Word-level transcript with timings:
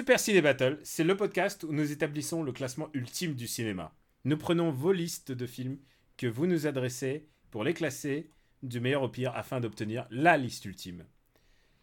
Super 0.00 0.18
Ciné 0.18 0.40
Battle, 0.40 0.78
c'est 0.82 1.04
le 1.04 1.14
podcast 1.14 1.62
où 1.62 1.74
nous 1.74 1.92
établissons 1.92 2.42
le 2.42 2.52
classement 2.52 2.88
ultime 2.94 3.34
du 3.34 3.46
cinéma. 3.46 3.92
Nous 4.24 4.38
prenons 4.38 4.70
vos 4.70 4.92
listes 4.92 5.30
de 5.30 5.44
films 5.44 5.76
que 6.16 6.26
vous 6.26 6.46
nous 6.46 6.66
adressez 6.66 7.28
pour 7.50 7.64
les 7.64 7.74
classer 7.74 8.30
du 8.62 8.80
meilleur 8.80 9.02
au 9.02 9.10
pire 9.10 9.36
afin 9.36 9.60
d'obtenir 9.60 10.06
la 10.10 10.38
liste 10.38 10.64
ultime. 10.64 11.04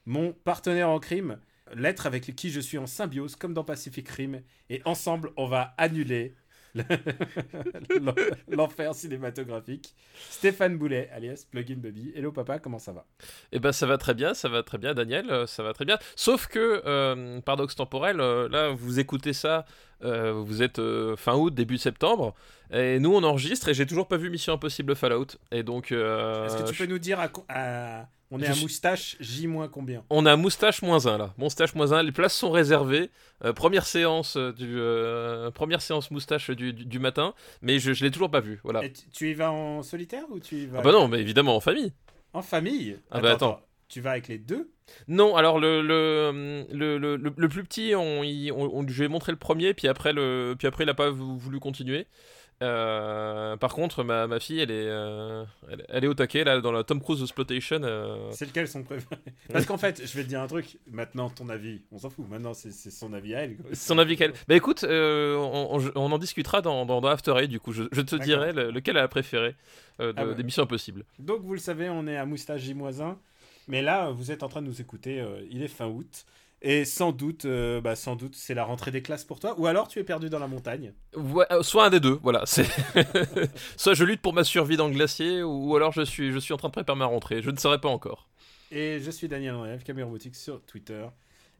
Mon 0.07 0.33
partenaire 0.33 0.89
en 0.89 0.99
crime, 0.99 1.39
l'être 1.75 2.07
avec 2.07 2.35
qui 2.35 2.49
je 2.49 2.59
suis 2.59 2.79
en 2.79 2.87
symbiose 2.87 3.35
comme 3.35 3.53
dans 3.53 3.63
Pacific 3.63 4.09
Rim, 4.09 4.41
et 4.71 4.81
ensemble 4.85 5.29
on 5.37 5.45
va 5.45 5.75
annuler 5.77 6.33
l'enfer 8.47 8.93
cinématographique. 8.93 9.93
Stéphane 10.29 10.77
Boulet, 10.77 11.09
alias 11.13 11.45
Plugin 11.49 11.77
Baby. 11.77 12.11
Hello 12.15 12.31
papa, 12.31 12.59
comment 12.59 12.79
ça 12.79 12.91
va? 12.91 13.05
Eh 13.51 13.59
ben 13.59 13.71
ça 13.71 13.85
va 13.85 13.97
très 13.97 14.13
bien, 14.13 14.33
ça 14.33 14.49
va 14.49 14.63
très 14.63 14.77
bien 14.77 14.93
Daniel, 14.93 15.29
euh, 15.29 15.47
ça 15.47 15.63
va 15.63 15.73
très 15.73 15.85
bien. 15.85 15.97
Sauf 16.15 16.47
que, 16.47 16.81
euh, 16.85 17.41
paradoxe 17.41 17.75
temporel, 17.75 18.19
euh, 18.19 18.47
là 18.49 18.69
vous 18.69 18.99
écoutez 18.99 19.33
ça, 19.33 19.65
euh, 20.03 20.33
vous 20.33 20.61
êtes 20.61 20.81
fin 21.15 21.35
août, 21.35 21.53
début 21.53 21.77
septembre, 21.77 22.35
et 22.71 22.99
nous 22.99 23.13
on 23.13 23.23
enregistre 23.23 23.69
et 23.69 23.73
j'ai 23.73 23.85
toujours 23.85 24.07
pas 24.07 24.17
vu 24.17 24.29
Mission 24.29 24.53
Impossible 24.53 24.95
Fallout. 24.95 25.27
Et 25.51 25.63
donc... 25.63 25.91
Est-ce 25.91 26.63
que 26.63 26.69
tu 26.69 26.75
peux 26.75 26.85
nous 26.85 26.99
dire 26.99 27.19
à, 27.19 27.29
à- 27.49 28.07
On 28.29 28.41
est 28.41 28.47
à 28.47 28.55
moustache 28.55 29.15
J- 29.19 29.47
combien? 29.71 30.03
On 30.09 30.25
a 30.25 30.35
moustache 30.35 30.81
moins 30.81 31.05
1 31.07 31.17
là, 31.17 31.33
moustache 31.37 31.75
moins 31.75 31.93
1, 31.93 32.03
les 32.03 32.11
places 32.11 32.35
sont 32.35 32.51
réservées. 32.51 33.09
Euh, 33.45 33.53
première 33.53 33.85
séance 33.85 34.35
euh, 34.35 34.51
du 34.51 34.75
euh, 34.79 35.49
première 35.51 35.81
séance 35.81 36.11
moustache 36.11 36.49
du, 36.51 36.73
du, 36.73 36.85
du 36.85 36.99
matin, 36.99 37.33
mais 37.61 37.79
je, 37.79 37.93
je 37.93 38.03
l'ai 38.03 38.11
toujours 38.11 38.29
pas 38.31 38.41
vu. 38.41 38.59
Voilà. 38.63 38.83
Et 38.83 38.91
tu, 38.91 39.29
y 39.31 39.33
vas 39.33 39.51
en 39.51 39.81
solitaire 39.83 40.23
ou 40.29 40.39
tu 40.39 40.55
y 40.55 40.65
vas 40.65 40.79
Ah 40.79 40.81
bah 40.81 40.91
non, 40.91 41.07
mais 41.07 41.19
évidemment 41.19 41.55
en 41.55 41.59
famille. 41.61 41.93
en 42.33 42.41
famille? 42.41 42.97
Ah 43.11 43.21
bah 43.21 43.31
attends. 43.31 43.61
Tu 43.87 44.01
vas 44.01 44.11
avec 44.11 44.27
les 44.27 44.37
deux? 44.37 44.69
Non, 45.07 45.35
alors 45.37 45.59
le 45.59 45.81
le, 45.81 46.97
le, 46.97 46.97
le, 47.15 47.49
plus 47.49 47.63
petit, 47.63 47.93
on, 47.95 48.23
y- 48.23 48.51
on, 48.51 48.77
on- 48.79 48.87
je 48.87 48.97
lui 48.97 49.05
ai 49.05 49.07
montré 49.07 49.31
le 49.31 49.37
premier, 49.37 49.73
puis 49.73 49.87
après 49.87 50.11
le 50.11 50.55
puis 50.57 50.67
après 50.67 50.83
il 50.83 50.89
a 50.89 50.93
pas 50.93 51.09
vou- 51.09 51.37
voulu 51.37 51.59
continuer. 51.59 52.07
Euh, 52.63 53.55
par 53.57 53.73
contre, 53.73 54.03
ma, 54.03 54.25
ma 54.27 54.39
fille, 54.39 54.59
elle 54.59 54.71
est, 54.71 54.87
euh, 54.89 55.43
elle, 55.69 55.85
elle 55.89 56.03
est 56.03 56.07
au 56.07 56.13
taquet 56.15 56.43
là 56.43 56.59
dans 56.59 56.71
la 56.71 56.83
Tom 56.83 56.99
Cruise 57.01 57.21
Exploitation. 57.21 57.81
euh, 57.83 58.31
C'est 58.31 58.45
lequel 58.45 58.67
son 58.67 58.83
préféré 58.83 59.15
Parce 59.53 59.65
qu'en 59.65 59.77
fait, 59.77 60.01
je 60.05 60.17
vais 60.17 60.23
te 60.23 60.29
dire 60.29 60.41
un 60.41 60.47
truc. 60.47 60.77
Maintenant, 60.91 61.29
ton 61.29 61.49
avis, 61.49 61.81
on 61.91 61.99
s'en 61.99 62.09
fout. 62.09 62.27
Maintenant, 62.27 62.53
c'est 62.55 62.71
c'est 62.71 62.89
son 62.91 63.13
avis 63.13 63.35
à 63.35 63.43
elle. 63.43 63.57
quoi. 63.57 63.69
Son 63.73 63.97
avis 63.99 64.17
qu'elle. 64.17 64.33
Bah 64.47 64.55
écoute, 64.55 64.83
euh, 64.83 65.35
on, 65.35 65.77
on- 65.79 65.91
on 65.95 66.11
en 66.11 66.17
discutera 66.17 66.61
dans, 66.61 66.85
dans, 66.85 66.99
dans 66.99 67.09
After 67.09 67.33
Eight, 67.37 67.49
du 67.49 67.59
coup. 67.59 67.73
Je, 67.73 67.83
je 67.91 68.01
te 68.01 68.15
dirai 68.15 68.53
le- 68.53 68.71
lequel 68.71 68.97
elle 68.97 69.03
a 69.03 69.07
préféré 69.07 69.55
de- 69.99 70.13
Ah 70.17 70.25
ouais. 70.25 70.35
des 70.35 70.43
Missions 70.43 70.63
Impossibles. 70.63 71.05
Donc, 71.19 71.41
vous 71.43 71.53
le 71.53 71.59
savez, 71.59 71.89
on 71.89 72.07
est 72.07 72.17
à 72.17 72.25
moustache 72.25 72.61
J-1. 72.61 73.15
Mais 73.67 73.81
là, 73.81 74.09
vous 74.09 74.31
êtes 74.31 74.43
en 74.43 74.47
train 74.49 74.61
de 74.61 74.67
nous 74.67 74.81
écouter. 74.81 75.23
il 75.51 75.61
est 75.61 75.67
fin 75.67 75.85
août. 75.87 76.25
Et 76.61 76.85
sans 76.85 77.11
doute, 77.11 77.45
euh, 77.45 77.81
bah, 77.81 77.95
sans 77.95 78.15
doute, 78.15 78.35
c'est 78.35 78.55
la 78.55 78.63
rentrée 78.63 78.89
des 78.89 79.03
classes 79.03 79.23
pour 79.23 79.39
toi. 79.39 79.59
Ou 79.59 79.67
alors, 79.67 79.87
tu 79.87 79.99
es 79.99 80.03
perdu 80.03 80.29
dans 80.29 80.39
la 80.39 80.47
montagne. 80.47 80.93
Ouais, 81.15 81.45
euh, 81.51 81.61
soit 81.61 81.85
un 81.85 81.89
des 81.91 81.99
deux, 81.99 82.19
voilà. 82.23 82.45
Soit 83.77 83.93
je 83.93 84.03
lutte 84.03 84.21
pour 84.21 84.33
ma 84.33 84.43
survie 84.43 84.75
dans 84.75 84.87
le 84.87 84.93
glacier, 84.93 85.43
ou, 85.43 85.71
ou 85.71 85.75
alors 85.75 85.91
je 85.91 86.01
suis, 86.01 86.31
je 86.31 86.39
suis 86.39 86.53
en 86.53 86.57
train 86.57 86.69
de 86.69 86.73
préparer 86.73 86.97
ma 86.97 87.05
rentrée. 87.05 87.43
Je 87.43 87.51
ne 87.51 87.57
saurais 87.57 87.79
pas 87.79 87.89
encore. 87.89 88.27
Et 88.71 88.99
je 88.99 89.11
suis 89.11 89.27
Daniel 89.27 89.53
Andreev, 89.53 89.83
Caméra 89.83 90.07
Robotique 90.07 90.35
sur 90.35 90.61
Twitter. 90.63 91.05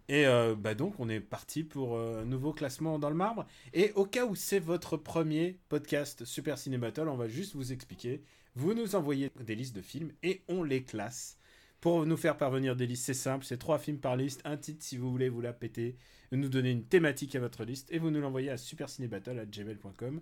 Et 0.10 0.26
euh, 0.26 0.56
bah 0.58 0.74
donc, 0.74 0.96
on 1.00 1.10
est 1.10 1.20
parti 1.20 1.64
pour 1.64 2.00
un 2.00 2.26
nouveau 2.26 2.52
classement 2.52 2.98
dans 2.98 3.10
le 3.10 3.16
marbre. 3.16 3.46
Et 3.74 3.92
au 3.94 4.06
cas 4.06 4.26
où 4.26 4.36
c'est 4.36 4.60
votre 4.60 4.98
premier 4.98 5.60
podcast 5.70 6.26
Super 6.26 6.58
Ciné 6.58 6.78
Battle, 6.80 7.08
on 7.08 7.18
va 7.18 7.28
juste 7.28 7.56
vous 7.56 7.72
expliquer. 7.72 8.24
Vous 8.56 8.74
nous 8.74 8.96
envoyez 8.96 9.30
des 9.42 9.54
listes 9.54 9.76
de 9.76 9.82
films 9.82 10.12
et 10.24 10.42
on 10.48 10.64
les 10.64 10.82
classe. 10.82 11.38
Pour 11.82 12.06
nous 12.06 12.18
faire 12.18 12.38
parvenir 12.38 12.76
des 12.76 12.88
listes, 12.88 13.06
c'est 13.06 13.14
simple, 13.14 13.46
c'est 13.46 13.58
trois 13.58 13.78
films 13.78 14.00
par 14.00 14.16
liste, 14.16 14.42
un 14.46 14.58
titre 14.58 14.84
si 14.84 14.98
vous 14.98 15.12
voulez 15.12 15.30
vous 15.30 15.42
la 15.42 15.54
péter, 15.54 15.96
nous 16.32 16.50
donner 16.50 16.72
une 16.72 16.84
thématique 16.84 17.36
à 17.36 17.40
votre 17.40 17.64
liste 17.64 17.92
et 17.92 18.00
vous 18.00 18.10
nous 18.10 18.20
l'envoyez 18.20 18.50
à 18.50 18.58
supercinébattle.gmail.com. 18.58 20.22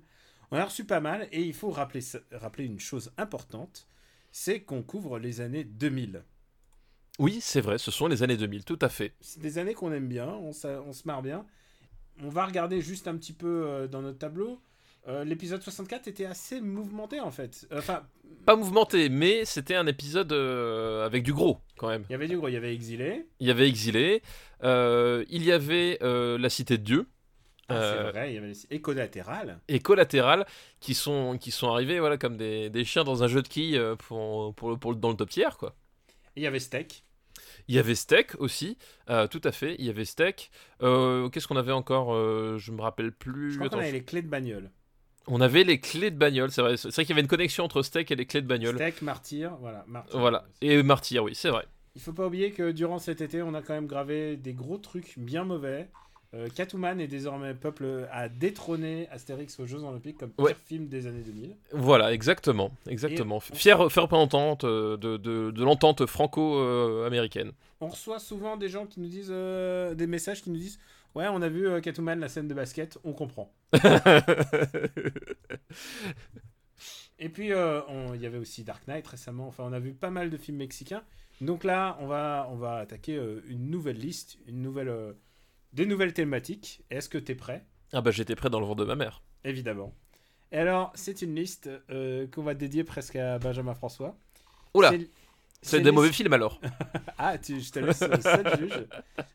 On 0.52 0.58
a 0.58 0.66
reçu 0.66 0.86
pas 0.86 1.00
mal 1.00 1.28
et 1.32 1.42
il 1.42 1.54
faut 1.54 1.72
rappeler, 1.72 2.04
une 2.60 2.80
chose 2.80 3.12
importante, 3.18 3.88
c'est 4.32 4.62
qu'on 4.62 4.84
couvre 4.84 5.18
les 5.18 5.42
années 5.42 5.64
2000. 5.64 6.24
Oui, 7.18 7.40
c'est 7.42 7.62
vrai, 7.62 7.78
ce 7.78 7.90
sont 7.90 8.08
les 8.08 8.22
années 8.22 8.38
2000, 8.38 8.66
tout 8.66 8.80
à 8.82 8.90
fait. 8.90 9.14
C'est 9.22 9.40
des 9.40 9.58
années 9.58 9.74
qu'on 9.74 9.94
aime 9.94 10.10
bien, 10.10 10.28
on 10.28 10.52
se 10.52 11.08
marre 11.08 11.22
bien. 11.22 11.46
On 12.22 12.30
va 12.30 12.46
regarder 12.46 12.82
juste 12.82 13.08
un 13.08 13.18
petit 13.18 13.34
peu 13.34 13.66
euh, 13.68 13.88
dans 13.88 14.02
notre 14.02 14.20
tableau. 14.20 14.62
Euh, 15.08 15.24
L'épisode 15.24 15.62
64 15.62 16.08
était 16.08 16.26
assez 16.26 16.62
mouvementé 16.62 17.20
en 17.20 17.32
fait. 17.32 17.68
Enfin, 17.74 18.08
Pas 18.46 18.56
mouvementé, 18.56 19.10
mais 19.10 19.44
c'était 19.46 19.76
un 19.76 19.88
épisode 19.88 20.32
euh, 20.32 21.04
avec 21.06 21.24
du 21.24 21.34
gros, 21.34 21.60
quand 21.78 21.88
même. 21.90 22.04
il 22.10 22.12
y 22.12 22.16
avait 22.16 22.28
du 22.28 22.38
gros, 22.38 22.48
il 22.48 22.54
y 22.54 22.58
avait 22.58 22.74
Exilé. 22.76 23.26
Il 23.40 23.48
y 23.48 23.52
avait 23.52 23.68
Exilé, 23.68 24.22
euh, 24.64 25.26
il 25.30 25.44
y 25.44 25.52
avait 25.52 25.98
euh, 26.04 26.38
La 26.38 26.50
Cité 26.50 26.78
de 26.78 26.84
Dieu. 26.84 27.08
Ah, 27.70 27.82
C'est 27.82 28.12
vrai, 28.12 28.32
il 28.32 28.36
y 28.36 28.38
avait 28.38 28.50
les... 28.50 28.66
et 28.70 28.80
Collatéral. 28.82 29.60
et 29.68 29.80
Collatéral 29.80 30.46
qui 30.80 30.94
sont, 30.94 31.40
qui 31.40 31.50
sont 31.50 31.72
arrivés 31.72 32.00
voilà, 32.00 32.18
comme 32.20 32.38
des, 32.38 32.70
des 32.70 32.86
chiens 32.86 33.04
dans 33.04 33.24
un 33.24 33.28
jeu 33.28 33.42
de 33.42 33.48
quilles 33.48 33.82
pour, 33.98 34.54
pour, 34.54 34.70
le- 34.70 34.78
pour, 34.78 34.92
le- 34.92 34.98
dans 35.00 35.10
le 35.10 35.16
top 35.16 35.30
tier. 35.32 35.48
Quoi. 35.58 35.76
Et 36.36 36.42
il 36.42 36.44
y 36.44 36.48
avait 36.48 36.60
Steak. 36.60 37.04
Il 37.68 37.74
y 37.74 37.80
avait 37.80 37.96
Steak 37.96 38.36
aussi, 38.40 38.78
tout 39.32 39.42
à 39.44 39.52
fait, 39.52 39.76
il 39.80 39.86
y 39.86 39.90
avait 39.90 40.06
Steak. 40.06 40.52
Qu'est-ce 40.80 41.48
qu'on 41.48 41.58
avait 41.58 41.72
encore 41.72 42.14
Je 42.60 42.72
me 42.72 42.82
rappelle 42.82 43.12
plus. 43.12 43.52
Je 43.54 43.58
crois 43.58 43.70
qu'on 43.70 43.80
avait 43.80 43.92
les 43.92 44.04
clés 44.04 44.22
de 44.22 44.28
bagnole. 44.30 44.70
On 45.28 45.42
avait 45.42 45.64
les 45.64 45.80
clés 45.80 46.12
de 46.12 46.18
bagnole, 46.18 46.52
c'est 46.52 46.62
vrai. 46.62 46.78
C'est 46.78 46.94
vrai 46.94 47.04
qu'il 47.04 47.10
y 47.10 47.14
avait 47.14 47.22
une 47.22 47.28
connexion 47.28 47.64
entre 47.64 47.82
Steak 47.82 48.12
et 48.12 48.16
les 48.16 48.26
clés 48.26 48.42
de 48.42 48.48
bagnole. 48.48 48.76
Steak, 48.76 49.02
Martyr, 49.02 49.56
voilà. 49.60 49.84
Martyr. 49.88 50.20
Voilà. 50.20 50.46
Et 50.62 50.84
Martyr, 50.84 51.24
oui, 51.24 51.34
c'est 51.36 51.50
vrai. 51.50 51.66
Il 51.96 52.02
faut 52.02 52.14
pas 52.14 52.28
oublier 52.28 52.52
que 52.52 52.72
durant 52.72 53.00
cet 53.00 53.22
été, 53.22 53.42
on 53.42 53.54
a 53.54 53.62
quand 53.62 53.74
même 53.74 53.88
gravé 53.88 54.36
des 54.38 54.54
gros 54.54 54.78
trucs 54.78 55.18
bien 55.18 55.44
mauvais. 55.44 55.88
Euh, 56.34 56.50
Catwoman 56.54 57.00
est 57.00 57.08
désormais 57.08 57.54
peuple 57.54 58.08
à 58.12 58.28
détrôner 58.28 59.08
Astérix 59.10 59.58
aux 59.60 59.66
Jeux 59.66 59.84
Olympiques 59.84 60.18
comme 60.18 60.32
pire 60.32 60.44
Ouais. 60.46 60.56
film 60.68 60.88
des 60.90 61.08
années 61.08 61.22
2000. 61.26 61.56
Voilà, 61.72 62.12
exactement. 62.14 62.72
exactement. 62.88 63.40
Fier, 63.40 63.90
fier 63.90 64.04
représentante 64.04 64.66
euh, 64.66 64.98
de, 64.98 65.16
de, 65.16 65.52
de 65.52 65.64
l'entente 65.64 66.06
franco-américaine. 66.06 67.52
On 67.80 67.88
reçoit 67.88 68.20
souvent 68.20 68.58
des 68.58 68.70
gens 68.70 68.86
qui 68.86 69.00
nous 69.00 69.08
disent 69.08 69.30
euh, 69.32 69.94
des 69.96 70.08
messages 70.08 70.42
qui 70.42 70.50
nous 70.50 70.58
disent 70.58 70.80
Ouais, 71.16 71.28
on 71.30 71.42
a 71.42 71.50
vu 71.50 71.68
euh, 71.68 71.80
Catwoman, 71.80 72.20
la 72.20 72.28
scène 72.28 72.48
de 72.48 72.54
basket, 72.54 72.98
on 73.04 73.14
comprend. 73.14 73.54
Et 77.20 77.30
puis, 77.30 77.54
euh, 77.54 77.82
il 78.14 78.22
y 78.22 78.26
avait 78.26 78.38
aussi 78.38 78.64
Dark 78.64 78.88
Knight 78.88 79.08
récemment. 79.08 79.48
Enfin, 79.48 79.64
on 79.66 79.74
a 79.74 79.80
vu 79.80 79.94
pas 79.94 80.10
mal 80.10 80.30
de 80.30 80.38
films 80.38 80.58
mexicains. 80.58 81.04
Donc 81.42 81.64
là, 81.64 81.98
on 82.02 82.08
va, 82.08 82.48
on 82.52 82.56
va 82.56 82.78
attaquer 82.78 83.16
euh, 83.16 83.42
une 83.48 83.70
nouvelle 83.70 83.98
liste, 83.98 84.38
une 84.48 84.62
nouvelle, 84.62 84.90
euh, 84.90 85.14
des 85.74 85.86
nouvelles 85.86 86.14
thématiques. 86.14 86.84
Est-ce 86.90 87.08
que 87.08 87.18
tu 87.18 87.32
es 87.32 87.36
prêt? 87.36 87.66
Ah 87.94 88.02
bah 88.02 88.12
j'étais 88.12 88.36
prêt 88.36 88.50
dans 88.50 88.60
le 88.60 88.66
ventre 88.66 88.82
de 88.82 88.86
ma 88.86 88.96
mère. 88.96 89.22
Évidemment. 89.44 89.94
Et 90.52 90.58
alors, 90.58 90.92
c'est 90.96 91.22
une 91.22 91.36
liste 91.36 91.70
qu'on 91.90 92.44
va 92.44 92.54
dédier 92.54 92.84
presque 92.84 93.16
à 93.16 93.40
Benjamin 93.40 93.74
François. 93.74 94.18
Oula, 94.74 94.92
C'est- 95.62 95.82
des 95.82 95.92
mauvais 95.92 96.12
films 96.12 96.34
alors. 96.34 96.60
Ah, 97.18 97.38
tu, 97.38 97.60
je 97.62 97.72
te 97.72 97.80
laisse 97.80 97.98
seul 98.00 98.58
juge. 98.60 98.86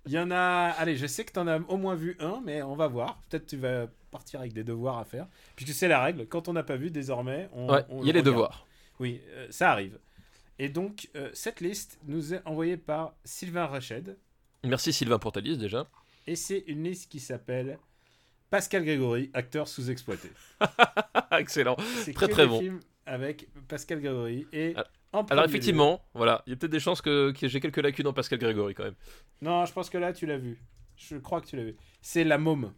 Il 0.06 0.12
y 0.12 0.18
en 0.18 0.30
a. 0.30 0.74
Allez, 0.78 0.96
je 0.96 1.06
sais 1.06 1.24
que 1.24 1.32
tu 1.32 1.38
en 1.38 1.46
as 1.48 1.58
au 1.68 1.76
moins 1.78 1.94
vu 1.94 2.16
un, 2.20 2.40
mais 2.44 2.62
on 2.62 2.76
va 2.76 2.86
voir. 2.88 3.18
Peut-être 3.28 3.46
tu 3.46 3.56
vas 3.56 3.86
partir 4.10 4.38
avec 4.40 4.52
des 4.52 4.62
devoirs 4.64 4.98
à 4.98 5.04
faire. 5.04 5.26
Puisque 5.56 5.72
c'est 5.74 5.88
la 5.88 6.02
règle. 6.02 6.26
Quand 6.26 6.46
on 6.48 6.52
n'a 6.52 6.62
pas 6.62 6.76
vu, 6.76 6.90
désormais, 6.90 7.48
on. 7.54 7.72
Ouais, 7.72 7.84
il 7.90 8.06
y 8.06 8.10
a 8.10 8.12
le 8.12 8.18
les 8.18 8.22
devoirs. 8.22 8.66
Oui, 9.00 9.20
euh, 9.30 9.46
ça 9.50 9.72
arrive. 9.72 9.98
Et 10.58 10.68
donc, 10.68 11.08
euh, 11.16 11.30
cette 11.32 11.60
liste 11.62 11.98
nous 12.06 12.34
est 12.34 12.42
envoyée 12.44 12.76
par 12.76 13.14
Sylvain 13.24 13.66
Rached. 13.66 14.16
Merci 14.62 14.92
Sylvain 14.92 15.18
pour 15.18 15.32
ta 15.32 15.40
liste 15.40 15.58
déjà. 15.58 15.88
Et 16.26 16.36
c'est 16.36 16.62
une 16.66 16.84
liste 16.84 17.10
qui 17.10 17.18
s'appelle 17.18 17.78
Pascal 18.50 18.84
Grégory, 18.84 19.30
acteur 19.32 19.66
sous-exploité. 19.68 20.30
Excellent. 21.38 21.76
C'est 22.04 22.12
Très, 22.12 22.28
très 22.28 22.46
bon. 22.46 22.60
films 22.60 22.80
avec 23.06 23.48
Pascal 23.68 24.00
Grégory. 24.02 24.46
Et 24.52 24.74
Ah, 24.76 24.84
Alors 25.12 25.26
lieu- 25.44 25.48
effectivement, 25.50 26.02
voilà, 26.14 26.42
il 26.46 26.50
y 26.50 26.52
a 26.52 26.56
peut-être 26.56 26.70
des 26.72 26.80
chances 26.80 27.02
que, 27.02 27.32
que 27.32 27.48
j'ai 27.48 27.60
quelques 27.60 27.78
lacunes 27.78 28.06
en 28.06 28.12
Pascal 28.12 28.38
Grégory 28.38 28.74
quand 28.74 28.84
même. 28.84 28.94
Non, 29.42 29.64
je 29.66 29.72
pense 29.72 29.90
que 29.90 29.98
là, 29.98 30.12
tu 30.12 30.26
l'as 30.26 30.38
vu. 30.38 30.62
Je 30.96 31.16
crois 31.16 31.40
que 31.40 31.46
tu 31.46 31.56
l'as 31.56 31.64
vu. 31.64 31.76
C'est 32.00 32.24
La 32.24 32.38
Môme. 32.38 32.72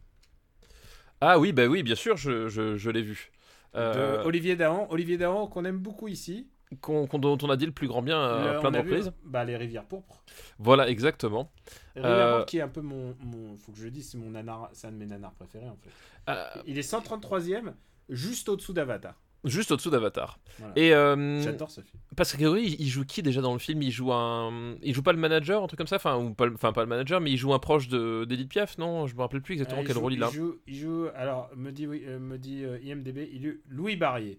Ah 1.20 1.38
oui, 1.38 1.52
bah 1.52 1.67
oui, 1.67 1.82
bien 1.82 1.94
sûr, 1.94 2.17
je, 2.17 2.49
je, 2.49 2.76
je 2.76 2.90
l'ai 2.90 3.02
vu. 3.02 3.31
Euh, 3.75 4.19
de 4.23 4.26
Olivier 4.26 4.56
Dahan. 4.56 4.87
Olivier 4.90 5.17
Dahan 5.19 5.46
qu'on 5.46 5.64
aime 5.64 5.79
beaucoup 5.79 6.08
ici. 6.08 6.49
qu'on, 6.81 7.06
qu'on- 7.06 7.19
dont 7.19 7.38
on 7.43 7.50
a 7.50 7.56
dit 7.56 7.67
le 7.67 7.73
plus 7.73 7.87
grand 7.88 8.02
bien 8.02 8.20
à 8.20 8.55
Le- 8.55 8.61
plein 8.61 8.70
de 8.70 8.78
reprises. 8.78 9.12
bah, 9.25 9.44
les 9.44 9.56
rivières 9.56 9.85
pourpres. 9.85 10.23
Voilà, 10.58 10.88
exactement. 10.88 11.52
Rivières 11.94 12.11
Euh, 12.12 12.32
pourpres 12.37 12.46
qui 12.50 12.58
est 12.58 12.62
un 12.62 12.69
peu 12.69 12.81
mon, 12.81 13.14
mon 13.20 13.56
faut 13.58 13.73
que 13.73 13.78
je 13.78 13.85
le 13.85 13.90
dise, 13.90 14.11
c'est 14.11 14.19
mon 14.19 14.31
nanar, 14.31 14.70
c'est 14.73 14.87
un 14.88 14.93
de 14.93 14.96
mes 14.96 15.06
nanars 15.06 15.32
préférés 15.35 15.69
en 15.69 15.76
fait. 15.76 15.90
Euh, 16.31 16.62
Il 16.67 16.78
est 16.78 16.82
133e, 16.82 17.75
juste 18.08 18.49
au-dessous 18.49 18.73
d'Avatar. 18.73 19.14
Juste 19.44 19.72
au-dessous 19.72 19.90
d'Avatar. 19.90 20.38
Voilà. 20.58 20.72
Et 20.76 20.94
euh, 20.94 21.42
J'adore 21.42 21.70
ce 21.70 21.80
film. 21.80 22.00
parce 22.16 22.34
que 22.36 22.44
oui, 22.44 22.76
il 22.78 22.88
joue 22.88 23.04
qui 23.04 23.22
déjà 23.22 23.40
dans 23.40 23.52
le 23.52 23.58
film? 23.58 23.82
Il 23.82 23.90
joue 23.90 24.12
un, 24.12 24.76
il 24.82 24.94
joue 24.94 25.02
pas 25.02 25.12
le 25.12 25.18
manager, 25.18 25.62
un 25.62 25.66
truc 25.66 25.78
comme 25.78 25.86
ça, 25.86 25.96
enfin 25.96 26.16
ou 26.16 26.32
pas, 26.34 26.46
le- 26.46 26.54
enfin 26.54 26.72
pas 26.72 26.82
le 26.82 26.88
manager, 26.88 27.20
mais 27.20 27.30
il 27.30 27.36
joue 27.36 27.52
un 27.54 27.58
proche 27.58 27.88
de 27.88 28.24
d'Edith 28.24 28.48
Piaf, 28.48 28.78
non? 28.78 29.06
Je 29.06 29.14
me 29.16 29.20
rappelle 29.20 29.42
plus 29.42 29.54
exactement 29.54 29.80
Euh, 29.82 29.84
quel 29.86 29.94
joue, 29.94 30.00
rôle 30.00 30.12
il 30.14 30.22
a. 30.22 30.30
joue, 30.30 30.56
il 30.66 30.74
joue- 30.76 31.06
alors, 31.16 31.50
me 31.56 31.70
dit, 31.72 31.86
oui, 31.86 32.02
euh, 32.06 32.18
me 32.18 32.38
dit 32.38 32.64
euh, 32.64 32.78
IMDB, 32.84 33.28
il 33.32 33.46
est 33.46 33.56
Louis 33.68 33.96
Barrier. 33.96 34.38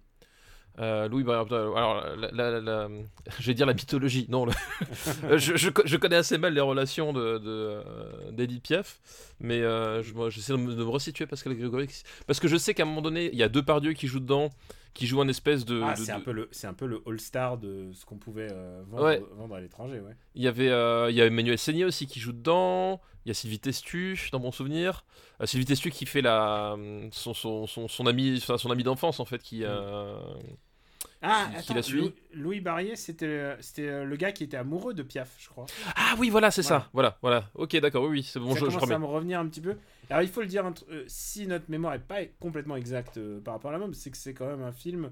Euh, 0.79 1.07
Louis 1.07 1.23
Barrère, 1.23 1.45
alors, 1.53 2.03
la, 2.17 2.31
la- 2.31 2.59
la- 2.59 2.89
je 3.39 3.45
vais 3.45 3.53
dire 3.53 3.67
la 3.67 3.75
mythologie. 3.75 4.25
Non, 4.29 4.45
le- 4.45 4.53
je, 5.37 5.55
je, 5.55 5.69
co- 5.69 5.83
je 5.85 5.97
connais 5.97 6.15
assez 6.15 6.39
mal 6.39 6.53
les 6.55 6.61
relations 6.61 7.13
de, 7.13 7.37
de, 7.37 8.31
d'Edith 8.31 8.63
Piaf, 8.63 8.99
mais 9.39 9.59
je- 9.61 10.29
j'essaie 10.31 10.53
de 10.53 10.57
me, 10.57 10.71
de 10.73 10.83
me 10.83 10.89
resituer 10.89 11.27
Pascal 11.27 11.53
Grégory, 11.53 11.87
parce 12.25 12.39
que 12.39 12.47
je 12.47 12.57
sais 12.57 12.73
qu'à 12.73 12.83
un 12.83 12.85
moment 12.87 13.03
donné, 13.03 13.29
il 13.31 13.37
y 13.37 13.43
a 13.43 13.49
deux 13.49 13.61
pardieux 13.61 13.93
qui 13.93 14.07
jouent 14.07 14.19
dedans, 14.19 14.49
qui 14.93 15.07
jouent 15.07 15.21
un 15.21 15.27
espèce 15.27 15.65
de. 15.65 15.81
Ah, 15.83 15.93
de- 15.93 15.99
c'est 15.99 16.11
un 16.11 16.19
peu 16.19 16.31
le, 16.31 16.47
c'est 16.51 16.67
un 16.67 16.73
peu 16.73 16.85
le 16.85 17.01
all-star 17.07 17.57
de 17.57 17.91
ce 17.93 18.05
qu'on 18.05 18.17
pouvait 18.17 18.47
euh, 18.51 18.83
vendre, 18.87 19.03
Ouais. 19.05 19.21
vendre 19.37 19.55
à 19.55 19.61
l'étranger, 19.61 19.99
ouais. 19.99 20.15
Il 20.35 20.43
y 20.43 20.47
avait, 20.47 20.69
euh, 20.69 21.09
il 21.09 21.15
y 21.15 21.21
a 21.21 21.25
Emmanuel 21.25 21.57
Seigné 21.57 21.85
aussi 21.85 22.05
qui 22.07 22.19
joue 22.19 22.31
dedans. 22.33 23.01
Il 23.25 23.29
y 23.29 23.31
a 23.31 23.33
Sylvie 23.33 23.59
Testu 23.59 24.19
dans 24.31 24.39
mon 24.39 24.51
souvenir. 24.51 25.05
Euh, 25.41 25.45
Sylvie 25.45 25.65
Testu 25.65 25.89
qui 25.91 26.05
fait 26.05 26.21
la 26.21 26.75
son, 27.11 27.33
son, 27.33 27.65
son, 27.67 27.87
son 27.87 28.05
ami 28.05 28.39
son 28.39 28.69
ami 28.69 28.83
d'enfance 28.83 29.19
en 29.19 29.25
fait 29.25 29.41
qui 29.41 29.63
Ah, 31.25 31.47
Qui- 31.51 31.57
attends, 31.57 31.73
l'a 31.75 31.81
suivi 31.81 32.07
Lou- 32.33 32.41
Louis 32.43 32.59
Barrier, 32.59 32.97
c'était, 32.97 33.55
c'était 33.61 34.03
le 34.03 34.15
gars 34.17 34.33
qui 34.33 34.43
était 34.43 34.57
amoureux 34.57 34.93
de 34.93 35.03
Piaf, 35.03 35.29
je 35.39 35.47
crois. 35.47 35.65
ah 35.95 36.15
oui 36.19 36.29
voilà 36.29 36.51
c'est 36.51 36.61
Voilà. 36.63 36.81
ça 36.83 36.89
voilà 36.91 37.17
voilà 37.21 37.49
ok 37.55 37.77
d'accord 37.77 38.03
oui 38.03 38.09
oui 38.09 38.23
c'est 38.23 38.39
bon 38.41 38.53
ça 38.53 38.59
je, 38.59 38.65
je 38.65 38.75
commence 38.77 38.91
à 38.91 38.99
me 38.99 39.05
revenir 39.05 39.39
un 39.39 39.47
petit 39.47 39.61
peu. 39.61 39.77
Alors, 40.09 40.21
il 40.21 40.29
faut 40.29 40.41
le 40.41 40.47
dire, 40.47 40.65
euh, 40.89 41.03
si 41.07 41.47
notre 41.47 41.69
mémoire 41.69 41.93
est 41.93 41.99
pas 41.99 42.25
complètement 42.39 42.75
exacte 42.75 43.17
euh, 43.17 43.39
par 43.39 43.53
rapport 43.55 43.69
à 43.69 43.73
la 43.73 43.79
môme, 43.79 43.93
c'est 43.93 44.11
que 44.11 44.17
c'est 44.17 44.33
quand 44.33 44.47
même 44.47 44.61
un 44.63 44.71
film 44.71 45.11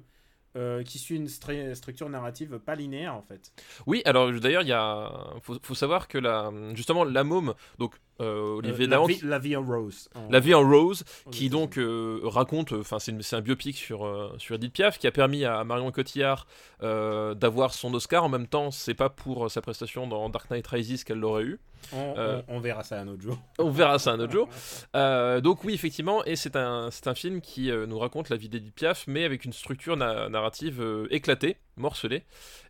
euh, 0.58 0.84
qui 0.84 1.00
suit 1.00 1.16
une 1.16 1.28
stru- 1.28 1.74
structure 1.76 2.10
narrative 2.10 2.60
pas 2.60 2.76
linéaire, 2.76 3.16
en 3.16 3.22
fait. 3.22 3.54
Oui, 3.88 4.02
alors 4.06 4.32
d'ailleurs, 4.34 4.64
il. 4.64 5.42
Faut, 5.42 5.58
faut 5.64 5.76
savoir 5.76 6.08
que 6.08 6.18
la, 6.18 6.52
justement, 6.74 7.04
la 7.06 7.24
môme, 7.24 7.54
donc 7.80 7.96
euh, 8.20 8.58
Olivier 8.58 8.86
Euh, 8.86 8.90
la, 8.90 9.06
vie, 9.06 9.20
la 9.24 9.40
vie 9.40 9.56
en 9.56 9.64
rose. 9.66 10.10
en- 10.16 10.30
La 10.30 10.40
vie 10.40 10.54
en 10.54 10.68
Rose, 10.68 11.04
qui 11.32 11.50
donc 11.50 11.78
euh, 11.78 12.20
raconte, 12.24 12.72
enfin 12.74 12.98
c'est 13.00 13.34
un 13.36 13.42
biopic 13.42 13.78
sur, 13.78 14.06
euh, 14.06 14.34
sur 14.38 14.56
Edith 14.56 14.74
Piaf, 14.74 15.00
qui 15.00 15.08
a 15.08 15.12
permis 15.12 15.46
à 15.46 15.64
Marion 15.64 15.92
Cotillard 15.92 16.46
d'avoir 16.82 17.74
son 17.74 17.94
Oscar. 17.94 18.24
En 18.24 18.30
même 18.30 18.48
temps, 18.48 18.72
c'est 18.72 18.94
pas 18.94 19.10
pour 19.10 19.50
sa 19.50 19.62
prestation 19.62 20.08
dans 20.08 20.30
Dark 20.30 20.50
Knight 20.50 20.68
Rises 20.68 21.04
qu'elle 21.04 21.20
l'aurait 21.20 21.44
eu. 21.44 21.60
On, 21.94 22.14
on- 22.16 22.44
on 22.48 22.60
verra 22.60 22.84
ça 22.84 23.00
un 23.00 23.08
autre 23.08 23.22
jour. 23.22 23.38
On 23.60 23.70
verra 23.72 23.98
ça 23.98 24.12
un 24.12 24.20
autre 24.20 24.32
jour. 24.32 24.48
Donc 25.42 25.64
oui, 25.64 25.74
effectivement, 25.74 26.24
et 26.26 26.36
c'est 26.36 26.56
un, 26.56 26.90
un 27.06 27.16
film 27.16 27.42
qui 27.42 27.72
nous 27.88 27.98
raconte 28.00 28.30
la 28.30 28.38
vie 28.38 28.50
d'Edith 28.50 28.76
Piaf, 28.76 29.06
mais 29.08 29.24
avec 29.24 29.46
une 29.46 29.54
structure 29.54 29.98
na- 29.98 30.30
narrative 30.30 30.84
éclatée, 31.10 31.58
morcelée. 31.82 32.24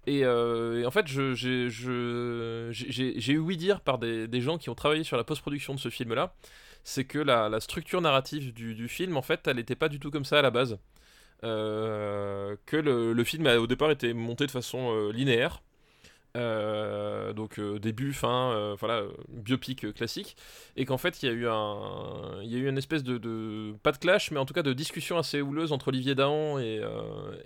Et, 0.08 0.25
euh, 0.25 0.81
et 0.81 0.86
en 0.86 0.92
fait, 0.92 1.06
j'ai 1.08 1.34
eu 3.34 3.38
oui 3.38 3.58
dire 3.58 3.81
par 3.81 4.00
des, 4.00 4.42
gens 4.42 4.58
qui 4.58 4.69
ont 4.69 4.75
travaillé 4.75 5.04
sur 5.04 5.18
la 5.18 5.24
post-production 5.24 5.75
de 5.75 5.80
ce 5.80 5.90
film-là, 5.90 6.34
c'est 6.84 7.06
que 7.06 7.19
la, 7.19 7.60
structure 7.60 8.02
narrative 8.02 8.54
du, 8.54 8.74
du 8.74 8.88
film, 8.88 9.18
en 9.18 9.22
fait, 9.22 9.48
elle 9.48 9.58
n'était 9.58 9.75
pas 9.75 9.90
du 9.90 10.00
tout 10.00 10.10
comme 10.10 10.25
ça 10.25 10.40
à 10.40 10.42
la 10.42 10.52
base. 10.52 10.80
Euh, 11.44 12.56
que 12.68 12.78
le, 12.78 13.13
le 13.13 13.24
film 13.24 13.48
a 13.48 13.58
au 13.58 13.66
départ 13.66 13.90
été 13.90 14.13
monté 14.13 14.46
de 14.46 14.52
façon 14.52 14.94
euh, 14.94 15.12
linéaire. 15.12 15.62
Euh, 16.38 17.33
donc 17.33 17.60
euh, 17.60 17.78
début, 17.78 18.13
fin, 18.13 18.51
euh, 18.54 18.75
voilà, 18.80 19.04
biopic 19.28 19.94
classique, 19.94 20.38
et 20.78 20.86
qu'en 20.86 20.98
fait 20.98 21.22
il 21.22 21.25
y 21.25 21.30
a 21.30 21.33
eu 21.33 21.48
un, 21.48 22.42
il 22.42 22.50
y 22.50 22.56
a 22.56 22.60
eu 22.60 22.69
une 22.69 22.78
espèce 22.78 23.04
de, 23.04 23.74
pas 23.83 23.92
de 23.92 23.98
clash, 23.98 24.31
mais 24.31 24.39
en 24.39 24.45
tout 24.45 24.54
cas 24.54 24.63
de 24.63 24.72
discussion 24.72 25.18
assez 25.18 25.42
houleuse 25.42 25.74
entre 25.74 25.89
Olivier 25.89 26.16
Dahan 26.16 26.60
et, 26.60 26.81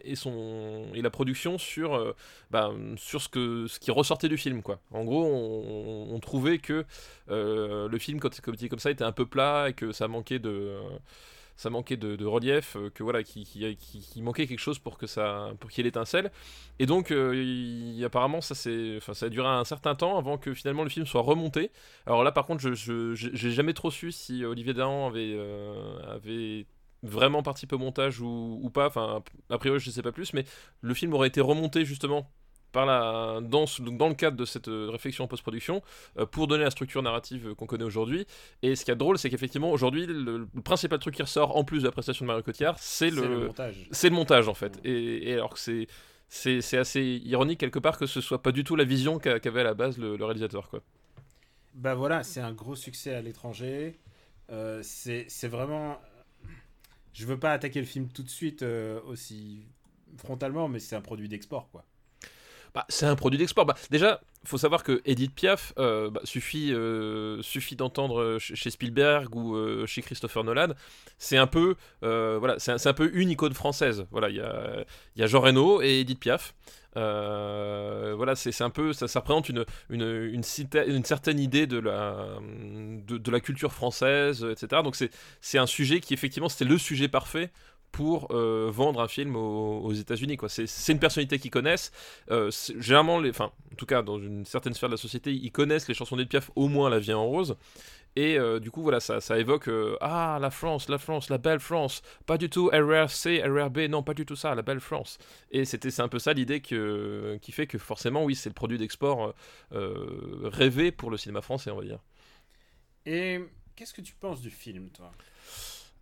et 0.04 0.16
son 0.16 0.86
et 0.94 1.02
la 1.02 1.10
production 1.10 1.58
sur, 1.58 2.16
bah, 2.52 2.72
sur 2.98 3.22
ce 3.22 3.30
que 3.30 3.66
ce 3.68 3.80
qui 3.80 3.92
ressortait 3.92 4.30
du 4.30 4.38
film 4.38 4.62
quoi. 4.62 4.80
En 4.92 5.04
gros, 5.04 5.26
on, 5.26 6.20
trouvait 6.20 6.60
que 6.60 6.86
le 7.28 7.98
film 7.98 8.20
quand 8.20 8.40
comme, 8.42 8.56
comme 8.56 8.80
ça 8.80 8.92
était 8.92 9.04
un 9.04 9.12
peu 9.12 9.26
plat 9.26 9.70
et 9.70 9.74
que 9.74 9.92
ça 9.92 10.08
manquait 10.08 10.40
de 10.40 10.78
ça 11.56 11.69
manquait 11.69 11.98
de, 11.98 12.25
relief, 12.25 12.75
euh, 12.75 12.90
que 12.90 13.04
voilà, 13.04 13.24
qui, 13.24 13.46
qui, 13.46 14.22
manquait 14.22 14.48
quelque 14.48 14.60
chose 14.60 14.80
pour 14.80 14.98
que 14.98 15.07
ça, 15.07 15.52
pour 15.60 15.69
qu'il 15.69 15.80
y 15.80 15.81
ait 15.81 15.90
l'étincelle. 15.90 16.31
Et 16.80 16.86
donc, 16.86 17.12
euh, 17.12 18.06
apparemment, 18.06 18.42
ça, 18.42 18.56
c'est, 18.56 18.98
enfin, 18.98 19.13
ça 19.13 19.28
a 19.28 19.30
duré 19.30 19.48
un 19.48 19.63
certain 19.63 19.96
temps 19.96 20.18
avant 20.18 20.38
que 20.38 20.54
finalement 20.54 20.84
le 20.84 20.90
film 20.90 21.06
soit 21.06 21.22
remonté. 21.22 21.72
Alors 22.06 22.24
là, 22.24 22.31
par 22.31 22.46
contre, 22.46 22.74
je, 22.74 23.13
j'ai 23.16 23.52
jamais 23.52 23.74
trop 23.74 23.92
su 23.92 24.12
si 24.12 24.44
Olivier 24.44 24.74
Dahan 24.74 25.07
avait, 25.07 25.34
euh, 25.36 26.63
vraiment 27.04 27.44
participé 27.44 27.75
au 27.75 27.80
montage 27.80 28.19
ou, 28.19 28.60
ou 28.62 28.69
pas. 28.69 28.88
Enfin, 28.88 29.24
a 29.50 29.58
priori, 29.58 29.80
je 29.80 29.90
ne 29.90 29.94
sais 29.94 30.01
pas 30.01 30.12
plus, 30.12 30.34
mais 30.34 30.46
le 30.81 30.94
film 30.94 31.13
aurait 31.13 31.30
été 31.30 31.42
remonté 31.42 31.86
justement 31.86 32.30
par 32.75 32.86
la, 32.86 33.39
dans, 33.42 33.66
ce- 33.66 33.81
dans 33.81 34.10
le 34.10 34.13
cadre 34.16 34.38
de 34.38 34.45
cette 34.45 34.68
euh, 34.68 34.89
réflexion 34.92 35.24
en 35.24 35.27
post-production 35.27 35.81
euh, 36.19 36.25
pour 36.27 36.45
donner 36.48 36.63
la 36.66 36.69
structure 36.72 37.01
narrative 37.01 37.48
euh, 37.48 37.56
qu'on 37.56 37.66
connaît 37.66 37.86
aujourd'hui. 37.86 38.27
Et 38.62 38.75
ce 38.75 38.86
qui 38.86 38.92
est 38.92 38.95
drôle, 38.95 39.18
c'est 39.18 39.30
qu'effectivement, 39.31 39.72
aujourd'hui, 39.72 40.06
le, 40.06 40.48
le 40.54 40.62
principal 40.62 41.00
truc 41.00 41.16
qui 41.16 41.24
ressort 41.24 41.56
en 41.57 41.63
plus 41.63 41.80
de 41.80 41.86
la 41.86 41.92
prestation 41.92 42.25
de 42.25 42.27
Mario 42.27 42.44
Cotillard, 42.44 42.77
c'est 42.80 43.10
le 43.10 43.22
le, 43.27 43.48
montage. 43.48 43.88
c'est 43.92 44.10
le 44.10 44.16
montage 44.16 44.48
en 44.48 44.54
fait. 44.54 44.80
Et, 44.83 45.30
et 45.30 45.33
alors 45.33 45.54
que 45.56 45.60
c'est 45.60 45.88
c'est 46.27 46.77
assez 46.77 47.01
ironique 47.24 47.60
quelque 47.60 47.80
part 47.80 47.98
que 47.98 48.07
ce 48.07 48.19
soit 48.19 48.42
pas 48.42 48.51
du 48.51 48.63
tout 48.63 48.75
la 48.75 48.83
vision 48.83 49.19
qu'a- 49.19 49.39
qu'avait 49.39 49.62
à 49.62 49.63
la 49.63 49.74
base 49.75 49.98
le, 49.98 50.18
le 50.18 50.25
réalisateur 50.25 50.69
quoi. 50.69 50.81
Bah 51.75 51.95
voilà, 51.95 52.24
c'est 52.24 52.42
un 52.42 52.54
gros 52.54 52.75
succès 52.75 53.13
à 53.13 53.22
l'étranger. 53.22 54.00
Euh, 54.51 54.80
c'est 54.83 55.25
c'est 55.30 55.48
vraiment. 55.48 55.98
Je 57.13 57.25
veux 57.25 57.39
pas 57.39 57.54
attaquer 57.54 57.80
le 57.80 57.86
film 57.86 58.07
tout 58.10 58.24
de 58.24 58.30
suite 58.30 58.62
euh, 58.63 59.00
aussi 59.07 59.66
frontalement, 60.18 60.68
mais 60.68 60.80
c'est 60.80 60.95
un 60.95 61.01
produit 61.01 61.30
d'export, 61.30 61.69
quoi. 61.72 61.86
Bah, 62.75 62.86
c'est 62.89 63.06
un 63.06 63.16
produit 63.16 63.39
d'export. 63.39 63.66
Bah, 63.66 63.75
déjà, 63.89 64.19
faut 64.44 64.57
savoir 64.57 64.83
que 64.83 65.01
Edith 65.06 65.33
Piaf, 65.33 65.74
euh, 65.80 66.10
bah, 66.10 66.19
suffit, 66.25 66.74
euh, 66.74 67.42
suffit 67.42 67.77
d'entendre 67.77 68.19
euh, 68.19 68.38
chez 68.38 68.69
Spielberg 68.69 69.33
ou 69.33 69.56
chez 69.88 70.01
Christopher 70.01 70.44
Nolan, 70.44 70.74
c'est 71.18 71.38
un 71.38 71.48
peu, 71.48 71.75
voilà, 72.01 72.57
un, 72.68 72.94
peu 72.94 73.10
une 73.13 73.30
icône 73.30 73.54
française. 73.54 74.06
Voilà, 74.12 74.30
il 74.30 74.36
y 74.36 74.42
a, 74.42 74.83
y 75.16 75.24
a 75.24 75.27
Jean 75.27 75.39
Reno 75.39 75.81
et 75.81 76.01
Edith 76.01 76.19
Piaf. 76.19 76.54
Voilà, 76.95 78.36
c'est 78.36 78.62
un 78.62 78.69
peu, 78.69 78.92
ça, 78.92 79.07
ça 79.07 79.22
représente 79.22 79.48
une, 79.48 79.66
une, 79.89 80.01
une, 80.33 80.44
certaine 80.44 81.39
idée 81.39 81.68
de 81.68 81.80
la, 81.80 82.27
de, 83.07 83.18
de 83.18 83.31
la 83.31 83.39
culture 83.39 83.72
française, 83.72 84.45
etc. 84.51 84.81
Donc 84.83 84.98
c'est 85.39 85.57
un 85.57 85.68
sujet 85.68 86.01
qui 86.01 86.13
effectivement 86.13 86.50
c'était 86.50 86.69
le 86.69 86.77
sujet 86.77 87.07
parfait 87.07 87.51
pour 87.96 88.28
euh, 88.32 88.70
vendre 88.70 89.00
un 89.00 89.08
film 89.08 89.38
aux, 89.38 89.80
aux 89.80 89.94
États-Unis. 89.94 90.38
C'est 90.50 90.92
une 90.92 91.00
personnalité 91.00 91.40
qu'ils 91.40 91.50
connaissent. 91.50 91.94
Euh, 92.30 92.52
généralement, 92.78 93.22
les, 93.22 93.30
enfin, 93.30 93.54
en 93.72 93.75
tout 93.78 93.86
cas, 93.86 94.02
dans 94.02 94.20
une 94.20 94.44
certaine 94.44 94.74
sphère 94.74 94.90
de 94.90 94.96
la 94.96 94.98
société, 94.98 95.32
ils 95.32 95.52
connaissent 95.54 95.88
les 95.88 95.94
chansons 95.94 96.18
d'Edith 96.18 96.32
Piaf, 96.32 96.52
au 96.58 96.68
moins 96.68 96.90
La 96.90 97.00
Vie 97.00 97.14
en 97.14 97.25
Rose. 97.25 97.56
Et 98.18 98.38
euh, 98.38 98.60
du 98.60 98.70
coup, 98.70 98.82
voilà, 98.82 99.00
ça, 99.00 99.22
ça 99.22 99.40
évoque 99.40 99.70
Ah, 100.02 100.40
la 100.42 100.50
France, 100.52 100.90
la 100.90 100.98
France, 100.98 101.30
la 101.30 101.38
belle 101.38 101.62
France. 101.62 102.02
Pas 102.25 102.38
du 102.38 102.50
tout 102.50 102.68
RRC, 102.68 103.42
RRB, 103.46 103.88
non, 103.90 104.04
pas 104.04 104.14
du 104.14 104.25
tout 104.25 104.36
ça, 104.36 104.54
la 104.56 104.62
belle 104.62 104.82
France. 104.82 105.18
Et 105.52 105.64
c'est 105.64 106.00
un 106.02 106.10
peu 106.10 106.20
ça 106.20 106.34
l'idée 106.34 106.60
qui 106.60 107.52
fait 107.54 107.66
que 107.66 107.78
forcément, 107.78 108.25
oui, 108.25 108.36
c'est 108.36 108.50
le 108.50 108.56
produit 108.56 108.78
d'export 108.78 109.34
rêvé 109.72 110.92
pour 110.92 111.12
le 111.12 111.16
cinéma 111.16 111.42
français, 111.42 111.72
on 111.72 111.78
va 111.78 111.86
dire. 111.86 112.00
Et 113.06 113.40
qu'est-ce 113.78 113.94
que 113.94 114.02
tu 114.02 114.16
penses 114.16 114.42
du 114.42 114.50
film, 114.50 114.90
toi? 114.90 115.14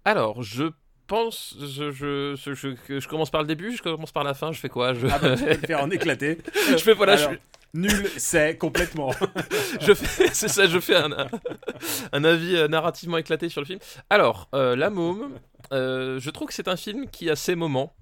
Alors, 0.06 0.44
je 0.44 0.72
pense, 1.08 1.56
je, 1.60 1.92
je, 1.92 2.36
je, 2.36 2.54
je- 3.00 3.08
commence 3.08 3.30
par 3.32 3.42
le 3.42 3.48
début, 3.48 3.76
je 3.76 3.82
commence 3.82 4.12
par 4.12 4.24
la 4.24 4.34
fin, 4.34 4.52
je 4.52 4.60
fais 4.60 4.70
quoi 4.70 4.94
je... 4.94 5.08
Ah 5.08 5.20
bah, 5.20 5.36
tu 5.38 5.44
peux 5.44 5.50
le 5.50 5.58
faire 5.58 5.82
en 5.82 5.90
éclaté. 5.90 6.38
je 6.70 6.78
fais 6.78 6.94
voilà, 6.94 7.16
je- 7.18 7.28
Nul, 7.76 8.08
c'est 8.18 8.56
complètement. 8.58 9.12
je 9.82 9.94
fais, 9.96 10.28
c'est 10.32 10.48
ça, 10.48 10.68
je 10.68 10.80
fais 10.80 10.96
un, 10.96 11.10
un 12.12 12.24
avis 12.24 12.56
euh, 12.56 12.68
narrativement 12.68 13.18
éclaté 13.18 13.50
sur 13.50 13.62
le 13.62 13.66
film. 13.66 13.80
Alors, 14.12 14.48
euh, 14.54 14.76
La 14.76 14.92
Môme, 14.92 15.32
euh, 15.72 16.20
je 16.20 16.30
trouve 16.30 16.48
que 16.50 16.54
c'est 16.54 16.68
un 16.68 16.76
film 16.76 17.10
qui 17.10 17.30
a 17.32 17.36
ses 17.36 17.56
moments. 17.56 17.96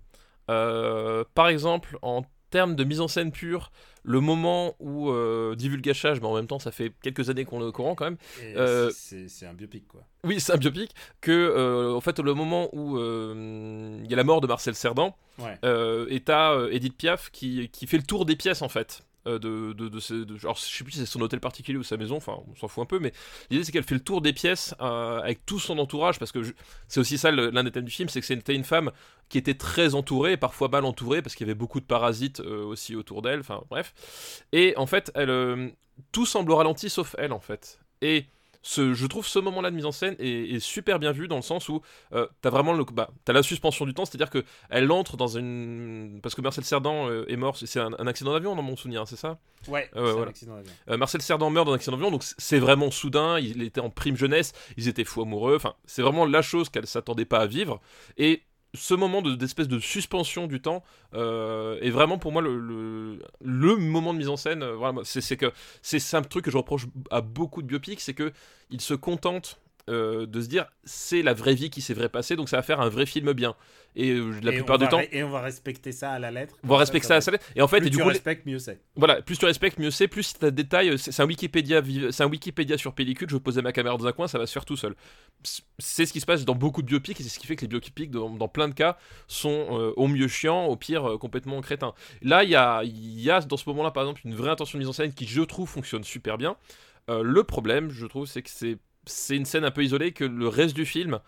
Euh, 0.49 1.23
par 1.35 1.47
exemple, 1.47 1.97
en 2.01 2.23
termes 2.51 2.75
de 2.75 2.83
mise 2.83 3.01
en 3.01 3.07
scène 3.07 3.31
pure, 3.31 3.71
le 4.03 4.19
moment 4.19 4.75
où 4.79 5.09
euh, 5.09 5.55
divulgachage, 5.55 6.21
mais 6.21 6.27
en 6.27 6.35
même 6.35 6.45
temps, 6.47 6.59
ça 6.59 6.71
fait 6.71 6.91
quelques 7.01 7.29
années 7.31 7.45
qu'on 7.45 7.61
est 7.61 7.65
au 7.65 7.71
courant 7.71 7.95
quand 7.95 8.05
même. 8.05 8.17
Euh, 8.43 8.91
c'est 8.93 9.45
un 9.47 9.53
biopic, 9.53 9.87
quoi. 9.87 10.01
Oui, 10.23 10.39
c'est 10.39 10.53
un 10.53 10.57
biopic. 10.57 10.93
Que, 11.21 11.31
euh, 11.31 11.93
en 11.95 12.01
fait, 12.01 12.19
le 12.19 12.33
moment 12.35 12.69
où 12.73 12.97
euh, 12.97 13.99
il 14.03 14.09
y 14.09 14.13
a 14.13 14.17
la 14.17 14.23
mort 14.23 14.41
de 14.41 14.47
Marcel 14.47 14.75
Cerdan, 14.75 15.15
Ouais. 15.39 15.57
et 16.09 16.19
t'as 16.19 16.67
Edith 16.69 16.95
Piaf 16.97 17.31
qui, 17.31 17.69
qui 17.69 17.87
fait 17.87 17.97
le 17.97 18.03
tour 18.03 18.25
des 18.25 18.35
pièces 18.35 18.61
en 18.61 18.69
fait. 18.69 19.01
Euh, 19.27 19.39
de, 19.39 19.73
de, 19.73 19.89
de, 19.89 19.99
ses- 19.99 20.25
de- 20.25 20.37
genre, 20.37 20.55
je 20.55 20.61
sais 20.61 20.83
plus 20.83 20.93
si 20.93 20.99
c'est 20.99 21.05
son 21.05 21.21
hôtel 21.21 21.39
particulier 21.39 21.77
ou 21.77 21.83
sa 21.83 21.97
maison, 21.97 22.17
enfin 22.17 22.37
on 22.51 22.55
s'en 22.55 22.67
fout 22.67 22.81
un 22.83 22.85
peu, 22.85 22.99
mais 22.99 23.13
l'idée 23.49 23.63
c'est 23.63 23.71
qu'elle 23.71 23.83
fait 23.83 23.95
le 23.95 24.03
tour 24.03 24.21
des 24.21 24.33
pièces 24.33 24.75
euh, 24.81 25.19
avec 25.19 25.45
tout 25.45 25.59
son 25.59 25.77
entourage, 25.79 26.19
parce 26.19 26.31
que 26.31 26.39
c'est 26.87 26.99
aussi 26.99 27.17
ça 27.17 27.31
l'un 27.31 27.63
des 27.63 27.71
thèmes 27.71 27.85
du 27.85 27.91
film, 27.91 28.09
c'est 28.09 28.19
que 28.19 28.25
c'était 28.25 28.55
une 28.55 28.63
femme 28.63 28.91
qui 29.29 29.37
était 29.37 29.53
très 29.53 29.95
entourée, 29.95 30.37
parfois 30.37 30.67
mal 30.67 30.85
entourée, 30.85 31.21
parce 31.21 31.35
qu'il 31.35 31.47
y 31.47 31.49
avait 31.49 31.57
beaucoup 31.57 31.79
de 31.79 31.85
parasites 31.85 32.39
euh, 32.41 32.63
aussi 32.65 32.95
autour 32.95 33.21
d'elle, 33.21 33.39
enfin 33.41 33.63
bref. 33.69 33.93
Et 34.51 34.73
en 34.77 34.85
fait, 34.87 35.11
elle, 35.15 35.73
tout 36.11 36.25
semble 36.25 36.51
au 36.51 36.55
ralenti 36.55 36.89
sauf 36.89 37.15
elle 37.17 37.31
en 37.33 37.39
fait. 37.39 37.79
Et 38.01 38.25
ce, 38.61 38.93
je 38.93 39.07
trouve 39.07 39.27
ce 39.27 39.39
moment-là 39.39 39.71
de 39.71 39.75
mise 39.75 39.85
en 39.85 39.91
scène 39.91 40.15
est, 40.19 40.55
est 40.55 40.59
super 40.59 40.99
bien 40.99 41.11
vu 41.11 41.27
dans 41.27 41.35
le 41.35 41.41
sens 41.41 41.69
où 41.69 41.81
euh, 42.13 42.27
t'as 42.41 42.49
vraiment 42.49 42.73
le, 42.73 42.83
bah, 42.83 43.09
t'as 43.25 43.33
la 43.33 43.43
suspension 43.43 43.85
du 43.85 43.93
temps, 43.93 44.05
c'est-à-dire 44.05 44.29
que 44.29 44.43
elle 44.69 44.91
entre 44.91 45.17
dans 45.17 45.27
une, 45.27 46.19
parce 46.21 46.35
que 46.35 46.41
Marcel 46.41 46.63
Cerdan 46.63 47.07
euh, 47.09 47.25
est 47.27 47.37
mort, 47.37 47.57
c'est 47.57 47.79
un, 47.79 47.91
un 47.97 48.07
accident 48.07 48.33
d'avion 48.33 48.55
dans 48.55 48.61
mon 48.61 48.75
souvenir, 48.75 49.07
c'est 49.07 49.15
ça? 49.15 49.39
Ouais, 49.67 49.89
ouais, 49.95 50.01
c'est 50.13 50.19
un 50.19 50.27
accident 50.27 50.55
d'avion. 50.55 50.73
euh, 50.89 50.97
Marcel 50.97 51.21
Cerdan 51.21 51.49
meurt 51.49 51.65
dans 51.65 51.73
un 51.73 51.75
accident 51.75 51.97
d'avion, 51.97 52.11
donc 52.11 52.23
c'est 52.23 52.59
vraiment 52.59 52.91
soudain, 52.91 53.39
il 53.39 53.61
était 53.63 53.81
en 53.81 53.89
prime 53.89 54.15
jeunesse, 54.17 54.53
ils 54.77 54.87
étaient 54.87 55.03
fous 55.03 55.21
amoureux, 55.21 55.55
enfin, 55.55 55.73
c'est 55.85 56.01
vraiment 56.01 56.25
la 56.25 56.41
chose 56.41 56.69
qu'elle 56.69 56.87
s'attendait 56.87 57.25
pas 57.25 57.39
à 57.39 57.47
vivre. 57.47 57.81
Et 58.17 58.43
ce 58.73 58.93
moment 58.93 59.21
de- 59.21 59.35
d'espèce 59.35 59.67
de, 59.67 59.79
suspension 59.79 60.47
du 60.47 60.61
temps 60.61 60.83
euh, 61.13 61.79
est 61.81 61.89
vraiment 61.89 62.17
pour 62.17 62.31
moi 62.31 62.41
le, 62.41 63.19
moment 63.77 64.13
de 64.13 64.19
mise 64.19 64.29
en 64.29 64.37
scène. 64.37 64.63
euh, 64.63 64.75
voilà, 64.75 65.01
c'est 65.03 65.37
que 65.37 65.51
c'est 65.81 66.15
un 66.15 66.21
truc 66.21 66.45
que 66.45 66.51
je 66.51 66.57
reproche 66.57 66.87
à 67.09 67.21
beaucoup 67.21 67.61
de 67.61 67.67
biopics, 67.67 67.99
c'est 68.01 68.13
que 68.13 68.31
ils 68.69 68.81
se 68.81 68.93
contentent 68.93 69.59
euh, 69.89 70.25
de 70.25 70.41
se 70.41 70.47
dire 70.47 70.65
c'est 70.83 71.21
la 71.21 71.33
vraie 71.33 71.55
vie 71.55 71.69
qui 71.69 71.81
s'est 71.81 71.93
vrai 71.93 72.09
passée, 72.09 72.35
donc 72.35 72.49
ça 72.49 72.57
va 72.57 72.63
faire 72.63 72.81
un 72.81 72.89
vrai 72.89 73.05
film 73.05 73.33
bien. 73.33 73.55
Et 73.95 74.11
euh, 74.11 74.39
la 74.41 74.51
Et 74.51 74.55
plupart 74.55 74.77
du 74.77 74.87
temps, 74.87 75.01
Et 75.11 75.21
on 75.23 75.29
va 75.31 75.41
respecter 75.41 75.91
ça 75.91 76.11
à 76.11 76.19
la 76.19 76.31
lettre. 76.31 76.55
on 76.63 76.67
va 76.67 76.77
respecter 76.77 77.07
ça 77.07 77.15
à 77.15 77.21
ça. 77.21 77.25
sa 77.25 77.31
lettre. 77.31 77.45
Et 77.55 77.61
en 77.61 77.67
fait, 77.67 77.79
Plus 77.79 77.87
et 77.87 77.89
du 77.89 77.97
tu 77.97 78.03
coup, 78.03 78.07
respectes, 78.09 78.45
mieux 78.45 78.59
c'est. 78.59 78.79
voilà, 78.95 79.21
plus 79.21 79.37
tu 79.37 79.45
respectes, 79.45 79.79
mieux 79.79 79.91
c'est, 79.91 80.07
plus 80.07 80.33
tu 80.39 80.45
as 80.45 80.51
des 80.51 80.63
détails, 80.63 80.97
c'est 80.97 81.19
un 81.21 81.25
Wikipédia, 81.25 81.81
c'est 82.11 82.23
un 82.23 82.27
Wikipédia 82.27 82.77
sur 82.77 82.93
pellicule, 82.93 83.29
je 83.29 83.35
vais 83.35 83.41
poser 83.41 83.61
ma 83.61 83.73
caméra 83.73 83.97
dans 83.97 84.07
un 84.07 84.13
coin, 84.13 84.27
ça 84.29 84.37
va 84.37 84.45
se 84.45 84.53
faire 84.53 84.63
tout 84.65 84.77
seul. 84.77 84.95
C'est 85.79 86.05
ce 86.05 86.13
qui 86.13 86.21
se 86.21 86.25
passe 86.25 86.45
dans 86.45 86.55
beaucoup 86.55 86.81
de 86.81 86.87
biopics, 86.87 87.19
et 87.19 87.23
c'est 87.23 87.29
ce 87.29 87.39
qui 87.39 87.47
fait 87.47 87.55
que 87.57 87.61
les 87.63 87.67
biopics, 87.67 88.11
dans, 88.11 88.29
dans 88.29 88.47
plein 88.47 88.69
de 88.69 88.73
cas, 88.73 88.97
sont 89.27 89.67
euh, 89.71 89.91
au 89.97 90.07
mieux 90.07 90.27
chiants, 90.29 90.65
au 90.67 90.77
pire 90.77 91.17
complètement 91.19 91.59
crétins. 91.59 91.93
Là, 92.21 92.43
il 92.45 92.49
y 92.49 92.55
a, 92.55 92.83
il 92.85 93.19
y 93.19 93.29
a 93.29 93.41
dans 93.41 93.57
ce 93.57 93.67
moment-là, 93.69 93.91
par 93.91 94.03
exemple, 94.03 94.21
une 94.23 94.35
vraie 94.35 94.51
intention 94.51 94.77
de 94.77 94.83
mise 94.83 94.89
en 94.89 94.93
scène 94.93 95.13
qui, 95.13 95.25
je 95.27 95.41
trouve, 95.41 95.67
fonctionne 95.67 96.03
super 96.03 96.37
bien. 96.37 96.55
Le 97.09 97.43
problème, 97.43 97.89
je 97.89 98.05
trouve, 98.05 98.25
c'est 98.25 98.41
que 98.41 98.49
c'est 98.49 98.77
c'est 99.05 99.35
une 99.35 99.45
scène 99.45 99.63
un 99.65 99.71
peu 99.71 99.83
isolée, 99.83 100.11
que 100.11 100.23
le 100.25 100.47
reste 100.47 100.75
du 100.75 100.85
film 100.85 101.19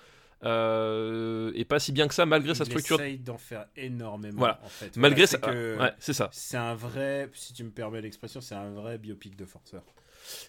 euh, 0.44 1.52
est 1.56 1.66
pas 1.66 1.80
si 1.80 1.92
bien 1.92 2.08
que 2.08 2.14
ça, 2.14 2.26
malgré 2.26 2.54
sa 2.56 2.64
Il 2.66 2.68
structure. 2.68 3.00
essaye 3.02 3.18
d'en 3.20 3.38
faire 3.38 3.66
énormément. 3.76 4.38
Voilà. 4.38 4.60
En 4.64 4.70
fait. 4.70 4.96
Malgré 4.98 5.26
Voilà, 5.26 5.28
ça. 5.28 5.38
c'est 5.38 5.42
que 5.42 5.78
Ouais, 5.80 5.94
c'est 6.00 6.14
ça. 6.14 6.30
C'est 6.34 6.58
un 6.58 6.76
vrai, 6.76 7.30
si 7.34 7.54
tu 7.54 7.64
me 7.64 7.72
permets 7.72 8.02
l'expression, 8.02 8.42
c'est 8.42 8.56
un 8.56 8.72
vrai 8.72 8.98
biopic 8.98 9.36
de 9.38 9.46
forceur. 9.46 9.84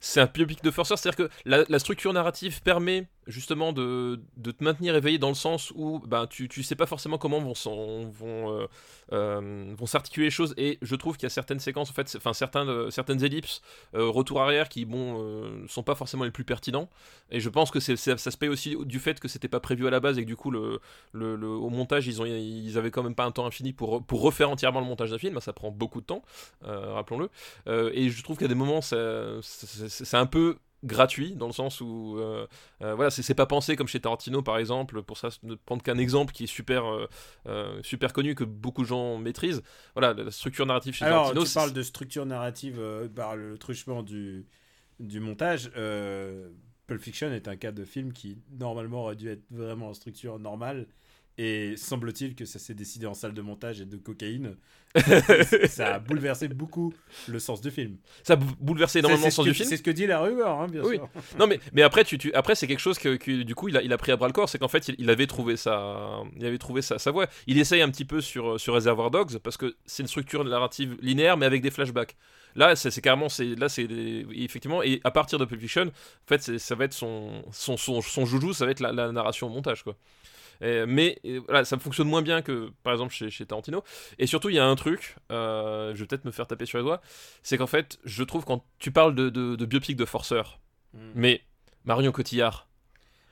c'est 0.01 0.21
un 0.21 0.27
biopic 0.27 0.63
de 0.63 0.71
forceur, 0.71 0.99
c'est-à-dire 0.99 1.29
que 1.29 1.33
la, 1.45 1.65
la 1.69 1.79
structure 1.79 2.13
narrative 2.13 2.63
permet 2.63 3.09
justement 3.27 3.73
de, 3.73 4.21
de 4.37 4.51
te 4.51 4.63
maintenir 4.63 4.95
éveillé 4.97 5.19
dans 5.19 5.29
le 5.31 5.35
sens 5.35 5.73
où 5.75 6.01
ben, 6.07 6.27
tu, 6.27 6.49
tu 6.49 6.63
sais 6.63 6.77
pas 6.77 6.87
forcément 6.87 7.19
comment 7.19 7.41
vont, 7.41 7.55
vont, 8.11 8.53
euh, 8.53 8.67
euh, 9.15 9.75
vont 9.77 9.87
s'articuler 9.87 10.27
les 10.27 10.31
choses. 10.31 10.55
Et 10.57 10.79
je 10.83 10.97
trouve 10.97 11.17
qu'il 11.17 11.25
y 11.25 11.27
a 11.27 11.31
certaines 11.31 11.61
séquences, 11.61 11.91
en 11.91 11.95
fait, 11.95 12.13
enfin 12.17 12.33
certaines 12.33 13.25
ellipses, 13.25 13.63
euh, 13.95 14.09
retour 14.09 14.43
arrière 14.43 14.69
qui 14.69 14.85
bon, 14.85 15.23
euh, 15.23 15.65
sont 15.69 15.83
pas 15.83 15.95
forcément 15.95 16.25
les 16.25 16.31
plus 16.31 16.45
pertinents. 16.45 16.89
Et 17.31 17.41
je 17.41 17.49
pense 17.49 17.71
que 17.71 17.81
c'est, 17.81 17.97
ça 17.97 18.17
se 18.17 18.37
paye 18.37 18.49
aussi 18.49 18.77
du 18.85 18.99
fait 18.99 19.21
que 19.21 19.29
c'était 19.29 19.49
pas 19.49 19.61
prévu 19.61 19.87
à 19.87 19.91
la 19.91 20.01
base 20.01 20.19
et 20.19 20.23
que 20.23 20.27
du 20.27 20.37
coup 20.37 20.51
le, 20.51 20.81
au 21.15 21.71
montage 21.71 22.07
ils, 22.07 22.21
ont, 22.21 22.27
ils 22.27 22.77
avaient 22.77 22.91
quand 22.91 23.03
même 23.03 23.15
pas 23.15 23.25
un 23.25 23.31
temps 23.31 23.47
infini 23.47 23.73
pour, 23.73 24.05
pour 24.05 24.21
refaire 24.23 24.51
entièrement 24.51 24.81
le 24.81 24.87
montage 24.87 25.11
d'un 25.11 25.19
film, 25.19 25.41
ça 25.41 25.53
prend 25.53 25.71
beaucoup 25.71 26.01
de 26.01 26.07
temps, 26.07 26.23
euh, 26.65 26.93
rappelons-le. 26.95 27.31
Et 27.95 28.11
je 28.11 28.23
trouve 28.23 28.37
qu'à 28.37 28.49
des 28.49 28.55
moments, 28.55 28.81
c'est 28.81 30.17
un 30.17 30.27
peu 30.27 30.57
gratuit 30.85 31.35
dans 31.35 31.47
le 31.47 31.53
sens 31.53 31.81
où 31.81 32.17
euh, 32.19 32.47
euh, 32.83 32.95
voilà 32.95 33.11
c'est 33.11 33.35
pas 33.35 33.47
pensé 33.47 33.75
comme 33.77 33.89
chez 33.89 34.01
Tarantino 34.01 34.43
par 34.43 34.59
exemple 34.59 35.03
pour 35.03 35.19
ça 35.19 35.31
ne 35.43 35.55
prendre 35.55 35.83
qu'un 35.83 35.99
exemple 35.99 36.33
qui 36.33 36.45
est 36.45 36.49
super 36.49 36.85
euh, 37.47 37.81
super 37.83 38.13
connu 38.13 38.35
que 38.35 38.45
beaucoup 38.45 38.83
de 38.83 38.89
gens 38.89 39.19
maîtrisent 39.19 39.63
voilà 39.95 40.13
la 40.13 40.31
structure 40.31 40.67
narrative 40.67 40.95
chez 40.95 41.05
Alors, 41.05 41.33
Tarantino 41.33 41.45
tu 41.47 41.55
parles 41.55 41.73
de 41.73 41.83
structure 41.83 42.27
narrative 42.27 42.81
par 43.15 43.37
le 43.37 43.59
truchement 43.59 44.03
du, 44.03 44.47
du 45.01 45.21
montage. 45.21 45.71
Pulp 46.87 47.01
Fiction 47.01 47.33
est 47.33 47.49
un 47.49 47.57
cas 47.57 47.73
de 47.73 47.85
film 47.85 48.13
qui, 48.13 48.37
normalement, 48.59 49.05
aurait 49.05 49.17
dû 49.17 49.29
être 49.29 49.45
vraiment 49.51 49.89
en 49.89 49.95
structure 49.95 50.39
normale. 50.39 50.87
Et 51.37 51.77
semble-t-il 51.77 52.37
que 52.37 52.45
ça 52.45 52.59
s'est 52.61 52.75
décidé 52.75 53.07
en 53.07 53.15
salle 53.15 53.35
de 53.35 53.43
montage 53.43 53.81
et 53.81 53.85
de 53.87 53.97
cocaïne. 53.97 54.55
ça 55.69 55.95
a 55.97 55.99
bouleversé 55.99 56.47
beaucoup 56.47 56.95
le 57.27 57.41
sens 57.41 57.61
du 57.61 57.73
film. 57.73 57.97
ça 58.23 58.35
a 58.35 58.37
bou- 58.37 58.55
bouleversé 58.61 59.01
énormément 59.01 59.25
le 59.25 59.31
sens 59.33 59.45
que- 59.45 59.51
du 59.51 59.55
film 59.55 59.69
C'est 59.69 59.77
ce 59.79 59.83
que 59.83 59.91
dit 59.91 60.07
la 60.07 60.21
rumeur, 60.21 60.61
hein, 60.61 60.69
bien 60.69 60.83
Oui. 60.85 60.95
sûr. 60.97 61.09
Non 61.39 61.49
mais, 61.49 61.59
mais 61.73 61.83
après 61.83 62.05
tu, 62.05 62.17
tu- 62.17 62.33
après 62.35 62.55
c'est 62.55 62.69
quelque 62.69 62.79
chose 62.79 63.01
que, 63.01 63.17
que, 63.17 63.43
du 63.43 63.55
coup 63.57 63.69
il 63.69 63.77
a, 63.77 63.83
il 63.83 63.93
a 63.93 63.97
pris 63.99 64.13
à 64.13 64.17
bras 64.17 64.29
le 64.29 64.33
corps 64.33 64.49
c'est 64.49 64.59
qu'en 64.59 64.69
fait 64.69 64.87
il, 64.87 64.95
il 64.99 65.11
avait 65.11 65.27
trouvé 65.27 65.57
sa 65.57 66.23
il 66.37 66.47
avait 66.47 66.59
trouvé 66.59 66.81
sa, 66.81 67.01
sa 67.01 67.11
voie 67.11 67.27
il 67.49 67.59
essaye 67.59 67.83
un 67.83 67.91
petit 67.91 68.05
peu 68.05 68.21
sur 68.21 68.61
sur 68.61 68.75
Reservoir 68.75 69.11
Dogs 69.11 69.39
parce 69.39 69.57
que 69.57 69.75
c'est 69.85 70.05
une 70.05 70.09
structure 70.09 70.45
narrative 70.45 70.97
linéaire 71.03 71.37
mais 71.37 71.47
avec 71.47 71.61
des 71.61 71.73
flashbacks 71.73 72.15
là 72.55 72.77
c'est 72.77 73.01
carrément 73.01 73.29
c'est 73.29 73.57
là 73.57 73.69
c'est 73.69 73.89
effectivement 74.33 74.81
et 74.85 75.01
à 75.03 75.11
partir 75.11 75.41
de 75.41 75.45
Pulp 75.45 75.61
Fiction 75.61 75.87
en 75.87 76.29
fait 76.29 76.57
ça 76.59 76.75
va 76.77 76.85
être 76.85 76.93
son 76.93 77.43
son, 77.51 77.77
son 77.77 78.01
son 78.01 78.27
joujou 78.27 78.53
ça 78.53 78.65
va 78.65 78.71
être 78.71 78.79
la, 78.81 78.93
la 78.93 79.11
narration 79.11 79.49
au 79.49 79.51
montage 79.51 79.83
quoi 79.83 79.97
mais 80.61 81.19
euh, 81.27 81.41
voilà, 81.47 81.65
ça 81.65 81.79
fonctionne 81.79 82.09
moins 82.09 82.23
bien 82.23 82.43
que 82.43 82.71
par 82.83 82.93
exemple 82.93 83.13
chez, 83.15 83.31
chez 83.31 83.47
Tarantino. 83.47 83.83
Et 84.19 84.27
surtout, 84.27 84.49
il 84.51 84.57
y 84.57 84.59
a 84.59 84.65
un 84.67 84.77
truc, 84.77 85.17
euh, 85.33 85.93
je 85.95 86.01
vais 86.01 86.07
peut-être 86.07 86.25
me 86.25 86.31
faire 86.33 86.47
taper 86.47 86.67
sur 86.67 86.79
les 86.79 86.85
doigts, 86.85 87.01
c'est 87.43 87.57
qu'en 87.59 87.67
fait, 87.67 87.99
je 88.05 88.23
trouve 88.25 88.45
quand 88.45 88.65
tu 88.79 88.91
parles 88.91 89.15
de, 89.15 89.29
de, 89.31 89.57
de 89.57 89.67
biopic 89.67 89.97
de 89.97 90.05
forceur, 90.05 90.61
Mm. 90.95 90.99
mais 91.17 91.41
Marion 91.85 92.13
Cotillard, 92.13 92.69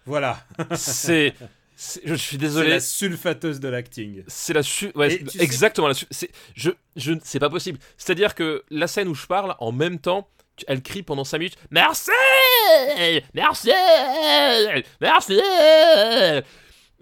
Voilà. 0.06 0.44
c'est. 0.74 1.32
c'est- 1.76 2.00
Je 2.04 2.14
suis 2.14 2.32
C'est 2.32 2.38
désolé. 2.38 2.70
la 2.70 2.80
sulfateuse 2.80 3.60
de 3.60 3.68
l'acting. 3.68 4.24
C'est 4.26 4.52
la 4.52 4.62
su- 4.64 4.90
ouais, 4.96 5.10
c'est- 5.10 5.30
sais- 5.30 5.42
exactement 5.42 5.86
la 5.88 5.94
su- 5.94 6.06
c'est 6.10 6.30
je 6.54 6.70
je 6.96 7.12
c'est 7.22 7.38
pas 7.40 7.50
possible. 7.50 7.78
C'est-à-dire 7.96 8.34
que 8.34 8.64
la 8.70 8.86
scène 8.88 9.06
où 9.08 9.14
je 9.14 9.26
parle 9.26 9.54
en 9.60 9.70
même 9.72 9.98
temps, 10.00 10.28
elle 10.66 10.82
crie 10.82 11.02
pendant 11.02 11.24
5 11.24 11.38
minutes 11.38 11.56
"Merci! 11.70 12.10
Merci! 13.32 13.70
Merci!" 15.00 15.40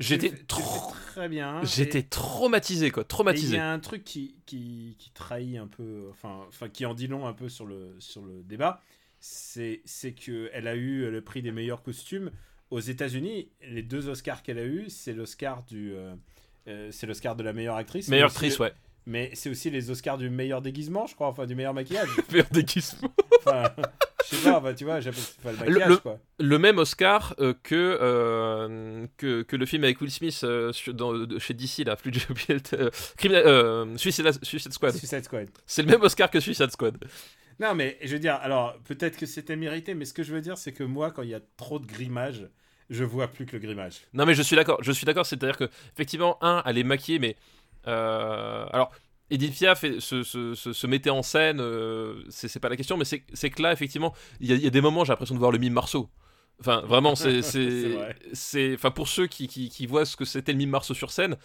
J'étais 0.00 0.30
trop 0.30 0.92
très 1.12 1.28
bien. 1.28 1.62
j'étais 1.62 2.02
traumatisé 2.02 2.90
quoi, 2.90 3.02
Et 3.02 3.04
il 3.04 3.08
traumatisé. 3.08 3.56
y 3.56 3.60
a 3.60 3.70
un 3.70 3.78
truc 3.78 4.02
qui, 4.02 4.34
qui, 4.46 4.96
qui 4.98 5.10
trahit 5.10 5.56
un 5.58 5.66
peu, 5.66 6.06
enfin, 6.10 6.40
enfin, 6.48 6.68
qui 6.68 6.86
en 6.86 6.94
dit 6.94 7.06
long 7.06 7.26
un 7.26 7.32
peu 7.34 7.48
sur 7.48 7.66
le, 7.66 7.94
sur 7.98 8.22
le 8.24 8.42
débat, 8.42 8.80
c'est 9.20 9.82
c'est 9.84 10.12
qu'elle 10.12 10.66
a 10.66 10.74
eu 10.74 11.10
le 11.10 11.20
prix 11.20 11.42
des 11.42 11.52
meilleurs 11.52 11.82
costumes 11.82 12.30
aux 12.70 12.80
États-Unis. 12.80 13.50
Les 13.68 13.82
deux 13.82 14.08
Oscars 14.08 14.42
qu'elle 14.42 14.58
a 14.58 14.64
eu, 14.64 14.88
c'est 14.88 15.12
l'Oscar 15.12 15.62
du, 15.64 15.92
euh, 15.94 16.14
euh, 16.68 16.88
c'est 16.90 17.06
l'Oscar 17.06 17.36
de 17.36 17.42
la 17.42 17.52
meilleure 17.52 17.76
actrice. 17.76 18.08
Meilleure 18.08 18.30
actrice, 18.30 18.58
le- 18.58 18.64
ouais. 18.66 18.72
Mais 19.06 19.30
c'est 19.34 19.50
aussi 19.50 19.70
les 19.70 19.90
Oscars 19.90 20.18
du 20.18 20.30
meilleur 20.30 20.62
déguisement, 20.62 21.06
je 21.06 21.14
crois, 21.14 21.26
enfin 21.28 21.44
du 21.46 21.54
meilleur 21.54 21.74
maquillage. 21.74 22.08
Meilleur 22.30 22.46
déguisement. 22.50 23.12
Enfin, 23.40 23.64
je 24.30 24.36
sais 24.36 24.50
pas, 24.50 24.58
enfin, 24.58 24.74
tu 24.74 24.84
vois, 24.84 25.00
j'appelle 25.00 25.22
le 25.44 25.52
maquillage, 25.52 25.88
le- 25.88 25.96
quoi. 25.98 26.18
le 26.38 26.58
même 26.58 26.78
Oscar 26.78 27.34
euh, 27.40 27.54
que, 27.62 27.98
euh, 28.00 29.06
que 29.16 29.42
que 29.42 29.56
le 29.56 29.66
film 29.66 29.84
avec 29.84 30.00
Will 30.00 30.10
Smith 30.10 30.40
euh, 30.44 30.72
dans- 30.88 31.12
de- 31.12 31.38
chez 31.38 31.54
DC 31.54 31.84
là, 31.84 31.96
plus 31.96 32.12
euh, 33.34 33.96
Suicide, 33.96 34.30
Suicide 34.42 34.72
Squad. 34.72 34.94
Suicide 34.94 35.24
Squad. 35.24 35.48
C'est 35.66 35.82
le 35.82 35.88
même 35.90 36.02
Oscar 36.02 36.30
que 36.30 36.40
Suicide 36.40 36.70
Squad. 36.70 36.96
Non, 37.58 37.74
mais 37.74 37.98
je 38.02 38.12
veux 38.12 38.18
dire, 38.18 38.36
alors 38.36 38.76
peut-être 38.84 39.16
que 39.18 39.26
c'était 39.26 39.56
mérité, 39.56 39.94
mais 39.94 40.04
ce 40.06 40.14
que 40.14 40.22
je 40.22 40.32
veux 40.32 40.40
dire, 40.40 40.56
c'est 40.56 40.72
que 40.72 40.82
moi, 40.84 41.10
quand 41.10 41.22
il 41.22 41.28
y 41.30 41.34
a 41.34 41.40
trop 41.56 41.78
de 41.78 41.86
grimage, 41.86 42.48
je 42.88 43.04
vois 43.04 43.28
plus 43.28 43.44
que 43.46 43.52
le 43.56 43.62
grimage. 43.62 44.00
Non 44.14 44.24
mais 44.26 44.34
je 44.34 44.42
suis 44.42 44.56
d'accord, 44.56 44.82
je 44.82 44.92
suis 44.92 45.04
d'accord, 45.04 45.26
c'est-à-dire 45.26 45.56
que 45.56 45.68
effectivement 45.94 46.38
un, 46.42 46.62
elle 46.66 46.78
est 46.78 46.82
maquillée, 46.84 47.18
mais 47.18 47.36
alors 47.84 48.92
Edith 49.30 49.54
Piaf 49.54 49.80
se, 50.00 50.22
se, 50.22 50.54
se, 50.54 50.72
se 50.72 50.86
mettait 50.86 51.10
en 51.10 51.22
scène, 51.22 51.60
euh, 51.60 52.22
c'est 52.30 52.58
pas 52.60 52.68
la 52.68 52.76
question, 52.76 52.96
mais 52.96 53.04
c'est 53.04 53.50
que 53.50 53.62
là 53.62 53.72
effectivement, 53.72 54.12
il 54.40 54.48
y, 54.48 54.52
a- 54.52 54.56
il 54.56 54.62
y 54.62 54.66
a 54.66 54.70
des 54.70 54.80
moments 54.80 55.04
j'ai 55.04 55.12
l'impression 55.12 55.34
de 55.34 55.40
voir 55.40 55.52
le 55.52 55.58
mime 55.58 55.72
Marceau. 55.74 56.10
Enfin 56.60 56.82
vraiment, 56.86 57.14
c'est 57.14 57.40
C'est 58.34 58.74
enfin 58.74 58.90
pour 58.90 59.08
ceux 59.08 59.26
qui, 59.26 59.46
qui, 59.48 59.68
qui 59.70 59.86
voient 59.86 60.04
ce 60.04 60.16
que 60.16 60.24
c'était 60.24 60.52
le 60.52 60.58
mime 60.58 60.70
Marceau 60.70 60.94
sur 60.94 61.10
scène. 61.10 61.36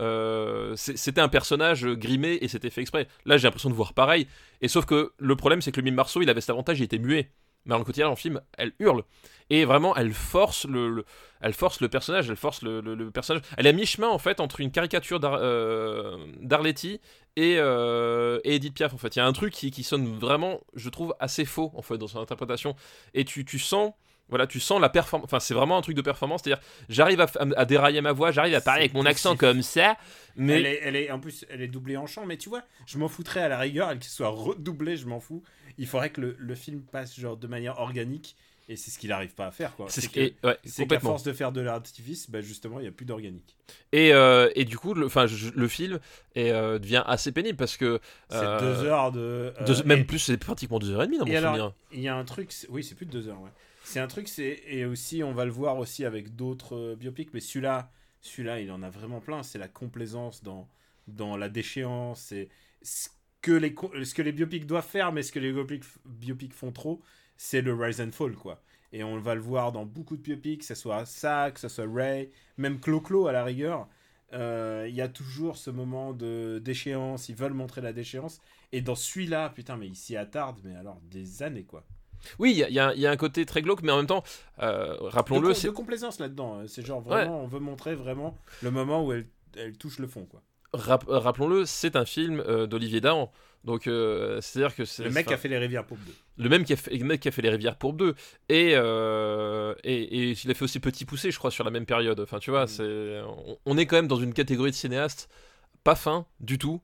euh, 0.00 0.74
c'était 0.76 1.20
un 1.20 1.28
personnage 1.28 1.84
grimé 1.86 2.38
et 2.40 2.48
c'était 2.48 2.70
fait 2.70 2.80
exprès. 2.80 3.06
Là, 3.26 3.36
j'ai 3.36 3.44
l'impression 3.44 3.68
de 3.70 3.74
voir 3.74 3.92
pareil. 3.92 4.26
Et 4.62 4.68
sauf 4.68 4.86
que 4.86 5.12
le 5.18 5.36
problème, 5.36 5.60
c'est 5.60 5.72
que 5.72 5.80
le 5.80 5.84
mime 5.84 5.96
Marceau, 5.96 6.22
il 6.22 6.30
avait 6.30 6.40
cet 6.40 6.50
avantage, 6.50 6.80
il 6.80 6.84
était 6.84 6.98
muet. 6.98 7.30
Marion 7.64 7.84
Cotillard 7.84 8.10
en 8.10 8.16
film, 8.16 8.40
elle 8.58 8.72
hurle. 8.78 9.04
Et 9.50 9.64
vraiment, 9.64 9.94
elle 9.96 10.12
force 10.12 10.64
le, 10.66 10.88
le- 10.88 11.04
elle 11.40 11.52
force 11.52 11.80
le 11.80 11.88
personnage, 11.88 12.30
elle 12.30 12.36
force 12.36 12.62
le, 12.62 13.10
personnage. 13.10 13.42
Elle 13.56 13.66
est 13.66 13.70
à 13.70 13.72
mi-chemin 13.72 14.08
en 14.08 14.18
fait 14.18 14.40
entre 14.40 14.60
une 14.60 14.70
caricature 14.70 15.20
euh, 15.22 16.16
d'Arletty 16.40 17.00
et, 17.36 17.56
euh, 17.58 18.40
et 18.44 18.54
Edith 18.56 18.74
Piaf 18.74 18.94
en 18.94 18.98
fait. 18.98 19.16
Il 19.16 19.18
y 19.18 19.22
a 19.22 19.26
un 19.26 19.32
truc 19.32 19.52
qui, 19.52 19.70
qui 19.70 19.82
sonne 19.82 20.18
vraiment, 20.18 20.60
je 20.74 20.88
trouve, 20.88 21.14
assez 21.20 21.44
faux 21.44 21.72
en 21.74 21.82
fait 21.82 21.98
dans 21.98 22.08
son 22.08 22.20
interprétation. 22.20 22.74
Et 23.14 23.24
tu, 23.24 23.44
tu 23.44 23.58
sens 23.58 23.92
Voilà, 24.28 24.46
tu 24.46 24.60
sens 24.60 24.80
la 24.80 24.88
performance. 24.88 25.26
Enfin, 25.26 25.40
c'est 25.40 25.52
vraiment 25.54 25.76
un 25.76 25.82
truc 25.82 25.94
de 25.96 26.00
performance. 26.02 26.40
C'est-à-dire, 26.42 26.62
j'arrive 26.88 27.20
à, 27.56 27.64
dérailler 27.66 28.00
ma 28.00 28.12
voix, 28.12 28.30
j'arrive 28.30 28.54
à 28.54 28.60
parler 28.62 28.82
avec 28.82 28.94
mon 28.94 29.04
accent 29.04 29.36
comme 29.36 29.62
ça, 29.62 29.96
mais 30.36 30.54
Elle, 30.60 30.66
est, 30.66 30.80
elle 30.82 30.96
est, 30.96 31.10
en 31.10 31.20
plus, 31.20 31.44
elle 31.50 31.60
est 31.60 31.68
doublée 31.68 31.96
en 31.98 32.06
chant, 32.06 32.24
mais 32.24 32.38
tu 32.38 32.48
vois, 32.48 32.62
je 32.86 32.96
m'en 32.98 33.08
foutrais 33.08 33.40
à 33.42 33.48
la 33.48 33.58
rigueur, 33.58 33.90
elle 33.90 33.98
qu'il 33.98 34.10
soit 34.10 34.28
redoublée, 34.28 34.96
je 34.96 35.06
m'en 35.06 35.20
fous. 35.20 35.42
Il 35.78 35.86
faudrait 35.86 36.10
que 36.10 36.20
le, 36.20 36.36
le 36.38 36.54
film 36.54 36.80
passe 36.82 37.18
genre 37.18 37.36
de 37.36 37.46
manière 37.46 37.78
organique, 37.78 38.36
et 38.68 38.76
c'est 38.76 38.90
ce 38.90 38.98
qu'il 38.98 39.10
n'arrive 39.10 39.34
pas 39.34 39.46
à 39.46 39.50
faire, 39.50 39.72
c'est 39.88 40.00
ce 40.02 40.08
que- 40.08 40.32
ouais, 40.46 40.86
qu'à 40.88 41.00
force 41.00 41.24
de 41.24 41.32
faire 41.32 41.52
de 41.52 41.60
l'artifice, 41.60 42.30
bah 42.30 42.40
justement, 42.40 42.78
il 42.78 42.82
n'y 42.82 42.88
a 42.88 42.92
plus 42.92 43.04
d'organique. 43.04 43.56
Et, 43.90 44.14
euh, 44.14 44.48
et 44.54 44.64
du 44.64 44.78
coup, 44.78 44.94
le, 44.94 45.08
je- 45.26 45.50
le 45.50 45.68
film 45.68 45.98
est, 46.36 46.50
euh, 46.52 46.78
devient 46.78 47.02
assez 47.06 47.32
pénible 47.32 47.56
parce 47.58 47.76
que 47.76 48.00
C'est 48.30 48.36
euh, 48.36 48.60
deux 48.60 48.84
heures 48.86 49.12
de. 49.12 49.52
deux- 49.66 49.82
même 49.82 50.00
et- 50.00 50.04
plus, 50.04 50.20
c'est 50.20 50.36
pratiquement 50.38 50.78
deux 50.78 50.90
heures 50.92 51.02
et 51.02 51.06
demie 51.06 51.18
dans 51.18 51.26
mon 51.26 51.34
alors, 51.34 51.54
souvenir. 51.54 51.72
il 51.92 52.00
y 52.00 52.08
a 52.08 52.16
un 52.16 52.24
truc, 52.24 52.50
oui, 52.70 52.82
c'est 52.84 52.94
plus 52.94 53.04
de 53.06 53.10
deux 53.10 53.28
heures, 53.28 53.40
ouais. 53.42 53.50
C'est 53.82 54.00
un 54.00 54.06
truc, 54.06 54.28
c'est 54.28 54.62
et 54.66 54.84
aussi, 54.84 55.22
on 55.22 55.32
va 55.34 55.44
le 55.44 55.50
voir 55.50 55.78
aussi 55.78 56.04
avec 56.04 56.36
d'autres 56.36 56.76
euh, 56.76 56.96
biopics, 56.96 57.34
mais 57.34 57.40
celui-là, 57.40 57.90
celui-là, 58.20 58.60
il 58.60 58.70
en 58.70 58.82
a 58.82 58.90
vraiment 58.90 59.20
plein. 59.20 59.42
C'est 59.42 59.58
la 59.58 59.68
complaisance 59.68 60.42
dans 60.42 60.68
dans 61.08 61.36
la 61.36 61.48
déchéance, 61.48 62.20
c'est 62.22 62.48
ce 62.82 63.08
que 63.40 63.52
les 63.52 63.74
ce 64.04 64.14
que 64.14 64.22
les 64.22 64.32
biopics 64.32 64.66
doivent 64.66 64.86
faire, 64.86 65.12
mais 65.12 65.22
ce 65.22 65.32
que 65.32 65.40
les 65.40 65.52
biopics, 65.52 65.84
biopics 66.06 66.54
font 66.54 66.72
trop, 66.72 67.02
c'est 67.36 67.60
le 67.62 67.74
rise 67.74 68.00
and 68.00 68.12
fall, 68.12 68.34
quoi. 68.36 68.62
Et 68.92 69.02
on 69.04 69.18
va 69.18 69.34
le 69.34 69.40
voir 69.40 69.72
dans 69.72 69.84
beaucoup 69.86 70.16
de 70.16 70.22
biopics, 70.22 70.60
que 70.60 70.66
ce 70.66 70.74
soit 70.74 71.04
ça, 71.06 71.50
que 71.50 71.58
ce 71.60 71.68
soit 71.68 71.86
Ray, 71.92 72.30
même 72.58 72.78
Clo-Clo 72.80 73.26
à 73.26 73.32
la 73.32 73.42
rigueur. 73.44 73.88
Euh, 74.32 74.86
Il 74.88 74.94
y 74.94 75.00
a 75.00 75.08
toujours 75.08 75.56
ce 75.56 75.70
moment 75.70 76.12
de 76.12 76.60
déchéance, 76.62 77.28
ils 77.28 77.34
veulent 77.36 77.52
montrer 77.54 77.80
la 77.80 77.92
déchéance. 77.92 78.40
Et 78.72 78.80
dans 78.82 78.94
celui-là, 78.94 79.50
putain, 79.50 79.76
mais 79.76 79.88
ils 79.88 79.96
s'y 79.96 80.16
attardent, 80.16 80.60
mais 80.64 80.74
alors 80.76 81.00
des 81.10 81.42
années, 81.42 81.64
quoi. 81.64 81.86
Oui, 82.38 82.52
il 82.52 82.58
y 82.58 82.64
a- 82.80 82.94
y, 82.94 83.00
y 83.00 83.06
un 83.06 83.16
côté 83.16 83.44
très 83.46 83.62
glauque, 83.62 83.82
mais 83.82 83.92
en 83.92 83.96
même 83.98 84.06
temps, 84.06 84.22
euh, 84.60 84.96
rappelons-le, 85.00 85.54
c'est 85.54 85.68
de 85.68 85.72
complaisance 85.72 86.18
là-dedans. 86.18 86.58
hein. 86.60 86.64
C'est 86.66 86.84
genre 86.84 87.00
vraiment, 87.00 87.42
on 87.42 87.46
veut 87.46 87.60
montrer 87.60 87.94
vraiment 87.94 88.36
le 88.62 88.70
moment 88.70 89.04
où 89.04 89.12
elle, 89.12 89.26
elle 89.56 89.76
touche 89.76 89.98
le 89.98 90.06
fond, 90.06 90.24
quoi. 90.26 90.42
rap- 90.72 91.04
rappelons-le, 91.08 91.66
c'est 91.66 91.96
un 91.96 92.04
film 92.04 92.40
euh, 92.46 92.66
d'Olivier 92.66 93.00
Dahan. 93.00 93.30
Donc, 93.64 93.86
euh, 93.86 94.40
c'est-à-dire 94.40 94.74
que 94.74 94.84
c'est 94.84 95.04
Le 95.04 95.10
mec 95.10 95.26
enfin, 95.28 95.34
a 95.36 95.38
fait 95.38 95.46
les 95.48 95.58
rivières 95.58 95.86
pour 95.86 95.96
deux. 95.96 96.12
le 96.36 96.48
même 96.48 96.64
qui 96.64 96.72
a 96.72 96.76
fait, 96.76 96.96
le 96.96 97.04
mec 97.04 97.20
qui 97.20 97.28
a 97.28 97.30
fait 97.30 97.42
les 97.42 97.48
Rivières 97.50 97.76
pour 97.76 97.92
deux 97.92 98.16
et, 98.48 98.72
euh, 98.74 99.72
et 99.84 100.02
et 100.30 100.30
il 100.44 100.50
a 100.50 100.54
fait 100.54 100.64
aussi 100.64 100.80
Petit 100.80 101.04
Poussé, 101.04 101.30
je 101.30 101.38
crois, 101.38 101.52
sur 101.52 101.62
la 101.62 101.70
même 101.70 101.86
période. 101.86 102.18
Enfin, 102.18 102.40
tu 102.40 102.50
vois, 102.50 102.64
Mm. 102.64 102.68
c'est 102.68 103.20
on, 103.24 103.58
on 103.66 103.78
est 103.78 103.86
quand 103.86 103.94
même 103.96 104.08
dans 104.08 104.16
une 104.16 104.34
catégorie 104.34 104.72
de 104.72 104.76
cinéastes 104.76 105.28
pas 105.84 105.94
fin 105.94 106.26
du 106.40 106.58
tout. 106.58 106.80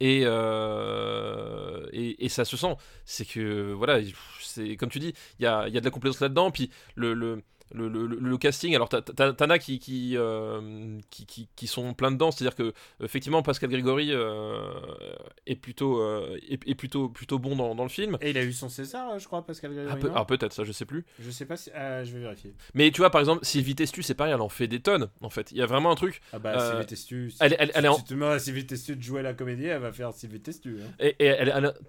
Et, 0.00 0.22
euh, 0.24 1.86
et, 1.92 2.24
et 2.24 2.28
ça 2.28 2.44
se 2.44 2.56
sent. 2.56 2.76
C'est 3.04 3.24
que, 3.24 3.72
voilà, 3.72 4.00
c'est 4.42 4.76
comme 4.76 4.90
tu 4.90 4.98
dis, 4.98 5.14
il 5.38 5.44
y 5.44 5.46
a, 5.46 5.68
y 5.68 5.76
a 5.76 5.80
de 5.80 5.84
la 5.84 5.90
complaisance 5.90 6.20
là-dedans. 6.20 6.50
Puis 6.50 6.70
le, 6.94 7.14
le, 7.14 7.42
le, 7.72 7.88
le- 7.88 8.06
le 8.06 8.38
casting, 8.38 8.74
alors 8.74 8.88
t'en 8.88 9.50
as 9.50 9.58
qui, 9.58 9.78
qui, 9.78 10.16
euh, 10.16 10.98
qui, 11.10 11.26
qui, 11.26 11.48
qui 11.56 11.66
sont 11.66 11.94
plein 11.94 12.10
dedans. 12.12 12.30
C'est-à-dire 12.30 12.54
que, 12.54 12.72
effectivement, 13.02 13.42
Pascal 13.42 13.70
Grégory 13.70 14.12
euh, 14.12 14.70
est, 15.46 15.56
plutôt, 15.56 16.00
euh, 16.00 16.38
est, 16.48 16.60
est 16.68 16.74
plutôt, 16.74 17.08
plutôt 17.08 17.38
bon 17.38 17.56
dans, 17.56 17.74
dans 17.74 17.82
le 17.82 17.88
film. 17.88 18.16
Et 18.20 18.30
il 18.30 18.38
a 18.38 18.44
eu 18.44 18.52
son 18.52 18.68
César, 18.68 19.18
je 19.18 19.26
crois, 19.26 19.44
Pascal 19.44 19.72
Grégory. 19.74 19.96
Ah, 20.04 20.06
alors 20.12 20.26
peut-être, 20.26 20.52
ça 20.52 20.64
je 20.64 20.72
sais 20.72 20.84
plus. 20.84 21.04
Je 21.18 21.30
sais 21.30 21.44
pas 21.46 21.56
si. 21.56 21.70
ah, 21.74 22.04
je 22.04 22.12
vais 22.12 22.20
vérifier. 22.20 22.54
Mais 22.74 22.90
tu 22.90 23.00
vois, 23.00 23.10
par 23.10 23.20
exemple, 23.20 23.44
Sylvie 23.44 23.74
Testu, 23.74 24.02
c'est 24.02 24.14
pareil, 24.14 24.32
elle 24.34 24.40
en 24.40 24.48
fait 24.48 24.68
des 24.68 24.80
tonnes, 24.80 25.08
en 25.20 25.30
fait. 25.30 25.50
Il 25.52 25.58
y 25.58 25.62
a 25.62 25.66
vraiment 25.66 25.90
un 25.90 25.96
truc. 25.96 26.20
Ah 26.32 26.38
bah, 26.38 26.70
Sylvie 26.70 26.86
Testu. 26.86 27.30
si- 27.30 27.36
elle- 27.40 27.56
elle- 27.58 27.70
elle 27.74 27.80
si 27.82 27.86
est 27.86 27.88
en- 27.88 27.96
tu 28.00 28.14
demandes 28.14 28.32
à 28.32 28.38
Sylvie 28.38 28.66
Testu 28.66 28.96
de 28.96 29.02
jouer 29.02 29.22
la 29.22 29.34
comédie, 29.34 29.66
elle 29.66 29.80
va 29.80 29.92
faire 29.92 30.12
Sylvie 30.12 30.40
Testu. 30.40 30.78
hein. 30.82 30.90
Et, 31.00 31.16
et 31.18 31.34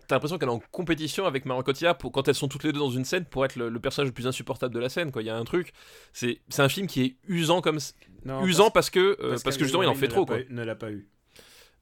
t'as 0.07 0.15
l'impression 0.15 0.37
qu'elle 0.37 0.49
est 0.49 0.51
en 0.51 0.61
compétition 0.71 1.25
avec 1.25 1.45
Marion 1.45 1.63
Cotillard 1.63 1.97
pour, 1.97 2.11
quand 2.11 2.27
elles 2.27 2.35
sont 2.35 2.47
toutes 2.47 2.63
les 2.63 2.71
deux 2.73 2.79
dans 2.79 2.89
une 2.89 3.05
scène 3.05 3.25
pour 3.25 3.45
être 3.45 3.55
le, 3.55 3.69
le 3.69 3.79
personnage 3.79 4.07
le 4.07 4.13
plus 4.13 4.27
insupportable 4.27 4.73
de 4.73 4.79
la 4.79 4.89
scène, 4.89 5.11
quoi. 5.11 5.21
Il 5.21 5.25
y 5.25 5.29
a 5.29 5.35
un 5.37 5.43
truc. 5.43 5.66
C'est 6.13 6.39
c'est 6.49 6.61
un 6.61 6.69
film 6.69 6.87
qui 6.87 7.01
est 7.03 7.15
usant 7.27 7.61
comme. 7.61 7.79
Non, 8.25 8.43
usant 8.45 8.71
parce 8.71 8.89
que, 8.89 9.17
euh, 9.21 9.37
parce 9.43 9.57
que 9.57 9.63
justement, 9.63 9.83
il 9.83 9.89
en 9.89 9.93
fait 9.95 10.07
trop, 10.07 10.25
quoi. 10.25 10.39
eu- 10.39 10.47
Ne 10.49 10.63
l'a 10.63 10.75
pas 10.75 10.91
eu. 10.91 11.07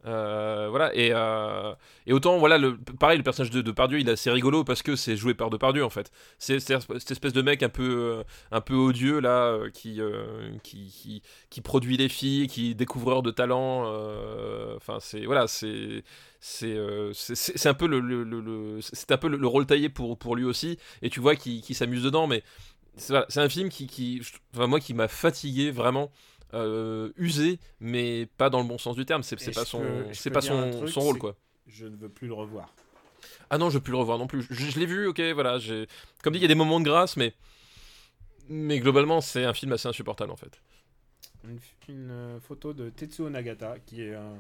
Euh, 0.08 0.68
voilà, 0.70 0.94
et, 0.96 1.10
euh, 1.14 1.74
et 2.06 2.14
autant, 2.14 2.38
voilà, 2.38 2.60
le, 2.60 2.78
pareil, 2.78 3.18
le 3.18 3.24
personnage 3.24 3.50
de, 3.50 3.64
de 3.64 3.72
Pardieu, 3.72 4.00
il 4.00 4.08
est 4.08 4.12
assez 4.12 4.30
rigolo 4.30 4.64
parce 4.64 4.84
que 4.84 4.96
c'est 4.96 5.16
joué 5.18 5.34
par 5.34 5.50
Depardieu 5.50 5.84
en 5.84 5.90
fait. 5.90 6.12
C'est 6.38 6.60
cette 6.60 7.10
espèce 7.10 7.34
de 7.34 7.42
mec 7.42 7.64
un 7.64 7.70
peu, 7.70 8.24
un 8.52 8.62
peu 8.62 8.76
odieux 8.76 9.20
là, 9.20 9.58
qui, 9.74 10.00
qui, 10.62 10.92
qui, 10.92 11.24
qui 11.50 11.62
produit 11.62 11.98
les 11.98 12.08
filles, 12.08 12.46
qui 12.46 12.70
est 12.72 12.74
découvreur 12.76 13.24
de 13.24 13.32
talent. 13.32 13.86
Enfin, 14.76 14.98
c'est 15.00 15.26
voilà, 15.26 15.48
c'est 15.48 16.04
c'est 16.40 16.78
c'est- 17.14 17.68
un 17.68 17.74
peu 17.74 17.88
le, 17.88 18.00
le, 18.00 18.24
le- 18.24 18.42
le- 18.42 18.82
c'est 18.82 19.12
un 19.12 19.18
peu 19.18 19.28
le, 19.28 19.38
le 19.38 19.48
rôle 19.48 19.66
taillé 19.66 19.90
pour, 19.90 20.20
pour 20.20 20.36
lui 20.36 20.46
aussi. 20.46 20.78
Et 21.02 21.10
tu 21.10 21.20
vois 21.20 21.36
qu'il 21.36 21.62
qu'il 21.64 21.76
s'amuse 21.76 22.04
dedans, 22.04 22.28
mais 22.28 22.44
c'est 22.98 23.40
un 23.40 23.50
film 23.50 23.70
qui, 23.70 23.88
qui 23.88 24.22
je- 24.24 24.34
enfin, 24.54 24.68
moi, 24.68 24.80
qui 24.80 24.94
m'a 24.94 25.08
fatigué 25.08 25.72
vraiment. 25.72 26.12
euh, 26.54 27.12
usé, 27.18 27.60
mais 27.82 28.28
pas 28.38 28.50
dans 28.50 28.62
le 28.62 28.68
bon 28.68 28.78
sens 28.78 28.96
du 28.96 29.06
terme. 29.06 29.24
C'est 29.24 29.36
pas 29.54 29.66
son, 29.66 30.06
c'est 30.14 30.30
pas 30.32 30.40
son, 30.42 30.72
truc, 30.72 30.90
son 30.90 31.02
rôle 31.02 31.18
quoi. 31.18 31.36
Je 31.68 31.86
ne 31.86 31.98
veux 31.98 32.08
plus 32.08 32.28
le 32.28 32.34
revoir. 32.34 32.74
Ah 33.50 33.58
non, 33.58 33.70
je 33.70 33.76
veux 33.78 33.84
plus 33.84 33.92
le 33.92 33.98
revoir 33.98 34.18
non 34.20 34.28
plus. 34.28 34.44
Je, 34.50 34.54
je 34.54 34.80
l'ai 34.80 34.86
vu, 34.86 35.08
ok, 35.08 35.20
voilà. 35.34 35.58
Comme 36.24 36.32
dit, 36.34 36.40
il 36.40 36.44
y 36.44 36.46
a 36.46 36.48
des 36.48 36.56
moments 36.56 36.80
de 36.80 36.86
grâce, 36.86 37.18
mais 37.18 37.34
mais 38.48 38.80
globalement, 38.80 39.22
c'est 39.22 39.44
un 39.46 39.54
film 39.54 39.72
assez 39.74 39.88
insupportable 39.88 40.32
en 40.32 40.36
fait. 40.36 40.62
Une, 41.44 41.60
une, 41.90 42.12
euh, 42.12 42.40
photo 42.40 42.74
de 42.74 42.90
Tetsuo 42.90 43.30
Nagata, 43.30 43.80
qui 43.86 44.02
est 44.02 44.16
un, 44.16 44.36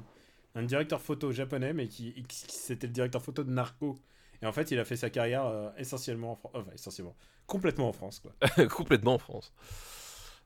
un 0.55 0.63
directeur 0.63 1.01
photo 1.01 1.31
japonais, 1.31 1.73
mais 1.73 1.87
qui, 1.87 2.13
qui- 2.27 2.45
qui- 2.47 2.55
c'était 2.55 2.87
le 2.87 2.93
directeur 2.93 3.21
photo 3.21 3.43
de 3.43 3.51
Narco. 3.51 3.97
Et 4.45 4.47
en 4.47 4.51
fait, 4.51 4.69
il 4.69 4.77
a 4.77 4.85
fait 4.85 4.95
sa 4.95 5.09
carrière 5.09 5.47
euh, 5.47 5.71
essentiellement 5.75 6.33
en 6.33 6.35
France. 6.35 6.51
Enfin, 6.53 6.71
essentiellement. 6.71 7.15
Complètement 7.47 7.89
en 7.89 7.93
France, 7.93 8.19
quoi. 8.19 8.67
Complètement 8.67 9.15
en 9.15 9.17
France. 9.17 9.51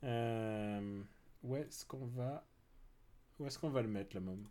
Euh, 0.06 1.02
où 1.44 1.58
est-ce 1.58 1.86
qu'on 1.86 2.06
va. 2.06 2.46
Où 3.38 3.46
est-ce 3.46 3.60
qu'on 3.60 3.70
va 3.70 3.82
le 3.82 3.90
mettre, 3.90 4.16
là, 4.16 4.22
même 4.22 4.46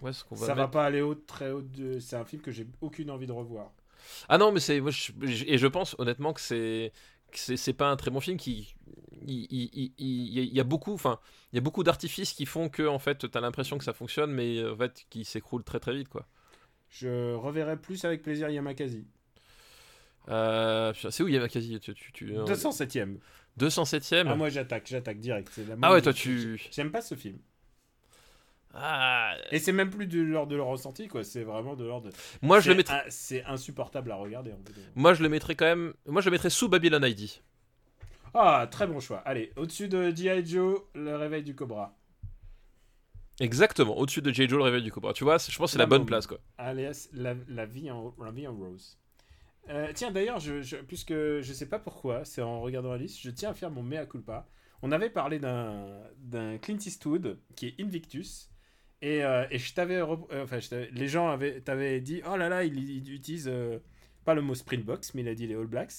Où 0.00 0.06
est-ce 0.06 0.22
qu'on 0.22 0.36
va 0.36 0.46
Ça 0.46 0.54
va 0.54 0.62
mettre? 0.62 0.70
pas 0.70 0.84
aller 0.84 1.00
haut, 1.00 1.16
très 1.16 1.50
haut. 1.50 1.60
De... 1.60 1.98
C'est 1.98 2.14
un 2.14 2.24
film 2.24 2.40
que 2.40 2.52
j'ai 2.52 2.68
aucune 2.80 3.10
envie 3.10 3.26
de 3.26 3.32
revoir. 3.32 3.72
Ah 4.28 4.38
non, 4.38 4.52
mais 4.52 4.60
c'est 4.60 4.76
et 4.76 5.58
je 5.58 5.66
pense 5.66 5.96
honnêtement 5.98 6.32
que 6.32 6.40
c'est 6.40 6.92
c'est 7.34 7.72
pas 7.72 7.88
un 7.88 7.96
très 7.96 8.10
bon 8.12 8.20
film 8.20 8.36
qui 8.36 8.74
il 9.26 10.54
y 10.54 10.60
a 10.60 10.64
beaucoup 10.64 10.92
enfin 10.92 11.18
il 11.52 11.56
y 11.56 11.58
a 11.58 11.62
beaucoup 11.62 11.82
d'artifices 11.82 12.32
qui 12.32 12.44
font 12.44 12.68
que 12.68 12.86
en 12.86 12.98
fait 12.98 13.30
t'as 13.30 13.40
l'impression 13.40 13.78
que 13.78 13.84
ça 13.84 13.94
fonctionne 13.94 14.32
mais 14.32 14.62
en 14.64 14.76
fait 14.76 15.06
qui 15.08 15.24
s'écroule 15.24 15.64
très 15.64 15.80
très 15.80 15.94
vite 15.94 16.08
quoi 16.08 16.26
Je 16.92 17.34
reverrai 17.34 17.76
plus 17.76 18.04
avec 18.04 18.22
plaisir 18.22 18.48
Yamakasi. 18.50 19.04
euh, 20.28 20.92
c'est 21.10 21.22
où 21.22 21.28
Yamakasi 21.28 21.80
tu, 21.80 21.94
tu, 21.94 22.12
tu, 22.12 22.32
207ème. 22.34 23.16
207ème 23.58 24.26
Ah, 24.28 24.34
moi 24.34 24.48
j'attaque, 24.50 24.86
j'attaque 24.86 25.18
direct. 25.18 25.48
C'est 25.52 25.66
la 25.66 25.74
Ah 25.82 25.92
ouais 25.92 26.02
toi 26.02 26.12
tu 26.12 26.60
J'aime 26.70 26.90
pas 26.90 27.00
ce 27.02 27.14
film. 27.14 27.38
ah, 28.74 29.34
Et 29.50 29.58
c'est 29.58 29.72
même 29.72 29.90
plus 29.90 30.06
de 30.06 30.20
l'ordre 30.20 30.50
de 30.52 30.56
leur 30.56 30.66
ressenti, 30.66 31.08
quoi. 31.08 31.24
C'est 31.24 31.42
vraiment 31.44 31.76
de 31.76 31.84
l'ordre. 31.84 32.08
de- 32.10 32.14
moi 32.42 32.60
je 32.60 32.68
le 32.68 32.72
C'est 32.74 32.76
mettrais 32.76 32.96
un- 33.06 33.10
C'est 33.10 33.44
insupportable 33.44 34.10
à 34.12 34.16
regarder. 34.16 34.52
En 34.52 34.56
fait. 34.58 34.74
moi 34.94 35.14
je 35.14 35.22
le 35.22 35.28
mettrais 35.28 35.54
quand 35.54 35.64
même 35.66 35.94
moi 36.06 36.20
je 36.22 36.26
le 36.26 36.32
mettrais 36.32 36.50
sous 36.50 36.68
Babylon 36.68 37.02
ID 37.04 37.40
Ah, 38.34 38.66
très 38.70 38.86
bon 38.86 39.00
choix. 39.00 39.18
Allez, 39.26 39.52
au-dessus 39.56 39.88
de 39.88 40.10
G.I. 40.14 40.44
Joe, 40.46 40.80
le 40.94 41.16
réveil 41.16 41.42
du 41.42 41.54
Cobra. 41.54 41.94
Exactement 43.40 43.96
au-dessus 43.96 44.22
de 44.22 44.30
J. 44.32 44.48
Joe 44.48 44.58
le 44.58 44.64
réveil 44.64 44.82
du 44.82 44.92
Cobra 44.92 45.12
tu 45.12 45.24
vois 45.24 45.38
je 45.38 45.56
pense 45.56 45.70
que 45.70 45.72
c'est 45.72 45.78
la 45.78 45.86
bonne 45.86 46.06
place 46.06 46.26
quoi 46.26 46.38
Alias, 46.58 47.08
la, 47.12 47.34
la 47.48 47.66
vie, 47.66 47.90
en, 47.90 48.14
la 48.22 48.30
vie 48.30 48.46
en 48.46 48.54
rose. 48.54 48.98
Euh, 49.68 49.90
tiens, 49.94 50.10
d'ailleurs, 50.10 50.40
je, 50.40 50.60
je- 50.60 50.76
puisque 50.76 51.12
je 51.12 51.52
sais 51.52 51.66
pas 51.68 51.78
pourquoi, 51.78 52.24
c'est 52.24 52.42
en 52.42 52.60
regardant 52.60 52.90
la 52.90 52.98
liste, 52.98 53.20
je 53.20 53.30
tiens 53.30 53.50
à 53.50 53.54
faire 53.54 53.70
mon 53.70 53.82
mea 53.82 54.06
culpa. 54.06 54.46
On 54.82 54.90
avait 54.90 55.10
parlé 55.10 55.38
d'un 55.38 56.58
Clint 56.58 56.78
Eastwood 56.84 57.38
qui 57.54 57.68
est 57.68 57.80
Invictus. 57.80 58.50
Et, 59.02 59.24
euh, 59.24 59.46
et 59.50 59.58
je 59.58 59.72
t'avais. 59.74 59.96
euh, 60.02 60.16
Enfin, 60.42 60.58
je 60.58 60.88
les 60.92 61.08
gens 61.08 61.28
avaient, 61.28 61.60
t'avaient 61.60 62.00
dit 62.00 62.22
Oh 62.30 62.36
là 62.36 62.48
là, 62.48 62.64
il, 62.64 62.76
il 62.90 63.12
utilise 63.12 63.50
pas 64.24 64.34
le 64.34 64.42
mot 64.42 64.54
Springboks, 64.54 65.14
mais 65.14 65.22
il 65.22 65.28
a 65.28 65.34
dit 65.34 65.46
les 65.46 65.54
All 65.54 65.66
Blacks. 65.66 65.92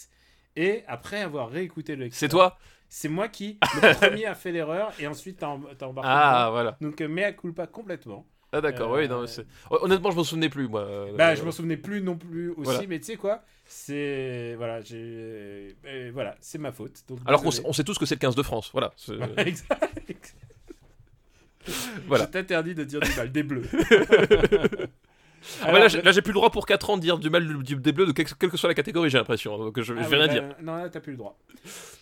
Et 0.55 0.83
après 0.87 1.21
avoir 1.21 1.49
réécouté 1.49 1.95
le. 1.95 2.09
c'est 2.11 2.29
toi 2.29 2.57
C'est 2.89 3.09
moi 3.09 3.27
qui, 3.27 3.57
le 3.81 3.93
premier, 3.99 4.25
a 4.25 4.35
fait 4.35 4.51
l'erreur 4.51 4.91
et 4.99 5.07
ensuite 5.07 5.37
t'as 5.39 5.47
em- 5.47 5.65
t'as 5.77 5.87
embarqué. 5.87 6.09
ah 6.11 6.49
voilà 6.51 6.77
Donc, 6.81 7.01
euh, 7.01 7.07
mea 7.07 7.31
culpa 7.33 7.65
complètement. 7.67 8.25
ah 8.51 8.61
d'accord 8.61 8.93
Euh, 8.93 9.01
oui 9.01 9.07
non, 9.09 9.25
c'est- 9.25 9.45
honnêtement 9.71 10.11
je 10.11 10.15
m'en 10.17 10.23
souvenais 10.23 10.49
plus 10.49 10.67
moi 10.67 10.85
Bah, 11.17 11.29
Euh, 11.31 11.35
je 11.35 11.43
m'en 11.43 11.51
souvenais 11.51 11.77
plus 11.77 12.01
non 12.01 12.15
plus 12.17 12.49
aussi, 12.51 12.61
Voilà. 12.63 12.87
mais 12.87 12.99
tu 12.99 13.05
sais 13.05 13.15
quoi 13.15 13.41
C'est. 13.65 14.53
Voilà, 14.57 14.81
j'ai. 14.81 15.75
euh, 15.85 16.11
voilà, 16.13 16.35
c'est 16.39 16.59
ma 16.59 16.71
faute. 16.71 17.01
Donc, 17.07 17.19
alors 17.25 17.41
qu'on 17.41 17.49
on 17.65 17.73
sait 17.73 17.83
tous 17.83 17.97
que 17.97 18.05
c'est 18.05 18.15
le 18.15 18.19
15 18.19 18.35
de 18.35 18.43
France 18.43 18.69
Voilà, 18.73 18.93
exact. 19.37 20.35
Voilà. 22.07 22.25
Je 22.25 22.29
t'interdis 22.29 22.75
de 22.75 22.83
dire 22.83 22.99
du 22.99 23.09
mal 23.15 23.31
des 23.31 23.41
bleus. 23.43 23.63
Ah 25.61 25.71
bah 25.71 25.79
là, 25.79 25.87
j'ai- 25.87 26.21
plus 26.21 26.31
le 26.31 26.35
droit 26.35 26.49
pour 26.51 26.65
4 26.65 26.89
ans 26.89 26.97
de 26.97 27.01
dire 27.01 27.17
du 27.19 27.29
mal 27.29 27.63
des 27.63 27.91
bleus 27.91 28.05
de 28.05 28.11
quelle, 28.11 28.25
que 28.25 28.57
soit 28.57 28.69
la 28.69 28.75
catégorie, 28.75 29.09
j'ai 29.09 29.17
l'impression. 29.17 29.57
Donc 29.57 29.77
je, 29.79 29.83
je 29.83 29.93
Ah 29.93 30.01
vais 30.07 30.17
oui, 30.17 30.23
rien 30.23 30.27
bah, 30.27 30.33
dire. 30.33 30.55
Non, 30.61 30.75
là, 30.77 30.89
t'as 30.89 30.99
plus 30.99 31.11
le 31.11 31.17
droit. 31.17 31.37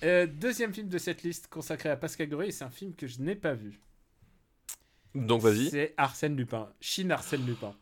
Euh, 0.04 0.28
deuxième 0.28 0.74
film 0.74 0.90
de 0.90 0.98
cette 0.98 1.24
liste 1.24 1.48
consacré 1.48 1.90
à 1.90 1.98
Pascal 1.98 2.30
et 2.44 2.52
c'est 2.52 2.64
un 2.64 2.70
film 2.70 2.94
que 2.96 3.08
je 3.08 3.20
n'ai 3.20 3.36
pas 3.36 3.54
vu. 3.54 3.80
Donc 5.16 5.42
vas-y. 5.42 5.70
C'est 5.70 5.94
Arsène 5.98 6.36
Lupin. 6.36 6.70
Chine 6.80 7.12
Arsène 7.12 7.46
Lupin. 7.46 7.76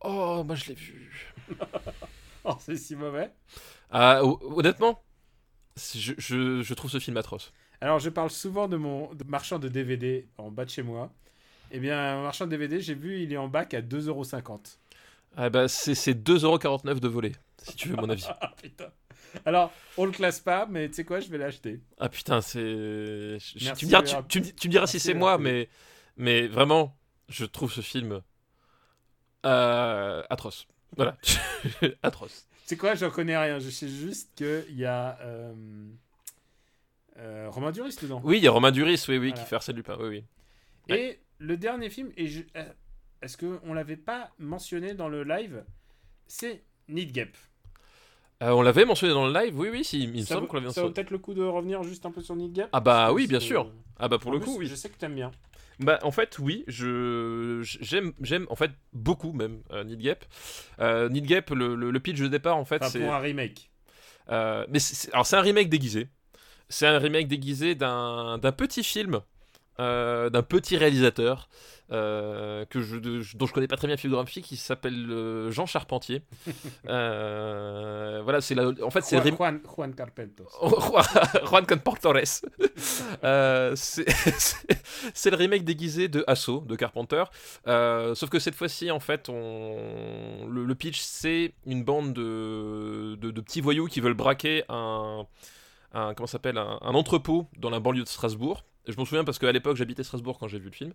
Oh, 0.00 0.42
moi 0.44 0.54
je 0.54 0.66
l'ai 0.68 0.74
vu. 0.74 1.10
Oh, 2.44 2.56
c'est 2.58 2.76
si 2.76 2.96
mauvais. 2.96 3.30
Ah, 3.90 4.24
ho- 4.24 4.40
honnêtement, 4.56 5.00
je, 5.76 6.12
je, 6.18 6.62
je 6.62 6.74
trouve 6.74 6.90
ce 6.90 6.98
film 6.98 7.16
atroce. 7.16 7.52
Alors, 7.80 8.00
je 8.00 8.10
parle 8.10 8.30
souvent 8.30 8.66
de 8.66 8.76
mon 8.76 9.14
de 9.14 9.22
marchand 9.24 9.60
de 9.60 9.68
DVD 9.68 10.26
en 10.38 10.50
bas 10.50 10.64
de 10.64 10.70
chez 10.70 10.82
moi. 10.82 11.12
Eh 11.70 11.78
bien, 11.78 11.98
un 12.18 12.22
marchand 12.22 12.46
de 12.46 12.50
DVD, 12.50 12.80
j'ai 12.80 12.94
vu, 12.94 13.20
il 13.20 13.32
est 13.32 13.36
en 13.36 13.46
bac 13.48 13.74
à 13.74 13.80
2,50€. 13.80 14.78
Ah 15.36 15.48
bah, 15.50 15.66
c'est 15.68 15.94
c'est 15.94 16.14
2,49€ 16.14 17.00
de 17.00 17.08
volet, 17.08 17.32
si 17.62 17.74
tu 17.76 17.88
veux 17.88 17.96
mon 17.96 18.08
avis. 18.10 18.26
Ah 18.40 18.52
putain. 18.60 18.90
Alors, 19.46 19.72
on 19.96 20.04
le 20.04 20.12
classe 20.12 20.40
pas, 20.40 20.66
mais 20.66 20.88
tu 20.88 20.94
sais 20.96 21.04
quoi, 21.04 21.20
je 21.20 21.28
vais 21.30 21.38
l'acheter. 21.38 21.80
Ah 21.98 22.10
putain, 22.10 22.42
c'est. 22.42 22.60
je- 22.60 23.72
Tu 23.74 23.86
me 23.86 23.88
diras, 23.88 24.02
tu, 24.02 24.12
Vera. 24.14 24.22
tu 24.28 24.40
me- 24.40 24.44
tu 24.52 24.68
me 24.68 24.70
diras 24.72 24.86
si 24.86 25.00
c'est 25.00 25.14
moi, 25.14 25.38
mais, 25.38 25.70
mais 26.18 26.46
vraiment, 26.48 26.94
je 27.30 27.46
trouve 27.46 27.72
ce 27.72 27.80
film 27.80 28.20
euh, 29.46 30.22
atroce. 30.28 30.66
Voilà, 30.96 31.16
atroce. 32.02 32.46
Tu 32.62 32.68
sais 32.68 32.76
quoi, 32.76 32.94
j'en 32.94 33.10
connais 33.10 33.36
rien. 33.36 33.58
Je 33.58 33.70
sais 33.70 33.88
juste 33.88 34.30
qu'il 34.36 34.76
y 34.76 34.84
a 34.84 35.18
euh, 35.22 35.54
euh, 37.18 37.48
Romain 37.50 37.72
Duris 37.72 37.96
dedans. 38.02 38.20
Oui, 38.24 38.36
il 38.38 38.44
y 38.44 38.48
a 38.48 38.50
Romain 38.50 38.70
Duris, 38.70 39.02
oui, 39.08 39.16
oui, 39.16 39.28
Voilà. 39.30 39.32
qui 39.42 39.48
fait 39.48 39.56
Arsène 39.56 39.76
Lupin, 39.76 39.96
oui, 39.98 40.24
oui. 40.90 40.94
Et 40.94 41.20
le 41.38 41.56
dernier 41.56 41.88
film, 41.90 42.10
et 42.16 42.26
je- 42.28 42.42
euh, 42.56 42.64
est-ce 43.22 43.36
qu'on 43.36 43.72
l'avait 43.74 43.96
pas 43.96 44.30
mentionné 44.38 44.94
dans 44.94 45.08
le 45.08 45.22
live? 45.24 45.64
C'est 46.26 46.62
Need 46.88 47.12
Gap. 47.12 47.28
Euh, 48.42 48.50
on 48.50 48.62
l'avait 48.62 48.84
mentionné 48.84 49.12
dans 49.14 49.26
le 49.26 49.32
live, 49.32 49.56
oui, 49.58 49.68
oui, 49.70 49.84
si, 49.84 50.02
il 50.02 50.10
me 50.12 50.22
semble 50.22 50.48
qu'on 50.48 50.56
l'avait 50.56 50.72
ça 50.72 50.80
vaut 50.80 50.88
mentionné. 50.88 50.94
peut-être 50.94 51.10
le 51.10 51.18
coup 51.18 51.32
de 51.34 51.42
revenir 51.42 51.82
juste 51.84 52.04
un 52.06 52.10
peu 52.10 52.20
sur 52.20 52.34
Need 52.34 52.52
Gap 52.52 52.68
Ah 52.72 52.80
bah 52.80 53.12
oui, 53.12 53.26
bien 53.28 53.38
que- 53.38 53.44
sûr. 53.44 53.70
Ah 53.98 54.08
bah 54.08 54.18
pour 54.18 54.30
en 54.30 54.34
le 54.34 54.40
plus, 54.40 54.46
coup, 54.50 54.58
oui. 54.58 54.66
Je 54.66 54.74
sais 54.74 54.88
que 54.88 54.96
t'aimes 54.98 55.14
bien. 55.14 55.30
Bah 55.78 55.98
en 56.02 56.10
fait 56.10 56.38
oui, 56.38 56.64
je 56.68 57.60
j'aime 57.62 58.12
j'aime 58.20 58.46
en 58.50 58.56
fait 58.56 58.70
beaucoup 58.92 59.32
même 59.32 59.62
euh, 59.72 59.84
Need 59.84 60.00
Gap. 60.00 60.24
Euh, 60.80 61.08
Need 61.08 61.24
Gap 61.26 61.50
le, 61.50 61.74
le, 61.74 61.90
le 61.90 62.00
pitch 62.00 62.18
de 62.20 62.28
départ 62.28 62.56
en 62.56 62.64
fait 62.64 62.76
Enfin, 62.82 62.90
c'est 62.90 63.00
pour 63.00 63.12
un 63.14 63.18
remake. 63.18 63.70
euh, 64.30 64.66
mais 64.68 64.78
c'est- 64.78 65.12
alors 65.12 65.26
c'est 65.26 65.36
un 65.36 65.40
remake 65.40 65.68
déguisé. 65.70 66.08
C'est 66.68 66.86
un 66.86 66.98
remake 66.98 67.26
déguisé 67.28 67.74
d'un 67.74 68.38
d'un 68.38 68.52
petit 68.52 68.82
film 68.84 69.20
d'un 69.78 70.42
petit 70.42 70.76
réalisateur 70.76 71.48
euh, 71.92 72.64
que 72.66 72.80
je, 72.80 72.96
dont 72.96 73.46
je 73.46 73.52
connais 73.52 73.68
pas 73.68 73.76
très 73.76 73.86
bien 73.86 73.94
la 73.94 74.00
filmographie 74.00 74.40
qui 74.40 74.56
s'appelle 74.56 75.10
euh, 75.10 75.50
Jean 75.50 75.66
Charpentier. 75.66 76.22
Euh, 76.88 78.20
voilà, 78.24 78.40
c'est 78.40 78.54
la 78.54 78.70
en 78.82 78.90
fait 78.90 79.02
c'est 79.02 79.16
Juan, 79.18 79.36
Juan, 79.36 79.60
Juan 79.76 79.94
Carpentos. 79.94 80.48
Juan. 81.46 81.66
Euh, 83.24 83.74
c'est 83.76 85.30
le 85.30 85.36
remake 85.36 85.64
déguisé 85.64 86.08
de 86.08 86.24
Assaut 86.26 86.64
de 86.66 86.74
Carpenter. 86.76 87.24
Euh, 87.66 88.14
sauf 88.14 88.30
que 88.30 88.38
cette 88.38 88.54
fois-ci, 88.54 88.90
en 88.90 89.00
fait, 89.00 89.28
on... 89.28 90.46
le, 90.48 90.64
le 90.64 90.74
pitch, 90.74 91.00
c'est 91.00 91.54
une 91.66 91.84
bande 91.84 92.12
de, 92.12 93.16
de, 93.20 93.30
de 93.30 93.40
petits 93.40 93.60
voyous 93.60 93.86
qui 93.86 94.00
veulent 94.00 94.14
braquer 94.14 94.64
un, 94.68 95.26
un 95.92 96.14
comment 96.14 96.26
s'appelle 96.26 96.58
un, 96.58 96.78
un 96.80 96.94
entrepôt 96.94 97.48
dans 97.58 97.70
la 97.70 97.80
banlieue 97.80 98.02
de 98.04 98.08
Strasbourg. 98.08 98.64
Je 98.88 98.96
m'en 98.96 99.04
souviens 99.04 99.24
parce 99.24 99.38
qu'à 99.38 99.52
l'époque 99.52 99.76
j'habitais 99.76 100.02
Strasbourg 100.02 100.38
quand 100.38 100.48
j'ai 100.48 100.58
vu 100.58 100.66
le 100.66 100.74
film. 100.74 100.92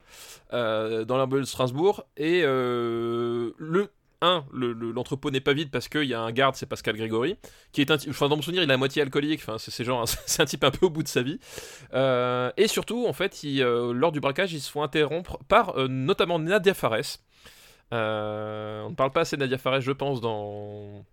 Euh, 0.53 1.05
dans 1.05 1.17
banlieue 1.27 1.41
de 1.43 1.47
Strasbourg 1.47 2.03
et 2.17 2.41
euh, 2.43 3.51
le 3.57 3.89
un, 4.21 4.45
le- 4.51 4.73
le- 4.73 4.91
l'entrepôt 4.91 5.29
n'est 5.29 5.41
pas 5.41 5.53
vide 5.53 5.69
parce 5.69 5.87
qu'il 5.89 6.05
y 6.05 6.15
a 6.15 6.19
un 6.19 6.31
garde, 6.31 6.55
c'est 6.55 6.65
Pascal 6.65 6.97
Grégory, 6.97 7.37
qui 7.71 7.81
est 7.81 7.91
un 7.91 7.97
enfin 8.09 8.27
dans 8.27 8.35
mon 8.35 8.41
souvenir, 8.41 8.63
il 8.63 8.69
est 8.69 8.73
à 8.73 8.77
moitié 8.77 9.03
alcoolique, 9.03 9.41
enfin 9.43 9.57
c'est 9.59 9.83
genre, 9.83 10.07
c'est 10.25 10.41
un 10.41 10.45
type 10.45 10.63
un 10.63 10.71
peu 10.71 10.87
au 10.87 10.89
bout 10.89 11.03
de 11.03 11.07
sa 11.07 11.21
vie. 11.21 11.39
Euh, 11.93 12.51
et 12.57 12.67
surtout, 12.67 13.05
en 13.07 13.13
fait, 13.13 13.39
lors 13.43 14.11
du 14.11 14.19
braquage, 14.19 14.53
ils 14.53 14.59
se 14.59 14.71
font 14.71 14.81
interrompre 14.81 15.37
par 15.47 15.75
notamment 15.87 16.39
Nadia 16.39 16.73
Fares. 16.73 17.19
On 17.91 18.89
ne 18.89 18.95
parle 18.95 19.11
pas 19.11 19.21
assez 19.21 19.37
de 19.37 19.41
Nadia 19.41 19.59
Fares, 19.59 19.81
je 19.81 19.91
pense, 19.91 20.19
dans, 20.19 21.05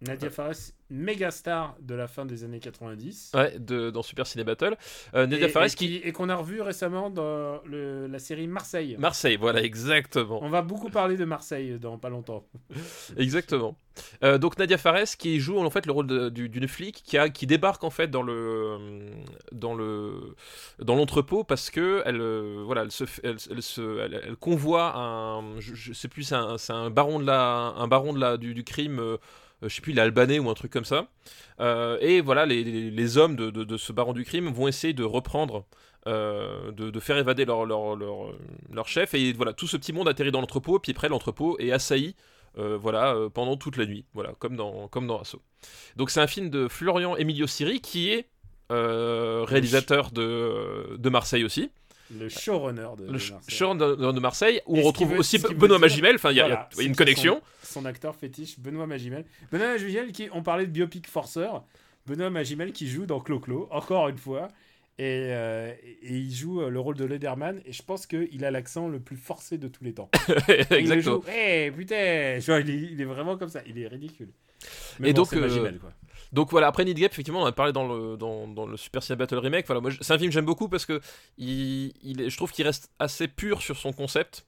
Nadia 0.00 0.28
Fares, 0.28 0.72
méga 0.90 1.30
star 1.30 1.76
de 1.80 1.94
la 1.94 2.08
fin 2.08 2.26
des 2.26 2.44
années 2.44 2.60
90. 2.60 3.32
ouais, 3.34 3.58
de- 3.58 3.90
dans 3.90 4.02
Super 4.02 4.26
Ciné 4.26 4.44
Battle. 4.44 4.76
Euh, 5.14 5.26
Nadia 5.26 5.46
et, 5.46 5.48
Fares 5.50 5.64
et 5.66 5.70
qui... 5.70 5.96
et 5.96 6.12
qu'on 6.12 6.28
a 6.28 6.34
revu 6.36 6.60
récemment 6.60 7.08
dans 7.08 7.62
le- 7.64 8.06
la 8.06 8.18
série 8.18 8.46
Marseille. 8.46 8.96
Marseille, 8.98 9.36
voilà, 9.36 9.62
exactement. 9.62 10.40
On 10.42 10.50
va 10.50 10.60
beaucoup 10.62 10.90
parler 10.90 11.16
de 11.16 11.24
Marseille 11.24 11.78
dans 11.80 11.96
pas 11.98 12.10
longtemps. 12.10 12.44
Exactement. 13.16 13.76
Euh, 14.24 14.38
donc 14.38 14.58
Nadia 14.58 14.76
Fares 14.76 15.16
qui 15.16 15.38
joue 15.38 15.58
en 15.58 15.70
fait 15.70 15.86
le 15.86 15.92
rôle 15.92 16.08
de- 16.08 16.28
du- 16.28 16.48
d'une 16.48 16.66
flic 16.66 17.02
qui, 17.04 17.16
a, 17.16 17.28
qui 17.30 17.46
débarque 17.46 17.84
en 17.84 17.90
fait 17.90 18.08
dans 18.08 18.22
le 18.22 19.10
dans 19.52 19.74
le 19.74 20.34
dans 20.80 20.96
l'entrepôt 20.96 21.44
parce 21.44 21.70
que 21.70 22.02
elle 22.04 22.20
euh, 22.20 22.62
voilà 22.66 22.82
elle 22.82 22.90
se 22.90 23.04
elle, 23.22 23.36
elle 23.50 23.62
se 23.62 24.00
elle, 24.00 24.20
elle 24.26 24.36
convoie 24.36 24.96
un 24.96 25.60
je, 25.60 25.74
je 25.76 25.92
sais 25.92 26.08
plus 26.08 26.24
c'est 26.24 26.34
un, 26.34 26.56
un 26.70 26.90
baron 26.90 27.20
de 27.20 27.26
la 27.26 27.72
un 27.76 27.86
baron 27.86 28.12
de 28.12 28.18
la 28.18 28.36
du, 28.36 28.52
du 28.52 28.64
crime 28.64 29.00
je 29.62 29.68
sais 29.68 29.80
plus 29.80 29.92
il 29.92 29.98
est 29.98 30.02
albanais 30.02 30.38
ou 30.38 30.50
un 30.50 30.54
truc 30.54 30.72
comme 30.72 30.84
ça. 30.84 31.08
Euh, 31.60 31.98
et 32.00 32.20
voilà 32.20 32.46
les, 32.46 33.18
hommes 33.18 33.36
de, 33.36 33.76
ce 33.76 33.92
baron 33.92 34.12
du 34.12 34.24
crime 34.24 34.48
vont 34.48 34.68
essayer 34.68 34.92
de 34.92 35.04
reprendre 35.04 35.64
euh, 36.06 36.70
de, 36.72 37.00
faire 37.00 37.16
évader 37.16 37.44
leur, 37.44 37.64
leur, 37.64 37.96
leur, 37.96 38.34
leur 38.72 38.88
chef. 38.88 39.14
Et 39.14 39.32
voilà 39.32 39.52
tout 39.52 39.66
ce 39.66 39.76
petit 39.76 39.92
monde 39.92 40.08
atterrit 40.08 40.32
dans 40.32 40.40
l'entrepôt 40.40 40.78
puis 40.78 40.92
après 40.92 41.08
l'entrepôt 41.08 41.56
est 41.58 41.72
assailli 41.72 42.14
euh, 42.56 42.78
voilà, 42.80 43.14
euh, 43.14 43.28
pendant 43.28 43.56
toute 43.56 43.76
la 43.76 43.84
nuit, 43.84 44.04
voilà, 44.14 44.32
comme 44.38 44.54
dans, 44.54 44.86
comme 44.86 45.08
dans 45.08 45.20
Assaut. 45.20 45.42
Donc 45.96 46.10
c'est 46.10 46.20
un 46.20 46.28
film 46.28 46.50
de 46.50 46.68
Florian 46.68 47.16
Emilio 47.16 47.48
Siri 47.48 47.80
qui 47.80 48.10
est 48.10 48.28
euh, 48.70 49.44
réalisateur 49.44 50.12
de, 50.12 50.96
de 50.96 51.08
Marseille 51.08 51.44
aussi, 51.44 51.70
Le 52.18 52.28
showrunner 52.28 52.88
de, 52.98 53.04
le 53.06 53.12
Marseille. 53.12 53.36
showrunner 53.48 54.12
de, 54.12 54.20
Marseille, 54.20 54.60
où 54.66 54.78
on 54.78 54.82
retrouve 54.82 55.12
veut- 55.12 55.18
aussi 55.18 55.38
Benoît 55.38 55.78
Magimel, 55.78 56.16
enfin 56.16 56.30
il 56.32 56.36
y 56.36 56.40
a- 56.40 56.46
Voilà, 56.46 56.68
y 56.78 56.84
une 56.84 56.94
connexion. 56.96 57.40
Son, 57.62 57.80
son 57.80 57.86
acteur 57.86 58.14
fétiche, 58.14 58.58
Benoît 58.60 58.86
Magimel. 58.86 59.24
Benoît 59.50 59.68
Magimel, 59.68 60.12
qui, 60.12 60.28
on 60.32 60.42
parlait 60.42 60.66
de 60.66 60.70
biopic 60.70 61.06
forceur. 61.08 61.64
Benoît 62.06 62.28
Magimel 62.30 62.72
qui 62.72 62.86
joue 62.88 63.06
dans 63.06 63.20
Clo-Clo, 63.20 63.68
encore 63.70 64.08
une 64.08 64.18
fois. 64.18 64.48
Et, 64.98 65.28
euh, 65.30 65.72
et 66.02 66.14
il 66.14 66.32
joue 66.32 66.60
euh, 66.60 66.68
le 66.68 66.78
rôle 66.78 66.96
de 66.96 67.04
Lederman. 67.04 67.60
Et 67.66 67.72
je 67.72 67.82
pense 67.82 68.06
qu'il 68.06 68.44
a 68.44 68.50
l'accent 68.52 68.86
le 68.88 69.00
plus 69.00 69.16
forcé 69.16 69.58
de 69.58 69.66
tous 69.66 69.82
les 69.82 69.92
temps. 69.94 70.08
Exactement. 70.70 71.16
joue, 71.16 71.24
Eh 71.34 71.72
putain 71.76 72.38
Genre, 72.40 72.58
il, 72.60 72.70
est, 72.70 72.78
il 72.92 73.00
est 73.00 73.04
vraiment 73.04 73.36
comme 73.36 73.48
ça. 73.48 73.60
Il 73.66 73.78
est 73.78 73.88
ridicule. 73.88 74.28
Mais 75.00 75.08
Et 75.10 75.12
bon, 75.12 75.22
donc, 75.22 75.32
euh, 75.32 75.40
Magimel, 75.40 75.78
quoi. 75.78 75.92
Donc 76.34 76.50
voilà, 76.50 76.66
après 76.66 76.84
Need 76.84 76.98
Gap, 76.98 77.12
effectivement, 77.12 77.42
on 77.42 77.46
a 77.46 77.52
parlé 77.52 77.72
dans 77.72 77.86
le, 77.86 78.16
dans, 78.16 78.66
le 78.66 78.76
Super 78.76 79.04
Ciné 79.04 79.14
Battle 79.14 79.38
Remake. 79.38 79.66
Voilà, 79.68 79.80
c'est 80.00 80.12
un 80.12 80.18
film 80.18 80.30
que 80.30 80.34
j'aime 80.34 80.44
beaucoup 80.44 80.68
parce 80.68 80.84
que 80.84 81.00
il, 81.38 81.92
il 82.02 82.28
je 82.28 82.36
trouve 82.36 82.50
qu'il 82.50 82.66
reste 82.66 82.90
assez 82.98 83.28
pur 83.28 83.62
sur 83.62 83.76
son 83.76 83.92
concept. 83.92 84.44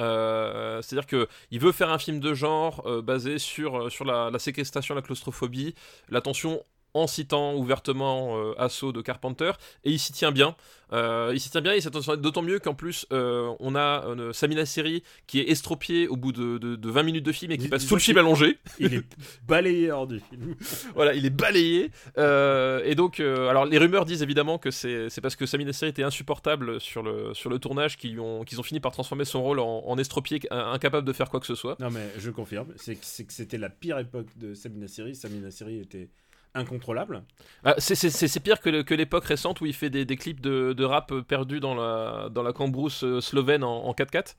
Euh, 0.00 0.82
C'est-à-dire 0.82 1.06
que 1.06 1.28
il 1.52 1.60
veut 1.60 1.70
faire 1.70 1.90
un 1.90 1.98
film 1.98 2.18
de 2.18 2.34
genre 2.34 2.82
euh, 2.86 3.02
basé 3.02 3.38
sur, 3.38 3.82
euh, 3.82 3.88
sur 3.88 4.04
la, 4.04 4.30
la 4.30 4.38
séquestration, 4.40 4.96
la 4.96 5.02
claustrophobie, 5.02 5.76
la 6.08 6.20
tension 6.20 6.60
en 6.94 7.06
citant 7.06 7.54
ouvertement 7.54 8.36
euh, 8.38 8.54
Assaut 8.58 8.92
de 8.92 9.00
Carpenter 9.00 9.52
et 9.84 9.90
il 9.90 9.98
s'y 9.98 10.12
tient 10.12 10.32
bien. 10.32 10.56
Euh, 10.94 11.32
il 11.34 11.40
s'y 11.40 11.50
tient 11.50 11.60
bien 11.60 11.74
et 11.74 11.82
c'est 11.82 11.90
d'autant 12.16 12.40
mieux 12.40 12.58
qu'en 12.60 12.72
plus 12.72 13.04
euh, 13.12 13.52
on 13.60 13.76
a 13.76 14.04
Samina 14.32 14.64
Seri 14.64 15.02
qui 15.26 15.38
est 15.40 15.50
estropié 15.50 16.08
au 16.08 16.16
bout 16.16 16.32
de, 16.32 16.56
de- 16.56 16.76
de 16.76 16.90
20 16.90 17.02
minutes 17.02 17.26
de 17.26 17.32
film 17.32 17.52
et 17.52 17.58
qui 17.58 17.68
passe 17.68 17.86
tout 17.86 17.94
le 17.94 18.00
film 18.00 18.16
allongé. 18.16 18.58
Il 18.80 18.94
est 18.94 19.04
balayé 19.46 19.90
hors 19.92 20.06
du 20.06 20.18
film. 20.20 20.54
Voilà, 20.94 21.12
il 21.14 21.26
est 21.26 21.30
balayé. 21.30 21.90
Et 22.16 22.94
donc, 22.94 23.20
alors 23.20 23.66
les 23.66 23.78
rumeurs 23.78 24.04
disent 24.06 24.22
évidemment 24.22 24.58
que 24.58 24.70
c'est 24.70 25.20
parce 25.20 25.36
que 25.36 25.44
Samina 25.46 25.72
Seri 25.72 25.90
était 25.90 26.02
insupportable 26.02 26.80
sur 26.80 27.02
le, 27.02 27.34
sur 27.34 27.50
le 27.50 27.58
tournage 27.58 27.96
qu'ils 27.96 28.18
ont, 28.20 28.44
fini 28.62 28.80
par 28.80 28.92
transformer 28.92 29.24
son 29.24 29.42
rôle 29.42 29.60
en, 29.60 29.82
en 29.86 29.98
estropié, 29.98 30.40
in- 30.50 30.72
incapable 30.72 31.06
de 31.06 31.12
faire 31.12 31.28
quoi 31.30 31.38
que 31.40 31.46
ce 31.46 31.54
soit. 31.54 31.76
Non, 31.80 31.90
mais 31.90 32.08
je 32.18 32.30
confirme. 32.30 32.68
C'est 32.76 32.94
que 32.96 33.04
c'est 33.04 33.24
que 33.24 33.32
c'était 33.32 33.58
la 33.58 33.68
pire 33.70 33.98
époque 33.98 34.26
de 34.36 34.54
Samina 34.54 34.88
Seri. 34.88 35.14
Samina 35.14 35.50
Seri 35.50 35.78
était 35.80 36.08
incontrôlable. 36.54 37.22
Ah, 37.64 37.74
c'est- 37.78 38.40
pire 38.40 38.60
que, 38.60 38.82
que 38.82 38.94
l'époque 38.94 39.24
récente 39.24 39.60
où 39.60 39.66
il 39.66 39.74
fait 39.74 39.90
des, 39.90 40.04
des 40.04 40.16
clips 40.16 40.40
de, 40.40 40.72
de 40.72 40.84
rap 40.84 41.12
perdus 41.20 41.60
dans 41.60 41.74
la, 41.74 42.28
dans 42.30 42.42
la 42.42 42.52
cambrousse 42.52 43.04
euh, 43.04 43.20
slovène 43.20 43.64
en, 43.64 43.84
en 43.84 43.92
4x4. 43.92 44.34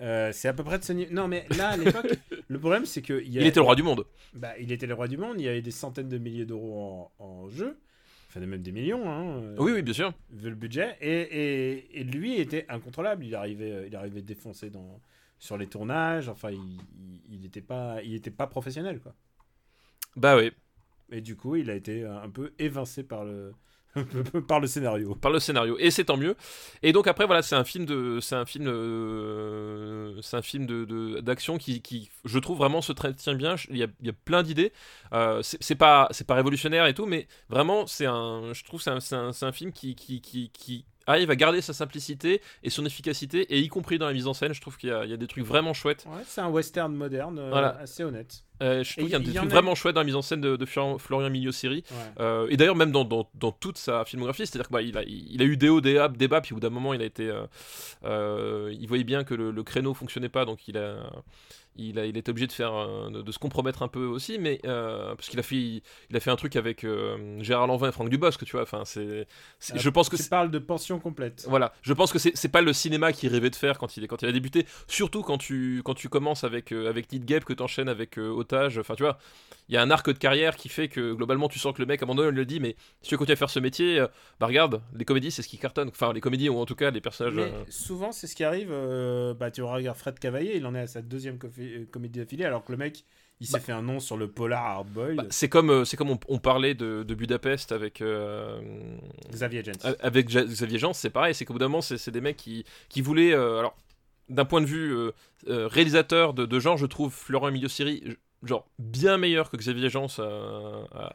Euh, 0.00 0.30
c'est 0.32 0.48
à 0.48 0.54
peu 0.54 0.64
près 0.64 0.78
de 0.78 0.84
ce 0.84 0.92
niveau. 0.92 1.12
Non, 1.12 1.28
mais 1.28 1.46
là, 1.56 1.70
à 1.70 1.76
l'époque, 1.76 2.06
le 2.48 2.58
problème, 2.58 2.86
c'est 2.86 3.02
que. 3.02 3.22
Il 3.22 3.36
était 3.46 3.60
le 3.60 3.64
roi 3.64 3.74
du 3.74 3.82
monde. 3.82 4.06
Bah, 4.32 4.52
il 4.58 4.72
était 4.72 4.86
le 4.86 4.94
roi 4.94 5.08
du 5.08 5.18
monde. 5.18 5.36
Il 5.38 5.44
y 5.44 5.48
avait 5.48 5.60
des 5.62 5.70
centaines 5.70 6.08
de 6.08 6.18
milliers 6.18 6.46
d'euros 6.46 7.12
en, 7.18 7.24
en 7.24 7.48
jeu. 7.50 7.78
Enfin, 8.28 8.40
même 8.40 8.62
des 8.62 8.72
millions, 8.72 9.10
hein. 9.10 9.42
euh, 9.42 9.56
Oui, 9.58 9.72
oui, 9.72 9.82
bien 9.82 9.92
sûr. 9.92 10.12
Vu 10.30 10.48
le 10.50 10.54
budget. 10.56 10.96
Et, 11.00 11.10
et, 11.20 12.00
et 12.00 12.04
lui 12.04 12.36
était 12.40 12.64
incontrôlable. 12.68 13.24
Il 13.24 13.34
arrivait, 13.34 13.88
il 13.88 13.96
arrivait 13.96 14.22
défoncé 14.22 14.70
dans, 14.70 15.00
sur 15.38 15.58
les 15.58 15.66
tournages. 15.66 16.28
Enfin, 16.28 16.50
il, 16.50 16.60
il, 16.98 17.20
il 17.40 17.44
était 17.44 17.60
pas, 17.60 17.98
il 18.02 18.14
était 18.14 18.30
pas 18.30 18.46
professionnel, 18.46 19.00
quoi. 19.00 19.14
Bah 20.16 20.36
oui, 20.36 20.50
Et 21.12 21.20
du 21.20 21.36
coup, 21.36 21.56
il 21.56 21.70
a 21.70 21.74
été 21.74 22.04
un 22.04 22.30
peu 22.30 22.52
évincé 22.58 23.02
par 23.02 23.24
le, 23.24 23.52
scénario. 24.66 25.14
par 25.16 25.30
le 25.30 25.40
scénario. 25.40 25.76
Et 25.78 25.90
c'est 25.90 26.04
tant 26.04 26.16
mieux. 26.16 26.36
Et 26.82 26.92
donc 26.92 27.08
après, 27.08 27.26
voilà, 27.26 27.42
c'est 27.42 27.56
un 27.56 27.64
film 27.64 27.84
de, 27.84 28.20
c'est 28.20 28.36
un 28.36 28.44
film, 28.44 28.68
euh, 28.68 30.20
d'action 31.22 31.58
qui, 31.58 32.10
je 32.24 32.38
trouve 32.38 32.58
vraiment 32.58 32.82
se 32.82 32.92
tient 32.92 33.34
bien. 33.34 33.56
Il 33.68 33.76
y 33.76 33.82
a, 33.82 34.12
plein 34.24 34.42
d'idées. 34.42 34.72
Euh, 35.12 35.42
c'est 35.42 35.74
pas, 35.74 36.08
révolutionnaire 36.28 36.86
et 36.86 36.94
tout, 36.94 37.06
mais 37.06 37.26
vraiment, 37.48 37.86
c'est 37.86 38.06
un, 38.06 38.52
je 38.52 38.64
trouve, 38.64 38.80
c'est 38.80 38.90
un, 38.90 39.30
un, 39.42 39.52
film 39.52 39.72
qui, 39.72 39.94
qui 39.96 40.84
arrive 41.10 41.30
à 41.30 41.36
garder 41.36 41.60
sa 41.60 41.72
simplicité 41.72 42.40
et 42.62 42.70
son 42.70 42.84
efficacité, 42.86 43.42
et 43.54 43.58
y 43.60 43.68
compris 43.68 43.98
dans 43.98 44.06
la 44.06 44.12
mise 44.12 44.26
en 44.26 44.34
scène, 44.34 44.52
je 44.54 44.60
trouve 44.60 44.76
qu'il 44.76 44.88
y 44.88 44.92
a, 44.92 45.04
il 45.04 45.10
y 45.10 45.14
a 45.14 45.16
des 45.16 45.26
trucs 45.26 45.44
vraiment 45.44 45.72
chouettes. 45.74 46.04
Ouais, 46.06 46.22
c'est 46.26 46.40
un 46.40 46.48
western 46.48 46.94
moderne, 46.94 47.38
euh, 47.38 47.50
Voilà. 47.50 47.76
assez 47.80 48.02
honnête. 48.04 48.44
Euh, 48.62 48.84
je 48.84 48.92
trouve 48.92 49.04
qu'il 49.04 49.12
y 49.12 49.16
a 49.16 49.18
des 49.20 49.30
y 49.30 49.34
trucs 49.34 49.50
a- 49.50 49.54
vraiment 49.54 49.74
chouettes 49.74 49.94
dans 49.94 50.02
la 50.02 50.04
mise 50.04 50.16
en 50.16 50.20
scène 50.22 50.42
de, 50.42 50.56
de 50.56 50.66
Florian, 50.66 50.98
Florian 50.98 51.30
Mignot-Siri. 51.30 51.82
Ouais. 51.90 51.96
Euh, 52.20 52.46
et 52.50 52.58
d'ailleurs, 52.58 52.76
même 52.76 52.92
dans, 52.92 53.04
dans, 53.04 53.26
dans 53.34 53.52
toute 53.52 53.78
sa 53.78 54.04
filmographie, 54.04 54.46
c'est-à-dire 54.46 54.68
qu'il 54.68 54.86
il 54.88 54.98
a, 54.98 55.02
il 55.02 55.40
a 55.40 55.44
eu 55.46 55.56
des 55.56 55.70
hauts, 55.70 55.80
des 55.80 55.94
bas, 55.94 56.08
des 56.08 56.28
bas, 56.28 56.40
puis 56.42 56.52
au 56.52 56.56
bout 56.56 56.60
d'un 56.60 56.68
moment, 56.70 56.92
il 56.92 57.00
a 57.00 57.06
été. 57.06 57.26
euh, 57.28 57.44
euh, 58.04 58.74
il 58.78 58.86
voyait 58.86 59.04
bien 59.04 59.24
que 59.24 59.34
le, 59.34 59.50
le 59.50 59.62
créneau 59.62 59.94
fonctionnait 59.94 60.28
pas, 60.28 60.44
donc 60.44 60.68
il 60.68 60.76
a. 60.78 60.96
Il, 61.76 61.98
a, 62.00 62.04
il 62.06 62.16
était 62.16 62.30
obligé 62.30 62.46
de 62.48 62.52
faire 62.52 62.74
euh, 62.74 63.10
de, 63.10 63.22
de 63.22 63.32
se 63.32 63.38
compromettre 63.38 63.82
un 63.82 63.88
peu 63.88 64.04
aussi 64.04 64.38
mais 64.38 64.60
euh, 64.64 65.14
parce 65.14 65.28
qu'il 65.28 65.38
a 65.38 65.42
fait 65.42 65.56
il 65.56 66.16
a 66.16 66.20
fait 66.20 66.30
un 66.30 66.36
truc 66.36 66.56
avec 66.56 66.84
euh, 66.84 67.40
Gérard 67.42 67.68
Lanvin 67.68 67.88
et 67.88 67.92
Franck 67.92 68.08
Dubosc 68.10 68.44
tu 68.44 68.52
vois 68.52 68.62
enfin 68.62 68.84
c'est 68.84 69.26
c'est- 69.60 69.78
je 69.78 69.88
pense 69.88 70.08
que 70.08 70.16
tu 70.16 70.24
parles 70.24 70.50
de 70.50 70.58
pension 70.58 70.98
complète. 70.98 71.46
voilà, 71.48 71.72
je 71.82 71.92
pense 71.92 72.12
que 72.12 72.18
c'est 72.18 72.36
c'est 72.36 72.48
pas 72.48 72.60
le 72.60 72.72
cinéma 72.72 73.12
qu'il 73.12 73.28
rêvait 73.30 73.50
de 73.50 73.56
faire 73.56 73.78
quand 73.78 73.96
il, 73.96 74.04
est- 74.04 74.08
quand 74.08 74.20
il 74.22 74.28
a 74.28 74.32
débuté, 74.32 74.66
surtout 74.88 75.22
quand 75.22 75.38
tu, 75.38 75.82
quand 75.84 75.94
tu 75.94 76.08
commences 76.08 76.42
avec, 76.44 76.72
euh, 76.72 76.88
avec 76.88 77.12
Need 77.12 77.24
Gap, 77.24 77.44
que 77.44 77.52
tu 77.52 77.62
enchaînes 77.62 77.88
avec 77.88 78.18
euh, 78.18 78.28
Otage, 78.30 78.78
enfin 78.78 78.94
tu 78.96 79.02
vois, 79.04 79.18
il 79.68 79.74
y 79.74 79.78
a 79.78 79.82
un 79.82 79.90
arc 79.90 80.06
de 80.08 80.18
carrière 80.18 80.56
qui 80.56 80.68
fait 80.68 80.88
que 80.88 81.12
globalement 81.12 81.48
tu 81.48 81.58
sens 81.60 81.72
que 81.72 81.80
le 81.80 81.86
mec 81.86 82.02
à 82.02 82.04
un 82.04 82.08
moment 82.08 82.16
donné 82.22 82.30
il 82.30 82.36
le 82.36 82.44
dit, 82.44 82.58
mais 82.60 82.74
si 83.02 83.08
tu 83.10 83.14
veux 83.14 83.18
continuer 83.18 83.34
à 83.34 83.36
faire 83.36 83.50
ce 83.50 83.60
métier, 83.60 84.00
euh, 84.00 84.08
bah 84.40 84.46
regarde, 84.48 84.82
les 84.96 85.04
comédies 85.04 85.30
c'est 85.30 85.42
ce 85.42 85.48
qui 85.48 85.58
cartonne, 85.58 85.88
enfin 85.88 86.12
les 86.12 86.20
comédies 86.20 86.48
ou 86.48 86.58
en 86.58 86.66
tout 86.66 86.74
cas 86.74 86.90
les 86.90 87.00
personnages. 87.00 87.34
Mais 87.34 87.42
euh, 87.42 87.64
souvent, 87.68 88.10
c'est 88.12 88.26
ce 88.26 88.34
qui 88.34 88.42
arrive. 88.44 88.70
euh, 88.72 89.34
bah, 89.34 89.50
tu 89.50 89.62
regardes 89.62 89.96
Fred 89.96 90.18
Cavaillé, 90.18 90.56
il 90.56 90.66
en 90.66 90.74
est 90.74 90.80
à 90.80 90.86
sa 90.88 91.00
deuxième 91.02 91.38
euh, 91.44 91.48
comédie 91.90 92.18
d'affilée, 92.18 92.44
alors 92.44 92.64
que 92.64 92.72
le 92.72 92.78
mec, 92.78 93.04
il 93.40 93.46
s'est 93.46 93.54
Bah. 93.54 93.60
fait 93.60 93.72
un 93.72 93.82
nom 93.82 94.00
sur 94.00 94.16
le 94.16 94.28
polar 94.28 94.64
hardboiled. 94.64 95.16
bah, 95.16 95.24
c'est 95.30 95.48
comme, 95.48 95.70
euh, 95.70 95.84
c'est 95.84 95.96
comme 95.96 96.10
on, 96.10 96.18
on 96.28 96.38
parlait 96.38 96.74
de, 96.74 97.02
de 97.02 97.14
Budapest 97.14 97.72
avec, 97.72 98.00
euh, 98.02 98.60
Xavier 99.30 99.62
Jens. 99.64 99.84
A- 99.84 99.94
Avec 100.00 100.26
Xavier 100.28 100.78
Jean, 100.78 100.92
c'est 100.92 101.10
pareil, 101.10 101.34
c'est 101.34 101.44
qu'au 101.44 101.54
bout 101.54 101.58
d'un 101.58 101.68
moment, 101.68 101.80
c'est 101.80 102.10
des 102.10 102.20
mecs 102.20 102.36
qui, 102.36 102.64
qui 102.88 103.00
voulaient. 103.00 103.32
euh, 103.32 103.58
alors, 103.60 103.76
d'un 104.28 104.44
point 104.44 104.60
de 104.60 104.66
vue 104.66 104.92
euh, 104.94 105.10
euh, 105.48 105.66
réalisateur 105.66 106.34
de, 106.34 106.46
de 106.46 106.60
genre, 106.60 106.76
je 106.76 106.86
trouve 106.86 107.12
Florent 107.12 107.48
Emilio 107.48 107.68
Siri 107.68 108.04
genre 108.42 108.66
bien 108.78 109.16
meilleur 109.18 109.50
que 109.50 109.56
Xavier 109.56 109.88
Jean 109.90 110.06
à, 110.18 110.22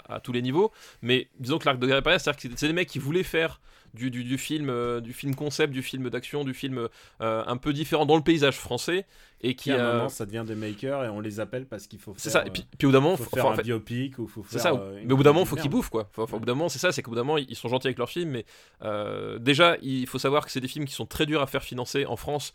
à- 0.08 0.16
à 0.16 0.20
tous 0.20 0.32
les 0.32 0.42
niveaux. 0.42 0.72
Mais 1.02 1.28
disons 1.40 1.58
que 1.58 1.66
l'arc 1.66 1.80
de 1.80 1.88
carrière, 1.88 2.04
c'est-à-dire 2.22 2.36
que 2.52 2.58
c'est- 2.58 2.68
des 2.68 2.74
mecs 2.74 2.90
qui 2.90 3.00
voulaient 3.00 3.24
faire 3.24 3.60
du, 3.94 4.12
du, 4.12 4.26
du 4.26 4.38
film, 4.38 4.70
euh, 4.70 5.00
du 5.00 5.14
film 5.14 5.36
concept, 5.36 5.72
du 5.72 5.82
film 5.82 6.10
d'action, 6.10 6.44
du 6.44 6.54
film 6.54 6.90
euh, 7.22 7.44
un 7.48 7.56
peu 7.58 7.72
différent 7.72 8.06
dans 8.06 8.18
le 8.18 8.22
paysage 8.24 8.58
français 8.58 9.06
et 9.42 9.56
qui 9.56 9.72
à 9.72 9.76
un 9.90 9.94
moment, 9.94 10.10
ça 10.10 10.26
devient 10.26 10.44
des 10.46 10.56
makers 10.56 11.06
et 11.06 11.10
on 11.10 11.22
les 11.22 11.40
appelle 11.40 11.66
parce 11.66 11.88
qu'il 11.88 12.00
faut 12.00 12.12
faire. 12.14 12.22
c'est 12.22 12.30
ça. 12.30 12.42
euh, 12.42 12.46
Et 12.46 12.50
puis, 12.52 12.66
puis 12.78 12.86
au 12.88 12.90
bout 12.90 12.94
d'un 12.94 13.00
moment, 13.00 13.16
faut 13.16 13.24
faut- 13.24 13.30
faire 13.36 13.46
enfin, 13.46 13.56
en 13.56 13.60
un 13.60 13.64
biopic 13.64 14.20
ou 14.20 14.28
faut 14.28 14.44
c'est 14.50 14.60
faire. 14.60 14.74
ça. 14.74 14.74
euh, 14.74 15.02
mais 15.06 15.14
au 15.14 15.18
bout 15.18 15.24
d'un 15.24 15.32
moment, 15.32 15.46
faut 15.46 15.56
qu'ils 15.56 15.70
bouffent 15.70 15.90
quoi. 15.90 16.10
Au 16.18 16.26
bout 16.26 16.40
d'un 16.46 16.56
moment, 16.56 16.68
c'est 16.70 16.80
ça, 16.80 16.92
c'est 16.92 17.02
qu'au 17.04 17.12
bout 17.12 17.16
d'un 17.16 17.24
moment, 17.24 17.38
ils 17.38 17.56
sont 17.56 17.70
gentils 17.70 17.88
avec 17.88 17.98
leurs 17.98 18.10
films, 18.10 18.32
mais 18.32 18.46
euh, 18.82 19.40
déjà, 19.40 19.78
il 19.82 20.08
faut 20.08 20.20
savoir 20.20 20.46
que 20.46 20.52
c'est 20.52 20.62
des 20.62 20.68
films 20.68 20.86
qui 20.86 20.94
sont 20.94 21.06
très 21.06 21.26
durs 21.26 21.42
à 21.42 21.48
faire 21.48 21.64
financer 21.64 22.06
en 22.06 22.18
France. 22.18 22.52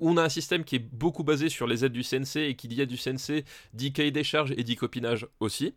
On 0.00 0.16
a 0.16 0.22
un 0.22 0.28
système 0.28 0.64
qui 0.64 0.76
est 0.76 0.80
beaucoup 0.80 1.24
basé 1.24 1.48
sur 1.48 1.66
les 1.66 1.84
aides 1.84 1.92
du 1.92 2.02
CNC 2.02 2.36
et 2.36 2.56
qui 2.56 2.68
dit 2.68 2.80
aide 2.80 2.88
du 2.88 2.98
CNC 2.98 3.44
dit 3.72 3.92
cahier 3.92 4.10
des 4.10 4.24
charges 4.24 4.52
et 4.56 4.62
dit 4.62 4.76
copinage 4.76 5.26
aussi. 5.40 5.74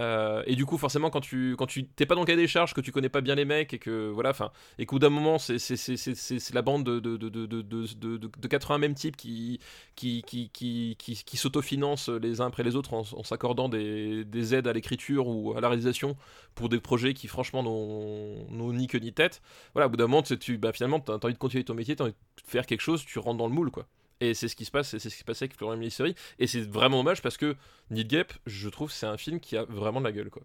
Euh, 0.00 0.42
et 0.46 0.56
du 0.56 0.66
coup, 0.66 0.76
forcément, 0.78 1.10
quand 1.10 1.20
tu 1.20 1.54
quand 1.56 1.66
tu 1.66 1.86
t'es 1.86 2.06
pas 2.06 2.14
dans 2.14 2.22
le 2.22 2.26
cahier 2.26 2.36
des 2.38 2.48
charges, 2.48 2.74
que 2.74 2.80
tu 2.80 2.90
connais 2.92 3.08
pas 3.08 3.20
bien 3.20 3.34
les 3.36 3.44
mecs 3.44 3.72
et 3.74 3.78
que 3.78 4.10
voilà, 4.10 4.30
enfin, 4.30 4.50
et 4.78 4.86
qu'au 4.86 4.98
d'un 4.98 5.10
moment, 5.10 5.38
c'est 5.38 5.58
c'est 5.58 6.54
la 6.54 6.62
bande 6.62 6.84
de 6.84 6.98
de 7.00 7.16
de 7.16 7.28
de 7.28 7.46
de 7.46 7.62
de, 7.62 8.16
de, 8.16 8.30
de 8.38 8.48
80 8.48 8.78
mêmes 8.78 8.94
types 8.94 9.16
qui 9.16 9.60
qui 9.94 10.22
qui 10.26 10.50
qui 10.50 10.96
qui, 10.98 11.14
qui 11.24 11.36
s'autofinancent 11.36 12.08
les 12.08 12.40
uns 12.40 12.46
après 12.46 12.62
les 12.64 12.76
autres 12.76 12.94
en, 12.94 13.04
s'accordant 13.24 13.68
des, 13.68 14.24
des 14.24 14.54
aides 14.54 14.66
à 14.66 14.72
l'écriture 14.72 15.28
ou 15.28 15.54
à 15.56 15.60
la 15.60 15.68
réalisation 15.68 16.16
pour 16.54 16.68
des 16.68 16.80
projets 16.80 17.14
qui 17.14 17.28
franchement 17.28 17.62
n'ont 17.62 18.46
n'ont 18.50 18.72
ni 18.72 18.86
queue 18.86 18.98
ni 18.98 19.12
tête. 19.12 19.42
Voilà, 19.74 19.86
au 19.86 19.90
bout 19.90 19.96
d'un 19.96 20.06
moment, 20.06 20.22
tu, 20.22 20.38
tu- 20.38 20.58
bah, 20.58 20.72
finalement, 20.72 21.00
t'as 21.00 21.14
as 21.14 21.24
envie 21.24 21.34
de 21.34 21.38
continuer 21.38 21.64
ton 21.64 21.74
métier, 21.74 21.96
t'as 21.96 22.04
envie 22.04 22.12
de 22.12 22.50
faire 22.50 22.66
quelque 22.66 22.80
chose, 22.80 23.04
tu 23.04 23.18
rentres 23.18 23.38
dans 23.38 23.46
le 23.48 23.54
moule, 23.54 23.70
quoi. 23.70 23.86
Et 24.20 24.32
c'est 24.34 24.48
ce 24.48 24.56
qui 24.56 24.64
se 24.64 24.70
passe, 24.70 24.94
et 24.94 24.98
c'est 24.98 25.10
ce 25.10 25.14
qui 25.14 25.20
se 25.20 25.24
passait 25.24 25.44
avec 25.44 25.56
Florian 25.56 25.76
Mélisseri. 25.76 26.14
Et 26.38 26.46
c'est 26.46 26.62
vraiment 26.62 26.98
dommage 26.98 27.20
parce 27.20 27.36
que 27.36 27.56
Need 27.90 28.08
Gap, 28.08 28.32
je 28.46 28.68
trouve, 28.68 28.90
c'est 28.92 29.06
un 29.06 29.16
film 29.16 29.40
qui 29.40 29.56
a 29.56 29.64
vraiment 29.64 30.00
de 30.00 30.04
la 30.06 30.12
gueule, 30.12 30.30
quoi. 30.30 30.42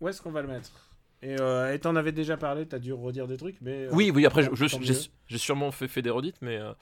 Où 0.00 0.08
est-ce 0.08 0.20
qu'on 0.22 0.30
va 0.30 0.42
le 0.42 0.48
mettre? 0.48 0.70
Et, 1.22 1.36
euh, 1.40 1.76
t'en 1.78 1.96
avais 1.96 2.12
déjà 2.12 2.36
parlé, 2.38 2.66
t'as 2.66 2.78
dû 2.78 2.92
redire 2.94 3.26
des 3.26 3.36
trucs, 3.36 3.56
mais. 3.60 3.86
euh, 3.86 3.90
Oui, 3.92 4.10
oui, 4.14 4.24
après, 4.24 4.48
j'ai 5.28 5.38
sûrement 5.38 5.70
fait, 5.70 5.88
fait 5.88 6.00
des 6.02 6.08
redites, 6.10 6.38
mais 6.40 6.56
euh, 6.56 6.72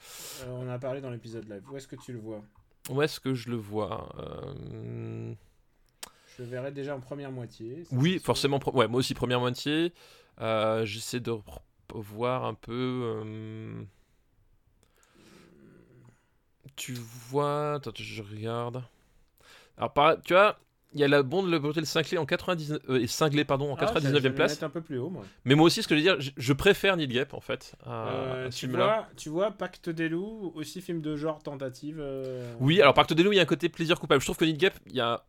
Euh, 0.43 0.49
on 0.51 0.65
en 0.67 0.69
a 0.69 0.79
parlé 0.79 1.01
dans 1.01 1.09
l'épisode 1.09 1.47
live. 1.49 1.61
Où 1.71 1.75
est-ce 1.77 1.87
que 1.87 1.97
tu 1.97 2.13
le 2.13 2.19
vois? 2.19 2.41
Où 2.89 3.01
est-ce 3.01 3.19
que 3.19 3.33
je 3.33 3.49
le 3.49 3.57
vois? 3.57 4.09
Je 6.37 6.43
le 6.43 6.49
verrai 6.49 6.71
déjà 6.71 6.95
en 6.95 6.99
première 7.01 7.31
moitié. 7.31 7.83
Oui, 7.91 8.19
forcément. 8.19 8.59
Ouais, 8.73 8.87
moi 8.87 8.99
aussi, 8.99 9.13
première 9.13 9.39
moitié. 9.41 9.93
J'essaie 10.39 11.19
de 11.19 11.33
voir 11.93 12.45
un 12.45 12.53
peu. 12.53 13.83
Tu 16.75 16.93
vois. 17.29 17.75
Attends, 17.75 17.91
je 17.95 18.21
regarde. 18.23 18.83
Alors, 19.77 19.93
par... 19.93 20.21
tu 20.21 20.33
vois, 20.33 20.59
il 20.93 20.99
y 20.99 21.03
a 21.03 21.07
la 21.07 21.23
bonde, 21.23 21.49
le 21.49 21.59
brutal 21.59 21.85
cinglé 21.85 22.17
en 22.17 22.25
99. 22.25 22.79
euh, 22.89 22.99
et 23.01 23.07
cinglé, 23.07 23.45
pardon, 23.45 23.71
en 23.71 23.75
Ah, 23.79 23.87
ça, 23.87 23.99
je 23.99 24.07
vais 24.07 24.19
99e 24.19 24.23
le 24.29 24.35
place. 24.35 24.63
un 24.63 24.69
peu 24.69 24.81
plus 24.81 24.97
haut, 24.97 25.09
moi. 25.09 25.23
Mais 25.45 25.55
moi 25.55 25.67
aussi, 25.67 25.83
ce 25.83 25.87
que 25.87 25.95
je 25.95 25.99
veux 25.99 26.03
dire, 26.03 26.19
je, 26.21 26.31
je 26.35 26.53
préfère 26.53 26.97
Need 26.97 27.11
Gap, 27.11 27.33
en 27.33 27.39
fait. 27.41 27.75
à- 27.85 28.07
Euh, 28.07 28.47
à 28.47 28.51
ce 28.51 28.59
tu, 28.59 28.67
vois, 28.67 29.07
tu 29.15 29.29
vois, 29.29 29.51
Pacte 29.51 29.89
des 29.89 30.09
loups, 30.09 30.51
aussi 30.55 30.81
film 30.81 31.01
de 31.01 31.15
genre 31.15 31.41
tentative. 31.43 31.97
euh, 31.99 32.53
Oui, 32.59 32.81
alors 32.81 32.93
Pacte 32.93 33.13
des 33.13 33.23
loups, 33.23 33.33
il 33.33 33.37
y 33.37 33.39
a 33.39 33.43
un 33.43 33.45
côté 33.45 33.69
plaisir 33.69 33.99
coupable. 33.99 34.21
Je 34.21 34.25
trouve 34.25 34.37
que 34.37 34.45
Need 34.45 34.57
Gap, 34.57 34.73
il 34.87 34.95
y 34.95 35.01
a. 35.01 35.23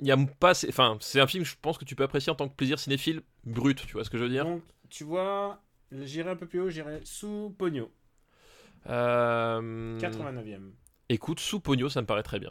Il 0.00 0.06
y 0.06 0.12
a 0.12 0.16
pas. 0.38 0.50
assez- 0.50 0.68
Enfin, 0.68 0.96
c'est 1.00 1.20
un 1.20 1.26
film, 1.26 1.44
je 1.44 1.56
pense 1.60 1.76
que 1.76 1.84
tu 1.84 1.96
peux 1.96 2.04
apprécier 2.04 2.30
en 2.30 2.36
tant 2.36 2.48
que 2.48 2.54
plaisir 2.54 2.78
cinéphile 2.78 3.22
brut, 3.44 3.84
tu 3.84 3.94
vois 3.94 4.04
ce 4.04 4.10
que 4.10 4.16
je 4.18 4.22
veux 4.22 4.28
dire? 4.28 4.44
Donc, 4.44 4.62
tu 4.90 5.02
vois, 5.02 5.60
j'irai 5.90 6.30
un 6.30 6.36
peu 6.36 6.46
plus 6.46 6.60
haut, 6.60 6.70
j'irai 6.70 7.00
sous 7.02 7.52
Pogno, 7.58 7.90
Euh, 8.88 9.98
89e. 9.98 10.70
Écoute, 11.08 11.40
sous 11.40 11.60
Pogno, 11.60 11.88
ça 11.88 12.00
me 12.02 12.06
paraît 12.06 12.22
très 12.22 12.38
bien. 12.38 12.50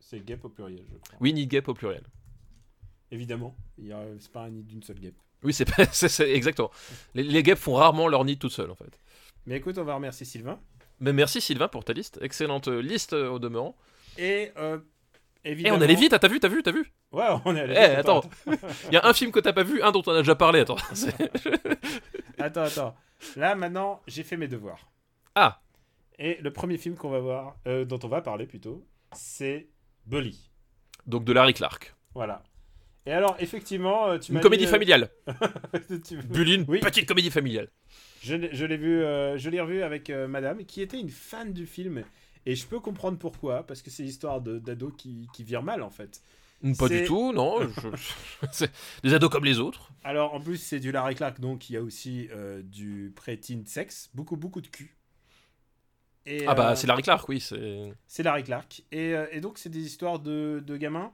C'est 0.00 0.24
Gap 0.24 0.44
au 0.44 0.48
pluriel, 0.48 0.84
je 0.92 0.96
crois. 0.98 1.18
Oui, 1.20 1.32
Need 1.32 1.48
Gap 1.48 1.68
au 1.68 1.74
pluriel. 1.74 2.02
Évidemment, 3.10 3.54
il 3.78 3.86
y 3.86 3.92
a- 3.92 4.04
c'est 4.18 4.30
pas 4.32 4.42
un 4.44 4.50
nid 4.50 4.62
d'une 4.62 4.82
seule 4.82 4.98
Gap. 5.00 5.14
Oui, 5.42 5.52
c'est 5.52 5.64
pas- 5.64 5.82
exactement. 6.26 6.70
Les, 7.14 7.22
les 7.22 7.42
guêpes 7.42 7.58
font 7.58 7.74
rarement 7.74 8.08
leur 8.08 8.24
nid 8.24 8.38
toutes 8.38 8.52
seules, 8.52 8.70
en 8.70 8.74
fait. 8.74 8.98
Mais 9.46 9.56
écoute, 9.56 9.76
on 9.78 9.84
va 9.84 9.94
remercier 9.94 10.24
Sylvain. 10.26 10.58
Mais 11.00 11.12
merci 11.12 11.40
Sylvain 11.40 11.68
pour 11.68 11.84
ta 11.84 11.92
liste. 11.92 12.18
Excellente 12.22 12.68
euh, 12.68 12.80
liste 12.80 13.12
euh, 13.12 13.28
au 13.28 13.38
demeurant. 13.38 13.76
Et 14.16 14.52
euh, 14.56 14.78
Et 15.44 15.52
évidemment. 15.52 15.76
on 15.78 15.80
allait 15.82 15.94
vite, 15.96 16.12
hein, 16.14 16.18
t'as 16.18 16.28
vu, 16.28 16.40
t'as 16.40 16.48
vu, 16.48 16.62
t'as 16.62 16.72
vu? 16.72 16.92
Ouais, 17.14 17.26
on 17.44 17.54
est 17.56 17.60
allé 17.60 17.74
Eh, 17.76 17.88
vite. 17.90 17.98
attends. 17.98 18.22
Il 18.46 18.92
y 18.92 18.96
a 18.96 19.06
un 19.06 19.12
film 19.14 19.30
que 19.30 19.40
t'as 19.40 19.52
pas 19.52 19.62
vu, 19.62 19.80
un 19.82 19.92
dont 19.92 20.02
on 20.06 20.12
a 20.12 20.18
déjà 20.18 20.34
parlé. 20.34 20.60
Attends. 20.60 20.76
Attends, 22.38 22.62
attends. 22.62 22.96
Là, 23.36 23.54
maintenant, 23.54 24.02
j'ai 24.06 24.22
fait 24.24 24.36
mes 24.36 24.48
devoirs. 24.48 24.90
Ah, 25.34 25.60
Et 26.18 26.38
le 26.42 26.52
premier 26.52 26.76
film 26.78 26.96
qu'on 26.96 27.10
va 27.10 27.20
voir, 27.20 27.56
euh, 27.66 27.84
dont 27.84 27.98
on 28.02 28.08
va 28.08 28.20
parler 28.20 28.46
plutôt, 28.46 28.84
c'est 29.12 29.68
Bully. 30.06 30.50
donc 31.06 31.24
de 31.24 31.32
Larry 31.32 31.54
Clark. 31.54 31.94
Voilà. 32.14 32.42
Et 33.06 33.12
alors, 33.12 33.36
effectivement, 33.38 34.08
euh, 34.08 34.18
tu 34.18 34.32
Une 34.32 34.40
comédie 34.40 34.64
dit, 34.64 34.68
euh, 34.68 34.72
familiale. 34.72 35.10
Bully, 36.30 36.64
Oui. 36.68 36.80
petite 36.80 37.06
comédie 37.06 37.30
familiale. 37.30 37.68
Je 38.22 38.34
l'ai 38.34 38.54
je 38.54 38.64
l'ai 38.64 38.76
vu, 38.76 39.02
euh, 39.02 39.36
je 39.36 39.50
l'ai 39.50 39.60
revu 39.60 39.82
avec 39.82 40.08
euh, 40.10 40.26
Madame, 40.26 40.64
qui 40.64 40.80
était 40.82 40.98
une 40.98 41.10
fan 41.10 41.52
du 41.52 41.66
film. 41.66 42.02
Et 42.46 42.56
je 42.56 42.66
peux 42.66 42.80
comprendre 42.80 43.18
pourquoi, 43.18 43.62
parce 43.66 43.80
que 43.82 43.90
c'est 43.90 44.02
l'histoire 44.02 44.40
d'ados 44.40 44.92
qui, 44.98 45.28
qui 45.32 45.44
virent 45.44 45.62
mal, 45.62 45.82
en 45.82 45.90
fait. 45.90 46.22
Pas 46.78 46.88
du 46.88 47.02
tout, 47.04 47.32
non. 47.32 47.60
je- 47.68 47.88
c'est 48.52 48.70
des 49.02 49.12
ados 49.14 49.30
comme 49.30 49.44
les 49.44 49.58
autres. 49.60 49.90
Alors, 50.04 50.34
en 50.34 50.40
plus, 50.40 50.58
c'est 50.58 50.80
du 50.80 50.92
Larry 50.92 51.14
Clark, 51.14 51.40
donc 51.40 51.68
il 51.68 51.72
y 51.74 51.76
a 51.76 51.82
aussi 51.82 52.28
euh, 52.30 52.62
du 52.62 53.12
pré-teen 53.16 53.66
sexe, 53.66 54.10
beaucoup, 54.14 54.36
beaucoup 54.36 54.60
de 54.60 54.68
cul. 54.68 54.96
Et, 56.26 56.44
Ah 56.46 56.54
bah, 56.54 56.70
euh, 56.72 56.76
c'est 56.76 56.86
Larry 56.86 57.02
Clark, 57.02 57.28
oui. 57.28 57.40
C'est 58.06 58.22
Larry 58.22 58.44
Clark. 58.44 58.82
Et, 58.92 59.14
euh, 59.14 59.26
et 59.30 59.40
donc, 59.40 59.58
c'est 59.58 59.68
des 59.68 59.84
histoires 59.84 60.18
de, 60.20 60.62
de 60.64 60.76
gamins 60.76 61.12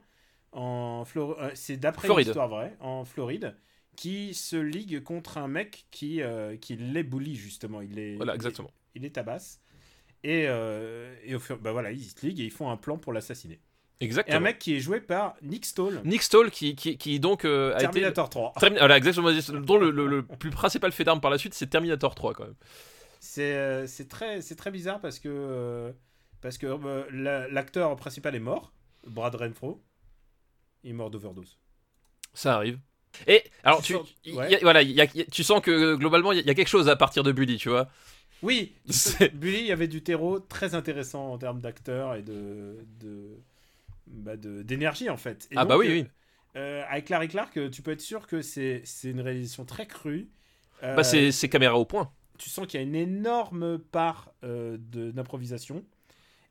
en 0.53 1.05
Floride. 1.05 1.51
c'est 1.55 1.77
d'après 1.77 2.07
une 2.07 2.13
Floride. 2.13 2.27
histoire 2.27 2.47
vraie, 2.49 2.75
en 2.79 3.05
Floride, 3.05 3.55
qui 3.95 4.33
se 4.33 4.55
liguent 4.55 5.03
contre 5.03 5.37
un 5.37 5.47
mec 5.47 5.85
qui, 5.91 6.21
euh, 6.21 6.55
qui 6.57 6.75
les 6.77 7.03
bully, 7.03 7.35
justement. 7.35 7.81
Il 7.81 7.95
les, 7.95 8.15
voilà, 8.15 8.33
il- 8.33 8.35
exactement. 8.35 8.71
Il, 8.95 9.01
les 9.03 9.11
tabasse. 9.11 9.61
Et, 10.23 10.45
euh, 10.47 11.15
et 11.25 11.35
au 11.35 11.39
fur 11.39 11.57
bah 11.59 11.71
voilà, 11.71 11.91
ils 11.91 12.03
se 12.03 12.25
liguent 12.25 12.41
et 12.41 12.45
ils 12.45 12.51
font 12.51 12.69
un 12.71 12.77
plan 12.77 12.97
pour 12.97 13.13
l'assassiner. 13.13 13.59
Et 14.01 14.05
Exactement. 14.05 14.37
un 14.37 14.39
mec 14.41 14.57
qui 14.59 14.75
est 14.75 14.79
joué 14.79 14.99
par 14.99 15.35
Nick 15.43 15.63
Stoll, 15.65 16.01
Nick 16.03 16.23
Stoll 16.23 16.49
qui, 16.49 16.75
qui, 16.75 16.97
qui 16.97 17.19
donc 17.19 17.45
euh, 17.45 17.71
a 17.73 17.75
été 17.75 17.83
Terminator 17.83 18.29
3. 18.29 18.53
Termi- 18.59 18.79
voilà, 18.79 18.97
exactement. 18.97 19.29
Dont 19.61 19.77
le, 19.77 19.91
le- 19.91 20.07
le 20.07 20.23
plus 20.23 20.49
principal 20.49 20.91
fait 20.91 21.03
d'armes 21.03 21.21
par 21.21 21.29
la 21.31 21.37
suite, 21.37 21.53
c'est 21.53 21.67
Terminator 21.67 22.15
3 22.15 22.33
quand 22.33 22.43
même. 22.45 22.55
C'est 23.19 23.53
euh, 23.55 23.85
très, 24.09 24.41
c'est 24.41 24.55
très 24.55 24.71
bizarre 24.71 24.99
parce 24.99 25.19
que, 25.19 25.29
euh, 25.29 25.91
parce 26.41 26.57
que 26.57 26.65
euh, 26.65 27.03
la- 27.11 27.47
l'acteur 27.49 27.95
principal 27.95 28.35
est 28.35 28.39
mort, 28.39 28.73
Brad 29.05 29.35
Renfro. 29.35 29.83
Il 30.83 30.89
est 30.89 30.93
mort 30.93 31.11
d'overdose. 31.11 31.59
Ça 32.33 32.55
arrive. 32.55 32.79
Et 33.27 33.43
alors, 33.63 33.83
Tu 33.83 33.93
sens- 33.93 34.07
y- 34.25 34.33
ouais. 34.33 34.51
y 34.51 34.55
a- 34.55 34.59
voilà, 34.63 34.81
y 34.81 34.99
a- 34.99 35.05
y 35.13 35.21
a- 35.21 35.25
tu 35.25 35.43
sens 35.43 35.61
que 35.61 35.93
globalement, 35.95 36.31
il 36.31 36.43
y, 36.43 36.49
a- 36.49 36.53
quelque 36.55 36.67
chose 36.67 36.89
à 36.89 36.95
partir 36.95 37.21
de 37.21 37.31
Bully, 37.31 37.57
tu 37.57 37.69
vois. 37.69 37.87
Oui, 38.41 38.73
Bully, 39.33 39.59
il 39.59 39.65
y 39.67 39.71
avait 39.71 39.87
du 39.87 40.01
terreau 40.01 40.39
très 40.39 40.73
intéressant 40.73 41.31
en 41.33 41.37
termes 41.37 41.59
d'acteurs 41.61 42.15
et 42.15 42.23
de 42.23 42.77
de 42.99 43.37
bah, 44.11 44.35
d'énergie 44.37 45.09
en 45.09 45.17
fait. 45.17 45.47
Et 45.51 45.55
Ah 45.55 45.65
bah 45.65 45.77
oui, 45.77 45.87
euh, 45.87 45.93
oui. 46.03 46.07
euh, 46.57 46.83
avec 46.89 47.09
Larry 47.09 47.27
Clark, 47.29 47.57
euh, 47.57 47.69
tu 47.69 47.81
peux 47.81 47.91
être 47.91 48.01
sûr 48.01 48.27
que 48.27 48.41
c'est 48.41 48.83
une 49.03 49.21
réalisation 49.21 49.65
très 49.65 49.87
crue. 49.87 50.29
Euh, 50.83 50.95
Bah, 50.95 51.03
c'est 51.03 51.49
caméra 51.49 51.77
au 51.77 51.85
point. 51.85 52.11
tu 52.37 52.49
sens 52.49 52.65
qu'il 52.67 52.79
y 52.79 52.83
a 52.83 52.85
une 52.85 52.95
énorme 52.95 53.77
part 53.79 54.33
euh, 54.43 54.77
d'improvisation. 54.79 55.85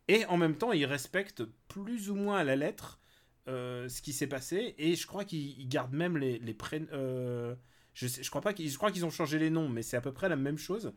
Et 0.08 0.26
en 0.26 0.36
même 0.36 0.56
temps, 0.56 0.72
ils 0.72 0.86
respectent 0.86 1.44
plus 1.68 2.10
ou 2.10 2.14
moins 2.16 2.38
à 2.38 2.44
la 2.44 2.56
lettre 2.56 3.00
euh, 3.48 3.88
ce 3.88 4.02
qui 4.02 4.12
s'est 4.12 4.26
passé. 4.28 4.74
Et 4.78 4.96
je 4.96 5.06
crois 5.06 5.24
qu'ils 5.24 5.58
ils 5.60 5.68
gardent 5.68 5.94
même 5.94 6.16
les, 6.18 6.38
les 6.40 6.54
prénoms. 6.54 6.86
euh, 6.92 7.54
je, 7.94 8.06
sais, 8.08 8.22
je 8.22 8.30
crois 8.30 8.42
pas 8.42 8.52
qu'ils 8.54 8.76
qu'ils 8.78 9.06
ont 9.06 9.10
changé 9.10 9.38
les 9.38 9.50
noms, 9.50 9.68
mais 9.68 9.82
c'est 9.82 9.96
à 9.96 10.00
peu 10.00 10.12
près 10.12 10.28
la 10.28 10.36
même 10.36 10.58
chose. 10.58 10.92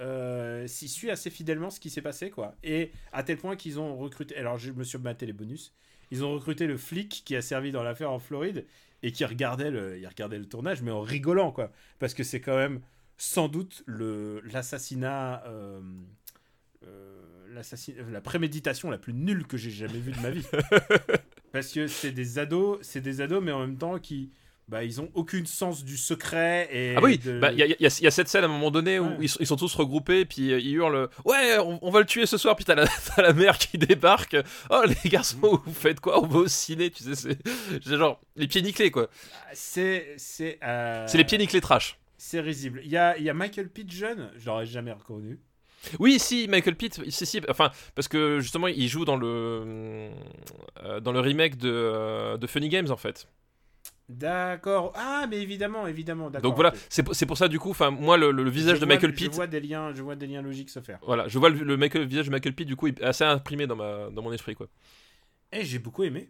Euh, 0.00 0.66
S'il 0.66 0.88
suit 0.88 1.10
assez 1.10 1.30
fidèlement 1.30 1.70
ce 1.70 1.80
qui 1.80 1.90
s'est 1.90 2.02
passé, 2.02 2.30
quoi. 2.30 2.56
Et 2.62 2.92
à 3.12 3.22
tel 3.22 3.38
point 3.38 3.56
qu'ils 3.56 3.78
ont 3.80 3.96
recruté. 3.96 4.36
Alors, 4.36 4.58
je 4.58 4.72
me 4.72 4.84
suis 4.84 4.98
maté 4.98 5.26
les 5.26 5.32
bonus. 5.34 5.74
Ils 6.10 6.24
ont 6.24 6.32
recruté 6.34 6.66
le 6.66 6.76
flic 6.76 7.22
qui 7.24 7.36
a 7.36 7.42
servi 7.42 7.72
dans 7.72 7.82
l'affaire 7.82 8.10
en 8.10 8.18
Floride 8.18 8.66
et 9.02 9.12
qui 9.12 9.24
regardait 9.24 9.70
le, 9.70 9.98
il 9.98 10.06
regardait 10.06 10.38
le 10.38 10.46
tournage, 10.46 10.82
mais 10.82 10.90
en 10.90 11.00
rigolant, 11.00 11.52
quoi. 11.52 11.72
Parce 11.98 12.14
que 12.14 12.22
c'est 12.24 12.40
quand 12.40 12.56
même 12.56 12.80
sans 13.16 13.48
doute 13.48 13.82
le 13.86 14.40
l'assassinat. 14.52 15.44
euh, 15.46 15.80
euh, 16.86 17.20
l'assassin- 17.54 17.94
la 18.10 18.20
préméditation 18.20 18.90
la 18.90 18.98
plus 18.98 19.12
nulle 19.14 19.46
que 19.46 19.56
j'ai 19.56 19.70
jamais 19.70 19.98
vue 19.98 20.12
de 20.12 20.20
ma 20.20 20.30
vie. 20.30 20.46
Parce 21.52 21.72
que 21.72 21.86
c'est 21.88 22.12
des 22.12 22.38
ados, 22.38 22.78
c'est 22.82 23.00
des 23.00 23.20
ados, 23.20 23.42
mais 23.42 23.52
en 23.52 23.60
même 23.60 23.76
temps 23.76 23.98
qui, 23.98 24.30
bah, 24.70 24.84
ils 24.84 25.00
ont 25.00 25.10
aucune 25.14 25.46
sens 25.46 25.84
du 25.84 25.96
secret 25.96 26.68
et. 26.72 26.94
Ah 26.96 27.00
oui, 27.02 27.18
de- 27.18 27.40
bah, 27.40 27.50
il 27.50 27.58
y, 27.58 27.62
a- 27.62 27.66
y 27.66 27.76
y 28.06 28.12
cette 28.12 28.28
scène 28.28 28.44
à 28.44 28.46
un 28.46 28.50
moment 28.50 28.70
donné 28.70 29.00
où 29.00 29.06
Ouais. 29.08 29.16
ils, 29.22 29.28
sont- 29.28 29.38
ils 29.40 29.46
sont 29.46 29.56
tous 29.56 29.74
regroupés, 29.74 30.24
puis 30.24 30.52
euh, 30.52 30.60
ils 30.60 30.74
hurlent 30.74 31.08
Ouais, 31.24 31.58
on, 31.58 31.78
on 31.82 31.90
va 31.90 31.98
le 32.00 32.06
tuer 32.06 32.24
ce 32.26 32.38
soir, 32.38 32.54
puis 32.54 32.64
t'as 32.66 32.76
la, 32.76 33.32
mère 33.32 33.58
qui 33.58 33.76
débarque. 33.78 34.36
Oh, 34.70 34.82
les 34.86 35.10
garçons, 35.10 35.60
vous 35.66 35.74
faites 35.74 35.98
quoi? 36.00 36.22
On 36.22 36.26
va 36.28 36.38
au 36.38 36.48
ciné, 36.48 36.90
tu 36.90 37.02
sais, 37.02 37.14
c'est 37.16 37.96
genre 37.96 38.20
les 38.36 38.46
pieds 38.46 38.62
nickelés, 38.62 38.90
quoi. 38.92 39.08
C'est 39.52 40.14
c'est. 40.16 40.58
euh, 40.62 41.04
C'est 41.08 41.18
les 41.18 41.24
pieds 41.24 41.38
nickelés 41.38 41.60
trash. 41.60 41.98
C'est 42.16 42.40
risible. 42.40 42.80
Il 42.84 42.90
y 42.90 42.96
a, 42.96 43.18
y 43.18 43.28
a 43.28 43.34
Michael 43.34 43.70
Pitt 43.70 43.90
jeune, 43.90 44.30
je 44.36 44.46
l'aurais 44.46 44.66
jamais 44.66 44.92
reconnu. 44.92 45.40
Oui, 45.98 46.18
si, 46.18 46.46
Michael 46.48 46.76
Pitt, 46.76 47.00
si, 47.08 47.24
si, 47.26 47.40
enfin, 47.48 47.70
parce 47.94 48.06
que 48.06 48.38
justement, 48.40 48.66
il 48.68 48.86
joue 48.86 49.06
dans 49.06 49.16
le, 49.16 50.10
euh, 50.84 51.00
dans 51.00 51.12
le 51.12 51.20
remake 51.20 51.56
de, 51.56 51.70
euh, 51.72 52.36
de 52.36 52.46
Funny 52.46 52.68
Games, 52.68 52.90
en 52.90 52.96
fait. 52.98 53.26
D'accord. 54.10 54.92
Ah, 54.96 55.26
mais 55.30 55.40
évidemment, 55.40 55.86
évidemment. 55.86 56.30
Donc 56.30 56.54
voilà, 56.56 56.72
c'est 56.88 57.02
pour- 57.04 57.36
ça, 57.38 57.46
du 57.48 57.58
coup, 57.60 57.70
enfin, 57.70 57.90
moi, 57.90 58.16
le, 58.16 58.32
le- 58.32 58.42
le 58.42 58.50
visage 58.50 58.76
Je 58.76 58.80
de 58.80 58.86
vois- 58.86 58.94
Michael 58.96 59.10
Je 59.12 59.16
Pitt, 59.16 59.32
vois 59.34 59.46
des 59.46 59.60
liens, 59.60 59.94
je 59.94 60.02
vois 60.02 60.16
des 60.16 60.26
liens 60.26 60.42
logiques 60.42 60.70
se 60.70 60.80
faire. 60.80 60.98
voilà, 61.06 61.28
je 61.28 61.38
vois 61.38 61.48
le, 61.48 61.60
le 61.62 61.76
Michael- 61.76 62.04
visage 62.06 62.26
de 62.26 62.30
Michael 62.32 62.54
Pitt, 62.54 62.66
du 62.66 62.74
coup, 62.76 62.88
est 62.88 63.00
assez 63.02 63.24
imprimé 63.24 63.66
dans, 63.68 63.76
ma, 63.76 64.10
dans 64.10 64.22
mon 64.22 64.32
esprit, 64.32 64.54
quoi. 64.56 64.66
Et 65.52 65.64
j'ai 65.64 65.78
beaucoup 65.78 66.02
aimé. 66.02 66.28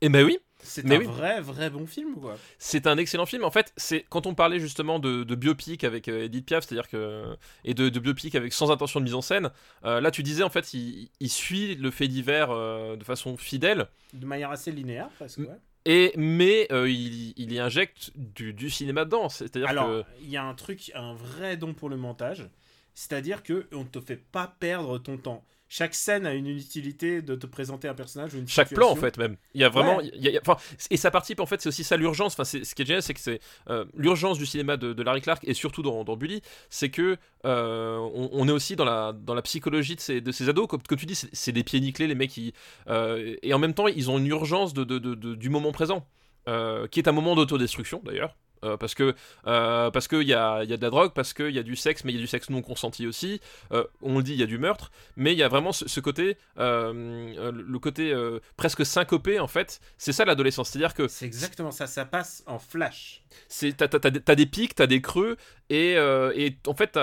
Et 0.00 0.08
ben 0.08 0.24
oui, 0.24 0.38
C'est 0.58 0.84
un 0.90 0.98
oui. 0.98 1.04
vrai, 1.04 1.40
vrai 1.42 1.68
bon 1.70 1.86
film, 1.86 2.14
quoi. 2.14 2.36
C'est 2.58 2.86
un 2.86 2.96
excellent 2.98 3.26
film. 3.26 3.44
En 3.44 3.50
fait, 3.50 3.72
c'est 3.76 4.04
quand 4.08 4.26
on 4.26 4.34
parlait 4.34 4.58
justement 4.58 4.98
de, 4.98 5.24
de 5.24 5.34
biopic 5.34 5.84
avec 5.84 6.08
euh, 6.08 6.24
Edith 6.24 6.46
Piaf, 6.46 6.64
c'est-à-dire 6.66 6.88
que 6.88 7.36
et 7.64 7.74
de, 7.74 7.88
de 7.90 8.00
biopic 8.00 8.34
avec 8.34 8.52
sans 8.52 8.70
intention 8.70 9.00
de 9.00 9.04
mise 9.04 9.14
en 9.14 9.20
scène. 9.22 9.50
euh, 9.84 10.00
là, 10.00 10.10
tu 10.10 10.22
disais 10.22 10.42
en 10.42 10.48
fait, 10.50 10.72
il, 10.74 11.10
il 11.20 11.28
suit 11.30 11.74
le 11.76 11.90
fait 11.90 12.08
divers 12.08 12.50
euh, 12.50 12.96
de 12.96 13.04
façon 13.04 13.36
fidèle, 13.36 13.86
De 14.14 14.24
manière 14.26 14.50
assez 14.50 14.72
linéaire, 14.72 15.08
parce 15.18 15.36
que. 15.36 15.42
Ouais. 15.42 15.48
Et 15.84 16.12
mais 16.16 16.66
euh, 16.72 16.88
il, 16.88 17.34
il 17.36 17.52
y 17.52 17.58
injecte 17.58 18.12
du, 18.14 18.52
du 18.52 18.70
cinéma 18.70 19.04
dedans. 19.04 19.28
C'est-à-dire 19.28 19.68
Alors, 19.68 19.86
que 19.86 20.04
il 20.20 20.30
y 20.30 20.36
a 20.36 20.44
un 20.44 20.54
truc, 20.54 20.90
un 20.94 21.14
vrai 21.14 21.56
don 21.56 21.74
pour 21.74 21.88
le 21.88 21.96
montage. 21.96 22.48
C'est-à-dire 22.94 23.42
que 23.42 23.66
on 23.72 23.80
ne 23.80 23.88
te 23.88 24.00
fait 24.00 24.16
pas 24.16 24.56
perdre 24.60 24.98
ton 24.98 25.16
temps. 25.16 25.44
Chaque 25.76 25.96
scène 25.96 26.24
a 26.24 26.34
une 26.34 26.46
utilité 26.46 27.20
de 27.20 27.34
te 27.34 27.46
présenter 27.46 27.88
un 27.88 27.94
personnage 27.94 28.32
ou 28.34 28.38
une 28.38 28.46
chaque 28.46 28.72
plan 28.72 28.90
en 28.90 28.94
fait 28.94 29.18
même. 29.18 29.36
Il 29.54 29.60
y 29.60 29.64
a 29.64 29.68
vraiment 29.68 29.96
Ouais. 29.96 30.08
il 30.14 30.22
y 30.22 30.28
a- 30.28 30.30
il 30.30 30.34
y 30.34 30.38
a- 30.38 30.40
enfin, 30.46 30.56
et 30.88 30.96
ça 30.96 31.10
participe 31.10 31.40
en 31.40 31.46
fait 31.46 31.60
c'est 31.60 31.68
aussi 31.68 31.82
ça 31.82 31.96
l'urgence. 31.96 32.34
Enfin 32.34 32.44
ce 32.44 32.58
qui 32.76 32.82
est 32.82 32.86
génial 32.86 33.02
c'est 33.02 33.12
que 33.12 33.18
c'est 33.18 33.40
euh, 33.70 33.84
l'urgence 33.96 34.38
du 34.38 34.46
cinéma 34.46 34.76
de, 34.76 34.92
de 34.92 35.02
Larry 35.02 35.20
Clark 35.20 35.42
et 35.42 35.52
surtout 35.52 35.82
dans, 35.82 36.04
dans 36.04 36.16
Bully 36.16 36.42
c'est 36.70 36.90
que 36.90 37.16
euh, 37.44 37.96
on, 38.14 38.30
on 38.32 38.46
est 38.46 38.52
aussi 38.52 38.76
dans 38.76 38.84
la 38.84 39.12
dans 39.12 39.34
la 39.34 39.42
psychologie 39.42 39.96
de 39.96 40.00
ces, 40.00 40.20
de 40.20 40.30
ces 40.30 40.48
ados. 40.48 40.68
Comme, 40.68 40.82
comme 40.82 40.96
tu 40.98 41.06
dis 41.06 41.16
c'est- 41.16 41.50
des 41.50 41.64
pieds 41.64 41.80
nickelés 41.80 42.06
les 42.06 42.14
mecs 42.14 42.30
qui 42.30 42.54
euh, 42.88 43.34
et 43.42 43.52
en 43.52 43.58
même 43.58 43.74
temps 43.74 43.88
ils 43.88 44.08
ont 44.12 44.18
une 44.18 44.28
urgence 44.28 44.74
de, 44.74 44.84
de- 44.84 45.34
du 45.34 45.48
moment 45.50 45.72
présent 45.72 46.06
qui 46.46 47.00
est 47.00 47.08
un 47.08 47.12
moment 47.12 47.34
d'autodestruction 47.34 48.00
d'ailleurs 48.04 48.36
euh, 48.64 48.76
parce 48.76 48.94
que 48.94 49.14
euh, 49.46 49.90
parce 49.90 50.08
qu'il 50.08 50.22
y 50.26 50.34
a, 50.34 50.62
il 50.64 50.70
y 50.70 50.72
a 50.72 50.76
de 50.76 50.82
la 50.82 50.90
drogue, 50.90 51.12
parce 51.14 51.32
qu'il 51.34 51.50
y 51.50 51.58
a 51.58 51.62
du 51.62 51.76
sexe, 51.76 52.04
mais 52.04 52.12
il 52.12 52.16
y 52.16 52.18
a 52.18 52.22
du 52.22 52.26
sexe 52.26 52.50
non 52.50 52.62
consenti 52.62 53.06
aussi. 53.06 53.40
Euh, 53.72 53.84
on 54.02 54.16
le 54.16 54.22
dit, 54.22 54.32
il 54.32 54.40
y 54.40 54.42
a 54.42 54.46
du 54.46 54.58
meurtre, 54.58 54.90
mais 55.16 55.32
il 55.32 55.38
y 55.38 55.42
a 55.42 55.48
vraiment 55.48 55.72
ce, 55.72 55.86
ce 55.88 56.00
côté, 56.00 56.36
le 56.56 57.78
côté 57.78 58.14
presque 58.56 58.84
syncopé 58.86 59.38
en 59.40 59.46
fait. 59.48 59.80
C'est 59.98 60.12
ça 60.12 60.24
l'adolescence, 60.24 60.70
c'est-à-dire 60.70 60.94
que 60.94 61.08
C'est 61.08 61.26
exactement 61.26 61.70
ça. 61.70 61.86
Ça 61.86 62.04
passe 62.04 62.42
en 62.46 62.58
flash. 62.58 63.22
c'est 63.48 63.76
t'as, 63.76 63.88
t'as- 63.88 63.98
t'as 64.00 64.10
des- 64.10 64.20
t'as 64.20 64.34
des 64.34 64.46
pics, 64.46 64.74
t'as 64.74 64.86
des 64.86 65.00
creux, 65.00 65.36
et, 65.70 65.94
euh, 65.96 66.32
et 66.36 66.58
en 66.66 66.74
fait, 66.74 66.98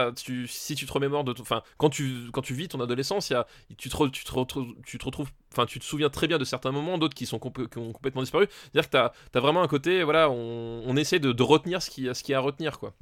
si 0.48 0.76
tu 0.76 0.86
te 0.86 0.94
remémores 0.94 1.24
de, 1.24 1.34
enfin, 1.40 1.64
quand 1.78 1.90
tu 1.90 2.30
quand 2.32 2.44
tu 2.44 2.54
vis 2.54 2.68
ton 2.68 2.80
adolescence, 2.80 3.34
tu 3.78 3.90
te, 3.90 4.08
tu 4.10 4.24
tu 4.86 4.98
te 4.98 5.06
retrouves, 5.06 5.32
enfin, 5.52 5.66
tu 5.66 5.80
te 5.80 5.84
souviens 5.84 6.10
très 6.10 6.28
bien 6.28 6.38
de 6.38 6.46
certains 6.46 6.72
moments, 6.72 7.00
d'autres 7.00 7.16
qui 7.16 7.26
sont 7.26 7.38
ont 7.38 7.92
complètement 7.94 8.22
disparu. 8.22 8.48
C'est-à-dire 8.50 8.90
que 8.90 8.92
t'as 8.92 9.12
as 9.34 9.40
vraiment 9.40 9.64
un 9.64 9.68
côté, 9.68 10.04
voilà, 10.04 10.30
on, 10.30 10.96
essaie 10.96 11.20
de, 11.20 11.42
retenir 11.42 11.82
ce 11.82 11.90
qui 11.90 12.08
ce 12.14 12.24
qui 12.24 12.34
est 12.34 12.36
à 12.36 12.40
retenir 12.40 12.78
quoi. 12.78 12.94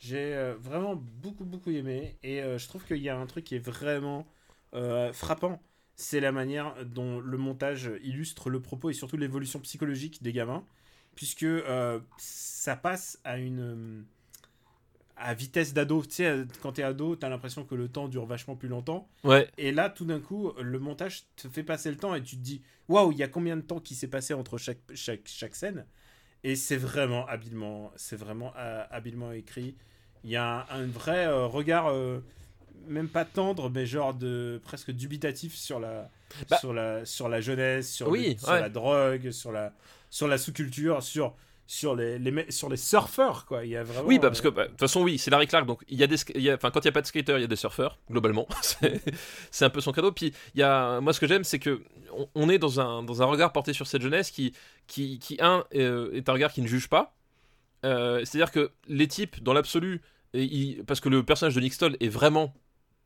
J'ai 0.00 0.34
euh, 0.34 0.54
vraiment 0.60 0.94
beaucoup, 0.96 1.44
beaucoup 1.44 1.70
aimé. 1.70 2.18
Et 2.22 2.42
euh, 2.42 2.58
je 2.58 2.68
trouve 2.68 2.84
qu'il 2.84 2.98
y 2.98 3.08
a 3.08 3.18
un 3.18 3.26
truc 3.26 3.44
qui 3.44 3.56
est 3.56 3.66
vraiment 3.66 4.26
frappant. 5.12 5.62
C'est 5.96 6.20
la 6.20 6.30
manière 6.30 6.74
dont 6.84 7.18
le 7.20 7.38
montage 7.38 7.90
illustre 8.02 8.50
le 8.50 8.60
propos 8.60 8.90
et 8.90 8.92
surtout 8.92 9.16
l'évolution 9.16 9.60
psychologique 9.60 10.22
des 10.22 10.32
gamins. 10.32 10.64
Puisque 11.14 11.46
ça 12.18 12.76
passe 12.76 13.18
à 13.24 13.38
une. 13.38 14.04
À 15.18 15.34
vitesse 15.34 15.74
d'ado. 15.74 16.02
Tu 16.02 16.14
sais, 16.16 16.44
quand 16.62 16.72
t'es 16.72 16.82
ado, 16.82 17.16
t'as 17.16 17.28
l'impression 17.28 17.64
que 17.64 17.74
le 17.74 17.88
temps 17.88 18.08
dure 18.08 18.26
vachement 18.26 18.56
plus 18.56 18.68
longtemps. 18.68 19.08
Ouais. 19.24 19.48
Et 19.58 19.72
là, 19.72 19.90
tout 19.90 20.04
d'un 20.04 20.20
coup, 20.20 20.52
le 20.60 20.78
montage 20.78 21.24
te 21.36 21.48
fait 21.48 21.62
passer 21.62 21.90
le 21.90 21.96
temps 21.96 22.14
et 22.14 22.22
tu 22.22 22.36
te 22.36 22.42
dis 22.42 22.62
waouh, 22.88 23.12
il 23.12 23.18
y 23.18 23.22
a 23.22 23.28
combien 23.28 23.56
de 23.56 23.62
temps 23.62 23.80
qui 23.80 23.94
s'est 23.94 24.08
passé 24.08 24.34
entre 24.34 24.58
chaque, 24.58 24.78
chaque, 24.94 25.26
chaque 25.26 25.54
scène? 25.54 25.86
Et 26.44 26.54
c'est 26.56 26.76
vraiment 26.76 27.26
habilement, 27.26 27.92
c'est 27.96 28.16
vraiment 28.16 28.52
euh, 28.56 28.84
habilement 28.90 29.32
écrit. 29.32 29.74
Il 30.24 30.30
y 30.30 30.36
a 30.36 30.66
un, 30.70 30.82
un 30.82 30.86
vrai 30.86 31.26
euh, 31.26 31.46
regard, 31.46 31.88
euh, 31.90 32.20
même 32.86 33.08
pas 33.08 33.24
tendre, 33.24 33.70
mais 33.70 33.86
genre 33.86 34.14
de 34.14 34.60
presque 34.64 34.90
dubitatif 34.92 35.54
sur 35.54 35.80
la, 35.80 36.10
Bah. 36.48 36.58
sur 36.58 36.72
la, 36.72 37.04
sur 37.04 37.28
la 37.28 37.40
jeunesse, 37.40 37.90
sur, 37.92 38.08
Oui, 38.08 38.34
le- 38.34 38.38
sur 38.38 38.50
ouais. 38.50 38.60
la 38.60 38.68
drogue, 38.68 39.30
sur 39.32 39.50
la, 39.52 39.72
sur 40.10 40.28
la 40.28 40.38
sous-culture, 40.38 41.02
sur, 41.02 41.34
sur 41.70 41.94
les, 41.94 42.18
sur 42.50 42.70
les 42.70 42.78
surfeurs, 42.78 43.44
quoi. 43.44 43.62
Il 43.66 43.70
y 43.72 43.76
a 43.76 43.82
vraiment. 43.82 44.08
Oui, 44.08 44.18
bah, 44.18 44.28
parce 44.28 44.40
que 44.40 44.48
euh, 44.48 44.52
bah, 44.52 44.64
de 44.64 44.70
toute 44.70 44.80
façon, 44.80 45.02
oui, 45.02 45.18
c'est 45.18 45.30
Larry 45.30 45.46
Clark, 45.46 45.66
donc 45.66 45.84
il 45.86 45.98
y 45.98 46.02
a 46.02 46.06
des, 46.06 46.16
il 46.34 46.40
y 46.40 46.48
a- 46.48 46.56
quand 46.56 46.74
il 46.80 46.84
y 46.86 46.88
a 46.88 46.92
pas 46.92 47.02
de 47.02 47.06
skater, 47.06 47.34
il 47.36 47.42
y 47.42 47.44
a 47.44 47.46
des 47.46 47.56
surfeurs, 47.56 47.98
globalement. 48.10 48.48
c'est 48.62 49.02
c'est 49.50 49.66
un 49.66 49.70
peu 49.70 49.82
son 49.82 49.92
cadeau. 49.92 50.10
Puis 50.10 50.32
il 50.54 50.60
y 50.60 50.62
a, 50.62 50.98
moi, 51.00 51.12
ce 51.12 51.20
que 51.20 51.26
j'aime, 51.26 51.44
c'est 51.44 51.58
que 51.58 51.82
on, 52.16 52.26
on 52.34 52.48
est 52.48 52.58
dans 52.58 52.80
un, 52.80 53.02
dans 53.02 53.20
un 53.20 53.26
regard 53.26 53.52
porté 53.52 53.74
sur 53.74 53.86
cette 53.86 54.00
jeunesse 54.00 54.30
qui, 54.30 54.54
qui, 54.86 55.18
qui 55.18 55.36
un, 55.40 55.62
euh, 55.74 56.10
est 56.14 56.26
un 56.30 56.32
regard 56.32 56.52
qui 56.54 56.62
ne 56.62 56.66
juge 56.66 56.88
pas. 56.88 57.14
Euh, 57.84 58.24
C'est-à-dire 58.24 58.50
que 58.50 58.70
les 58.88 59.06
types, 59.06 59.42
dans 59.42 59.52
l'absolu, 59.52 60.00
parce 60.86 61.00
que 61.00 61.10
le 61.10 61.22
personnage 61.22 61.54
de 61.54 61.60
Nick 61.60 61.74
Stoll 61.74 61.96
est 62.00 62.08
vraiment 62.08 62.54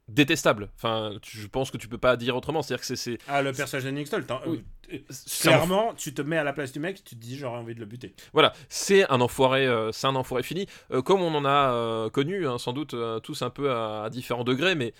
détestable. 0.08 0.68
Enfin, 0.76 1.12
tu- 1.22 1.38
je 1.38 1.46
pense 1.46 1.70
que 1.70 1.76
tu 1.78 1.88
peux 1.88 1.98
pas 1.98 2.16
dire 2.16 2.36
autrement. 2.36 2.62
C'est-à-dire 2.62 2.86
que 2.86 2.94
c'est- 2.96 3.18
Ah, 3.28 3.40
le 3.42 3.52
personnage 3.52 3.84
de 3.84 3.90
Nick 3.90 4.06
Stoll, 4.08 4.24
Oui. 4.46 4.64
euh, 4.92 4.98
clairement, 5.40 5.94
tu 5.94 6.12
te 6.12 6.22
mets 6.22 6.36
à 6.36 6.44
la 6.44 6.52
place 6.52 6.72
du 6.72 6.80
mec, 6.80 7.02
tu 7.04 7.14
te 7.16 7.20
dis 7.20 7.36
j'aurais 7.38 7.58
envie 7.58 7.74
de 7.74 7.80
le 7.80 7.86
buter. 7.86 8.14
Voilà, 8.32 8.52
c'est 8.68 9.08
un 9.10 9.20
enfoiré, 9.20 9.66
euh, 9.66 9.92
c'est 9.92 10.06
un 10.06 10.16
enfoiré 10.16 10.42
fini, 10.42 10.66
Euh, 10.90 11.02
comme 11.02 11.20
on 11.22 11.34
en 11.34 11.44
a 11.44 12.10
connu, 12.10 12.46
hein, 12.46 12.58
sans 12.58 12.72
doute 12.72 12.94
tous 13.22 13.42
un 13.42 13.50
peu 13.50 13.70
à, 13.70 14.04
à 14.04 14.10
différents 14.10 14.44
degrés, 14.44 14.74
mais 14.74 14.92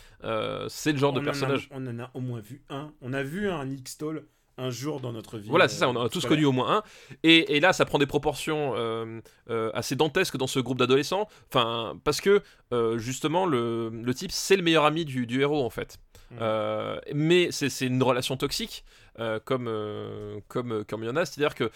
c'est 0.69 0.93
le 0.93 0.99
genre 0.99 1.13
on 1.13 1.17
de 1.17 1.21
a- 1.21 1.25
personnage. 1.25 1.69
on 1.73 1.87
en 1.87 1.99
a 1.99 2.11
au 2.15 2.21
moins 2.21 2.41
vu 2.41 2.63
un. 2.71 2.93
On 3.03 3.13
a 3.13 3.23
vu 3.23 3.49
un 3.51 3.65
Nick 3.67 3.89
Stoll 3.89 4.25
un 4.63 4.71
jour 4.71 5.01
dans 5.01 5.13
notre 5.13 5.39
vie. 5.39 5.49
Voilà, 5.49 5.69
c'est 5.69 5.79
ça, 5.79 5.89
on 5.89 5.97
en 5.97 6.05
a 6.05 6.09
tous 6.09 6.21
scolaire. 6.21 6.37
connu 6.39 6.47
au 6.47 6.53
moins 6.53 6.79
un. 6.79 6.83
Et, 7.23 7.57
et 7.57 7.61
là, 7.61 7.73
ça 7.73 7.85
prend 7.85 7.99
des 7.99 8.07
proportions 8.07 8.75
euh, 8.77 9.21
euh, 9.51 9.71
assez 9.75 9.97
dantesques 9.97 10.37
dans 10.37 10.47
ce 10.47 10.61
groupe 10.61 10.79
d'adolescents. 10.79 11.29
Enfin, 11.49 11.99
parce 12.05 12.21
que 12.21 12.43
euh, 12.73 12.99
justement, 12.99 13.47
le, 13.47 13.91
le 13.91 14.15
type, 14.15 14.33
c'est 14.33 14.57
le 14.57 14.63
meilleur 14.63 14.85
ami 14.85 15.05
du, 15.05 15.27
du 15.27 15.41
héros 15.41 15.65
en 15.65 15.71
fait. 15.71 15.99
Mm. 16.31 16.37
Euh, 16.41 16.99
mais 17.15 17.49
c'est 17.51 17.87
une 17.87 18.03
relation 18.03 18.37
toxique, 18.37 18.85
euh, 19.19 19.39
comme, 19.45 19.67
euh, 19.69 20.39
comme, 20.49 20.85
comme 20.85 21.03
il 21.03 21.07
y 21.07 21.11
en 21.11 21.17
a, 21.17 21.25
c'est-à-dire 21.25 21.55
que 21.55 21.71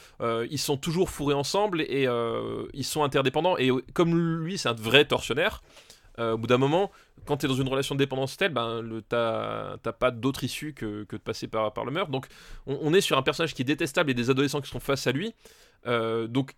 ils 0.51 0.59
sont 0.59 0.77
toujours 0.77 1.11
fourrés 1.11 1.35
ensemble 1.35 1.83
et 1.83 2.09
ils 2.73 2.85
sont 2.85 3.03
interdépendants. 3.03 3.59
Et 3.59 3.71
comme 3.93 4.17
lui, 4.43 4.59
c'est 4.59 4.69
un 4.69 4.75
vrai 4.75 5.05
tortionnaire. 5.05 5.63
Euh, 6.19 6.33
au 6.33 6.39
bout 6.39 6.47
d'un 6.47 6.59
moment, 6.59 6.91
quand 7.25 7.37
tu 7.39 7.47
es 7.47 7.49
dans 7.49 7.55
une 7.55 7.69
relation 7.69 7.95
de 7.95 7.99
dépendance 7.99 8.37
telle, 8.37 8.53
ben, 8.53 8.83
t'as 9.09 9.77
pas 9.93 10.11
d'autre 10.11 10.45
issue 10.45 10.73
que, 10.75 11.05
que 11.05 11.17
de 11.17 11.21
passer 11.23 11.49
par, 11.49 11.73
par 11.73 11.85
le 11.85 11.93
meurtre. 11.93 12.11
Donc, 12.11 12.27
on, 12.67 12.79
on 12.81 12.95
est 12.95 13.01
sur 13.01 13.19
un 13.19 13.23
personnage 13.23 13.55
qui 13.55 13.63
est 13.63 13.67
détestable 13.67 14.11
et 14.11 14.15
des 14.15 14.31
adolescents 14.31 14.61
qui 14.61 14.71
sont 14.71 14.81
face 14.81 15.07
à 15.07 15.13
lui. 15.13 15.35
Euh, 15.87 16.27
donc, 16.27 16.53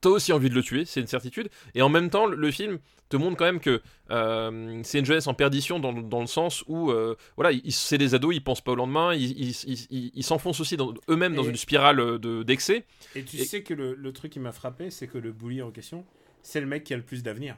t'as 0.00 0.10
aussi 0.10 0.32
envie 0.32 0.48
de 0.48 0.54
le 0.54 0.62
tuer, 0.62 0.84
c'est 0.84 1.00
une 1.00 1.06
certitude. 1.08 1.48
Et 1.74 1.82
en 1.82 1.88
même 1.88 2.08
temps, 2.10 2.26
le, 2.26 2.50
film 2.52 2.78
te 3.08 3.16
montre 3.16 3.36
quand 3.36 3.46
même 3.46 3.58
que 3.58 3.82
euh, 4.10 4.80
c'est 4.84 5.00
une 5.00 5.04
jeunesse 5.04 5.26
en 5.26 5.34
perdition 5.34 5.80
dans, 5.80 5.92
dans 5.92 6.20
le 6.20 6.26
sens 6.26 6.62
où, 6.68 6.90
euh, 6.90 7.16
voilà, 7.36 7.56
c'est 7.70 7.98
des 7.98 8.14
ados, 8.14 8.34
ils 8.34 8.42
pensent 8.42 8.60
pas 8.60 8.72
au 8.72 8.76
lendemain, 8.76 9.12
ils 9.14 10.22
s'enfoncent 10.22 10.60
aussi 10.60 10.76
eux-mêmes 11.08 11.34
dans 11.34 11.42
une 11.42 11.56
spirale 11.56 12.18
de- 12.18 12.42
d'excès. 12.44 12.84
Et 13.16 13.24
tu 13.24 13.38
Et- 13.38 13.44
sais 13.44 13.62
que 13.62 13.74
le, 13.74 13.94
le 13.94 14.12
truc 14.12 14.32
qui 14.32 14.40
m'a 14.40 14.52
frappé, 14.52 14.90
c'est 14.90 15.08
que 15.08 15.18
le 15.18 15.32
bully 15.32 15.62
en 15.62 15.70
question, 15.70 16.04
c'est 16.42 16.60
le 16.60 16.66
mec 16.66 16.84
qui 16.84 16.94
a 16.94 16.96
le 16.96 17.02
plus 17.02 17.22
d'avenir. 17.22 17.56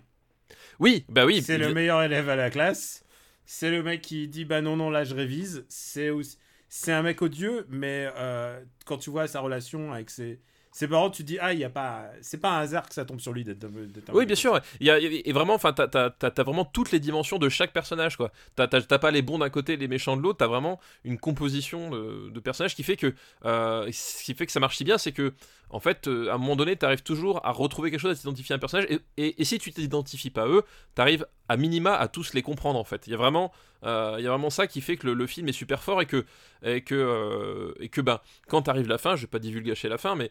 Oui, 0.79 1.05
bah 1.09 1.27
oui. 1.27 1.43
C'est 1.43 1.59
le 1.59 1.73
meilleur 1.73 2.03
élève 2.03 2.29
à 2.29 2.37
la 2.37 2.51
classe. 2.51 3.05
C'est 3.45 3.71
le 3.71 3.83
mec 3.83 4.01
qui 4.01 4.29
dit 4.29 4.45
bah 4.45 4.61
non 4.61 4.77
non 4.77 4.91
là 4.91 5.05
je 5.05 5.15
révise. 5.15 5.65
C'est 5.69 6.11
aussi 6.11 6.39
c'est 6.71 6.93
un 6.93 7.03
mec 7.03 7.21
odieux, 7.21 7.67
mais 7.69 8.09
euh, 8.17 8.63
quand 8.87 8.97
tu 8.97 9.11
vois 9.11 9.27
sa 9.27 9.41
relation 9.41 9.93
avec 9.93 10.09
ses, 10.09 10.41
ses 10.73 10.87
parents, 10.87 11.11
tu 11.11 11.23
te 11.23 11.27
dis 11.27 11.39
ah 11.41 11.53
il 11.53 11.59
y 11.59 11.65
a 11.65 11.71
pas 11.71 12.05
c'est 12.23 12.39
pas 12.41 12.51
un 12.51 12.61
hasard 12.61 12.89
que 12.89 12.95
ça 12.95 13.05
tombe 13.05 13.21
sur 13.21 13.33
lui 13.33 13.43
d'être 13.45 13.67
Oui, 14.13 14.25
bien 14.27 14.37
sûr. 14.37 14.61
Il 14.79 14.87
y 14.87 14.91
a, 14.91 14.99
et 14.99 15.33
vraiment, 15.33 15.55
enfin, 15.55 15.73
t'as, 15.73 15.89
t'as- 15.89 16.11
t'as- 16.11 16.43
vraiment 16.45 16.65
toutes 16.65 16.93
les 16.93 17.01
dimensions 17.01 17.39
de 17.39 17.49
chaque 17.49 17.73
personnage, 17.73 18.17
quoi. 18.17 18.31
T'as, 18.55 18.69
t'as- 18.69 18.81
t'as 18.83 18.99
pas 18.99 19.11
les 19.11 19.23
bons 19.23 19.39
d'un 19.39 19.51
côté, 19.51 19.77
les 19.77 19.89
méchants 19.89 20.17
de 20.17 20.23
l'autre. 20.23 20.39
T'as 20.39 20.47
vraiment 20.47 20.79
une 21.05 21.19
composition 21.19 21.91
de, 21.91 22.31
de 22.31 22.41
personnages 22.41 22.75
qui 22.77 22.83
fait 22.85 22.97
que, 22.97 23.15
euh, 23.45 23.89
ce 23.93 24.23
qui 24.25 24.35
fait 24.35 24.47
que 24.47 24.53
ça 24.53 24.61
marche 24.61 24.77
si 24.77 24.85
bien, 24.85 24.97
c'est 24.99 25.13
que, 25.13 25.35
en 25.71 25.81
fait, 25.81 26.07
euh, 26.09 26.31
à 26.31 26.35
un 26.35 26.39
moment 26.39 26.57
donné, 26.57 26.77
t'arrives 26.77 27.03
toujours 27.03 27.45
à 27.45 27.51
retrouver 27.53 27.91
quelque 27.91 28.01
chose, 28.01 28.13
à 28.17 28.21
t'identifier 28.21 28.53
à 28.53 28.57
un 28.57 28.59
personnage. 28.61 28.87
Et, 28.91 28.99
et- 29.17 29.43
et 29.43 29.45
si 29.45 29.59
tu 29.59 29.73
t'identifies 29.73 30.31
pas 30.31 30.43
à 30.43 30.47
eux, 30.49 30.63
t'arrives 30.95 31.27
à 31.49 31.57
minima 31.57 31.95
à 31.97 32.07
tous 32.09 32.33
les 32.33 32.43
comprendre, 32.43 32.79
en 32.79 32.85
fait. 32.85 33.07
Il 33.07 33.11
y 33.11 33.15
a 33.15 33.17
vraiment, 33.17 33.53
euh, 33.85 34.15
il 34.19 34.25
y 34.25 34.27
a 34.27 34.31
vraiment 34.31 34.51
ça 34.51 34.67
qui 34.69 34.81
fait 34.81 34.97
que 34.97 35.07
le, 35.09 35.15
le 35.15 35.27
film 35.27 35.49
est 35.49 35.53
super 35.53 35.83
fort 35.83 36.01
et 36.01 36.07
que, 36.07 36.25
et 36.65 36.83
que, 36.83 37.75
et 37.81 37.89
que, 37.89 38.01
ben, 38.01 38.21
quand 38.49 38.63
t'arrives 38.63 38.89
la 38.89 38.99
fin, 38.99 39.17
je 39.17 39.23
vais 39.23 39.27
pas 39.27 39.39
divulgacher 39.41 39.89
la 39.89 39.99
fin, 39.99 40.15
mais 40.15 40.31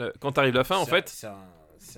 euh, 0.00 0.10
quand 0.20 0.32
t'arrives 0.32 0.54
la 0.54 0.64
fin, 0.64 0.76
en 0.78 0.86
fait, 0.86 1.08
c'est 1.08 1.26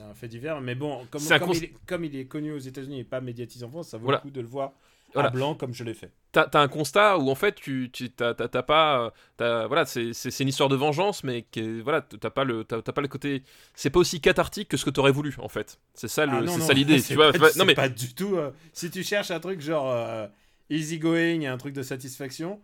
un, 0.01 0.15
fait 0.15 0.29
divers, 0.29 0.61
mais 0.61 0.75
bon, 0.75 1.07
comme, 1.11 1.21
il 1.23 1.65
est, 1.65 1.73
comme 1.87 2.05
il 2.05 2.17
est 2.17 2.27
connu 2.27 2.53
aux 2.53 2.59
États-Unis 2.59 3.01
et 3.01 3.05
pas 3.05 3.21
médiatisé 3.21 3.65
en 3.65 3.71
France, 3.71 3.89
ça 3.89 3.99
vaut 3.99 4.05
Voilà. 4.05 4.19
le 4.19 4.23
coup 4.23 4.31
de 4.31 4.41
le 4.41 4.47
voir 4.47 4.73
Voilà. 5.13 5.29
à 5.29 5.33
blanc 5.33 5.55
comme 5.55 5.75
je 5.75 5.83
l'ai 5.85 5.93
fait. 5.95 6.11
t'as 6.33 6.49
un 6.55 6.69
constat 6.69 7.19
où 7.19 7.29
en 7.29 7.35
fait 7.35 7.57
tu 7.57 7.91
t'as 8.17 8.35
pas 8.63 9.05
euh, 9.07 9.11
t'as- 9.37 9.67
voilà 9.67 9.85
c'est 9.85 10.13
une 10.41 10.49
histoire 10.49 10.71
de 10.71 10.77
vengeance 10.77 11.23
mais 11.25 11.43
qui 11.51 11.61
est- 11.61 11.81
voilà 11.83 12.01
t'as 12.01 12.31
pas 12.31 12.45
le 12.45 12.65
pas 12.65 13.01
le 13.03 13.09
côté 13.09 13.43
c'est 13.75 13.91
pas 13.91 13.99
aussi 14.01 14.23
cathartique 14.23 14.69
que 14.69 14.79
ce 14.79 14.87
que 14.87 14.91
t'aurais 14.91 15.13
voulu 15.13 15.35
en 15.39 15.49
fait 15.49 15.79
c'est 15.93 16.09
ça 16.09 16.25
Ah, 16.27 16.41
c'est 16.47 16.61
ça 16.63 16.73
l'idée 16.73 17.03
tu 17.07 17.15
vois 17.17 17.33
pas- 17.33 17.51
non 17.59 17.67
mais 17.67 17.75
pas 17.75 17.91
du 17.91 18.15
tout. 18.15 18.37
euh, 18.37 18.51
si 18.73 18.91
tu 18.91 19.03
cherches 19.03 19.31
un 19.31 19.41
truc 19.41 19.61
genre 19.61 19.91
euh, 19.91 20.27
easy 20.71 20.99
going 20.99 21.45
un 21.45 21.59
truc 21.59 21.75
de 21.75 21.83
satisfaction, 21.83 22.59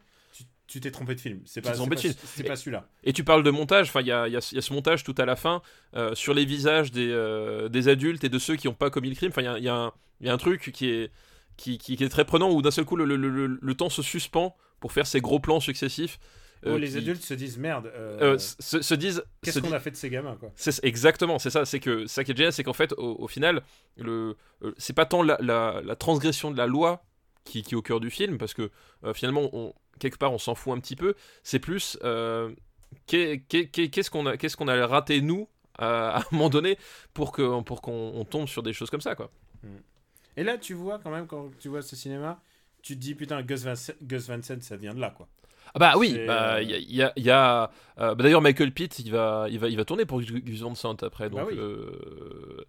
tu- 0.69 0.79
t'es 0.81 0.93
trompé 0.93 1.16
de 1.16 1.21
film. 1.21 1.41
C'est 1.45 1.61
pas, 1.61 1.75
c'est 1.75 2.45
celui-là. 2.57 2.89
et 3.03 3.12
tu 3.12 3.25
parles 3.25 3.43
de 3.43 3.51
montage 3.51 3.89
enfin 3.89 4.01
il 4.03 4.07
y 4.07 4.12
a, 4.12 4.29
il 4.29 4.33
y, 4.33 4.37
a, 4.37 4.49
il 4.53 4.55
y 4.55 4.59
a 4.59 4.62
ce 4.62 4.73
montage 4.73 5.03
tout 5.03 5.14
à 5.19 5.25
la 5.25 5.35
fin 5.35 5.61
euh, 5.97 6.14
sur 6.14 6.33
les 6.35 6.45
visages 6.45 6.93
des 6.93 7.09
euh, 7.11 7.69
des 7.69 7.89
adultes 7.89 8.23
et 8.23 8.29
de 8.29 8.39
ceux 8.39 8.55
qui 8.57 8.69
ont 8.69 8.75
pas 8.75 8.91
commis 8.91 9.09
le 9.11 9.16
crime 9.16 9.31
enfin 9.31 9.43
il 9.43 9.47
y 9.64 9.69
a, 9.69 9.93
il 10.21 10.27
y 10.27 10.31
a 10.31 10.33
un 10.33 10.39
truc 10.39 10.71
qui 10.73 10.89
est 10.91 11.11
qui, 11.57 11.77
qui, 11.79 11.97
qui 11.97 12.05
est 12.05 12.09
très 12.09 12.25
prenant 12.25 12.53
où 12.53 12.62
d'un 12.62 12.71
seul 12.71 12.85
coup 12.85 12.95
le, 12.95 13.05
le, 13.05 13.16
le, 13.16 13.59
le 13.61 13.75
temps 13.75 13.89
se 13.91 14.03
suspend 14.03 14.57
pour 14.79 14.93
faire 14.93 15.07
ces 15.09 15.21
gros 15.21 15.41
plans 15.41 15.59
successifs 15.59 16.21
Où 16.64 16.69
euh, 16.71 16.79
les 16.79 16.91
qui, 16.91 16.99
adultes 16.99 17.23
se 17.25 17.35
disent 17.35 17.59
merde. 17.59 17.91
se, 18.39 18.81
se 18.83 18.95
disent 18.95 19.25
Qu'est-ce 19.43 19.59
qu'on 19.61 19.73
a 19.73 19.81
fait 19.81 19.91
de 19.91 19.97
ces 19.97 20.09
gamins 20.11 20.37
quoi? 20.37 20.53
Exactement, 20.85 21.39
c'est 21.41 21.51
ça. 21.51 21.64
C'est 21.64 21.81
que 21.81 22.07
ça 22.07 22.23
qui 22.25 22.31
est 22.33 22.37
génial, 22.37 22.53
c'est 22.53 22.62
qu'en 22.64 22.73
fait, 22.75 22.93
au, 22.99 23.16
au 23.19 23.27
final, 23.29 23.62
c'est 24.77 24.93
pas 24.93 25.07
tant 25.07 25.23
la, 25.23 25.39
la- 25.41 25.81
la 25.85 25.97
transgression 25.97 26.51
de 26.51 26.57
la 26.59 26.66
loi 26.66 27.05
qui, 27.51 27.59
est 27.61 27.75
au 27.75 27.83
cœur 27.83 28.01
du 28.01 28.11
film, 28.11 28.39
parce 28.39 28.55
que 28.55 28.71
euh, 29.05 29.15
finalement, 29.15 29.49
on, 29.53 29.75
quelque 29.99 30.19
part, 30.19 30.33
on 30.33 30.39
s'en 30.39 30.55
fout 30.55 30.77
un 30.77 30.81
petit 30.81 30.97
peu. 30.97 31.15
C'est 31.43 31.59
plus 31.59 31.99
euh, 32.05 32.53
qu'est- 33.07 33.45
qu'est- 33.49 33.67
qu'est- 33.69 33.89
qu'est-ce 33.89 34.11
qu'on 34.11 34.27
a, 34.27 34.37
qu'est-ce 34.37 34.57
qu'on 34.57 34.69
a 34.69 34.87
raté 34.87 35.21
nous 35.21 35.49
à, 35.79 36.11
à 36.17 36.21
un 36.21 36.25
moment 36.33 36.49
donné 36.51 36.79
pour 37.15 37.33
pour 37.65 37.83
qu'on 37.83 38.13
on 38.15 38.25
tombe 38.25 38.49
sur 38.49 38.63
des 38.63 38.73
choses 38.73 38.91
comme 38.91 39.01
ça, 39.01 39.15
quoi. 39.15 39.31
Et 40.37 40.45
là, 40.45 40.57
tu 40.59 40.75
vois 40.75 40.99
quand 40.99 41.11
même 41.11 41.27
quand 41.27 41.51
tu 41.59 41.69
vois 41.69 41.83
ce 41.83 41.97
cinéma, 41.97 42.41
tu 42.83 42.95
te 42.95 43.01
dis 43.01 43.15
putain 43.15 43.43
Gus 43.43 43.65
Van, 43.65 43.75
ça 43.77 44.77
vient 44.77 44.95
de 44.95 45.01
là 45.01 45.11
quoi. 45.11 45.29
Ah 45.75 45.79
bah 45.79 45.93
oui, 45.97 46.12
C'est, 46.14 46.27
bah, 46.27 46.55
euh, 46.57 46.62
il 46.62 46.71
y 46.71 46.75
a, 46.75 46.79
il 46.79 46.95
y 46.97 47.03
a- 47.03 47.12
il 47.16 47.23
y 47.25 47.31
a, 47.31 47.71
euh, 48.01 48.14
bah, 48.14 48.23
d'ailleurs 48.25 48.41
Michael 48.43 48.73
Pitt, 48.73 48.99
il 49.01 49.11
va, 49.12 49.47
il 49.51 49.59
va, 49.59 49.69
il 49.69 49.77
va 49.77 49.85
tourner 49.85 50.05
pour 50.07 50.21
Gus 50.21 50.61
Van 50.61 50.75
Sant 50.75 50.97
après, 51.03 51.29
donc, 51.31 51.41
Bah 51.41 51.47
oui. 51.51 51.57
euh, 51.59 52.64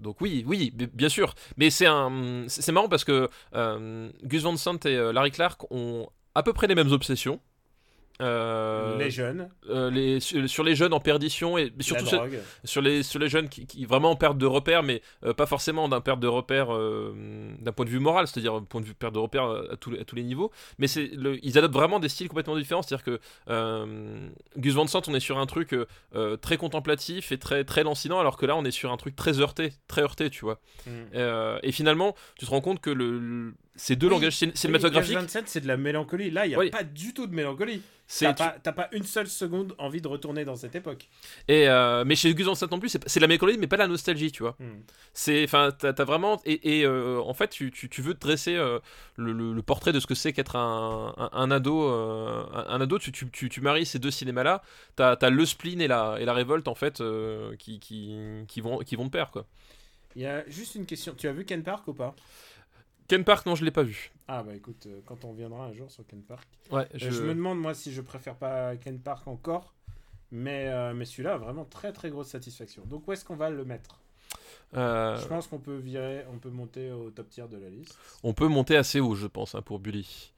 donc 0.00 0.20
oui, 0.20 0.44
oui, 0.46 0.70
bi- 0.74 0.88
bien 0.92 1.08
sûr. 1.08 1.34
Mais 1.56 1.70
c'est 1.70 1.86
un, 1.86 2.44
c'est 2.48 2.72
marrant 2.72 2.88
parce 2.88 3.04
que 3.04 3.28
euh, 3.54 4.10
Gus 4.24 4.42
Van 4.42 4.56
Sant 4.56 4.78
et 4.86 4.96
Larry 5.12 5.30
Clark 5.30 5.62
ont 5.70 6.08
à 6.34 6.42
peu 6.42 6.52
près 6.52 6.66
les 6.66 6.74
mêmes 6.74 6.92
obsessions. 6.92 7.40
Euh, 8.20 8.98
les 8.98 9.10
jeunes, 9.10 9.48
euh, 9.70 9.90
les, 9.90 10.18
sur, 10.20 10.64
les 10.64 10.74
jeunes 10.74 10.92
en 10.92 11.00
perdition 11.00 11.56
et 11.56 11.72
surtout 11.80 12.04
sur, 12.64 12.82
les, 12.82 13.02
sur 13.02 13.18
les 13.20 13.28
jeunes 13.28 13.48
qui, 13.48 13.66
qui 13.66 13.84
vraiment 13.84 14.10
en 14.10 14.16
perte 14.16 14.38
de 14.38 14.46
repère, 14.46 14.82
mais 14.82 15.02
euh, 15.24 15.32
pas 15.34 15.46
forcément 15.46 15.88
d'un 15.88 16.00
perte 16.00 16.18
de 16.20 16.26
repère 16.26 16.68
d'un 16.68 17.72
point 17.72 17.84
de 17.84 17.90
vue 17.90 18.00
moral, 18.00 18.26
c'est-à-dire 18.26 18.54
un 18.54 18.62
point 18.62 18.80
de 18.80 18.86
vue 18.86 18.94
perte 18.94 19.14
de 19.14 19.18
repère 19.18 19.44
à, 19.44 19.76
tous 19.76 19.90
les- 19.92 20.00
à 20.00 20.04
tous 20.04 20.16
les 20.16 20.24
niveaux. 20.24 20.50
Mais 20.78 20.86
c'est 20.88 21.10
ils 21.42 21.58
adoptent 21.58 21.74
vraiment 21.74 22.00
des 22.00 22.08
styles 22.08 22.28
complètement 22.28 22.56
différents, 22.56 22.82
c'est-à-dire 22.82 23.04
que 23.04 23.20
Gus 24.56 24.74
Van 24.74 24.86
Sant, 24.86 25.02
on 25.08 25.14
est 25.14 25.20
sur 25.20 25.38
un 25.38 25.46
truc 25.46 25.74
très 26.40 26.56
contemplatif 26.56 27.32
et 27.32 27.38
très 27.38 27.64
très 27.64 27.84
lancinant, 27.84 28.18
alors 28.20 28.36
que 28.36 28.46
là, 28.46 28.56
on 28.56 28.64
est 28.64 28.70
sur 28.70 28.90
un 28.92 28.96
truc 28.96 29.14
très 29.16 29.40
heurté, 29.40 29.72
très 29.86 30.02
heurté, 30.02 30.30
tu 30.30 30.44
vois. 30.44 30.58
Mm. 30.86 30.90
Et 31.62 31.72
finalement, 31.72 32.14
tu 32.38 32.46
te 32.46 32.50
rends 32.50 32.60
compte 32.60 32.80
que 32.80 32.90
le, 32.90 33.18
le- 33.18 33.54
ces 33.78 33.96
deux 33.96 34.08
Oui, 34.08 34.12
langages 34.14 34.34
cin- 34.36 34.46
Oui, 34.48 34.52
cinématographiques, 34.56 35.30
Sant, 35.30 35.42
c'est 35.46 35.60
de 35.62 35.66
la 35.68 35.76
mélancolie. 35.78 36.30
Là, 36.30 36.44
il 36.44 36.50
n'y 36.50 36.54
a 36.54 36.58
Oui. 36.58 36.68
pas 36.70 36.82
du 36.84 37.14
tout 37.14 37.26
de 37.26 37.34
mélancolie. 37.34 37.80
c'est 38.10 38.24
T'as 38.24 38.32
pas, 38.52 38.56
t'as 38.62 38.72
pas 38.72 38.88
une 38.92 39.04
seule 39.04 39.26
seconde 39.28 39.74
envie 39.78 40.00
de 40.00 40.08
retourner 40.08 40.44
dans 40.44 40.56
cette 40.56 40.74
époque. 40.74 41.08
et 41.46 41.68
euh, 41.68 42.04
mais 42.06 42.16
chez 42.16 42.34
Gus 42.34 42.46
Sant 42.54 42.66
non 42.70 42.80
plus, 42.80 42.88
c'est 42.88 43.06
c'est 43.08 43.20
de 43.20 43.24
la 43.24 43.28
mélancolie, 43.28 43.58
mais 43.58 43.66
pas 43.66 43.76
la 43.76 43.86
nostalgie, 43.86 44.32
tu 44.32 44.42
vois. 44.42 44.56
Mm. 44.58 44.80
C'est, 45.12 45.44
enfin, 45.44 45.70
t'as 45.78 46.04
vraiment, 46.04 46.40
et, 46.46 46.78
et, 46.80 46.84
euh, 46.86 47.20
en 47.20 47.34
fait, 47.34 47.48
tu, 47.48 47.70
tu, 47.70 47.88
tu 47.90 48.00
veux 48.02 48.14
te 48.14 48.20
dresser 48.20 48.56
euh, 48.56 48.78
le, 49.16 49.32
le- 49.32 49.52
le 49.52 49.62
portrait 49.62 49.92
de 49.92 50.00
ce 50.00 50.06
que 50.06 50.14
c'est 50.14 50.32
qu'être 50.32 50.56
un, 50.56 51.14
un, 51.18 51.30
un 51.32 51.50
ado, 51.50 51.82
un, 51.88 52.80
ado. 52.80 52.98
Tu, 52.98 53.12
tu, 53.12 53.28
tu, 53.30 53.48
tu 53.48 53.60
maries 53.60 53.84
ces 53.86 53.98
deux 53.98 54.10
cinémas-là. 54.10 54.62
T'as 54.96 55.12
as 55.20 55.30
le 55.30 55.44
spleen 55.46 55.80
et 55.80 55.86
la, 55.88 56.16
et 56.18 56.24
la 56.24 56.32
révolte 56.32 56.66
en 56.68 56.74
fait 56.74 57.02
qui, 57.58 57.78
qui, 57.78 58.16
qui 58.48 58.60
vont, 58.60 58.78
qui 58.78 58.96
vont 58.96 59.04
de 59.04 59.10
pair 59.10 59.30
quoi. 59.30 59.44
Il 60.16 60.22
y 60.22 60.26
a 60.26 60.48
juste 60.48 60.74
une 60.74 60.86
question. 60.86 61.14
Tu 61.16 61.28
as 61.28 61.32
vu 61.32 61.44
Ken 61.44 61.62
Park 61.62 61.86
ou 61.86 61.92
pas? 61.94 62.16
Ken 63.08 63.24
Park, 63.24 63.46
non, 63.46 63.54
je 63.54 63.64
l'ai 63.64 63.70
pas 63.70 63.82
vu. 63.82 64.10
Ah 64.28 64.42
bah 64.42 64.54
écoute, 64.54 64.84
euh, 64.86 65.00
quand 65.06 65.24
on 65.24 65.32
viendra 65.32 65.64
un 65.66 65.72
jour 65.72 65.90
sur 65.90 66.06
Ken 66.06 66.20
Park. 66.22 66.46
Ouais, 66.70 66.82
Euh, 66.82 66.86
je, 66.94 67.10
Je, 67.10 67.22
me 67.22 67.34
demande 67.34 67.58
moi 67.58 67.74
si 67.74 67.92
je 67.92 68.00
préfère 68.02 68.34
pas 68.36 68.76
Ken 68.76 68.98
Park 69.00 69.26
encore. 69.26 69.74
Mais, 70.30 70.68
euh, 70.68 70.92
mais 70.92 71.06
celui-là 71.06 71.38
vraiment 71.38 71.64
très 71.64 71.90
très 71.92 72.10
grosse 72.10 72.28
satisfaction. 72.28 72.82
Donc 72.84 73.08
où 73.08 73.12
est-ce 73.12 73.24
qu'on 73.24 73.36
va 73.36 73.48
le 73.48 73.64
mettre? 73.64 73.98
Euh, 74.76 75.18
Je 75.18 75.26
pense 75.26 75.46
qu'on 75.46 75.58
peut 75.58 75.76
virer, 75.78 76.24
on 76.30 76.36
peut 76.38 76.50
monter 76.50 76.92
au 76.92 77.08
top 77.10 77.30
tier 77.30 77.48
de 77.50 77.56
la 77.56 77.70
liste. 77.70 77.96
on 78.22 78.34
peut 78.34 78.48
monter 78.48 78.76
assez 78.76 79.00
haut, 79.00 79.14
je 79.14 79.26
pense, 79.26 79.54
hein, 79.54 79.62
pour 79.62 79.78
Bully. 79.78 80.34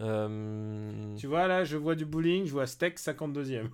Euh, 0.00 1.16
Tu 1.16 1.26
vois 1.26 1.48
là, 1.48 1.64
je 1.64 1.76
vois 1.76 1.96
du 1.96 2.04
bowling, 2.04 2.46
je 2.46 2.52
vois 2.52 2.68
Steak 2.68 2.98
52e. 3.00 3.68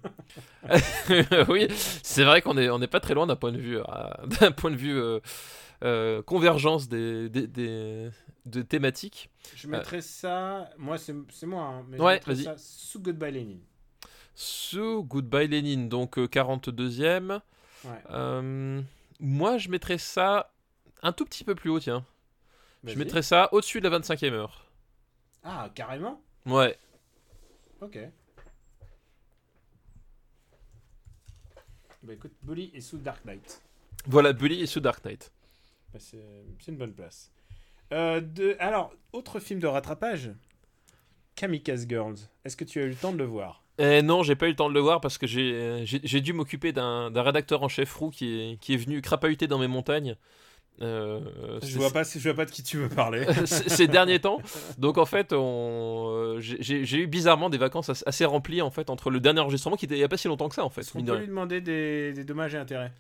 oui, 1.51 1.69
c'est 2.03 2.25
vrai 2.25 2.41
qu'on 2.41 2.57
est, 2.57 2.71
on 2.71 2.79
n'est 2.79 2.87
pas 2.87 3.01
très 3.01 3.13
loin 3.13 3.27
d'un 3.27 3.37
point 3.37 3.53
de 3.53 3.59
vue, 3.59 3.79
euh, 3.79 3.83
d'un 4.41 4.53
point 4.53 4.71
de 4.71 4.77
vue 4.77 4.99
euh, 5.85 6.19
euh, 6.19 6.23
convergence 6.23 6.89
des, 6.89 7.29
des, 7.29 7.47
des- 7.47 8.11
de 8.47 8.63
thématiques. 8.63 9.31
Je 9.55 9.69
mettrais 9.69 10.01
ça, 10.01 10.71
moi 10.79 10.97
c'est 10.99 11.15
moi, 11.47 11.63
hein, 11.65 11.87
mais 11.89 12.01
Ouais, 12.01 12.21
je 12.25 12.31
mettrais 12.31 12.37
ça 12.45 12.57
sous 12.59 13.01
Goodbye 13.01 13.33
Lenin. 13.33 13.59
Sous 14.35 15.05
Goodbye 15.05 15.47
Lénine, 15.49 15.89
donc 15.89 16.19
euh, 16.19 16.27
42e. 16.27 17.41
Ouais. 17.85 17.91
Euh, 18.11 18.83
moi, 19.21 19.59
je 19.59 19.69
mettrais 19.69 19.99
ça 19.99 20.53
un 21.03 21.13
tout 21.13 21.25
petit 21.25 21.45
peu 21.45 21.55
plus 21.55 21.71
haut, 21.71 21.79
tiens. 21.79 22.05
Je 22.83 22.99
mettrais 22.99 23.23
ça 23.23 23.49
au-dessus 23.53 23.81
de 23.81 23.89
la 23.89 23.99
25e 24.01 24.33
heure. 24.33 24.67
Ah, 25.45 25.71
carrément? 25.75 26.21
Ouais. 26.47 26.77
Ok. 27.81 27.99
Bah 32.03 32.13
écoute, 32.13 32.33
Bully 32.43 32.71
est 32.75 32.81
sous 32.81 32.99
Dark 32.99 33.25
Knight. 33.25 33.63
Voilà, 34.07 34.33
Bully 34.33 34.61
et 34.61 34.67
sous 34.67 34.81
Dark 34.81 35.05
Knight. 35.05 35.33
Bah, 35.95 36.01
c'est 36.01 36.19
une 36.73 36.77
bonne 36.77 36.93
place. 36.93 37.31
Euh, 37.93 38.21
de... 38.21 38.57
Alors, 38.59 38.93
autre 39.13 39.39
film 39.39 39.61
de 39.61 39.69
rattrapage 39.69 40.33
Kamikaze 41.37 41.87
Girls. 41.89 42.17
Est-ce 42.45 42.57
que 42.57 42.65
tu 42.65 42.81
as 42.81 42.83
eu 42.83 42.89
le 42.89 42.97
temps 42.97 43.13
de 43.13 43.19
le 43.19 43.25
voir? 43.25 43.63
Eh 43.79 44.03
non, 44.03 44.25
j'ai 44.25 44.35
pas 44.35 44.47
eu 44.47 44.51
le 44.51 44.57
temps 44.57 44.69
de 44.69 44.75
le 44.75 44.81
voir 44.81 45.01
parce 45.01 45.19
que 45.19 45.27
j'ai 45.29 46.21
dû 46.21 46.33
m'occuper 46.33 46.73
d'un 46.73 47.11
rédacteur 47.23 47.63
en 47.63 47.69
chef 47.69 47.95
roux 47.95 48.11
qui 48.11 48.41
est, 48.41 48.57
qui 48.61 48.75
est 48.75 48.77
venu 48.77 49.01
crapahuter 49.03 49.47
dans 49.47 49.59
mes 49.59 49.69
montagnes. 49.69 50.17
euh, 50.81 51.61
je 51.63 51.79
vois, 51.79 51.91
pas, 51.93 52.03
je 52.03 52.19
vois 52.19 52.35
pas 52.35 52.45
de 52.45 52.51
qui 52.51 52.65
tu 52.65 52.79
veux 52.79 52.89
parler. 52.89 53.25
ces 53.47 53.87
derniers 53.87 54.19
temps. 54.21 54.41
Donc 54.79 54.99
en 54.99 55.07
fait, 55.07 55.33
on, 55.33 56.09
euh, 56.11 56.41
j'ai- 56.41 56.99
eu 56.99 57.07
bizarrement 57.07 57.51
des 57.51 57.59
vacances 57.59 57.91
assez- 58.05 58.25
remplies 58.25 58.63
en 58.63 58.71
fait 58.71 58.91
entre 58.91 59.11
le 59.11 59.21
dernier 59.21 59.41
enregistrement 59.41 59.77
qui 59.77 59.85
était 59.85 59.95
il 59.97 60.01
y 60.01 60.05
a 60.05 60.09
pas 60.09 60.17
si 60.17 60.27
longtemps 60.27 60.49
que 60.49 60.57
ça 60.57 60.65
en 60.65 60.71
fait. 60.71 60.83
De 60.97 61.13
peut 61.13 61.19
lui 61.19 61.29
demander 61.29 61.61
des, 61.61 62.13
des 62.13 62.25
dommages 62.25 62.55
et 62.55 62.59
intérêts? 62.59 62.93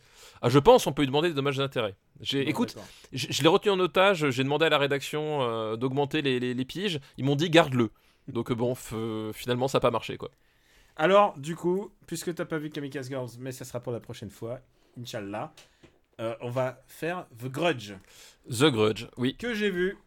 Ah, 0.42 0.48
je 0.48 0.58
pense 0.58 0.86
on 0.86 0.92
peut 0.92 1.02
lui 1.02 1.06
demander 1.06 1.28
des 1.28 1.34
dommages 1.34 1.56
d'intérêt. 1.56 1.94
J'ai, 2.20 2.48
écoute, 2.48 2.76
je, 3.12 3.26
je 3.30 3.42
l'ai 3.42 3.48
retenu 3.48 3.70
en 3.70 3.80
otage. 3.80 4.30
J'ai 4.30 4.44
demandé 4.44 4.66
à 4.66 4.68
la 4.68 4.78
rédaction 4.78 5.42
euh, 5.42 5.76
d'augmenter 5.76 6.22
les, 6.22 6.38
les- 6.40 6.54
les 6.54 6.64
piges. 6.64 7.00
Ils 7.16 7.24
m'ont 7.24 7.36
dit 7.36 7.50
garde-le. 7.50 7.90
Donc 8.28 8.50
euh, 8.50 8.54
bon, 8.54 8.72
f- 8.74 9.32
finalement 9.32 9.68
ça 9.68 9.78
n'a 9.78 9.80
pas 9.80 9.90
marché 9.90 10.16
quoi. 10.16 10.30
Alors, 10.96 11.36
du 11.38 11.56
coup, 11.56 11.90
puisque 12.06 12.34
t'as 12.34 12.44
pas 12.44 12.58
vu 12.58 12.70
Kamikaze 12.70 13.08
Girls, 13.08 13.30
mais 13.40 13.50
ça 13.52 13.64
sera 13.64 13.80
pour 13.80 13.92
la 13.92 13.98
prochaine 14.00 14.30
fois, 14.30 14.60
Inch'Allah, 15.00 15.52
euh, 16.20 16.36
on 16.40 16.50
va 16.50 16.82
faire 16.86 17.26
The 17.36 17.46
Grudge, 17.48 17.94
The 18.48 18.66
Grudge, 18.70 19.06
oui, 19.16 19.36
que 19.36 19.54
j'ai 19.54 19.70
vu 19.70 19.98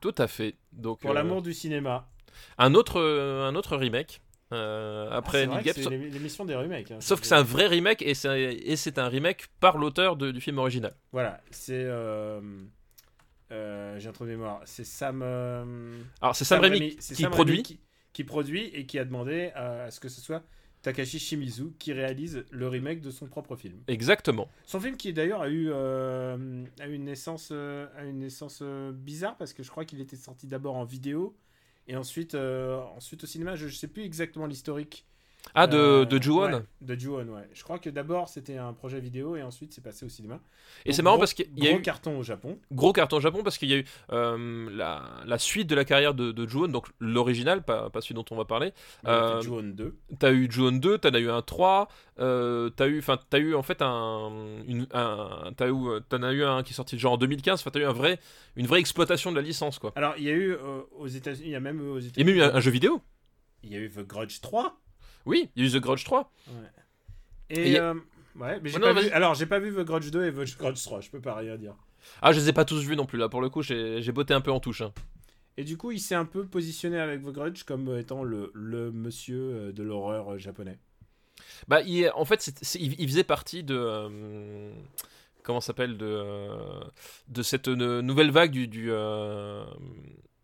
tout 0.00 0.14
à 0.18 0.26
fait. 0.26 0.56
Donc 0.72 1.00
pour 1.00 1.10
euh, 1.10 1.14
l'amour 1.14 1.40
du 1.42 1.54
cinéma. 1.54 2.08
un 2.58 2.74
autre, 2.74 2.98
euh, 3.00 3.46
un 3.46 3.54
autre 3.54 3.76
remake. 3.76 4.20
Euh, 4.52 5.08
Ah, 5.10 5.16
après 5.16 5.42
c'est 5.42 5.46
Neil 5.46 5.62
Gaiman, 5.62 5.82
sauf- 5.84 5.92
l'émission 6.14 6.44
des 6.44 6.54
remakes. 6.54 6.90
hein. 6.90 7.00
Sauf 7.00 7.20
que 7.20 7.26
c'est 7.26 7.34
un 7.34 7.42
vrai 7.42 7.66
remake 7.66 8.02
et 8.02 8.14
c'est 8.14 8.54
et 8.54 8.76
c'est 8.76 8.98
un 8.98 9.08
remake 9.08 9.46
par 9.60 9.76
l'auteur 9.78 10.16
du 10.16 10.40
film 10.40 10.58
original. 10.58 10.94
Voilà, 11.12 11.40
c'est. 11.50 11.72
euh, 11.74 12.40
euh, 13.52 13.98
j'ai 13.98 14.08
un 14.08 14.12
trou 14.12 14.24
de 14.24 14.30
mémoire. 14.30 14.60
C'est 14.64 14.84
Sam. 14.84 15.22
Alors 16.20 16.36
c'est 16.36 16.44
Sam 16.44 16.60
Raimi 16.60 16.96
c'est 17.00 17.14
qui 17.14 17.22
Sam 17.22 17.30
produit. 17.32 17.54
Raimi 17.56 17.62
qui, 17.62 17.80
qui 18.12 18.24
produit 18.24 18.64
et 18.74 18.86
qui 18.86 18.98
a 18.98 19.04
demandé 19.04 19.50
à, 19.54 19.84
à 19.84 19.90
ce 19.90 20.00
que 20.00 20.08
ce 20.08 20.20
soit 20.20 20.42
Takashi 20.82 21.18
Shimizu 21.18 21.72
qui 21.78 21.92
réalise 21.92 22.44
le 22.50 22.68
remake 22.68 23.00
de 23.00 23.10
son 23.10 23.26
propre 23.26 23.56
film. 23.56 23.78
Exactement. 23.88 24.48
Son 24.64 24.80
film 24.80 24.96
qui 24.96 25.12
d'ailleurs 25.12 25.42
a 25.42 25.48
eu 25.48 25.72
a 25.72 26.34
une 26.86 27.04
naissance 27.04 27.50
a 27.50 28.04
une 28.04 28.18
naissance 28.20 28.62
bizarre 28.92 29.36
parce 29.36 29.52
que 29.52 29.62
je 29.62 29.70
crois 29.70 29.84
qu'il 29.84 30.00
était 30.00 30.16
sorti 30.16 30.46
d'abord 30.46 30.76
en 30.76 30.84
vidéo 30.84 31.36
et 31.88 31.96
ensuite 31.96 32.34
euh, 32.34 32.80
ensuite 32.96 33.24
au 33.24 33.26
cinéma. 33.26 33.56
Je, 33.56 33.68
je 33.68 33.76
sais 33.76 33.88
plus 33.88 34.04
exactement 34.04 34.46
l'historique. 34.46 35.06
Ah 35.54 35.66
de 35.66 35.76
Euh, 35.78 36.04
de 36.04 36.20
Ju-won. 36.22 36.52
ouais, 36.52 36.60
de 36.82 36.94
Ju-won, 36.94 37.26
ouais. 37.28 37.48
Je 37.54 37.62
crois 37.62 37.78
que 37.78 37.88
d'abord 37.88 38.28
c'était 38.28 38.56
un 38.58 38.72
projet 38.74 39.00
vidéo 39.00 39.34
et 39.36 39.42
ensuite 39.42 39.72
c'est 39.72 39.80
passé 39.82 40.04
au 40.04 40.08
cinéma. 40.08 40.40
Et 40.84 40.92
c'est 40.92 41.00
marrant 41.02 41.16
gros- 41.16 41.20
parce 41.22 41.32
qu'il 41.32 41.46
y 41.56 41.66
a 41.66 41.70
gros 41.70 41.78
eu 41.78 41.82
carton 41.82 42.18
au 42.18 42.22
Japon. 42.22 42.58
gros 42.70 42.92
carton 42.92 43.16
au 43.16 43.20
Japon 43.20 43.42
parce 43.42 43.56
qu'il 43.56 43.68
y 43.70 43.74
a 43.74 43.78
eu 43.78 43.84
euh, 44.12 44.68
la, 44.70 45.04
la 45.24 45.38
suite 45.38 45.66
de 45.68 45.74
la 45.74 45.84
carrière 45.84 46.12
de, 46.12 46.32
de 46.32 46.46
Ju-won, 46.46 46.68
donc 46.68 46.88
l'original, 47.00 47.64
pas, 47.64 47.88
pas 47.88 48.00
celui 48.02 48.14
dont 48.16 48.24
on 48.30 48.36
va 48.36 48.44
parler. 48.44 48.72
Euh, 49.06 49.40
Ju-won 49.40 49.62
2. 49.74 49.96
T'as 50.18 50.32
eu 50.32 50.50
Ju-won 50.50 50.72
2, 50.72 50.98
t'en 50.98 51.10
as 51.14 51.18
eu 51.18 51.30
un 51.30 51.40
3, 51.40 51.88
euh, 52.20 52.68
t'as 52.70 52.88
eu, 52.88 53.02
t'as 53.30 53.38
eu 53.38 53.54
en 53.54 53.62
fait 53.62 53.80
un, 53.80 54.30
une, 54.66 54.86
un 54.92 55.52
t'as 55.56 55.68
eu, 55.68 55.72
t'en 56.08 56.22
as 56.24 56.32
eu 56.32 56.44
un 56.44 56.62
qui 56.62 56.72
est 56.72 56.76
sorti 56.76 56.98
genre 56.98 57.14
en 57.14 57.16
2015. 57.16 57.60
Enfin, 57.60 57.70
t'as 57.70 57.80
eu 57.80 57.84
un 57.84 57.92
vrai, 57.92 58.18
une 58.56 58.66
vraie 58.66 58.80
exploitation 58.80 59.30
de 59.30 59.36
la 59.36 59.42
licence, 59.42 59.78
quoi. 59.78 59.92
Alors 59.96 60.14
il 60.18 60.24
y 60.24 60.28
a 60.28 60.32
eu 60.34 60.52
euh, 60.52 60.82
aux 60.98 61.06
États-Unis, 61.08 61.46
il 61.48 61.52
y 61.52 61.56
a 61.56 61.60
même 61.60 61.80
aux 61.80 61.98
Il 61.98 62.04
y 62.04 62.06
a 62.06 62.08
États-Unis. 62.08 62.32
même 62.32 62.36
eu 62.36 62.42
un, 62.42 62.54
un 62.54 62.60
jeu 62.60 62.70
vidéo. 62.70 63.00
Il 63.62 63.72
y 63.72 63.76
a 63.76 63.78
eu 63.78 63.90
The 63.90 64.06
Grudge 64.06 64.40
3. 64.40 64.78
Oui, 65.26 65.50
il 65.56 65.62
y 65.62 65.66
a 65.66 65.68
eu 65.68 65.72
The 65.78 65.82
Grudge 65.82 66.04
3. 66.04 66.32
Et, 67.50 67.78
a- 67.78 67.90
euh, 67.90 67.94
ouais, 68.36 68.60
mais 68.60 68.68
j'ai 68.70 68.76
Oh 68.78 68.80
pas 68.80 68.92
vu. 68.92 69.08
Alors 69.10 69.34
j'ai 69.34 69.46
pas 69.46 69.58
vu 69.58 69.72
The 69.74 69.80
Grudge 69.84 70.10
2 70.10 70.26
et 70.26 70.32
The 70.32 70.58
Grudge 70.58 70.82
3. 70.84 71.00
Je 71.00 71.10
peux 71.10 71.20
pas 71.20 71.34
rien 71.34 71.56
dire. 71.56 71.74
Ah, 72.22 72.32
je 72.32 72.40
les 72.40 72.48
ai 72.48 72.52
pas 72.52 72.64
tous 72.64 72.80
vus 72.82 72.96
non 72.96 73.06
plus 73.06 73.18
là. 73.18 73.28
Pour 73.28 73.40
le 73.40 73.48
coup, 73.50 73.62
j'ai 73.62 74.12
botté 74.12 74.34
un 74.34 74.40
peu 74.40 74.50
en 74.52 74.60
touche. 74.60 74.82
hein. 74.82 74.92
Et 75.56 75.64
du 75.64 75.76
coup, 75.76 75.90
il 75.90 75.98
s'est 76.00 76.14
un 76.14 76.24
peu 76.24 76.46
positionné 76.46 77.00
avec 77.00 77.20
The 77.22 77.30
Grudge 77.32 77.64
comme 77.64 77.96
étant 77.98 78.22
le, 78.22 78.50
le 78.54 78.92
monsieur 78.92 79.38
euh, 79.40 79.72
de 79.72 79.82
l'horreur 79.82 80.34
euh, 80.34 80.38
japonais. 80.38 80.78
Bah, 81.66 81.82
il, 81.82 82.08
en 82.14 82.24
fait, 82.24 82.52
il, 82.76 83.00
il 83.00 83.08
faisait 83.08 83.24
partie 83.24 83.64
de. 83.64 83.74
euh, 83.76 84.70
comment 85.42 85.60
s'appelle 85.60 85.96
de, 85.98 86.06
euh, 86.06 86.80
de 87.28 87.42
cette 87.42 87.66
euh, 87.68 88.02
nouvelle 88.02 88.30
vague 88.30 88.52
du. 88.52 88.68
du 88.68 88.86
euh, 88.92 89.64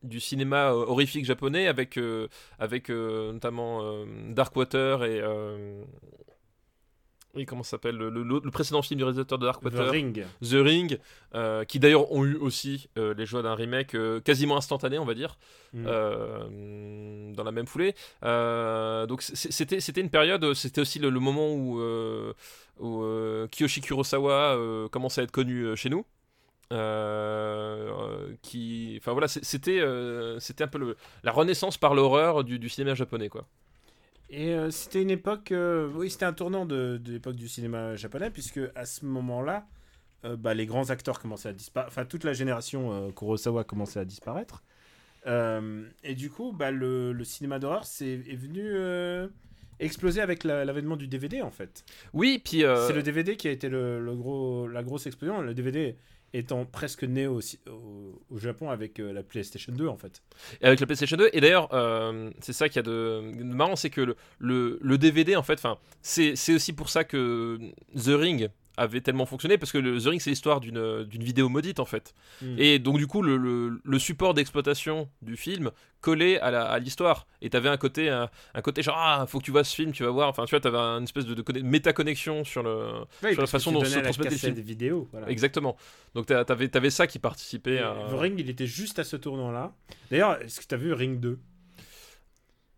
du 0.05 0.21
cinéma 0.21 0.71
euh, 0.71 0.85
horrifique 0.87 1.25
japonais 1.25 1.67
avec, 1.67 1.97
euh, 1.99 2.29
avec 2.59 2.91
euh, 2.91 3.33
notamment 3.33 3.81
euh, 3.83 4.05
Darkwater 4.33 5.05
et, 5.05 5.23
oui 7.37 7.47
comment 7.47 7.65
s'appelle 7.65 7.97
le, 7.97 8.11
le- 8.11 8.23
le 8.45 8.51
précédent 8.53 8.81
film 8.81 8.99
du 8.99 9.03
réalisateur 9.03 9.39
de 9.39 9.45
The 9.45 9.47
Darkwater 9.47 9.91
Ring. 9.91 10.25
The 10.41 10.53
Ring 10.53 10.99
qui 11.67 11.81
d'ailleurs 11.81 12.13
ont 12.13 12.25
eu 12.25 12.37
aussi 12.37 12.89
les 12.97 13.27
joies 13.27 13.43
d'un 13.43 13.57
remake 13.57 13.97
quasiment 14.23 14.57
instantané 14.57 14.99
on 14.99 15.05
va 15.05 15.15
dire 15.15 15.37
Mm. 15.77 17.33
dans 17.35 17.43
la 17.43 17.51
même 17.51 17.67
foulée. 17.67 17.97
Donc 18.23 19.23
c'était 19.23 19.81
c'était 19.81 20.01
une 20.01 20.11
période, 20.11 20.55
c'était 20.55 20.81
aussi 20.81 21.01
le, 21.01 21.11
le 21.11 21.19
moment 21.19 21.53
où, 21.53 21.81
où, 22.79 23.47
Kiyoshi 23.51 23.81
Kurosawa 23.81 24.57
commençait 24.93 25.23
à 25.23 25.25
être 25.25 25.33
connu 25.33 25.77
chez 25.77 25.91
nous. 25.91 26.05
Euh, 26.73 27.91
euh, 27.91 28.35
qui, 28.43 28.97
enfin 28.99 29.13
voilà, 29.13 29.29
c'était 29.29 29.81
euh, 29.81 30.41
c'était 30.41 30.65
un 30.65 30.69
peu 30.69 30.79
le, 30.79 30.97
la 31.23 31.31
renaissance 31.31 31.77
par 31.77 31.95
l'horreur 31.95 32.43
du, 32.43 32.59
du 32.59 32.69
cinéma 32.69 32.95
japonais 32.95 33.29
quoi. 33.29 33.47
Et 34.31 34.55
euh, 34.55 34.71
c'était 34.71 35.03
une 35.03 35.11
époque, 35.11 35.53
oui, 35.95 36.11
c'était 36.11 36.25
un 36.25 36.33
tournant 36.33 36.65
de, 36.67 36.97
de 37.03 37.13
l'époque 37.13 37.37
du 37.37 37.49
cinéma 37.49 37.95
japonais, 37.97 38.31
puisque 38.31 38.61
à 38.75 38.87
ce 38.87 39.05
moment-là, 39.05 39.67
bah, 40.39 40.55
les 40.55 40.65
grands 40.65 40.89
acteurs 40.89 41.21
commençaient 41.21 41.51
à 41.51 41.53
disparaître, 41.53 41.93
enfin 41.93 42.07
toute 42.07 42.25
la 42.25 42.33
génération 42.33 43.13
Kurosawa 43.13 43.65
commençait 43.65 44.01
à 44.01 44.05
disparaître. 44.07 44.63
Et 45.27 46.15
du 46.15 46.31
coup, 46.31 46.53
bah, 46.53 46.71
le, 46.71 47.13
le 47.13 47.25
cinéma 47.25 47.59
d'horreur 47.59 47.85
c'est, 47.85 48.07
est 48.13 48.37
venu 48.37 48.73
exploser 49.81 50.21
avec 50.21 50.45
la- 50.45 50.65
l'avènement 50.65 50.97
du 50.97 51.09
DVD 51.09 51.43
en 51.43 51.51
fait. 51.51 51.85
Oui, 52.13 52.41
puis 52.43 52.65
euh, 52.65 52.87
C'est 52.87 52.93
le 52.93 53.03
DVD 53.03 53.37
qui 53.37 53.49
a 53.49 53.51
été 53.51 53.69
le, 53.69 54.01
le 54.01 54.15
gros, 54.15 54.69
la 54.69 54.83
grosse 54.83 55.07
explosion. 55.07 55.41
Le 55.43 55.53
DVD 55.55 55.97
étant 56.35 56.67
presque 56.67 57.05
né 57.05 57.27
au, 57.27 57.41
au, 57.71 58.39
Japon 58.39 58.69
avec 58.69 58.99
euh, 59.01 59.13
la 59.13 59.23
PlayStation 59.23 59.73
2 59.73 59.87
en 59.87 59.97
fait. 59.97 60.23
avec 60.61 60.81
la 60.81 60.87
PlayStation 60.87 61.17
2 61.17 61.31
et 61.33 61.41
d'ailleurs 61.41 61.73
euh, 61.73 62.31
c'est 62.41 62.53
ça 62.53 62.69
qu'il 62.69 62.77
y 62.77 62.81
a 62.81 62.83
de, 62.83 63.33
de 63.39 63.45
marrant 63.45 63.77
c'est 63.77 63.91
que 63.91 64.01
le, 64.01 64.17
le, 64.39 64.79
le 64.83 64.99
DVD 64.99 65.37
en 65.37 65.43
fait 65.43 65.63
c'est 66.03 66.35
c'est 66.37 66.55
aussi 66.55 66.73
pour 66.73 66.91
ça 66.91 67.05
que 67.05 67.59
The 67.97 68.19
Ring 68.19 68.51
avait 68.77 69.01
tellement 69.01 69.27
fonctionné 69.27 69.57
parce 69.59 69.71
que 69.73 69.79
le 69.79 70.01
The 70.01 70.07
Ring 70.07 70.21
c'est 70.21 70.31
l'histoire 70.31 70.61
d'une 70.61 71.05
d'une 71.05 71.23
vidéo 71.23 71.49
maudite 71.49 71.81
en 71.81 71.85
fait 71.85 72.15
Mm. 72.43 72.55
et 72.59 72.79
donc 72.81 72.99
du 72.99 73.07
coup 73.07 73.23
le, 73.23 73.37
le, 73.37 73.81
le 73.83 73.99
support 73.99 74.35
d'exploitation 74.35 75.09
du 75.23 75.37
film 75.37 75.71
collait 76.01 76.41
à 76.41 76.51
la- 76.51 76.65
à 76.67 76.79
l'histoire 76.81 77.27
et 77.41 77.49
t'avais 77.51 77.69
un 77.69 77.77
côté 77.77 78.09
un, 78.11 78.29
un 78.55 78.61
côté 78.63 78.83
genre 78.83 78.97
ah 78.99 79.25
faut 79.29 79.39
que 79.39 79.45
tu 79.45 79.51
vois 79.53 79.63
ce 79.65 79.75
film 79.75 79.93
tu 79.93 80.03
vas 80.03 80.11
voir 80.11 80.29
enfin 80.29 80.45
tu 80.45 80.51
vois 80.51 80.61
t'avais 80.61 80.77
une 80.79 81.05
espèce 81.05 81.25
de, 81.27 81.35
de 81.35 81.43
conne- 81.43 81.63
métaconnexion 81.63 82.45
sur 82.45 82.63
le 82.63 82.89
Oui, 83.23 83.33
sur 83.33 83.41
la 83.43 83.47
façon 83.47 83.71
dont 83.73 83.85
se 83.85 83.99
transmettait 84.01 84.31
le 84.31 84.37
film 84.37 84.55
vidéo. 84.61 85.09
Voilà. 85.13 85.29
exactement 85.31 85.77
donc 86.15 86.27
t'as- 86.27 86.45
t'avais 86.45 86.69
t'avais 86.69 86.91
ça 86.91 87.07
qui 87.07 87.19
participait 87.19 87.79
à 87.79 87.95
The 88.11 88.15
Ring, 88.19 88.35
il 88.39 88.51
était 88.51 88.67
juste 88.67 88.99
à 88.99 89.05
ce 89.05 89.17
tournant-là. 89.17 89.73
D'ailleurs, 90.11 90.41
est-ce 90.43 90.61
que 90.61 90.67
tu 90.67 90.75
as 90.75 90.79
vu 90.79 90.93
Ring 90.93 91.21
2 91.21 91.39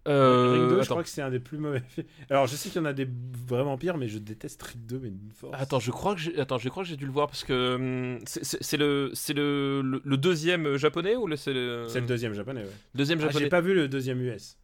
Euh, 0.07 0.53
Ring 0.53 0.69
2, 0.77 0.83
je 0.83 0.89
crois 0.89 1.03
que 1.03 1.09
c'est 1.09 1.23
un 1.23 1.31
des 1.31 1.41
plus 1.41 1.59
mauvais 1.59 1.83
films. 1.89 2.07
Alors, 2.31 2.47
je 2.47 2.55
sais 2.57 2.69
qu'il 2.69 2.79
y 2.81 2.83
en 2.83 2.87
a 2.87 2.93
des 2.93 3.09
vraiment 3.49 3.77
pires, 3.77 3.97
mais 3.97 4.09
je 4.09 4.19
déteste 4.19 4.63
Ring 4.63 4.87
2, 4.87 4.99
mais 5.03 5.11
d'une 5.11 5.31
force. 5.33 5.55
Attends, 5.61 5.81
je 5.81 5.91
crois 5.91 6.15
que 6.15 6.21
j'ai 6.21 6.39
attends, 6.39 6.59
je 6.59 6.69
crois 6.69 6.83
que 6.85 6.89
j'ai 6.89 6.97
dû 6.97 7.07
le 7.07 7.13
voir 7.13 7.27
parce 7.29 7.45
que 7.45 7.75
hum, 7.75 8.19
c'est- 8.27 8.77
le 8.77 9.11
c'est 9.15 9.33
le, 9.35 9.83
le, 9.83 10.01
le 10.05 10.17
deuxième 10.17 10.77
japonais 10.77 11.17
ou 11.17 11.27
le 11.27 11.37
c'est 11.37 11.53
le 11.53 11.87
C'est 11.89 12.01
le 12.01 12.07
deuxième 12.07 12.35
japonais, 12.35 12.63
ouais. 12.63 12.71
deuxième 12.95 13.19
Ah, 13.21 13.27
japonais 13.27 13.45
J'ai 13.45 13.49
pas 13.49 13.61
vu 13.61 13.75
le 13.75 13.89
deuxième 13.89 14.21
US. 14.23 14.57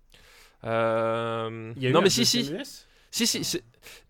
Euh, 0.64 1.72
Il 1.76 1.82
y 1.82 1.86
a 1.86 1.90
eu 1.90 1.92
Non 1.92 2.00
un 2.00 2.02
mais 2.02 2.10
si 2.10 2.20
deuxième 2.20 2.44
si 2.44 2.52
US 2.54 2.86
si 3.10 3.26
si 3.44 3.60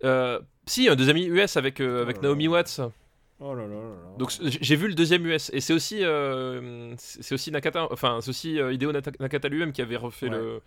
euh, 0.04 0.38
si 0.66 0.88
un 0.88 0.94
deuxième 0.96 1.16
US 1.16 1.56
avec 1.56 1.80
euh, 1.80 2.02
avec 2.02 2.18
Oh 2.18 2.22
là 2.22 2.28
Naomi 2.28 2.44
là. 2.44 2.50
Watts. 2.50 2.80
Oh 3.40 3.54
là 3.54 3.62
là 3.66 3.74
là. 3.74 3.78
Donc 4.18 4.30
j'ai 4.40 4.76
vu 4.76 4.86
le 4.86 4.94
deuxième 4.94 5.26
US 5.26 5.50
et 5.52 5.60
c'est 5.60 5.72
aussi 5.72 6.04
euh, 6.04 6.94
c'est 6.98 7.34
aussi 7.34 7.50
Nakata 7.50 7.88
enfin 7.90 8.18
c'est 8.20 8.28
aussi 8.30 8.60
euh, 8.60 8.72
Hideo 8.72 8.92
Nakata 8.92 9.48
lui-même 9.48 9.72
qui 9.72 9.82
avait 9.82 9.96
refait 9.96 10.28
Ouais. 10.28 10.36
le 10.36 10.60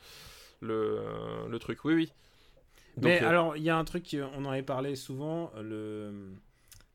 le 0.61 0.99
euh, 0.99 1.47
le 1.47 1.59
truc. 1.59 1.83
Oui 1.85 1.93
oui. 1.93 2.11
Donc, 2.97 3.03
Mais 3.05 3.21
euh, 3.21 3.29
alors, 3.29 3.57
il 3.57 3.63
y 3.63 3.69
a 3.69 3.77
un 3.77 3.83
truc, 3.83 4.13
euh, 4.13 4.27
on 4.35 4.45
en 4.45 4.51
avait 4.51 4.63
parlé 4.63 4.95
souvent, 4.95 5.51
le... 5.61 6.33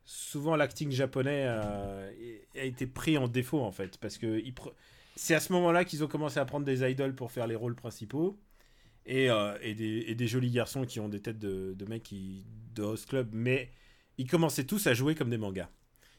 souvent 0.05 0.57
l'acting 0.57 0.91
japonais 0.91 1.47
a 1.47 2.11
été 2.55 2.87
pris 2.87 3.19
en 3.19 3.29
défaut 3.29 3.61
en 3.61 3.73
fait, 3.73 3.99
parce 3.99 4.19
que 4.19 4.41
il 4.41 4.53
pre- 4.55 4.73
c'est 5.17 5.35
à 5.35 5.41
ce 5.41 5.53
moment-là 5.53 5.85
qu'ils 5.85 6.03
ont 6.05 6.09
commencé 6.09 6.39
à 6.39 6.45
prendre 6.45 6.65
des 6.65 6.89
idoles 6.91 7.15
pour 7.15 7.33
faire 7.33 7.47
les 7.47 7.55
rôles 7.57 7.75
principaux, 7.75 8.39
et, 9.07 9.31
euh, 9.31 9.57
et, 9.63 9.75
des, 9.75 10.05
et 10.09 10.15
des 10.15 10.27
jolis 10.29 10.51
garçons 10.51 10.85
qui 10.85 11.01
ont 11.01 11.09
des 11.09 11.21
têtes 11.21 11.39
de, 11.39 11.75
de 11.75 11.85
mecs 11.87 12.03
qui, 12.03 12.47
de 12.75 12.83
host 12.83 13.09
club, 13.09 13.31
mais 13.33 13.71
ils 14.19 14.27
commençaient 14.29 14.65
tous 14.67 14.87
à 14.87 14.95
jouer 14.95 15.15
comme 15.15 15.31
des 15.31 15.39
mangas. 15.39 15.69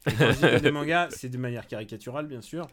Et 0.08 0.16
quand 0.16 0.32
je 0.32 0.38
dis 0.38 0.50
comme 0.50 0.62
des 0.62 0.72
mangas, 0.72 1.10
c'est 1.12 1.30
de 1.30 1.38
manière 1.38 1.68
caricaturale 1.68 2.28
bien 2.28 2.42
sûr, 2.42 2.70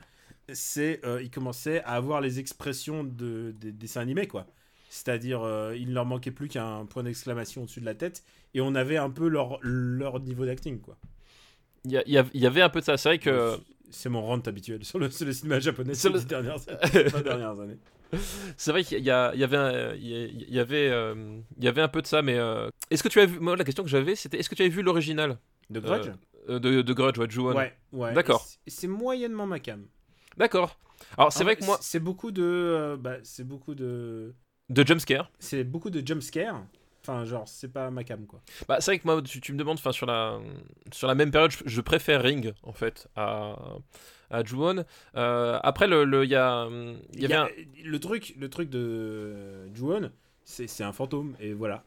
c'est 0.52 1.04
euh, 1.04 1.22
ils 1.22 1.30
commençaient 1.30 1.82
à 1.82 1.90
avoir 1.92 2.20
les 2.20 2.38
expressions 2.38 3.04
de, 3.04 3.54
des 3.58 3.72
dessins 3.72 4.00
animés 4.00 4.26
quoi. 4.26 4.46
C'est-à-dire, 4.90 5.42
euh, 5.42 5.76
il 5.76 5.88
ne 5.90 5.94
leur 5.94 6.06
manquait 6.06 6.30
plus 6.30 6.48
qu'un 6.48 6.86
point 6.86 7.02
d'exclamation 7.02 7.62
au-dessus 7.62 7.80
de 7.80 7.84
la 7.84 7.94
tête, 7.94 8.24
et 8.54 8.60
on 8.62 8.74
avait 8.74 8.96
un 8.96 9.10
peu 9.10 9.28
leur, 9.28 9.58
leur 9.62 10.18
niveau 10.20 10.46
d'acting, 10.46 10.80
quoi. 10.80 10.96
il 11.84 12.02
y, 12.06 12.46
avait 12.46 12.62
un 12.62 12.70
peu 12.70 12.80
de 12.80 12.84
ça. 12.86 12.96
C'est 12.96 13.10
vrai 13.10 13.18
que 13.18 13.58
C'est 13.90 14.08
mon 14.08 14.22
rant 14.22 14.38
habituel 14.38 14.84
sur 14.84 14.98
le, 14.98 15.10
sur 15.10 15.26
le 15.26 15.32
cinéma 15.32 15.60
japonais 15.60 15.94
Sur 15.94 16.10
ces 16.10 16.14
le- 16.14 16.20
dix 16.20 16.26
dernières, 17.22 17.60
années. 17.60 17.76
C'est 18.56 18.70
vrai 18.70 18.82
qu'il 18.82 19.04
y, 19.04 19.10
avait, 19.10 19.56
un- 19.56 19.94
il 19.94 20.50
y 20.50 20.58
avait, 20.58 20.88
euh, 20.88 21.38
il 21.58 21.64
y 21.64 21.68
avait 21.68 21.82
un 21.82 21.88
peu 21.88 22.00
de 22.00 22.06
ça, 22.06 22.22
mais 22.22 22.38
euh, 22.38 22.70
est-ce 22.90 23.02
que 23.02 23.08
tu 23.08 23.20
as 23.20 23.26
vu 23.26 23.38
Moi, 23.38 23.56
la 23.56 23.64
question 23.64 23.84
que 23.84 23.90
j'avais, 23.90 24.14
c'était 24.14 24.38
est-ce 24.38 24.48
que 24.48 24.54
tu 24.54 24.62
avais 24.62 24.70
vu 24.70 24.82
l'original? 24.82 25.38
De 25.68 25.80
Grudge? 25.80 26.10
Euh, 26.48 26.58
de, 26.58 26.80
de 26.80 26.92
Grudge, 26.94 27.18
ouais, 27.18 27.26
de 27.26 27.38
Ouais, 27.38 27.74
ouais. 27.92 28.14
D'accord. 28.14 28.46
C'est 28.66 28.86
moyennement 28.86 29.46
ma 29.46 29.60
cam. 29.60 29.84
D'accord. 30.38 30.78
Alors 31.16 31.32
c'est 31.32 31.44
vrai 31.44 31.56
que 31.56 31.64
moi, 31.64 31.78
C'est 31.80 32.00
beaucoup 32.00 32.30
de. 32.30 32.42
euh, 32.42 32.96
bah, 32.96 33.16
c'est 33.22 33.44
beaucoup 33.44 33.74
de. 33.74 34.34
de 34.68 34.86
jumpscare. 34.86 35.30
C'est 35.38 35.64
beaucoup 35.64 35.90
de 35.90 36.06
jumpscare. 36.06 36.64
Enfin, 37.02 37.24
genre, 37.24 37.48
c'est 37.48 37.72
pas 37.72 37.90
ma 37.90 38.04
cam, 38.04 38.26
quoi. 38.26 38.40
Bah, 38.68 38.80
c'est 38.80 38.90
vrai 38.90 38.98
que 38.98 39.06
moi, 39.06 39.22
tu, 39.22 39.40
tu 39.40 39.52
me 39.52 39.58
demandes, 39.58 39.78
enfin 39.78 39.92
sur 39.92 40.04
la, 40.06 40.38
sur 40.92 41.06
la 41.08 41.14
même 41.14 41.30
période, 41.30 41.50
je, 41.52 41.58
je 41.64 41.80
préfère 41.80 42.22
Ring 42.22 42.52
en 42.62 42.72
fait 42.72 43.08
à, 43.16 43.54
à. 44.30 44.42
Euh, 45.16 45.58
après, 45.62 45.86
le, 45.86 46.04
le- 46.04 46.24
il 46.24 46.30
y 46.30 46.34
a, 46.34 46.68
il 47.14 47.22
y 47.22 47.24
avait 47.24 47.24
Il 47.24 47.30
y 47.30 47.32
a- 47.32 47.44
un- 47.44 47.48
Le 47.84 47.98
truc, 48.00 48.34
le 48.38 48.50
truc 48.50 48.68
de 48.68 49.66
Ju-won, 49.74 50.10
c'est 50.44 50.66
c'est 50.66 50.84
un 50.84 50.92
fantôme, 50.92 51.34
et 51.40 51.52
voilà. 51.54 51.84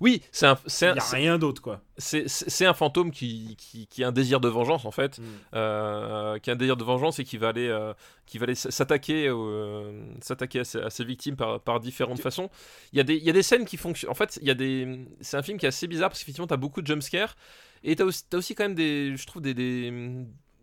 Oui, 0.00 0.22
c'est 0.32 0.46
un, 0.46 0.58
c'est 0.66 0.90
Il 0.90 0.94
n'y 0.94 0.98
a 1.00 1.04
rien 1.04 1.38
d'autre, 1.38 1.62
quoi. 1.62 1.80
c'est- 1.96 2.64
un 2.66 2.74
fantôme 2.74 3.10
qui, 3.10 3.56
qui, 3.58 3.86
qui 3.86 4.02
a 4.04 4.08
un 4.08 4.12
désir 4.12 4.40
de 4.40 4.48
vengeance 4.48 4.84
en 4.84 4.90
fait. 4.90 5.18
Mm. 5.18 5.22
euh, 5.54 6.38
qui 6.38 6.50
a 6.50 6.54
un 6.54 6.56
délire 6.56 6.76
de 6.76 6.84
vengeance 6.84 7.18
et 7.18 7.24
qui 7.24 7.36
va 7.36 7.48
aller, 7.48 7.68
euh, 7.68 7.92
qui 8.26 8.38
va 8.38 8.44
aller 8.44 8.54
s'attaquer, 8.54 9.28
euh, 9.28 10.02
s'attaquer 10.20 10.60
à, 10.60 10.64
ses, 10.64 10.80
à 10.80 10.90
ses 10.90 11.04
victimes 11.04 11.36
par, 11.36 11.60
par 11.60 11.80
différentes 11.80 12.20
façons. 12.20 12.50
Il 12.92 12.96
y, 12.96 13.00
a 13.00 13.04
des, 13.04 13.16
il 13.16 13.24
y 13.24 13.30
a 13.30 13.32
des 13.32 13.42
scènes 13.42 13.64
qui 13.64 13.76
fonctionnent. 13.76 14.10
En 14.10 14.14
fait, 14.14 14.38
il 14.42 14.48
y 14.48 14.50
a 14.50 14.54
des, 14.54 15.06
c'est 15.20 15.36
un 15.36 15.42
film 15.42 15.58
qui 15.58 15.66
est 15.66 15.68
assez 15.68 15.86
bizarre 15.86 16.08
parce 16.10 16.20
qu'effectivement, 16.20 16.46
tu 16.46 16.54
as 16.54 16.58
beaucoup 16.58 16.82
de 16.82 16.86
jumpscares 16.86 17.36
et 17.82 17.96
tu 17.96 18.02
as, 18.02 18.06
aussi 18.06 18.24
t'as 18.28 18.38
aussi 18.38 18.54
quand 18.54 18.64
même 18.64 18.74
des, 18.74 19.16
je 19.16 19.26
trouve, 19.26 19.42
des, 19.42 19.54
des, 19.54 19.92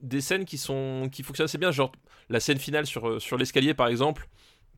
des 0.02 0.22
scènes 0.22 0.46
qui 0.46 0.58
sont 0.58 1.08
qui 1.12 1.24
fonctionnent 1.24 1.46
assez 1.46 1.58
bien, 1.60 1.72
genre 1.72 1.92
la 2.30 2.40
scène 2.40 2.58
finale 2.58 2.86
sur, 2.86 3.22
sur 3.22 3.38
l'escalier 3.38 3.74
par 3.74 3.88
exemple. 3.88 4.28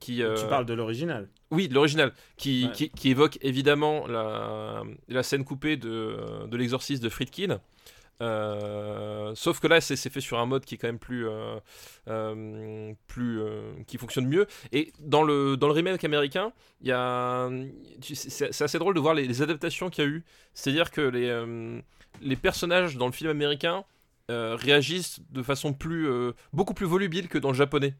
Qui, 0.03 0.21
euh, 0.21 0.35
Tu 0.35 0.45
parles 0.47 0.65
de 0.65 0.73
l'original. 0.73 1.29
Oui, 1.51 1.67
de 1.69 1.73
l'original, 1.73 2.11
qui, 2.35 2.65
Ouais. 2.65 2.71
qui, 2.73 2.89
qui 2.89 3.09
évoque 3.09 3.37
évidemment 3.41 4.05
la, 4.07 4.83
la 5.07 5.23
scène 5.23 5.45
coupée 5.45 5.77
de, 5.77 6.17
de 6.47 6.57
l'exorcisme 6.57 7.01
de 7.03 7.09
Friedkin. 7.09 7.59
Euh, 8.21 9.31
sauf 9.35 9.59
que 9.59 9.67
là, 9.67 9.81
c'est 9.81 9.95
fait 10.09 10.21
sur 10.21 10.39
un 10.39 10.45
mode 10.45 10.65
qui 10.65 10.75
est 10.75 10.77
quand 10.77 10.87
même 10.87 10.99
plus, 10.99 11.27
euh, 11.27 11.57
euh, 12.09 12.93
plus 13.07 13.39
qui 13.87 13.97
fonctionne 13.97 14.27
mieux. 14.27 14.45
Et 14.71 14.93
dans 14.99 15.23
le 15.23 15.57
dans 15.57 15.67
le 15.67 15.73
remake 15.73 16.03
américain, 16.03 16.51
il 16.81 16.87
y 16.87 16.91
a, 16.91 17.49
tu- 18.01 18.15
c'est 18.15 18.61
assez 18.61 18.79
drôle 18.79 18.93
de 18.95 18.99
voir 18.99 19.13
les, 19.13 19.25
les 19.27 19.41
adaptations 19.41 19.89
qu'il 19.89 20.03
y 20.03 20.07
a 20.07 20.09
eu. 20.09 20.23
C'est-à-dire 20.53 20.91
que 20.91 21.01
les 21.01 21.81
les 22.21 22.35
personnages 22.35 22.97
dans 22.97 23.07
le 23.07 23.11
film 23.13 23.29
américain 23.29 23.83
réagissent 24.29 25.19
de 25.31 25.43
façon 25.43 25.73
plus 25.73 26.07
beaucoup 26.53 26.73
plus 26.73 26.85
volubile 26.85 27.27
que 27.27 27.37
dans 27.37 27.49
le 27.49 27.57
japonais. 27.57 27.93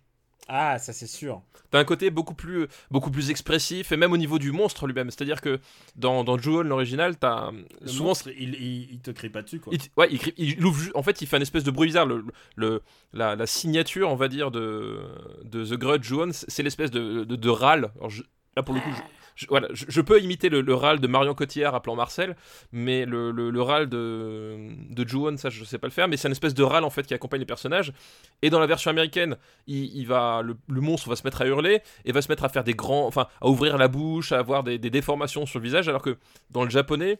Ah, 0.50 0.78
ça 0.78 0.92
c'est 0.94 1.08
sûr. 1.08 1.42
T'as 1.72 1.80
un 1.80 1.86
côté 1.86 2.10
beaucoup 2.12 2.34
plus, 2.36 2.68
beaucoup 2.92 3.10
plus 3.10 3.30
expressif, 3.30 3.92
et 3.92 3.98
même 3.98 4.12
au 4.12 4.18
niveau 4.18 4.38
du 4.40 4.52
monstre 4.52 4.86
lui-même. 4.88 5.10
C'est-à-dire 5.10 5.40
que 5.42 5.60
dans, 5.96 6.24
dans 6.24 6.38
Ju-On, 6.38 6.62
l'original, 6.64 7.18
t'as 7.18 7.50
Le 7.82 7.88
souvent. 7.88 8.10
monstre, 8.10 8.30
il, 8.38 8.54
il, 8.56 8.92
il 8.92 9.00
te 9.00 9.12
crie 9.12 9.30
pas 9.30 9.42
dessus, 9.42 9.60
quoi. 9.60 9.74
il, 9.74 9.80
ouais, 9.98 10.08
il, 10.12 10.20
crie- 10.20 10.34
il 10.38 10.64
ouvre 10.66 10.92
en 10.96 11.02
fait, 11.02 11.22
il 11.22 11.28
fait 11.28 11.38
un 11.38 11.42
espèce 11.42 11.64
de 11.64 11.72
bruit 11.72 11.88
bizarre. 11.88 12.06
Le, 12.06 12.26
le- 12.58 12.82
la, 13.14 13.36
la 13.36 13.48
signature, 13.48 14.10
on 14.10 14.16
va 14.16 14.28
dire, 14.28 14.52
de, 14.52 15.00
de 15.46 15.64
The 15.66 15.74
Grudge 15.80 16.04
Ju-On, 16.06 16.30
c'est 16.34 16.62
l'espèce 16.64 16.92
de, 16.92 17.24
de, 17.24 17.36
de 17.36 17.50
râle. 17.50 17.92
Alors, 17.98 18.10
je- 18.10 18.24
là, 18.58 18.64
pour 18.64 18.76
le 18.76 18.82
coup, 18.82 18.90
je, 18.92 19.02
je- 19.36 20.02
peux 20.02 20.22
imiter 20.22 20.50
le, 20.50 20.62
le 20.62 20.74
râle 20.74 21.00
de 21.00 21.08
Marion 21.08 21.34
Cotillard 21.34 21.76
appelant 21.76 21.96
Marcel, 21.96 22.36
mais 22.72 23.06
le, 23.06 23.32
le, 23.32 23.50
le 23.50 23.62
râle 23.62 23.90
de, 23.90 24.58
de 24.90 25.38
ça, 25.38 25.50
je 25.50 25.64
sais 25.64 25.78
pas 25.78 25.88
le 25.88 25.94
faire, 25.94 26.08
mais 26.08 26.18
c'est 26.18 26.28
une 26.28 26.34
espèce 26.34 26.54
de 26.54 26.64
râle, 26.64 26.84
en 26.84 26.90
fait, 26.90 27.06
qui 27.06 27.14
accompagne 27.14 27.40
les 27.40 27.46
personnages. 27.46 27.94
Et 28.42 28.50
dans 28.50 28.60
la 28.60 28.68
version 28.68 28.92
américaine, 28.92 29.38
il, 29.68 30.06
va, 30.06 30.42
le, 30.42 30.56
monstre 30.82 31.10
va 31.10 31.16
se 31.16 31.24
mettre 31.24 31.42
à 31.42 31.46
hurler 31.46 31.82
et 32.06 32.12
va 32.12 32.22
se 32.22 32.30
mettre 32.30 32.44
à 32.44 32.50
faire 32.50 32.64
des 32.64 32.74
grands, 32.74 33.08
enfin, 33.08 33.28
à 33.42 33.48
ouvrir 33.48 33.78
la 33.78 33.88
bouche, 33.88 34.32
à 34.32 34.40
avoir 34.40 34.64
des, 34.64 34.78
déformations 34.78 35.46
sur 35.46 35.60
le 35.60 35.64
visage, 35.64 35.88
alors 35.90 36.02
que 36.02 36.18
dans 36.52 36.64
le 36.64 36.70
japonais, 36.70 37.18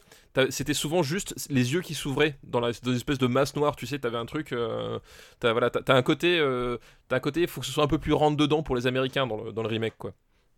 c'était 0.50 0.74
souvent 0.74 1.02
juste 1.02 1.34
les 1.50 1.72
yeux 1.72 1.80
qui 1.80 1.94
s'ouvraient 1.94 2.38
dans, 2.44 2.62
une 2.70 2.94
espèce 2.94 3.18
de 3.18 3.26
masse 3.26 3.56
noire, 3.56 3.76
tu 3.76 3.86
sais, 3.86 3.98
t'avais 3.98 4.18
un 4.18 4.26
truc, 4.26 4.52
euh, 4.52 4.98
t'as 5.40 5.54
un 5.88 6.02
côté, 6.02 6.38
euh, 6.38 6.78
un 7.10 7.20
côté, 7.20 7.46
faut 7.46 7.60
que 7.60 7.66
ce 7.66 7.72
soit 7.72 7.84
un 7.84 7.88
peu 7.88 7.98
plus 7.98 8.12
rentre 8.12 8.36
dedans 8.36 8.62
pour 8.62 8.76
les 8.76 8.86
Américains 8.86 9.26
dans 9.26 9.42
le, 9.42 9.52
dans 9.52 9.62
le 9.62 9.68
remake, 9.68 9.94
quoi. 9.98 10.12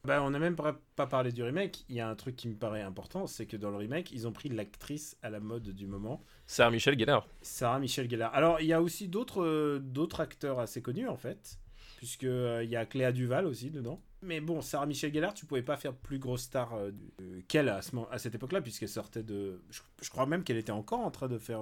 Bah, 0.05 0.22
on 0.22 0.30
n'a 0.30 0.38
même 0.38 0.55
pas, 0.55 0.80
pas 0.94 1.07
parlé 1.07 1.32
du 1.32 1.42
remake. 1.42 1.84
Il 1.88 1.97
y 1.97 2.01
a 2.01 2.09
un 2.09 2.14
truc 2.14 2.36
qui 2.36 2.49
me 2.49 2.55
paraît 2.55 2.82
important, 2.82 3.26
c'est 3.26 3.47
que 3.47 3.57
dans 3.57 3.70
le 3.70 3.76
remake, 3.76 4.12
ils 4.12 4.28
ont 4.28 4.32
pris 4.32 4.49
l'actrice 4.49 5.16
à 5.22 5.30
la 5.30 5.40
mode 5.40 5.70
du 5.70 5.86
moment, 5.86 6.22
Sarah 6.47 6.70
Michel 6.70 6.97
Gellar. 6.99 7.26
Sarah 7.42 7.80
Michelle 7.80 8.09
Gellar. 8.09 8.32
Alors, 8.34 8.61
il 8.61 8.66
y 8.66 8.72
a 8.72 8.80
aussi 8.80 9.09
d'autres 9.09 9.42
euh, 9.42 9.80
d'autres 9.80 10.20
acteurs 10.20 10.61
assez 10.61 10.80
connus, 10.80 11.09
en 11.09 11.16
fait, 11.16 11.59
puisque 11.97 12.24
euh, 12.24 12.62
il 12.62 12.70
y 12.70 12.76
a 12.76 12.86
Cléa 12.86 13.11
Duval 13.11 13.47
aussi 13.47 13.70
dedans. 13.70 14.01
Mais 14.22 14.40
bon, 14.40 14.61
Sarah 14.61 14.86
Michelle 14.86 15.12
Gellar, 15.12 15.34
tu 15.34 15.44
pouvais 15.44 15.62
pas 15.62 15.76
faire 15.76 15.92
plus 15.92 16.18
grosse 16.18 16.42
star 16.42 16.74
euh, 16.74 16.92
qu'elle 17.49 17.68
à, 17.68 17.82
ce 17.82 17.90
à 18.11 18.18
cette 18.18 18.34
époque-là, 18.36 18.61
puisqu'elle 18.61 18.88
sortait 18.88 19.24
de. 19.24 19.61
Je, 19.70 19.80
je 20.01 20.11
crois 20.11 20.26
même 20.26 20.44
qu'elle 20.44 20.57
était 20.57 20.72
encore 20.72 21.01
en 21.01 21.11
train 21.11 21.28
de 21.28 21.38
faire. 21.38 21.61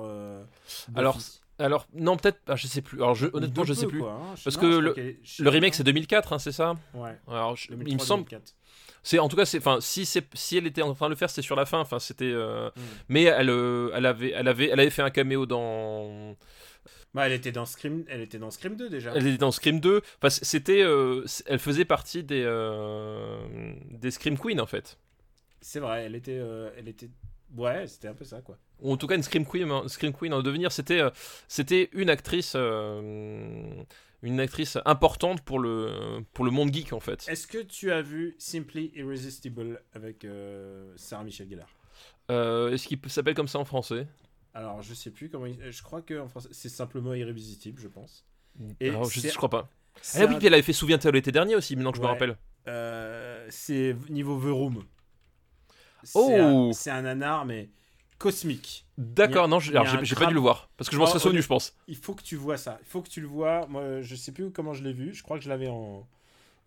Alors, 0.95 1.19
Alors, 1.59 1.87
non, 1.95 2.17
peut-être, 2.17 2.41
ah, 2.49 2.57
je 2.57 2.67
sais 2.67 2.83
plus. 2.83 2.99
Alors, 2.99 3.15
je, 3.15 3.27
honnêtement, 3.33 3.63
De 3.63 3.69
je 3.69 3.75
peu, 3.75 3.81
sais 3.81 3.87
plus. 3.87 4.01
quoi, 4.01 4.13
hein. 4.13 4.35
Parce 4.43 4.57
non, 4.57 4.63
que 4.63 4.67
le- 5.43 5.49
remake, 5.49 5.75
c'est 5.75 5.85
2004, 5.85 6.33
hein, 6.33 6.39
c'est 6.39 6.51
ça 6.53 6.75
Ouais. 6.95 7.17
Alors, 7.29 7.57
je- 7.57 7.69
il 7.71 7.77
me 7.77 7.85
2003, 7.85 8.07
semble. 8.07 8.25
2004. 8.25 8.55
C'est 9.07 9.19
en 9.19 9.29
tout 9.29 9.37
cas, 9.37 9.45
c'est, 9.45 9.59
enfin, 9.59 9.79
si 9.81 10.07
c'est, 10.07 10.25
si 10.35 10.57
elle 10.57 10.67
était 10.67 10.83
en 10.83 10.95
train 10.95 11.07
de 11.07 11.11
le 11.11 11.17
faire, 11.17 11.29
c'était 11.31 11.43
sur 11.43 11.57
la 11.57 11.67
fin. 11.67 11.79
Enfin, 11.79 11.99
c'était. 11.99 12.25
euh, 12.33 12.71
Mm. 12.75 12.81
Mais 13.09 13.23
elle, 13.25 13.51
euh, 13.51 13.91
elle 13.95 14.07
avait, 14.07 14.31
elle 14.31 14.49
avait, 14.49 14.69
elle 14.71 14.81
avait 14.81 14.91
fait 14.91 15.03
un 15.03 15.11
caméo 15.11 15.45
dans. 15.47 16.35
Bah, 17.13 17.27
elle 17.27 17.33
était 17.35 17.53
dans 17.53 17.67
Scream, 17.67 18.05
elle 18.09 18.23
était 18.23 18.39
dans 18.39 18.51
Scream 18.51 18.75
2 18.77 18.89
déjà. 18.89 19.13
Elle 19.15 19.27
était 19.27 19.37
dans 19.39 19.53
Scream 19.53 19.79
2. 19.79 20.01
Enfin, 20.21 20.31
c'était, 20.31 20.83
euh, 20.83 21.25
elle 21.47 21.59
faisait 21.61 21.85
partie 21.85 22.25
des, 22.25 22.43
des 23.91 24.11
Scream 24.11 24.37
Queen 24.39 24.61
en 24.61 24.67
fait. 24.67 24.99
C'est 25.61 25.81
vrai, 25.81 26.05
elle 26.05 26.15
était, 26.17 26.41
elle 26.77 26.89
était. 26.89 27.11
Ouais, 27.57 27.87
c'était 27.87 28.09
un 28.09 28.15
peu 28.15 28.25
ça 28.25 28.41
quoi. 28.41 28.59
Ou 28.85 28.93
en 28.93 28.97
tout 28.97 29.07
cas 29.09 29.17
une 29.17 29.23
Scream 29.25 29.45
Queen, 29.47 29.89
Scream 29.89 30.13
Queen 30.13 30.33
en 30.33 30.43
devenir. 30.43 30.71
C'était, 30.71 31.01
euh, 31.01 31.11
c'était 31.49 31.89
une 31.93 32.11
actrice, 32.11 32.53
euh, 32.55 33.83
une 34.23 34.39
actrice 34.41 34.79
importante 34.85 35.41
pour 35.41 35.59
le, 35.59 36.21
pour 36.35 36.45
le 36.45 36.51
monde 36.53 36.73
geek 36.73 36.93
en 36.93 37.01
fait. 37.01 37.25
Est-ce 37.29 37.47
que 37.47 37.59
tu 37.59 37.91
as 37.91 38.03
vu 38.03 38.37
Simply 38.39 38.93
Irresistible 38.95 39.83
avec 39.95 40.25
euh, 40.25 40.93
Sarah 40.97 41.25
Michelle 41.25 41.49
Gellar? 41.49 41.69
Euh, 42.31 42.71
est-ce 42.71 42.87
qu'il 42.87 42.99
s'appelle 43.09 43.35
comme 43.35 43.49
ça 43.49 43.59
en 43.59 43.65
français? 43.65 44.07
Alors, 44.53 44.83
je 44.83 44.95
sais 44.95 45.11
plus 45.11 45.29
comment. 45.31 45.47
il- 45.47 45.59
Je 45.71 45.83
crois 45.83 46.01
que 46.03 46.21
en 46.21 46.29
français, 46.29 46.49
c'est 46.53 46.69
simplement 46.69 47.13
irrésistible, 47.15 47.81
je 47.83 47.89
pense. 47.89 48.25
Et 48.81 48.91
Alors, 48.91 49.05
je, 49.11 49.19
je 49.21 49.35
crois 49.37 49.51
pas. 49.51 49.69
Ah 50.15 50.27
oui, 50.27 50.37
puis 50.37 50.47
elle 50.47 50.55
avait 50.55 50.63
fait 50.63 50.73
Souviens-toi 50.73 51.11
l'été 51.11 51.33
dernier 51.33 51.57
aussi, 51.57 51.75
maintenant 51.75 51.91
que 51.93 51.97
je 51.99 52.03
me 52.03 52.07
rappelle. 52.07 52.37
euh, 52.69 53.47
c'est 53.51 53.97
niveau 54.11 54.39
The 54.39 54.53
Room. 54.53 54.85
Oh 56.15 56.31
un- 56.39 56.73
C'est 56.73 56.91
un 56.91 57.03
nanar, 57.03 57.45
mais 57.47 57.69
cosmique. 58.25 58.87
D'accord, 58.97 59.49
non, 59.49 59.61
j'ai 59.61 59.73
pas 59.73 60.27
dû 60.27 60.35
le 60.35 60.41
voir 60.41 60.71
parce 60.79 60.89
que 60.89 60.97
je 60.97 61.01
m'en 61.01 61.07
serais 61.07 61.19
souvenu, 61.19 61.43
je 61.43 61.47
pense. 61.47 61.77
Il 61.89 61.97
faut 61.97 62.15
que 62.15 62.23
tu 62.23 62.37
vois 62.37 62.57
ça. 62.57 62.79
Il 62.81 62.87
faut 62.87 63.03
que 63.03 63.11
tu 63.11 63.21
le 63.21 63.27
vois. 63.27 63.67
Moi, 63.67 64.01
je 64.01 64.15
sais 64.15 64.33
plus 64.33 64.51
comment 64.51 64.73
je 64.73 64.83
l'ai 64.83 64.95
vu. 64.95 65.13
Je 65.13 65.23
crois 65.23 65.37
que 65.37 65.45
je 65.45 65.51
l'avais 65.51 65.69
en, 65.69 66.09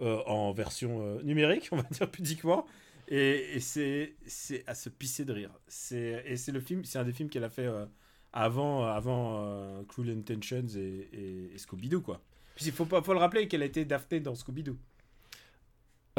euh, 0.01 0.21
en 0.27 0.51
version 0.51 1.01
euh, 1.01 1.21
numérique, 1.23 1.69
on 1.71 1.77
va 1.77 1.83
dire 1.89 2.11
pudiquement. 2.11 2.67
Et, 3.07 3.55
et 3.55 3.59
c'est 3.59 4.13
c'est 4.27 4.63
à 4.67 4.75
se 4.75 4.89
pisser 4.89 5.25
de 5.25 5.33
rire. 5.33 5.49
C'est 5.67 6.23
et 6.27 6.37
c'est 6.37 6.51
le 6.51 6.59
film. 6.59 6.85
C'est 6.85 6.99
un 6.99 7.05
des 7.05 7.13
films 7.13 7.29
qu'elle 7.29 7.45
a 7.45 7.49
fait 7.49 7.65
euh, 7.65 7.85
avant 8.33 8.85
avant 8.85 9.41
euh, 9.41 9.81
Cruel 9.87 10.15
Intentions 10.15 10.67
et, 10.75 11.09
et, 11.11 11.55
et 11.55 11.57
Scooby 11.57 11.89
Doo 11.89 12.01
quoi. 12.01 12.21
Puis 12.55 12.65
il 12.65 12.71
faut 12.71 12.85
pas 12.85 13.01
faut 13.01 13.13
le 13.13 13.19
rappeler 13.19 13.47
qu'elle 13.47 13.63
a 13.63 13.65
été 13.65 13.83
Daphné 13.85 14.19
dans 14.19 14.35
Scooby 14.35 14.61
Doo. 14.61 14.77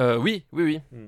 Euh, 0.00 0.16
oui, 0.16 0.44
oui, 0.52 0.80
oui. 0.92 0.98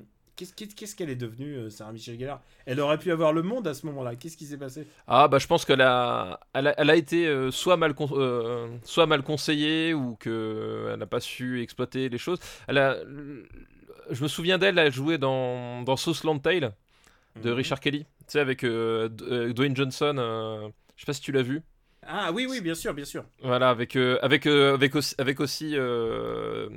Qu'est-ce 0.40 0.54
qu'est- 0.54 0.74
qu'est-ce 0.74 0.96
qu'elle 0.96 1.10
est 1.10 1.16
devenue, 1.16 1.54
euh, 1.54 1.68
Sarah 1.68 1.92
Michelle 1.92 2.18
Gellar? 2.18 2.40
Elle 2.64 2.80
aurait 2.80 2.96
pu 2.96 3.12
avoir 3.12 3.34
le 3.34 3.42
monde 3.42 3.68
à 3.68 3.74
ce 3.74 3.84
moment-là. 3.84 4.16
Qu'est-ce 4.16 4.38
qui 4.38 4.46
s'est 4.46 4.56
passé? 4.56 4.86
Ah 5.06 5.28
bah 5.28 5.38
je 5.38 5.46
pense 5.46 5.66
qu'elle 5.66 5.82
a, 5.82 6.40
elle 6.54 6.68
a, 6.68 6.74
elle 6.80 6.88
a 6.88 6.96
été 6.96 7.26
euh, 7.26 7.50
soit 7.50 7.76
mal, 7.76 7.92
con- 7.92 8.08
euh, 8.12 8.66
soit 8.82 9.04
mal 9.04 9.22
conseillée 9.22 9.92
ou 9.92 10.16
que 10.16 10.88
elle 10.90 10.98
n'a 10.98 11.04
pas 11.06 11.20
su 11.20 11.60
exploiter 11.60 12.08
les 12.08 12.16
choses. 12.16 12.38
Elle 12.68 12.78
a, 12.78 12.96
je 14.10 14.22
me 14.22 14.28
souviens 14.28 14.56
d'elle, 14.56 14.78
elle 14.78 14.92
jouait 14.92 15.18
dans 15.18 15.82
dans 15.82 15.96
Southland 15.96 16.38
Tale 16.40 16.72
de 17.42 17.50
Mhm. 17.50 17.56
Richard 17.56 17.80
Kelly, 17.80 18.00
tu 18.04 18.06
sais 18.28 18.40
avec 18.40 18.64
euh, 18.64 19.08
euh, 19.22 19.52
Dwayne 19.52 19.76
Johnson. 19.76 20.16
euh, 20.18 20.68
je 20.96 21.02
sais 21.02 21.06
pas 21.06 21.12
si 21.12 21.20
tu 21.22 21.32
l'as 21.32 21.42
vu. 21.42 21.62
Ah 22.02 22.32
oui, 22.32 22.46
oui, 22.48 22.60
bien 22.60 22.74
sûr, 22.74 22.94
bien 22.94 23.04
sûr. 23.04 23.24
Voilà, 23.42 23.70
avec 23.70 23.96
euh, 23.96 24.18
avec 24.22 24.46
euh, 24.46 24.74
avec 24.74 24.94
aussi 24.94 25.14
avec 25.18 25.40
aussi 25.40 25.72
euh, 25.76 26.68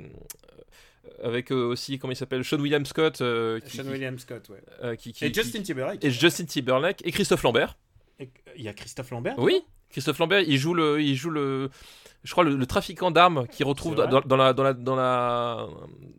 avec 1.22 1.50
euh, 1.52 1.66
aussi 1.66 1.98
comment 1.98 2.12
il 2.12 2.16
s'appelle 2.16 2.44
Sean 2.44 2.58
William 2.60 2.84
Scott 2.86 3.20
euh, 3.20 3.60
qui, 3.60 3.76
Sean 3.76 3.82
qui- 3.84 3.88
William 3.90 4.18
Scott, 4.18 4.48
ouais. 4.50 4.62
euh, 4.82 4.94
qui- 4.96 5.14
Et 5.22 5.32
Justin 5.32 5.62
Timberlake. 5.62 6.04
et 6.04 6.10
Justin 6.10 6.44
Timberlake 6.44 7.00
et 7.06 7.12
Christophe 7.12 7.42
Lambert. 7.42 7.76
Et- 8.20 8.30
Il 8.56 8.62
y 8.62 8.68
a 8.68 8.72
Christophe 8.72 9.10
Lambert 9.10 9.38
Oui, 9.38 9.60
Christophe 9.90 10.18
Lambert, 10.18 10.40
il 10.40 10.58
joue 10.58 10.74
le, 10.74 11.00
il 11.00 11.14
joue 11.16 11.30
le, 11.30 11.70
je 12.24 12.32
crois 12.32 12.44
le, 12.44 12.56
le 12.56 12.66
trafiquant 12.66 13.10
d'armes 13.10 13.46
qui 13.48 13.62
retrouve 13.64 13.94
dans 13.94 14.04
la, 14.36 14.52
dans 14.52 14.62
la, 14.62 14.72
dans 14.74 14.94
la, 14.96 15.68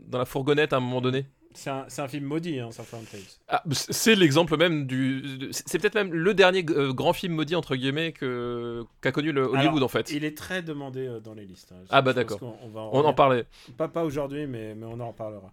dans 0.07 0.17
la 0.17 0.25
fourgonnette 0.25 0.73
à 0.73 0.77
un 0.77 0.81
moment 0.81 1.01
donné. 1.01 1.25
C'est 1.56 2.01
un, 2.01 2.08
film 2.08 2.26
maudit, 2.26 2.60
hein, 2.60 2.70
Tales. 2.72 3.22
Ah, 3.47 3.64
c'est 3.72 4.16
l'exemple 4.16 4.58
même 4.58 4.86
du, 4.86 5.49
c'est 5.51 5.80
peut-être 5.80 5.95
même 5.95 6.14
le 6.14 6.34
dernier 6.34 6.66
euh, 6.70 6.93
grand 6.93 7.14
film 7.14 7.34
maudit 7.34 7.56
entre 7.56 7.76
guillemets 7.76 8.12
qu'a 8.14 9.12
connu 9.12 9.32
le 9.32 9.43
Hollywood 9.43 9.78
Alors, 9.78 9.84
en 9.84 9.88
fait. 9.88 10.12
Il 10.12 10.24
est 10.24 10.38
très 10.38 10.62
demandé 10.62 11.08
euh, 11.08 11.20
dans 11.20 11.34
les 11.34 11.45
listes. 11.45 11.72
hein. 11.72 11.84
Ah 11.89 12.01
bah 12.01 12.14
d'accord. 12.14 12.39
On, 12.62 12.68
va 12.70 12.82
en 12.82 12.91
On 12.93 13.06
en 13.06 13.14
parlait. 13.14 13.45
Pas, 13.78 13.88
pas 13.88 14.03
aujourd'hui, 14.03 14.45
mais, 14.47 14.76
mais 14.76 14.86
on 14.86 14.99
en 14.99 15.08
reparlera. 15.08 15.51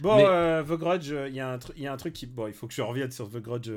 Bon, 0.00 0.16
Mais- 0.16 0.24
euh, 0.26 0.62
The 0.62 0.72
Grudge, 0.78 1.12
il 1.28 1.34
y, 1.34 1.40
a 1.40 1.54
un 1.54 1.58
y 1.76 1.86
a 1.86 1.92
un 1.92 1.96
truc 1.96 2.12
qui. 2.12 2.26
Bon, 2.26 2.46
il 2.46 2.52
faut 2.52 2.68
que 2.68 2.74
je 2.74 2.82
revienne 2.82 3.10
sur 3.10 3.28
The 3.28 3.38
Grudge 3.38 3.70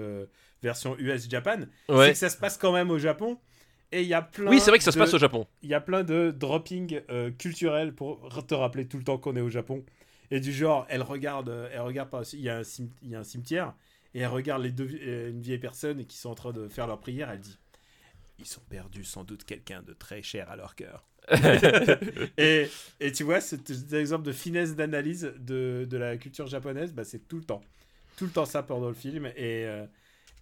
version 0.62 0.96
US-Japan. 1.00 1.62
C'est 1.88 2.12
que 2.12 2.18
ça 2.18 2.30
se 2.30 2.38
passe 2.38 2.58
quand 2.58 2.72
même 2.74 2.92
au 2.92 3.00
Japon. 3.00 3.38
Et 3.92 4.02
il 4.02 4.08
y 4.08 4.14
a 4.14 4.22
plein. 4.22 4.50
Oui, 4.50 4.60
c'est 4.60 4.72
vrai 4.72 4.78
que 4.78 4.84
ça 4.84 4.92
se 4.92 4.98
passe 4.98 5.14
au 5.14 5.18
Japon. 5.18 5.46
Il 5.64 5.70
y 5.70 5.74
a 5.74 5.82
plein 5.82 6.04
de 6.04 6.32
dropping 6.32 7.02
euh, 7.10 7.30
culturels 7.32 7.94
pour 7.94 8.30
te 8.48 8.54
rappeler 8.54 8.88
tout 8.88 8.98
le 8.98 9.04
temps 9.04 9.18
qu'on 9.18 9.36
est 9.36 9.42
au 9.42 9.50
Japon. 9.50 9.84
Et 10.32 10.40
du 10.40 10.52
genre, 10.54 10.86
elle 10.90 11.02
regarde, 11.04 11.50
euh, 11.50 11.70
elle 11.74 11.82
regarde 11.82 12.10
par 12.10 12.24
il 12.34 12.42
y 12.42 12.50
a 12.50 12.58
un, 12.60 12.64
cim- 12.64 12.90
il 13.04 13.10
y 13.10 13.16
a 13.16 13.20
un 13.20 13.24
cimetière 13.24 13.74
et 14.14 14.22
elle 14.22 14.28
regarde 14.30 14.64
les 14.64 14.72
deux, 14.72 14.90
euh, 15.04 15.30
une 15.32 15.42
vieille 15.42 15.60
personne 15.60 16.06
qui 16.06 16.18
sont 16.18 16.30
en 16.32 16.36
train 16.36 16.54
de 16.54 16.68
faire 16.70 16.88
leur 16.88 17.00
prière. 17.00 17.30
Elle 17.32 17.40
dit, 17.42 17.58
ils 18.40 18.46
sont 18.46 18.62
perdus 18.70 19.04
sans 19.04 19.24
doute 19.24 19.44
quelqu'un 19.46 19.82
de 19.84 19.94
très 19.94 20.22
cher 20.24 20.50
à 20.50 20.56
leur 20.56 20.76
cœur. 20.76 21.08
et, 22.38 22.70
et 23.00 23.12
tu 23.12 23.24
vois, 23.24 23.42
c'est 23.42 23.70
un 23.94 24.00
exemple 24.00 24.26
de 24.26 24.32
finesse 24.32 24.76
d'analyse 24.76 25.34
de, 25.40 25.88
de 25.90 25.98
la 25.98 26.18
culture 26.18 26.48
japonaise. 26.48 26.94
Bah, 26.94 27.04
c'est 27.04 27.28
tout 27.28 27.38
le 27.38 27.44
temps, 27.44 27.62
tout 28.18 28.26
le 28.26 28.32
temps 28.32 28.46
ça 28.46 28.64
pendant 28.64 28.88
le 28.90 28.96
film. 28.96 29.28
Et 29.36 29.66
euh, 29.66 29.86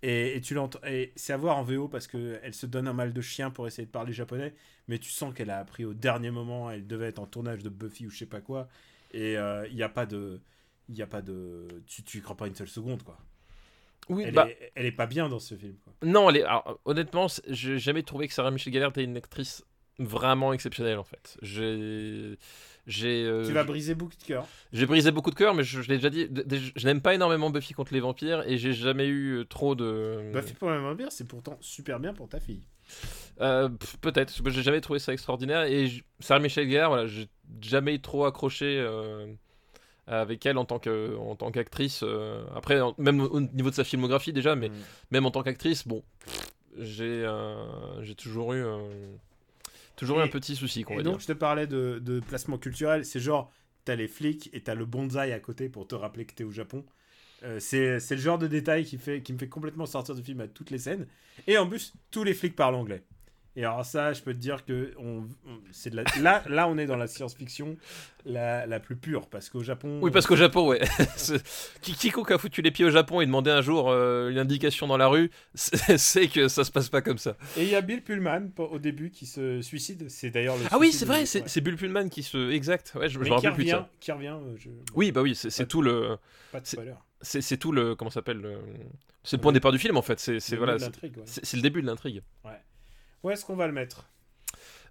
et, 0.04 0.38
et 0.38 0.42
tu 0.42 0.54
l'entends. 0.54 0.80
Et 0.88 1.14
c'est 1.16 1.34
à 1.34 1.38
voir 1.38 1.58
en 1.58 1.64
VO 1.64 1.88
parce 1.88 2.08
que 2.08 2.40
elle 2.44 2.54
se 2.54 2.66
donne 2.66 2.88
un 2.88 2.94
mal 2.94 3.14
de 3.14 3.22
chien 3.22 3.52
pour 3.52 3.68
essayer 3.68 3.86
de 3.86 3.92
parler 3.92 4.14
japonais, 4.14 4.54
mais 4.88 5.00
tu 5.00 5.10
sens 5.12 5.34
qu'elle 5.34 5.50
a 5.50 5.60
appris 5.60 5.86
au 5.86 5.94
dernier 5.94 6.32
moment. 6.32 6.72
Elle 6.72 6.88
devait 6.88 7.08
être 7.08 7.20
en 7.20 7.26
tournage 7.28 7.64
de 7.64 7.70
Buffy 7.70 8.08
ou 8.08 8.10
je 8.10 8.20
sais 8.20 8.26
pas 8.26 8.42
quoi. 8.42 8.70
Et 9.12 9.34
il 9.34 9.76
n'y 9.76 9.84
a 9.84 9.89
pas 9.89 10.05
de, 10.05 10.39
il 10.88 10.95
y 10.95 11.01
a 11.01 11.07
pas 11.07 11.22
de, 11.22 11.68
tu 11.88 12.03
tu 12.03 12.18
y 12.18 12.22
crois 12.22 12.38
pas 12.38 12.47
une 12.47 12.55
seule 12.55 12.68
seconde 12.68 13.03
quoi. 13.03 13.18
Oui, 14.07 14.24
Elle, 14.26 14.34
bah, 14.34 14.47
est, 14.49 14.72
elle 14.76 14.86
est 14.88 14.91
pas 14.91 15.05
bien 15.05 15.30
dans 15.30 15.39
ce 15.39 15.53
film 15.55 15.76
quoi. 15.84 15.93
non, 16.03 16.30
elle 16.30 16.38
est, 16.38 16.43
alors, 16.43 16.80
honnêtement, 16.86 17.28
j'ai 17.47 17.78
jamais 17.78 18.01
trouvé 18.01 18.28
que 18.28 18.34
Sarah 18.34 18.49
Michelle 18.49 18.74
Gellar 18.74 18.89
était 18.89 19.03
une 19.03 19.18
actrice 19.18 19.64
vraiment 19.99 20.51
exceptionnel 20.53 20.97
en 20.97 21.03
fait. 21.03 21.38
J'ai 21.41 22.38
j'ai 22.88 23.24
euh, 23.26 23.45
Tu 23.45 23.51
vas 23.51 23.64
briser 23.64 23.93
beaucoup 23.93 24.16
de 24.16 24.24
cœur. 24.24 24.47
j'ai 24.72 24.88
brisé 24.88 25.12
beaucoup 25.12 25.30
de 25.30 25.36
cœur, 25.36 25.53
mais 25.53 25.64
je, 25.64 25.82
je 25.84 25.89
l'ai 25.89 25.97
déjà 25.97 26.10
dit, 26.10 26.28
je 26.76 26.86
n'aime 26.88 27.01
pas 27.01 27.14
énormément 27.14 27.51
Buffy 27.51 27.74
contre 27.74 27.93
les 27.93 27.99
vampires 27.99 28.41
et 28.47 28.57
j'ai 28.57 28.74
jamais 28.74 29.07
eu 29.07 29.45
trop 29.47 29.76
de. 29.76 30.32
Buffy 30.34 30.53
pour 30.53 30.72
la 30.72 30.80
vampire, 30.80 31.12
c'est 31.12 31.28
pourtant 31.28 31.57
super 31.62 31.99
bien 31.99 32.14
pour 32.14 32.28
ta 32.30 32.39
fille. 32.39 32.64
Euh, 33.42 33.70
Peut-être, 34.02 34.30
parce 34.30 34.42
que 34.42 34.50
j'ai 34.50 34.64
jamais 34.64 34.82
trouvé 34.82 35.00
ça 35.00 35.14
extraordinaire. 35.14 35.64
Et 35.64 35.90
Sarah 36.20 36.40
Michelle 36.40 36.70
Gellar, 36.70 36.90
voilà, 36.90 37.08
j'ai 37.08 37.28
jamais 37.62 38.00
trop 38.00 38.26
accroché 38.26 38.78
euh, 38.80 39.28
avec 40.08 40.46
elle 40.46 40.58
en 40.58 40.66
tant 40.66 40.80
que 40.80 41.16
en 41.18 41.36
tant 41.36 41.52
qu'actrice. 41.52 42.02
euh, 42.04 42.44
après, 42.56 42.82
en- 42.82 42.96
même 42.98 43.22
au 43.22 43.40
niveau 43.42 43.70
de 43.70 43.76
sa 43.76 43.84
filmographie 43.84 44.34
déjà, 44.34 44.56
mais 44.56 44.70
Mm. 44.70 44.74
même 45.12 45.26
en 45.26 45.32
tant 45.32 45.44
qu'actrice, 45.44 45.88
bon, 45.88 46.04
j'ai 46.78 47.24
euh, 47.26 48.04
j'ai 48.04 48.16
toujours 48.16 48.54
eu 48.54 48.64
euh, 48.64 48.80
toujours 49.96 50.20
eu 50.20 50.24
un 50.24 50.28
petit 50.28 50.56
souci, 50.56 50.84
qu'on 50.84 50.94
Et 50.94 50.98
va 50.98 51.04
donc, 51.04 51.14
dire. 51.14 51.22
je 51.22 51.28
te 51.28 51.34
parlais 51.34 51.68
de, 51.68 52.00
de 52.02 52.20
placement 52.20 52.58
culturel. 52.58 53.06
C'est 53.06 53.20
genre, 53.20 53.52
t'as 53.86 53.96
les 53.96 54.08
flics 54.08 54.50
et 54.54 54.62
t'as 54.62 54.76
le 54.76 54.86
bonsaï 54.86 55.32
à 55.34 55.40
côté 55.40 55.70
pour 55.70 55.88
te 55.88 55.96
rappeler 55.96 56.26
que 56.26 56.34
t'es 56.34 56.44
au 56.44 56.52
Japon. 56.52 56.86
Euh, 57.44 57.58
c'est 57.60 58.00
le 58.12 58.18
genre 58.18 58.38
de 58.38 58.48
détail 58.48 58.84
qui, 58.86 58.98
fait, 58.98 59.22
qui 59.22 59.32
me 59.34 59.38
fait 59.38 59.48
complètement 59.48 59.86
sortir 59.86 60.14
du 60.16 60.24
film 60.24 60.42
à 60.42 60.48
toutes 60.48 60.72
les 60.72 60.78
scènes. 60.80 61.08
Et 61.48 61.58
en 61.58 61.68
plus, 61.68 61.94
tous 62.12 62.24
les 62.24 62.34
flics 62.34 62.56
parlent 62.56 62.76
anglais. 62.76 63.04
Et 63.56 63.66
alors 63.66 63.84
ça, 63.84 64.14
je 64.14 64.22
peux 64.22 64.34
te 64.34 64.38
dire 64.40 64.64
que 64.64 64.94
on, 65.00 65.24
on- 65.48 65.60
c'est 65.72 65.90
de 65.90 65.96
la, 65.98 66.04
là, 66.22 66.44
là, 66.48 66.68
on 66.68 66.78
est 66.78 66.86
dans 66.86 66.96
la 66.96 67.08
science-fiction 67.08 67.78
la, 68.26 68.66
la 68.68 68.80
plus 68.80 68.96
pure. 68.96 69.28
Parce 69.28 69.50
qu'au 69.50 69.64
Japon... 69.64 70.00
Oui, 70.02 70.12
parce 70.12 70.28
qu'au 70.28 70.36
Japon, 70.36 70.68
ouais. 70.68 70.82
Quiconque 71.82 72.32
a 72.32 72.38
foutu 72.38 72.62
les 72.62 72.72
pieds 72.72 72.86
au 72.86 72.90
Japon 72.90 73.22
et 73.22 73.26
demandé 73.26 73.50
un 73.52 73.62
jour 73.62 73.90
euh, 73.90 74.30
une 74.30 74.38
indication 74.38 74.88
dans 74.88 74.98
la 74.98 75.08
rue, 75.08 75.32
c'est 75.56 75.98
c'est 75.98 76.28
que 76.28 76.48
ça 76.48 76.64
se 76.64 76.72
passe 76.72 76.90
pas 76.90 77.02
comme 77.02 77.18
ça. 77.18 77.38
Et 77.58 77.64
il 77.64 77.70
y 77.70 77.76
a 77.76 77.82
Bill 77.82 78.02
Pullman 78.04 78.50
au 78.58 78.80
début 78.80 79.10
qui 79.12 79.26
se 79.26 79.62
suicide. 79.62 80.10
C'est 80.10 80.30
d'ailleurs 80.30 80.58
le 80.58 80.64
Ah 80.72 80.78
oui, 80.80 80.92
c'est 80.92 81.06
vrai, 81.06 81.26
c'est 81.26 81.44
ouais. 81.56 81.62
Bull 81.62 81.76
Pullman 81.76 82.10
qui 82.10 82.24
se. 82.24 82.52
Exact, 82.52 82.94
ouais, 82.96 83.10
je, 83.10 83.20
me 83.20 83.26
qui 83.26 83.30
rappelle 83.32 83.54
plus 83.54 83.66
de 83.66 83.72
revient, 83.72 83.84
ça. 83.84 83.90
qui 84.00 84.12
revient 84.12 84.28
euh, 84.42 84.56
je- 84.58 84.70
Oui, 84.94 85.12
bah 85.12 85.22
oui, 85.22 85.36
c'est 85.36 85.68
tout 85.68 85.82
le. 85.82 86.18
Pas 86.52 86.60
de 86.62 86.68
spoiler. 86.68 86.94
C'est 87.22 87.57
tout 87.57 87.72
le. 87.72 87.95
Comment 87.95 88.09
ça 88.09 88.15
s'appelle 88.15 88.38
le- 88.38 88.61
C'est 89.24 89.36
le 89.38 89.41
point 89.41 89.51
de 89.51 89.57
départ 89.57 89.72
du 89.74 89.78
film 89.80 89.97
en 89.97 90.01
fait. 90.01 90.20
C'est 90.20 90.39
c'est- 90.39 90.53
Le 90.55 90.59
voilà, 90.59 90.74
de 90.74 90.80
c'est 90.80 90.86
l'intrigue, 90.86 91.17
ouais. 91.17 91.24
le 91.53 91.61
début 91.61 91.82
de 91.82 91.88
l'intrigue. 91.88 92.22
Où 93.24 93.30
est-ce 93.30 93.43
qu'on 93.45 93.55
va 93.57 93.67
le 93.67 93.74
mettre? 93.74 94.07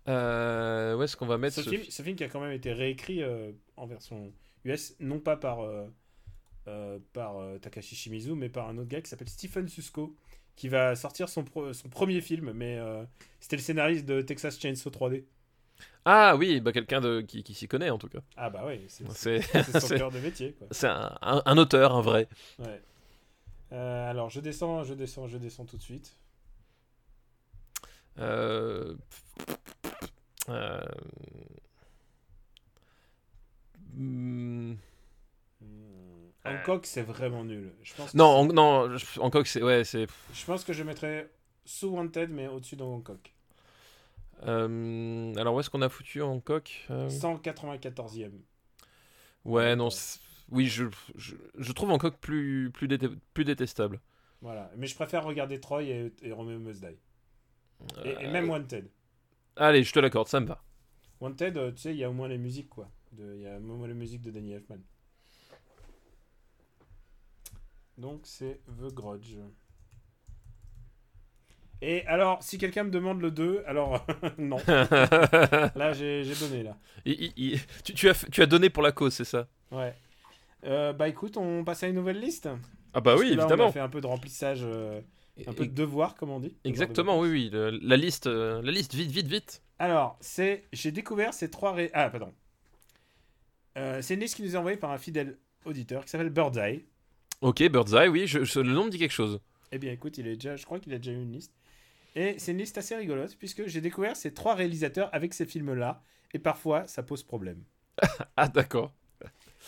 Euh, 0.08 0.96
où 0.96 1.02
est-ce 1.02 1.16
qu'on 1.16 1.26
va 1.26 1.38
mettre 1.38 1.56
ce, 1.56 1.62
ce, 1.62 1.70
film, 1.70 1.82
ce 1.88 2.02
film 2.02 2.16
qui 2.16 2.24
a 2.24 2.28
quand 2.28 2.40
même 2.40 2.52
été 2.52 2.72
réécrit 2.72 3.22
euh, 3.22 3.52
en 3.76 3.86
version 3.86 4.32
US, 4.64 4.94
non 5.00 5.18
pas 5.20 5.36
par, 5.36 5.60
euh, 5.60 6.98
par 7.12 7.36
Takashi 7.60 7.94
Shimizu, 7.96 8.32
mais 8.32 8.48
par 8.48 8.68
un 8.68 8.78
autre 8.78 8.88
gars 8.88 9.00
qui 9.00 9.08
s'appelle 9.08 9.28
Stephen 9.28 9.68
Susko, 9.68 10.14
qui 10.56 10.68
va 10.68 10.94
sortir 10.96 11.28
son, 11.28 11.44
pro- 11.44 11.72
son 11.72 11.88
premier 11.88 12.20
film, 12.20 12.52
mais 12.52 12.78
c'était 13.40 13.56
le 13.56 13.62
scénariste 13.62 14.06
de 14.06 14.20
Texas 14.22 14.58
Chainsaw 14.58 14.90
3D. 14.90 15.24
Ah 16.04 16.36
oui, 16.36 16.60
bah 16.60 16.72
quelqu'un 16.72 17.00
de 17.00 17.20
qui, 17.20 17.42
qui 17.42 17.54
s'y 17.54 17.68
connaît 17.68 17.90
en 17.90 17.98
tout 17.98 18.08
cas. 18.08 18.20
Ah 18.36 18.48
bah 18.50 18.64
oui, 18.66 18.80
c'est 18.88 19.04
son 19.80 19.88
cœur 19.96 20.10
de 20.10 20.20
métier. 20.20 20.56
C'est 20.70 20.88
un, 20.88 21.16
un- 21.20 21.42
un 21.44 21.58
auteur, 21.58 21.94
un 21.94 22.00
vrai. 22.00 22.28
Ouais. 22.58 22.80
Euh, 23.72 24.10
alors 24.10 24.30
je 24.30 24.40
descends, 24.40 24.82
je 24.84 24.94
descends, 24.94 25.26
je 25.28 25.36
descends 25.38 25.66
tout 25.66 25.76
de 25.76 25.82
suite. 25.82 26.16
Euh... 28.18 28.94
euh, 30.48 30.80
hmm, 33.94 34.74
Hmm, 35.60 36.30
Hancock, 36.44 36.86
c'est 36.86 37.02
vraiment 37.02 37.44
nul. 37.44 37.72
Je 37.82 37.94
pense 37.94 38.12
que 38.12 38.16
Non, 38.16 38.26
en, 38.26 38.46
non, 38.46 38.96
Hancock, 39.18 39.46
c'est 39.46 39.62
ouais, 39.62 39.84
c'est. 39.84 40.06
je 40.32 40.44
pense 40.44 40.64
que 40.64 40.72
je 40.72 40.82
mettrais 40.84 41.30
sous 41.64 41.88
Wanted, 41.88 42.30
mais 42.30 42.46
au-dessus 42.46 42.76
de 42.76 42.82
Hancock. 42.84 43.34
Euh, 44.47 45.34
alors 45.36 45.55
où 45.55 45.61
est-ce 45.61 45.70
qu'on 45.70 45.82
a 45.82 45.89
foutu 45.89 46.22
Hancock 46.22 46.86
Euh, 46.91 47.09
194e. 47.09 48.32
Ouais, 49.45 49.76
non, 49.76 49.89
oui, 50.51 50.66
je, 50.66 50.84
je, 51.16 51.36
je 51.57 51.72
trouve 51.72 51.91
Hancock 51.91 52.16
plus 52.18 52.70
plus, 52.72 52.89
déte- 52.89 53.18
plus 53.34 53.45
détestable. 53.45 54.01
Voilà. 54.41 54.70
Mais 54.76 54.86
je 54.86 54.95
préfère 54.95 55.24
regarder 55.24 55.59
Troy 55.61 55.82
et, 55.84 56.12
et 56.22 56.32
Romeo 56.32 56.59
Must 56.59 56.80
Die. 56.80 56.97
Et, 58.05 58.09
et 58.11 58.26
Euh, 58.26 58.32
même 58.32 58.49
Wanted. 58.51 58.89
Allez, 59.57 59.82
je 59.84 59.93
te 59.93 59.99
l'accorde, 59.99 60.28
ça 60.28 60.41
me 60.41 60.47
va. 60.47 60.62
Wanted, 61.20 61.57
euh, 61.57 61.72
tu 61.72 61.78
sais, 61.78 61.93
il 61.93 61.99
y 61.99 62.05
a 62.05 62.11
au 62.11 62.12
moins 62.12 62.28
les 62.28 62.39
musiques, 62.39 62.68
quoi. 62.68 62.91
Il 63.18 63.41
y 63.41 63.47
a 63.47 63.57
au 63.57 63.61
moins 63.61 63.89
les 63.89 63.95
musiques 63.95 64.20
de 64.22 64.30
Danny 64.30 64.53
Elfman. 64.53 64.78
Donc 67.97 68.20
c'est 68.24 68.61
The 68.78 68.93
Grudge. 68.95 69.36
Et 71.80 72.04
alors, 72.06 72.42
si 72.42 72.58
quelqu'un 72.58 72.84
me 72.84 72.90
demande 72.90 73.20
le 73.20 73.30
2, 73.30 73.62
alors 73.66 74.04
non. 74.38 74.56
Là, 74.66 75.92
j'ai 75.92 76.24
donné, 76.40 76.62
là. 76.64 76.76
Il- 77.04 77.22
il- 77.22 77.32
il- 77.52 77.60
tu, 77.84 77.94
tu 77.94 78.08
as, 78.08 78.26
tu 78.30 78.42
as 78.42 78.46
donné 78.46 78.68
pour 78.70 78.82
la 78.82 78.92
cause, 78.92 79.14
c'est 79.14 79.24
ça? 79.24 79.46
Ouais. 79.70 79.94
Euh, 80.64 80.92
bah 80.92 81.08
écoute, 81.08 81.36
on 81.36 81.62
passe 81.64 81.84
à 81.84 81.88
une 81.88 81.94
nouvelle 81.94 82.18
liste. 82.18 82.48
Ah 82.94 83.00
bah 83.00 83.12
Parce 83.12 83.20
oui, 83.20 83.28
là, 83.28 83.34
On 83.36 83.38
évidemment. 83.46 83.68
a 83.68 83.72
fait 83.72 83.78
un 83.80 83.88
peu 83.88 84.00
de 84.00 84.06
remplissage, 84.08 84.60
euh, 84.64 85.00
un 85.46 85.52
peu 85.52 85.66
de 85.66 85.72
devoir, 85.72 86.16
comme 86.16 86.30
on 86.30 86.40
dit. 86.40 86.56
Exactement, 86.64 87.20
oui, 87.20 87.28
oui. 87.30 87.50
le- 87.52 87.70
la 87.80 87.96
liste, 87.96 88.26
euh, 88.26 88.60
la 88.62 88.72
liste, 88.72 88.94
vite, 88.94 89.10
vite, 89.12 89.28
vite. 89.28 89.62
Alors, 89.78 90.16
c'est, 90.20 90.64
j'ai 90.72 90.90
découvert 90.90 91.32
ces 91.32 91.48
trois. 91.48 91.74
ré- 91.74 91.90
Ah, 91.94 92.10
pardon. 92.10 92.32
C'est 94.00 94.14
une 94.14 94.20
liste 94.20 94.34
qui 94.34 94.42
nous 94.42 94.54
est 94.54 94.58
envoyée 94.58 94.76
par 94.76 94.90
un 94.90 94.98
fidèle 94.98 95.38
auditeur 95.64 96.04
qui 96.04 96.10
s'appelle 96.10 96.30
Birdseye. 96.30 96.84
Ok, 97.40 97.62
Birdseye, 97.68 98.08
oui, 98.08 98.26
je, 98.26 98.42
je- 98.42 98.58
le 98.58 98.72
nom 98.72 98.86
me 98.86 98.90
dit 98.90 98.98
quelque 98.98 99.12
chose. 99.12 99.38
Eh 99.70 99.78
bien, 99.78 99.92
écoute, 99.92 100.18
il 100.18 100.26
est 100.26 100.34
déjà, 100.34 100.56
je 100.56 100.64
crois 100.64 100.80
qu'il 100.80 100.92
a 100.94 100.98
déjà 100.98 101.12
eu 101.12 101.22
une 101.22 101.30
liste. 101.32 101.52
Et 102.18 102.36
c'est 102.40 102.50
une 102.50 102.58
liste 102.58 102.76
assez 102.76 102.96
rigolote 102.96 103.36
puisque 103.38 103.68
j'ai 103.68 103.80
découvert 103.80 104.16
ces 104.16 104.34
trois 104.34 104.56
réalisateurs 104.56 105.08
avec 105.12 105.32
ces 105.32 105.46
films-là. 105.46 106.02
Et 106.34 106.40
parfois, 106.40 106.84
ça 106.88 107.04
pose 107.04 107.22
problème. 107.22 107.62
Ah, 108.36 108.48
d'accord. 108.48 108.92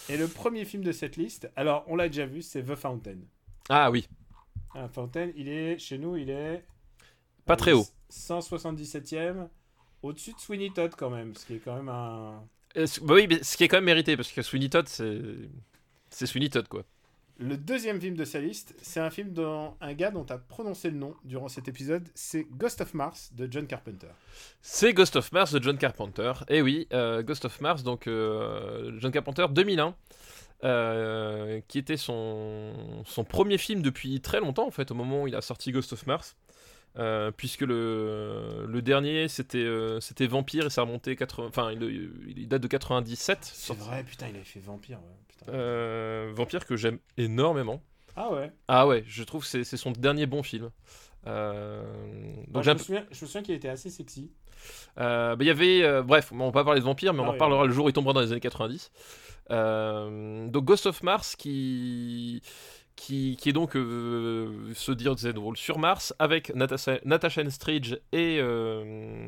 Et 0.08 0.16
le 0.16 0.26
premier 0.26 0.64
film 0.64 0.82
de 0.82 0.90
cette 0.90 1.16
liste, 1.16 1.50
alors 1.54 1.84
on 1.86 1.94
l'a 1.94 2.08
déjà 2.08 2.26
vu, 2.26 2.42
c'est 2.42 2.64
The 2.64 2.74
Fountain. 2.74 3.18
Ah 3.68 3.90
oui. 3.92 4.08
Ah, 4.74 4.88
Fountain, 4.88 5.30
il 5.36 5.48
est 5.48 5.78
chez 5.78 5.98
nous, 5.98 6.16
il 6.16 6.30
est 6.30 6.64
Pas 7.46 7.54
très 7.54 7.72
haut. 7.72 7.86
177e, 8.10 9.48
au-dessus 10.02 10.32
de 10.32 10.38
Sweeney 10.40 10.70
Todd 10.70 10.94
quand 10.96 11.10
même, 11.10 11.36
ce 11.36 11.46
qui 11.46 11.54
est 11.54 11.58
quand 11.58 11.76
même 11.76 11.88
un. 11.88 12.42
Euh, 12.76 12.86
bah 13.02 13.14
oui, 13.14 13.26
mais 13.28 13.42
ce 13.44 13.56
qui 13.56 13.62
est 13.62 13.68
quand 13.68 13.76
même 13.76 13.84
mérité, 13.84 14.16
parce 14.16 14.32
que 14.32 14.42
Sweeney 14.42 14.70
Todd, 14.70 14.88
c'est. 14.88 15.20
C'est 16.08 16.26
Sweeney 16.26 16.50
Todd, 16.50 16.66
quoi. 16.66 16.84
Le 17.42 17.56
deuxième 17.56 17.98
film 17.98 18.16
de 18.16 18.26
sa 18.26 18.38
liste, 18.38 18.74
c'est 18.82 19.00
un 19.00 19.08
film 19.08 19.32
dont 19.32 19.74
un 19.80 19.94
gars 19.94 20.10
dont 20.10 20.24
tu 20.24 20.32
as 20.34 20.36
prononcé 20.36 20.90
le 20.90 20.98
nom 20.98 21.14
durant 21.24 21.48
cet 21.48 21.68
épisode, 21.68 22.06
c'est 22.14 22.46
Ghost 22.50 22.82
of 22.82 22.92
Mars 22.92 23.32
de 23.34 23.50
John 23.50 23.66
Carpenter. 23.66 24.08
C'est 24.60 24.92
Ghost 24.92 25.16
of 25.16 25.32
Mars 25.32 25.50
de 25.50 25.62
John 25.62 25.78
Carpenter. 25.78 26.32
Et 26.48 26.60
oui, 26.60 26.86
euh, 26.92 27.22
Ghost 27.22 27.46
of 27.46 27.58
Mars, 27.62 27.82
donc 27.82 28.08
euh, 28.08 28.92
John 28.98 29.10
Carpenter 29.10 29.46
2001, 29.50 29.94
euh, 30.64 31.62
qui 31.66 31.78
était 31.78 31.96
son, 31.96 32.74
son 33.06 33.24
premier 33.24 33.56
film 33.56 33.80
depuis 33.80 34.20
très 34.20 34.40
longtemps, 34.40 34.66
en 34.66 34.70
fait, 34.70 34.90
au 34.90 34.94
moment 34.94 35.22
où 35.22 35.26
il 35.26 35.34
a 35.34 35.40
sorti 35.40 35.72
Ghost 35.72 35.94
of 35.94 36.06
Mars. 36.06 36.36
Euh, 36.98 37.30
puisque 37.30 37.60
le, 37.60 38.66
le 38.66 38.82
dernier 38.82 39.28
c'était 39.28 39.58
euh, 39.58 40.00
c'était 40.00 40.26
Vampire 40.26 40.66
et 40.66 40.70
ça 40.70 40.82
remontait 40.82 41.14
80, 41.14 41.46
enfin 41.46 41.70
il, 41.70 42.10
il 42.36 42.48
date 42.48 42.62
de 42.62 42.66
97 42.66 43.38
C'est 43.42 43.76
vrai, 43.76 44.02
putain, 44.02 44.26
il 44.28 44.34
avait 44.34 44.44
fait 44.44 44.58
Vampire. 44.58 44.98
ouais, 44.98 45.16
putain. 45.28 45.52
Euh, 45.52 46.32
Vampire 46.34 46.66
que 46.66 46.76
j'aime 46.76 46.98
énormément 47.16 47.80
Ah 48.16 48.32
ouais. 48.32 48.50
ah 48.66 48.88
ouais 48.88 49.04
je 49.06 49.22
trouve 49.22 49.42
que 49.42 49.48
c'est 49.48 49.62
c'est 49.62 49.76
son 49.76 49.92
dernier 49.92 50.26
bon 50.26 50.42
film 50.42 50.70
donc 51.26 52.62
je, 52.64 52.70
me 52.72 52.78
souviens, 52.78 53.04
je 53.10 53.24
me 53.24 53.26
souviens 53.26 53.42
qu'il 53.42 53.54
était 53.54 53.68
assez 53.68 53.90
sexy. 53.90 54.30
Bah, 54.96 55.36
il 55.38 55.46
y 55.46 55.50
avait, 55.50 56.02
bref, 56.02 56.32
on 56.32 56.46
va 56.46 56.52
pas 56.52 56.64
parler 56.64 56.80
de 56.80 56.84
vampires, 56.86 57.12
mais 57.14 57.20
on 57.20 57.24
Ah 57.24 57.26
en 57.26 57.30
oui. 57.30 57.34
reparlera 57.34 57.66
le 57.66 57.72
jour 57.72 57.84
où 57.86 57.88
il 57.88 57.92
tombera 57.92 58.14
dans 58.14 58.20
les 58.20 58.32
années 58.32 58.40
90. 58.40 58.90
Euh, 59.50 60.48
donc 60.48 60.64
Ghost 60.64 60.86
of 60.86 61.02
Mars 61.02 61.36
qui, 61.36 62.40
qui, 63.00 63.36
qui 63.40 63.48
est 63.48 63.52
donc 63.52 63.76
euh, 63.76 64.72
se 64.74 64.92
dire 64.92 65.16
Z 65.16 65.32
rôle 65.36 65.56
sur 65.56 65.78
Mars 65.78 66.12
avec 66.18 66.54
Natasha, 66.54 66.98
Natasha 67.06 67.42
Henstridge 67.42 67.94
et 68.12 68.38
euh, 68.40 69.26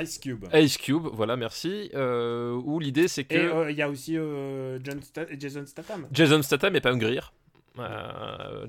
Ice 0.00 0.18
Cube. 0.18 0.44
Ice 0.54 0.76
Cube, 0.78 1.08
voilà, 1.12 1.36
merci. 1.36 1.90
euh, 1.94 2.52
où 2.52 2.78
l'idée 2.78 3.08
c'est 3.08 3.24
que 3.24 3.34
Et 3.34 3.38
euh, 3.38 3.70
il 3.72 3.76
y 3.76 3.82
a 3.82 3.88
aussi 3.90 4.14
John 4.14 5.00
Sta- 5.00 5.26
Jason 5.38 5.66
Statham. 5.66 6.06
Jason 6.12 6.42
Statham 6.42 6.76
et 6.76 6.80
Pam 6.80 6.98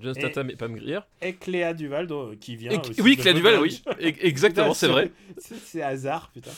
Jason 0.01 0.13
Et- 0.13 0.19
Statham 0.19 0.49
et 0.49 0.55
Pam 0.55 0.73
Grier. 0.75 0.99
Et 1.21 1.33
Cléa 1.33 1.73
Duval, 1.73 2.07
qui 2.39 2.55
vient. 2.55 2.71
Et- 2.71 2.77
aussi 2.89 3.01
oui, 3.01 3.17
Cléa 3.17 3.33
Duval, 3.33 3.59
oui, 3.59 3.81
exactement, 3.99 4.67
Putain, 4.67 4.73
c'est 4.79 4.87
vrai. 4.87 5.11
C'est 5.39 5.81
hasard, 5.83 6.31
putain. 6.33 6.51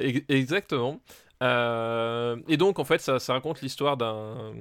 Ex- 0.00 0.24
exactement. 0.28 1.00
Euh, 1.40 2.36
et 2.48 2.56
donc 2.56 2.78
en 2.80 2.84
fait 2.84 3.00
ça, 3.00 3.20
ça 3.20 3.32
raconte 3.32 3.62
l'histoire 3.62 3.96
d'un 3.96 4.52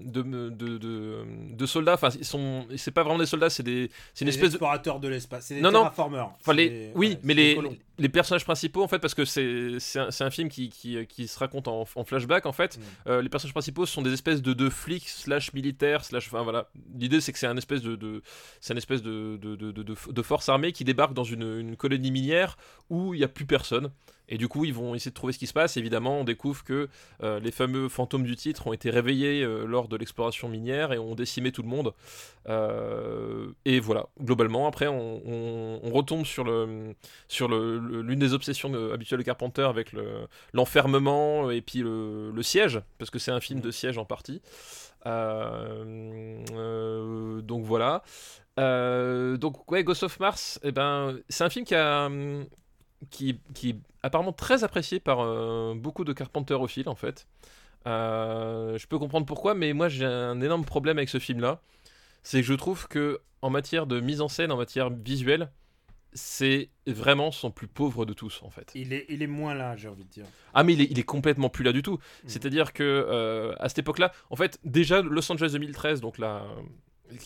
de, 0.00 0.22
de, 0.22 0.48
de, 0.78 1.24
de 1.52 1.66
soldats. 1.66 1.94
Enfin 1.94 2.08
ils 2.18 2.24
sont 2.24 2.66
c'est 2.76 2.90
pas 2.90 3.02
vraiment 3.02 3.18
des 3.18 3.26
soldats, 3.26 3.50
c'est 3.50 3.62
des 3.62 3.90
c'est 4.14 4.24
une 4.24 4.28
espèce 4.30 4.50
de 4.50 4.54
explorateurs 4.56 4.98
de 5.00 5.08
l'espace. 5.08 5.46
C'est 5.46 5.56
des 5.56 5.60
Non, 5.60 5.70
non. 5.70 5.84
Enfin, 5.84 6.52
les- 6.54 6.68
des- 6.70 6.92
oui, 6.94 7.10
ouais, 7.10 7.18
mais 7.22 7.34
les, 7.34 8.08
personnages 8.08 8.44
principaux, 8.44 8.82
en 8.82 8.88
fait, 8.88 8.98
parce 8.98 9.14
que 9.14 9.24
c'est 9.24 9.78
c'est 9.78 10.24
un, 10.24 10.30
film 10.30 10.48
qui, 10.48 10.70
qui, 10.70 11.06
qui 11.06 11.28
se 11.28 11.38
raconte 11.38 11.68
en, 11.68 11.84
en 11.94 12.04
flashback, 12.04 12.46
en 12.46 12.52
fait, 12.52 12.78
Mm. 12.78 12.80
euh, 13.08 13.22
les 13.22 13.28
personnages 13.28 13.52
principaux 13.54 13.86
sont 13.86 14.02
des 14.02 14.12
espèces 14.12 14.40
de, 14.42 14.54
de 14.54 14.68
flics, 14.70 15.08
slash 15.08 15.52
militaires, 15.52 16.04
slash. 16.04 16.26
Enfin 16.28 16.42
voilà. 16.42 16.68
L'idée, 16.98 17.20
c'est 17.20 17.32
que 17.32 17.38
c'est 17.38 17.46
un 17.46 17.56
espèce 17.58 17.82
de. 17.82 17.94
de 17.96 18.22
c'est 18.60 18.72
un 18.72 18.76
espèce 18.76 19.02
de, 19.02 19.36
de, 19.36 19.54
de, 19.54 19.70
de, 19.70 19.82
de- 19.82 19.94
de 20.12 20.22
force 20.22 20.48
armée 20.48 20.72
qui 20.72 20.84
débarque 20.84 21.12
dans 21.14 21.24
une, 21.24 21.58
une 21.60 21.76
colonie 21.76 22.10
minière 22.10 22.56
où 22.90 23.14
il 23.14 23.18
n'y 23.18 23.24
a 23.24 23.28
plus 23.28 23.44
personne. 23.46 23.90
Et 24.34 24.38
du 24.38 24.48
coup, 24.48 24.64
ils 24.64 24.72
vont 24.72 24.94
essayer 24.94 25.10
de 25.10 25.14
trouver 25.14 25.34
ce 25.34 25.38
qui 25.38 25.46
se 25.46 25.52
passe. 25.52 25.76
Évidemment, 25.76 26.20
on 26.20 26.24
découvre 26.24 26.64
que 26.64 26.88
euh, 27.22 27.38
les 27.38 27.50
fameux 27.50 27.90
fantômes 27.90 28.22
du 28.24 28.34
titre 28.34 28.66
ont 28.66 28.72
été 28.72 28.88
réveillés 28.88 29.42
euh, 29.42 29.66
lors 29.66 29.88
de 29.88 29.96
l'exploration 29.98 30.48
minière 30.48 30.92
et 30.94 30.98
ont 30.98 31.14
décimé 31.14 31.52
tout 31.52 31.60
le 31.60 31.68
monde. 31.68 31.92
Euh, 32.48 33.48
et 33.66 33.78
voilà, 33.78 34.06
globalement, 34.22 34.66
après, 34.66 34.86
on, 34.88 35.20
on- 35.26 35.80
on 35.82 35.90
retombe 35.90 36.24
sur 36.24 36.44
le 36.44 36.94
sur 37.28 37.46
le- 37.46 37.78
le- 37.78 38.00
l'une 38.00 38.18
des 38.20 38.32
obsessions 38.32 38.70
de- 38.70 38.90
habituelles 38.92 39.20
de 39.20 39.24
Carpenter 39.24 39.62
avec 39.64 39.92
le- 39.92 40.26
l'enfermement 40.54 41.50
et 41.50 41.60
puis 41.60 41.80
le, 41.80 42.32
siège, 42.42 42.80
parce 42.98 43.10
que 43.10 43.18
c'est 43.18 43.32
un 43.32 43.40
film 43.40 43.60
de 43.60 43.70
siège 43.70 43.98
en 43.98 44.06
partie. 44.06 44.40
Donc 47.42 47.64
voilà. 47.64 48.02
Euh, 48.58 49.36
donc 49.36 49.70
ouais, 49.70 49.82
Ghost 49.84 50.02
of 50.02 50.18
Mars, 50.20 50.58
eh 50.62 50.72
ben, 50.72 51.18
c'est 51.28 51.44
un 51.44 51.50
film 51.50 51.64
qui 51.64 51.74
a 51.74 52.08
qui, 53.10 53.40
qui 53.54 53.70
est 53.70 53.76
apparemment 54.02 54.32
très 54.32 54.64
apprécié 54.64 55.00
par 55.00 55.20
euh, 55.20 55.74
beaucoup 55.74 56.04
de 56.04 56.12
carpenterophiles 56.12 56.88
en 56.88 56.94
fait. 56.94 57.26
Euh, 57.86 58.78
je 58.78 58.86
peux 58.86 58.98
comprendre 58.98 59.26
pourquoi, 59.26 59.54
mais 59.54 59.72
moi 59.72 59.88
j'ai 59.88 60.04
un 60.04 60.40
énorme 60.40 60.64
problème 60.64 60.98
avec 60.98 61.08
ce 61.08 61.18
film-là. 61.18 61.60
C'est 62.22 62.40
que 62.40 62.46
je 62.46 62.54
trouve 62.54 62.88
que 62.88 63.20
en 63.40 63.50
matière 63.50 63.86
de 63.86 64.00
mise 64.00 64.20
en 64.20 64.28
scène, 64.28 64.52
en 64.52 64.56
matière 64.56 64.90
visuelle, 64.90 65.50
c'est 66.14 66.68
vraiment 66.86 67.30
son 67.30 67.50
plus 67.50 67.66
pauvre 67.66 68.04
de 68.04 68.12
tous 68.12 68.42
en 68.42 68.50
fait. 68.50 68.70
Il 68.74 68.92
est, 68.92 69.06
il 69.08 69.22
est 69.22 69.26
moins 69.26 69.54
là, 69.54 69.76
j'ai 69.76 69.88
envie 69.88 70.04
de 70.04 70.10
dire. 70.10 70.26
Ah 70.54 70.62
mais 70.62 70.74
il 70.74 70.82
est, 70.82 70.88
il 70.90 70.98
est 70.98 71.04
complètement 71.04 71.48
plus 71.48 71.64
là 71.64 71.72
du 71.72 71.82
tout. 71.82 71.94
Mm. 71.94 72.28
C'est-à-dire 72.28 72.72
que 72.72 72.82
euh, 72.82 73.54
à 73.58 73.68
cette 73.68 73.80
époque-là, 73.80 74.12
en 74.30 74.36
fait, 74.36 74.58
déjà 74.64 75.02
Los 75.02 75.30
Angeles 75.32 75.50
2013, 75.52 76.00
donc 76.00 76.18
la, 76.18 76.44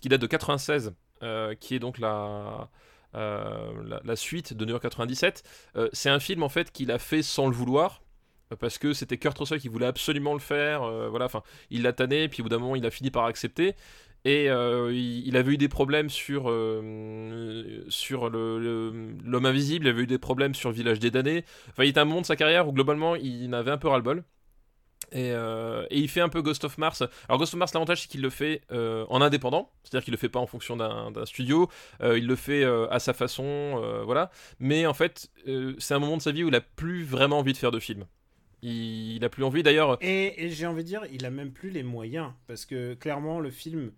qui 0.01 0.09
date 0.09 0.21
de 0.21 0.27
96, 0.27 0.95
euh, 1.23 1.55
qui 1.55 1.75
est 1.75 1.79
donc 1.79 1.99
la, 1.99 2.69
la, 3.15 4.01
la 4.05 4.17
suite 4.17 4.55
de 4.55 4.65
New 4.65 4.71
York 4.73 4.83
97, 4.83 5.43
euh, 5.77 5.89
c'est 5.93 6.11
un 6.11 6.21
film 6.21 6.43
en 6.43 6.49
fait 6.49 6.71
qu'il 6.73 6.91
a 6.91 6.99
fait 6.99 7.23
sans 7.23 7.47
le 7.49 7.55
vouloir. 7.55 8.03
euh, 8.53 8.57
Parce 8.57 8.79
que 8.79 8.93
c'était 8.93 9.19
Kurt 9.19 9.39
Russell 9.39 9.61
qui 9.61 9.69
voulait 9.69 9.87
absolument 9.87 10.35
le 10.35 10.41
faire, 10.41 10.83
euh, 10.83 11.09
voilà. 11.09 11.27
Enfin, 11.27 11.43
il 11.71 11.83
l'a 11.83 11.93
tanné, 11.93 12.29
puis 12.29 12.43
au 12.43 12.45
bout 12.45 12.49
d'un 12.51 12.59
moment, 12.59 12.77
il 12.77 12.87
a 12.87 12.91
fini 12.91 13.11
par 13.11 13.25
accepter. 13.27 13.75
Et 14.25 14.51
euh, 14.51 14.93
il, 14.93 15.37
avait 15.37 15.53
eu 15.53 15.57
des 15.57 15.69
problèmes 15.69 16.11
sur, 16.11 16.47
euh, 16.51 17.85
l'homme 19.25 19.47
invisible, 19.47 19.87
il 19.87 19.91
avait 19.91 20.03
eu 20.03 20.07
des 20.07 20.19
problèmes 20.19 20.55
sur 20.55 20.73
village 20.73 20.99
des 20.99 21.11
damnés. 21.13 21.45
Enfin, 21.71 21.85
il 21.85 21.91
était 21.91 22.01
un 22.01 22.05
moment 22.05 22.23
de 22.23 22.27
sa 22.27 22.37
carrière 22.37 22.67
où 22.69 22.73
globalement 22.73 23.15
il 23.17 23.55
avait 23.55 23.71
un 23.71 23.79
peu 23.79 23.89
ras-le-bol. 23.89 24.25
Et, 25.13 25.31
euh, 25.33 25.87
et 25.91 25.99
il 26.01 26.09
fait 26.09 26.21
un 26.21 26.29
peu 26.29 26.43
Ghost 26.43 26.65
of 26.65 26.79
Mars. 26.79 27.03
Alors 27.29 27.39
Ghost 27.39 27.55
of 27.55 27.59
Mars, 27.59 27.73
l'avantage 27.75 28.03
c'est 28.03 28.09
qu'il 28.09 28.23
le 28.23 28.31
fait 28.31 28.63
euh, 28.73 29.05
en 29.09 29.21
indépendant, 29.23 29.71
c'est-à-dire 29.85 30.05
qu'il 30.05 30.13
le 30.13 30.19
fait 30.19 30.29
pas 30.29 30.41
en 30.41 30.47
fonction 30.47 30.77
d'un 30.77 31.13
studio, 31.27 31.69
Euh, 32.01 32.19
il 32.19 32.27
le 32.27 32.37
fait 32.37 32.65
à 32.65 32.99
sa 32.99 33.13
façon, 33.13 34.03
voilà. 34.05 34.31
Mais 34.59 34.85
en 34.87 34.95
fait, 34.95 35.31
c'est 35.79 35.95
un 35.95 35.99
moment 36.01 36.17
de 36.17 36.23
sa 36.23 36.33
vie 36.33 36.43
où 36.45 36.49
il 36.49 36.55
a 36.55 36.61
plus 36.61 37.05
vraiment 37.05 37.39
envie 37.39 37.53
de 37.53 37.59
faire 37.59 37.71
de 37.71 37.79
film. 37.81 38.05
Il, 38.63 39.17
il 39.17 39.25
a 39.25 39.29
plus 39.29 39.45
envie. 39.45 39.63
D'ailleurs, 39.63 39.99
Et, 40.01 40.45
et 40.45 40.51
j'ai 40.51 40.67
envie 40.67 40.83
de 40.83 40.89
dire, 40.89 41.03
il 41.13 41.25
a 41.25 41.31
même 41.31 41.53
plus 41.53 41.71
les 41.71 41.83
moyens. 41.83 42.33
Parce 42.49 42.65
que 42.67 42.95
clairement, 42.95 43.39
le 43.41 43.51
film. 43.51 43.93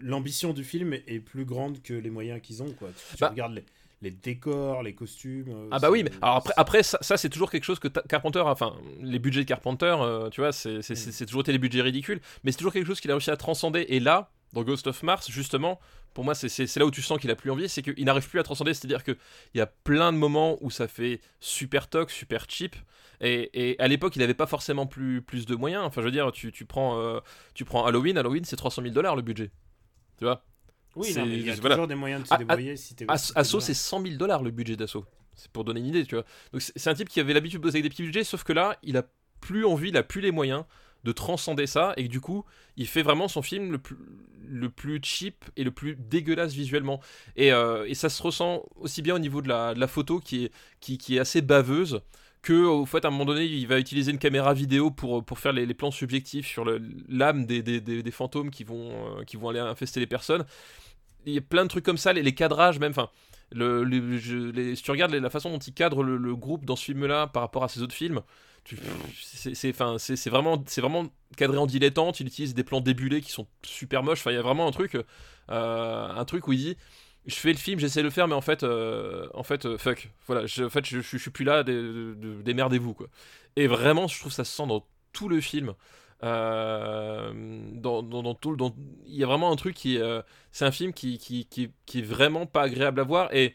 L'ambition 0.00 0.52
du 0.52 0.64
film 0.64 0.92
est 0.94 1.20
plus 1.20 1.44
grande 1.44 1.82
que 1.82 1.92
les 1.94 2.10
moyens 2.10 2.40
qu'ils 2.40 2.62
ont. 2.62 2.72
Quoi. 2.72 2.88
Tu, 2.96 3.16
tu 3.16 3.20
Bah- 3.20 3.30
regardes 3.30 3.54
les, 3.54 3.64
les 4.04 4.10
décors, 4.12 4.82
les 4.84 4.94
costumes. 4.94 5.48
euh, 5.48 5.68
Ah 5.72 5.78
bah 5.80 5.90
oui, 5.90 6.04
mais 6.04 6.10
alors 6.22 6.36
après, 6.36 6.54
après 6.56 6.82
ça, 6.84 6.98
ça, 7.00 7.16
c'est 7.16 7.28
toujours 7.28 7.50
quelque 7.50 7.64
chose 7.64 7.78
que 7.80 7.88
Carpenter, 7.88 8.40
enfin 8.40 8.74
les 9.00 9.18
budgets 9.18 9.40
de 9.42 9.48
Carpenter, 9.48 9.96
euh, 10.00 10.30
tu 10.30 10.40
vois, 10.40 10.52
c'est 10.52 10.80
c'est- 10.82 11.26
toujours 11.26 11.40
été 11.42 11.50
des 11.52 11.58
budgets 11.58 11.82
ridicules, 11.82 12.20
mais 12.44 12.52
c'est 12.52 12.58
toujours 12.58 12.72
quelque 12.72 12.86
chose 12.86 13.00
qu'il 13.00 13.10
a 13.10 13.14
réussi 13.14 13.30
à 13.30 13.36
transcender. 13.36 13.86
Et 13.88 13.98
là, 13.98 14.30
dans 14.52 14.62
Ghost 14.62 14.86
of 14.86 15.02
Mars, 15.02 15.28
justement, 15.30 15.80
pour 16.12 16.22
moi, 16.24 16.34
c'est- 16.36 16.76
là 16.76 16.86
où 16.86 16.90
tu 16.92 17.02
sens 17.02 17.18
qu'il 17.18 17.30
a 17.30 17.34
plus 17.34 17.50
envie, 17.50 17.68
c'est 17.68 17.82
qu'il 17.82 18.04
n'arrive 18.04 18.28
plus 18.28 18.38
à 18.38 18.44
transcender. 18.44 18.72
C'est-à-dire 18.72 19.02
qu'il 19.02 19.16
y 19.54 19.60
a 19.60 19.66
plein 19.66 20.12
de 20.12 20.18
moments 20.18 20.58
où 20.60 20.70
ça 20.70 20.86
fait 20.86 21.20
super 21.40 21.88
toc, 21.88 22.10
super 22.12 22.46
cheap. 22.48 22.76
Et, 23.20 23.70
et 23.70 23.80
à 23.80 23.88
l'époque, 23.88 24.14
il 24.16 24.20
n'avait 24.20 24.34
pas 24.34 24.46
forcément 24.46 24.86
plus, 24.86 25.22
plus 25.22 25.46
de 25.46 25.56
moyens. 25.56 25.82
Enfin, 25.84 26.02
je 26.02 26.06
veux 26.06 26.12
dire, 26.12 26.30
tu, 26.30 26.52
tu 26.52 26.66
prends, 26.66 27.00
euh, 27.00 27.18
tu 27.54 27.64
prends 27.64 27.84
Halloween, 27.84 28.16
Halloween, 28.18 28.44
c'est 28.44 28.56
300 28.56 28.82
000 28.82 28.94
dollars 28.94 29.16
le 29.16 29.22
budget. 29.22 29.50
Tu 30.18 30.24
vois? 30.24 30.44
Oui, 30.96 31.12
c'est- 31.12 31.20
non, 31.20 31.26
mais 31.26 31.34
il 31.38 31.46
y 31.46 31.50
a 31.50 31.54
voilà. 31.56 31.74
toujours 31.76 31.88
des 31.88 31.94
moyens 31.94 32.22
de 32.22 32.28
se 32.28 32.34
débrouiller 32.38 32.76
si 32.76 32.94
t'es 32.94 33.04
bien. 33.04 33.14
c'est 33.60 33.74
100 33.74 34.02
000 34.02 34.16
dollars 34.16 34.42
le 34.42 34.50
budget 34.50 34.76
d'Asso. 34.76 35.04
C'est 35.36 35.50
pour 35.50 35.64
donner 35.64 35.80
une 35.80 35.86
idée, 35.86 36.04
tu 36.06 36.14
vois. 36.14 36.24
Donc 36.52 36.62
c'est 36.62 36.88
un 36.88 36.94
type 36.94 37.08
qui 37.08 37.18
avait 37.20 37.32
l'habitude 37.34 37.58
de 37.60 37.62
bosser 37.62 37.76
avec 37.78 37.84
des 37.84 37.90
petits 37.90 38.02
budgets, 38.04 38.22
sauf 38.24 38.44
que 38.44 38.52
là, 38.52 38.78
il 38.84 38.96
a 38.96 39.02
plus 39.40 39.64
envie, 39.64 39.88
il 39.88 39.96
a 39.96 40.02
plus 40.04 40.20
les 40.20 40.30
moyens 40.30 40.64
de 41.02 41.12
transcender 41.12 41.66
ça, 41.66 41.92
et 41.96 42.04
que 42.04 42.08
du 42.08 42.20
coup, 42.20 42.44
il 42.76 42.86
fait 42.86 43.02
vraiment 43.02 43.28
son 43.28 43.42
film 43.42 43.72
le 43.72 43.78
plus, 43.78 43.96
le 44.48 44.70
plus 44.70 45.00
cheap 45.02 45.44
et 45.56 45.64
le 45.64 45.70
plus 45.70 45.96
dégueulasse 45.96 46.52
visuellement. 46.54 47.00
Et, 47.36 47.52
euh, 47.52 47.84
et 47.86 47.94
ça 47.94 48.08
se 48.08 48.22
ressent 48.22 48.62
aussi 48.76 49.02
bien 49.02 49.14
au 49.16 49.18
niveau 49.18 49.42
de 49.42 49.48
la, 49.48 49.74
de 49.74 49.80
la 49.80 49.86
photo 49.88 50.20
qui 50.20 50.44
est, 50.46 50.52
qui, 50.80 50.96
qui 50.96 51.16
est 51.16 51.18
assez 51.18 51.42
baveuse, 51.42 52.00
que 52.40 52.52
au 52.64 52.86
fait 52.86 53.04
à 53.04 53.08
un 53.08 53.10
moment 53.10 53.24
donné 53.24 53.44
il 53.44 53.66
va 53.66 53.78
utiliser 53.78 54.12
une 54.12 54.18
caméra 54.18 54.54
vidéo 54.54 54.90
pour, 54.90 55.24
pour 55.24 55.38
faire 55.38 55.52
les, 55.52 55.66
les 55.66 55.74
plans 55.74 55.90
subjectifs 55.90 56.46
sur 56.46 56.64
l'âme 57.08 57.44
des, 57.46 57.62
des, 57.62 57.80
des- 57.80 58.02
des 58.02 58.10
fantômes 58.10 58.50
qui 58.50 58.64
vont, 58.64 59.18
euh, 59.18 59.24
qui 59.24 59.36
vont 59.36 59.48
aller 59.48 59.60
infester 59.60 59.98
les 60.00 60.06
personnes 60.06 60.44
il 61.26 61.34
y 61.34 61.38
a 61.38 61.40
plein 61.40 61.64
de 61.64 61.68
trucs 61.68 61.84
comme 61.84 61.98
ça, 61.98 62.12
les, 62.12 62.22
les 62.22 62.34
cadrages 62.34 62.78
même, 62.78 62.90
enfin, 62.90 63.08
le, 63.52 63.84
les- 63.84 64.74
si 64.76 64.82
tu 64.82 64.90
regardes 64.90 65.12
la 65.14 65.30
façon 65.30 65.50
dont 65.50 65.58
il 65.58 65.72
cadre 65.74 66.02
le, 66.02 66.16
le 66.16 66.36
groupe 66.36 66.64
dans 66.64 66.76
ce 66.76 66.84
film-là 66.84 67.26
par 67.28 67.42
rapport 67.42 67.64
à 67.64 67.68
ses 67.68 67.82
autres 67.82 67.94
films, 67.94 68.20
c'est 69.16 70.30
vraiment, 70.30 70.64
vraiment 70.76 71.06
cadré 71.36 71.58
en 71.58 71.66
dilettante, 71.66 72.20
il 72.20 72.26
utilise 72.26 72.54
des 72.54 72.64
plans 72.64 72.80
débulés 72.80 73.20
qui 73.20 73.30
sont 73.32 73.46
super 73.62 74.02
moches, 74.02 74.20
enfin, 74.20 74.30
il 74.30 74.34
y 74.34 74.38
a 74.38 74.42
vraiment 74.42 74.66
un 74.66 74.70
truc, 74.72 74.94
euh, 75.50 76.08
un 76.08 76.24
truc 76.24 76.48
où 76.48 76.52
il 76.52 76.58
dit, 76.58 76.76
je 77.26 77.34
fais 77.34 77.52
le 77.52 77.58
film, 77.58 77.78
j'essaie 77.80 78.00
de 78.00 78.04
le 78.04 78.10
faire, 78.10 78.28
mais 78.28 78.34
en 78.34 78.40
fait, 78.40 78.62
euh, 78.62 79.26
en 79.34 79.42
fait, 79.42 79.66
euh, 79.66 79.78
fuck, 79.78 80.10
voilà, 80.26 80.46
je, 80.46 80.64
en 80.64 80.70
fait, 80.70 80.84
je, 80.86 81.00
je- 81.00 81.08
je 81.12 81.18
suis 81.18 81.30
plus 81.30 81.44
là, 81.44 81.62
dé- 81.62 82.14
dé- 82.16 82.42
démerdez-vous, 82.42 82.94
quoi. 82.94 83.06
Et 83.56 83.66
vraiment, 83.66 84.08
je 84.08 84.18
trouve 84.18 84.32
ça 84.32 84.44
se 84.44 84.54
sent 84.54 84.66
dans 84.66 84.86
tout 85.12 85.28
le 85.28 85.40
film. 85.40 85.74
Euh, 86.24 87.32
dans, 87.74 88.02
dans, 88.02 88.22
dans 88.22 88.34
tout, 88.34 88.52
le- 88.52 88.56
il 89.06 89.16
y 89.16 89.22
a 89.22 89.26
vraiment 89.26 89.52
un 89.52 89.56
truc 89.56 89.74
qui 89.74 89.98
euh, 89.98 90.22
c'est 90.52 90.64
un 90.64 90.70
film 90.70 90.92
qui, 90.92 91.18
qui, 91.18 91.44
qui, 91.46 91.70
qui 91.86 91.98
est 91.98 92.02
vraiment 92.02 92.46
pas 92.46 92.62
agréable 92.62 93.00
à 93.00 93.04
voir 93.04 93.34
et 93.34 93.54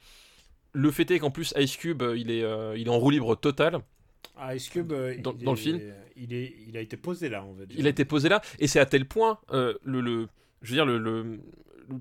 le 0.74 0.92
fait 0.92 1.10
est 1.12 1.20
qu'en 1.20 1.32
plus 1.32 1.54
Ice 1.58 1.76
Cube 1.78 2.04
euh, 2.04 2.16
il 2.18 2.30
est, 2.30 2.44
euh, 2.44 2.78
il 2.78 2.88
est 2.88 2.92
en 2.92 3.00
roue 3.00 3.10
libre 3.10 3.36
total 3.36 3.80
Ah, 4.38 4.56
Ice 4.56 4.70
Cube, 4.70 4.94
Dans- 5.22 5.34
il 5.38 5.44
dans 5.44 5.52
le 5.52 5.58
film. 5.58 5.82
il, 6.16 6.34
est, 6.34 6.54
il 6.68 6.78
a 6.78 6.82
été 6.82 6.96
posé 6.96 7.28
là, 7.30 7.44
on 7.44 7.54
va 7.54 7.66
dire. 7.66 7.76
il 7.80 7.88
a 7.88 7.90
été 7.90 8.06
posé 8.06 8.30
là 8.30 8.42
et 8.60 8.68
c'est 8.68 8.80
à 8.80 8.86
tel 8.86 9.06
point 9.08 9.40
le, 9.52 10.02
le 10.02 10.28
je 10.62 10.70
veux 10.70 10.76
dire 10.76 10.86
le, 10.86 11.40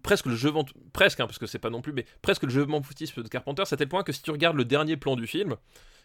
presque 0.03 0.27
le 0.27 0.37
jeu 0.37 0.53
presque 0.93 1.21
hein, 1.21 1.27
parce 1.27 1.39
que 1.39 1.47
c'est 1.47 1.59
pas 1.59 1.71
non 1.71 1.81
plus 1.81 1.93
mais 1.95 2.05
presque 2.21 2.43
le 2.43 2.51
jeu 2.51 2.67
foutisme 2.83 3.23
de 3.23 3.29
Carpenter 3.29 3.63
c'est 3.65 3.75
à 3.75 3.79
tel 3.79 3.89
point 3.89 4.03
que 4.03 4.13
si 4.13 4.23
tu 4.23 4.31
regardes 4.31 4.57
le 4.57 4.67
dernier 4.67 4.97
plan 4.99 5.17
du 5.17 5.27
film 5.27 5.57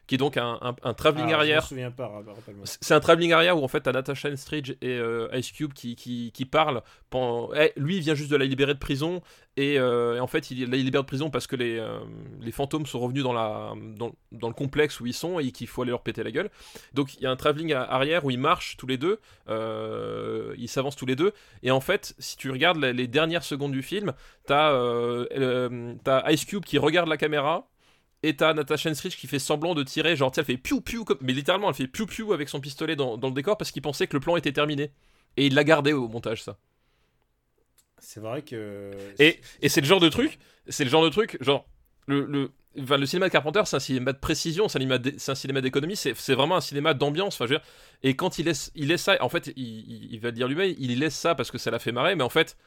qui 0.06 0.16
est 0.16 0.18
donc 0.18 0.36
un, 0.38 0.58
un, 0.62 0.76
un 0.84 0.94
travelling 0.94 1.32
Ah, 1.32 1.36
arrière 1.38 1.62
Je 1.62 1.66
me 1.66 1.70
souviens 1.70 1.92
pas. 1.92 2.24
C'est 2.66 2.94
un 2.94 3.00
travelling 3.00 3.32
arrière 3.32 3.58
où 3.58 3.64
en 3.64 3.68
fait 3.68 3.82
t'as 3.82 3.94
Natasha 3.94 4.30
Henstridge 4.30 4.72
et 4.82 4.90
euh, 4.98 5.30
Ice 5.34 5.52
Cube 5.52 5.74
qui, 5.74 5.96
qui, 5.96 6.32
qui 6.34 6.46
parlent. 6.46 6.82
Pendant... 7.10 7.54
eh, 7.54 7.72
lui 7.78 7.98
il 7.98 8.02
vient 8.02 8.16
juste 8.16 8.30
de 8.32 8.36
la 8.36 8.46
libérer 8.46 8.74
de 8.74 8.80
prison 8.80 9.22
et, 9.56 9.80
euh, 9.80 10.16
et 10.18 10.20
en 10.20 10.28
fait 10.28 10.52
il 10.52 10.70
la 10.70 10.78
libère 10.78 11.04
de 11.04 11.08
prison 11.08 11.30
parce 11.30 11.48
que 11.48 11.56
les, 11.56 11.78
euh, 11.78 12.00
les 12.42 12.52
fantômes 12.52 12.86
sont 12.86 13.00
revenus 13.00 13.24
dans, 13.24 13.34
la, 13.34 13.74
dans, 13.96 14.12
dans 14.32 14.48
le 14.50 14.54
complexe 14.54 15.00
où 15.00 15.06
ils 15.06 15.14
sont 15.14 15.40
et 15.40 15.52
qu'il 15.52 15.68
faut 15.68 15.84
aller 15.84 15.92
leur 15.92 16.02
péter 16.04 16.24
la 16.24 16.32
gueule. 16.32 16.50
Donc 16.94 17.16
il 17.16 17.22
y 17.22 17.26
a 17.26 17.32
un 17.32 17.36
travelling 17.36 17.72
arrière 17.74 18.26
où 18.26 18.32
ils 18.32 18.40
marchent 18.40 18.76
tous 18.78 18.88
les 18.88 18.98
deux, 18.98 19.20
ils 19.48 20.68
s'avancent 20.68 20.96
tous 20.96 21.06
les 21.06 21.16
deux 21.16 21.34
et 21.62 21.72
en 21.72 21.80
fait 21.82 22.14
si 22.20 22.36
tu 22.36 22.52
regardes 22.52 22.78
les, 22.78 22.94
les 22.94 23.08
dernières 23.08 23.44
secondes 23.44 23.72
du 23.72 23.84
film, 23.84 24.14
t'as 24.48 24.74
t'as 26.04 26.32
Ice 26.32 26.46
Cube 26.46 26.66
qui 26.66 26.78
regarde 26.78 27.08
la 27.08 27.18
caméra 27.18 27.68
et 28.24 28.36
t'as 28.36 28.54
Natasha 28.54 28.90
Henstridge 28.90 29.18
qui 29.18 29.28
fait 29.28 29.40
semblant 29.40 29.76
de 29.76 29.84
tirer, 29.84 30.16
genre, 30.16 30.32
elle 30.38 30.46
fait 30.46 30.58
piou 30.58 30.82
piou, 30.82 31.04
comme... 31.06 31.18
mais 31.22 31.34
littéralement, 31.34 31.70
elle 31.70 31.76
fait 31.76 31.88
piou 31.88 32.06
piou 32.08 32.34
avec 32.34 32.50
son 32.50 32.60
pistolet 32.62 32.96
dans, 32.96 33.18
dans 33.18 33.28
le 33.30 33.34
décor 33.36 33.58
parce 33.58 33.72
qu'il 33.72 33.82
pensait 33.82 34.08
que 34.08 34.16
le 34.16 34.22
plan 34.22 34.38
était 34.38 34.54
terminé. 34.54 34.92
Et 35.38 35.48
il 35.48 35.56
l'a 35.56 35.64
gardé 35.64 35.94
au 35.94 36.08
montage, 36.08 36.44
ça. 36.44 36.58
C'est 38.00 38.20
vrai 38.20 38.42
que. 38.42 38.92
Et, 39.20 39.40
et 39.62 39.70
c'est 39.70 39.82
le 39.82 39.88
genre 39.88 40.00
de 40.00 40.10
truc, 40.10 40.38
c'est 40.68 40.84
le 40.84 40.90
genre 40.90 41.04
de 41.04 41.10
truc, 41.10 41.38
genre, 41.42 41.66
le, 42.08 42.26
le, 42.26 42.52
enfin, 42.82 42.98
le 42.98 43.06
cinéma 43.06 43.28
de 43.28 43.32
Carpenter, 43.32 43.62
c'est 43.66 43.78
un 43.78 43.80
cinéma 43.80 44.12
de 44.12 44.18
précision, 44.18 44.68
c'est 44.68 44.78
un 44.78 44.82
cinéma 44.82 44.98
d'é- 44.98 45.16
c'est 45.18 45.32
un 45.32 45.36
cinéma 45.36 45.62
d'économie, 45.62 45.96
c'est 45.96 46.14
c'est 46.16 46.36
vraiment 46.36 46.58
un 46.58 46.62
cinéma 46.62 46.94
d'ambiance, 46.94 47.36
enfin, 47.36 47.46
je 47.46 47.54
veux 47.54 47.60
dire, 47.60 47.66
et 48.04 48.16
quand 48.16 48.40
il 48.40 48.46
laisse, 48.46 48.72
il 48.76 48.88
laisse 48.90 49.04
ça, 49.04 49.18
en 49.22 49.30
fait, 49.30 49.48
il, 49.56 49.64
il- 49.66 50.14
il 50.14 50.20
va 50.20 50.30
le 50.30 50.34
dire 50.34 50.48
lui-même, 50.50 50.74
il 50.78 51.00
laisse 51.00 51.16
ça 51.16 51.34
parce 51.36 51.50
que 51.52 51.58
ça 51.58 51.72
l'a 51.72 51.80
fait 51.80 51.92
marrer, 51.94 52.16
mais 52.16 52.24
en 52.24 52.30
fait, 52.30 52.58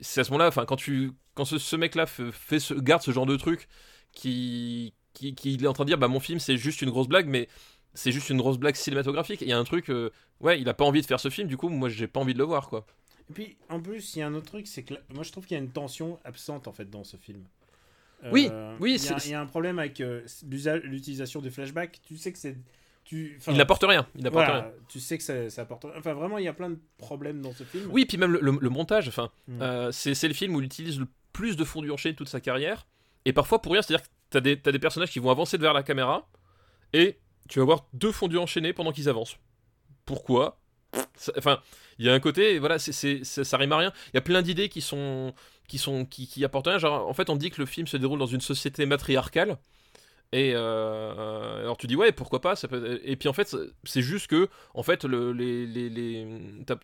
c'est 0.00 0.20
à 0.20 0.24
ce 0.24 0.30
moment-là, 0.32 0.48
enfin, 0.48 0.64
quand 0.66 0.76
tu, 0.76 1.12
quand 1.34 1.44
ce, 1.44 1.58
ce 1.58 1.76
mec-là 1.76 2.06
fait, 2.06 2.32
fait 2.32 2.60
ce, 2.60 2.74
garde 2.74 3.02
ce 3.02 3.10
genre 3.10 3.26
de 3.26 3.36
truc, 3.36 3.68
qui, 4.14 4.92
qui, 5.12 5.34
qui 5.34 5.54
est 5.54 5.66
en 5.66 5.72
train 5.72 5.84
de 5.84 5.88
dire, 5.90 5.98
bah, 5.98 6.08
mon 6.08 6.20
film, 6.20 6.38
c'est 6.38 6.56
juste 6.56 6.82
une 6.82 6.90
grosse 6.90 7.08
blague, 7.08 7.26
mais 7.28 7.48
c'est 7.94 8.12
juste 8.12 8.30
une 8.30 8.38
grosse 8.38 8.58
blague 8.58 8.74
cinématographique, 8.74 9.40
il 9.42 9.48
y 9.48 9.52
a 9.52 9.58
un 9.58 9.64
truc, 9.64 9.90
euh, 9.90 10.10
ouais, 10.40 10.60
il 10.60 10.68
a 10.68 10.74
pas 10.74 10.84
envie 10.84 11.00
de 11.00 11.06
faire 11.06 11.20
ce 11.20 11.30
film, 11.30 11.46
du 11.48 11.56
coup, 11.56 11.68
moi, 11.68 11.88
j'ai 11.88 12.06
pas 12.06 12.20
envie 12.20 12.34
de 12.34 12.38
le 12.38 12.44
voir, 12.44 12.68
quoi. 12.68 12.86
Et 13.30 13.32
puis, 13.32 13.56
en 13.68 13.80
plus, 13.80 14.16
il 14.16 14.18
y 14.18 14.22
a 14.22 14.26
un 14.26 14.34
autre 14.34 14.46
truc, 14.46 14.66
c'est 14.66 14.82
que 14.82 14.94
là- 14.94 15.00
moi 15.14 15.22
je 15.24 15.32
trouve 15.32 15.46
qu'il 15.46 15.56
y 15.56 15.60
a 15.60 15.62
une 15.62 15.70
tension 15.70 16.18
absente 16.24 16.68
en 16.68 16.72
fait 16.72 16.90
dans 16.90 17.04
ce 17.04 17.16
film. 17.16 17.42
Oui, 18.32 18.48
Euh, 18.50 18.76
oui, 18.80 18.96
il 18.96 19.02
y, 19.02 19.08
a- 19.08 19.18
c'est- 19.18 19.28
il 19.28 19.32
y 19.32 19.34
a 19.34 19.40
un 19.40 19.46
problème 19.46 19.78
avec 19.78 20.00
euh, 20.00 20.22
l'utilisation 20.82 21.40
des 21.40 21.50
flashbacks. 21.50 22.00
Tu 22.06 22.16
sais 22.16 22.32
que 22.32 22.38
c'est. 22.38 22.56
Tu, 23.04 23.38
Il 23.48 23.56
n'apporte 23.58 23.84
rien, 23.86 24.06
il 24.16 24.24
n'apporte 24.24 24.46
voilà, 24.46 24.62
rien. 24.62 24.72
Tu 24.88 24.98
sais 24.98 25.18
que 25.18 25.24
ça, 25.24 25.50
ça 25.50 25.62
apporte. 25.62 25.84
Enfin, 25.96 26.14
vraiment, 26.14 26.38
il 26.38 26.44
y 26.44 26.48
a 26.48 26.54
plein 26.54 26.70
de 26.70 26.78
problèmes 26.96 27.42
dans 27.42 27.52
ce 27.52 27.62
film. 27.64 27.88
Oui, 27.90 28.06
puis 28.06 28.16
même 28.16 28.32
le, 28.32 28.40
le- 28.40 28.58
le 28.58 28.70
montage, 28.70 29.08
enfin, 29.08 29.30
Mm. 29.48 29.60
euh, 29.62 29.92
c'est 29.92 30.28
le 30.28 30.32
film 30.34 30.54
où 30.54 30.60
il 30.60 30.64
utilise 30.66 30.98
le 30.98 31.06
plus 31.34 31.56
de 31.56 31.64
fondu 31.64 31.90
enchaîné 31.90 32.14
de 32.14 32.16
toute 32.18 32.28
sa 32.28 32.40
carrière, 32.40 32.86
et 33.24 33.32
parfois 33.32 33.60
pour 33.60 33.72
rien, 33.72 33.82
c'est-à-dire 33.82 34.04
que 34.04 34.10
t'as 34.30 34.40
des, 34.40 34.60
t'as 34.60 34.72
des 34.72 34.78
personnages 34.78 35.10
qui 35.10 35.18
vont 35.18 35.30
avancer 35.30 35.58
vers 35.58 35.72
la 35.72 35.82
caméra, 35.82 36.28
et 36.92 37.18
tu 37.48 37.58
vas 37.58 37.64
voir 37.64 37.86
deux 37.92 38.12
fondus 38.12 38.38
enchaînés 38.38 38.72
pendant 38.72 38.92
qu'ils 38.92 39.08
avancent. 39.08 39.36
Pourquoi? 40.04 40.60
Enfin, 41.36 41.60
il 41.98 42.06
y 42.06 42.10
a 42.10 42.14
un 42.14 42.20
côté, 42.20 42.58
voilà, 42.58 42.78
c'est, 42.78 43.24
ça 43.24 43.56
rime 43.56 43.72
à 43.72 43.78
rien. 43.78 43.92
Il 44.12 44.16
y 44.16 44.18
a 44.18 44.22
plein 44.22 44.42
d'idées 44.42 44.68
qui 44.68 44.80
sont, 44.80 45.34
qui 45.68 45.78
sont, 45.78 46.04
qui, 46.04 46.26
qui 46.26 46.44
apportent 46.44 46.66
rien. 46.66 46.78
Genre, 46.78 47.08
en 47.08 47.12
fait, 47.14 47.30
on 47.30 47.36
dit 47.36 47.50
que 47.50 47.60
le 47.60 47.66
film 47.66 47.86
se 47.86 47.96
déroule 47.96 48.18
dans 48.18 48.26
une 48.26 48.40
société 48.40 48.86
matriarcale. 48.86 49.58
Et 50.36 50.50
euh, 50.56 51.60
alors 51.60 51.76
tu 51.76 51.86
dis 51.86 51.94
ouais 51.94 52.10
pourquoi 52.10 52.40
pas 52.40 52.56
ça 52.56 52.66
peut... 52.66 53.00
et 53.04 53.14
puis 53.14 53.28
en 53.28 53.32
fait 53.32 53.54
c'est 53.84 54.02
juste 54.02 54.26
que 54.26 54.48
en 54.74 54.82
fait 54.82 55.04
le, 55.04 55.32
les, 55.32 55.64
les, 55.64 55.88
les- 55.88 56.26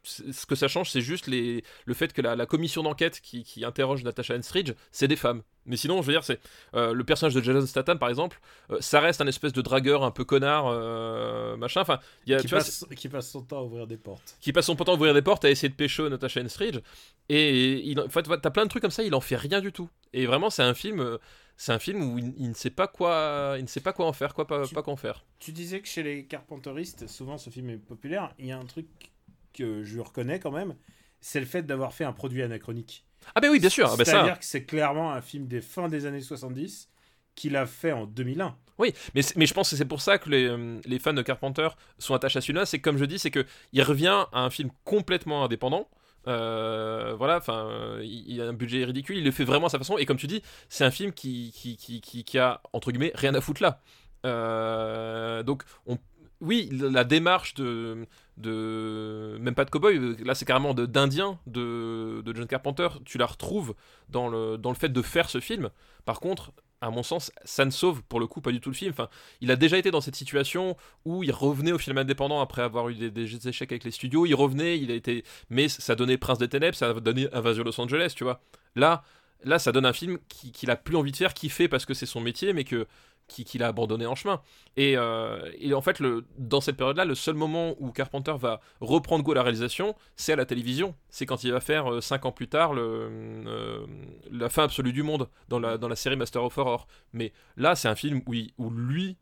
ce 0.07 0.47
que 0.47 0.55
ça 0.55 0.69
change 0.69 0.89
c'est 0.91 1.01
juste 1.01 1.27
les, 1.27 1.65
le 1.85 1.95
fait 1.95 2.13
que 2.13 2.23
la, 2.23 2.37
la 2.37 2.47
commission 2.47 2.85
d'enquête 2.85 3.21
qui, 3.21 3.43
qui 3.43 3.65
interroge 3.65 4.05
Natasha 4.05 4.37
Henstridge 4.37 4.73
c'est 4.93 5.09
des 5.09 5.17
femmes. 5.17 5.43
Mais 5.67 5.77
sinon 5.77 6.01
je 6.01 6.07
veux 6.07 6.13
dire 6.13 6.23
c'est 6.23 6.39
euh, 6.75 6.93
le 6.93 7.03
personnage 7.03 7.35
de 7.35 7.43
Jason 7.43 7.67
Statham 7.67 7.99
par 7.99 8.09
exemple 8.09 8.39
euh, 8.71 8.77
ça 8.81 9.01
reste 9.01 9.21
un 9.21 9.27
espèce 9.27 9.53
de 9.53 9.63
dragueur 9.63 10.05
un 10.05 10.13
peu 10.13 10.25
connard 10.25 10.69
euh, 10.69 11.57
machin. 11.57 11.81
Enfin 11.81 11.99
il 12.27 12.31
y 12.33 12.35
a 12.35 12.39
qui, 12.39 12.45
tu 12.47 12.51
vois, 12.51 12.59
passe, 12.61 12.87
qui 12.97 13.09
passe 13.09 13.31
son 13.31 13.43
temps 13.43 13.59
à 13.59 13.63
ouvrir 13.63 13.89
des 13.89 13.97
portes. 13.97 14.37
qui 14.41 14.53
passe 14.53 14.67
son 14.67 14.77
temps 14.77 14.93
à 14.93 14.95
ouvrir 14.95 15.13
des 15.13 15.23
portes 15.23 15.45
à 15.45 15.51
essayer 15.51 15.69
de 15.69 15.75
pécho 15.75 16.09
Natasha 16.09 16.41
Henstridge. 16.41 16.79
Et 17.29 17.81
il, 17.91 17.99
en 18.01 18.09
fait 18.09 18.23
t'as 18.41 18.51
plein 18.51 18.65
de 18.65 18.71
trucs 18.71 18.83
comme 18.83 18.93
ça 18.93 19.03
il 19.03 19.15
en 19.15 19.21
fait 19.21 19.37
rien 19.37 19.61
du 19.61 19.73
tout. 19.73 19.89
Et 20.13 20.27
vraiment 20.27 20.51
c'est 20.51 20.63
un 20.63 20.75
film 20.75 21.01
euh, 21.01 21.19
c'est 21.61 21.73
un 21.73 21.79
film 21.79 22.03
où 22.03 22.19
il, 22.19 22.33
il 22.39 22.49
ne 22.49 22.55
sait 22.55 22.71
pas 22.71 22.87
quoi 22.87 23.57
il 23.59 23.63
ne 23.63 23.69
sait 23.69 23.83
pas 23.83 23.93
quoi 23.93 24.07
en 24.07 24.15
faire 24.15 24.33
quoi 24.33 24.47
pas, 24.47 24.67
Tu- 24.67 24.75
pas 24.75 24.83
quoi 24.83 24.95
en 24.95 24.97
faire 24.97 25.27
Tu 25.39 25.53
disais 25.53 25.83
que 25.83 25.89
chez 25.89 26.03
les 26.03 26.25
carpenteristes, 26.25 27.07
souvent 27.07 27.37
ce 27.37 27.51
film 27.51 27.69
est 27.69 27.77
populaire. 27.77 28.33
Il 28.39 28.47
y 28.47 28.53
a 28.53 28.59
un 28.59 28.65
truc 28.65 28.87
que 29.53 29.85
je 29.85 30.01
reconnais 30.01 30.41
quand 30.41 30.53
même, 30.53 30.75
c'est 31.21 31.39
le 31.39 31.45
fait 31.45 31.63
d'avoir 31.63 31.93
fait 31.93 32.05
un 32.05 32.15
produit 32.15 32.43
anachronique. 32.43 33.05
ah 33.35 33.43
ben 33.43 33.51
oui 33.51 33.61
bien 33.61 33.69
sûr 33.69 33.91
ah 33.93 33.97
ben 33.99 34.07
ça 34.07 34.13
C'est-à-dire 34.13 34.39
que 34.39 34.45
c'est 34.47 34.65
clairement 34.65 35.13
un 35.13 35.21
film 35.21 35.49
des 35.49 35.61
fins 35.61 35.89
des 35.89 36.07
années 36.07 36.23
70 36.23 36.89
qu'il 37.35 37.55
a 37.57 37.67
fait 37.67 37.93
en 37.93 38.07
2001. 38.07 38.57
Oui, 38.79 38.95
mais, 39.15 39.21
je 39.23 39.53
pense 39.53 39.69
que 39.69 39.77
c'est 39.77 39.85
pour 39.85 40.01
ça 40.01 40.17
que 40.17 40.31
les, 40.31 40.47
euh, 40.47 40.81
les 40.87 40.99
fans 40.99 41.13
de 41.13 41.21
Carpenter 41.21 41.69
sont 41.99 42.15
attachés 42.15 42.39
à 42.39 42.41
celui-là. 42.41 42.65
C'est 42.65 42.79
comme 42.79 42.97
je 42.97 43.05
dis, 43.05 43.19
c'est 43.19 43.31
que 43.31 43.45
il 43.75 43.83
revient 43.83 44.25
à 44.33 44.41
un 44.41 44.49
film 44.49 44.71
complètement 44.85 45.45
indépendant. 45.45 45.91
Euh, 46.29 47.15
voilà, 47.17 47.39
enfin, 47.39 47.67
euh, 47.67 48.01
il, 48.05 48.41
a 48.41 48.49
un 48.49 48.53
budget 48.53 48.85
ridicule, 48.85 49.17
il 49.19 49.25
le 49.25 49.31
fait 49.31 49.45
vraiment 49.45 49.67
à 49.67 49.71
sa 49.71 49.79
façon. 49.79 49.97
Et 49.99 50.07
comme 50.07 50.17
tu 50.19 50.27
dis, 50.27 50.43
c'est 50.69 50.85
un 50.85 50.91
film 50.91 51.13
qui, 51.13 51.53
qui, 51.55 51.77
qui, 51.77 52.25
qui, 52.25 52.39
a, 52.39 52.61
entre 52.73 52.91
guillemets, 52.93 53.13
rien 53.15 53.35
à 53.35 53.41
foutre 53.41 53.63
là. 53.63 53.81
Euh, 54.27 55.43
donc, 55.43 55.63
on, 55.87 55.99
oui, 56.41 56.69
la 56.73 57.05
démarche 57.05 57.55
de, 57.55 58.07
de. 58.37 59.37
Même 59.41 59.55
pas 59.55 59.65
de 59.65 59.71
cowboy, 59.71 60.17
là 60.25 60.35
c'est 60.35 60.45
carrément 60.45 60.75
de- 60.75 60.87
d'Indien 60.87 61.39
de, 61.47 62.23
de 62.25 62.35
John 62.35 62.47
Carpenter, 62.47 62.89
tu 63.05 63.19
la 63.19 63.27
retrouves 63.27 63.75
dans 64.09 64.29
le, 64.29 64.57
dans 64.57 64.71
le 64.71 64.77
fait 64.77 64.89
de 64.89 65.03
faire 65.03 65.29
ce 65.29 65.41
film. 65.41 65.71
Par 66.05 66.21
contre, 66.21 66.53
à 66.81 66.91
mon 66.91 67.03
sens, 67.03 67.31
ça 67.45 67.65
ne 67.65 67.71
sauve 67.71 68.03
pour 68.03 68.21
le 68.21 68.27
coup 68.27 68.41
pas 68.41 68.53
du 68.53 68.61
tout 68.61 68.71
le 68.71 68.75
film. 68.75 68.93
Enfin, 68.93 69.09
il 69.41 69.51
a 69.51 69.57
déjà 69.57 69.77
été 69.77 69.91
dans 69.91 70.01
cette 70.01 70.17
situation 70.17 70.77
où 71.05 71.23
il 71.23 71.33
revenait 71.33 71.73
au 71.73 71.79
film 71.79 71.99
indépendant 71.99 72.41
après 72.41 72.63
avoir 72.63 72.89
eu 72.89 72.95
des, 72.95 73.49
échecs 73.49 73.71
avec 73.73 73.85
les 73.85 73.91
studios. 73.91 74.27
Il 74.27 74.35
revenait, 74.35 74.79
il 74.79 74.91
a 74.91 74.95
été, 74.95 75.25
mais 75.51 75.69
ça 75.69 75.95
donnait 75.95 76.17
Prince 76.17 76.39
des 76.39 76.49
Ténèbres, 76.49 76.77
ça 76.77 76.93
donné 76.95 77.29
Invasion 77.35 77.65
Los 77.65 77.79
Angeles, 77.81 78.15
tu 78.17 78.25
vois. 78.25 78.41
Là, 78.77 79.05
là, 79.45 79.59
ça 79.59 79.73
donne 79.73 79.87
un 79.87 79.93
film 79.93 80.19
qui- 80.29 80.53
qu'il 80.53 80.71
a 80.71 80.77
plus 80.77 80.97
envie 80.97 81.13
de 81.13 81.17
faire, 81.17 81.35
qu'il 81.35 81.51
fait 81.51 81.69
parce 81.69 81.85
que 81.85 81.95
c'est 81.95 82.07
son 82.07 82.21
métier, 82.21 82.53
mais 82.53 82.65
que 82.65 82.87
qui- 83.31 83.45
qu'il 83.45 83.63
a 83.63 83.69
abandonné 83.69 84.07
en 84.07 84.15
chemin. 84.15 84.43
Et, 84.77 84.97
euh, 84.97 85.41
en 85.75 85.81
fait, 85.81 86.03
dans 86.39 86.61
cette 86.61 86.77
période-là, 86.77 87.05
le 87.05 87.15
seul 87.15 87.35
moment 87.35 87.75
où 87.79 87.91
Carpenter 87.93 88.35
va 88.39 88.61
reprendre 88.81 89.25
goût 89.25 89.33
à 89.33 89.37
la 89.37 89.43
réalisation, 89.43 89.95
c'est 90.17 90.33
à 90.33 90.37
la 90.37 90.45
télévision. 90.45 90.95
C'est 91.09 91.27
quand 91.27 91.43
il 91.45 91.53
va 91.53 91.61
faire, 91.61 91.91
euh, 91.91 92.01
cinq 92.01 92.25
ans 92.27 92.33
plus 92.33 92.49
tard, 92.49 92.73
euh, 92.75 93.87
la 94.31 94.49
fin 94.49 94.65
absolue 94.65 94.93
du 94.93 95.03
monde 95.03 95.29
dans 95.49 95.59
la, 95.59 95.77
la 95.77 95.97
série 95.97 96.17
Master 96.17 96.45
of 96.45 96.59
Horror. 96.59 96.87
Mais 97.13 97.33
là, 97.57 97.75
c'est 97.75 97.89
un 97.89 97.95
film 97.95 98.23
où, 98.27 98.71
lui, 98.71 99.17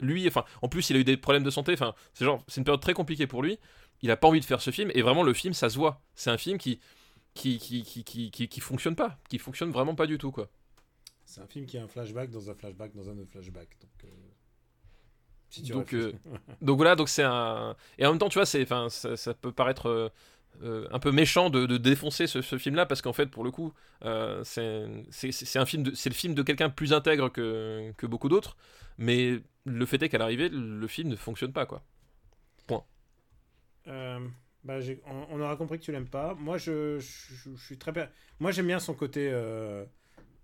lui, 0.00 0.28
enfin, 0.28 0.44
en 0.62 0.68
plus, 0.68 0.90
il 0.90 0.96
a 0.96 0.98
eu 1.00 1.04
des 1.04 1.16
problèmes 1.16 1.44
de 1.44 1.50
santé. 1.50 1.72
Enfin, 1.72 1.94
c'est 2.12 2.24
une 2.58 2.64
période 2.64 2.80
très 2.80 2.94
compliquée 2.94 3.26
pour 3.26 3.42
lui. 3.42 3.58
Il 4.02 4.10
a 4.10 4.16
pas 4.16 4.28
envie 4.28 4.40
de 4.40 4.44
faire 4.44 4.60
ce 4.60 4.70
film. 4.70 4.90
Et 4.94 5.02
vraiment, 5.02 5.22
le 5.22 5.32
film, 5.32 5.54
ça 5.54 5.70
se 5.70 5.78
voit. 5.78 6.00
C'est 6.14 6.30
un 6.30 6.38
film 6.38 6.58
qui 6.58 6.80
qui, 7.34 7.58
qui, 7.58 7.82
qui, 7.82 8.04
qui, 8.04 8.30
qui, 8.30 8.48
qui 8.48 8.60
fonctionne 8.60 8.94
pas, 8.94 9.18
qui 9.28 9.38
fonctionne 9.38 9.72
vraiment 9.72 9.96
pas 9.96 10.06
du 10.06 10.18
tout, 10.18 10.30
quoi. 10.30 10.48
C'est 11.34 11.40
un 11.40 11.48
film 11.48 11.66
qui 11.66 11.76
a 11.78 11.82
un 11.82 11.88
flashback 11.88 12.30
dans 12.30 12.48
un 12.48 12.54
flashback 12.54 12.94
dans 12.94 13.10
un 13.10 13.18
autre 13.18 13.32
flashback. 13.32 13.68
Donc, 13.80 14.04
euh, 14.04 14.08
si 15.50 15.62
tu 15.64 15.72
Donc, 15.72 15.90
réfléchis. 15.90 16.16
Donc 16.60 16.76
voilà, 16.76 16.94
donc 16.94 17.08
c'est 17.08 17.24
un. 17.24 17.74
Et 17.98 18.06
en 18.06 18.10
même 18.10 18.20
temps, 18.20 18.28
tu 18.28 18.38
vois, 18.38 18.46
c'est, 18.46 18.62
enfin, 18.62 18.88
ça, 18.88 19.16
ça 19.16 19.34
peut 19.34 19.50
paraître 19.50 19.86
euh, 19.88 20.08
euh, 20.62 20.86
un 20.92 21.00
peu 21.00 21.10
méchant 21.10 21.50
de, 21.50 21.66
de 21.66 21.76
défoncer 21.76 22.28
ce, 22.28 22.40
ce 22.40 22.56
film-là 22.56 22.86
parce 22.86 23.02
qu'en 23.02 23.12
fait, 23.12 23.26
pour 23.26 23.42
le 23.42 23.50
coup, 23.50 23.72
euh, 24.04 24.44
c'est, 24.44 25.58
un 25.58 25.66
film, 25.66 25.82
de, 25.82 25.94
c'est 25.96 26.08
le 26.08 26.14
film 26.14 26.34
de 26.34 26.42
quelqu'un 26.44 26.68
de 26.68 26.74
plus 26.74 26.92
intègre 26.92 27.28
que, 27.30 27.92
que 27.96 28.06
beaucoup 28.06 28.28
d'autres. 28.28 28.56
Mais 28.96 29.40
le 29.64 29.86
fait 29.86 30.00
est 30.04 30.08
qu'à 30.08 30.18
l'arrivée, 30.18 30.48
le 30.48 30.86
film 30.86 31.08
ne 31.08 31.16
fonctionne 31.16 31.52
pas, 31.52 31.66
quoi. 31.66 31.82
Euh, 33.86 34.20
bah, 34.62 34.78
on, 35.06 35.26
on 35.30 35.40
aura 35.40 35.56
compris 35.56 35.78
que 35.78 35.84
tu 35.84 35.92
l'aimes 35.92 36.08
pas. 36.08 36.34
Moi, 36.34 36.58
je, 36.58 36.98
je, 36.98 37.50
je 37.54 37.64
suis 37.64 37.76
très. 37.76 37.92
Moi, 38.40 38.50
j'aime 38.50 38.66
bien 38.66 38.78
son 38.78 38.94
côté 38.94 39.28
euh, 39.32 39.84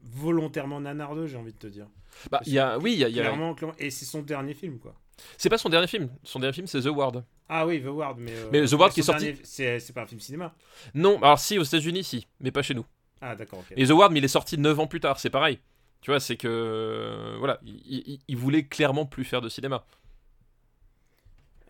volontairement 0.03 0.81
nanardeux, 0.81 1.27
j'ai 1.27 1.37
envie 1.37 1.53
de 1.53 1.59
te 1.59 1.67
dire. 1.67 1.87
Bah, 2.31 2.41
il 2.47 2.53
y 2.53 2.59
a, 2.59 2.79
oui, 2.79 2.93
il 2.95 2.99
y 2.99 3.05
a, 3.05 3.09
y 3.09 3.19
a- 3.21 3.23
Clairement. 3.23 3.55
Et 3.79 3.91
c'est 3.91 4.05
son 4.05 4.23
dernier 4.23 4.55
film, 4.55 4.79
quoi. 4.79 4.95
C'est 5.37 5.49
pas 5.51 5.59
son 5.59 5.69
dernier 5.69 5.87
film. 5.87 6.09
Son 6.25 6.39
dernier 6.41 6.55
film, 6.55 6.67
c'est 6.67 6.81
The 6.81 6.87
Ward. 6.87 7.25
Ah 7.49 7.67
oui, 7.67 7.83
The 7.83 7.87
Ward, 7.87 8.19
mais. 8.19 8.33
euh, 8.33 8.49
Mais 8.53 8.65
The 8.67 8.73
Ward 8.73 8.93
qui 8.93 9.01
est 9.01 9.03
sorti- 9.03 9.33
dernier- 9.33 9.79
C'est 9.81 9.93
pas 9.93 10.03
un 10.03 10.07
film 10.07 10.21
cinéma. 10.21 10.55
Non, 10.95 11.19
alors 11.23 11.39
si, 11.39 11.59
aux 11.59 11.63
États-Unis, 11.63 12.05
si, 12.05 12.27
mais 12.41 12.51
pas 12.51 12.63
chez 12.63 12.75
nous. 12.75 12.87
Ah, 13.21 13.37
d'accord. 13.37 13.63
Et 13.77 13.87
The 13.87 13.91
Ward, 13.91 14.13
mais 14.13 14.19
il 14.19 14.25
est 14.25 14.29
sorti 14.29 14.57
9 14.57 14.79
ans 14.81 14.87
plus 14.87 15.01
tard, 15.01 15.21
c'est 15.21 15.29
pareil. 15.31 15.59
Tu 16.01 16.11
vois, 16.11 16.21
c'est 16.21 16.37
que. 16.37 16.49
euh, 16.49 17.37
voilà, 17.39 17.61
il, 17.65 17.81
il- 18.07 18.21
il 18.29 18.37
voulait 18.37 18.65
clairement 18.65 19.05
plus 19.05 19.25
faire 19.25 19.43
de 19.43 19.49
cinéma. 19.51 19.85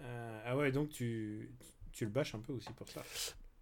Euh, 0.03 0.41
ah 0.47 0.57
ouais, 0.57 0.71
donc 0.73 0.91
tu, 0.91 1.51
tu 1.93 2.05
le 2.05 2.11
bâches 2.11 2.35
un 2.35 2.39
peu 2.41 2.53
aussi 2.53 2.73
pour 2.77 2.89
ça. 2.89 3.03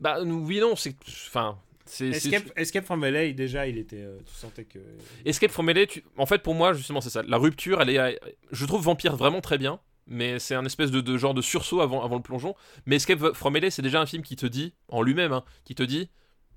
Bah, 0.00 0.20
oui, 0.22 0.60
non, 0.60 0.76
c'est. 0.76 0.94
Enfin. 1.28 1.58
Escape, 2.00 2.52
Escape 2.56 2.84
from 2.84 3.04
LA, 3.04 3.32
déjà, 3.32 3.66
il 3.66 3.78
était. 3.78 4.02
euh, 4.02 4.18
tu 4.26 4.34
sentais 4.34 4.64
que. 4.64 4.78
Escape 5.24 5.50
from 5.50 5.68
LA, 5.70 5.86
tu- 5.86 6.04
en 6.16 6.26
fait, 6.26 6.42
pour 6.42 6.54
moi, 6.54 6.72
justement, 6.72 7.00
c'est 7.00 7.10
ça. 7.10 7.22
La 7.22 7.36
rupture, 7.38 7.80
elle 7.82 7.90
est. 7.90 8.20
Je 8.52 8.66
trouve 8.66 8.82
Vampire 8.82 9.16
vraiment 9.16 9.40
très 9.40 9.58
bien, 9.58 9.80
mais 10.06 10.38
c'est 10.38 10.54
un 10.54 10.64
espèce 10.64 10.90
de, 10.90 11.00
de 11.00 11.16
genre 11.18 11.34
de 11.34 11.42
sursaut 11.42 11.80
avant, 11.80 12.04
avant 12.04 12.16
le 12.16 12.22
plongeon. 12.22 12.54
Mais 12.86 12.96
Escape 12.96 13.32
from 13.34 13.56
LA, 13.56 13.70
c'est 13.70 13.82
déjà 13.82 14.00
un 14.00 14.06
film 14.06 14.22
qui 14.22 14.36
te 14.36 14.46
dit, 14.46 14.74
en 14.88 15.02
lui-même, 15.02 15.32
hein, 15.32 15.44
qui 15.64 15.74
te 15.74 15.82
dit, 15.82 16.08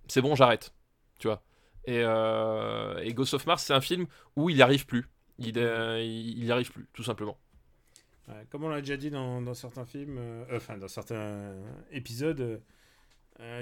c'est 0.08 0.22
bon, 0.22 0.36
j'arrête. 0.36 0.74
Tu 1.20 1.28
vois. 1.28 1.44
Et, 1.86 2.02
euh, 2.04 2.98
et 3.04 3.14
Ghost 3.14 3.34
of 3.34 3.46
Mars, 3.48 3.64
c'est 3.64 3.74
un 3.74 3.82
film 3.82 4.06
où 4.36 4.50
il 4.50 4.56
n'y 4.56 4.62
arrive 4.62 4.86
plus. 4.86 5.06
Il, 5.40 5.58
euh, 5.58 6.00
il 6.04 6.44
y 6.46 6.52
arrive 6.52 6.72
plus, 6.72 6.86
tout 6.94 7.04
simplement. 7.04 7.38
Comme 8.50 8.64
on 8.64 8.70
l'a 8.70 8.80
déjà 8.80 8.96
dit 8.96 9.10
dans, 9.10 9.42
dans 9.42 9.54
certains 9.54 9.84
films, 9.86 10.16
euh, 10.18 10.46
enfin 10.56 10.78
dans 10.78 10.88
certains 10.88 11.54
épisodes, 11.92 12.62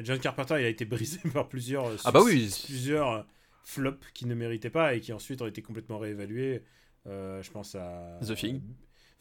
John 0.03 0.19
Carpenter 0.19 0.55
il 0.59 0.65
a 0.65 0.69
été 0.69 0.85
brisé 0.85 1.19
par 1.33 1.47
plusieurs, 1.47 1.87
euh, 1.87 1.95
Ah 2.03 2.11
bah 2.11 2.21
oui. 2.23 2.53
plusieurs 2.65 3.11
euh, 3.11 3.21
flops 3.63 4.05
qui 4.13 4.25
ne 4.25 4.35
méritaient 4.35 4.69
pas 4.69 4.93
et 4.95 4.99
qui 4.99 5.13
ensuite 5.13 5.41
ont 5.41 5.47
été 5.47 5.61
complètement 5.61 5.97
réévalués. 5.99 6.63
Euh, 7.07 7.41
je 7.41 7.49
pense 7.51 7.75
à 7.75 8.19
The 8.21 8.35
Thing. 8.35 8.61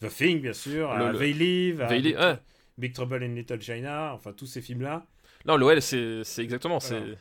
The 0.01 0.09
Thing 0.09 0.41
bien 0.41 0.53
sûr, 0.53 0.89
à 0.91 0.97
Le- 0.99 1.11
le- 1.13 1.17
They 1.19 1.33
Live, 1.33 1.81
à 1.81 1.87
They 1.87 2.01
Live, 2.01 2.15
Big, 2.15 2.21
ouais. 2.21 2.37
Big 2.77 2.93
Trouble 2.93 3.23
in 3.23 3.35
Little 3.35 3.61
China, 3.61 4.13
enfin 4.13 4.33
tous 4.33 4.45
ces 4.47 4.61
films 4.61 4.81
là. 4.81 5.05
Non, 5.45 5.55
l'OL, 5.55 5.81
c'est 5.81 6.21
exactement. 6.39 6.79
c'est 6.81 6.99
Voilà. 6.99 7.15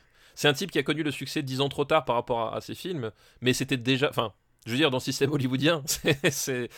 Un 0.44 0.52
type 0.52 0.70
qui 0.70 0.78
a 0.78 0.82
connu 0.84 1.02
le 1.02 1.10
succès 1.10 1.42
dix 1.42 1.60
ans 1.60 1.68
trop 1.68 1.84
tard 1.84 2.04
par 2.04 2.14
rapport 2.16 2.40
à, 2.52 2.56
à 2.56 2.60
ses 2.60 2.74
films, 2.74 3.10
mais 3.40 3.52
c'était 3.52 3.76
déjà. 3.76 4.08
Enfin, 4.08 4.32
je 4.66 4.70
veux 4.72 4.76
dire, 4.76 4.90
dans 4.90 4.98
le 4.98 5.02
système 5.02 5.30
hollywoodien, 5.32 5.82
c'est- 6.30 6.68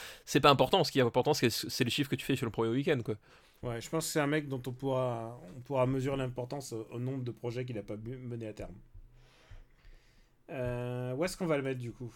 pas 0.42 0.51
important. 0.51 0.84
Ce 0.84 0.92
qui 0.92 0.98
est 0.98 1.03
important, 1.03 1.32
c'est 1.34 1.51
c'est 1.51 1.84
les 1.84 1.90
chiffres 1.90 2.11
que 2.11 2.16
tu 2.16 2.24
fais 2.24 2.36
sur 2.36 2.46
le 2.46 2.53
premier 2.53 2.70
week-end, 2.70 2.98
quoi. 3.05 3.16
Ouais, 3.62 3.80
je 3.80 3.90
pense 3.90 4.06
que 4.06 4.12
c'est 4.12 4.20
un 4.20 4.26
mec 4.26 4.48
dont 4.48 4.62
on 4.66 4.72
pourra, 4.72 5.38
on 5.56 5.61
pourra 5.61 5.86
mesurer 5.86 6.16
l'importance 6.16 6.72
au, 6.72 6.98
nombre 6.98 7.22
de 7.22 7.30
projets 7.30 7.64
qu'il 7.64 7.76
n'a 7.76 7.82
pas 7.82 7.96
mené 7.96 8.46
à 8.46 8.54
terme. 8.54 8.74
Euh, 10.48 11.14
où 11.14 11.24
est-ce 11.24 11.36
qu'on 11.36 11.46
va 11.46 11.58
le 11.58 11.62
mettre 11.62 11.80
du 11.80 11.92
coup? 11.92 12.12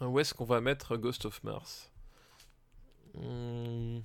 Où 0.00 0.18
est-ce 0.18 0.34
qu'on 0.34 0.44
va 0.44 0.60
mettre 0.60 0.96
Ghost 0.96 1.24
of 1.24 1.42
Mars? 1.44 1.92
Hmm. 3.14 4.00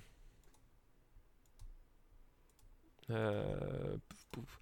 Euh, 3.10 3.98
pouf, 4.08 4.26
pouf. 4.32 4.60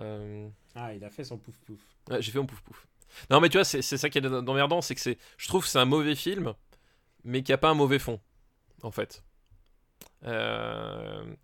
Euh, 0.00 0.48
Ah, 0.74 0.94
il 0.94 1.02
a 1.04 1.10
fait 1.10 1.24
son 1.24 1.38
pouf 1.38 1.58
pouf. 1.60 1.80
ouais, 2.10 2.22
J'ai 2.22 2.32
fait 2.32 2.38
mon 2.38 2.46
pouf 2.46 2.60
pouf. 2.60 2.86
Non, 3.30 3.40
mais 3.40 3.48
tu 3.48 3.58
vois, 3.58 3.64
c'est 3.64 3.82
ça 3.82 4.08
qui 4.08 4.18
est 4.18 4.22
d'emmerdant, 4.22 4.80
c'est 4.80 4.94
que 4.94 5.00
c'est. 5.00 5.18
Je 5.36 5.48
trouve 5.48 5.64
que 5.64 5.68
c'est 5.68 5.78
un 5.78 5.84
mauvais 5.84 6.14
film, 6.14 6.54
mais 7.24 7.42
qui 7.42 7.52
a 7.52 7.58
pas 7.58 7.70
un 7.70 7.74
mauvais 7.74 7.98
fond, 7.98 8.20
en 8.82 8.90
fait. 8.90 9.22
Euh, 10.24 11.34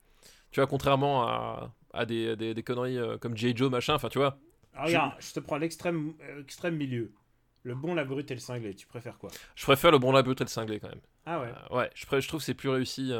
tu 0.58 0.60
vois, 0.60 0.66
contrairement 0.66 1.22
à, 1.22 1.72
à 1.92 2.04
des, 2.04 2.34
des, 2.34 2.52
des 2.52 2.62
conneries 2.64 2.98
euh, 2.98 3.16
comme 3.16 3.36
J. 3.36 3.54
Joe, 3.54 3.70
machin, 3.70 3.94
enfin, 3.94 4.08
tu 4.08 4.18
vois. 4.18 4.36
Ah, 4.74 4.86
regarde, 4.86 5.12
je 5.20 5.32
te 5.32 5.38
prends 5.38 5.56
l'extrême 5.56 6.14
euh, 6.20 6.42
extrême 6.42 6.74
milieu. 6.76 7.12
Le 7.62 7.76
bon, 7.76 7.94
la 7.94 8.04
brute 8.04 8.28
et 8.32 8.34
le 8.34 8.40
cinglé. 8.40 8.74
Tu 8.74 8.84
préfères 8.88 9.18
quoi? 9.18 9.30
Je 9.54 9.62
préfère 9.62 9.92
le 9.92 9.98
bon 10.00 10.10
la 10.10 10.22
brute 10.24 10.40
et 10.40 10.44
le 10.44 10.48
cinglé 10.48 10.80
quand 10.80 10.88
même. 10.88 11.00
Ah 11.26 11.40
ouais. 11.40 11.52
Euh, 11.70 11.76
ouais, 11.76 11.90
je, 11.94 12.06
je 12.20 12.26
trouve 12.26 12.40
que 12.40 12.44
c'est 12.44 12.54
plus 12.54 12.70
réussi. 12.70 13.12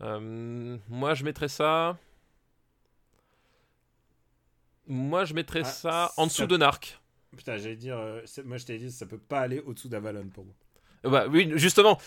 euh, 0.00 0.78
moi, 0.88 1.12
je 1.12 1.24
mettrais 1.24 1.48
ça. 1.48 1.98
Moi, 4.86 5.26
je 5.26 5.34
mettrais 5.34 5.60
Ah, 5.60 5.64
ça 5.64 6.12
en 6.16 6.24
dessous 6.26 6.42
ça- 6.42 6.46
de 6.46 6.56
Narc. 6.56 6.98
Putain, 7.36 7.58
j'allais 7.58 7.76
dire. 7.76 7.98
moi, 8.46 8.56
je 8.56 8.64
t'ai 8.64 8.78
dit, 8.78 8.90
ça 8.90 9.04
peut 9.04 9.18
pas 9.18 9.40
aller 9.40 9.60
au-dessous 9.60 9.88
d'Avalon 9.90 10.26
pour 10.28 10.46
moi. 10.46 10.54
Bah 11.10 11.26
oui, 11.28 11.50
justement, 11.56 11.98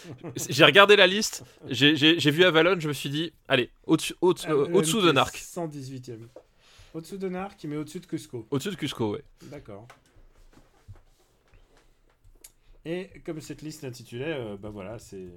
j'ai 0.49 0.65
regardé 0.65 0.95
la 0.95 1.07
liste, 1.07 1.43
j'ai- 1.67 2.31
vu 2.31 2.43
Avalon, 2.43 2.79
je 2.79 2.87
me 2.87 2.93
suis 2.93 3.09
dit, 3.09 3.33
allez, 3.47 3.69
au-dessus 3.85 4.15
au 4.21 4.33
Ah, 4.45 4.51
euh, 4.51 4.67
au-dessous 4.73 5.01
de 5.01 5.11
Narc. 5.11 5.35
118ème. 5.37 6.27
Au-dessous 6.93 7.17
de 7.17 7.29
Narc, 7.29 7.63
mais 7.65 7.77
au-dessus 7.77 7.99
de 7.99 8.05
Cusco. 8.05 8.47
Au-dessus 8.49 8.71
de 8.71 8.75
Cusco, 8.75 9.11
ouais. 9.13 9.23
D'accord. 9.43 9.87
Et 12.85 13.09
comme 13.25 13.41
cette 13.41 13.61
liste 13.61 13.83
l'intitulait, 13.83 14.33
euh, 14.33 14.57
bah 14.57 14.69
voilà, 14.69 14.97
c'est. 14.99 15.27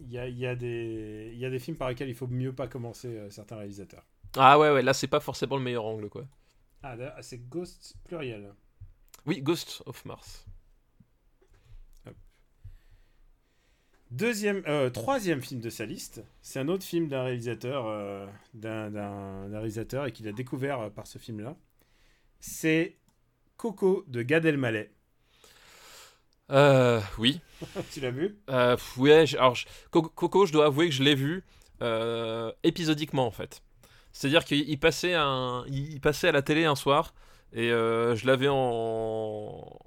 Il 0.00 0.12
y 0.12 0.18
a, 0.18 0.28
y, 0.28 0.46
a 0.46 0.54
des... 0.54 1.32
y 1.34 1.44
a 1.44 1.50
des 1.50 1.58
films 1.58 1.76
par 1.76 1.88
lesquels 1.88 2.08
il 2.08 2.14
faut 2.14 2.28
mieux 2.28 2.52
pas 2.52 2.68
commencer 2.68 3.08
euh, 3.08 3.30
certains 3.30 3.56
réalisateurs. 3.56 4.04
Ah 4.36 4.56
ouais, 4.58 4.70
ouais, 4.70 4.82
là 4.82 4.92
c'est 4.94 5.08
pas 5.08 5.18
forcément 5.18 5.56
le 5.56 5.62
meilleur 5.62 5.84
angle, 5.84 6.08
quoi. 6.08 6.24
Ah, 6.84 6.96
d'ailleurs, 6.96 7.14
ah, 7.16 7.22
c'est 7.22 7.48
Ghost 7.48 7.94
pluriel. 8.04 8.52
Oui, 9.26 9.40
Ghost 9.42 9.82
of 9.86 10.04
Mars. 10.04 10.44
Deuxième, 14.10 14.62
euh, 14.66 14.88
troisième 14.88 15.42
film 15.42 15.60
de 15.60 15.68
sa 15.68 15.84
liste, 15.84 16.22
c'est 16.40 16.58
un 16.58 16.68
autre 16.68 16.84
film 16.84 17.08
d'un 17.08 17.24
réalisateur, 17.24 17.86
euh, 17.86 18.26
d'un, 18.54 19.48
réalisateur 19.52 20.06
et 20.06 20.12
qu'il 20.12 20.26
a 20.28 20.32
découvert 20.32 20.80
euh, 20.80 20.90
par 20.90 21.06
ce 21.06 21.18
film-là. 21.18 21.56
C'est 22.40 22.96
Coco 23.56 24.04
de 24.08 24.22
Gad 24.22 24.46
Elmaleh. 24.46 24.90
Oui. 27.18 27.40
tu 27.92 28.00
l'as 28.00 28.10
vu? 28.10 28.38
Ouais, 28.96 29.24
alors 29.36 29.54
je- 29.54 29.66
Coco, 29.90 30.46
je 30.46 30.52
dois 30.52 30.66
avouer 30.66 30.88
que 30.88 30.94
je 30.94 31.02
l'ai 31.02 31.14
vu 31.14 31.44
épisodiquement 32.62 33.26
en 33.26 33.30
fait. 33.30 33.62
C'est-à-dire 34.12 34.44
qu'il 34.44 34.68
il 34.68 34.78
passait, 34.78 35.14
un, 35.14 35.64
il 35.68 35.92
il 35.92 36.00
passait 36.00 36.28
à 36.28 36.32
la 36.32 36.42
télé 36.42 36.64
un 36.64 36.74
soir 36.76 37.14
et 37.52 37.68
je 37.68 38.26
l'avais 38.26 38.48
en. 38.50 39.78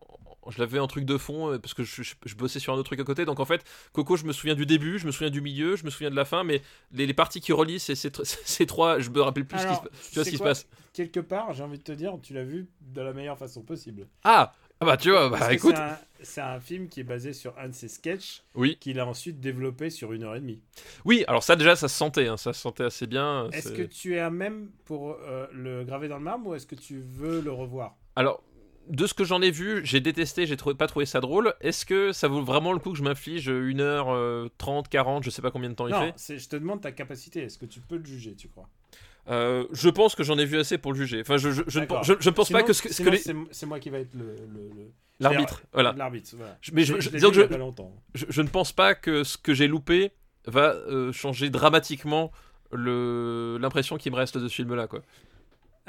Je 0.49 0.59
l'avais 0.59 0.79
en 0.79 0.87
truc 0.87 1.05
de 1.05 1.17
fond 1.17 1.51
euh, 1.53 1.59
parce 1.59 1.73
que 1.73 1.83
je, 1.83 2.01
je- 2.03 2.15
je 2.25 2.35
bossais 2.35 2.59
sur 2.59 2.73
un 2.73 2.75
autre 2.77 2.87
truc 2.89 2.99
à 2.99 3.03
côté. 3.03 3.25
Donc 3.25 3.39
en 3.39 3.45
fait, 3.45 3.63
Coco, 3.93 4.15
je 4.17 4.25
me 4.25 4.33
souviens 4.33 4.55
du 4.55 4.65
début, 4.65 4.97
je 4.99 5.05
me 5.05 5.11
souviens 5.11 5.29
du 5.29 5.41
milieu, 5.41 5.75
je 5.75 5.85
me 5.85 5.89
souviens 5.89 6.09
de 6.09 6.15
la 6.15 6.25
fin, 6.25 6.43
mais 6.43 6.61
les, 6.91 7.05
les 7.05 7.13
parties 7.13 7.41
qui 7.41 7.53
relient 7.53 7.79
ces, 7.79 7.95
ces, 7.95 8.09
tr- 8.09 8.23
ces 8.45 8.65
trois, 8.65 8.99
je 8.99 9.09
me 9.09 9.21
rappelle 9.21 9.45
plus 9.45 9.59
Alors, 9.59 9.83
ce 9.85 9.89
qui 9.89 10.03
se, 10.03 10.09
tu 10.09 10.15
vois 10.15 10.23
ce 10.25 10.29
qui 10.31 10.37
se 10.37 10.43
passe. 10.43 10.67
Quelque 10.93 11.19
part, 11.19 11.53
j'ai 11.53 11.63
envie 11.63 11.77
de 11.77 11.83
te 11.83 11.91
dire, 11.91 12.17
tu 12.21 12.33
l'as 12.33 12.43
vu 12.43 12.67
de 12.81 13.01
la 13.01 13.13
meilleure 13.13 13.37
façon 13.37 13.61
possible. 13.61 14.07
Ah, 14.23 14.53
ah 14.79 14.85
bah 14.85 14.97
tu 14.97 15.11
vois, 15.11 15.29
bah 15.29 15.53
écoute, 15.53 15.75
c'est 16.21 16.41
un- 16.41 16.59
film 16.59 16.87
qui 16.89 16.99
est 16.99 17.03
basé 17.03 17.33
sur 17.33 17.57
un 17.57 17.69
de 17.69 17.73
ses 17.73 17.87
sketchs 17.87 18.43
oui, 18.55 18.77
qu'il 18.79 18.99
a 18.99 19.05
ensuite 19.07 19.39
développé 19.39 19.89
sur 19.89 20.11
une 20.13 20.23
heure 20.23 20.35
et 20.35 20.39
demie. 20.39 20.59
oui. 21.05 21.23
Alors 21.27 21.43
ça 21.43 21.55
déjà, 21.55 21.75
ça 21.75 21.87
se 21.87 21.95
sentait, 21.95 22.27
hein, 22.27 22.37
ça 22.37 22.53
se 22.53 22.61
sentait 22.61 22.83
assez 22.83 23.07
bien. 23.07 23.49
Est-ce 23.51 23.71
que 23.71 23.83
tu 23.83 24.15
es 24.15 24.19
à 24.19 24.29
même 24.29 24.69
pour 24.85 25.11
euh, 25.11 25.47
le 25.53 25.83
graver 25.83 26.07
dans 26.07 26.17
le 26.17 26.23
marbre 26.23 26.47
ou 26.49 26.55
est-ce 26.55 26.67
que 26.67 26.75
tu 26.75 26.99
veux 26.99 27.41
le 27.41 27.51
revoir? 27.51 27.95
Alors, 28.15 28.43
de 28.91 29.07
ce 29.07 29.13
que 29.13 29.23
j'en 29.23 29.41
ai 29.41 29.49
vu, 29.51 29.81
j'ai 29.85 29.99
détesté, 30.01 30.45
j'ai 30.45 30.57
trouvé, 30.57 30.75
pas 30.75 30.85
trouvé 30.87 31.05
ça 31.05 31.19
drôle. 31.21 31.53
Est-ce 31.61 31.85
que 31.85 32.11
ça 32.11 32.27
vaut 32.27 32.43
vraiment 32.43 32.73
le 32.73 32.79
coup 32.79 32.91
que 32.91 32.97
je 32.97 33.03
m'inflige 33.03 33.49
1h30, 33.49 34.87
40, 34.89 35.23
je 35.23 35.29
sais 35.29 35.41
pas 35.41 35.49
combien 35.51 35.69
de 35.69 35.75
temps 35.75 35.87
il 35.87 35.93
fait? 36.13 36.37
je 36.37 36.47
te 36.49 36.55
demande 36.55 36.81
ta 36.81 36.91
capacité. 36.91 37.41
Est-ce 37.43 37.57
que 37.57 37.65
tu 37.65 37.79
peux 37.79 37.97
le 37.97 38.05
juger, 38.05 38.35
tu 38.35 38.47
crois? 38.49 38.69
Euh, 39.29 39.65
Je 39.71 39.89
pense 39.89 40.15
que 40.15 40.23
j'en 40.23 40.37
ai 40.37 40.45
vu 40.45 40.57
assez 40.59 40.77
pour 40.77 40.93
le 40.93 40.97
juger. 40.97 41.21
Enfin, 41.21 41.37
je, 41.37 41.49
je, 41.51 41.79
pense- 41.81 42.05
je, 42.05 42.13
je 42.19 42.29
ne 42.29 42.35
pense 42.35 42.47
Sinon- 42.47 42.59
pas 42.59 42.65
que 42.65 42.73
ce 42.73 42.81
que, 42.81 43.09
les- 43.09 43.17
c'est- 43.51 43.65
moi 43.65 43.79
qui 43.79 43.89
va 43.89 43.99
être 43.99 44.13
le. 44.13 44.35
l'arbitre. 45.19 45.61
Voilà. 45.73 45.93
L'arbitre, 45.97 46.31
voilà. 46.35 46.57
Mais 46.73 46.83
je- 46.83 48.41
ne 48.41 48.47
pense 48.47 48.71
pas 48.73 48.95
que 48.95 49.23
ce 49.23 49.37
que 49.37 49.53
j'ai 49.53 49.67
loupé 49.67 50.11
va 50.47 50.73
euh, 50.73 51.11
changer 51.11 51.49
dramatiquement 51.49 52.31
l'impression 52.73 53.97
qui 53.97 54.09
me 54.09 54.15
reste 54.15 54.37
de 54.37 54.47
ce 54.47 54.53
film-là, 54.55 54.87
quoi. 54.87 55.01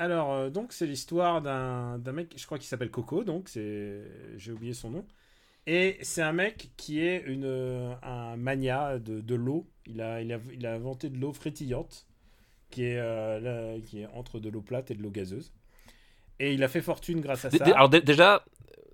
Alors, 0.03 0.33
euh, 0.33 0.51
donc, 0.51 0.73
c'est 0.73 0.87
l'histoire 0.87 1.41
d'un 1.43 2.13
mec, 2.13 2.35
je 2.37 2.45
crois 2.47 2.59
qu'il 2.59 2.67
s'appelle 2.67 2.91
Coco, 2.91 3.23
donc 3.23 3.49
c'est. 3.49 4.03
J'ai 4.37 4.51
oublié 4.53 4.75
son 4.75 4.91
nom. 4.91 5.07
Et 5.67 5.99
c'est 6.03 6.23
un 6.23 6.33
mec 6.33 6.71
qui 6.77 7.01
est 7.01 7.23
une, 7.25 7.97
un 8.03 8.37
mania 8.37 8.99
de, 8.99 9.21
de 9.21 9.35
l'eau. 9.37 9.65
Il 9.87 10.01
a, 10.01 10.21
il, 10.21 10.33
a, 10.33 10.41
il 10.53 10.67
a 10.67 10.75
inventé 10.75 11.09
de 11.09 11.19
l'eau 11.19 11.33
frétillante, 11.33 12.07
qui 12.71 12.85
est, 12.85 12.99
euh, 12.99 13.41
là, 13.41 13.81
qui 13.81 14.01
est 14.01 14.09
entre 14.15 14.41
de 14.41 14.49
l'eau 14.49 14.61
plate 14.63 14.91
et 14.91 14.95
de 14.95 15.03
l'eau 15.03 15.11
gazeuse. 15.11 15.53
Et 16.41 16.53
il 16.55 16.65
a 16.65 16.69
fait 16.69 16.83
fortune 16.83 17.21
grâce 17.21 17.45
à 17.45 17.51
ça. 17.51 17.65
alors 17.65 17.89
dé- 17.89 18.01
déjà, 18.01 18.45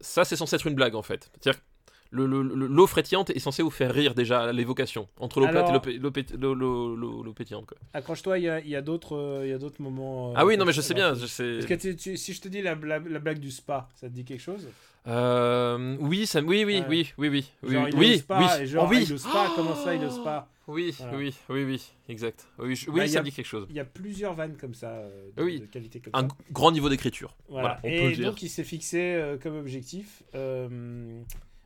ça 0.01 0.25
c'est 0.27 0.37
censé 0.37 0.57
être 0.57 0.67
une 0.67 0.75
blague 0.75 0.95
en 0.95 1.03
fait. 1.03 1.31
C'est-à-dire 1.41 1.63
le- 2.11 2.27
le- 2.27 2.43
le- 2.43 2.67
l'eau 2.67 2.87
frétillante 2.87 3.31
est 3.31 3.39
censée 3.39 3.63
vous 3.63 3.71
faire 3.71 3.93
rire 3.93 4.15
déjà 4.15 4.45
à 4.45 4.53
l'évocation 4.53 5.09
entre 5.19 5.41
l'eau 5.41 5.49
plate 5.49 5.69
et 5.69 5.73
l'eau 5.73 5.81
pé- 5.81 5.99
l'eau 5.99 6.11
pét- 6.11 6.35
l'eau- 6.39 6.55
l'eau- 6.55 6.97
l'eau- 6.97 7.23
l'eau 7.23 7.33
pétillante. 7.33 7.75
Accroche-toi, 7.93 8.39
il 8.39 8.45
y 8.45 8.49
a, 8.49 8.61
il 8.61 8.69
y 8.69 8.77
a 8.77 8.83
d'autres 8.83 9.17
euh, 9.17 9.47
y 9.47 9.53
a 9.53 9.59
d'autres 9.59 9.83
moments. 9.83 10.31
euh, 10.31 10.35
Ah 10.37 10.47
oui, 10.47 10.57
non 10.57 10.65
mais 10.65 10.73
je 10.73 10.81
sais 10.81 10.95
bien. 10.95 11.15
Je 11.15 11.27
sais... 11.27 11.57
Est-ce 11.59 11.67
que 11.67 11.75
tu- 11.75 11.97
tu- 11.97 12.17
si 12.17 12.33
je 12.33 12.41
te 12.41 12.49
dis 12.49 12.63
la, 12.63 12.75
la- 12.75 12.99
la 12.99 13.19
blague 13.19 13.39
du 13.41 13.51
spa, 13.51 13.89
ça 13.95 14.09
te 14.09 14.13
dit 14.15 14.25
quelque 14.25 14.41
chose? 14.41 14.67
Euh, 15.07 15.97
oui, 16.01 16.27
ça, 16.27 16.41
oui, 16.41 16.65
oui, 16.65 16.83
oui, 16.89 17.13
oui, 17.19 17.29
oui, 17.31 17.47
oui, 17.63 17.73
Genre, 17.73 17.89
il 17.89 17.95
oui, 17.97 18.15
au 18.15 18.19
spa, 18.19 18.39
oui. 18.39 18.63
et 18.63 18.67
genre, 18.67 18.85
Oh, 18.87 18.91
oui. 18.91 19.07
il 19.09 19.55
comment 19.57 19.75
ça, 19.75 19.95
il 19.95 20.05
au 20.05 20.11
spa? 20.11 20.49
Oui, 20.69 20.95
Voilà. 20.99 21.17
oui, 21.17 21.35
oui, 21.49 21.65
oui, 21.65 21.83
exact. 22.11 22.47
Oui, 22.59 22.77
je- 22.77 22.87
Bah, 22.89 22.93
oui 22.97 23.09
ça 23.09 23.21
a- 23.21 23.23
me 23.23 23.25
dit 23.25 23.33
quelque 23.33 23.47
chose. 23.47 23.67
Il 23.71 23.77
y 23.77 23.81
a 23.81 23.87
plusieurs 23.87 24.35
vannes 24.35 24.59
comme 24.61 24.75
ça, 24.75 24.91
euh, 24.91 25.31
de, 25.35 25.43
Oui. 25.43 25.61
de 25.61 25.65
qualité 25.65 25.99
comme 26.01 26.11
Un 26.15 26.29
ça. 26.29 26.35
grand 26.53 26.73
niveau 26.73 26.91
d'écriture. 26.91 27.35
Voilà. 27.49 27.81
Voilà, 27.81 27.81
on 27.85 27.89
peut 27.89 28.05
et 28.05 28.11
le 28.11 28.17
dire. 28.17 28.29
donc 28.31 28.43
il 28.43 28.51
s'est 28.51 28.65
fixé 28.65 29.01
euh, 29.15 29.39
comme 29.39 29.57
objectif, 29.57 30.23
euh, 30.35 31.23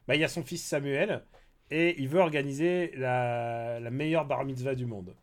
bah, 0.08 0.14
il 0.16 0.20
y 0.20 0.24
a 0.24 0.28
son 0.28 0.42
fils 0.44 0.62
Samuel, 0.64 1.22
et 1.70 2.00
il 2.00 2.08
veut 2.08 2.20
organiser 2.20 2.92
la, 2.96 3.80
la 3.80 3.90
meilleure 3.90 4.24
bar 4.26 4.44
mitzvah 4.44 4.74
du 4.74 4.86
monde. 4.86 5.14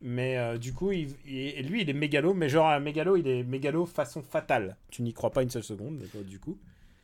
Mais 0.00 0.36
euh, 0.36 0.58
du 0.58 0.72
coup, 0.72 0.90
il, 0.92 1.14
il- 1.26 1.36
et 1.58 1.62
lui, 1.62 1.82
il 1.82 1.90
est 1.90 1.92
mégalo, 1.94 2.34
mais 2.34 2.48
genre 2.48 2.68
un 2.68 2.80
mégalo, 2.80 3.16
il 3.16 3.26
est 3.28 3.44
mégalo 3.44 3.86
façon 3.86 4.22
fatale. 4.22 4.76
Tu 4.90 5.02
n'y 5.02 5.12
crois 5.12 5.30
pas 5.30 5.42
une 5.42 5.50
seule 5.50 5.62
seconde, 5.62 5.98
d'accord, 5.98 6.22
du 6.22 6.40
coup. 6.40 6.58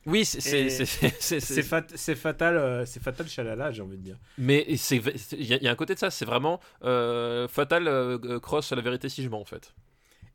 Oui, 0.05 0.25
c'est, 0.25 0.41
c'est, 0.41 0.65
Et- 0.65 0.69
c'est, 0.69 0.85
c'est- 0.85 1.13
c'est- 1.19 1.39
C'est 1.39 1.63
fat- 1.63 1.85
c'est 1.95 2.15
fatal, 2.15 2.57
euh, 2.57 2.85
c'est 2.85 3.01
fatal 3.01 3.27
chalala, 3.27 3.71
j'ai 3.71 3.81
envie 3.81 3.97
de 3.97 4.03
dire. 4.03 4.17
mais 4.37 4.65
c'est, 4.77 4.97
il 5.33 5.45
y, 5.45 5.53
a- 5.53 5.57
il 5.57 5.63
y 5.63 5.67
a 5.67 5.71
un 5.71 5.75
côté 5.75 5.93
de 5.93 5.99
ça. 5.99 6.09
C'est 6.11 6.25
vraiment 6.25 6.59
euh, 6.83 7.47
fatal 7.47 7.87
euh, 7.87 8.39
cross 8.39 8.71
à 8.71 8.75
la 8.75 8.81
vérité 8.81 9.07
si 9.09 9.23
je 9.23 9.29
mens 9.29 9.39
en 9.41 9.45
fait. 9.45 9.73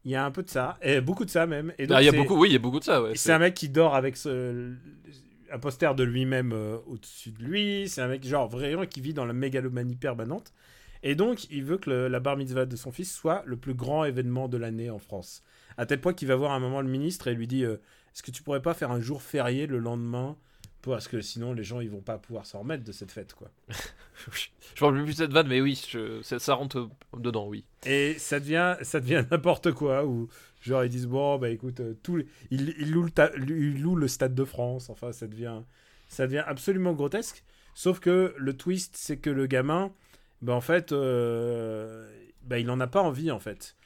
Il 0.05 0.11
y 0.11 0.17
a 0.17 0.25
un 0.25 0.31
peu 0.31 0.43
de 0.43 0.51
ça, 0.51 0.77
et 0.83 1.01
beaucoup 1.01 1.25
de 1.25 1.31
ça 1.31 1.47
même. 1.47 1.73
Et 1.79 1.87
donc 1.87 1.97
Ah, 1.97 2.03
il 2.03 2.05
y 2.05 2.09
a 2.09 2.13
beaucoup, 2.13 2.37
oui, 2.37 2.51
il 2.51 2.53
y 2.53 2.57
a 2.57 2.59
beaucoup 2.59 2.79
de 2.79 2.85
ça. 2.85 3.03
Ouais, 3.03 3.13
C'est 3.15 3.33
un 3.33 3.39
mec 3.39 3.55
qui 3.55 3.71
dort 3.71 3.95
avec 3.95 4.17
ce- 4.19 4.75
un 5.53 5.59
poster 5.59 5.95
de 5.95 6.05
lui-même 6.05 6.53
euh, 6.53 6.79
au-dessus 6.87 7.31
de 7.31 7.43
lui. 7.43 7.89
C'est 7.89 8.01
un 8.03 8.09
mec, 8.09 8.27
genre, 8.27 8.49
vraiment 8.49 8.87
qui 8.87 9.01
vit 9.01 9.15
dans 9.15 9.25
la 9.27 9.33
mégalomanie 9.33 9.97
permanente. 9.97 10.53
Et 11.03 11.15
donc, 11.15 11.51
il 11.51 11.65
veut 11.65 11.79
que 11.79 11.91
le- 11.91 12.09
la 12.09 12.21
bar 12.21 12.37
mitzvah 12.37 12.65
de 12.67 12.77
son 12.77 12.91
fils 12.93 13.15
soit 13.15 13.43
le 13.47 13.57
plus 13.57 13.75
grand 13.75 14.05
événement 14.05 14.49
de 14.49 14.57
l'année 14.57 14.91
en 14.91 14.99
France. 14.99 15.43
À 15.77 15.87
tel 15.87 16.01
point 16.01 16.15
qu'il 16.15 16.29
va 16.29 16.37
voir 16.37 16.53
un 16.53 16.61
moment 16.61 16.81
le 16.81 16.89
ministre 16.89 17.29
et 17.29 17.35
lui 17.35 17.47
dit 17.47 17.65
euh, 17.65 17.75
Est-ce 18.15 18.23
que 18.23 18.31
tu 18.31 18.43
pourrais 18.43 18.63
pas 18.63 18.75
faire 18.75 18.91
un 18.91 19.01
jour 19.01 19.21
férié 19.23 19.67
le 19.67 19.79
lendemain 19.79 20.37
Parce 20.83 21.09
que 21.09 21.21
sinon, 21.21 21.53
les 21.53 21.65
gens, 21.65 21.81
ils 21.81 21.91
vont 21.91 22.01
pas 22.01 22.17
pouvoir 22.19 22.47
s'en 22.47 22.61
remettre 22.61 22.85
de 22.85 22.93
cette 22.93 23.11
fête, 23.13 23.35
quoi. 23.35 23.51
Je 24.75 24.85
me 24.85 25.05
plus 25.05 25.13
de 25.13 25.17
cette 25.19 25.33
vanne, 25.33 25.49
mais 25.49 25.61
oui, 25.61 25.83
je- 25.89 26.23
ça, 26.23 26.39
ça 26.39 26.55
rentre 26.55 26.89
dedans, 27.17 27.47
oui. 27.49 27.65
Et 27.87 28.15
ça 28.19 28.41
devient, 28.41 28.77
ça 28.83 29.01
devient 29.01 29.25
n'importe 29.31 29.73
quoi. 29.73 30.05
Où, 30.07 30.29
genre, 30.69 30.85
ils 30.85 30.91
disent 30.91 31.07
Bon, 31.07 31.39
bah 31.39 31.51
écoute, 31.51 31.81
euh, 31.81 31.95
tous 32.03 32.17
les- 32.17 32.27
le 33.95 34.09
Stade 34.09 34.35
de 34.35 34.45
France. 34.45 34.91
Enfin, 34.91 35.13
ça 35.13 35.27
devient, 35.27 35.63
absolument 36.47 36.93
grotesque. 36.93 37.45
Sauf 37.75 38.01
que 38.01 38.35
le 38.39 38.57
twist, 38.57 38.97
c'est 38.97 39.17
que 39.19 39.31
le 39.31 39.47
gamin, 39.47 39.93
bah, 40.43 40.55
en 40.55 40.61
fait, 40.61 40.93
euh, 40.93 42.09
bah, 42.43 42.59
il 42.59 42.71
en 42.71 42.81
a 42.81 42.87
pas 42.87 43.03
envie, 43.03 43.31
en 43.31 43.41
fait. 43.41 43.77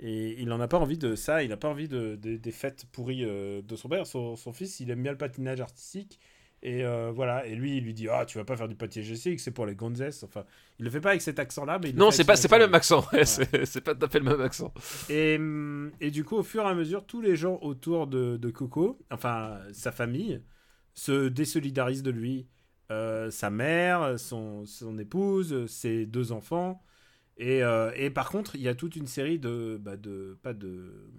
Et 0.00 0.40
il 0.40 0.52
en 0.52 0.60
a 0.60 0.68
pas 0.68 0.78
envie 0.78 0.98
de 0.98 1.16
ça, 1.16 1.42
il 1.42 1.52
a 1.52 1.56
pas 1.56 1.68
envie 1.68 1.88
de, 1.88 2.16
de- 2.16 2.36
des 2.36 2.52
fêtes 2.52 2.86
pourries 2.92 3.24
euh, 3.24 3.62
de 3.62 3.76
son 3.76 3.88
père. 3.88 4.06
Son 4.06 4.36
fils, 4.52 4.80
il 4.80 4.90
aime 4.90 5.02
bien 5.02 5.12
le 5.12 5.18
patinage 5.18 5.60
artistique. 5.60 6.20
Et 6.62 6.84
euh, 6.84 7.12
voilà, 7.14 7.46
et 7.46 7.54
lui, 7.54 7.76
il 7.78 7.84
lui 7.84 7.94
dit 7.94 8.08
Ah, 8.08 8.24
tu 8.26 8.38
vas 8.38 8.44
pas 8.44 8.56
faire 8.56 8.68
du 8.68 8.74
patinage 8.74 9.08
artistique, 9.08 9.40
c'est 9.40 9.52
pour 9.52 9.66
les 9.66 9.76
gonzesses. 9.76 10.22
Enfin, 10.24 10.44
il 10.78 10.84
le 10.84 10.90
fait 10.90 11.00
pas 11.00 11.10
avec 11.10 11.22
cet 11.22 11.38
accent-là, 11.38 11.78
mais 11.80 11.90
il 11.90 11.96
Non, 11.96 12.10
c'est 12.10 12.24
pas, 12.24 12.36
c'est 12.36 12.48
pas 12.48 12.58
le 12.58 12.64
accent. 12.64 12.66
même 12.66 12.74
accent. 12.74 13.04
ouais, 13.12 13.24
c'est, 13.24 13.64
c'est 13.66 13.80
pas 13.80 13.94
tout 13.94 14.04
à 14.04 14.08
fait 14.08 14.18
le 14.18 14.24
même 14.24 14.40
accent. 14.40 14.72
Et, 15.08 15.36
hum, 15.36 15.92
et 16.00 16.10
du 16.10 16.24
coup, 16.24 16.36
au 16.36 16.42
fur 16.42 16.62
et 16.64 16.66
à 16.68 16.74
mesure, 16.74 17.06
tous 17.06 17.20
les 17.20 17.36
gens 17.36 17.58
autour 17.62 18.06
de, 18.06 18.36
de 18.36 18.50
Coco, 18.50 18.98
enfin 19.10 19.60
sa 19.72 19.92
famille, 19.92 20.42
se 20.94 21.28
désolidarisent 21.28 22.02
de 22.02 22.10
lui. 22.10 22.48
Euh, 22.90 23.30
sa 23.30 23.50
mère, 23.50 24.18
son, 24.18 24.64
son 24.66 24.98
épouse, 24.98 25.66
ses 25.66 26.06
deux 26.06 26.32
enfants. 26.32 26.82
Et, 27.36 27.62
euh, 27.62 27.92
et 27.96 28.10
par 28.10 28.30
contre, 28.30 28.56
il 28.56 28.62
y 28.62 28.68
a 28.68 28.74
toute 28.74 28.96
une 28.96 29.06
série 29.06 29.38
de, 29.38 29.78
bah, 29.80 29.96
de 29.96 30.38
pas 30.42 30.54
de, 30.54 31.10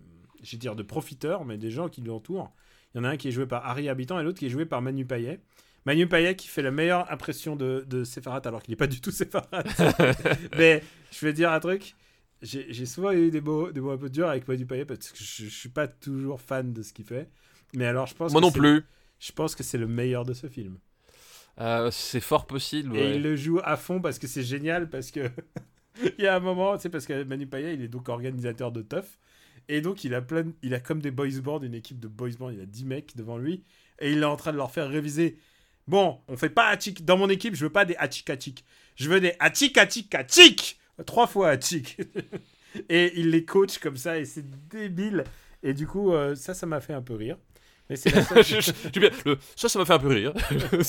je 0.41 0.51
vais 0.51 0.57
dire 0.57 0.75
de 0.75 0.83
profiteurs, 0.83 1.45
mais 1.45 1.57
des 1.57 1.71
gens 1.71 1.87
qui 1.89 2.01
l'entourent. 2.01 2.53
Il 2.93 2.97
y 2.97 3.01
en 3.01 3.03
a 3.03 3.09
un 3.09 3.17
qui 3.17 3.27
est 3.27 3.31
joué 3.31 3.45
par 3.45 3.65
Harry 3.67 3.87
Habitant 3.89 4.19
et 4.19 4.23
l'autre 4.23 4.39
qui 4.39 4.45
est 4.47 4.49
joué 4.49 4.65
par 4.65 4.81
Manu 4.81 5.05
Payet. 5.05 5.39
Manu 5.85 6.07
Payet 6.07 6.35
qui 6.35 6.47
fait 6.47 6.61
la 6.61 6.71
meilleure 6.71 7.11
impression 7.11 7.55
de, 7.55 7.85
de 7.87 8.03
Sepharat 8.03 8.41
alors 8.45 8.61
qu'il 8.63 8.71
n'est 8.71 8.77
pas 8.77 8.87
du 8.87 8.99
tout 9.01 9.11
Sepharat. 9.11 9.63
mais 10.57 10.83
je 11.11 11.25
vais 11.25 11.33
dire 11.33 11.51
un 11.51 11.59
truc. 11.59 11.95
J'ai 12.41 12.85
souvent 12.85 13.11
eu 13.11 13.31
des 13.31 13.41
mots, 13.41 13.71
des 13.71 13.81
mots 13.81 13.91
un 13.91 13.97
peu 13.97 14.09
durs 14.09 14.29
avec 14.29 14.47
Manu 14.47 14.65
Payet 14.65 14.85
parce 14.85 15.11
que 15.11 15.17
je, 15.17 15.43
je 15.45 15.49
suis 15.49 15.69
pas 15.69 15.87
toujours 15.87 16.39
fan 16.41 16.71
de 16.73 16.81
ce 16.81 16.93
qu'il 16.93 17.05
fait. 17.05 17.29
Mais 17.75 17.85
alors, 17.85 18.07
je 18.07 18.15
pense 18.15 18.31
Moi 18.31 18.41
que 18.41 18.45
non 18.45 18.51
c'est- 18.51 18.59
plus. 18.59 18.83
Je 19.19 19.31
pense 19.33 19.53
que 19.55 19.63
c'est 19.63 19.77
le 19.77 19.87
meilleur 19.87 20.23
de 20.25 20.33
ce 20.33 20.47
film. 20.47 20.77
Euh, 21.59 21.91
c'est 21.91 22.21
fort 22.21 22.47
possible. 22.47 22.95
Et 22.95 23.15
il 23.15 23.21
le 23.21 23.35
joue 23.35 23.59
à 23.63 23.75
fond 23.75 23.99
parce 23.99 24.17
que 24.17 24.27
c'est 24.27 24.43
génial 24.43 24.89
parce 24.89 25.11
que 25.11 25.29
il 26.17 26.23
y 26.23 26.27
a 26.27 26.35
un 26.37 26.39
moment, 26.39 26.79
sais, 26.79 26.87
parce 26.89 27.05
que 27.05 27.23
Manu 27.23 27.45
Payet, 27.45 27.73
il 27.73 27.81
est 27.81 27.89
donc 27.89 28.07
organisateur 28.07 28.71
de 28.71 28.81
teuf. 28.81 29.19
Et 29.69 29.79
donc, 29.81 30.03
il 30.03 30.13
a 30.15 30.21
plein, 30.21 30.45
il 30.63 30.73
a 30.73 30.79
comme 30.79 30.99
des 30.99 31.11
boys 31.11 31.27
band, 31.41 31.61
une 31.61 31.75
équipe 31.75 31.99
de 31.99 32.07
boys 32.07 32.31
band, 32.37 32.49
il 32.49 32.59
a 32.59 32.65
10 32.65 32.85
mecs 32.85 33.15
devant 33.15 33.37
lui. 33.37 33.63
Et 33.99 34.11
il 34.11 34.19
est 34.19 34.25
en 34.25 34.35
train 34.35 34.51
de 34.51 34.57
leur 34.57 34.71
faire 34.71 34.89
réviser 34.89 35.37
Bon, 35.87 36.19
on 36.27 36.37
fait 36.37 36.49
pas 36.49 36.67
Hachik. 36.67 37.03
Dans 37.05 37.17
mon 37.17 37.29
équipe, 37.29 37.55
je 37.55 37.65
veux 37.65 37.71
pas 37.71 37.85
des 37.85 37.95
Hachik 37.95 38.29
Hachik. 38.29 38.63
Je 38.95 39.09
veux 39.09 39.19
des 39.19 39.33
Hachik 39.39 39.77
Hachik 39.77 40.13
Hachik 40.13 40.79
Trois 41.05 41.25
fois 41.27 41.49
Hachik. 41.49 41.97
et 42.89 43.11
il 43.19 43.29
les 43.31 43.45
coach 43.45 43.79
comme 43.79 43.97
ça 43.97 44.19
et 44.19 44.25
c'est 44.25 44.45
débile. 44.69 45.23
Et 45.63 45.73
du 45.73 45.87
coup, 45.87 46.13
euh, 46.13 46.35
ça, 46.35 46.53
ça 46.53 46.65
m'a 46.67 46.79
fait 46.79 46.93
un 46.93 47.01
peu 47.01 47.15
rire. 47.15 47.37
Mais 47.89 47.95
c'est 47.95 48.11
le- 49.25 49.37
ça, 49.55 49.67
ça 49.67 49.79
m'a 49.79 49.85
fait 49.85 49.93
un 49.93 49.99
peu 49.99 50.09
rire. 50.09 50.33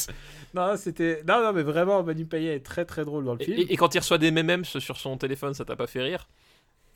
non, 0.55 0.77
c'était. 0.77 1.23
Non, 1.27 1.43
non, 1.43 1.53
mais 1.55 1.63
vraiment, 1.63 2.03
Manu 2.03 2.27
Payet 2.27 2.57
est 2.57 2.61
très 2.65 2.85
très 2.85 3.05
drôle 3.07 3.25
dans 3.25 3.35
le 3.35 3.41
et, 3.43 3.45
film. 3.47 3.59
et- 3.59 3.73
et 3.73 3.77
quand 3.77 3.95
il 3.95 3.99
reçoit 3.99 4.19
des 4.19 4.31
memes 4.31 4.65
sur 4.67 4.97
son 4.99 5.17
téléphone, 5.17 5.55
ça 5.55 5.65
t'a 5.65 5.77
pas 5.77 5.87
fait 5.87 6.03
rire? 6.03 6.29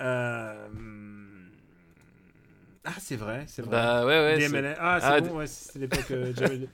Euh, 0.00 0.68
Ah, 2.86 2.92
c'est 3.00 3.16
vrai, 3.16 3.44
c'est 3.48 3.62
vrai. 3.62 3.70
Bah 3.70 4.04
ouais, 4.04 4.18
ouais. 4.36 4.40
C'est-. 4.48 4.74
Ah, 4.78 4.98
c'est 5.00 5.06
Ah, 5.06 5.20
bon, 5.20 5.38
ouais, 5.38 5.46
c'était 5.46 5.78
l'époque. 5.78 6.10
euh, 6.10 6.32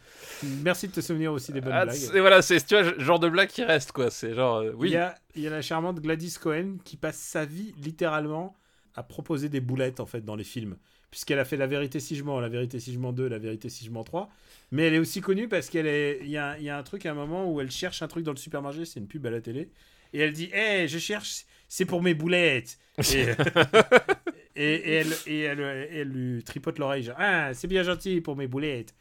Merci 0.65 0.89
de 0.89 0.93
te 0.93 1.01
souvenir 1.01 1.33
aussi 1.33 1.53
des 1.53 1.61
bonnes 1.61 1.73
Ah, 1.73 1.85
blagues. 1.85 1.97
c'est- 1.97 2.19
voilà, 2.19 2.43
c'est 2.43 2.65
tu 2.67 2.75
vois, 2.81 2.99
genre 2.99 3.21
de 3.21 3.29
blague 3.29 3.49
qui 3.49 3.63
reste 3.63 3.93
quoi. 3.93 4.11
C'est 4.11 4.35
genre 4.35 4.57
euh, 4.57 4.71
Il 4.73 4.77
oui. 4.77 4.91
y, 4.91 4.97
a, 4.97 5.15
il 5.37 5.43
y 5.43 5.47
a 5.47 5.51
la 5.51 5.63
charmante 5.63 6.01
Gladys 6.01 6.35
Cohen 6.41 6.79
qui 6.85 6.97
passe 6.97 7.17
sa 7.19 7.45
vie 7.45 7.73
littéralement 7.81 8.57
à 8.97 9.03
proposer 9.05 9.49
des 9.49 9.61
boulettes 9.61 10.01
en 10.01 10.07
fait 10.07 10.25
dans 10.25 10.35
les 10.37 10.45
films. 10.45 10.77
Puisqu'elle 11.13 11.39
a 11.41 11.45
fait 11.45 11.57
La 11.57 11.67
vérité 11.67 11.99
si 12.01 12.17
je 12.17 12.23
mens, 12.25 12.41
La 12.41 12.49
vérité 12.49 12.79
si 12.81 12.93
je 12.93 12.99
mens 12.99 13.13
2, 13.13 13.29
La 13.29 13.39
vérité 13.39 13.69
si 13.69 13.85
je 13.85 13.91
mens 13.91 14.03
3. 14.05 14.31
Mais 14.73 14.85
elle 14.85 14.95
est 14.95 14.99
aussi 14.99 15.21
connue 15.21 15.49
parce 15.49 15.69
qu'elle 15.69 15.87
est. 15.87 16.19
Il 16.23 16.31
y 16.31 16.39
a, 16.39 16.57
il 16.59 16.65
y 16.65 16.71
a 16.71 16.77
un 16.79 16.83
truc 16.83 17.07
à 17.07 17.11
un 17.13 17.15
moment 17.15 17.51
où 17.53 17.61
elle 17.61 17.71
cherche 17.71 18.03
un 18.03 18.09
truc 18.09 18.25
dans 18.25 18.33
le 18.33 18.37
supermarché, 18.37 18.85
c'est 18.85 18.99
une 19.01 19.07
pub 19.09 19.25
à 19.27 19.31
la 19.31 19.41
télé. 19.41 19.71
Et 20.13 20.21
elle 20.21 20.33
dit 20.33 20.51
Hé, 20.53 20.89
je 20.89 20.99
cherche, 20.99 21.45
c'est 21.69 21.85
pour 21.85 22.03
mes 22.03 22.15
boulettes. 22.15 22.79
Et, 23.13 23.27
et, 24.57 24.75
et 24.75 24.93
elle, 24.95 25.13
et 25.27 25.41
elle, 25.41 25.61
et 25.61 25.99
elle 26.01 26.09
lui 26.09 26.43
tripote 26.45 26.79
l'oreille 26.79 27.03
genre 27.03 27.17
Ah, 27.19 27.55
c'est 27.55 27.69
bien 27.69 27.83
gentil 27.83 28.21
pour 28.21 28.37
mes 28.37 28.47
boulettes. 28.47 28.95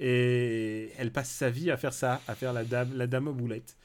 Et 0.00 0.90
elle 0.98 1.12
passe 1.12 1.30
sa 1.30 1.50
vie 1.50 1.70
à 1.70 1.76
faire 1.76 1.92
ça, 1.92 2.20
à 2.26 2.34
faire 2.34 2.52
la 2.52 2.64
dame, 2.64 2.90
la 2.96 3.06
dame 3.06 3.28
aux 3.28 3.32
boulettes. 3.32 3.76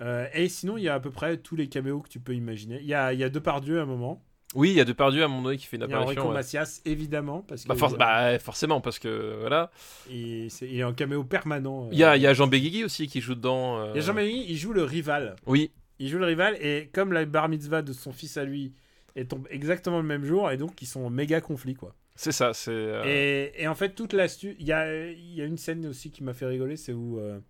Euh, 0.00 0.26
et 0.32 0.48
sinon, 0.48 0.78
il 0.78 0.84
y 0.84 0.88
a 0.88 0.94
à 0.94 1.00
peu 1.00 1.10
près 1.10 1.36
tous 1.36 1.56
les 1.56 1.68
caméos 1.68 2.00
que 2.00 2.08
tu 2.08 2.18
peux 2.20 2.34
imaginer. 2.34 2.78
Il 2.80 2.86
y 2.86 2.94
a, 2.94 3.12
il 3.12 3.18
y 3.20 3.24
a 3.24 3.28
Depardieu 3.28 3.78
à 3.78 3.82
un 3.82 3.86
moment. 3.86 4.22
Oui, 4.54 4.70
il 4.70 4.76
y 4.76 4.80
a 4.80 4.84
Depardieu 4.84 5.22
à 5.22 5.26
un 5.26 5.28
moment 5.28 5.42
donné 5.42 5.58
qui 5.58 5.66
fait 5.66 5.76
une 5.76 5.82
Il 5.84 5.90
y 5.90 5.92
a 5.92 5.98
apparition. 5.98 6.22
Enrico 6.22 6.28
ouais. 6.32 6.34
Macias, 6.38 6.80
évidemment. 6.86 7.42
Parce 7.46 7.66
Bah, 7.66 7.74
que 7.76 7.96
bah, 7.96 8.38
forcément, 8.38 8.80
parce 8.80 8.98
que 8.98 9.36
voilà. 9.40 9.70
il, 10.10 10.50
c'est- 10.50 10.66
il 10.68 10.78
est 10.78 10.84
en 10.84 10.94
caméo 10.94 11.22
permanent. 11.24 11.84
euh. 11.84 11.88
Il 11.92 11.98
y 11.98 12.04
a, 12.04 12.16
il 12.16 12.22
y 12.22 12.26
a 12.26 12.32
Jean 12.34 12.46
Béguigui 12.46 12.82
aussi 12.82 13.06
qui 13.06 13.20
joue 13.20 13.34
dedans. 13.34 13.78
euh, 13.78 13.90
Il 13.94 13.96
y 13.96 14.02
a 14.02 14.06
Jean-Marie, 14.06 14.46
il 14.48 14.56
joue 14.56 14.72
le 14.72 14.82
rival. 14.82 15.36
Oui, 15.46 15.70
Il 16.00 16.08
joue 16.08 16.18
le 16.18 16.24
rival, 16.26 16.56
et 16.62 16.88
comme 16.94 17.12
la 17.12 17.24
bar 17.26 17.48
mitzvah 17.50 17.82
de 17.82 17.92
son 17.92 18.12
fils 18.12 18.38
à 18.38 18.44
lui 18.44 18.72
elle 19.14 19.26
tombe 19.26 19.46
exactement 19.50 19.98
le 19.98 20.06
même 20.06 20.24
jour, 20.24 20.50
et 20.50 20.56
donc 20.56 20.80
ils 20.82 20.86
sont 20.86 21.00
en 21.02 21.10
méga 21.10 21.40
conflit, 21.40 21.74
quoi. 21.74 21.94
c'est 22.14 22.32
ça. 22.32 22.52
C'est. 22.54 22.70
euh, 22.72 23.02
Et, 23.04 23.52
et 23.62 23.68
en 23.68 23.74
fait, 23.74 23.94
toute 23.94 24.12
l'astuce. 24.12 24.54
Il 24.58 24.66
y 24.66 24.72
a, 24.72 25.10
y 25.12 25.40
a 25.40 25.44
une 25.44 25.58
scène 25.58 25.86
aussi 25.86 26.10
qui 26.10 26.22
m'a 26.22 26.34
fait 26.34 26.46
rigoler, 26.46 26.76
c'est 26.76 26.92
où 26.92 27.18
euh, 27.18 27.40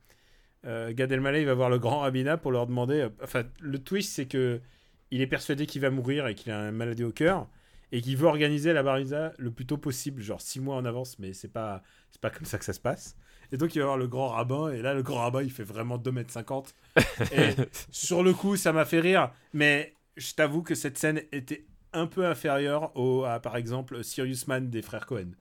euh, 0.67 0.93
Gad 0.93 1.11
Elmaleh 1.13 1.41
il 1.41 1.47
va 1.47 1.55
voir 1.55 1.71
le 1.71 1.79
grand 1.79 2.01
rabbinat 2.01 2.37
pour 2.37 2.53
leur 2.53 2.67
demander. 2.67 3.01
euh, 3.01 3.09
enfin, 3.23 3.45
le 3.61 3.79
twist, 3.79 4.13
c'est 4.15 4.27
que 4.27 4.61
il 5.11 5.21
est 5.21 5.27
persuadé 5.27 5.67
qu'il 5.67 5.81
va 5.83 5.91
mourir 5.91 6.27
et 6.29 6.35
qu'il 6.35 6.53
a 6.53 6.69
une 6.69 6.77
maladie 6.77 7.03
au 7.05 7.13
cœur 7.13 7.49
et 7.93 8.01
qu'il 8.01 8.17
veut 8.17 8.29
organiser 8.29 8.73
la 8.73 8.85
barisa 8.85 9.33
le 9.39 9.51
plus 9.51 9.67
tôt 9.67 9.77
possible, 9.77 10.23
genre 10.23 10.41
six 10.41 10.61
mois 10.61 10.77
en 10.77 10.85
avance, 10.85 11.19
mais 11.19 11.33
c'est 11.33 11.49
pas, 11.53 11.83
c'est 12.13 12.21
pas 12.21 12.31
comme 12.31 12.45
ça 12.45 12.57
que 12.59 12.65
ça 12.65 12.73
se 12.73 12.79
passe. 12.79 13.17
Et 13.53 13.57
donc, 13.57 13.75
il 13.75 13.81
va 13.81 13.87
voir 13.87 13.97
le 13.99 14.07
grand 14.07 14.29
rabbin, 14.29 14.71
et 14.71 14.81
là, 14.81 14.95
le 14.95 15.03
grand 15.03 15.19
rabbin, 15.23 15.43
il 15.43 15.51
fait 15.51 15.65
vraiment 15.65 15.99
2m50. 15.99 16.73
Et 17.33 17.51
sur 17.91 18.23
le 18.23 18.33
coup, 18.33 18.55
ça 18.55 18.73
m'a 18.73 18.85
fait 18.85 19.01
rire, 19.01 19.33
mais 19.53 19.93
je 20.17 20.35
t'avoue 20.35 20.63
que 20.63 20.75
cette 20.75 20.99
scène 20.99 21.23
était 21.33 21.67
un 21.93 22.07
peu 22.07 22.27
inférieure 22.27 22.93
au, 22.97 23.25
à, 23.25 23.41
par 23.41 23.57
exemple, 23.57 24.05
Sirius 24.05 24.47
Man 24.49 24.71
des 24.71 24.83
frères 24.83 25.07
Cohen. 25.07 25.33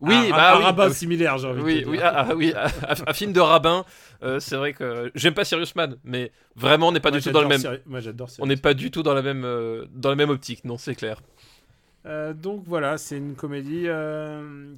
Oui, 0.00 0.30
un, 0.30 0.36
bah 0.36 0.54
un 0.54 0.58
oui. 0.58 0.64
rabbin 0.64 0.90
similaire, 0.90 1.38
j'ai 1.38 1.48
envie 1.48 1.64
de 1.64 1.64
Oui, 1.64 1.80
te 1.82 1.88
oui, 1.88 1.98
dire. 1.98 2.02
ah, 2.02 2.26
ah, 2.30 2.34
oui, 2.36 2.52
ah, 2.56 2.68
un 3.06 3.12
film 3.12 3.32
de 3.32 3.40
rabbin, 3.40 3.84
euh, 4.22 4.38
c'est 4.40 4.56
vrai 4.56 4.72
que 4.72 5.10
j'aime 5.16 5.34
pas 5.34 5.44
Sirius 5.44 5.74
Man, 5.74 5.98
mais 6.04 6.30
vraiment 6.54 6.88
on 6.88 6.92
n'est 6.92 7.00
pas 7.00 7.10
Moi, 7.10 7.18
du 7.18 7.20
tout 7.20 7.30
dans 7.32 7.40
le 7.42 7.48
même, 7.48 7.60
Siri- 7.60 7.80
Moi, 7.86 8.00
j'adore 8.00 8.30
on 8.38 8.46
Sirius. 8.46 8.46
n'est 8.46 8.56
pas 8.56 8.74
du 8.74 8.90
tout 8.90 9.02
dans 9.02 9.14
la 9.14 9.22
même, 9.22 9.44
euh, 9.44 9.86
dans 9.92 10.10
la 10.10 10.16
même 10.16 10.30
optique, 10.30 10.64
non, 10.64 10.78
c'est 10.78 10.94
clair. 10.94 11.20
Euh, 12.06 12.32
donc 12.32 12.62
voilà, 12.66 12.96
c'est 12.96 13.16
une 13.18 13.34
comédie 13.34 13.86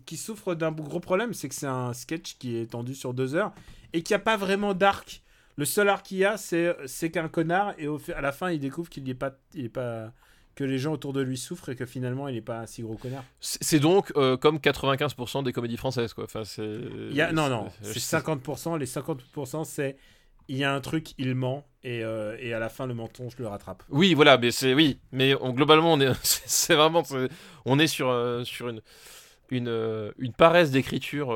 qui 0.07 0.17
souffre 0.17 0.55
d'un 0.55 0.73
gros 0.73 1.01
problème, 1.01 1.35
c'est 1.35 1.49
que 1.49 1.55
c'est 1.55 1.67
un 1.67 1.93
sketch 1.93 2.37
qui 2.39 2.57
est 2.57 2.71
tendu 2.73 2.95
sur 2.95 3.15
deux 3.15 3.35
heures 3.35 3.53
et 3.93 4.03
qui 4.03 4.15
a 4.15 4.19
pas 4.19 4.37
vraiment 4.37 4.75
d'arc. 4.75 5.23
Le 5.57 5.65
seul 5.65 5.89
arc 5.89 6.07
qu'il 6.07 6.19
y 6.19 6.25
a, 6.25 6.37
c'est 6.37 7.11
qu'un 7.11 7.29
connard 7.29 7.75
et 7.79 7.87
au, 7.89 8.01
à 8.15 8.21
la 8.21 8.33
fin, 8.33 8.51
il 8.51 8.61
découvre 8.61 8.89
qu'il 8.89 9.09
est 9.09 9.15
pas, 9.15 9.33
il 9.55 9.67
est 9.67 9.69
pas, 9.69 10.13
que 10.55 10.65
les 10.65 10.79
gens 10.79 10.93
autour 10.93 11.13
de 11.13 11.21
lui 11.21 11.37
souffrent 11.37 11.69
et 11.71 11.77
que 11.77 11.87
finalement, 11.87 12.29
il 12.29 12.37
est 12.37 12.41
pas 12.43 12.61
un 12.61 12.67
si 12.67 12.83
gros 12.83 12.97
connard. 12.97 13.25
C'est 13.41 13.79
donc 13.81 14.13
euh, 14.17 14.37
comme 14.37 14.57
95% 14.59 15.43
des 15.45 15.53
comédies 15.53 15.77
françaises, 15.77 16.13
quoi. 16.15 16.25
Enfin, 16.25 16.45
c'est. 16.45 16.63
Non, 16.63 17.49
non, 17.49 17.69
c'est- 17.83 17.99
c'est 17.99 18.19
50%. 18.19 18.79
Les 18.79 18.87
50%, 18.87 19.65
c'est 19.65 19.97
il 20.49 20.57
y 20.57 20.65
a 20.65 20.75
un 20.75 20.81
truc, 20.81 21.13
il 21.19 21.35
ment 21.37 21.65
et, 21.85 22.03
euh, 22.03 22.37
et 22.41 22.53
à 22.53 22.59
la 22.59 22.69
fin, 22.69 22.87
le 22.87 22.95
mensonge 22.95 23.37
le 23.39 23.47
rattrape. 23.47 23.85
Oui, 23.89 24.15
voilà, 24.15 24.37
mais 24.37 24.51
c'est 24.51 24.75
oui, 24.75 24.99
mais 25.13 25.35
on- 25.41 25.53
globalement 25.53 25.93
on 25.93 26.01
est, 26.01 26.13
c'est 26.23 26.75
vraiment, 26.75 27.03
on 27.67 27.79
est 27.79 27.87
sur 27.87 28.09
euh, 28.09 28.43
sur 28.45 28.69
une 28.69 28.81
une 29.51 30.13
une 30.19 30.33
paresse 30.33 30.71
d'écriture 30.71 31.31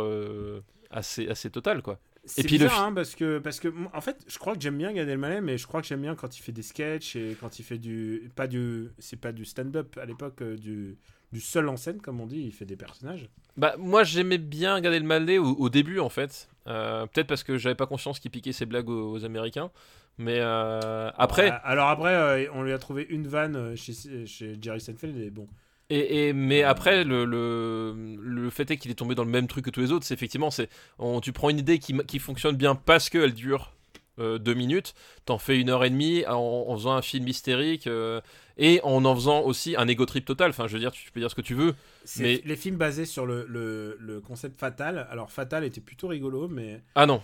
assez 0.91 1.29
assez 1.29 1.51
totale, 1.51 1.83
quoi. 1.83 1.99
C'est 2.27 2.43
le 2.43 2.49
bizarre, 2.49 2.83
hein, 2.85 2.93
parce 2.95 3.15
que, 3.15 3.39
parce 3.39 3.61
que, 3.61 3.69
en 3.93 4.01
fait, 4.01 4.25
je 4.27 4.39
crois 4.39 4.55
que 4.55 4.61
j'aime 4.61 4.79
bien 4.79 4.93
Gad 4.93 5.09
Elmaleh, 5.09 5.41
mais 5.43 5.59
je 5.59 5.67
crois 5.67 5.83
que 5.83 5.87
j'aime 5.87 6.01
bien 6.01 6.15
quand 6.15 6.39
il 6.39 6.41
fait 6.41 6.53
des 6.53 6.63
sketchs 6.63 7.17
et 7.17 7.37
quand 7.41 7.59
il 7.59 7.63
fait 7.65 7.79
du, 7.79 8.31
pas 8.35 8.47
du, 8.47 8.89
c'est 8.99 9.21
pas 9.21 9.33
du 9.33 9.45
stand-up 9.45 9.99
à 10.01 10.07
l'époque, 10.07 10.41
euh, 10.41 10.57
du, 10.57 10.97
du 11.33 11.41
seul 11.41 11.69
en 11.69 11.77
scène 11.77 12.01
comme 12.01 12.21
on 12.21 12.27
dit, 12.27 12.41
il 12.41 12.53
fait 12.53 12.65
des 12.65 12.77
personnages. 12.77 13.29
Bah 13.57 13.75
moi 13.79 14.05
j'aimais 14.05 14.39
bien 14.39 14.81
Gad 14.81 14.93
Elmaleh 14.95 15.39
au, 15.39 15.55
au 15.55 15.69
début 15.69 16.01
en 16.01 16.09
fait, 16.09 16.49
Euh, 16.67 17.05
peut-être 17.07 17.27
parce 17.27 17.45
que 17.45 17.59
j'avais 17.59 17.75
pas 17.75 17.87
conscience 17.87 18.19
qu'il 18.19 18.31
piquait 18.31 18.53
ses 18.53 18.65
blagues 18.65 18.89
aux, 18.89 19.13
aux 19.13 19.25
Américains, 19.27 19.71
mais 20.17 20.39
euh, 20.41 21.11
après 21.17 21.51
alors 21.63 21.89
après, 21.91 22.15
euh, 22.15 22.51
on 22.55 22.63
lui 22.63 22.73
a 22.73 22.79
trouvé 22.79 23.07
une 23.11 23.27
vanne 23.29 23.77
chez, 23.77 23.93
chez 24.27 24.57
Jerry 24.61 24.81
Seinfeld 24.81 25.17
et 25.19 25.31
bon. 25.31 25.47
Et, 25.91 26.29
et- 26.29 26.33
mais 26.33 26.63
après, 26.63 27.05
le, 27.05 27.25
le, 27.27 27.95
le 28.21 28.51
fait 28.51 28.71
est 28.71 28.77
qu'il 28.79 28.91
est 28.91 28.95
tombé 28.95 29.15
dans 29.15 29.25
le 29.25 29.31
même 29.31 29.47
truc 29.47 29.67
que 29.67 29.71
tous 29.71 29.81
les 29.81 29.93
autres. 29.93 30.07
C'est 30.07 30.15
effectivement, 30.15 30.51
c'est 30.51 30.69
on- 30.99 31.21
tu 31.21 31.33
prends 31.33 31.51
une 31.51 31.59
idée 31.59 31.79
qui, 31.79 31.95
qui 32.07 32.19
fonctionne 32.19 32.57
bien 32.57 32.75
parce 32.75 33.11
qu'elle 33.11 33.35
dure 33.35 33.73
euh, 34.21 34.39
deux 34.39 34.55
minutes, 34.55 34.95
t'en 35.25 35.39
fais 35.39 35.59
une 35.61 35.69
heure 35.71 35.85
et 35.85 35.91
demie 35.91 36.25
en, 36.27 36.37
en 36.69 36.77
faisant 36.77 36.93
un 36.95 37.03
film 37.03 37.27
hystérique 37.27 37.89
euh, 37.89 38.21
et 38.57 38.81
en 38.85 39.05
en 39.05 39.15
faisant 39.17 39.41
aussi 39.43 39.75
un 39.77 39.89
ego 39.89 40.07
trip 40.07 40.25
total. 40.25 40.51
Enfin, 40.51 40.69
je 40.69 40.75
veux 40.75 40.79
dire, 40.79 40.93
tu 40.93 41.11
peux 41.11 41.19
dire 41.21 41.31
ce 41.31 41.35
que 41.35 41.41
tu 41.43 41.55
veux. 41.55 41.75
Mais- 42.21 42.41
les 42.45 42.57
films 42.57 42.77
basés 42.77 43.07
sur 43.07 43.27
le, 43.27 43.45
le, 43.49 43.97
le 44.01 44.21
concept 44.21 44.59
Fatal. 44.61 45.07
Alors 45.11 45.33
Fatal 45.33 45.65
était 45.65 45.81
plutôt 45.81 46.07
rigolo, 46.09 46.47
mais 46.49 46.81
Ah 46.95 47.07
non, 47.07 47.23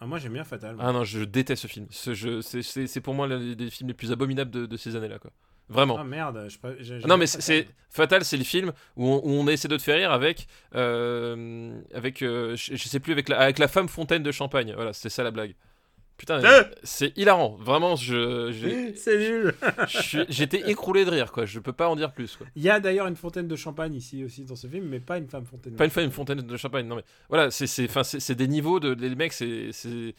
ah, 0.00 0.06
moi 0.06 0.18
j'aime 0.20 0.32
bien 0.34 0.44
Fatal. 0.44 0.76
moi. 0.76 0.84
ah 0.86 0.92
non, 0.92 1.02
je 1.04 1.24
déteste 1.24 1.62
ce 1.62 1.66
film. 1.66 1.86
C'est 1.90 3.00
pour 3.00 3.14
moi 3.14 3.26
l'un 3.26 3.54
des 3.54 3.68
films 3.70 3.88
les 3.88 3.94
plus 3.94 4.12
abominables 4.12 4.52
de, 4.52 4.64
de 4.66 4.76
ces 4.76 4.94
années-là, 4.94 5.18
quoi. 5.18 5.32
Vraiment. 5.68 5.96
Ah 6.00 6.04
merde, 6.04 6.46
je, 6.48 6.56
Ah 6.62 6.68
j'aime 6.80 7.00
Non 7.06 7.16
mais 7.16 7.26
c'est 7.26 7.68
Fatal, 7.90 8.24
c'est 8.24 8.36
le 8.36 8.44
film 8.44 8.72
où 8.96 9.06
on, 9.06 9.16
où 9.24 9.30
on 9.30 9.46
essaie 9.48 9.68
de 9.68 9.76
te 9.76 9.82
faire 9.82 9.96
rire 9.96 10.12
avec 10.12 10.46
euh, 10.74 11.78
avec 11.94 12.22
euh, 12.22 12.54
je, 12.56 12.74
je 12.76 12.88
sais 12.88 13.00
plus 13.00 13.12
avec 13.12 13.28
la, 13.28 13.38
avec 13.40 13.58
la 13.58 13.68
femme 13.68 13.88
fontaine 13.88 14.22
de 14.22 14.32
champagne. 14.32 14.72
Voilà, 14.74 14.92
c'était 14.92 15.08
ça 15.10 15.22
la 15.22 15.30
blague. 15.30 15.54
Putain, 16.16 16.42
Euh 16.44 16.64
c'est 16.82 17.16
hilarant. 17.16 17.56
Vraiment, 17.60 17.94
je 17.96 18.50
j'ai- 18.50 18.94
C'est 18.96 19.18
nul. 19.18 19.54
je 19.86 20.24
j'étais 20.28 20.68
écroulé 20.70 21.04
de 21.04 21.10
rire 21.10 21.30
quoi. 21.32 21.44
Je 21.46 21.60
peux 21.60 21.72
pas 21.72 21.88
en 21.88 21.94
dire 21.96 22.12
plus 22.12 22.36
quoi. 22.36 22.46
Il 22.56 22.62
y 22.62 22.70
a 22.70 22.80
d'ailleurs 22.80 23.06
une 23.06 23.16
fontaine 23.16 23.46
de 23.46 23.56
champagne 23.56 23.94
ici 23.94 24.24
aussi 24.24 24.44
dans 24.44 24.56
ce 24.56 24.66
film, 24.66 24.86
mais 24.86 24.98
pas 25.00 25.18
une 25.18 25.28
femme 25.28 25.44
fontaine. 25.46 25.76
Pas 25.76 25.84
une 25.86 26.04
une 26.04 26.10
fontaine 26.10 26.40
de 26.40 26.56
champagne. 26.56 26.86
Non 26.86 26.96
mais 26.96 27.04
voilà, 27.28 27.50
c'est 27.50 27.66
c'est 27.68 27.84
enfin 27.88 28.02
c'est 28.04 28.20
c'est 28.20 28.34
des 28.34 28.48
niveaux 28.48 28.80
de 28.80 28.92
les 28.94 29.14
mecs, 29.14 29.32
c'est 29.32 29.70
c'est 29.72 30.14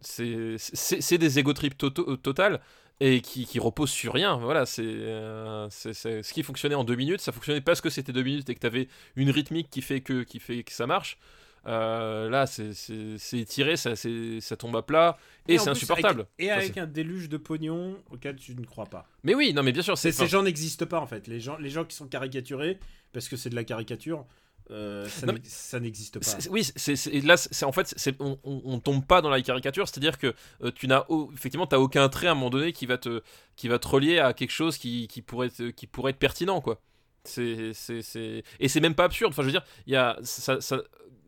c'est 0.00 0.56
c'est 0.58 1.00
c'est 1.02 1.18
des 1.18 1.38
ego 1.38 1.52
trips 1.52 1.76
toto- 1.76 2.16
total 2.16 2.60
et 3.00 3.20
qui, 3.20 3.44
qui 3.46 3.58
reposent 3.58 3.90
sur 3.90 4.12
rien. 4.12 4.36
Voilà, 4.36 4.66
c'est 4.66 4.82
euh, 4.84 5.68
c'est- 5.70 5.92
c'est- 5.94 6.22
ce 6.22 6.32
qui 6.32 6.42
fonctionnait 6.42 6.74
en 6.76 6.84
deux 6.84 6.94
minutes, 6.96 7.20
ça 7.20 7.32
fonctionnait 7.32 7.60
parce 7.60 7.80
que 7.80 7.90
c'était 7.90 8.12
deux 8.12 8.22
minutes 8.22 8.48
et 8.50 8.54
que 8.54 8.60
tu 8.60 8.66
avais 8.66 8.88
une 9.16 9.30
rythmique 9.30 9.68
qui 9.70 9.82
fait 9.82 10.00
que, 10.00 10.22
qui 10.22 10.38
fait 10.40 10.62
que 10.62 10.72
ça 10.72 10.86
marche. 10.86 11.18
Euh, 11.66 12.28
là, 12.28 12.46
c'est- 12.46 12.74
c'est 12.74 13.16
c'est 13.16 13.38
étiré, 13.38 13.76
ça, 13.78 13.96
c'est- 13.96 14.40
ça 14.42 14.54
tombe 14.56 14.76
à 14.76 14.82
plat 14.82 15.16
et, 15.48 15.56
c'est 15.58 15.70
insupportable. 15.70 16.20
avec- 16.20 16.28
et 16.38 16.50
avec 16.50 16.76
un 16.76 16.86
déluge 16.86 17.28
de 17.30 17.38
pognon 17.38 17.96
auquel 18.10 18.36
tu 18.36 18.54
ne 18.54 18.64
crois 18.66 18.84
pas. 18.86 19.06
Mais 19.22 19.34
oui, 19.34 19.54
non, 19.54 19.62
mais 19.62 19.72
bien 19.72 19.80
sûr, 19.82 19.96
Ces 19.96 20.12
gens 20.26 20.42
n'existent 20.42 20.84
pas 20.86 21.00
en 21.00 21.06
fait. 21.06 21.26
Les 21.26 21.40
gens, 21.40 21.56
les 21.56 21.70
gens 21.70 21.84
qui 21.86 21.96
sont 21.96 22.06
caricaturés, 22.06 22.78
parce 23.14 23.28
que 23.28 23.36
c'est 23.36 23.48
de 23.48 23.54
la 23.54 23.64
caricature, 23.64 24.26
euh, 24.70 25.06
ça 25.08 25.26
n'existe 25.26 26.18
pas. 26.18 26.24
Oui, 26.50 26.64
c'est 26.74 26.94
là, 27.22 27.36
c'est 27.36 27.64
en 27.64 27.72
fait, 27.72 27.94
on, 28.18 28.38
on, 28.44 28.62
on 28.64 28.78
tombe 28.80 29.04
pas 29.04 29.20
dans 29.20 29.28
la 29.30 29.40
caricature, 29.42 29.86
c'est-à-dire 29.88 30.18
que 30.18 30.34
euh, 30.62 30.70
tu 30.74 30.86
n'as 30.88 31.04
effectivement, 31.34 31.66
t'as 31.66 31.78
aucun 31.78 32.08
trait 32.08 32.26
à 32.28 32.32
un 32.32 32.34
moment 32.34 32.50
donné 32.50 32.72
qui 32.72 32.86
va 32.86 32.96
te, 32.98 33.22
qui 33.56 33.68
va 33.68 33.78
te 33.78 33.86
relier 33.88 34.18
à 34.18 34.32
quelque 34.32 34.50
chose 34.52 34.78
qui, 34.78 35.06
qui 35.08 35.20
pourrait, 35.22 35.48
être, 35.48 35.68
qui 35.70 35.86
pourrait 35.86 36.10
être 36.10 36.18
pertinent, 36.18 36.60
quoi. 36.60 36.80
C'est. 37.24 38.42
Et 38.60 38.68
c'est 38.68 38.80
même 38.80 38.94
pas 38.94 39.04
absurde. 39.04 39.32
Enfin, 39.32 39.42
je 39.42 39.46
veux 39.46 39.52
dire, 39.52 39.64
il 39.86 39.92
y 39.92 39.96
a, 39.96 40.18
ça, 40.22 40.60
ça- 40.60 40.82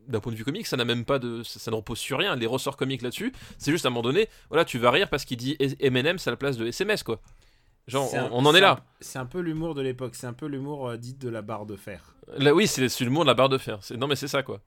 d'un 0.09 0.21
point 0.21 0.31
de 0.31 0.37
vue 0.37 0.45
comique, 0.45 0.67
ça 0.67 0.77
n'a 0.77 0.85
même 0.85 1.05
pas 1.05 1.19
de, 1.19 1.43
ça, 1.43 1.59
ça 1.59 1.71
ne 1.71 1.77
repose 1.77 1.99
sur 1.99 2.19
rien. 2.19 2.37
Les 2.37 2.47
ressorts 2.47 2.77
comiques 2.77 3.03
là-dessus, 3.03 3.33
c'est 3.59 3.73
juste 3.73 3.85
à 3.87 3.89
un 3.89 3.91
moment 3.91 4.03
donné, 4.03 4.29
voilà, 4.51 4.65
tu 4.65 4.79
vas 4.79 4.91
rire 4.93 5.09
parce 5.11 5.25
qu'il 5.25 5.37
dit 5.37 5.57
M&M's 5.81 6.27
à 6.29 6.31
la 6.31 6.37
place 6.37 6.57
de 6.57 6.67
SMS, 6.67 7.03
quoi. 7.03 7.21
Genre, 7.87 8.13
un- 8.15 8.29
on, 8.33 8.45
en 8.47 8.55
est 8.55 8.61
là. 8.61 8.81
C'est 9.01 9.19
un 9.19 9.27
peu 9.27 9.41
l'humour 9.41 9.75
de 9.75 9.83
l'époque. 9.83 10.15
C'est 10.17 10.27
un 10.27 10.33
peu 10.33 10.47
l'humour 10.47 10.89
euh, 10.89 10.97
dit 10.97 11.15
de 11.15 11.29
la 11.29 11.43
barre 11.43 11.67
de 11.67 11.77
fer. 11.77 12.15
Là, 12.37 12.53
oui, 12.53 12.67
c'est, 12.67 12.83
mot 13.09 13.23
de 13.23 13.27
la 13.29 13.35
barre 13.35 13.49
de 13.49 13.59
fer. 13.59 13.79
Non, 13.97 14.09
mais 14.09 14.17
c'est 14.17 14.27
ça, 14.29 14.43
quoi. 14.43 14.61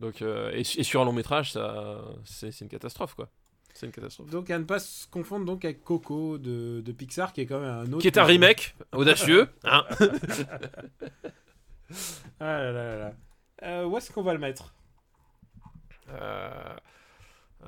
Donc, 0.00 0.22
euh, 0.22 0.50
et, 0.52 0.60
et 0.60 0.82
sur 0.82 1.00
un 1.02 1.04
long 1.04 1.12
métrage, 1.12 1.52
ça, 1.52 1.98
c'est 2.24 2.50
c'est 2.52 2.64
une 2.64 2.70
catastrophe, 2.70 3.14
quoi. 3.14 3.28
C'est 3.74 3.84
une 3.84 3.92
catastrophe. 3.92 4.30
Donc 4.30 4.48
à 4.50 4.58
ne 4.58 4.64
pas 4.64 4.78
se 4.78 5.06
confondre 5.06 5.44
donc 5.44 5.62
avec 5.66 5.84
Coco 5.84 6.38
de, 6.38 6.80
de 6.80 6.92
Pixar, 6.92 7.34
qui 7.34 7.42
est 7.42 7.46
quand 7.46 7.60
même 7.60 7.68
un 7.68 7.92
autre. 7.92 7.98
Qui 8.00 8.06
est 8.06 8.16
un 8.16 8.24
remake 8.24 8.74
audacieux, 8.92 9.48
hein. 9.64 9.84
Ah 12.40 12.58
là 12.58 12.72
là 12.72 12.72
là 12.72 12.96
là. 12.98 13.12
Euh, 13.62 13.84
où 13.84 13.96
est-ce 13.98 14.10
qu'on 14.10 14.22
va 14.22 14.32
le 14.32 14.38
mettre? 14.38 14.74
Euh, 16.10 16.76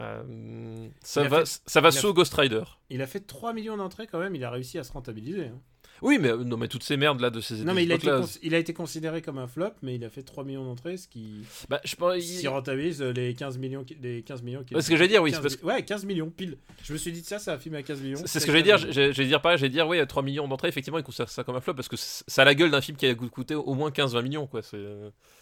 euh, 0.01 0.89
ça 1.03 1.23
Il 1.23 1.27
a 1.27 1.29
va, 1.29 1.45
fait- 1.45 1.61
ça 1.67 1.81
va 1.81 1.89
il 1.91 1.97
a 1.97 2.01
sous 2.01 2.13
Ghost 2.15 2.35
Rider. 2.35 2.63
Il 2.91 3.03
a 3.03 3.07
fait 3.07 3.21
3 3.21 3.53
millions 3.53 3.77
d'entrées 3.77 4.07
quand 4.07 4.19
même, 4.19 4.35
il 4.35 4.45
a 4.45 4.51
réussi 4.51 4.79
à 4.79 4.85
se 4.85 4.93
rentabiliser. 4.93 5.47
hein. 5.47 5.61
Oui, 6.01 6.19
mais 6.21 6.29
euh, 6.29 6.45
non, 6.45 6.57
mais 6.57 6.69
toutes 6.69 6.85
ces 6.85 6.97
merdes 6.97 7.21
là 7.21 7.29
de 7.29 7.41
ces 7.41 7.65
Non 7.65 7.75
mais 7.75 7.83
il 7.83 7.91
a, 7.91 7.97
été 7.97 8.07
il 8.45 8.55
a 8.55 8.63
considéré 8.73 9.21
comme 9.21 9.37
un 9.39 9.49
flop, 9.49 9.73
mais 9.83 9.97
il 9.97 10.05
a 10.05 10.11
fait 10.11 10.23
3 10.23 10.45
millions 10.45 10.65
d'entrées, 10.65 10.97
ce 10.97 11.09
qui, 11.09 11.41
Bah, 11.69 11.81
je 11.85 11.97
pense. 11.97 12.15
il- 12.25 12.47
rentabilise 12.47 13.03
euh, 13.03 13.13
les 13.13 13.35
15 13.35 13.59
millions, 13.59 13.85
les 14.01 14.23
15 14.23 14.43
millions 14.43 14.63
qu'il 14.63 14.77
a 14.77 14.79
Ouais, 14.79 14.83
ce 14.83 14.91
que 14.91 14.97
j'allais 14.97 15.09
dire, 15.09 15.21
oui, 15.25 15.33
15 15.33 15.41
c'est 15.43 15.49
parce 15.57 15.61
mi- 15.63 15.69
Ouais, 15.69 15.85
15 15.85 16.05
millions, 16.05 16.31
pile. 16.31 16.59
Je 16.85 16.93
me 16.93 16.99
suis 16.99 17.11
dit, 17.11 17.25
ça, 17.25 17.41
c'est 17.41 17.51
un 17.51 17.59
film 17.59 17.75
à 17.75 17.83
15 17.83 18.01
millions. 18.01 18.21
C'est 18.27 18.39
ce 18.39 18.47
que 18.47 18.53
j'allais 18.53 18.63
dire, 18.63 18.79
j'allais 18.79 19.13
dire 19.13 19.43
pareil, 19.43 19.59
j'allais 19.59 19.71
dire, 19.73 19.89
oui, 19.89 19.99
3 20.07 20.23
millions 20.23 20.47
d'entrées, 20.47 20.69
effectivement, 20.69 20.99
ils 20.99 21.05
considèrent 21.05 21.31
ça 21.31 21.43
comme 21.43 21.57
un 21.57 21.61
flop 21.61 21.75
parce 21.75 21.89
que 21.89 21.97
ça 21.97 22.43
a 22.43 22.45
la 22.45 22.55
gueule 22.55 22.71
d'un 22.71 22.81
film 22.81 22.97
qui 22.97 23.07
a 23.07 23.15
coûté 23.17 23.57
au 23.57 23.75
moins 23.75 23.91
15-20 23.91 24.23
millions, 24.23 24.47
quoi. 24.47 24.63
c'est- 24.63 24.79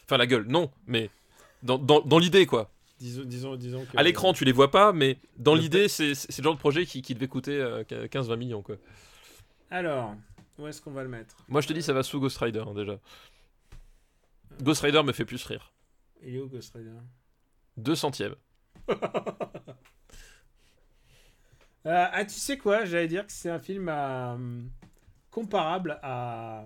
Enfin, 0.07 0.17
la 0.17 0.27
gueule, 0.27 0.47
non, 0.49 0.71
mais 0.87 1.11
dans, 1.63 1.77
dans, 1.77 2.01
dans 2.01 2.19
l'idée, 2.19 2.47
quoi. 2.47 2.71
Disons, 2.99 3.25
disons, 3.25 3.57
disons 3.57 3.85
que... 3.85 3.97
À 3.99 4.03
l'écran, 4.03 4.33
tu 4.33 4.45
les 4.45 4.53
vois 4.53 4.71
pas, 4.71 4.93
mais 4.93 5.19
dans 5.37 5.55
l'idée, 5.55 5.89
c'est 5.89 6.09
le 6.39 6.43
genre 6.43 6.55
de 6.55 6.59
projet 6.59 6.87
qui, 6.87 7.03
qui 7.03 7.15
devait 7.15 7.29
coûter 7.29 7.61
euh, 7.61 7.83
15-20 7.85 8.37
millions, 8.37 8.63
quoi. 8.63 8.77
Alors, 9.71 10.15
où 10.59 10.67
est-ce 10.67 10.81
qu'on 10.81 10.93
va 10.93 11.03
le 11.03 11.09
mettre? 11.09 11.37
Moi, 11.49 11.61
je 11.61 11.69
te 11.69 11.73
dis, 11.73 11.83
ça 11.83 11.93
va 11.93 12.03
sous 12.03 12.19
Ghost 12.21 12.39
Rider, 12.39 12.65
hein, 12.67 12.73
déjà. 12.75 12.99
Ghost 14.63 14.81
Rider 14.83 15.03
me 15.03 15.13
fait 15.13 15.25
plus 15.27 15.45
rire. 15.45 15.73
Il 16.23 16.37
est 16.37 16.41
où 16.41 16.49
Ghost 16.49 16.73
Rider? 16.75 16.91
Deux 17.77 17.95
centièmes. 17.95 18.35
Euh, 21.87 22.07
ah, 22.13 22.25
tu 22.25 22.35
sais 22.35 22.59
quoi? 22.59 22.85
J'allais 22.85 23.07
dire 23.07 23.25
que 23.25 23.31
c'est 23.33 23.49
un 23.49 23.61
film 23.61 23.89
hum, 23.89 24.69
comparable 25.31 26.01
à. 26.03 26.65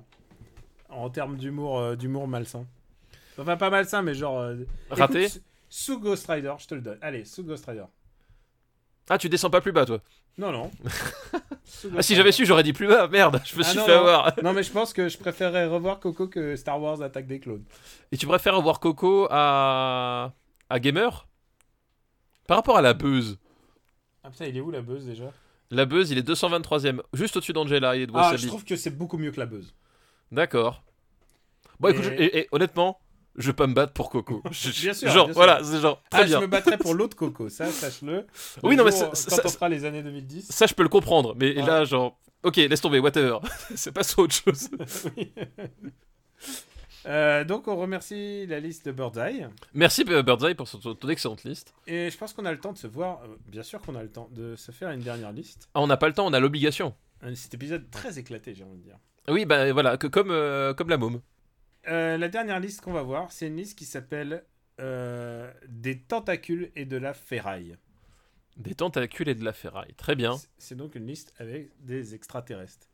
En 0.89 1.11
termes 1.11 1.37
d'humour 1.37 1.79
euh, 1.79 1.95
d'humour 1.95 2.27
malsain. 2.27 2.67
Enfin, 3.37 3.59
pas 3.59 3.69
malsain, 3.69 4.01
mais 4.01 4.15
genre. 4.15 4.39
euh, 4.41 4.65
Raté? 4.89 5.27
écoute, 5.27 5.43
Sous 5.71 5.99
Ghost 6.01 6.27
Rider, 6.29 6.53
je 6.59 6.67
te 6.67 6.75
le 6.75 6.81
donne. 6.83 6.99
Allez, 7.01 7.25
sous 7.25 7.43
Ghost 7.45 7.65
Rider. 7.67 7.85
Ah, 9.09 9.17
tu 9.19 9.29
descends 9.29 9.51
pas 9.51 9.61
plus 9.61 9.73
bas, 9.73 9.87
toi 9.87 10.01
Non, 10.37 10.53
non. 10.53 10.71
Ah, 11.97 12.03
si 12.03 12.15
j'avais 12.15 12.33
su, 12.33 12.45
j'aurais 12.45 12.63
dit 12.65 12.73
plus 12.75 12.89
bas, 12.89 13.07
merde, 13.09 13.41
je 13.45 13.57
me 13.57 13.63
Ah, 13.63 13.65
suis 13.65 13.79
non, 13.79 13.85
fait 13.87 13.95
non. 13.95 14.01
avoir. 14.01 14.35
Non, 14.43 14.53
mais 14.53 14.63
je 14.63 14.71
pense 14.73 14.93
que 14.93 15.09
je 15.09 15.17
préférerais 15.17 15.67
revoir 15.67 15.99
Coco 16.01 16.27
que 16.29 16.55
Star 16.57 16.81
Wars 16.83 17.01
Attaque 17.01 17.27
des 17.27 17.41
clones. 17.41 17.65
Et 18.13 18.17
tu 18.19 18.27
préfères 18.27 18.61
voir 18.61 18.81
Coco 18.81 19.29
à. 19.31 20.33
à 20.69 20.81
Gamer? 20.81 21.27
Par 22.47 22.59
rapport 22.59 22.77
à 22.77 22.83
la 22.83 22.93
buzz. 22.93 23.39
Ah 24.25 24.31
putain, 24.31 24.47
il 24.47 24.57
est 24.57 24.61
où 24.61 24.71
la 24.71 24.83
buzz 24.83 25.07
déjà? 25.07 25.33
La 25.71 25.87
buzz, 25.87 26.11
il 26.11 26.19
est 26.19 26.29
223ème, 26.29 27.01
juste 27.15 27.37
au-dessus 27.37 27.53
d'Angela 27.53 27.95
et 27.97 28.07
de 28.07 28.13
Ah, 28.15 28.37
je 28.37 28.47
trouve 28.49 28.65
que 28.65 28.77
c'est 28.77 28.91
beaucoup 28.91 29.17
mieux 29.17 29.31
que 29.31 29.41
la 29.41 29.47
buzz. 29.47 29.73
D'accord. 30.33 30.83
Bon, 31.79 31.89
écoute, 31.89 32.05
Et- 32.05 32.09
je- 32.09 32.13
et, 32.23 32.39
et 32.41 32.49
honnêtement, 32.53 32.99
je 33.37 33.47
vais 33.49 33.53
pas 33.53 33.67
me 33.67 33.75
battre 33.75 33.93
pour 33.93 34.11
Coco. 34.11 34.43
Je- 34.51 34.71
Bien 34.83 34.93
sûr, 34.95 35.09
Genre, 35.09 35.27
bien 35.27 35.35
sûr. 35.35 35.43
voilà, 35.43 35.63
c'est 35.65 35.81
genre, 35.81 36.03
très 36.11 36.23
Ah, 36.23 36.25
bien. 36.25 36.37
je 36.39 36.43
me 36.43 36.47
battrais 36.49 36.79
pour 36.79 36.95
l'autre 36.95 37.17
Coco, 37.17 37.49
ça, 37.49 37.67
sache-le. 37.71 38.27
Oui, 38.63 38.77
non, 38.77 38.85
mais 38.85 38.91
c'est- 38.93 39.05
Quand 39.07 39.15
ça- 39.15 39.43
on 39.45 39.49
fera 39.49 39.69
les 39.69 39.85
années 39.85 40.03
2010. 40.03 40.47
Ça, 40.51 40.67
je 40.67 40.75
peux 40.75 40.83
le 40.83 40.89
comprendre, 40.89 41.35
mais 41.39 41.57
Ouais. 41.57 41.67
là, 41.67 41.85
genre, 41.85 42.19
ok, 42.43 42.57
laisse 42.57 42.81
tomber, 42.81 42.99
whatever. 42.99 43.39
c'est 43.77 43.93
pas 43.93 44.03
ça 44.03 44.21
autre 44.23 44.35
chose. 44.35 44.69
Oui. 45.17 45.33
Euh, 47.07 47.45
donc 47.45 47.67
on 47.67 47.77
remercie 47.77 48.47
la 48.47 48.61
liste 48.61 48.85
de 48.85 48.93
Birdseye 48.93 49.47
Merci 49.73 50.05
euh, 50.11 50.23
Birdseye 50.23 50.55
pour 50.55 50.69
son- 50.69 50.79
ton 50.95 51.09
excellente 51.09 51.45
liste. 51.45 51.73
et 51.87 52.11
je 52.11 52.19
pense 52.19 52.35
qu'on 52.35 52.45
a 52.45 52.53
le 52.53 52.59
temps 52.61 52.73
de 52.75 52.79
se 52.79 52.87
voir, 52.87 53.23
euh, 53.25 53.37
bien 53.49 53.63
sûr 53.63 53.81
qu'on 53.81 53.95
a 53.95 54.03
le 54.03 54.11
temps 54.11 54.29
de 54.33 54.55
se 54.55 54.71
faire 54.71 54.91
une 54.91 55.01
dernière 55.01 55.33
liste. 55.33 55.71
Ah, 55.73 55.81
on 55.81 55.87
n'a 55.87 55.97
pas 55.97 56.09
le 56.09 56.13
temps, 56.15 56.27
on 56.27 56.33
a 56.35 56.41
l'obligation. 56.41 56.95
Cet 57.35 57.55
épisode 57.55 57.91
très 57.91 58.19
éclaté 58.19 58.55
j'ai 58.55 58.65
envie 58.65 58.77
de 58.77 58.83
dire. 58.83 58.99
Oui, 59.29 59.47
bah 59.47 59.73
voilà, 59.73 59.97
que, 59.97 60.09
comme, 60.09 60.31
euh, 60.31 60.75
comme 60.75 60.91
la 60.91 60.99
môme. 60.99 61.21
Euh, 61.89 62.19
la 62.19 62.29
dernière 62.29 62.61
liste 62.61 62.83
qu'on 62.83 62.93
va 62.93 63.03
voir 63.03 63.33
c'est 63.33 63.47
une 63.47 63.57
liste 63.57 63.79
qui 63.79 63.87
s'appelle 63.87 64.45
euh, 64.81 65.51
Des 65.69 65.99
tentacules 66.01 66.71
et 66.77 66.85
de 66.85 66.97
la 66.97 67.15
ferraille. 67.15 67.77
Des 68.57 68.75
tentacules 68.75 69.29
et 69.29 69.35
de 69.35 69.45
la 69.45 69.53
ferraille. 69.53 69.95
Très 69.95 70.15
bien. 70.15 70.37
C'est- 70.59 70.75
donc 70.75 70.95
une 70.95 71.07
liste 71.07 71.33
avec 71.39 71.71
des 71.85 72.15
extraterrestres. 72.15 72.89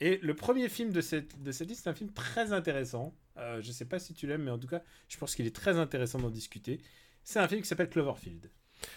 Et 0.00 0.18
le 0.22 0.34
premier 0.34 0.68
film 0.68 0.92
de 0.92 1.00
cette, 1.00 1.42
de 1.42 1.52
cette 1.52 1.68
liste, 1.68 1.84
c'est 1.84 1.90
un 1.90 1.94
film 1.94 2.12
très 2.12 2.52
intéressant. 2.52 3.14
Euh, 3.36 3.60
je 3.60 3.70
sais 3.72 3.84
pas 3.84 3.98
si 3.98 4.14
tu 4.14 4.26
l'aimes, 4.26 4.44
mais 4.44 4.50
en 4.50 4.58
tout 4.58 4.68
cas, 4.68 4.82
je 5.08 5.16
pense 5.18 5.34
qu'il 5.34 5.46
est 5.46 5.54
très 5.54 5.76
intéressant 5.78 6.18
d'en 6.18 6.30
discuter. 6.30 6.80
C'est 7.22 7.38
un 7.38 7.48
film 7.48 7.60
qui 7.62 7.68
s'appelle 7.68 7.90
Cloverfield. 7.90 8.50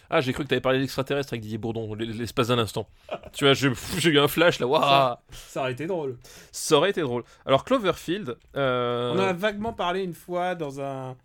Ah, 0.10 0.22
j'ai 0.22 0.34
cru 0.34 0.44
que 0.44 0.50
t'avais 0.50 0.62
parlé 0.62 0.80
d'extraterrestre 0.80 1.34
avec 1.34 1.42
Didier 1.42 1.58
Bourdon, 1.58 1.94
l'espace 1.96 2.48
d'un 2.50 2.60
instant. 2.60 2.88
tu 3.34 3.46
vois, 3.46 3.54
j'ai 3.54 3.70
eu 4.10 4.20
un 4.20 4.28
flash 4.28 4.60
là, 4.60 4.68
waouh 4.68 5.16
Ça 5.32 5.62
aurait 5.62 5.72
été 5.72 5.88
drôle. 5.88 6.18
Ça 6.52 6.76
aurait 6.78 6.90
été 6.92 7.02
drôle. 7.02 7.24
Alors, 7.46 7.64
Cloverfield. 7.66 8.38
euh, 8.56 9.12
On 9.14 9.20
en 9.20 9.24
a 9.24 9.34
vaguement 9.34 9.74
parlé 9.74 10.04
une 10.04 10.14
fois 10.14 10.54
dans 10.56 10.80
un, 10.82 11.16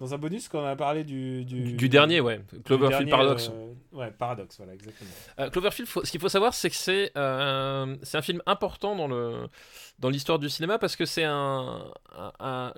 dans 0.00 0.12
un 0.14 0.18
bonus 0.18 0.48
quand 0.48 0.60
on 0.60 0.66
a 0.66 0.74
parlé 0.76 1.04
du... 1.04 1.44
Du, 1.44 1.60
du, 1.62 1.72
du 1.74 1.88
dernier, 1.88 2.20
ouais. 2.20 2.40
Cloverfield 2.64 3.08
dernier, 3.08 3.10
Paradox. 3.10 3.50
euh, 3.52 3.72
ouais, 3.96 4.10
Paradox, 4.10 4.56
voilà, 4.56 4.74
exactement. 4.74 5.10
Euh, 5.38 5.50
Cloverfield, 5.50 5.88
faut- 5.88 6.04
ce 6.04 6.10
qu'il 6.10 6.20
faut 6.20 6.28
savoir, 6.28 6.52
c'est 6.54 6.70
que 6.70 6.76
c'est 6.76 7.12
euh, 7.16 7.96
c'est 8.02 8.18
un 8.18 8.22
film 8.22 8.42
important 8.46 8.96
dans 8.96 9.06
le 9.06 9.48
dans 10.00 10.08
l'histoire 10.08 10.40
du 10.40 10.48
cinéma 10.50 10.78
parce 10.78 10.96
que 10.96 11.04
c'est 11.04 11.22
un, 11.24 11.84
un- 12.18 12.32
un- 12.40 12.72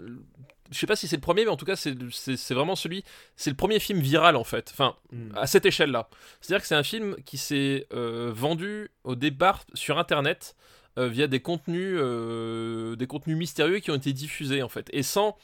je 0.71 0.79
sais 0.79 0.87
pas 0.87 0.97
si 0.97 1.09
c'est 1.09 1.17
le 1.17 1.21
premier, 1.23 1.45
mais 1.45 1.51
en 1.51 1.57
tout 1.57 1.67
cas 1.67 1.77
c'est 1.77 1.95
c'est 2.11 2.37
c'est 2.37 2.55
vraiment 2.55 2.77
celui, 2.77 3.05
c'est 3.37 3.51
le 3.51 3.57
premier 3.57 3.79
film 3.81 4.01
viral 4.01 4.37
en 4.37 4.45
fait. 4.45 4.71
Enfin, 4.73 4.97
Hmm. 5.13 5.31
à 5.37 5.47
cette 5.47 5.65
échelle-là. 5.65 6.09
C'est-à-dire 6.41 6.63
que 6.63 6.67
c'est 6.67 6.75
un 6.75 6.83
film 6.83 7.17
qui 7.25 7.39
s'est 7.39 7.87
euh, 7.93 8.33
vendu 8.35 8.91
au 9.05 9.15
départ 9.15 9.65
sur 9.75 9.99
Internet 9.99 10.57
euh, 10.99 11.09
via 11.09 11.27
des 11.29 11.41
contenus, 11.41 11.97
euh, 12.01 12.97
des 12.97 13.07
contenus 13.07 13.37
mystérieux 13.37 13.79
qui 13.79 13.91
ont 13.91 13.97
été 13.97 14.13
diffusés 14.13 14.63
en 14.63 14.69
fait, 14.69 14.89
et 14.93 15.03
sans 15.05 15.37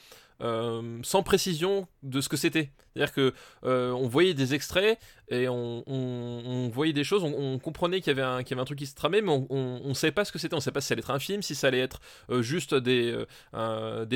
euh, 0.43 0.99
sans 1.03 1.23
précision 1.23 1.87
de 2.03 2.21
ce 2.21 2.29
que 2.29 2.37
c'était. 2.37 2.71
C'est-à-dire 2.95 3.13
que 3.13 3.35
euh, 3.65 3.91
on 3.93 4.09
voyait 4.09 4.35
des 4.35 4.55
extraits 4.55 4.99
et 5.29 5.49
on, 5.49 6.71
voyait 6.73 6.93
des 6.93 7.05
choses, 7.05 7.23
on, 7.23 7.59
comprenait 7.59 8.01
qu'il 8.01 8.17
y 8.17 8.21
avait 8.21 8.43
un 8.61 8.65
truc 8.65 8.79
qui 8.79 8.87
se 8.87 8.95
tramait, 8.95 9.21
mais 9.21 9.31
on, 9.31 9.47
on 9.51 9.95
savait 9.95 10.13
pas 10.13 10.25
ce 10.25 10.33
que 10.33 10.39
c'était. 10.39 10.55
On 10.55 10.61
savait 10.61 10.75
pas 10.75 10.81
si 10.81 10.89
ça 10.89 10.95
allait 10.95 11.03
être 11.03 11.11
un 11.11 11.19
film, 11.19 11.43
si 11.43 11.55
ça 11.55 11.69
allait 11.69 11.81
être 11.81 12.01
euh, 12.31 12.43
juste 12.43 12.75
des 12.75 13.27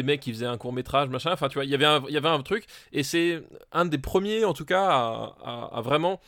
mecs 0.02 0.20
qui 0.20 0.32
faisaient 0.32 0.46
un 0.46 0.58
court 0.58 0.72
métrage, 0.72 1.08
machin. 1.08 1.32
Enfin, 1.32 1.48
tu 1.48 1.54
vois, 1.54 1.64
il 1.64 1.70
y 1.70 1.74
avait 1.74 2.28
un, 2.28 2.42
truc, 2.42 2.66
et 2.92 3.02
c'est 3.02 3.42
un 3.72 3.84
des 3.84 3.98
premiers, 3.98 4.44
en 4.44 4.54
tout 4.54 4.64
cas, 4.64 5.34
à, 5.44 5.80
vraiment 5.82 6.20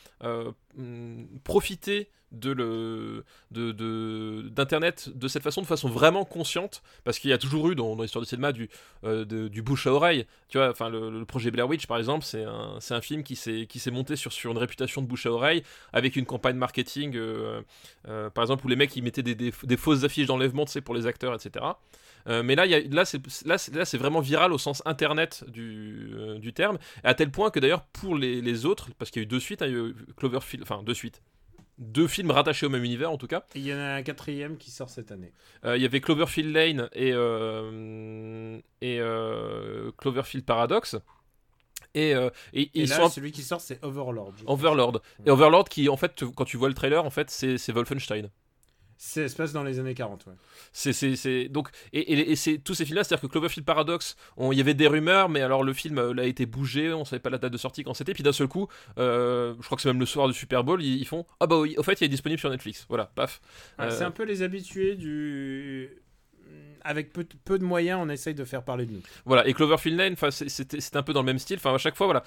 profiter 1.43 2.10
de 2.32 2.51
le 2.51 3.24
de 3.51 4.43
d'internet 4.51 5.11
de, 5.15 5.28
cette 5.28 5.43
façon 5.43 5.62
de 5.62 5.66
façon 5.66 5.89
vraiment 5.89 6.24
consciente 6.24 6.82
parce 7.05 7.19
qu'il 7.19 7.31
y 7.31 7.32
a 7.32 7.39
toujours 7.39 7.70
eu 7.70 7.74
dans, 7.74 8.01
l'histoire 8.01 8.23
du 8.23 8.28
cinéma 8.28 8.53
du 8.53 8.69
euh, 9.05 9.24
de- 9.24 9.48
du 9.48 9.62
bouche 9.62 9.86
à 9.86 9.93
oreille. 9.93 10.27
Tu 10.48 10.59
vois 10.59 10.70
enfin 10.70 10.89
le, 10.89 11.24
projet 11.24 11.51
Blair 11.51 11.69
Witch 11.69 11.86
par 11.86 11.98
exemple 11.98 12.24
c'est 12.24 12.44
un 12.44 12.78
un 12.90 13.01
film 13.01 13.23
qui 13.23 13.36
s'est 13.36 13.66
qui 13.69 13.78
s'est 13.78 13.90
monté 13.90 14.16
sur 14.16 14.32
sur 14.32 14.51
une 14.51 14.59
réputation 14.59 15.03
de 15.03 15.07
bouche 15.07 15.27
à 15.27 15.32
oreille 15.32 15.62
avec 15.93 16.16
une 16.16 16.24
campagne 16.24 16.57
marketing 16.57 17.15
euh, 17.16 17.62
euh, 18.09 18.31
par 18.31 18.43
exemple 18.43 18.65
où 18.65 18.69
les 18.69 18.77
mecs 18.77 18.94
ils 18.97 19.03
mettaient 19.03 19.23
des, 19.23 19.35
des, 19.35 19.77
fausses 19.77 20.05
affiches 20.05 20.27
d'enlèvement 20.27 20.65
tu 20.65 20.81
pour 20.82 20.94
les 20.94 21.07
acteurs 21.07 21.35
etc 21.35 21.65
mais 22.43 22.57
là, 22.57 22.66
y 22.66 22.74
a, 22.74 22.81
là, 22.81 23.05
c'est, 23.05 23.20
là, 23.47 23.57
c'est, 23.57 23.98
vraiment 23.98 24.19
viral 24.19 24.53
au 24.53 24.59
sens 24.59 24.82
internet 24.85 25.44
du, 25.47 26.11
du 26.40 26.53
terme, 26.53 26.77
à 27.05 27.15
tel 27.15 27.31
point 27.31 27.51
que 27.51 27.61
d'ailleurs, 27.61 27.85
pour 27.85 28.16
les, 28.16 28.40
les 28.40 28.66
autres, 28.66 28.89
parce 28.98 29.12
qu'il 29.12 29.23
y 29.23 29.24
a 29.24 29.27
eu 29.27 29.28
deux 29.28 29.39
suites, 29.39 29.62
hein, 29.62 29.66
il 29.69 29.73
y 29.73 29.77
a 29.77 29.78
eu 29.78 29.94
Cloverfield, 30.16 30.65
enfin 30.65 30.82
deux 30.82 30.93
suites, 30.93 31.23
deux 31.78 32.07
films 32.09 32.31
rattachés 32.31 32.66
au 32.66 32.70
même 32.70 32.85
univers 32.85 33.11
en 33.11 33.19
tout 33.19 33.27
cas. 33.27 33.44
Il 33.55 33.66
y 33.66 33.73
en 33.74 33.78
a 33.78 33.94
un 33.94 34.03
quatrième 34.03 34.57
qui 34.57 34.70
sort 34.70 34.89
cette 34.90 35.12
année. 35.12 35.32
Euh, 35.65 35.77
il 35.77 35.82
y 35.82 35.86
avait 35.86 36.01
Cloverfield 36.01 36.55
Lane 36.55 36.89
et, 36.94 37.12
euh, 37.12 38.59
et 38.81 38.98
euh, 39.01 39.90
Cloverfield 39.98 40.44
Paradox. 40.44 40.97
Et, 41.94 42.11
et- 42.11 42.15
et 42.15 42.61
Et, 42.62 42.70
ils 42.74 42.89
là, 42.89 42.97
sont 42.97 43.09
celui 43.09 43.32
qui 43.32 43.43
sort, 43.43 43.61
c'est 43.61 43.82
Overlord. 43.82 44.35
Overlord. 44.47 45.01
Et 45.24 45.31
Overlord 45.31 45.65
qui, 45.69 45.89
en 45.89 45.97
fait, 45.97 46.15
tu- 46.15 46.31
quand 46.31 46.44
tu 46.44 46.57
vois 46.59 46.69
le 46.69 46.74
trailer, 46.74 47.03
en 47.05 47.11
fait, 47.11 47.31
c'est 47.31 47.73
Wolfenstein. 47.73 48.31
C'est 48.98 49.28
se 49.28 49.36
passe 49.36 49.52
dans 49.52 49.62
les 49.62 49.78
années 49.78 49.94
40, 49.94 50.27
ouais. 50.27 50.32
C'est, 50.73 51.48
donc 51.48 51.68
et, 51.93 52.01
et, 52.01 52.31
et 52.32 52.36
c'est 52.36 52.59
tous 52.59 52.74
ces 52.74 52.85
films-là, 52.85 53.05
c'est-à-dire 53.05 53.28
que 53.28 53.32
Cloverfield 53.32 53.66
Paradox, 53.66 54.16
il 54.39 54.55
y 54.56 54.60
avait 54.60 54.74
des 54.74 54.86
rumeurs, 54.86 55.28
mais 55.28 55.43
alors 55.43 55.62
le 55.64 55.73
film 55.73 55.98
euh, 55.98 56.14
a 56.16 56.24
été 56.24 56.47
bougé, 56.47 56.93
on 56.93 57.05
savait 57.05 57.20
pas 57.20 57.31
la 57.31 57.39
date 57.39 57.52
de 57.52 57.59
sortie 57.59 57.85
quand 57.85 57.94
c'était, 57.94 58.14
puis 58.14 58.23
d'un 58.23 58.32
seul 58.32 58.48
coup, 58.48 58.68
euh, 58.98 59.55
je 59.60 59.66
crois 59.66 59.77
que 59.77 59.82
c'est 59.82 59.89
même 59.90 60.01
le 60.01 60.06
soir 60.06 60.28
du 60.28 60.35
Super 60.35 60.64
Bowl, 60.64 60.82
ils, 60.82 60.97
ils 60.98 61.06
font 61.06 61.27
ah 61.40 61.47
bah 61.47 61.59
oui, 61.59 61.74
au 61.77 61.82
fait, 61.82 62.01
il 62.01 62.05
est 62.05 62.09
disponible 62.09 62.39
sur 62.40 62.51
Netflix, 62.51 62.86
voilà, 62.89 63.06
paf. 63.14 63.40
Euh, 63.81 63.90
C'est 63.90 64.05
un 64.05 64.10
peu 64.10 64.24
les 64.24 64.43
habitués 64.43 64.94
du. 64.94 65.90
Avec 66.82 67.12
peu, 67.12 67.27
peu 67.44 67.59
de 67.59 67.64
moyens, 67.64 67.98
on 68.01 68.09
essaye 68.09 68.35
de 68.35 68.44
faire 68.44 68.62
parler 68.62 68.86
de 68.86 68.93
nous. 68.93 69.02
Voilà, 69.24 69.47
et 69.48 69.52
Cloverfield 69.55 69.98
Lane, 69.98 70.14
c'est- 70.31 70.94
un 70.97 71.02
peu 71.02 71.12
dans 71.12 71.20
le 71.23 71.27
même 71.27 71.40
style. 71.40 71.56
Enfin, 71.56 71.74
à 71.74 71.78
chaque 71.78 71.97
fois, 71.97 72.06
voilà, 72.06 72.23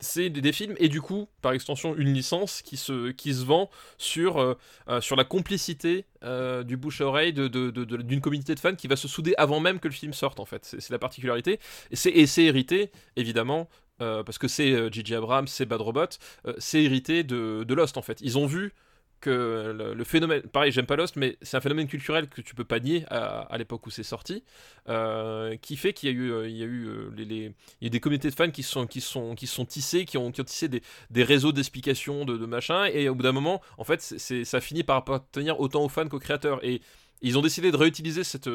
c'est 0.00 0.30
des, 0.30 0.52
films 0.52 0.74
et 0.78 0.88
du 0.88 1.00
coup, 1.00 1.28
par 1.42 1.52
extension, 1.52 1.94
une 1.96 2.12
licence 2.12 2.62
qui 2.62 2.76
se, 2.76 3.10
qui 3.12 3.34
se 3.34 3.44
vend 3.44 3.70
sur, 3.98 4.38
euh, 4.38 4.54
euh, 4.88 5.00
sur 5.00 5.16
la 5.16 5.24
complicité 5.24 6.04
euh, 6.22 6.62
du 6.62 6.76
bouche 6.76 7.00
à 7.00 7.06
oreille 7.06 7.32
de- 7.32 7.48
de- 7.48 7.70
de- 7.70 7.84
d'une 7.84 8.20
communauté 8.20 8.54
de 8.54 8.60
fans 8.60 8.74
qui 8.74 8.86
va 8.88 8.96
se 8.96 9.08
souder 9.08 9.34
avant 9.38 9.60
même 9.60 9.80
que 9.80 9.88
le 9.88 9.94
film 9.94 10.12
sorte, 10.12 10.40
en 10.40 10.44
fait. 10.44 10.64
C'est 10.64 10.90
la 10.90 10.98
particularité. 10.98 11.58
Et 11.90 11.96
c'est 12.26 12.42
hérité, 12.44 12.90
évidemment, 13.16 13.68
parce 13.98 14.38
que 14.38 14.48
c'est 14.48 14.92
J.J. 14.92 15.14
Abrams, 15.14 15.46
c'est 15.48 15.66
Bad 15.66 15.80
Robot, 15.80 16.06
c'est 16.58 16.82
hérité 16.82 17.22
de 17.22 17.74
Lost 17.74 17.96
en 17.96 18.02
fait. 18.02 18.18
Ils 18.20 18.36
ont 18.38 18.46
vu 18.46 18.72
le, 19.30 20.04
phénomène, 20.04 20.42
pareil, 20.42 20.72
j'aime 20.72 20.86
pas 20.86 20.96
Lost, 20.96 21.16
mais 21.16 21.36
c'est 21.42 21.56
un 21.56 21.60
phénomène 21.60 21.86
culturel 21.86 22.28
que 22.28 22.40
tu 22.40 22.54
peux 22.54 22.64
pas 22.64 22.80
nier 22.80 23.04
à, 23.10 23.56
l'époque 23.58 23.86
où 23.86 23.90
c'est 23.90 24.02
sorti, 24.02 24.42
euh, 24.88 25.56
qui 25.56 25.76
fait 25.76 25.92
qu'il 25.92 26.08
y 26.08 26.12
a 26.12 26.14
eu, 26.14 26.32
euh, 26.32 26.48
il 26.48 26.56
y 26.56 26.62
a 26.62 26.66
eu 26.66 26.86
euh, 26.86 27.50
des 27.82 28.00
communautés 28.00 28.30
de 28.30 28.34
fans 28.34 28.50
qui 28.50 28.62
sont, 28.62 28.86
qui 28.86 29.00
sont, 29.00 29.34
qui 29.34 29.46
sont 29.46 29.64
tissées, 29.64 30.04
qui 30.04 30.18
ont, 30.18 30.32
qui 30.32 30.40
ont 30.40 30.44
tissé 30.44 30.68
des, 30.68 31.22
réseaux 31.22 31.52
d'explications 31.52 32.24
de, 32.24 32.46
machin, 32.46 32.86
et 32.86 33.08
au 33.08 33.14
bout 33.14 33.22
d'un 33.22 33.32
moment, 33.32 33.60
en 33.78 33.84
fait, 33.84 34.00
ça 34.00 34.60
finit 34.60 34.84
par 34.84 34.96
appartenir 34.96 35.60
autant 35.60 35.84
aux 35.84 35.88
fans 35.88 36.08
qu'aux 36.08 36.18
créateurs, 36.18 36.64
et 36.64 36.80
ils 37.22 37.38
ont 37.38 37.42
décidé 37.42 37.70
de 37.70 37.76
réutiliser 37.76 38.24
cette, 38.24 38.48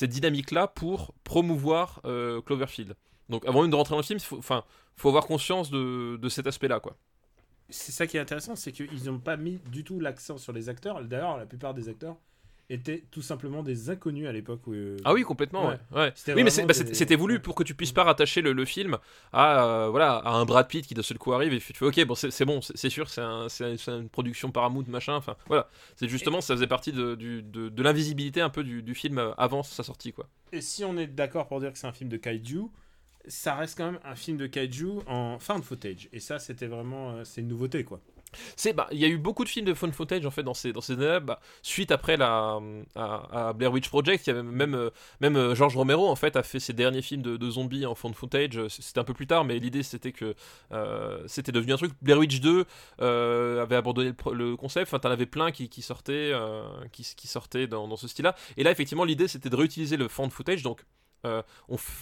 dynamique-là 0.00 0.68
pour 0.68 1.14
promouvoir 1.24 2.00
Cloverfield. 2.46 2.94
Donc 3.28 3.46
avant 3.46 3.62
même 3.62 3.70
de 3.70 3.76
rentrer 3.76 3.92
dans 3.92 3.98
le 3.98 4.04
film, 4.04 4.18
il 4.18 4.24
faut, 4.24 4.40
faut 4.42 5.08
avoir 5.08 5.26
conscience 5.26 5.70
de 5.70 6.28
cet 6.28 6.46
aspect-là, 6.46 6.80
quoi 6.80 6.96
c'est 7.70 7.92
ça 7.92 8.06
qui 8.06 8.16
est 8.16 8.20
intéressant, 8.20 8.56
c'est 8.56 8.72
qu'ils 8.72 9.04
n'ont 9.04 9.18
pas 9.18 9.36
mis 9.36 9.58
du 9.70 9.84
tout 9.84 10.00
l'accent 10.00 10.38
sur 10.38 10.52
les 10.52 10.68
acteurs. 10.68 11.02
D'ailleurs, 11.04 11.38
la 11.38 11.46
plupart 11.46 11.74
des 11.74 11.88
acteurs 11.88 12.16
étaient 12.70 13.02
tout 13.10 13.22
simplement 13.22 13.62
des 13.62 13.90
inconnus 13.90 14.28
à 14.28 14.32
l'époque. 14.32 14.66
Où... 14.66 14.72
Euh, 14.72 14.96
ah 15.04 15.12
oui, 15.12 15.22
complètement. 15.22 15.68
Ouais. 15.68 16.12
Oui, 16.28 16.44
mais 16.44 16.44
bah, 16.44 16.74
c'était 16.74 17.16
voulu 17.16 17.40
pour 17.40 17.54
que 17.54 17.64
tu 17.64 17.74
puisses 17.74 17.92
pas 17.92 18.04
rattacher 18.04 18.40
le, 18.40 18.64
film 18.64 18.98
à 19.32 19.64
euh, 19.64 19.88
voilà 19.88 20.16
à 20.16 20.34
un 20.34 20.44
Brad 20.44 20.68
Pitt 20.68 20.86
qui 20.86 20.94
de 20.94 21.02
seul 21.02 21.18
coup 21.18 21.32
arrive 21.32 21.52
et 21.52 21.58
tu 21.58 21.72
fais 21.72 21.84
ok 21.84 22.04
bon 22.04 22.14
c'est 22.14 22.44
bon 22.44 22.60
c'est 22.60 22.90
sûr 22.90 23.08
c'est 23.08 23.22
un, 23.22 23.48
une 23.88 24.08
production 24.08 24.52
Paramount 24.52 24.84
machin. 24.86 25.14
Enfin 25.14 25.34
voilà, 25.48 25.68
c'est 25.96 26.08
justement 26.08 26.40
ça 26.40 26.54
faisait 26.54 26.66
partie 26.66 26.92
de, 26.92 27.14
de, 27.14 27.82
l'invisibilité 27.82 28.40
un 28.40 28.50
peu 28.50 28.62
du, 28.62 28.82
du, 28.82 28.94
film 28.94 29.32
avant 29.38 29.62
sa 29.62 29.82
sortie 29.82 30.12
quoi. 30.12 30.28
Et 30.52 30.60
si 30.60 30.84
on 30.84 30.96
est 30.96 31.06
d'accord 31.06 31.48
pour 31.48 31.58
dire 31.60 31.72
que 31.72 31.78
c'est 31.78 31.86
un 31.86 31.92
film 31.92 32.10
de 32.10 32.18
kaiju, 32.18 32.70
ça 33.26 33.54
reste 33.54 33.76
quand 33.76 33.92
même 33.92 34.00
un 34.04 34.14
film 34.14 34.36
de 34.36 34.46
kaiju 34.46 35.00
en 35.06 35.38
de 35.38 35.64
footage. 35.64 36.08
Et 36.12 36.20
ça, 36.20 36.38
c'était 36.38 36.66
vraiment. 36.66 37.12
Euh, 37.12 37.24
c'est 37.24 37.40
une 37.40 37.48
nouveauté, 37.48 37.84
quoi. 37.84 38.00
C'est 38.54 38.72
bah 38.72 38.86
il 38.92 38.98
y 38.98 39.04
a 39.04 39.08
eu 39.08 39.18
beaucoup 39.18 39.42
de 39.42 39.48
films 39.48 39.66
de 39.66 39.74
found 39.74 39.92
footage 39.92 40.24
en 40.24 40.30
fait 40.30 40.44
dans 40.44 40.54
ces 40.54 40.72
dans 40.72 40.80
ces 40.80 40.92
années 40.92 41.18
bah, 41.20 41.40
suite 41.62 41.90
après 41.90 42.16
la 42.16 42.60
à, 42.94 43.52
Blair 43.54 43.72
Witch 43.72 43.88
Project 43.88 44.24
y 44.28 44.32
même 44.32 44.76
euh, 44.76 44.90
même 45.20 45.34
euh, 45.34 45.56
George 45.56 45.76
Romero 45.76 46.08
en 46.08 46.14
fait 46.14 46.36
a 46.36 46.44
fait 46.44 46.60
ses 46.60 46.72
derniers 46.72 47.02
films 47.02 47.22
de, 47.22 47.50
zombies 47.50 47.86
en 47.86 47.96
found 47.96 48.14
footage 48.14 48.68
c'était 48.68 49.00
un 49.00 49.04
peu 49.04 49.14
plus 49.14 49.26
tard 49.26 49.44
mais 49.44 49.58
l'idée 49.58 49.82
c'était 49.82 50.12
que 50.12 50.36
c'était 51.26 51.50
devenu 51.50 51.72
un 51.72 51.76
truc 51.76 51.92
Blair 52.02 52.18
Witch 52.18 52.40
2 52.40 52.66
avait 53.00 53.74
abandonné 53.74 54.12
le, 54.32 54.54
concept 54.54 54.86
enfin 54.86 55.00
t'en 55.00 55.10
avais 55.10 55.26
plein 55.26 55.50
qui, 55.50 55.68
qui 55.68 55.82
sortaient 55.82 56.32
qui, 56.92 57.26
sortaient 57.26 57.66
dans, 57.66 57.96
ce 57.96 58.06
style 58.06 58.26
là 58.26 58.36
et 58.56 58.62
là 58.62 58.70
effectivement 58.70 59.04
l'idée 59.04 59.26
c'était 59.26 59.50
de 59.50 59.56
réutiliser 59.56 59.96
le 59.96 60.06
found 60.06 60.30
footage 60.30 60.62
donc 60.62 60.84
euh, 61.26 61.42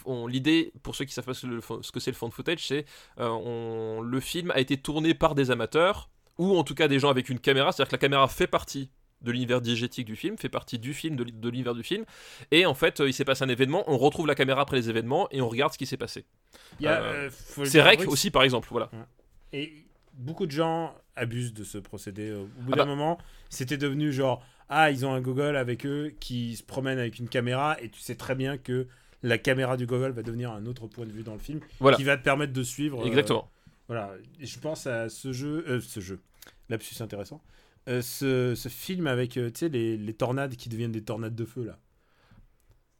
on, 0.07 0.27
l'idée, 0.27 0.73
pour 0.83 0.95
ceux 0.95 1.05
qui 1.05 1.13
savent 1.13 1.25
pas 1.25 1.35
ce, 1.35 1.47
que 1.47 2.01
c'est 2.01 2.11
le 2.11 2.29
de 2.29 2.33
footage, 2.33 2.67
c'est 2.67 2.85
euh, 3.19 4.01
le 4.01 4.21
film 4.21 4.51
a 4.53 4.61
été 4.61 4.77
tourné 4.77 5.15
par 5.15 5.35
des 5.35 5.51
amateurs 5.51 6.09
ou 6.39 6.57
en 6.57 6.63
tout 6.63 6.75
cas 6.75 6.89
des 6.89 6.99
gens 6.99 7.11
avec 7.11 7.29
une 7.29 7.41
caméra, 7.41 7.73
c'est-à-dire 7.73 7.91
que 7.91 7.97
la 7.97 8.01
caméra 8.01 8.29
fait 8.29 8.47
partie 8.47 8.91
de 9.23 9.33
l'univers 9.33 9.61
diégétique 9.61 10.07
du 10.07 10.15
film, 10.15 10.39
fait 10.39 10.49
partie 10.49 10.79
du 10.79 10.95
film, 10.95 11.17
de, 11.17 11.49
l'univers 11.49 11.75
du 11.75 11.83
film, 11.83 12.05
et 12.53 12.67
en 12.67 12.75
fait, 12.75 13.01
euh, 13.01 13.09
il 13.09 13.13
s'est 13.13 13.25
passé 13.25 13.43
un 13.43 13.49
événement, 13.49 13.83
on 13.89 13.99
retrouve 13.99 14.29
la 14.29 14.37
caméra 14.37 14.63
après 14.63 14.77
les 14.77 14.89
événements 14.89 15.29
et 15.33 15.41
on 15.41 15.49
regarde 15.49 15.73
ce 15.73 15.79
qui 15.79 15.87
s'est 15.87 15.97
passé. 15.97 16.25
c'est 16.81 17.83
Rec 17.83 18.07
aussi, 18.07 18.31
par 18.31 18.45
exemple, 18.45 18.69
voilà. 18.71 18.89
Et 19.53 19.85
beaucoup 20.13 20.47
de 20.47 20.53
gens 20.53 20.95
abusent 21.17 21.55
de 21.55 21.65
ce 21.65 21.79
procédé. 21.79 22.33
Au 22.33 22.45
bout 22.45 22.73
ah 22.75 22.77
d'un 22.77 22.85
bah. 22.85 22.95
moment, 22.95 23.19
c'était 23.49 23.77
devenu 23.77 24.13
genre 24.13 24.45
ah 24.69 24.91
ils 24.91 25.07
ont 25.07 25.13
un 25.13 25.21
Google 25.21 25.57
avec 25.57 25.87
eux 25.87 26.15
qui 26.21 26.57
se 26.57 26.63
promène 26.63 26.99
avec 26.99 27.19
une 27.19 27.29
caméra 27.29 27.77
et 27.81 27.89
tu 27.89 28.01
sais 28.01 28.15
très 28.15 28.35
bien 28.35 28.59
que 28.59 28.87
la 29.23 29.39
caméra 29.39 29.77
du 29.77 29.87
Google 29.87 30.11
va 30.13 30.23
devenir 30.23 30.53
un 30.53 30.67
autre 30.67 30.87
point 30.87 31.07
de 31.07 31.13
vue 31.13 31.23
dans 31.23 31.35
le 31.35 31.39
film 31.39 31.61
qui 31.97 32.05
va 32.05 32.17
te 32.17 32.23
permettre 32.23 32.53
de 32.53 32.63
suivre. 32.63 33.03
Euh, 33.03 33.07
Exactement. 33.07 33.51
voilà, 33.89 34.13
et 34.41 34.47
je 34.47 34.59
pense 34.59 34.87
à 34.87 35.09
ce 35.09 35.33
jeu, 35.33 35.65
euh, 35.69 35.81
ce 35.81 36.01
jeu, 36.01 36.21
lapsus 36.69 37.03
intéressant, 37.03 37.43
euh, 37.89 38.03
ce, 38.03 38.55
ce, 38.55 38.69
film 38.69 39.07
avec 39.07 39.31
tu 39.31 39.51
sais 39.55 39.69
les, 39.69 39.97
les, 39.97 40.15
tornades 40.15 40.57
qui 40.57 40.69
deviennent 40.69 40.93
des 40.93 41.03
tornades 41.03 41.35
de 41.35 41.45
feu 41.45 41.65
là. 41.65 41.79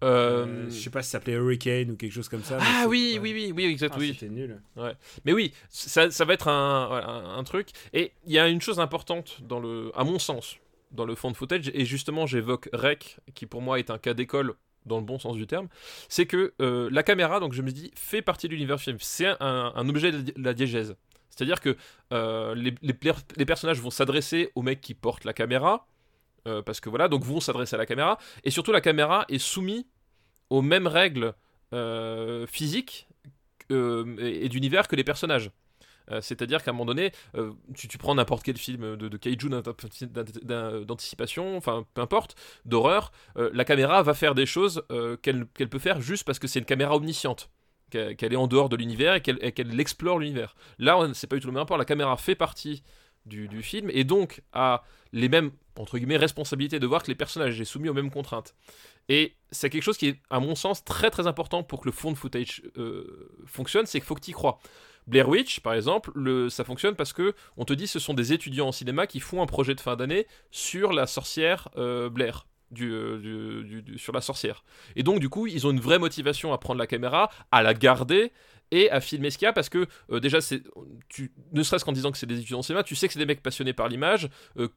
je 0.01 0.71
sais 0.71 0.91
pas 0.91 1.03
si 1.03 1.11
ça 1.11 1.19
s'appelait 1.19 1.35
Hurricane 1.35 1.91
ou 1.91 1.97
quelque 1.97 2.13
chose 2.13 2.29
comme 2.29 2.43
ça. 2.43 2.59
Ah 2.61 2.87
oui, 2.89 3.19
oui, 3.21 3.33
oui, 3.33 3.53
oui, 3.55 3.65
exactement. 3.65 4.05
Ah, 4.09 4.13
C'était 4.13 4.29
nul. 4.33 4.61
Ouais. 4.77 4.95
Mais 5.25 5.33
oui, 5.33 5.53
ça, 5.69 6.11
ça 6.11 6.25
va 6.25 6.35
être 6.35 6.49
un, 6.49 7.37
un, 7.37 7.45
truc. 7.45 7.69
Et 7.93 8.13
il 8.25 8.33
y 8.33 8.39
a 8.39 8.49
une 8.49 8.61
chose 8.61 8.81
importante 8.81 9.43
dans 9.43 9.61
le, 9.61 9.93
à 9.95 10.05
mon 10.05 10.19
sens, 10.19 10.57
dans 10.91 11.05
le 11.05 11.15
fond 11.15 11.31
de 11.31 11.37
footage. 11.37 11.71
Et 11.75 11.85
justement, 11.85 12.27
j'évoque 12.27 12.71
Rec, 12.73 13.19
qui 13.35 13.45
pour 13.47 13.61
moi 13.61 13.79
est 13.79 13.91
un 13.91 13.99
cas 13.99 14.15
d'école 14.15 14.55
dans 14.89 14.99
le 14.99 15.05
bon 15.05 15.19
sens 15.19 15.37
du 15.37 15.47
terme, 15.47 15.69
c'est 16.09 16.27
que 16.27 16.55
euh, 16.61 16.89
la 16.91 17.03
caméra, 17.03 17.41
donc 17.41 17.53
je 17.53 17.63
me 17.63 17.71
dis, 17.71 17.91
fait 17.95 18.23
partie 18.23 18.49
de 18.49 18.55
l'univers 18.55 18.81
film. 18.81 18.97
C'est 19.01 19.29
un, 19.41 19.89
objet 19.89 20.13
de 20.13 20.33
la 20.37 20.55
diégèse. 20.55 20.97
C'est-à-dire 21.31 21.61
que 21.61 21.77
euh, 22.13 22.55
les, 22.55 23.45
personnages 23.45 23.81
vont 23.81 23.91
s'adresser 23.91 24.51
au 24.55 24.63
mec 24.63 24.81
qui 24.81 24.95
porte 24.95 25.25
la 25.25 25.33
caméra, 25.33 25.87
euh, 26.47 26.63
parce 26.63 26.81
que 26.81 26.89
voilà, 26.89 27.09
donc 27.09 27.23
vont 27.23 27.41
s'adresser 27.41 27.77
à 27.77 27.79
la 27.79 27.87
caméra, 27.87 28.19
et 28.43 28.51
surtout 28.51 28.73
la 28.73 28.81
caméra 28.81 29.25
est 29.29 29.39
soumise 29.39 29.85
aux 30.51 30.63
mêmes 30.63 30.87
règles 30.87 31.35
physiques 32.49 33.07
et 33.71 34.49
d'univers 34.49 34.89
que 34.89 34.97
les 34.97 35.05
personnages. 35.05 35.51
Euh, 36.11 36.21
c'est-à-dire 36.21 36.63
qu'à 36.63 36.71
un 36.71 36.75
moment 36.75 36.87
donné, 36.87 37.13
euh, 37.37 37.53
tu, 37.75 37.99
prends 37.99 38.15
n'importe 38.15 38.43
quel 38.43 38.57
film 38.57 38.97
de, 38.97 39.09
de 39.09 39.17
kaiju 39.17 39.49
d'anticipation, 40.85 41.57
enfin 41.57 41.87
peu 41.95 42.01
importe, 42.01 42.35
d'horreur, 42.65 43.13
euh, 43.37 43.51
la 43.53 43.65
caméra 43.65 44.03
va 44.03 44.15
faire 44.15 44.35
des 44.35 44.47
choses 44.47 44.83
qu'elle 45.23 45.47
peut 45.47 45.79
faire 45.79 46.01
juste 46.01 46.25
parce 46.25 46.39
que 46.39 46.47
c'est 46.47 46.59
une 46.59 46.65
caméra 46.65 46.97
omnisciente 46.97 47.51
qu'elle 47.91 48.33
est 48.33 48.37
en 48.37 48.47
dehors 48.47 48.69
de 48.69 48.77
l'univers 48.77 49.15
et 49.15 49.23
qu'elle 49.23 49.81
explore 49.81 50.19
l'univers. 50.19 50.55
Là, 50.79 50.99
c'est 51.15 51.27
pas 51.27 51.37
du 51.37 51.41
tout 51.41 51.49
le 51.49 51.53
même 51.53 51.61
rapport. 51.61 51.79
La 51.79 51.87
caméra 51.87 52.17
fait 52.19 52.35
partie 52.35 52.83
du, 53.25 53.63
film 53.63 53.91
et 53.93 54.05
donc 54.05 54.43
a 54.53 54.85
les 55.13 55.29
mêmes 55.29 55.51
entre 55.79 55.97
guillemets 55.99 56.17
responsabilités 56.17 56.81
de 56.81 56.87
voir 56.87 57.03
que 57.03 57.09
les 57.09 57.15
personnages 57.15 57.57
sont 57.57 57.65
soumis 57.65 57.89
aux 57.89 57.95
mêmes 57.95 58.11
contraintes. 58.11 58.55
Et 59.09 59.37
c'est 59.51 59.71
quelque 59.71 59.83
chose 59.83 59.97
qui 59.97 60.09
est, 60.09 60.21
à 60.29 60.39
mon 60.39 60.55
sens, 60.55 60.85
très 60.85 61.11
très 61.11 61.27
important 61.27 61.63
pour 61.63 61.81
que 61.81 61.87
le 61.87 61.93
fond 61.93 62.13
de 62.13 62.17
footage 62.17 62.63
fonctionne, 63.47 63.87
c'est 63.87 64.01
qu'il 64.01 64.07
faut 64.07 64.15
que 64.15 64.21
tu 64.21 64.33
y 64.33 64.35
crois. 64.35 64.61
Blair 65.09 65.29
Witch, 65.29 65.61
par 65.61 65.75
exemple, 65.75 66.11
le, 66.15 66.51
ça 66.51 66.65
fonctionne 66.65 66.95
parce 66.95 67.13
que 67.13 67.35
on 67.57 67.65
te 67.65 67.73
dit 67.73 67.87
ce 67.87 67.99
sont 67.99 68.15
des 68.15 68.33
étudiants 68.33 68.69
en 68.69 68.73
cinéma 68.73 69.07
qui 69.07 69.21
font 69.21 69.43
un 69.43 69.47
projet 69.47 69.75
de 69.75 69.81
fin 69.81 69.97
d'année 69.97 70.27
sur 70.51 70.93
la 70.93 71.07
sorcière 71.07 71.69
euh, 71.77 72.09
Blair. 72.09 72.47
Euh, 72.79 73.83
sur 73.97 74.13
la 74.13 74.21
sorcière. 74.21 74.63
Et 74.95 75.03
donc, 75.03 75.21
du 75.21 75.31
coup, 75.31 75.47
ils 75.47 75.67
ont 75.67 75.71
une 75.71 75.81
vraie 75.81 75.99
motivation 75.99 76.53
à 76.53 76.59
prendre 76.59 76.79
la 76.79 76.87
caméra, 76.87 77.31
à 77.51 77.63
la 77.63 77.73
garder 77.73 78.31
et 78.71 78.91
à 78.91 79.01
filmer 79.01 79.31
ce 79.31 79.39
qu'il 79.39 79.47
y 79.47 79.49
a 79.49 79.55
parce 79.55 79.71
que 79.71 79.87
euh, 80.11 80.21
déjà, 80.21 80.41
ne 81.53 81.63
serait-ce 81.63 81.83
qu'en 81.87 81.93
disant 81.93 82.13
que 82.13 82.19
c'est 82.19 82.27
des 82.27 82.41
étudiants 82.41 82.59
en 82.59 82.63
cinéma, 82.63 82.83
tu 82.83 82.95
sais 82.95 83.07
que 83.07 83.15
c'est 83.15 83.19
des 83.19 83.25
mecs 83.25 83.43
passionnés 83.43 83.73
par 83.73 83.89
l'image, 83.89 84.29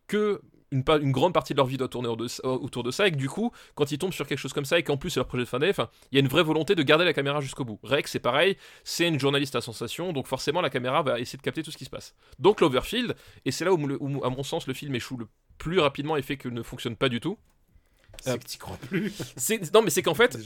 que 0.07 0.39
une, 0.71 0.83
une, 1.01 1.11
grande 1.11 1.33
partie 1.33 1.53
de 1.53 1.57
leur 1.57 1.65
vie 1.65 1.77
doit 1.77 1.87
tourner 1.87 2.09
autour 2.43 2.83
de 2.83 2.91
ça, 2.91 3.07
et 3.07 3.11
que 3.11 3.17
du 3.17 3.29
coup, 3.29 3.51
quand 3.75 3.91
ils 3.91 3.97
tombent 3.97 4.13
sur 4.13 4.27
quelque 4.27 4.39
chose 4.39 4.53
comme 4.53 4.65
ça, 4.65 4.79
et 4.79 4.83
qu'en 4.83 4.97
plus 4.97 5.09
c'est 5.09 5.19
leur 5.19 5.27
projet 5.27 5.43
de 5.43 5.49
fin 5.49 5.59
d'année, 5.59 5.73
il 6.11 6.15
y 6.15 6.17
a 6.17 6.21
une 6.21 6.27
vraie 6.27 6.43
volonté 6.43 6.75
de 6.75 6.83
garder 6.83 7.05
la 7.05 7.13
caméra 7.13 7.41
jusqu'au 7.41 7.65
bout. 7.65 7.79
Rex, 7.83 8.11
c'est 8.11 8.19
pareil, 8.19 8.57
c'est 8.83 9.07
une 9.07 9.19
journaliste 9.19 9.55
à 9.55 9.61
sensation, 9.61 10.13
donc 10.13 10.27
forcément 10.27 10.61
la 10.61 10.69
caméra 10.69 11.03
va 11.03 11.19
essayer 11.19 11.37
de 11.37 11.43
capter 11.43 11.63
tout 11.63 11.71
ce 11.71 11.77
qui 11.77 11.85
se 11.85 11.89
passe. 11.89 12.15
Donc 12.39 12.61
l'Overfield, 12.61 13.15
et 13.45 13.51
c'est 13.51 13.65
là 13.65 13.73
où, 13.73 14.23
à 14.23 14.29
mon 14.29 14.43
sens, 14.43 14.67
le 14.67 14.73
film 14.73 14.95
échoue 14.95 15.17
le 15.17 15.27
plus 15.57 15.79
rapidement 15.79 16.17
et 16.17 16.21
fait 16.21 16.37
que 16.37 16.49
ne 16.49 16.63
fonctionne 16.63 16.95
pas 16.95 17.09
du 17.09 17.19
tout. 17.19 17.37
C'est 18.19 18.37
que 18.43 18.47
tu 18.47 18.57
crois 18.57 18.77
plus. 18.77 19.13
non, 19.73 19.81
mais 19.81 19.89
c'est 19.89 20.03
qu'en 20.03 20.13
fait, 20.13 20.37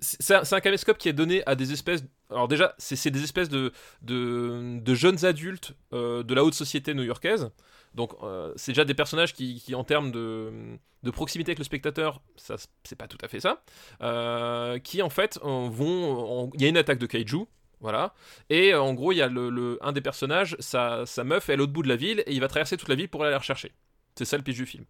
c'est 0.00 0.34
un, 0.34 0.42
un 0.50 0.60
caméscope 0.60 0.98
qui 0.98 1.08
est 1.08 1.12
donné 1.12 1.42
à 1.46 1.54
des 1.54 1.72
espèces. 1.72 2.04
Alors 2.30 2.46
déjà, 2.46 2.74
c'est 2.78 3.10
des 3.10 3.24
espèces 3.24 3.48
de, 3.48 3.72
de, 4.02 4.94
jeunes 4.94 5.24
adultes 5.24 5.72
euh, 5.92 6.22
de 6.22 6.34
la 6.34 6.44
haute 6.44 6.54
société 6.54 6.94
new-yorkaise. 6.94 7.50
Donc 7.94 8.12
euh, 8.22 8.52
c'est 8.56 8.72
déjà 8.72 8.84
des 8.84 8.94
personnages 8.94 9.32
qui, 9.34 9.74
en 9.74 9.84
termes 9.84 10.10
de, 10.12 10.78
proximité 11.12 11.50
avec 11.50 11.58
le 11.58 11.64
spectateur, 11.64 12.22
ça 12.36 12.56
c'est 12.84 12.96
pas 12.96 13.08
tout 13.08 13.18
à 13.22 13.28
fait 13.28 13.40
ça, 13.40 13.62
euh, 14.02 14.78
qui 14.78 15.02
en 15.02 15.10
fait 15.10 15.38
vont, 15.42 16.50
il 16.54 16.62
y 16.62 16.66
a 16.66 16.68
une 16.68 16.76
attaque 16.76 16.98
de 16.98 17.06
kaiju, 17.06 17.46
voilà. 17.80 18.14
Et 18.48 18.74
en 18.74 18.92
gros, 18.94 19.12
il 19.12 19.16
y 19.16 19.22
a 19.22 19.28
le, 19.28 19.78
un 19.80 19.92
des 19.92 20.00
personnages, 20.00 20.56
sa, 20.60 21.06
sa 21.06 21.24
meuf 21.24 21.48
est 21.48 21.54
à 21.54 21.56
l'autre 21.56 21.72
bout 21.72 21.82
de 21.82 21.88
la 21.88 21.96
ville 21.96 22.22
et 22.26 22.32
il 22.32 22.40
va 22.40 22.48
traverser 22.48 22.76
toute 22.76 22.88
la 22.88 22.94
ville 22.94 23.08
pour 23.08 23.22
aller 23.22 23.32
la 23.32 23.38
rechercher. 23.38 23.72
C'est 24.20 24.26
ça 24.26 24.36
le 24.36 24.42
pitch 24.42 24.56
du 24.56 24.66
film. 24.66 24.84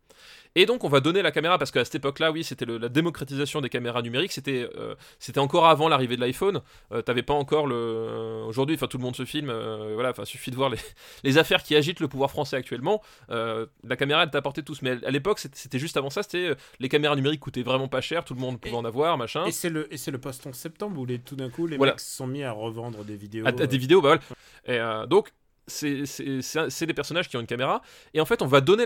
Et 0.57 0.67
donc 0.67 0.83
on 0.83 0.89
va 0.89 0.99
donner 0.99 1.23
la 1.23 1.31
caméra 1.31 1.57
parce 1.57 1.71
qu'à 1.71 1.85
cette 1.85 1.95
époque-là, 1.95 2.33
oui, 2.33 2.43
c'était 2.43 2.67
la 2.67 2.89
démocratisation 2.89 3.61
des 3.61 3.69
caméras 3.69 4.03
numériques. 4.03 4.33
C'était 4.33 4.69
euh, 4.75 4.97
c'était 5.21 5.39
encore 5.39 5.69
avant 5.69 5.89
l'arrivée 5.89 6.17
de 6.17 6.21
l'iPhone. 6.21 6.63
Euh, 6.91 7.01
T'avais 7.01 7.23
pas 7.23 7.35
encore 7.35 7.69
le. 7.69 7.77
Euh, 7.77 8.45
aujourd'hui, 8.47 8.75
enfin 8.75 8.89
tout 8.89 8.99
le 8.99 9.05
monde 9.05 9.15
se 9.15 9.25
filme. 9.25 9.49
Euh, 9.49 9.93
voilà, 9.95 10.11
enfin 10.11 10.25
suffit 10.25 10.51
de 10.51 10.57
voir 10.57 10.69
les, 10.69 10.79
les, 11.23 11.39
affaires 11.39 11.63
qui 11.63 11.77
agitent 11.77 12.01
le 12.01 12.09
pouvoir 12.09 12.33
français 12.33 12.57
actuellement. 12.57 13.01
la 13.29 13.97
caméra 13.97 14.25
elle 14.25 14.31
t'apportait 14.31 14.63
tous, 14.63 14.83
mais 14.83 14.99
à 15.05 15.13
l'époque 15.13 15.39
c'était 15.39 15.79
juste 15.79 15.97
avant 15.97 16.11
ça. 16.11 16.25
C'était 16.25 16.57
les 16.81 16.89
caméras 16.89 17.15
numériques 17.15 17.39
coûtaient 17.39 17.63
vraiment 17.63 17.87
pas 17.87 18.01
cher. 18.01 18.25
Tout 18.25 18.35
le 18.35 18.41
monde 18.41 18.61
pouvait 18.61 18.75
en 18.75 18.85
avoir, 18.85 19.17
machin. 19.17 19.45
Et 19.45 19.53
c'est 19.53 19.71
le 19.71 19.95
et 19.95 19.97
c'est 19.97 20.11
le 20.11 20.19
post 20.19 20.45
11 20.45 20.57
septembre 20.57 21.01
où 21.01 21.07
les, 21.07 21.21
tout 21.21 21.37
d'un 21.37 21.51
coup 21.51 21.69
les 21.69 21.79
mecs 21.79 22.01
se 22.01 22.17
sont 22.17 22.27
mis 22.27 22.43
à 22.43 22.51
revendre 22.51 23.05
des 23.05 23.15
vidéos. 23.15 23.47
À, 23.47 23.53
des 23.53 23.79
vidéos, 23.79 24.03
bah 24.03 24.19
voilà. 24.67 25.05
Et 25.05 25.07
donc 25.07 25.31
c'est 25.67 26.87
des 26.87 26.95
personnages 26.95 27.29
qui 27.29 27.37
ont 27.37 27.41
une 27.41 27.47
caméra, 27.47 27.83
et 28.15 28.21
en 28.21 28.25
fait, 28.25 28.43
on 28.43 28.47
va 28.47 28.61
donner 28.61 28.85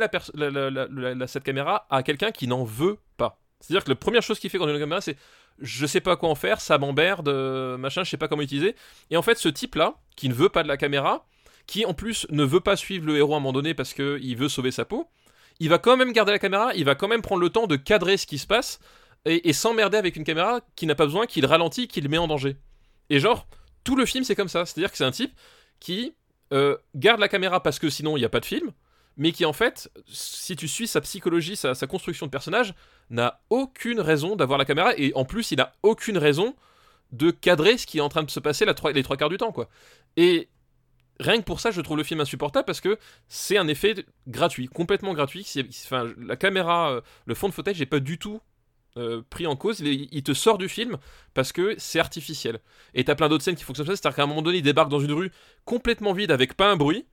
cette 1.26 1.44
caméra 1.44 1.86
à 1.90 2.02
quelqu'un 2.02 2.30
qui 2.30 2.46
n'en 2.46 2.64
veut 2.64 2.98
pas. 3.16 3.40
C'est-à-dire 3.60 3.84
que 3.84 3.90
la 3.90 3.96
première 3.96 4.22
chose 4.22 4.38
qu'il 4.38 4.51
fait 4.51 4.59
quand 4.59 4.66
il 4.66 4.70
a 4.70 4.74
une 4.74 4.80
caméra, 4.80 5.01
c'est 5.01 5.16
je 5.60 5.86
sais 5.86 6.01
pas 6.01 6.16
quoi 6.16 6.28
en 6.28 6.34
faire, 6.34 6.60
ça 6.60 6.78
m'emmerde, 6.78 7.28
euh, 7.28 7.76
machin, 7.76 8.05
je 8.05 8.10
sais 8.10 8.16
pas 8.16 8.28
comment 8.28 8.42
utiliser. 8.42 8.74
Et 9.10 9.16
en 9.16 9.22
fait, 9.22 9.38
ce 9.38 9.48
type-là, 9.48 9.94
qui 10.16 10.28
ne 10.28 10.34
veut 10.34 10.48
pas 10.48 10.62
de 10.62 10.68
la 10.68 10.76
caméra, 10.76 11.26
qui 11.66 11.86
en 11.86 11.94
plus 11.94 12.26
ne 12.30 12.44
veut 12.44 12.60
pas 12.60 12.76
suivre 12.76 13.06
le 13.06 13.16
héros 13.16 13.34
à 13.34 13.36
un 13.36 13.40
moment 13.40 13.52
donné 13.52 13.72
parce 13.72 13.94
qu'il 13.94 14.36
veut 14.36 14.48
sauver 14.48 14.70
sa 14.70 14.84
peau, 14.84 15.09
il 15.60 15.68
va 15.68 15.78
quand 15.78 15.96
même 15.96 16.12
garder 16.12 16.32
la 16.32 16.38
caméra, 16.38 16.74
il 16.74 16.84
va 16.84 16.94
quand 16.94 17.09
même 17.09 17.22
prendre 17.22 17.40
le 17.40 17.48
temps 17.48 17.66
de 17.66 17.76
cadrer 17.76 18.16
ce 18.16 18.26
qui 18.26 18.38
se 18.38 18.46
passe 18.46 18.80
et, 19.24 19.48
et 19.48 19.52
s'emmerder 19.52 19.96
avec 19.96 20.16
une 20.16 20.24
caméra 20.24 20.60
qui 20.76 20.86
n'a 20.86 20.94
pas 20.94 21.06
besoin, 21.06 21.26
qui 21.26 21.40
le 21.40 21.46
ralentit, 21.46 21.88
qui 21.88 22.01
le 22.01 22.09
met 22.09 22.18
en 22.18 22.26
danger. 22.26 22.56
Et 23.09 23.20
genre, 23.20 23.46
tout 23.84 23.96
le 23.96 24.05
film 24.05 24.24
c'est 24.24 24.34
comme 24.34 24.48
ça, 24.48 24.66
c'est-à-dire 24.66 24.90
que 24.90 24.96
c'est 24.98 25.05
un 25.05 25.12
type 25.12 25.32
qui 25.80 26.14
euh, 26.53 26.77
garde 26.95 27.21
la 27.21 27.29
caméra 27.29 27.62
parce 27.62 27.79
que 27.79 27.89
sinon 27.91 28.16
il 28.16 28.21
n'y 28.21 28.27
a 28.27 28.31
pas 28.31 28.41
de 28.41 28.47
film, 28.47 28.73
mais 29.16 29.33
qui 29.33 29.45
en 29.45 29.53
fait, 29.53 29.91
si 30.07 30.57
tu 30.57 30.69
suis 30.69 30.87
sa 30.87 31.01
psychologie, 31.01 31.57
sa, 31.57 31.75
construction 31.87 32.27
de 32.27 32.31
personnage, 32.31 32.75
n'a 33.11 33.41
aucune 33.51 34.01
raison 34.01 34.37
d'avoir 34.37 34.59
la 34.59 34.65
caméra 34.65 34.93
et 34.97 35.12
en 35.15 35.25
plus 35.25 35.53
il 35.53 35.59
n'a 35.59 35.73
aucune 35.83 36.19
raison 36.19 36.55
de 37.12 37.31
cadrer 37.31 37.79
ce 37.79 37.87
qui 37.87 37.99
est 37.99 38.01
en 38.01 38.09
train 38.09 38.23
de 38.23 38.31
se 38.31 38.41
passer 38.41 38.65
la 38.65 38.75
les 38.93 39.03
trois 39.03 39.16
quarts 39.16 39.29
du 39.29 39.37
temps 39.37 39.53
quoi. 39.53 39.69
Et 40.16 40.49
rien 41.21 41.39
que 41.39 41.45
pour 41.45 41.61
ça, 41.61 41.71
je 41.71 41.81
trouve 41.81 41.97
le 41.97 42.05
film 42.05 42.21
insupportable 42.21 42.65
parce 42.65 42.81
que 42.81 42.99
c'est 43.29 43.57
un 43.57 43.69
effet 43.69 44.05
gratuit, 44.27 44.69
complètement 44.69 45.15
gratuit. 45.15 45.47
Enfin, 45.87 46.12
la 46.19 46.37
caméra, 46.37 46.91
euh, 46.91 47.01
le 47.27 47.35
fond 47.35 47.49
de 47.49 47.55
footage 47.55 47.79
n'est 47.79 47.87
pas 47.87 48.01
du 48.01 48.19
tout 48.19 48.41
euh, 48.97 49.23
pris 49.29 49.47
en 49.47 49.57
cause. 49.57 49.81
Il, 49.81 50.23
te 50.23 50.33
sort 50.35 50.59
du 50.59 50.69
film 50.69 50.99
parce 51.35 51.53
que 51.53 51.75
c'est 51.79 51.99
artificiel. 51.99 52.61
Et 52.95 53.05
t'as 53.05 53.15
plein 53.15 53.29
d'autres 53.29 53.45
scènes 53.45 53.57
qui 53.57 53.65
fonctionnent 53.65 53.87
comme 53.87 53.97
ça. 53.97 54.01
C'est-à-dire 54.03 54.16
qu'à 54.16 54.23
un 54.23 54.27
moment 54.27 54.43
donné, 54.43 54.59
il 54.59 54.62
débarque 54.62 54.91
dans 54.91 55.01
une 55.01 55.12
rue 55.12 55.33
complètement 55.65 56.12
vide 56.12 56.31
avec 56.31 56.55
pas 56.55 56.71
un 56.71 56.77
bruit. 56.77 57.07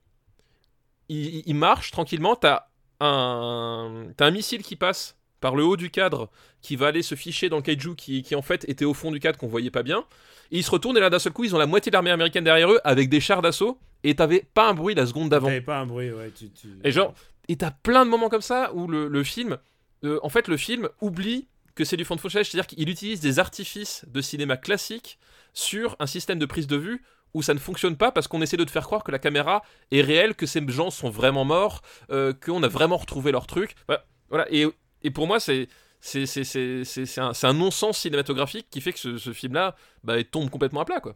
Il, 1.09 1.55
marche 1.55 1.91
tranquillement. 1.91 2.35
T'as 2.35 2.67
un, 2.99 4.05
un 4.17 4.31
missile 4.31 4.63
qui 4.63 4.75
passe 4.75 5.17
par 5.41 5.55
le 5.55 5.63
haut 5.63 5.75
du 5.75 5.89
cadre 5.89 6.29
qui 6.61 6.75
va 6.75 6.87
aller 6.87 7.01
se 7.01 7.15
ficher 7.15 7.49
dans 7.49 7.57
le 7.57 7.63
kaiju 7.63 7.95
qui, 7.95 8.21
qui 8.23 8.35
en 8.35 8.41
fait 8.41 8.63
était 8.69 8.85
au 8.85 8.93
fond 8.93 9.11
du 9.11 9.19
cadre 9.19 9.37
qu'on 9.37 9.47
voyait 9.47 9.71
pas 9.71 9.83
bien. 9.83 10.05
Et 10.51 10.59
ils 10.59 10.63
se 10.63 10.71
retournent 10.71 10.95
et 10.97 10.99
là 11.01 11.09
d'un 11.09 11.19
seul 11.19 11.33
coup 11.33 11.43
ils 11.43 11.55
ont 11.55 11.59
la 11.59 11.65
moitié 11.65 11.89
de 11.89 11.95
l'armée 11.95 12.11
américaine 12.11 12.43
derrière 12.43 12.71
eux 12.71 12.79
avec 12.83 13.09
des 13.09 13.19
chars 13.19 13.41
d'assaut 13.41 13.79
et 14.03 14.15
t'avais 14.15 14.45
pas 14.53 14.69
un 14.69 14.73
bruit 14.73 14.93
la 14.95 15.05
seconde 15.05 15.29
d'avant. 15.29 15.47
T'avais 15.47 15.61
pas 15.61 15.79
un 15.79 15.85
bruit, 15.85 16.11
ouais. 16.11 16.31
Tu, 16.31 16.49
tu- 16.51 16.67
Et 16.83 16.91
genre, 16.91 17.13
et 17.47 17.55
t'as 17.57 17.71
plein 17.71 18.05
de 18.05 18.09
moments 18.09 18.29
comme 18.29 18.41
ça 18.41 18.71
où 18.73 18.87
le, 18.87 19.07
le 19.07 19.23
film, 19.23 19.57
euh, 20.03 20.19
en 20.23 20.29
fait, 20.29 20.47
le 20.47 20.57
film 20.57 20.87
oublie 21.01 21.47
que 21.75 21.83
c'est 21.83 21.97
du 21.97 22.05
fond 22.05 22.15
de 22.15 22.21
footage, 22.21 22.49
c'est-à-dire 22.49 22.67
qu'il 22.67 22.89
utilise 22.89 23.19
des 23.19 23.39
artifices 23.39 24.05
de 24.07 24.21
cinéma 24.21 24.57
classique 24.57 25.19
sur 25.53 25.95
un 25.99 26.07
système 26.07 26.39
de 26.39 26.45
prise 26.45 26.67
de 26.67 26.77
vue 26.77 27.01
où 27.33 27.41
ça 27.41 27.53
ne 27.53 27.59
fonctionne 27.59 27.95
pas 27.95 28.11
parce 28.11 28.27
qu'on 28.27 28.41
essaie 28.41 28.57
de 28.57 28.63
te 28.63 28.71
faire 28.71 28.85
croire 28.85 29.03
que 29.03 29.11
la 29.11 29.19
caméra 29.19 29.63
est 29.91 30.01
réelle, 30.01 30.35
que 30.35 30.45
ces 30.45 30.65
gens 30.67 30.89
sont 30.89 31.09
vraiment 31.09 31.45
morts, 31.45 31.81
euh, 32.09 32.33
qu'on 32.33 32.61
a 32.63 32.67
vraiment 32.67 32.97
retrouvé 32.97 33.31
leur 33.31 33.47
truc. 33.47 33.75
Voilà, 33.87 34.05
voilà. 34.29 34.47
Et, 34.51 35.11
pour 35.11 35.27
moi, 35.27 35.39
c'est. 35.39 35.67
C'est 36.03 37.19
un, 37.19 37.31
un 37.43 37.53
non-sens 37.53 37.99
cinématographique 37.99 38.65
qui 38.71 38.81
fait 38.81 38.91
que 38.91 38.97
ce, 39.19 39.33
film-là 39.33 39.75
bah, 40.03 40.23
tombe 40.23 40.49
complètement 40.49 40.81
à 40.81 40.85
plat. 40.85 40.99
Quoi. 40.99 41.15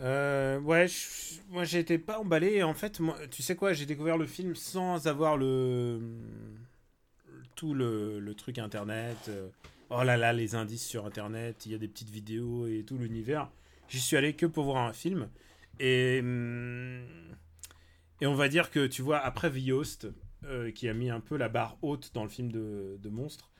Euh, 0.00 0.58
ouais, 0.60 0.88
je- 0.88 1.40
moi 1.50 1.64
été 1.64 1.98
pas 1.98 2.18
emballé. 2.18 2.62
En 2.62 2.72
fait, 2.72 3.00
tu 3.30 3.42
sais 3.42 3.54
quoi, 3.54 3.74
j'ai 3.74 3.84
découvert 3.84 4.16
le 4.16 4.26
film 4.26 4.54
sans 4.56 5.06
avoir 5.06 5.36
le 5.36 6.00
tout 7.54 7.74
le, 7.74 8.18
le 8.20 8.34
truc 8.34 8.58
internet. 8.58 9.16
euh, 9.28 9.48
Oh 9.90 10.02
là 10.02 10.16
là, 10.16 10.32
les 10.32 10.54
indices 10.54 10.86
sur 10.86 11.06
internet, 11.06 11.66
il 11.66 11.72
y 11.72 11.74
a 11.74 11.78
des 11.78 11.88
petites 11.88 12.10
vidéos 12.10 12.66
et 12.66 12.84
tout 12.86 12.96
l'univers. 12.98 13.48
J'y 13.88 14.00
suis 14.00 14.16
allé 14.16 14.34
que 14.34 14.46
pour 14.46 14.64
voir 14.64 14.78
un 14.78 14.92
film. 14.92 15.28
Et, 15.78 16.18
hum, 16.20 17.04
et 18.20 18.26
on 18.26 18.34
va 18.34 18.48
dire 18.48 18.70
que 18.70 18.86
tu 18.86 19.02
vois, 19.02 19.18
après 19.18 19.50
The 19.50 19.70
Host, 19.70 20.08
euh, 20.46 20.70
qui 20.70 20.88
a 20.88 20.94
mis 20.94 21.10
un 21.10 21.20
peu 21.20 21.36
la 21.36 21.48
barre 21.48 21.76
haute 21.82 22.10
dans 22.14 22.22
le 22.22 22.28
film 22.30 22.50
de, 22.50 22.96
de 22.98 23.08
monstres, 23.08 23.50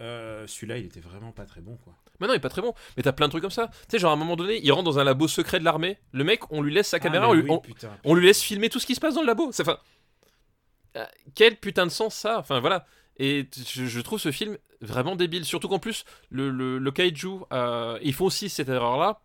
euh, 0.00 0.46
celui-là 0.46 0.78
il 0.78 0.86
était 0.86 1.00
vraiment 1.00 1.32
pas 1.32 1.44
très 1.44 1.60
bon 1.60 1.76
quoi. 1.76 1.94
Mais 2.18 2.26
non, 2.26 2.32
il 2.34 2.36
est 2.36 2.40
pas 2.40 2.48
très 2.50 2.62
bon. 2.62 2.74
Mais 2.96 3.02
t'as 3.02 3.12
plein 3.12 3.26
de 3.26 3.30
trucs 3.30 3.42
comme 3.42 3.50
ça. 3.50 3.68
Tu 3.68 3.92
sais, 3.92 3.98
genre 3.98 4.10
à 4.10 4.14
un 4.14 4.18
moment 4.18 4.36
donné, 4.36 4.60
il 4.62 4.70
rentre 4.72 4.84
dans 4.84 4.98
un 4.98 5.04
labo 5.04 5.26
secret 5.28 5.58
de 5.58 5.64
l'armée. 5.64 5.98
Le 6.12 6.24
mec, 6.24 6.50
on 6.52 6.60
lui 6.62 6.74
laisse 6.74 6.88
sa 6.88 6.98
caméra, 7.00 7.26
Ah, 7.26 7.30
on, 7.30 7.34
mais 7.34 7.42
lui, 7.42 7.50
on- 7.50 7.62
on 8.04 8.14
lui 8.14 8.26
laisse 8.26 8.42
filmer 8.42 8.68
tout 8.68 8.78
ce 8.78 8.86
qui 8.86 8.94
se 8.94 9.00
passe 9.00 9.14
dans 9.14 9.22
le 9.22 9.26
labo. 9.26 9.48
Enfin. 9.48 9.78
Quel 11.34 11.56
putain 11.56 11.86
de 11.86 11.90
sens 11.90 12.14
ça 12.14 12.38
Enfin 12.38 12.60
voilà. 12.60 12.84
Et 13.22 13.46
je, 13.68 13.84
je 13.84 14.00
trouve 14.00 14.18
ce 14.18 14.32
film 14.32 14.56
vraiment 14.80 15.14
débile. 15.14 15.44
Surtout 15.44 15.68
qu'en 15.68 15.78
plus, 15.78 16.04
le, 16.30 16.50
le, 16.50 16.78
le 16.78 16.90
kaiju, 16.90 17.28
euh, 17.52 17.98
ils 18.02 18.14
font 18.14 18.24
aussi 18.24 18.48
cette 18.48 18.68
erreur-là. 18.68 19.20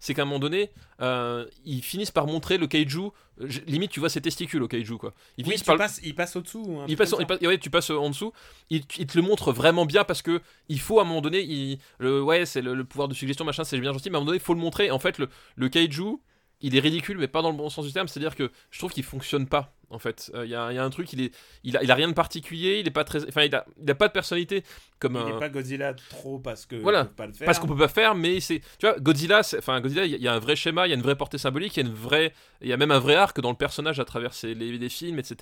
C'est 0.00 0.12
qu'à 0.12 0.22
un 0.22 0.24
moment 0.24 0.38
donné, 0.40 0.70
euh, 1.00 1.46
ils 1.64 1.82
finissent 1.82 2.10
par 2.10 2.26
montrer 2.26 2.58
le 2.58 2.66
kaiju. 2.66 3.10
je- 3.40 3.60
limite, 3.66 3.90
tu 3.90 4.00
vois 4.00 4.08
ses 4.10 4.20
testicules 4.20 4.62
au 4.62 4.68
kaiju, 4.68 4.96
quoi. 4.98 5.12
Ils 5.38 5.44
Oui, 5.44 5.50
finissent 5.52 5.62
par. 5.64 5.76
passes- 5.76 6.00
il 6.04 6.14
passe 6.14 6.36
au-dessous. 6.36 6.78
un 6.80 6.86
Il 6.88 6.96
passe, 6.96 7.14
il 7.40 7.46
ouais, 7.48 7.58
tu 7.58 7.70
passes 7.70 7.90
en 7.90 8.08
dessous. 8.10 8.32
Il, 8.70 8.82
il 8.98 9.06
te 9.06 9.16
le 9.18 9.22
montre 9.22 9.52
vraiment 9.52 9.86
bien 9.86 10.04
parce 10.04 10.20
que 10.22 10.40
il 10.68 10.78
faut 10.80 10.98
à 10.98 11.02
un 11.02 11.06
moment 11.06 11.20
donné, 11.22 11.40
il, 11.42 11.78
le, 11.98 12.22
ouais, 12.22 12.44
c'est 12.46 12.60
le, 12.62 12.74
le 12.74 12.84
pouvoir 12.84 13.08
de 13.08 13.14
suggestion, 13.14 13.44
machin, 13.44 13.64
c'est 13.64 13.78
bien 13.78 13.92
gentil, 13.92 14.10
mais 14.10 14.16
à 14.16 14.18
un 14.18 14.20
moment 14.20 14.26
donné, 14.26 14.38
il 14.38 14.44
faut 14.44 14.54
le 14.54 14.60
montrer. 14.60 14.90
En 14.90 14.98
fait, 14.98 15.18
le, 15.18 15.28
le 15.56 15.68
kaiju, 15.68 16.20
il 16.60 16.76
est 16.76 16.80
ridicule, 16.80 17.18
mais 17.18 17.28
pas 17.28 17.42
dans 17.42 17.50
le 17.50 17.56
bon 17.56 17.68
sens 17.68 17.84
du 17.86 17.92
terme. 17.92 18.08
C'est-à-dire 18.08 18.34
que 18.36 18.50
je 18.70 18.78
trouve 18.78 18.92
qu'il 18.92 19.04
fonctionne 19.04 19.46
pas. 19.46 19.74
En 19.90 19.98
fait, 20.00 20.32
Euh, 20.34 20.44
il 20.44 20.50
y, 20.50 20.54
a, 20.56 20.72
il 20.72 20.74
y 20.74 20.78
a 20.78 20.82
un 20.84 20.90
truc, 20.90 21.12
il 21.12 21.20
est, 21.20 21.32
il 21.62 21.76
a, 21.76 21.82
il 21.84 21.90
a 21.90 21.94
rien 21.94 22.08
de 22.08 22.14
particulier, 22.14 22.80
il 22.80 22.88
est 22.88 22.90
pas 22.90 23.04
très, 23.04 23.28
enfin, 23.28 23.42
il 23.44 23.54
a, 23.54 23.64
il 23.80 23.88
a 23.88 23.94
pas 23.94 24.08
de 24.08 24.12
personnalité 24.12 24.64
comme 24.98 25.14
Il 25.14 25.18
un. 25.18 25.26
n'est 25.34 25.38
pas 25.38 25.50
Godzilla 25.50 25.94
trop 25.94 26.40
parce 26.40 26.66
que 26.66 26.74
Voilà. 26.76 27.04
pas 27.04 27.26
le 27.26 27.32
faire. 27.32 27.44
Parce 27.44 27.60
qu'on 27.60 27.68
peut 27.68 27.76
pas 27.76 27.86
faire, 27.86 28.14
mais 28.16 28.40
c'est. 28.40 28.60
Tu 28.78 28.86
vois, 28.86 28.98
Godzilla, 28.98 29.42
enfin, 29.58 29.80
Godzilla, 29.80 30.04
il 30.06 30.10
y 30.10 30.14
a- 30.14 30.16
il 30.16 30.22
y, 30.22 30.26
a 30.26 30.32
un 30.34 30.38
vrai 30.40 30.56
schéma, 30.56 30.86
il 30.86 30.90
y 30.90 30.92
a 30.92 30.96
une 30.96 31.02
vraie 31.02 31.14
portée 31.16 31.38
symbolique, 31.38 31.76
il 31.76 31.82
y 31.84 31.86
a 31.86 31.88
une 31.88 31.94
vraie. 31.94 32.32
Il 32.60 32.66
y 32.68 32.72
a 32.72 32.76
même 32.76 32.90
un 32.90 32.98
vrai 32.98 33.14
arc 33.14 33.38
dans 33.40 33.50
le 33.50 33.56
personnage 33.56 34.00
à 34.00 34.04
travers 34.04 34.32
ses- 34.34 34.54
les, 34.54 34.76
les 34.76 34.88
films, 34.88 35.18
etc. 35.20 35.36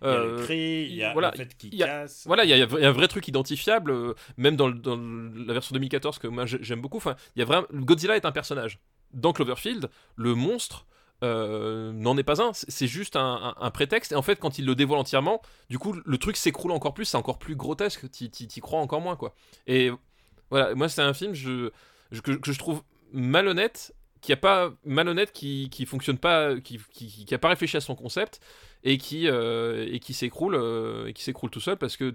Il 0.00 0.06
y 0.06 0.08
a 0.08 0.08
Euh, 0.12 0.36
le 0.38 0.44
cri, 0.44 0.86
il 0.88 0.94
y 0.94 1.04
a 1.04 1.12
voilà, 1.12 1.32
le 1.32 1.36
fait 1.38 1.54
qu'il 1.58 1.76
casse. 1.76 2.22
voilà, 2.26 2.44
il 2.44 2.50
y, 2.50 2.54
a- 2.54 2.88
un 2.88 2.92
vrai 2.92 3.08
truc 3.08 3.26
identifiable, 3.28 3.90
euh, 3.90 4.14
même 4.38 4.56
dans, 4.56 4.68
le- 4.68 4.74
dans 4.74 4.96
la 4.96 5.52
version 5.52 5.74
2014 5.74 6.18
que 6.18 6.28
moi 6.28 6.46
j'ai- 6.46 6.62
j'aime 6.62 6.80
beaucoup. 6.80 6.98
Enfin, 6.98 7.16
il 7.36 7.40
y 7.40 7.42
a 7.42 7.44
vraiment. 7.44 7.66
Godzilla 7.74 8.16
est 8.16 8.24
un 8.24 8.32
personnage. 8.32 8.78
Dans 9.12 9.32
Cloverfield, 9.32 9.90
le 10.16 10.34
monstre 10.34 10.86
euh, 11.22 11.92
n'en 11.92 12.16
est 12.16 12.22
pas 12.22 12.42
un. 12.42 12.52
C'est 12.52 12.86
juste 12.86 13.16
un, 13.16 13.70
prétexte. 13.72 14.12
Et 14.12 14.14
en 14.14 14.22
fait, 14.22 14.36
quand 14.36 14.58
il 14.58 14.66
le 14.66 14.74
dévoile 14.74 15.00
entièrement, 15.00 15.42
du 15.68 15.78
coup, 15.78 15.94
le 16.04 16.18
truc 16.18 16.36
s'écroule 16.36 16.72
encore 16.72 16.94
plus. 16.94 17.04
C'est 17.04 17.16
encore 17.16 17.38
plus 17.38 17.56
grotesque. 17.56 18.10
T'y 18.10 18.60
crois 18.60 18.80
encore 18.80 19.00
moins, 19.00 19.16
quoi. 19.16 19.34
Et 19.66 19.90
voilà, 20.50 20.74
moi, 20.74 20.88
c'est 20.88 21.02
un 21.02 21.14
film 21.14 21.34
je, 21.34 21.70
que, 22.22 22.38
je 22.42 22.58
trouve 22.58 22.82
malhonnête. 23.12 23.94
Qui 24.20 24.34
a 24.34 24.36
pas 24.36 24.70
malhonnête, 24.84 25.32
qui, 25.32 25.86
fonctionne 25.86 26.18
pas, 26.18 26.60
qui, 26.60 26.78
a 27.32 27.38
pas 27.38 27.48
réfléchi 27.48 27.78
à 27.78 27.80
son 27.80 27.94
concept 27.94 28.38
et 28.84 28.98
qui 28.98 29.26
euh, 29.28 29.98
s'écroule 30.10 30.56
euh, 30.56 31.06
et 31.06 31.14
qui 31.14 31.22
s'écroule 31.22 31.48
tout 31.48 31.60
seul 31.60 31.78
parce 31.78 31.96
que 31.96 32.14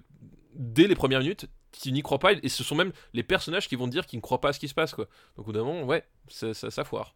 dès 0.54 0.86
les 0.86 0.94
premières 0.94 1.18
minutes, 1.18 1.48
tu 1.80 1.92
n'y 1.92 2.02
crois 2.02 2.18
pas 2.18 2.32
et 2.32 2.48
ce 2.48 2.64
sont 2.64 2.74
même 2.74 2.92
les 3.12 3.22
personnages 3.22 3.68
qui 3.68 3.76
vont 3.76 3.88
dire 3.88 4.06
qu'ils 4.06 4.18
ne 4.18 4.22
croient 4.22 4.40
pas 4.40 4.50
à 4.50 4.52
ce 4.52 4.60
qui 4.60 4.68
se 4.68 4.74
passe 4.74 4.94
quoi. 4.94 5.06
Donc 5.36 5.44
au 5.44 5.44
bout 5.44 5.52
d'un 5.52 5.64
moment, 5.64 5.84
ouais, 5.84 6.04
ça, 6.28 6.54
ça, 6.54 6.70
ça 6.70 6.84
foire. 6.84 7.14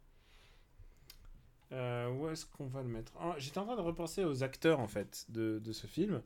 Euh, 1.72 2.08
où 2.10 2.28
est-ce 2.28 2.46
qu'on 2.46 2.66
va 2.66 2.82
le 2.82 2.88
mettre? 2.88 3.12
Ah, 3.20 3.34
J'étais 3.38 3.58
en 3.58 3.64
train 3.64 3.76
de 3.76 3.80
repenser 3.80 4.24
aux 4.24 4.42
acteurs 4.42 4.80
en 4.80 4.88
fait 4.88 5.24
de, 5.28 5.58
de 5.60 5.72
ce 5.72 5.86
film. 5.86 6.22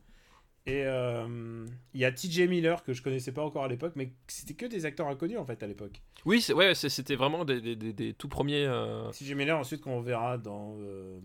Et 0.66 0.85
euh, 0.86 1.66
il 1.93 2.01
y 2.01 2.06
a 2.06 2.12
TJ 2.12 2.48
Miller 2.48 2.82
que 2.85 2.94
je 2.94 3.02
connaissais 3.02 3.32
pas 3.32 3.43
encore 3.44 3.65
à 3.65 3.69
l'époque, 3.69 3.93
mais 3.97 4.12
c'était 4.28 4.55
que 4.55 4.66
des 4.66 4.86
acteurs 4.86 5.09
inconnus 5.09 5.39
en 5.39 5.44
fait 5.44 5.62
à 5.62 5.66
l'époque. 5.66 6.01
Oui, 6.24 6.40
c'est- 6.40 6.55
ouais, 6.55 6.74
c'était 6.74 7.16
vraiment 7.16 7.44
des, 7.44 7.61
des, 7.61 7.77
des- 7.77 7.93
des 7.93 8.15
tout 8.15 8.28
premiers. 8.28 8.65
euh, 8.65 9.11
TJ 9.11 9.35
Miller 9.35 9.59
ensuite 9.59 9.82
qu'on 9.82 10.01
verra 10.01 10.39
dans 10.39 10.77
euh, 10.81 11.20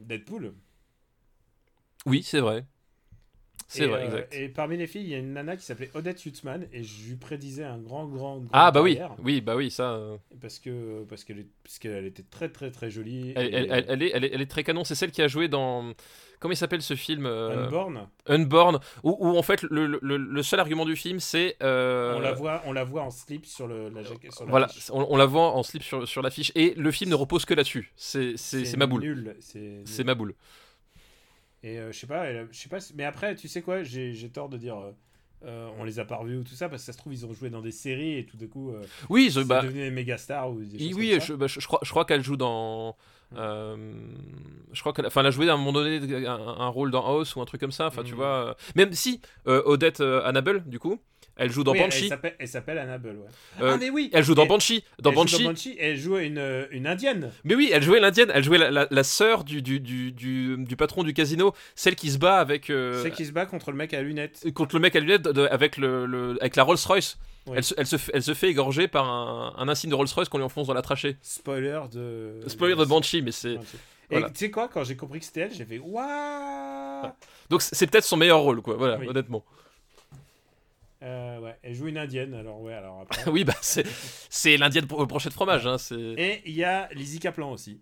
Deadpool. 0.00 0.54
Oui, 2.06 2.22
c'est 2.22 2.40
vrai. 2.40 2.64
C'est 3.70 3.86
vrai, 3.86 4.00
euh, 4.00 4.04
exact. 4.06 4.34
Et 4.34 4.48
parmi 4.48 4.78
les 4.78 4.86
filles, 4.86 5.02
il 5.02 5.08
y 5.10 5.14
a 5.14 5.18
une 5.18 5.34
nana 5.34 5.54
qui 5.56 5.62
s'appelait 5.64 5.90
Odette 5.94 6.24
Hutzman 6.24 6.66
et 6.72 6.82
je 6.82 7.08
lui 7.10 7.16
prédisais 7.16 7.64
un 7.64 7.76
grand, 7.78 8.06
grand, 8.06 8.38
grand 8.38 8.48
Ah 8.54 8.70
bah 8.70 8.80
oui, 8.80 8.96
carrière, 8.96 9.14
oui, 9.22 9.40
bah 9.42 9.56
oui, 9.56 9.70
ça. 9.70 9.92
euh, 9.92 10.16
parce 10.40 10.58
que 10.58 11.04
parce 11.04 11.24
qu'elle 11.24 12.06
était 12.06 12.22
très 12.22 12.48
très 12.48 12.70
très 12.70 12.88
jolie. 12.90 13.34
Elle, 13.36 13.46
et, 13.46 13.50
elle- 13.56 13.66
elle- 13.70 13.84
elle 13.88 14.02
est, 14.02 14.10
elle, 14.14 14.24
est, 14.24 14.30
elle 14.32 14.40
est 14.40 14.50
très 14.50 14.64
canon. 14.64 14.84
C'est 14.84 14.94
celle 14.94 15.10
qui 15.10 15.20
a 15.20 15.28
joué 15.28 15.48
dans. 15.48 15.92
Comment 16.40 16.52
il 16.52 16.56
s'appelle 16.56 16.82
ce 16.82 16.94
film 16.94 17.26
euh, 17.26 17.66
Unborn, 17.66 18.08
Unborn, 18.26 18.78
où, 19.02 19.16
où, 19.20 19.36
en 19.36 19.42
fait 19.42 19.60
le, 19.62 19.86
le- 20.00 20.16
le 20.16 20.42
seul 20.42 20.60
argument 20.60 20.84
du 20.86 20.94
film 20.96 21.18
c'est. 21.20 21.56
euh, 21.62 22.14
on 22.16 22.20
la 22.20 22.32
voit, 22.32 22.62
on 22.64 22.72
la 22.72 22.84
voit 22.84 23.02
en 23.02 23.10
slip 23.10 23.44
sur 23.44 23.66
le 23.66 23.90
la 23.90 24.02
jaquette. 24.02 24.32
sur 24.32 24.46
Voilà, 24.46 24.66
l'affiche. 24.68 24.88
on, 24.90 25.04
on 25.10 25.16
la 25.16 25.26
voit 25.26 25.52
en 25.54 25.62
slip 25.62 25.82
sur, 25.82 26.06
sur 26.08 26.22
l'affiche 26.22 26.52
et 26.54 26.74
le 26.76 26.90
film 26.92 27.10
ne 27.10 27.16
repose 27.16 27.44
que 27.44 27.52
là-dessus. 27.54 27.92
C'est 27.96 28.36
ma 28.78 28.86
boule. 28.86 29.34
C'est 29.40 30.04
ma 30.04 30.14
boule. 30.14 30.34
Et 31.62 31.78
euh, 31.78 31.92
je 31.92 31.98
sais 31.98 32.06
pas, 32.06 32.32
je 32.32 32.46
sais 32.52 32.68
pas. 32.68 32.78
Mais 32.94 33.04
après, 33.04 33.34
tu 33.34 33.48
sais 33.48 33.62
quoi, 33.62 33.82
j'ai 33.82 34.30
tort 34.32 34.48
de 34.48 34.56
dire. 34.58 34.76
euh, 34.78 34.92
euh, 35.44 35.68
on 35.78 35.84
les 35.84 36.00
a 36.00 36.04
pas 36.04 36.16
revus 36.16 36.38
ou 36.38 36.42
tout 36.42 36.54
ça 36.56 36.68
parce 36.68 36.82
que 36.82 36.86
ça 36.86 36.92
se 36.92 36.98
trouve 36.98 37.12
ils 37.12 37.24
ont 37.24 37.32
joué 37.32 37.48
dans 37.48 37.60
des 37.60 37.70
séries 37.70 38.18
et 38.18 38.26
tout 38.26 38.36
d'un 38.36 38.48
coup 38.48 38.72
euh, 38.72 38.82
Oui, 39.08 39.30
je- 39.30 39.38
bah, 39.40 39.62
devenu 39.62 39.82
des 39.82 39.90
méga 39.92 40.18
stars 40.18 40.50
ou 40.50 40.58
des 40.64 40.76
oui, 40.78 40.88
choses 40.90 40.96
oui, 40.98 41.10
comme 41.12 41.20
ça. 41.20 41.26
je, 41.26 41.32
bah, 41.34 41.46
je- 41.46 41.60
je 41.60 41.66
crois, 41.68 41.78
je 41.84 41.90
crois 41.90 42.04
qu'elle 42.04 42.24
joue 42.24 42.36
dans 42.36 42.96
Euh, 43.36 43.76
je 44.72 44.80
crois 44.80 44.92
qu'elle 44.92 45.06
enfin, 45.06 45.20
elle 45.20 45.28
a 45.28 45.30
joué 45.30 45.48
à 45.48 45.54
un 45.54 45.56
moment 45.56 45.72
donné 45.72 46.26
un, 46.26 46.32
un 46.34 46.68
rôle 46.68 46.90
dans 46.90 47.06
House 47.06 47.36
ou 47.36 47.40
un 47.40 47.44
truc 47.44 47.60
comme 47.60 47.70
ça. 47.70 47.86
Enfin, 47.86 48.02
tu 48.02 48.12
Mhm. 48.12 48.16
vois. 48.16 48.56
Même 48.74 48.92
si 48.92 49.20
Odette 49.46 50.00
Annabelle, 50.00 50.64
du 50.66 50.78
coup, 50.80 50.98
elle 51.38 51.50
joue 51.50 51.64
dans 51.64 51.72
Oui, 51.72 51.78
elle 51.78 51.84
Banshee. 51.86 52.08
s'appelle- 52.08 52.34
Elle 52.38 52.48
s'appelle 52.48 52.78
Annabelle, 52.78 53.16
ouais. 53.16 53.62
Euh, 53.62 53.72
ah, 53.74 53.76
mais 53.78 53.90
oui 53.90 54.10
Elle 54.12 54.24
joue 54.24 54.34
dans 54.34 54.46
Banshee. 54.46 54.84
Dans 55.00 55.10
elle 55.10 55.16
joue 55.16 55.22
Banshee. 55.22 55.42
dans 55.44 55.50
Banshee, 55.50 55.70
et 55.78 55.84
elle 55.86 55.96
joue 55.96 56.18
une, 56.18 56.38
euh, 56.38 56.66
une 56.70 56.86
indienne. 56.86 57.30
Mais 57.44 57.54
oui, 57.54 57.70
elle 57.72 57.82
jouait 57.82 58.00
l'indienne. 58.00 58.30
Elle 58.34 58.44
jouait 58.44 58.58
la, 58.58 58.70
la, 58.70 58.86
la 58.90 59.04
sœur 59.04 59.44
du, 59.44 59.62
du, 59.62 59.80
du, 59.80 60.12
du, 60.12 60.56
du 60.58 60.76
patron 60.76 61.02
du 61.04 61.14
casino, 61.14 61.54
celle 61.74 61.94
qui 61.96 62.10
se 62.10 62.18
bat 62.18 62.38
avec. 62.38 62.68
euh, 62.70 63.02
C'est 63.02 63.10
qui 63.10 63.24
se 63.24 63.32
bat 63.32 63.46
contre 63.46 63.70
le 63.70 63.76
mec 63.76 63.94
à 63.94 64.02
lunettes. 64.02 64.44
contre 64.54 64.74
le 64.76 64.80
mec 64.80 64.94
à 64.96 65.00
lunettes 65.00 65.22
de- 65.22 65.46
avec, 65.50 65.76
le, 65.78 66.04
le- 66.06 66.36
avec 66.40 66.56
la 66.56 66.62
Rolls 66.64 66.78
Royce. 66.86 67.16
Oui. 67.46 67.54
Elle, 67.56 67.64
se, 67.64 67.74
elle, 67.78 67.86
se, 67.86 67.96
fait- 67.96 68.12
elle 68.14 68.22
se 68.22 68.34
fait 68.34 68.48
égorger 68.50 68.88
par 68.88 69.08
un, 69.08 69.54
un 69.56 69.68
insigne 69.68 69.88
de 69.90 69.94
Rolls 69.94 70.08
Royce 70.14 70.28
qu'on 70.28 70.36
lui 70.38 70.44
enfonce 70.44 70.66
dans 70.66 70.74
la 70.74 70.82
trachée. 70.82 71.16
Spoiler 71.22 71.80
de. 71.92 72.40
Spoiler 72.46 72.74
de 72.76 72.84
Banshee, 72.84 73.22
mais 73.22 73.32
c'est. 73.32 73.52
Et 73.54 73.58
Voilà. 74.10 74.28
tu 74.30 74.36
sais 74.36 74.50
quoi, 74.50 74.68
quand 74.68 74.84
j'ai 74.84 74.96
compris 74.96 75.18
que 75.20 75.24
c'était 75.26 75.40
elle, 75.42 75.52
j'ai 75.54 75.64
fait 75.66 75.78
Waouh 75.78 77.10
Donc 77.50 77.62
c'est 77.62 77.86
peut-être 77.86 78.04
son 78.04 78.16
meilleur 78.16 78.40
rôle, 78.40 78.60
quoi. 78.62 78.74
Voilà, 78.76 78.98
Oui. 78.98 79.06
honnêtement. 79.08 79.44
Euh, 81.02 81.38
ouais, 81.40 81.56
elle 81.62 81.74
joue 81.74 81.86
une 81.86 81.98
indienne, 81.98 82.34
alors 82.34 82.60
ouais, 82.60 82.74
alors 82.74 83.00
après. 83.00 83.30
oui, 83.30 83.44
bah 83.44 83.54
c'est, 83.60 84.56
l'indienne 84.56 84.86
pour 84.86 85.06
brochette 85.06 85.32
fromage. 85.32 85.66
Hein. 85.66 85.76
Et 86.16 86.42
il 86.44 86.54
y 86.54 86.64
a 86.64 86.88
Lizzie 86.92 87.20
Kaplan 87.20 87.52
aussi. 87.52 87.80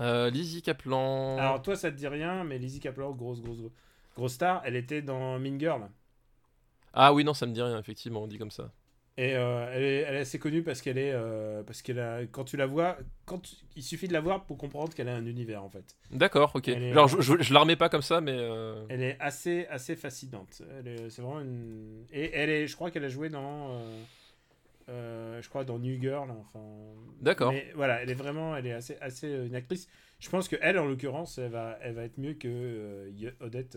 Euh, 0.00 0.30
Lizzie 0.30 0.62
Kaplan. 0.62 1.36
Alors 1.38 1.60
toi, 1.62 1.76
ça 1.76 1.90
te 1.90 1.96
dit 1.96 2.06
rien, 2.06 2.44
mais 2.44 2.58
Lizzie 2.58 2.80
Kaplan, 2.80 3.10
grosse, 3.12 3.40
grosse, 3.40 3.58
grosse, 3.58 3.72
grosse 4.16 4.32
star, 4.34 4.62
elle 4.64 4.76
était 4.76 5.02
dans 5.02 5.38
Mean 5.38 5.58
Girl. 5.58 5.88
Ah 6.92 7.12
oui, 7.12 7.24
non, 7.24 7.34
ça 7.34 7.46
me 7.46 7.52
dit 7.52 7.62
rien, 7.62 7.78
effectivement, 7.78 8.22
on 8.22 8.26
dit 8.26 8.38
comme 8.38 8.50
ça. 8.50 8.70
Et 9.20 9.36
euh, 9.36 9.70
elle, 9.74 9.82
est, 9.82 9.96
elle 9.98 10.14
est 10.14 10.20
assez 10.20 10.38
connue 10.38 10.62
parce 10.62 10.80
qu'elle 10.80 10.96
est, 10.96 11.12
euh, 11.12 11.62
parce 11.62 11.82
qu'elle 11.82 12.00
a, 12.00 12.22
quand 12.26 12.44
tu 12.44 12.56
la 12.56 12.64
vois, 12.64 12.96
quand 13.26 13.38
tu- 13.40 13.54
il 13.76 13.82
suffit 13.82 14.08
de 14.08 14.14
la 14.14 14.20
voir 14.22 14.46
pour 14.46 14.56
comprendre 14.56 14.94
qu'elle 14.94 15.10
a 15.10 15.14
un 15.14 15.26
univers 15.26 15.62
en 15.62 15.68
fait. 15.68 15.84
D'accord, 16.10 16.52
ok. 16.54 16.68
Est- 16.68 16.94
Genre, 16.94 17.06
je, 17.06 17.20
je, 17.20 17.34
je 17.42 17.52
la 17.52 17.60
remets 17.60 17.76
pas 17.76 17.90
comme 17.90 18.00
ça, 18.00 18.22
mais. 18.22 18.32
euh, 18.34 18.82
Elle 18.88 19.02
est 19.02 19.18
assez, 19.20 19.66
assez 19.66 19.94
fascinante. 19.94 20.62
Elle 20.78 20.88
est, 20.88 21.10
c'est 21.10 21.20
vraiment 21.20 21.40
une, 21.42 22.06
et 22.10 22.30
elle 22.32 22.48
est, 22.48 22.66
je 22.66 22.74
crois 22.76 22.90
qu'elle 22.90 23.04
a 23.04 23.10
joué 23.10 23.28
dans, 23.28 23.72
euh, 23.74 24.02
euh, 24.88 25.42
je 25.42 25.48
crois 25.50 25.64
dans 25.64 25.78
New 25.78 26.00
Girl. 26.00 26.30
Enfin. 26.30 26.64
D'accord. 27.20 27.52
Mais 27.52 27.70
voilà, 27.74 28.02
elle 28.02 28.10
est 28.10 28.14
vraiment, 28.14 28.56
elle 28.56 28.66
est 28.68 28.72
assez, 28.72 28.96
assez 29.02 29.26
euh, 29.26 29.46
une 29.46 29.54
actrice. 29.54 29.86
Je 30.18 30.30
pense 30.30 30.48
que 30.48 30.56
elle, 30.62 30.78
en 30.78 30.86
l'occurrence, 30.86 31.36
elle 31.36 31.50
va, 31.50 31.78
elle 31.82 31.94
va 31.94 32.04
être 32.04 32.16
mieux 32.18 32.34
que 32.34 32.48
euh, 32.48 33.30
Odette. 33.40 33.76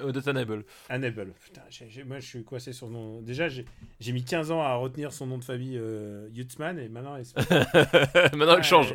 Euh, 0.00 0.08
Odette 0.08 0.28
Annable. 0.28 0.64
Annabelle. 0.88 1.32
Putain, 1.44 1.62
moi 2.06 2.18
je 2.20 2.26
suis 2.26 2.44
coincé 2.44 2.72
sur 2.72 2.86
son 2.86 2.92
nom. 2.92 3.22
Déjà, 3.22 3.48
j'ai 3.48 4.12
mis 4.12 4.24
15 4.24 4.50
ans 4.50 4.62
à 4.62 4.74
retenir 4.74 5.12
son 5.12 5.26
nom 5.26 5.38
de 5.38 5.44
famille 5.44 5.76
euh, 5.78 6.28
Yutzman 6.32 6.78
et 6.78 6.88
maintenant 6.88 7.16
elle 7.16 7.24
Maintenant, 8.36 8.56
elle 8.56 8.62
change. 8.64 8.94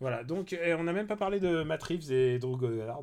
Voilà, 0.00 0.24
donc 0.24 0.52
et 0.52 0.74
on 0.74 0.84
n'a 0.84 0.92
même 0.92 1.06
pas 1.06 1.16
parlé 1.16 1.40
de 1.40 1.62
Matt 1.62 1.82
Reeves 1.82 2.10
et 2.12 2.38
Drew 2.38 2.56
Goddard. 2.56 3.02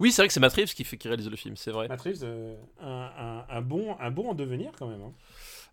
Oui, 0.00 0.10
c'est 0.10 0.22
vrai 0.22 0.28
que 0.28 0.34
c'est 0.34 0.40
Matt 0.40 0.52
Reeves 0.54 0.74
qui, 0.74 0.82
fait, 0.84 0.96
qui 0.96 1.06
réalise 1.08 1.30
le 1.30 1.36
film, 1.36 1.56
c'est 1.56 1.70
vrai. 1.70 1.86
Matt 1.88 2.00
Reeves, 2.00 2.22
euh, 2.24 2.56
un, 2.80 3.44
un- 3.48 3.56
un 3.56 3.60
bon, 3.60 3.96
un 4.00 4.10
bon 4.10 4.30
en 4.30 4.34
devenir 4.34 4.72
quand 4.78 4.88
même. 4.88 5.02
hein. 5.02 5.12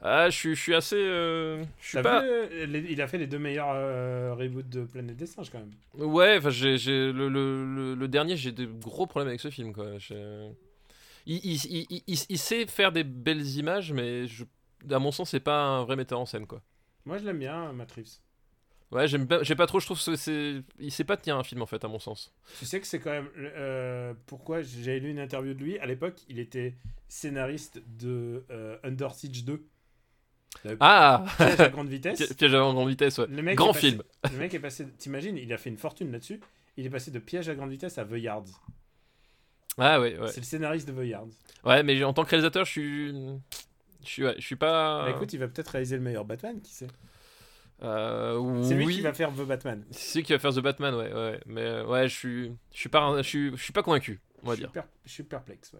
Ah, 0.04 0.30
je 0.32 0.36
suis, 0.36 0.56
je 0.56 0.62
suis 0.62 0.74
assez. 0.74 0.96
euh, 0.96 1.64
je 1.80 1.88
suis 1.88 1.94
T'as 1.98 2.02
pas. 2.04 2.22
vu, 2.24 2.28
euh, 2.30 2.66
les- 2.66 2.92
il 2.92 3.02
a 3.02 3.08
fait 3.08 3.20
les 3.20 3.28
deux 3.28 3.38
meilleurs 3.38 3.70
euh, 3.72 4.34
reboots 4.34 4.68
de 4.68 4.84
Planète 4.84 5.16
des 5.16 5.28
Singes 5.28 5.52
quand 5.52 5.60
même. 5.60 5.72
Ouais, 5.94 6.38
enfin, 6.40 6.50
j'ai, 6.50 6.78
j'ai- 6.80 7.12
le, 7.12 7.30
le, 7.30 7.94
le, 7.94 8.08
dernier, 8.08 8.36
j'ai 8.36 8.52
des 8.52 8.66
gros 8.68 9.06
problèmes 9.06 9.28
avec 9.30 9.40
ce 9.40 9.52
film, 9.52 9.74
quoi. 9.74 9.86
Il, 11.28 11.38
il, 11.46 11.88
il, 12.08 12.26
il- 12.30 12.38
sait 12.40 12.66
faire 12.66 12.92
des 12.92 13.04
belles 13.04 13.46
images, 13.58 13.94
mais 13.94 14.28
je, 14.28 14.44
à 14.90 14.98
mon 14.98 15.12
sens, 15.12 15.30
c'est 15.30 15.40
pas 15.40 15.62
un 15.62 15.84
vrai 15.84 15.96
metteur 15.96 16.20
en 16.20 16.26
scène, 16.26 16.48
quoi. 16.48 16.62
Moi 17.06 17.18
je 17.20 17.26
l'aime 17.26 17.40
bien, 17.40 17.72
Matt 17.74 17.92
Reeves. 17.92 18.18
Ouais, 18.92 19.08
j'aime 19.08 19.28
pas, 19.28 19.42
j'ai 19.44 19.56
pas 19.56 19.68
trop, 19.68 19.80
je 19.80 19.86
trouve 19.86 20.04
que 20.04 20.16
c'est, 20.16 20.64
il 20.80 20.92
sait 20.92 21.04
pas 21.04 21.16
tenir 21.16 21.38
un 21.38 21.44
film, 21.44 21.62
en 21.62 21.66
fait, 21.68 21.84
à 21.86 21.88
mon 21.88 22.00
sens. 22.00 22.34
Tu 22.60 22.66
sais 22.66 22.82
que 22.82 22.88
c'est 22.88 23.00
quand 23.00 23.12
même. 23.12 23.30
euh, 23.38 24.14
pourquoi 24.26 24.62
j'avais 24.64 25.00
lu 25.00 25.12
une 25.12 25.20
interview 25.20 25.54
de 25.54 25.60
lui 25.64 25.78
À 25.80 25.86
l'époque, 25.86 26.20
il 26.28 26.40
était 26.40 26.74
scénariste 27.08 27.82
de 28.00 28.44
Under 28.84 29.14
Siege 29.14 29.46
2. 29.46 29.64
Ah 30.80 31.24
piège 31.38 31.60
à 31.60 31.70
grande 31.70 31.88
vitesse. 31.90 32.28
Pi- 32.28 32.34
Piège 32.36 32.54
à 32.54 32.60
grande 32.60 32.90
vitesse, 32.90 33.18
ouais. 33.18 33.28
Le 33.30 33.42
mec 33.42 33.56
Grand 33.58 33.74
passé- 33.74 33.90
film. 33.92 34.04
Le 34.32 34.38
mec 34.38 34.54
est 34.54 34.60
passé. 34.60 34.88
T'imagines, 34.98 35.38
il 35.38 35.52
a 35.54 35.58
fait 35.58 35.70
une 35.70 35.78
fortune 35.78 36.12
là-dessus. 36.12 36.40
Il 36.78 36.86
est 36.86 36.90
passé 36.90 37.12
de 37.12 37.20
piège 37.20 37.50
à 37.50 37.56
grande 37.56 37.72
vitesse 37.72 37.98
à 37.98 38.06
The 38.06 38.14
Yards. 38.18 38.46
Ah 39.78 40.00
ouais, 40.02 40.18
ouais. 40.20 40.28
C'est 40.30 40.42
le 40.42 40.46
scénariste 40.46 40.88
de 40.90 40.94
The 40.94 41.08
Yards. 41.08 41.28
Ouais, 41.66 41.82
mais 41.84 42.04
en 42.04 42.14
tant 42.14 42.24
que 42.24 42.30
réalisateur, 42.30 42.66
je 42.66 42.72
suis. 42.72 43.12
Je 44.04 44.08
suis, 44.10 44.24
ouais, 44.26 44.36
je 44.38 44.46
suis 44.46 44.56
pas. 44.56 45.06
Bah, 45.06 45.12
écoute, 45.12 45.32
il 45.34 45.40
va 45.40 45.48
peut-être 45.48 45.70
réaliser 45.70 45.96
le 45.96 46.02
meilleur 46.02 46.26
Batman, 46.26 46.60
qui 46.62 46.72
sait 46.74 46.88
Euh, 47.84 48.64
C'est 48.64 48.76
lui 48.76 48.86
oui. 48.86 48.96
qui 48.96 49.02
va 49.02 49.14
faire 49.14 49.32
The 49.32 49.42
Batman. 49.46 49.84
C'est 49.92 50.20
lui 50.20 50.26
qui 50.26 50.34
va 50.34 50.40
faire 50.40 50.54
The 50.54 50.60
Batman, 50.60 50.94
ouais, 50.96 51.12
ouais. 51.14 51.40
Mais 51.48 51.82
ouais, 51.82 52.08
je 52.08 52.16
suis, 52.16 52.52
je 52.74 52.80
suis 52.80 52.90
pas, 52.90 53.18
je 53.18 53.28
suis, 53.28 53.52
je 53.58 53.62
suis 53.64 53.74
pas 53.74 53.82
convaincu, 53.84 54.20
on 54.44 54.50
va 54.50 54.54
je, 54.56 54.60
dire. 54.62 54.72
per- 54.72 54.82
je 55.06 55.12
suis 55.12 55.24
perplexe, 55.24 55.72
ouais. 55.74 55.80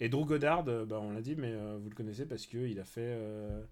Et 0.00 0.08
Drew 0.08 0.24
Goddard, 0.24 0.64
euh, 0.68 0.84
bah, 0.86 0.98
on 1.00 1.10
l'a 1.12 1.20
dit, 1.20 1.34
mais 1.36 1.52
euh, 1.52 1.78
vous 1.82 1.90
le 1.90 1.94
connaissez 1.94 2.24
parce 2.26 2.46
qu'il 2.46 2.78
a 2.80 2.84
fait. 2.84 3.00
euh, 3.02 3.62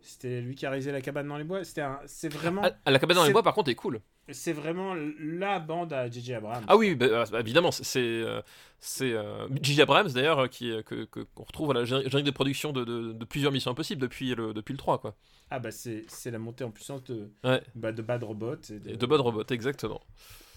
C'était 0.00 0.40
lui 0.40 0.54
qui 0.54 0.64
a 0.66 0.70
réalisé 0.70 0.92
La 0.92 1.00
cabane 1.00 1.26
dans 1.28 1.36
les 1.38 1.44
bois. 1.44 1.64
C'était 1.64 1.80
un... 1.80 2.00
C'est 2.06 2.32
vraiment, 2.32 2.62
Ah, 2.84 2.90
la 2.90 2.98
cabane 2.98 3.16
dans 3.16 3.24
les 3.24 3.32
bois, 3.32 3.42
par 3.42 3.54
contre, 3.54 3.70
est 3.70 3.74
cool. 3.74 4.00
C'est 4.30 4.52
vraiment 4.52 4.94
la 5.20 5.58
bande 5.58 5.92
à 5.92 6.08
J.J. 6.10 6.34
Abrams. 6.34 6.64
Ah 6.68 6.76
oui, 6.76 6.94
bah, 6.94 7.24
bah, 7.30 7.40
évidemment, 7.40 7.70
c'est, 7.72 7.84
c'est, 7.84 8.00
euh, 8.00 8.40
c'est 8.78 9.12
euh, 9.12 9.48
J.J. 9.60 9.82
Abrams 9.82 10.08
d'ailleurs 10.08 10.38
euh, 10.40 10.46
qui, 10.46 10.70
euh, 10.70 10.82
que, 10.82 11.04
qu'on 11.04 11.42
retrouve 11.44 11.70
à 11.72 11.74
la 11.74 11.84
géné- 11.84 12.04
générique 12.04 12.26
de 12.26 12.30
production 12.30 12.72
de, 12.72 12.84
de, 12.84 13.12
de 13.12 13.24
plusieurs 13.24 13.52
missions 13.52 13.70
impossibles 13.72 14.00
depuis 14.00 14.34
le, 14.34 14.54
depuis 14.54 14.72
le 14.72 14.78
3 14.78 14.98
quoi. 14.98 15.14
Ah 15.50 15.58
bah 15.58 15.70
c'est 15.70 16.04
c'est 16.08 16.30
la 16.30 16.38
montée 16.38 16.64
en 16.64 16.70
puissance 16.70 17.04
de, 17.04 17.30
Ouais. 17.44 17.62
bah, 17.74 17.92
de 17.92 18.00
Bad 18.00 18.22
Robot. 18.24 18.54
Et 18.70 18.78
de, 18.78 18.90
Et 18.90 18.96
de 18.96 19.06
Bad 19.06 19.20
Robot, 19.20 19.44
exactement. 19.50 20.00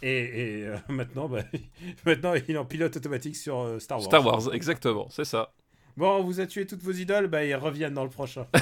Et, 0.01 0.59
et, 0.59 0.65
euh, 0.67 0.77
maintenant, 0.89 1.27
bah, 1.27 1.43
maintenant, 2.05 2.33
il 2.35 2.51
est 2.51 2.57
en 2.57 2.65
pilote 2.65 2.95
automatique 2.95 3.35
sur 3.35 3.59
euh, 3.59 3.79
Star 3.79 3.97
Wars. 3.97 4.05
Star 4.05 4.25
Wars, 4.25 4.53
exactement, 4.53 5.07
c'est 5.09 5.25
ça. 5.25 5.53
Bon, 5.97 6.17
on 6.17 6.23
vous 6.23 6.41
a 6.41 6.45
tué 6.45 6.65
toutes 6.65 6.81
vos 6.81 6.91
idoles, 6.91 7.27
bah 7.27 7.45
ils 7.45 7.55
reviennent 7.55 7.93
dans 7.93 8.03
le 8.03 8.09
prochain. 8.09 8.45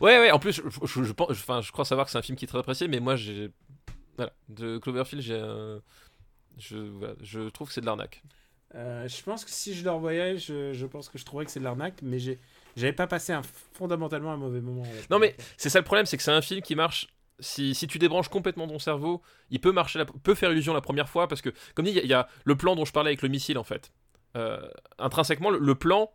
ouais, 0.00 0.18
ouais. 0.18 0.30
En 0.30 0.38
plus, 0.38 0.52
je, 0.52 0.62
je, 0.86 1.02
je 1.04 1.12
pense, 1.12 1.30
enfin, 1.30 1.60
je 1.60 1.72
crois 1.72 1.84
savoir 1.84 2.06
que 2.06 2.12
c'est 2.12 2.18
un 2.18 2.22
film 2.22 2.36
qui 2.36 2.44
est 2.44 2.48
très 2.48 2.58
apprécié, 2.58 2.88
mais 2.88 3.00
moi, 3.00 3.16
j'ai, 3.16 3.50
voilà, 4.16 4.32
de 4.48 4.78
Cloverfield, 4.78 5.22
j'ai, 5.22 5.38
un- 5.38 5.80
je, 6.58 6.76
voilà, 6.76 7.14
je 7.22 7.48
trouve 7.48 7.68
que 7.68 7.74
c'est 7.74 7.80
de 7.80 7.86
l'arnaque. 7.86 8.22
Euh, 8.74 9.08
je 9.08 9.22
pense 9.22 9.44
que 9.44 9.50
si 9.50 9.74
je 9.74 9.82
le 9.82 9.90
revoyais, 9.90 10.36
je, 10.38 10.72
je 10.72 10.86
pense 10.86 11.08
que 11.08 11.18
je 11.18 11.24
trouverais 11.24 11.46
que 11.46 11.50
c'est 11.50 11.60
de 11.60 11.64
l'arnaque, 11.64 12.00
mais 12.02 12.18
j'ai 12.18 12.38
j'avais 12.76 12.92
pas 12.92 13.06
passé 13.08 13.32
un, 13.32 13.42
fondamentalement 13.72 14.30
un 14.32 14.36
mauvais 14.36 14.60
moment. 14.60 14.84
Non, 15.10 15.18
mais 15.18 15.36
c'est 15.56 15.68
ça 15.70 15.78
le 15.80 15.84
problème, 15.84 16.06
c'est 16.06 16.16
que 16.16 16.22
c'est 16.22 16.30
un 16.32 16.42
film 16.42 16.60
qui 16.62 16.74
marche. 16.76 17.08
Si, 17.40 17.74
si 17.74 17.86
tu 17.86 17.98
débranches 17.98 18.28
complètement 18.28 18.66
ton 18.68 18.78
cerveau, 18.80 19.22
il 19.50 19.60
peut 19.60 19.70
marcher, 19.72 19.98
la- 20.00 20.06
peut 20.06 20.34
faire 20.34 20.50
illusion 20.52 20.74
la 20.74 20.80
première 20.80 21.08
fois 21.08 21.28
parce 21.28 21.40
que, 21.40 21.50
comme 21.74 21.84
dit, 21.86 21.92
il 21.92 21.96
y, 21.96 22.00
a- 22.00 22.02
il 22.02 22.08
y 22.10 22.14
a 22.14 22.28
le 22.44 22.56
plan 22.56 22.74
dont 22.76 22.84
je 22.84 22.92
parlais 22.92 23.08
avec 23.10 23.22
le 23.22 23.28
missile 23.28 23.58
en 23.58 23.64
fait. 23.64 23.92
Euh, 24.36 24.60
intrinsèquement, 24.98 25.50
le, 25.50 25.58
le 25.58 25.74
plan 25.74 26.10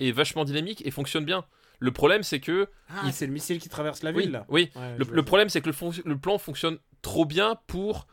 est 0.00 0.10
vachement 0.12 0.44
dynamique 0.44 0.82
et 0.86 0.90
fonctionne 0.90 1.24
bien. 1.24 1.44
Le 1.78 1.90
problème, 1.92 2.22
c'est 2.22 2.40
que 2.40 2.68
Ah, 2.88 3.02
il- 3.06 3.12
c'est 3.12 3.26
le 3.26 3.32
missile 3.32 3.58
qui 3.60 3.68
traverse 3.68 4.02
la 4.02 4.10
oui, 4.12 4.22
ville 4.24 4.32
là. 4.32 4.46
oui. 4.48 4.70
Ouais, 4.76 4.96
Le, 4.96 5.22
problème, 5.22 5.48
c'est 5.48 5.60
que 5.60 5.66
le, 5.66 5.72
fon- 5.72 5.92
le 6.04 6.16
plan 6.18 6.38
fonctionne 6.38 6.78
trop 7.02 7.24
bien 7.24 7.56
pour 7.66 8.06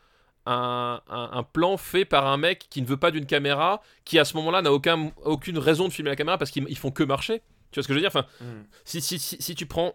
un, 0.46 1.00
un- 1.08 1.30
un 1.32 1.42
plan 1.42 1.76
fait 1.76 2.04
par 2.04 2.26
un 2.26 2.36
mec 2.36 2.66
qui 2.70 2.82
ne 2.82 2.86
veut 2.86 2.96
pas 2.96 3.10
d'une 3.10 3.26
caméra, 3.26 3.80
qui 4.04 4.18
à 4.18 4.24
ce 4.24 4.36
moment-là 4.36 4.62
n'a 4.62 4.72
aucun, 4.72 5.12
aucune 5.24 5.58
raison 5.58 5.86
de 5.88 5.92
filmer 5.92 6.10
la 6.10 6.16
caméra 6.16 6.38
parce 6.38 6.50
qu'ils 6.50 6.66
ils 6.68 6.78
font 6.78 6.90
que 6.90 7.02
marcher. 7.04 7.42
Tu 7.70 7.76
vois 7.78 7.82
ce 7.84 7.88
que 7.88 7.94
je 7.94 7.98
veux 7.98 8.02
dire? 8.02 8.08
Enfin. 8.14 8.26
Hmm. 8.40 8.62
si, 8.84 9.00
si, 9.00 9.18
si, 9.18 9.36
si 9.40 9.54
tu 9.54 9.66
prends 9.66 9.94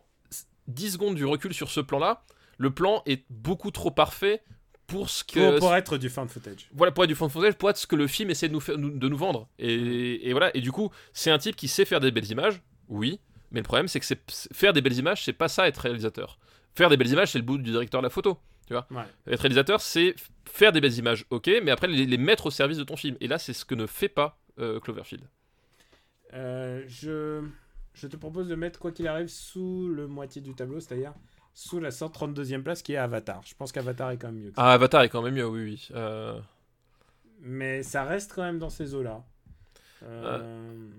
10 0.68 0.92
secondes 0.94 1.16
du 1.16 1.26
recul 1.26 1.54
sur 1.54 1.70
ce 1.70 1.82
plan-là, 1.82 2.24
le 2.58 2.72
plan 2.74 3.04
est 3.06 3.26
beaucoup 3.30 3.72
trop 3.72 3.92
parfait 3.92 4.42
pour 4.88 5.10
ce 5.10 5.24
que. 5.24 5.52
Pour, 5.52 5.60
pour 5.60 5.76
être 5.76 5.98
du 5.98 6.10
fan 6.10 6.28
footage. 6.30 6.68
Voilà, 6.74 6.92
pour 6.92 7.04
être 7.04 7.08
du 7.10 7.14
de 7.14 7.18
footage, 7.18 7.54
pour 7.56 7.70
être 7.70 7.78
ce 7.78 7.88
que 7.88 7.96
le 7.96 8.08
film 8.08 8.30
essaie 8.30 8.48
de 8.48 8.54
nous, 8.54 8.60
faire- 8.60 8.78
nous- 8.78 8.90
de 8.98 9.08
nous 9.10 9.18
vendre. 9.18 9.48
Et, 9.60 10.30
et 10.30 10.32
voilà, 10.32 10.56
et 10.56 10.62
du 10.62 10.72
coup, 10.72 10.92
c'est 11.14 11.32
un 11.32 11.38
type 11.38 11.56
qui 11.56 11.68
sait 11.68 11.86
faire 11.86 12.00
des 12.00 12.12
belles 12.12 12.30
images, 12.32 12.62
oui, 12.90 13.20
mais 13.52 13.60
le 13.62 13.64
problème, 13.64 13.88
c'est 13.88 14.00
que 14.00 14.06
faire 14.54 14.74
des 14.74 14.82
belles 14.82 14.98
images, 14.98 15.24
c'est 15.24 15.34
pas 15.34 15.48
ça 15.48 15.68
être 15.68 15.78
réalisateur. 15.80 16.38
Faire 16.76 16.90
des 16.90 16.98
belles 16.98 17.12
images, 17.12 17.32
c'est 17.32 17.40
le 17.40 17.46
bout 17.46 17.58
du 17.58 17.72
directeur 17.72 18.02
de 18.02 18.06
la 18.06 18.10
photo. 18.10 18.38
Ouais. 18.70 18.78
Être 19.28 19.40
réalisateur, 19.42 19.80
c'est 19.80 20.16
faire 20.46 20.72
des 20.72 20.82
belles 20.82 20.98
images, 20.98 21.26
ok, 21.30 21.50
mais 21.64 21.72
après 21.72 21.88
les, 21.88 22.06
les 22.06 22.18
mettre 22.18 22.48
au 22.48 22.52
service 22.52 22.78
de 22.78 22.84
ton 22.84 22.96
film. 22.98 23.16
Et 23.22 23.28
là, 23.28 23.38
c'est 23.38 23.54
ce 23.54 23.64
que 23.64 23.76
ne 23.76 23.86
fait 23.86 24.10
pas 24.10 24.40
euh, 24.60 24.80
Cloverfield. 24.80 25.24
Euh, 26.34 26.84
je, 26.88 27.44
je 27.94 28.08
te 28.08 28.18
propose 28.18 28.48
de 28.48 28.56
mettre, 28.56 28.80
quoi 28.80 28.92
qu'il 28.92 29.08
arrive, 29.08 29.28
sous 29.28 29.88
le 29.88 30.08
moitié 30.08 30.42
du 30.42 30.54
tableau, 30.54 30.80
c'est-à-dire 30.80 31.14
sous 31.56 31.80
la 31.80 31.90
132e 31.90 32.62
place 32.62 32.84
qui 32.84 32.94
est 32.94 32.98
Avatar. 32.98 33.42
Je 33.46 33.56
pense 33.56 33.72
qu'Avatar 33.72 34.12
est 34.12 34.18
quand 34.18 34.28
même 34.32 34.44
mieux. 34.44 34.54
Ah, 34.58 34.74
Avatar 34.74 35.02
est 35.04 35.10
quand 35.10 35.22
même 35.24 35.34
mieux, 35.34 35.48
oui, 35.48 35.64
oui. 35.64 35.88
Euh, 35.96 36.40
Mais 37.40 37.82
ça 37.82 38.04
reste 38.04 38.34
quand 38.36 38.44
même 38.44 38.60
dans 38.60 38.70
ces 38.70 38.94
eaux-là. 38.94 39.24
Euh, 40.04 40.90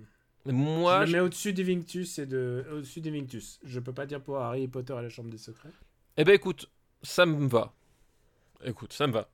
moi, 0.47 1.03
je 1.03 1.07
je- 1.07 1.13
le 1.13 1.19
mets 1.19 1.25
au-dessus 1.25 1.53
d'Evictus 1.53 2.19
et 2.19 2.27
de 2.27 2.65
au-dessus 2.73 3.01
d'Evictus. 3.01 3.61
Je 3.65 3.79
peux 3.81 3.93
pas 3.93 4.07
dire 4.07 4.21
pour 4.21 4.39
Harry 4.39 4.67
Potter 4.67 4.95
et 4.99 5.03
la 5.03 5.09
Chambre 5.11 5.31
des 5.31 5.39
Secrets. 5.39 5.71
eh 6.17 6.25
ben 6.25 6.35
écoute, 6.35 6.71
ça 7.03 7.27
me 7.27 7.47
va. 7.47 7.73
Écoute, 8.65 8.93
ça 8.93 9.07
me 9.07 9.13
va. 9.13 9.29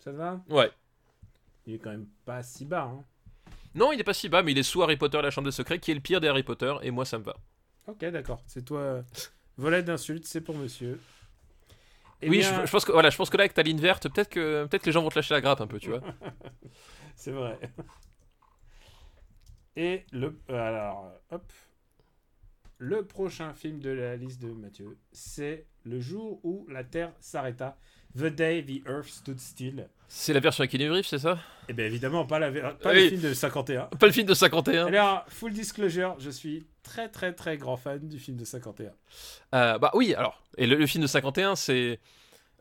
Ça 0.00 0.10
te 0.10 0.16
va? 0.16 0.42
Ouais. 0.50 0.70
Il 1.66 1.74
est 1.74 1.78
quand 1.78 1.90
même 1.90 2.08
pas 2.24 2.42
si 2.42 2.64
bas. 2.64 2.90
Hein. 2.92 3.04
Non, 3.74 3.92
il 3.92 4.00
est 4.00 4.04
pas 4.04 4.12
si 4.14 4.28
bas, 4.28 4.42
mais 4.42 4.50
il 4.52 4.58
est 4.58 4.64
sous 4.64 4.82
Harry 4.82 4.96
Potter 4.96 5.18
et 5.18 5.22
la 5.22 5.30
Chambre 5.30 5.46
des 5.46 5.52
Secrets, 5.52 5.78
qui 5.78 5.92
est 5.92 5.94
le 5.94 6.00
pire 6.00 6.20
des 6.20 6.26
Harry 6.28 6.42
Potter, 6.42 6.74
et 6.82 6.90
moi, 6.90 7.04
ça 7.04 7.18
me 7.18 7.24
va. 7.24 7.36
Ok, 7.86 8.04
d'accord. 8.06 8.42
C'est 8.46 8.64
toi. 8.64 9.04
Volet 9.56 9.82
d'insultes, 9.82 10.24
c'est 10.24 10.40
pour 10.40 10.56
monsieur. 10.56 10.98
Eh 12.22 12.28
oui, 12.30 12.38
bien, 12.38 12.60
je, 12.62 12.66
je 12.66 12.70
pense 12.72 12.84
que 12.84 12.92
voilà, 12.92 13.10
je 13.10 13.16
pense 13.16 13.30
que 13.30 13.36
là 13.36 13.42
avec 13.42 13.54
ta 13.54 13.62
ligne 13.62 13.80
verte, 13.80 14.08
peut-être 14.08 14.28
que 14.30 14.66
que 14.70 14.86
les 14.86 14.92
gens 14.92 15.02
vont 15.02 15.08
te 15.08 15.16
lâcher 15.16 15.34
la 15.34 15.40
grappe 15.40 15.60
un 15.60 15.66
peu, 15.66 15.78
tu 15.80 15.90
vois. 15.90 16.00
C'est 17.16 17.32
vrai. 17.32 17.58
Et 19.76 20.04
le. 20.12 20.38
euh, 20.50 20.54
Alors, 20.68 21.12
hop. 21.30 21.52
Le 22.78 23.04
prochain 23.06 23.54
film 23.54 23.78
de 23.78 23.90
la 23.90 24.16
liste 24.16 24.42
de 24.42 24.50
Mathieu, 24.50 24.98
c'est 25.12 25.66
Le 25.84 26.00
jour 26.00 26.40
où 26.44 26.66
la 26.68 26.82
Terre 26.82 27.12
s'arrêta. 27.20 27.76
The 28.18 28.24
Day 28.24 28.64
the 28.64 28.86
Earth 28.88 29.06
Stood 29.06 29.38
Still. 29.38 29.88
C'est 30.08 30.32
la 30.34 30.40
version 30.40 30.62
avec 30.62 30.72
Keanu 30.72 31.02
c'est 31.04 31.20
ça? 31.20 31.38
Et 31.68 31.72
bien 31.72 31.86
évidemment, 31.86 32.26
pas, 32.26 32.38
la, 32.40 32.50
pas 32.74 32.90
Oui. 32.90 33.04
le 33.04 33.08
film 33.10 33.20
de 33.22 33.34
51. 33.34 33.84
Pas 33.86 34.06
le 34.06 34.12
film 34.12 34.26
de 34.26 34.34
51. 34.34 34.86
Alors, 34.86 35.24
full 35.28 35.52
disclosure, 35.52 36.16
je 36.18 36.28
suis 36.30 36.66
très 36.92 37.08
très 37.08 37.32
très 37.32 37.56
grand 37.56 37.76
fan 37.76 38.06
du 38.08 38.18
film 38.18 38.36
de 38.36 38.44
51. 38.44 38.90
Euh, 39.54 39.78
bah 39.78 39.90
oui, 39.94 40.14
alors. 40.14 40.42
Et 40.58 40.66
le, 40.66 40.76
le 40.76 40.86
film 40.86 41.02
de 41.02 41.06
51, 41.08 41.56
c'est. 41.56 42.00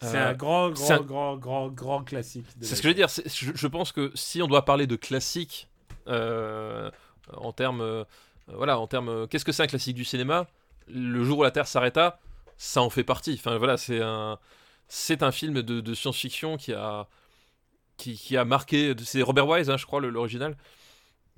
C'est 0.02 0.18
euh, 0.18 0.30
un 0.30 0.34
grand, 0.34 0.70
grand, 0.72 0.92
un- 0.92 1.00
grand, 1.02 1.38
grand, 1.38 1.68
grand 1.70 2.04
classique. 2.04 2.46
C'est 2.62 2.76
ce 2.76 2.82
que 2.82 2.84
je 2.84 2.88
veux 2.88 2.94
dire. 2.96 3.08
Je, 3.10 3.52
je 3.54 3.68
pense 3.68 3.92
que 3.92 4.12
si 4.16 4.42
on 4.42 4.48
doit 4.48 4.66
parler 4.66 4.88
de 4.88 4.96
classique 4.96 5.68
euh, 6.08 6.90
en 7.34 7.52
termes, 7.52 7.82
euh, 7.82 8.04
voilà, 8.48 8.80
en 8.80 8.88
termes, 8.88 9.28
qu'est-ce 9.28 9.46
que 9.46 9.52
c'est 9.52 9.64
un 9.64 9.68
classique 9.68 9.96
du 9.96 10.06
cinéma? 10.06 10.48
Le 10.88 11.24
jour 11.24 11.40
où 11.40 11.44
la 11.44 11.52
Terre 11.52 11.68
s'arrêta, 11.68 12.20
ça 12.58 12.82
en 12.82 12.90
fait 12.90 13.04
partie. 13.04 13.36
Enfin 13.38 13.58
voilà, 13.58 13.78
c'est 13.78 14.02
un, 14.02 14.40
c'est 14.88 15.22
un 15.24 15.32
film 15.32 15.62
de, 15.62 15.82
de 15.82 15.94
science-fiction 15.94 16.58
qui 16.58 16.74
a, 16.74 17.08
qui, 17.98 18.16
qui 18.16 18.38
a 18.38 18.46
marqué. 18.46 18.96
C'est 19.04 19.22
Robert 19.22 19.48
Wise, 19.48 19.70
hein, 19.70 19.78
je 19.78 19.86
crois, 19.86 20.02
l'original, 20.02 20.58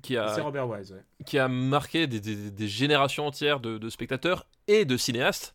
qui 0.04 0.16
a, 0.16 0.42
Robert 0.42 0.68
Wise, 0.68 0.92
ouais. 0.92 1.24
qui 1.26 1.38
a 1.38 1.48
marqué 1.48 2.06
des, 2.06 2.20
des- 2.20 2.50
des 2.50 2.68
générations 2.68 3.26
entières 3.26 3.58
de, 3.60 3.78
de 3.78 3.88
spectateurs 3.90 4.46
et 4.68 4.84
de 4.84 4.96
cinéastes. 4.96 5.54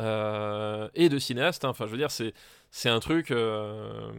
euh, 0.00 0.88
et 0.94 1.08
de 1.08 1.18
cinéastes, 1.18 1.64
hein. 1.64 1.68
enfin 1.68 1.86
je 1.86 1.92
veux 1.92 1.96
dire, 1.98 2.10
c'est, 2.10 2.34
c'est 2.70 2.88
un 2.88 2.98
truc. 3.00 3.30
euh, 3.30 4.10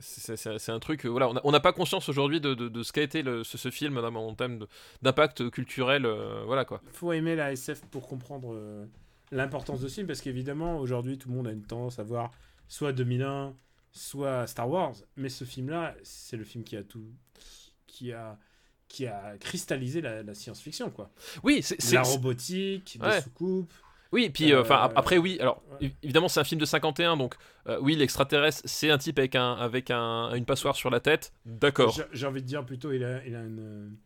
c'est, 0.00 0.36
c'est- 0.36 0.58
c'est 0.58 0.72
un 0.72 0.78
truc. 0.78 1.04
voilà, 1.06 1.30
on 1.44 1.50
n'a 1.52 1.60
pas 1.60 1.72
conscience 1.72 2.08
aujourd'hui 2.08 2.40
de, 2.40 2.54
de- 2.54 2.68
de 2.68 2.82
ce 2.82 2.92
qu'a 2.92 3.02
été 3.02 3.22
le- 3.22 3.44
ce, 3.44 3.58
ce 3.58 3.70
film 3.70 3.98
en 3.98 4.34
termes 4.34 4.66
d'impact 5.02 5.50
culturel. 5.50 6.06
euh, 6.06 6.42
voilà 6.46 6.64
quoi. 6.64 6.80
faut 6.92 7.12
aimer 7.12 7.34
la 7.36 7.52
SF 7.52 7.82
pour 7.90 8.06
comprendre 8.06 8.52
euh, 8.54 8.86
l'importance 9.32 9.80
de 9.80 9.88
ce 9.88 9.94
film 9.94 10.06
parce 10.06 10.20
qu'évidemment 10.20 10.78
aujourd'hui 10.78 11.18
tout 11.18 11.28
le 11.28 11.34
monde 11.34 11.46
a 11.48 11.52
une 11.52 11.62
tendance 11.64 11.98
à 11.98 12.02
voir 12.04 12.30
soit 12.68 12.92
2001 12.92 13.54
soit 13.92 14.46
Star 14.46 14.68
Wars 14.70 14.94
mais 15.16 15.28
ce 15.28 15.44
film 15.44 15.68
là 15.70 15.94
c'est 16.02 16.36
le 16.36 16.44
film 16.44 16.62
qui 16.64 16.76
a 16.76 16.82
tout 16.84 17.04
qui 17.86 18.12
a 18.12 18.38
qui 18.88 19.06
a 19.06 19.36
cristallisé 19.38 20.00
la, 20.00 20.22
la 20.22 20.34
science-fiction 20.34 20.90
quoi 20.90 21.10
Oui, 21.42 21.60
c'est, 21.62 21.92
la 21.92 22.02
robotique 22.02 22.98
des 23.00 23.06
Ouais. 23.06 23.20
sous-coupes 23.20 23.72
Oui, 24.12 24.30
puis 24.30 24.52
euh, 24.52 24.62
enfin 24.62 24.76
Euh, 24.76 24.84
ap- 24.84 24.92
après 24.96 25.18
oui, 25.18 25.36
alors 25.40 25.62
ouais. 25.80 25.92
évidemment 26.02 26.28
c'est 26.28 26.40
un 26.40 26.44
film 26.44 26.58
de 26.60 26.64
51 26.66 27.16
donc 27.18 27.34
euh, 27.66 27.78
oui 27.82 27.94
l'extraterrestre 27.96 28.62
c'est 28.64 28.90
un 28.90 28.96
type 28.98 29.18
avec 29.18 29.34
un 29.34 29.52
avec 29.54 29.90
un 29.90 30.32
une 30.34 30.46
passoire 30.46 30.74
sur 30.76 30.88
la 30.90 31.00
tête. 31.00 31.32
D'accord. 31.44 31.94
j'ai 32.12 32.26
envie 32.26 32.40
de 32.42 32.46
dire 32.46 32.64
plutôt 32.64 32.92
il 32.92 33.04
a 33.04 33.22
il 33.26 33.34
a 33.36 33.40
une 33.42 33.96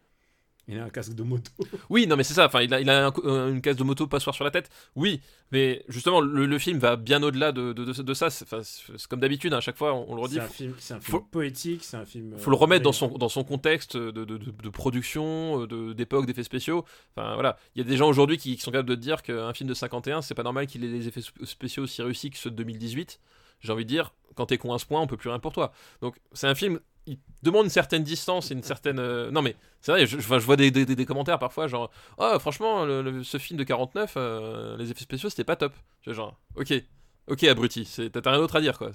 il 0.68 0.78
a 0.78 0.84
un 0.84 0.90
casque 0.90 1.14
de 1.14 1.22
moto 1.22 1.51
Oui, 1.90 2.06
non 2.06 2.16
mais 2.16 2.22
c'est 2.24 2.34
ça, 2.34 2.47
enfin 2.47 2.62
il 2.62 2.72
a, 2.72 2.80
il 2.80 2.89
a 2.89 3.06
un 3.09 3.12
euh, 3.24 3.52
une 3.52 3.60
case 3.60 3.76
de 3.76 3.82
moto 3.84 4.06
passoire 4.06 4.34
sur 4.34 4.44
la 4.44 4.51
tête. 4.51 4.70
Oui, 4.94 5.20
mais 5.51 5.84
justement 5.89 6.20
le, 6.20 6.47
le 6.47 6.59
film 6.59 6.78
va 6.78 6.97
bien 6.97 7.22
au-delà 7.22 7.52
de, 7.52 7.72
de, 7.72 7.84
de- 7.84 8.02
de 8.02 8.14
ça, 8.14 8.30
c'est, 8.30 8.44
enfin, 8.44 8.62
c'est- 8.62 8.93
c'est 8.97 9.06
comme 9.09 9.20
d'habitude 9.20 9.52
à 9.55 9.60
chaque 9.60 9.76
fois 9.76 9.93
on, 9.94 10.06
on 10.10 10.14
le 10.14 10.20
redit. 10.22 10.34
c'est 10.36 10.40
un 10.40 10.48
film 10.48 10.74
c'est 10.78 10.94
un 10.94 11.01
film 11.01 11.10
faut- 11.18 11.20
poétique 11.20 11.84
c'est 11.84 11.97
un 11.97 12.05
film 12.06 12.39
faut 12.39 12.51
le 12.51 12.56
euh, 12.56 12.60
remettre 12.60 12.84
dans 12.84 12.93
son, 12.93 13.09
dans 13.09 13.28
son 13.28 13.44
contexte 13.44 13.97
de, 13.97 14.68
production, 14.70 15.62
euh, 15.62 15.66
de, 15.66 15.93
d'époque, 15.93 16.26
d'effets 16.26 16.43
spéciaux. 16.43 16.84
Enfin 17.16 17.34
voilà, 17.34 17.56
il 17.74 17.82
y 17.82 17.84
a 17.84 17.89
des 17.89 17.97
gens 17.97 18.09
aujourd'hui 18.09 18.39
qui, 18.39 18.56
qui 18.56 18.62
sont 18.62 18.70
capables 18.70 18.89
de 18.89 18.94
dire 18.94 19.22
qu'un 19.22 19.52
film 19.55 19.68
de 19.68 19.74
51, 19.74 20.22
c'est 20.22 20.34
pas 20.34 20.43
normal 20.43 20.66
qu'il 20.66 20.84
ait 20.84 20.89
des 20.90 21.09
effets 21.09 21.20
sp- 21.20 21.44
spéciaux 21.44 21.84
aussi 21.84 22.02
réussis 22.02 22.30
que 22.30 22.39
ceux 22.39 22.51
de 22.51 22.56
2018. 22.56 23.20
J'ai 23.60 23.72
envie 23.72 23.84
de 23.84 23.89
dire, 23.89 24.12
quand 24.34 24.47
t'es 24.47 24.59
con 24.59 24.72
à 24.74 24.78
ce 24.78 24.86
point, 24.86 25.01
on 25.01 25.06
peut 25.06 25.16
plus 25.16 25.28
rien 25.30 25.39
pour 25.39 25.52
toi. 25.52 25.72
Donc 26.01 26.16
c'est 26.32 26.48
un 26.48 26.55
film, 26.56 26.80
il 27.07 27.19
demande 27.43 27.65
une 27.65 27.70
certaine 27.70 28.03
distance 28.05 28.51
et 28.51 28.55
une 28.55 28.62
certaine. 28.62 28.99
euh, 28.99 29.31
Non 29.31 29.43
mais 29.43 29.57
c'est 29.81 29.93
vrai, 29.93 30.07
je, 30.07 30.19
je 30.20 30.27
vois- 30.27 30.39
je 30.39 30.47
vois 30.47 30.57
des, 30.57 30.70
des- 30.70 30.85
des 30.87 31.07
commentaires 31.07 31.39
parfois 31.39 31.66
genre, 31.66 31.91
oh 32.19 32.39
franchement, 32.39 32.85
le- 32.85 33.03
le- 33.03 33.24
ce 33.24 33.39
film 33.39 33.59
de 33.59 33.65
49, 33.65 34.15
euh, 34.16 34.77
les 34.77 34.91
effets 34.91 35.03
spéciaux 35.03 35.29
c'était 35.31 35.45
pas 35.45 35.57
top. 35.57 35.73
Genre, 36.07 36.39
ok. 36.57 36.73
Ok, 37.29 37.45
abruti, 37.45 37.89
t'as 38.12 38.31
rien 38.31 38.41
d'autre 38.41 38.57
à 38.57 38.61
dire 38.61 38.77
quoi. 38.77 38.91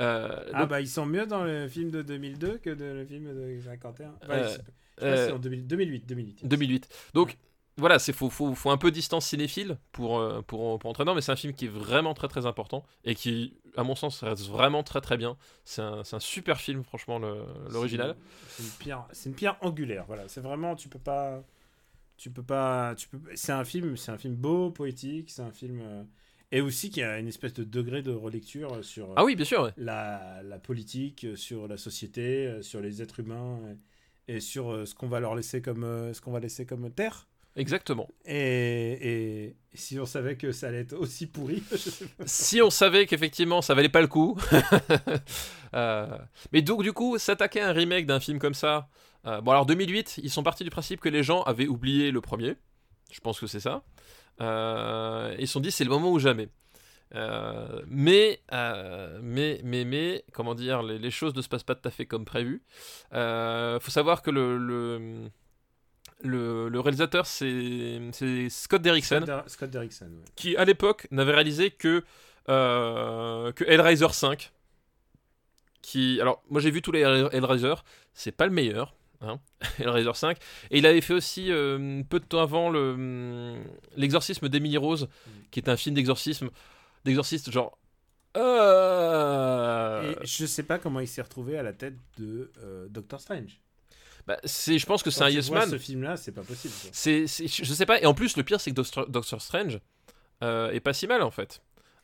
Euh, 0.00 0.28
ah 0.52 0.60
donc, 0.60 0.68
bah 0.70 0.80
ils 0.80 0.88
sont 0.88 1.06
mieux 1.06 1.24
dans 1.24 1.44
le 1.44 1.68
film 1.68 1.90
de 1.90 2.02
2002 2.02 2.58
que 2.58 2.70
dans 2.70 2.94
le 2.96 3.04
film 3.06 3.32
de 3.32 3.60
51 3.62 4.12
Enfin, 4.22 4.32
Euh, 4.34 4.48
je 4.48 4.56
que 5.00 5.04
euh, 5.04 5.26
c'est 5.28 5.32
en 5.32 5.38
2000 5.38 5.66
2008 5.66 6.06
2008 6.06 6.46
2008. 6.46 6.88
Donc 7.14 7.36
voilà, 7.76 7.98
c'est 7.98 8.12
faut, 8.12 8.30
faut, 8.30 8.54
faut 8.54 8.70
un 8.70 8.76
peu 8.76 8.90
distance 8.90 9.26
cinéphile 9.26 9.78
pour, 9.92 10.18
euh, 10.18 10.42
pour, 10.42 10.78
pour 10.78 10.90
entrer 10.90 11.02
dedans, 11.04 11.14
mais 11.14 11.20
c'est 11.20 11.32
un 11.32 11.36
film 11.36 11.54
qui 11.54 11.64
est 11.64 11.68
vraiment 11.68 12.14
très 12.14 12.28
très 12.28 12.46
important 12.46 12.84
et 13.04 13.14
qui, 13.14 13.56
à 13.76 13.82
mon 13.82 13.94
sens, 13.96 14.22
reste 14.22 14.46
vraiment 14.48 14.82
très 14.82 15.00
très 15.00 15.16
bien. 15.16 15.36
C'est 15.64 15.82
un, 15.82 16.02
un 16.10 16.20
super 16.20 16.60
film, 16.60 16.84
franchement, 16.84 17.18
l'original. 17.70 18.14
C'est 18.48 18.62
une 18.62 18.68
pierre, 18.70 19.06
une 19.26 19.34
pierre 19.34 19.56
angulaire. 19.60 20.04
Voilà, 20.06 20.28
c'est 20.28 20.40
vraiment 20.40 20.76
tu 20.76 20.88
peux 20.88 20.98
pas, 21.00 21.42
tu 22.16 22.30
peux 22.30 22.44
pas, 22.44 22.94
tu 22.96 23.08
peux. 23.08 23.18
C'est 23.34 23.52
un 23.52 23.64
film, 23.64 23.96
c'est 23.96 24.12
un 24.12 24.18
film 24.18 24.36
beau, 24.36 24.70
poétique. 24.70 25.30
C'est 25.30 25.42
un 25.42 25.50
film 25.50 25.80
euh, 25.82 26.04
et 26.52 26.60
aussi 26.60 26.90
qui 26.90 27.02
a 27.02 27.18
une 27.18 27.26
espèce 27.26 27.54
de 27.54 27.64
degré 27.64 28.02
de 28.02 28.12
relecture 28.12 28.72
euh, 28.74 28.82
sur 28.82 29.10
euh, 29.10 29.14
Ah 29.16 29.24
oui, 29.24 29.34
bien 29.34 29.44
sûr, 29.44 29.62
ouais. 29.62 29.72
la, 29.76 30.42
la 30.44 30.58
politique, 30.60 31.24
euh, 31.24 31.34
sur 31.34 31.66
la 31.66 31.76
société, 31.76 32.46
euh, 32.46 32.62
sur 32.62 32.80
les 32.80 33.02
êtres 33.02 33.18
humains 33.18 33.58
et, 34.28 34.36
et 34.36 34.40
sur 34.40 34.70
euh, 34.70 34.86
ce 34.86 34.94
qu'on 34.94 35.08
va 35.08 35.18
leur 35.18 35.34
laisser 35.34 35.60
comme 35.60 35.82
euh, 35.82 36.12
ce 36.14 36.20
qu'on 36.20 36.30
va 36.30 36.38
laisser 36.38 36.66
comme 36.66 36.88
terre. 36.92 37.26
Exactement. 37.56 38.08
Et, 38.26 39.54
si 39.74 39.98
on 39.98 40.06
savait 40.06 40.36
que 40.36 40.52
ça 40.52 40.68
allait 40.68 40.80
être 40.80 40.94
aussi 40.94 41.26
pourri. 41.26 41.62
Si 42.26 42.62
on 42.62 42.70
savait 42.70 43.06
qu'effectivement 43.06 43.62
ça 43.62 43.74
valait 43.74 43.88
pas 43.88 44.00
le 44.00 44.08
coup. 44.08 44.38
Euh, 45.74 46.06
mais 46.52 46.62
donc, 46.62 46.84
du 46.84 46.92
coup, 46.92 47.18
s'attaquer 47.18 47.60
à 47.60 47.70
un 47.70 47.72
remake 47.72 48.06
d'un 48.06 48.20
film 48.20 48.38
comme 48.38 48.54
ça. 48.54 48.88
euh, 49.26 49.40
bon, 49.40 49.50
alors 49.50 49.66
2008, 49.66 50.20
ils 50.22 50.30
sont 50.30 50.44
partis 50.44 50.62
du 50.62 50.70
principe 50.70 51.00
que 51.00 51.08
les 51.08 51.24
gens 51.24 51.42
avaient 51.42 51.66
oublié 51.66 52.12
le 52.12 52.20
premier. 52.20 52.54
Je 53.10 53.18
pense 53.18 53.40
que 53.40 53.48
c'est 53.48 53.58
ça. 53.58 53.82
Euh, 54.40 55.34
ils 55.36 55.48
se 55.48 55.54
sont 55.54 55.58
dit 55.58 55.72
c'est 55.72 55.82
le 55.82 55.90
moment 55.90 56.12
ou 56.12 56.20
jamais. 56.20 56.48
Euh, 57.14 57.82
mais, 57.86 58.40
euh, 58.52 59.18
mais, 59.22 59.60
mais, 59.64 59.84
mais, 59.84 60.24
comment 60.32 60.54
dire, 60.54 60.82
les, 60.82 60.98
les 60.98 61.10
choses 61.10 61.34
ne 61.34 61.42
se 61.42 61.48
passent 61.48 61.62
pas 61.64 61.74
tout 61.74 61.86
à 61.86 61.90
fait 61.90 62.06
comme 62.06 62.24
prévu. 62.24 62.62
Euh, 63.12 63.78
faut 63.80 63.90
savoir 63.90 64.22
que 64.22 64.30
le, 64.30 64.58
le, 64.58 65.30
le, 66.22 66.68
le 66.68 66.80
réalisateur, 66.80 67.26
c'est 67.26 68.00
Scott 68.50 68.80
Derrickson 68.82 69.16
Scott, 69.16 69.26
Der- 69.26 69.44
Scott 69.48 69.70
Derrickson. 69.70 70.06
ouais. 70.06 70.24
qui 70.36 70.56
à 70.56 70.64
l'époque 70.64 71.06
n'avait 71.10 71.34
réalisé 71.34 71.70
que 71.70 72.02
euh, 72.48 73.52
que 73.52 73.64
Hellraiser 73.64 74.08
5 74.10 74.52
qui 75.82 76.20
alors 76.20 76.42
moi 76.50 76.60
j'ai 76.60 76.70
vu 76.70 76.80
tous 76.82 76.92
les 76.92 77.00
Hell- 77.00 77.28
Hellraiser 77.32 77.74
c'est 78.14 78.32
pas 78.32 78.46
le 78.46 78.52
meilleur 78.52 78.94
hein, 79.22 79.38
Hellraiser 79.78 80.12
5 80.14 80.36
et 80.70 80.78
il 80.78 80.86
avait 80.86 81.00
fait 81.00 81.14
aussi 81.14 81.50
euh, 81.50 82.02
peu 82.08 82.20
de 82.20 82.24
temps 82.24 82.40
avant 82.42 82.68
le 82.70 82.92
hum, 82.92 83.64
l'exorcisme 83.96 84.48
d'Emily 84.48 84.76
Rose 84.78 85.08
qui 85.50 85.60
est 85.60 85.68
un 85.68 85.76
film 85.76 85.94
d'exorcisme 85.94 86.50
d'exorciste 87.04 87.50
genre 87.50 87.78
euh, 88.36 90.12
Et 90.22 90.26
je 90.26 90.46
sais 90.46 90.62
pas 90.64 90.78
comment 90.78 91.00
il 91.00 91.08
s'est 91.08 91.22
retrouvé 91.22 91.56
à 91.58 91.62
la 91.62 91.72
tête 91.72 91.94
de 92.18 92.50
euh, 92.62 92.86
Doctor 92.88 93.20
Strange. 93.20 93.60
Bah, 94.26 94.38
c'est 94.44 94.78
je 94.78 94.86
pense 94.86 95.02
que 95.02 95.10
c'est 95.10 95.22
un 95.22 95.28
yes 95.30 95.50
man 95.50 95.68
Ce 95.68 95.78
film-là, 95.78 96.16
c'est 96.16 96.32
pas 96.32 96.42
possible. 96.42 96.72
c'est 96.92 97.26
c'est- 97.26 97.46
je 97.48 97.72
sais 97.74 97.86
pas 97.86 98.00
et 98.00 98.06
en 98.06 98.14
plus 98.14 98.36
le 98.36 98.42
pire 98.42 98.60
c'est 98.60 98.70
que 98.70 98.76
Doctor, 98.76 99.06
Doctor 99.08 99.40
Strange 99.42 99.80
euh, 100.42 100.70
est 100.72 100.80
pas 100.80 100.92
si 100.92 101.06
mal 101.06 101.22
en 101.22 101.30
fait 101.30 101.60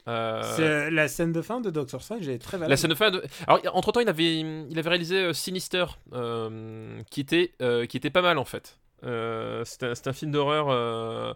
Euh, 0.09 0.43
C'est- 0.57 0.91
La 0.91 1.09
scène 1.09 1.31
de 1.33 1.43
fin 1.43 1.61
de 1.61 1.69
Doctor 1.71 2.03
Strange 2.03 2.27
est 2.27 2.39
très 2.39 2.57
valable. 2.57 2.71
La 2.71 2.77
scène 2.79 2.91
de 2.91 2.95
fin. 2.95 3.11
De... 3.11 3.23
Alors, 3.47 3.61
entre 3.77 3.93
temps, 3.93 4.01
il 4.01 4.09
avait, 4.09 4.41
il 4.41 4.79
avait 4.79 4.89
réalisé 4.89 5.17
euh, 5.17 5.33
Sinister, 5.35 5.85
euh, 6.15 7.03
qui, 7.11 7.21
était, 7.21 7.53
euh, 7.61 7.85
qui 7.85 7.99
était 7.99 8.09
pas 8.11 8.23
mal 8.23 8.39
en 8.39 8.47
fait. 8.47 8.79
Euh, 9.05 9.63
C'était 9.67 10.09
un, 10.09 10.13
film 10.15 10.31
d'horreur. 10.33 10.69
euh, 10.71 11.35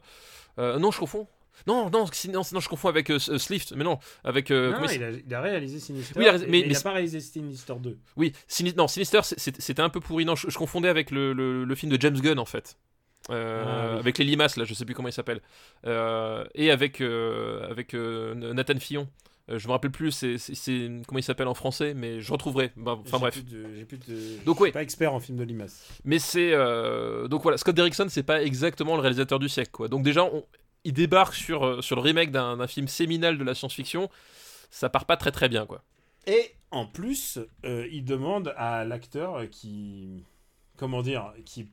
euh, 0.59 0.78
non, 0.78 0.90
je 0.90 0.98
confonds. 0.98 1.27
Non, 1.66 1.90
non, 1.90 2.06
si- 2.12 2.28
non, 2.28 2.43
non, 2.52 2.60
je 2.60 2.68
confonds 2.68 2.89
avec 2.89 3.10
euh, 3.10 3.16
S- 3.16 3.36
Slift, 3.36 3.72
mais 3.76 3.85
non, 3.85 3.98
avec. 4.24 4.51
euh, 4.51 4.72
Non, 4.72 4.86
il 4.93 5.02
a, 5.02 5.10
il 5.10 5.35
a 5.35 5.40
réalisé 5.40 5.78
Sinister. 5.81 6.14
Oui, 6.18 6.24
il 6.24 6.28
a 6.28 6.39
mais- 6.39 6.47
mais, 6.48 6.60
il 6.60 6.72
n'a 6.72 6.81
pas 6.81 6.93
réalisé 6.93 7.20
Sinister 7.20 7.74
2. 7.81 7.98
Oui, 8.16 8.32
Sini- 8.48 8.74
non, 8.76 8.89
Sinister, 8.89 9.20
c'était 9.22 9.81
un 9.82 9.89
peu 9.90 10.01
pourri. 10.01 10.24
Non, 10.24 10.35
je, 10.35 10.51
je 10.51 10.59
confondais 10.59 10.89
avec 10.89 11.10
le, 11.10 11.32
le- 11.32 11.64
le 11.64 11.74
film 11.74 11.90
de 11.93 12.01
James 12.01 12.18
Gunn 12.20 12.39
en 12.39 12.44
fait. 12.44 12.76
Euh, 13.31 13.64
Ah, 13.66 13.93
oui. 13.94 13.98
Avec 14.01 14.18
les 14.18 14.24
limaces, 14.24 14.56
là, 14.56 14.64
je 14.64 14.74
sais 14.74 14.85
plus 14.85 14.94
comment 14.94 15.09
il 15.09 15.12
s'appelle. 15.12 15.40
Euh, 15.86 16.44
et 16.55 16.70
avec, 16.70 17.01
euh, 17.01 17.68
avec 17.70 17.94
euh, 17.94 18.35
Nathan 18.35 18.78
Fillon. 18.78 19.09
Euh, 19.51 19.59
je 19.59 19.66
me 19.66 19.72
rappelle 19.72 19.90
plus 19.90 20.10
c'est, 20.12 20.36
comment 21.06 21.18
il 21.18 21.22
s'appelle 21.22 21.48
en 21.48 21.55
français, 21.55 21.93
mais 21.94 22.20
je 22.20 22.32
retrouverai. 22.32 22.72
Bah, 22.76 22.97
Enfin 22.98 23.18
J'ai 23.18 23.20
bref. 23.20 23.35
plus 23.35 23.43
de- 23.44 23.66
J'ai 23.76 23.85
plus 23.85 23.98
de. 23.98 24.44
Donc, 24.47 24.59
ouais. 24.60 24.72
pas 24.72 24.82
expert 24.82 25.12
en 25.12 25.20
film 25.20 25.36
de 25.39 25.44
limace. 25.44 25.86
Mais 26.05 26.18
c'est. 26.18 26.52
euh, 26.52 27.28
Donc 27.28 27.43
voilà, 27.43 27.59
Scott 27.59 27.74
Derrickson, 27.74 28.06
c'est 28.09 28.22
pas 28.22 28.43
exactement 28.43 28.94
le 28.97 29.02
réalisateur 29.02 29.39
du 29.39 29.48
siècle, 29.51 29.70
quoi. 29.72 29.89
Donc 29.89 30.02
déjà, 30.02 30.24
on- 30.24 30.44
il 30.85 30.93
débarque 30.93 31.35
sur, 31.35 31.65
euh, 31.65 31.82
sur 31.82 31.97
le 31.97 32.02
remake 32.02 32.31
d'un, 32.31 32.66
film 32.66 32.89
séminal 32.89 33.39
de 33.39 33.44
la 33.44 33.55
science-fiction. 33.55 34.11
Ça 34.70 34.89
part 34.89 35.06
pas 35.06 35.16
très 35.16 35.32
très 35.32 35.48
bien, 35.48 35.66
quoi. 35.66 35.82
Et 36.27 36.52
en 36.70 36.86
plus, 36.86 37.39
euh, 37.65 37.86
il 37.90 38.05
demande 38.05 38.55
à 38.56 38.85
l'acteur 38.85 39.48
qui. 39.51 40.24
Comment 40.77 41.02
dire 41.02 41.32
Qui. 41.44 41.69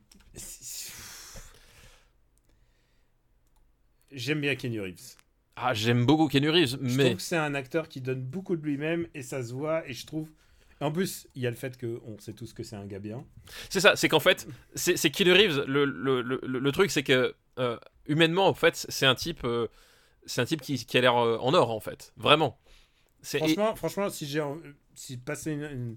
J'aime 4.12 4.40
bien 4.40 4.54
Kenny 4.54 4.78
Reeves. 4.78 5.16
Ah, 5.56 5.74
j'aime 5.74 6.06
beaucoup 6.06 6.28
Keanu 6.28 6.50
Reeves, 6.50 6.78
Je 6.80 6.96
mais 6.96 7.04
trouve 7.04 7.16
que 7.16 7.22
c'est 7.22 7.36
un 7.36 7.54
acteur 7.54 7.88
qui 7.88 8.00
donne 8.00 8.22
beaucoup 8.22 8.56
de 8.56 8.62
lui-même 8.62 9.06
et 9.14 9.22
ça 9.22 9.42
se 9.42 9.52
voit. 9.52 9.86
Et 9.88 9.92
je 9.92 10.06
trouve. 10.06 10.28
En 10.82 10.90
plus, 10.92 11.26
il 11.34 11.42
y 11.42 11.46
a 11.46 11.50
le 11.50 11.56
fait 11.56 11.80
qu'on 11.80 12.18
sait 12.18 12.32
tous 12.32 12.52
que 12.52 12.62
c'est 12.62 12.76
un 12.76 12.86
gars 12.86 12.98
bien. 12.98 13.24
c'est 13.70 13.80
ça, 13.80 13.96
c'est 13.96 14.08
qu'en 14.08 14.20
fait, 14.20 14.46
c'est 14.74 15.10
Keanu 15.10 15.32
Reeves. 15.32 15.64
Le, 15.66 15.84
le, 15.84 16.20
le, 16.22 16.40
le- 16.42 16.72
truc, 16.72 16.90
c'est 16.90 17.02
que 17.04 17.34
euh, 17.58 17.78
humainement, 18.06 18.48
en 18.48 18.54
fait, 18.54 18.86
c'est 18.88 19.06
un 19.06 19.14
type, 19.14 19.44
euh, 19.44 19.68
c'est 20.26 20.40
un 20.40 20.44
type 20.44 20.60
qui, 20.60 20.84
qui 20.84 20.98
a 20.98 21.00
l'air 21.00 21.16
euh, 21.16 21.38
en 21.38 21.54
or, 21.54 21.70
en 21.70 21.80
fait, 21.80 22.12
vraiment. 22.16 22.58
Et- 23.34 23.38
Franchement, 23.38 23.76
franchement 23.76 24.10
si 24.10 24.26
j'ai 24.26 24.42
si 24.94 25.16
passer 25.16 25.52
une, 25.52 25.62
une, 25.62 25.96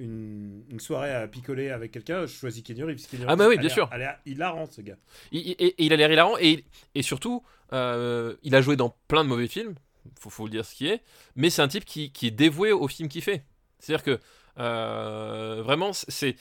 une- 0.00 0.64
une 0.68 0.80
soirée 0.80 1.12
à 1.14 1.26
picoler 1.26 1.70
avec 1.70 1.90
quelqu'un, 1.92 2.26
je 2.26 2.32
choisis 2.32 2.62
Keanu 2.62 2.84
Reeves. 2.84 3.06
Ah 3.26 3.34
bah 3.36 3.48
oui, 3.48 3.56
a 3.56 3.60
bien 3.60 3.70
sûr. 3.70 3.88
a 3.90 3.96
l'air 3.98 4.18
hilarant, 4.26 4.66
ce 4.66 4.82
gars. 4.82 4.98
Il, 5.32 5.40
il- 5.40 5.56
et- 5.58 5.74
il 5.78 5.92
a 5.92 5.96
l'air 5.96 6.12
hilarant 6.12 6.36
et, 6.38 6.64
et 6.94 7.02
surtout, 7.02 7.42
euh, 7.72 8.36
il 8.42 8.54
a 8.54 8.60
joué 8.60 8.76
dans 8.76 8.94
plein 9.08 9.24
de 9.24 9.28
mauvais 9.30 9.48
films, 9.48 9.74
faut, 10.20 10.28
faut 10.30 10.44
le 10.44 10.50
dire 10.50 10.64
ce 10.66 10.74
qui 10.74 10.88
est, 10.88 11.02
mais 11.36 11.48
c'est 11.48 11.62
un 11.62 11.68
type 11.68 11.84
qui, 11.86 12.12
qui 12.12 12.26
est 12.26 12.30
dévoué 12.32 12.72
au 12.72 12.86
film 12.88 13.08
qu'il 13.08 13.22
fait. 13.22 13.44
C'est-à-dire 13.78 14.04
que 14.04 14.20
euh, 14.58 15.62
vraiment, 15.64 15.90
c'est, 15.92 16.36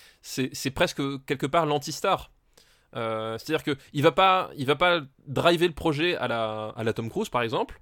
presque 0.74 1.02
quelque 1.26 1.46
part 1.46 1.66
l'anti-star. 1.66 2.32
Euh, 2.96 3.38
c'est-à-dire 3.38 3.64
que 3.64 3.78
il 3.94 4.02
va 4.02 4.12
pas, 4.12 4.50
il 4.56 4.66
va 4.66 4.76
pas 4.76 5.02
driver 5.28 5.68
le 5.68 5.74
projet 5.74 6.16
à 6.16 6.28
la 6.28 6.94
Tom 6.94 7.10
Cruise 7.10 7.30
par 7.30 7.42
exemple, 7.42 7.80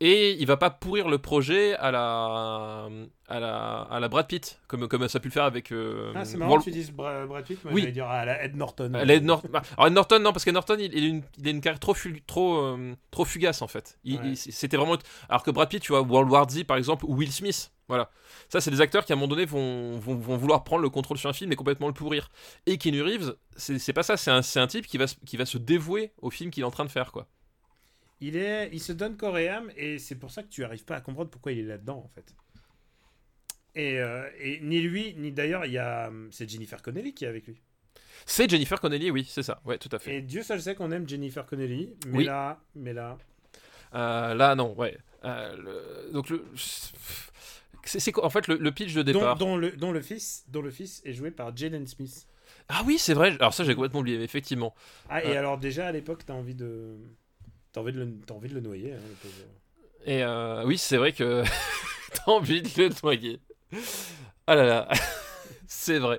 et 0.00 0.32
il 0.40 0.46
va 0.46 0.56
pas 0.56 0.70
pourrir 0.70 1.08
le 1.08 1.18
projet 1.18 1.74
à 1.76 1.90
la, 1.90 2.88
à 3.28 3.40
la, 3.40 3.80
à 3.82 4.00
la 4.00 4.08
Brad 4.08 4.26
Pitt, 4.26 4.58
comme, 4.66 4.88
comme 4.88 5.06
ça 5.08 5.18
a 5.18 5.20
pu 5.20 5.28
le 5.28 5.32
faire 5.32 5.44
avec. 5.44 5.72
euh, 5.72 6.12
Ah, 6.14 6.24
c'est 6.24 6.36
marrant 6.38 6.52
World- 6.52 6.64
que 6.64 6.70
tu 6.70 6.76
dises 6.76 6.90
Bra- 6.90 7.26
Brad 7.26 7.44
Pitt. 7.44 7.62
Moi, 7.64 7.72
Oui. 7.74 7.80
j'allais 7.82 7.92
dire 7.92 8.06
à 8.08 8.24
la 8.24 8.42
Ed 8.44 8.56
Norton. 8.56 8.92
euh, 8.94 9.04
Ed 9.06 9.24
Norton. 9.24 9.48
bah, 9.52 9.62
alors 9.76 9.88
Ed 9.88 9.92
Norton, 9.92 10.18
non, 10.20 10.32
parce 10.32 10.44
que 10.44 10.50
Norton, 10.50 10.76
il, 10.78 10.94
il 10.94 11.04
a 11.04 11.08
une, 11.08 11.22
il 11.38 11.46
a 11.48 11.50
une 11.50 11.60
carrière 11.60 11.80
trop, 11.80 11.94
fu- 11.94 12.22
trop, 12.26 12.56
euh, 12.62 12.94
trop 13.10 13.24
fugace 13.24 13.62
en 13.62 13.68
fait. 13.68 13.98
Ouais. 14.06 14.34
C'était 14.36 14.76
vraiment. 14.76 14.96
Alors 15.28 15.42
que 15.42 15.50
Brad 15.50 15.68
Pitt, 15.68 15.82
tu 15.82 15.92
vois, 15.92 16.00
World 16.02 16.30
War 16.30 16.48
Z 16.48 16.64
par 16.64 16.76
exemple, 16.76 17.04
ou 17.06 17.14
Will 17.16 17.30
Smith. 17.32 17.70
Voilà. 17.88 18.08
Ça, 18.48 18.60
c'est 18.60 18.70
des 18.70 18.80
acteurs 18.80 19.04
qui 19.04 19.12
à 19.12 19.16
un 19.16 19.18
moment 19.18 19.26
donné 19.28 19.44
vont, 19.46 19.98
vont, 19.98 20.14
vont 20.14 20.36
vouloir 20.36 20.62
prendre 20.62 20.80
le 20.82 20.90
contrôle 20.90 21.18
sur 21.18 21.28
un 21.28 21.32
film 21.32 21.50
et 21.50 21.56
complètement 21.56 21.88
le 21.88 21.92
pourrir. 21.92 22.30
Et 22.66 22.78
Keanu 22.78 23.02
Reeves, 23.02 23.34
c'est 23.56 23.80
c'est 23.80 23.92
pas 23.92 24.04
ça. 24.04 24.16
C'est 24.16 24.30
un, 24.30 24.42
c'est 24.42 24.60
un 24.60 24.68
type 24.68 24.86
qui 24.86 24.96
va, 24.96 25.06
qui 25.26 25.36
va 25.36 25.44
se 25.44 25.58
dévouer 25.58 26.12
au 26.22 26.30
film 26.30 26.50
qu'il 26.52 26.62
est 26.62 26.66
en 26.66 26.70
train 26.70 26.84
de 26.84 26.90
faire, 26.90 27.10
quoi. 27.10 27.26
Il, 28.20 28.36
est, 28.36 28.68
il 28.72 28.80
se 28.80 28.92
donne 28.92 29.16
corps 29.16 29.38
et 29.38 29.48
âme 29.48 29.70
et 29.76 29.98
c'est 29.98 30.14
pour 30.16 30.30
ça 30.30 30.42
que 30.42 30.48
tu 30.48 30.62
arrives 30.64 30.84
pas 30.84 30.96
à 30.96 31.00
comprendre 31.00 31.30
pourquoi 31.30 31.52
il 31.52 31.58
est 31.60 31.62
là-dedans 31.62 32.02
en 32.04 32.08
fait. 32.08 32.34
Et, 33.74 33.98
euh, 34.00 34.28
et 34.38 34.60
ni 34.60 34.80
lui, 34.80 35.14
ni 35.16 35.30
d'ailleurs, 35.32 35.64
il 35.64 35.72
y 35.72 35.78
a. 35.78 36.08
hum, 36.08 36.28
C'est 36.32 36.48
Jennifer 36.48 36.82
Connelly 36.82 37.14
qui 37.14 37.24
est 37.24 37.28
avec 37.28 37.46
lui. 37.46 37.60
C'est 38.26 38.50
Jennifer 38.50 38.78
Connelly, 38.80 39.10
oui, 39.10 39.26
c'est 39.28 39.42
ça. 39.42 39.60
Ouais, 39.64 39.78
tout 39.78 39.88
à 39.92 39.98
fait. 39.98 40.16
Et 40.16 40.22
Dieu 40.22 40.42
seul 40.42 40.60
sait 40.60 40.74
qu'on 40.74 40.90
aime 40.92 41.08
Jennifer 41.08 41.46
Connelly, 41.46 41.94
mais 42.06 42.18
Oui. 42.18 42.24
là, 42.24 42.60
mais 42.74 42.92
là, 42.92 43.16
Euh, 43.94 44.34
là, 44.34 44.54
non, 44.54 44.74
ouais. 44.74 44.98
Euh, 45.24 45.56
le- 45.56 46.12
donc, 46.12 46.28
le. 46.28 46.44
C'est 47.84 48.16
En 48.18 48.28
fait, 48.30 48.46
le, 48.46 48.56
le 48.56 48.72
pitch 48.72 48.92
de 48.94 49.02
départ. 49.02 49.36
dont 49.38 49.56
le, 49.56 49.72
dont 49.72 49.90
le 49.90 50.02
fils, 50.02 50.44
dont 50.48 50.60
le 50.62 50.70
fils 50.70 51.00
est 51.06 51.14
joué 51.14 51.30
par 51.30 51.56
Jaden 51.56 51.86
Smith. 51.86 52.26
Ah 52.68 52.82
oui, 52.84 52.98
c'est 52.98 53.14
vrai. 53.14 53.30
Alors, 53.40 53.54
ça, 53.54 53.64
j'ai 53.64 53.74
complètement 53.74 54.00
oublié, 54.00 54.20
effectivement. 54.22 54.74
Ah 55.08 55.24
et 55.24 55.36
alors 55.36 55.56
déjà 55.58 55.86
à 55.88 55.92
l'époque, 55.92 56.24
t'as 56.26 56.34
envie 56.34 56.54
de, 56.54 56.96
t'as 57.72 57.80
envie 57.80 57.92
de 57.92 57.98
le, 58.00 58.12
envie 58.34 58.48
de 58.48 58.54
le 58.54 58.60
noyer. 58.60 58.92
hein, 58.92 58.98
le. 60.06 60.10
Et 60.12 60.22
euh, 60.22 60.64
oui, 60.64 60.78
c'est 60.78 60.96
vrai 60.96 61.12
que 61.12 61.42
t'as 62.14 62.30
envie 62.32 62.62
de 62.62 62.68
le 62.82 62.90
noyer. 63.02 63.40
Ah 64.46 64.54
là 64.54 64.64
là, 64.64 64.88
c'est 65.66 65.98
vrai. 65.98 66.18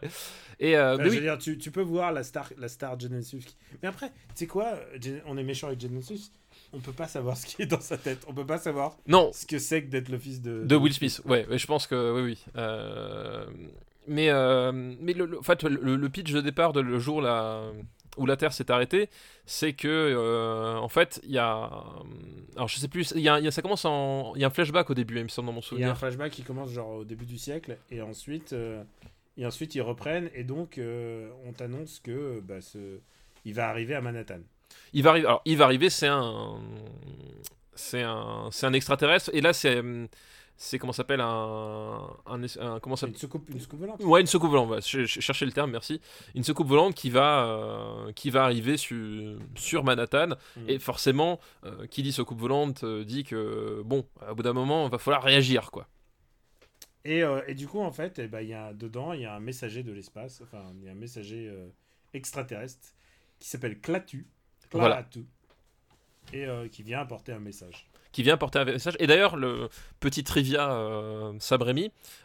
Et 0.59 0.77
euh, 0.77 0.93
Enfin, 0.93 1.03
mais 1.03 1.05
je 1.05 1.09
oui, 1.09 1.15
veux 1.17 1.21
dire, 1.23 1.37
tu, 1.39 1.57
tu 1.57 1.71
peux 1.71 1.81
voir 1.81 2.11
la 2.13 2.23
star, 2.23 2.49
la 2.57 2.69
star 2.69 2.95
qui- 2.97 3.57
Mais 3.81 3.89
après, 3.89 4.09
tu 4.09 4.13
sais 4.35 4.47
quoi, 4.47 4.73
on 5.25 5.35
est 5.37 5.43
méchant 5.43 5.67
avec 5.67 5.79
Smith. 6.03 6.31
On 6.73 6.79
peut 6.79 6.93
pas 6.93 7.07
savoir 7.07 7.35
ce 7.37 7.47
qui 7.47 7.63
est 7.63 7.65
dans 7.65 7.81
sa 7.81 7.97
tête. 7.97 8.23
On 8.27 8.33
peut 8.33 8.45
pas 8.45 8.59
savoir 8.59 8.95
non, 9.07 9.31
ce 9.33 9.45
que 9.47 9.57
c'est 9.57 9.83
que 9.83 9.89
d'être 9.89 10.09
le 10.09 10.19
fils 10.19 10.41
de. 10.41 10.63
de 10.63 10.75
Will 10.75 10.93
Smith. 10.93 11.21
Ouais, 11.25 11.47
ouais, 11.47 11.57
je 11.57 11.65
pense 11.67 11.87
que 11.87 12.13
oui, 12.13 12.21
oui. 12.21 12.45
Euh, 12.55 13.45
mais 14.07 14.29
euh, 14.29 14.71
mais 14.71 15.13
le, 15.13 15.25
le- 15.25 15.39
en 15.39 15.43
fait, 15.43 15.63
le, 15.63 15.95
le 15.95 16.09
pitch 16.09 16.31
de 16.31 16.41
départ 16.41 16.73
de 16.73 16.79
le 16.81 16.99
jour 16.99 17.21
là, 17.21 17.63
où 18.17 18.25
la 18.25 18.35
Terre 18.37 18.53
s'est 18.53 18.69
arrêtée, 18.71 19.09
c'est 19.45 19.73
que 19.73 19.87
euh, 19.87 20.75
en 20.77 20.89
fait, 20.89 21.21
il 21.23 21.31
y 21.31 21.37
a, 21.37 21.69
alors 22.55 22.67
je 22.67 22.77
sais 22.77 22.87
plus, 22.87 23.11
il 23.15 23.21
y 23.21 23.29
a, 23.29 23.39
il 23.39 23.45
y 23.45 23.47
a- 23.47 23.51
ça 23.51 23.61
commence 23.61 23.85
en, 23.85 24.33
il 24.35 24.41
y 24.41 24.43
a 24.43 24.47
un 24.47 24.51
flashback 24.51 24.89
au 24.89 24.93
début, 24.93 25.17
il 25.17 25.23
me 25.23 25.29
semble 25.29 25.47
dans 25.47 25.53
mon 25.53 25.61
Il 25.71 25.79
y 25.79 25.83
a 25.83 25.91
un 25.91 25.95
souvenir. 25.95 25.97
flashback 25.97 26.31
qui 26.31 26.43
commence 26.43 26.69
genre 26.71 26.89
au 26.89 27.03
début 27.05 27.25
du 27.25 27.37
siècle 27.37 27.77
et 27.89 28.01
ensuite, 28.01 28.53
euh, 28.53 28.83
et 29.37 29.45
ensuite 29.45 29.75
ils 29.75 29.81
reprennent 29.81 30.29
et 30.35 30.43
donc 30.43 30.77
euh, 30.77 31.29
on 31.45 31.53
t'annonce 31.53 31.99
que 31.99 32.41
bah, 32.41 32.59
ce... 32.61 32.99
il 33.45 33.53
va 33.53 33.69
arriver 33.69 33.95
à 33.95 34.01
Manhattan. 34.01 34.39
Il 34.93 35.03
va 35.03 35.11
arriver. 35.11 35.27
Alors, 35.27 35.41
il 35.45 35.57
va 35.57 35.65
arriver, 35.65 35.89
c'est 35.89 36.07
un, 36.07 36.59
c'est 37.75 38.01
un, 38.03 38.49
c'est 38.51 38.65
un 38.65 38.73
extraterrestre. 38.73 39.29
Et 39.33 39.41
là, 39.41 39.53
c'est, 39.53 39.81
c'est 40.63 40.77
comment 40.77 40.93
ça 40.93 40.97
s'appelle 40.97 41.21
un, 41.21 42.07
un, 42.27 42.43
un- 42.59 42.79
comment 42.79 42.95
ça 42.95 43.07
Une 43.07 43.15
soucoupe, 43.15 43.49
une 43.49 43.59
soucoupe 43.59 43.79
volante. 43.79 44.03
Ouais, 44.03 44.21
une 44.21 44.27
soucoupe 44.27 44.51
volante. 44.51 44.67
voilà. 44.67 44.81
Je, 44.85 45.05
je 45.05 45.19
cherchais 45.19 45.45
le 45.45 45.51
terme, 45.51 45.71
merci. 45.71 45.99
Une 46.35 46.43
soucoupe 46.43 46.67
volante 46.67 46.93
qui 46.93 47.09
va, 47.09 47.45
euh, 47.47 48.11
qui 48.13 48.29
va 48.29 48.43
arriver 48.43 48.77
su- 48.77 49.37
sur 49.55 49.83
Manhattan. 49.83 50.35
Mhm. 50.57 50.69
Et 50.69 50.77
forcément, 50.77 51.39
euh, 51.65 51.87
qui 51.87 52.03
dit 52.03 52.11
soucoupe 52.11 52.39
volante 52.39 52.83
euh, 52.83 53.03
dit 53.03 53.23
que 53.23 53.81
bon, 53.83 54.05
au 54.29 54.35
bout 54.35 54.43
d'un 54.43 54.53
moment, 54.53 54.85
il 54.85 54.91
va 54.91 54.99
falloir 54.99 55.23
réagir, 55.23 55.71
quoi. 55.71 55.87
Et, 57.05 57.23
et 57.47 57.55
du 57.55 57.67
coup, 57.67 57.79
en 57.79 57.91
fait, 57.91 58.19
eh 58.19 58.27
ben, 58.27 58.41
il 58.41 58.49
y 58.49 58.53
a, 58.53 58.73
dedans, 58.73 59.13
il 59.13 59.21
y 59.21 59.25
a 59.25 59.33
un 59.33 59.39
messager 59.39 59.81
de 59.81 59.91
l'espace, 59.91 60.41
enfin, 60.43 60.63
il 60.77 60.85
y 60.85 60.89
a 60.89 60.91
un 60.91 60.95
messager 60.95 61.51
extraterrestre 62.13 62.89
qui 63.39 63.49
s'appelle 63.49 63.79
Clatu. 63.79 64.27
Voilà. 64.71 64.97
Clatu. 64.97 65.25
Et 66.33 66.45
qui 66.69 66.83
vient 66.83 66.99
apporter 66.99 67.31
un 67.33 67.39
message. 67.39 67.89
Qui 68.11 68.23
vient 68.23 68.37
porter 68.37 68.59
un 68.59 68.65
message. 68.65 68.95
Et 68.99 69.07
d'ailleurs, 69.07 69.35
le 69.37 69.69
petit 69.99 70.23
trivia 70.23 70.71
euh, 70.71 71.33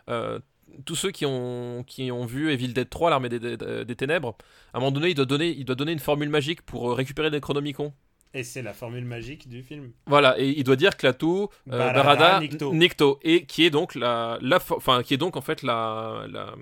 euh, 0.08 0.38
tous 0.84 0.96
ceux 0.96 1.10
qui 1.10 1.24
ont, 1.26 1.84
qui 1.86 2.10
ont 2.10 2.26
vu 2.26 2.50
Evil 2.52 2.68
Dead 2.72 2.88
3, 2.90 3.10
l'armée 3.10 3.28
des, 3.28 3.38
des- 3.38 3.84
des 3.84 3.96
ténèbres, 3.96 4.36
à 4.74 4.78
un 4.78 4.80
moment 4.80 4.92
donné, 4.92 5.10
il 5.10 5.14
doit 5.14 5.24
donner, 5.24 5.48
il 5.50 5.64
doit 5.64 5.76
donner 5.76 5.92
une 5.92 5.98
formule 6.00 6.28
magique 6.28 6.62
pour 6.62 6.90
euh, 6.90 6.94
récupérer 6.94 7.30
le 7.30 7.36
Necronomicon. 7.36 7.92
Et 8.34 8.42
c'est 8.42 8.60
la 8.60 8.74
formule 8.74 9.04
magique 9.06 9.48
du 9.48 9.62
film. 9.62 9.92
Voilà, 10.06 10.38
et 10.38 10.50
il 10.50 10.64
doit 10.64 10.76
dire 10.76 10.96
Klaatu, 10.98 11.24
euh, 11.26 11.46
Barada, 11.66 12.02
Barada, 12.02 12.40
Nikto. 12.40 12.74
Nikto, 12.74 13.18
et 13.22 13.46
qui 13.46 13.64
est 13.64 13.70
donc 13.70 13.94
la, 13.94 14.36
la, 14.42 14.56
enfin, 14.70 15.02
qui 15.02 15.14
est 15.14 15.16
donc 15.16 15.36
en 15.36 15.40
fait 15.40 15.62
la, 15.62 16.26
la, 16.28 16.52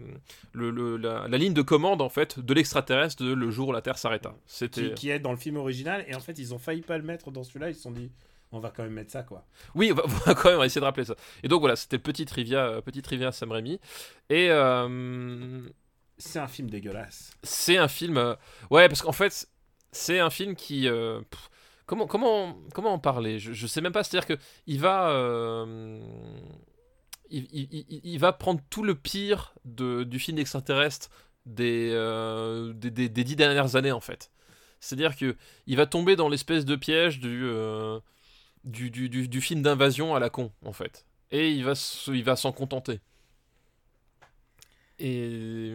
le- 0.52 0.70
le- 0.70 0.96
la, 0.98 1.26
la 1.26 1.38
ligne 1.38 1.54
de 1.54 1.62
commande 1.62 2.00
en 2.00 2.10
fait 2.10 2.38
de 2.38 2.54
l'extraterrestre 2.54 3.24
de 3.24 3.32
le 3.32 3.50
jour 3.50 3.68
où 3.68 3.72
la 3.72 3.80
Terre 3.80 3.98
s'arrêta. 3.98 4.34
C'était, 4.46 4.90
Qui, 4.90 4.94
qui 4.94 5.10
est 5.10 5.18
dans 5.18 5.32
le 5.32 5.36
film 5.38 5.56
original. 5.56 6.04
Et 6.06 6.14
en 6.14 6.20
fait, 6.20 6.38
ils 6.38 6.54
ont 6.54 6.58
failli 6.60 6.82
pas 6.82 6.96
le 6.98 7.02
mettre 7.04 7.32
dans 7.32 7.42
celui-là. 7.42 7.70
Ils 7.70 7.74
se 7.74 7.80
sont 7.82 7.90
dit, 7.90 8.12
on 8.54 8.60
va 8.60 8.70
quand 8.70 8.82
même 8.84 8.92
mettre 8.92 9.10
ça, 9.12 9.22
quoi. 9.22 9.44
Oui, 9.74 9.90
on 9.92 9.94
va, 9.96 10.02
on 10.06 10.08
va 10.08 10.34
quand 10.34 10.50
même 10.50 10.62
essayer 10.62 10.80
de 10.80 10.84
rappeler 10.86 11.04
ça. 11.04 11.14
Et 11.42 11.48
donc 11.48 11.60
voilà, 11.60 11.76
c'était 11.76 11.96
le 11.96 12.02
petit 12.02 12.24
trivia, 12.26 12.66
euh, 12.66 12.80
petit 12.80 13.02
trivia 13.02 13.32
Sam 13.32 13.52
Raimi. 13.52 13.80
Et 14.30 14.48
euh, 14.50 15.60
C'est 16.18 16.38
un 16.38 16.48
film 16.48 16.70
dégueulasse. 16.70 17.32
c'est 17.42 17.76
un 17.78 17.88
film. 17.88 18.16
euh, 18.16 18.34
ouais, 18.70 18.88
parce 18.88 19.02
qu'en 19.02 19.12
fait, 19.12 19.48
c'est 19.92 20.20
un 20.20 20.30
film 20.30 20.54
qui. 20.56 20.88
euh, 20.88 21.20
pff, 21.30 21.50
comment, 21.86 22.06
comment, 22.06 22.56
comment 22.72 22.92
en 22.94 22.98
parler? 22.98 23.38
Je, 23.38 23.52
je 23.52 23.66
sais 23.66 23.80
même 23.80 23.92
pas. 23.92 24.04
C'est-à-dire 24.04 24.26
que 24.26 24.40
il 24.66 24.80
va. 24.80 25.10
il, 27.30 27.46
il- 27.52 27.68
il- 27.88 28.00
il 28.04 28.18
va 28.18 28.32
prendre 28.32 28.60
tout 28.70 28.82
le 28.82 28.94
pire 28.94 29.54
de, 29.64 30.04
du 30.04 30.18
film 30.18 30.38
extraterrestre 30.38 31.08
des, 31.46 31.90
euh, 31.92 32.72
des, 32.74 32.90
des- 32.90 33.08
des 33.08 33.24
dix 33.24 33.36
dernières 33.36 33.76
années, 33.76 33.92
en 33.92 34.00
fait. 34.00 34.30
C'est-à-dire 34.80 35.16
que 35.16 35.36
il 35.66 35.76
va 35.76 35.86
tomber 35.86 36.14
dans 36.16 36.28
l'espèce 36.28 36.64
de 36.64 36.76
piège 36.76 37.18
du, 37.20 37.42
euh, 37.44 37.98
du, 38.64 38.90
du, 38.90 39.08
du- 39.08 39.28
du 39.28 39.40
film 39.40 39.62
d'invasion 39.62 40.14
à 40.14 40.20
la 40.20 40.30
con, 40.30 40.50
en 40.64 40.72
fait. 40.72 41.04
Et 41.30 41.50
il 41.50 41.64
va, 41.64 41.74
se- 41.74 42.10
il 42.10 42.24
va 42.24 42.36
s'en 42.36 42.52
contenter. 42.52 43.00
Et 44.98 45.72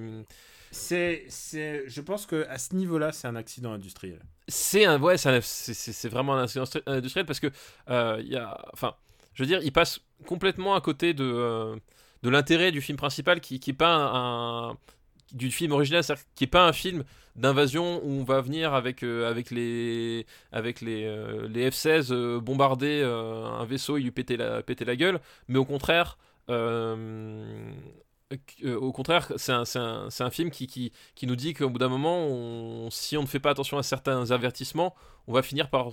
C'est, 0.71 1.25
c'est, 1.29 1.83
je 1.87 2.01
pense 2.01 2.25
que 2.25 2.45
à 2.47 2.57
ce 2.57 2.75
niveau-là, 2.75 3.11
c'est 3.11 3.27
un 3.27 3.35
accident 3.35 3.73
industriel. 3.73 4.19
c'est 4.47 4.85
un, 4.85 4.99
ouais, 5.01 5.17
c'est 5.17 5.29
un- 5.29 5.41
c'est- 5.41 5.73
c'est 5.73 6.09
vraiment 6.09 6.35
un 6.35 6.43
incident 6.43 6.63
stri- 6.65 6.83
industriel 6.85 7.25
parce 7.25 7.39
que 7.39 7.51
euh, 7.89 8.17
il 8.21 8.29
y 8.29 8.35
a, 8.37 8.57
enfin, 8.73 8.95
je 9.33 9.43
veux 9.43 9.47
dire, 9.47 9.59
il 9.63 9.71
passe 9.71 9.99
complètement 10.25 10.75
à 10.75 10.81
côté 10.81 11.13
de, 11.13 11.23
euh, 11.23 11.75
de 12.23 12.29
l'intérêt 12.29 12.71
du 12.71 12.81
film 12.81 12.97
principal 12.97 13.41
qui, 13.41 13.59
qui 13.59 13.71
est 13.71 13.73
pas 13.73 13.93
un, 13.93 14.69
un- 14.71 14.77
du 15.33 15.51
film 15.51 15.71
original, 15.71 16.03
c'est-à-dire 16.03 16.25
qui 16.35 16.43
est 16.45 16.47
pas 16.47 16.67
un 16.67 16.73
film 16.73 17.03
d'invasion 17.35 18.01
où 18.03 18.09
on 18.11 18.23
va 18.23 18.41
venir 18.41 18.73
avec 18.73 19.03
euh, 19.03 19.29
avec 19.29 19.51
les 19.51 20.25
avec 20.51 20.81
les, 20.81 21.05
euh, 21.05 21.47
les 21.47 21.69
F-16 21.69 22.07
euh, 22.11 22.39
bombarder 22.39 23.01
un 23.03 23.63
vaisseau 23.65 23.97
et 23.97 24.01
lui 24.01 24.11
péter 24.11 24.37
la 24.37 24.61
péter 24.63 24.85
la 24.85 24.95
gueule, 24.95 25.19
mais 25.47 25.57
au 25.59 25.65
contraire. 25.65 26.17
au 28.63 28.91
contraire, 28.91 29.31
c'est 29.37 29.51
un, 29.51 29.63
un- 29.75 30.07
un 30.19 30.29
film 30.29 30.51
qui, 30.51 30.67
qui, 30.67 30.91
qui 31.15 31.27
nous 31.27 31.35
dit 31.35 31.53
qu'au 31.53 31.69
bout 31.69 31.79
d'un 31.79 31.89
moment, 31.89 32.89
si 32.91 33.17
on 33.17 33.21
ne 33.23 33.27
fait 33.27 33.39
pas 33.39 33.51
attention 33.51 33.77
à 33.77 33.83
certains 33.83 34.31
avertissements, 34.31 34.95
on 35.27 35.33
va 35.33 35.41
finir 35.41 35.69
par, 35.69 35.89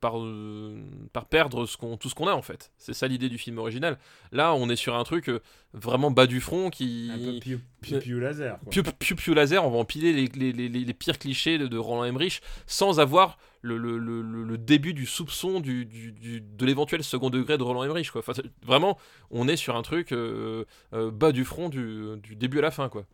par, 0.00 0.18
euh, 0.18 0.82
par 1.12 1.26
perdre 1.26 1.66
ce 1.66 1.76
qu'on, 1.76 1.96
tout 1.96 2.08
ce 2.08 2.14
qu'on 2.14 2.28
a 2.28 2.32
en 2.32 2.42
fait. 2.42 2.72
C'est 2.78 2.94
ça 2.94 3.08
l'idée 3.08 3.28
du 3.28 3.38
film 3.38 3.58
original. 3.58 3.98
Là, 4.32 4.54
on 4.54 4.68
est 4.68 4.76
sur 4.76 4.94
un 4.96 5.04
truc 5.04 5.28
euh, 5.28 5.40
vraiment 5.72 6.10
bas 6.10 6.26
du 6.26 6.40
front 6.40 6.70
qui. 6.70 7.10
Un 7.12 7.18
peu 7.18 7.38
piou, 7.40 7.60
piou, 7.80 7.98
piou 7.98 8.20
laser. 8.20 8.58
Quoi. 8.60 9.34
Laser, 9.34 9.64
on 9.64 9.70
va 9.70 9.78
empiler 9.78 10.12
les, 10.12 10.26
les, 10.28 10.52
les, 10.52 10.68
les 10.68 10.94
pires 10.94 11.18
clichés 11.18 11.58
de, 11.58 11.66
de, 11.66 11.78
Roland 11.78 12.04
Emmerich 12.04 12.40
sans 12.66 13.00
avoir 13.00 13.38
le, 13.62 13.76
le, 13.78 13.98
le, 13.98 14.22
le 14.22 14.58
début 14.58 14.94
du 14.94 15.06
soupçon 15.06 15.60
du, 15.60 15.86
du, 15.86 16.12
du 16.12 16.40
de 16.40 16.66
l'éventuel 16.66 17.02
second 17.02 17.30
degré 17.30 17.58
de 17.58 17.62
Roland 17.62 17.84
Emmerich. 17.84 18.10
Quoi. 18.10 18.20
Enfin, 18.26 18.40
vraiment, 18.62 18.98
on 19.30 19.48
est 19.48 19.56
sur 19.56 19.76
un 19.76 19.82
truc 19.82 20.12
euh, 20.12 20.64
bas 20.92 21.32
du 21.32 21.44
front 21.44 21.68
du, 21.68 22.16
du 22.22 22.36
début 22.36 22.58
à 22.58 22.62
la 22.62 22.70
fin. 22.70 22.88
Quoi. 22.88 23.06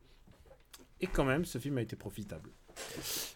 Et 1.01 1.07
quand 1.07 1.25
même, 1.25 1.45
ce 1.45 1.59
film 1.59 1.79
a 1.79 1.83
été 1.83 1.97
profitable. 1.97 2.51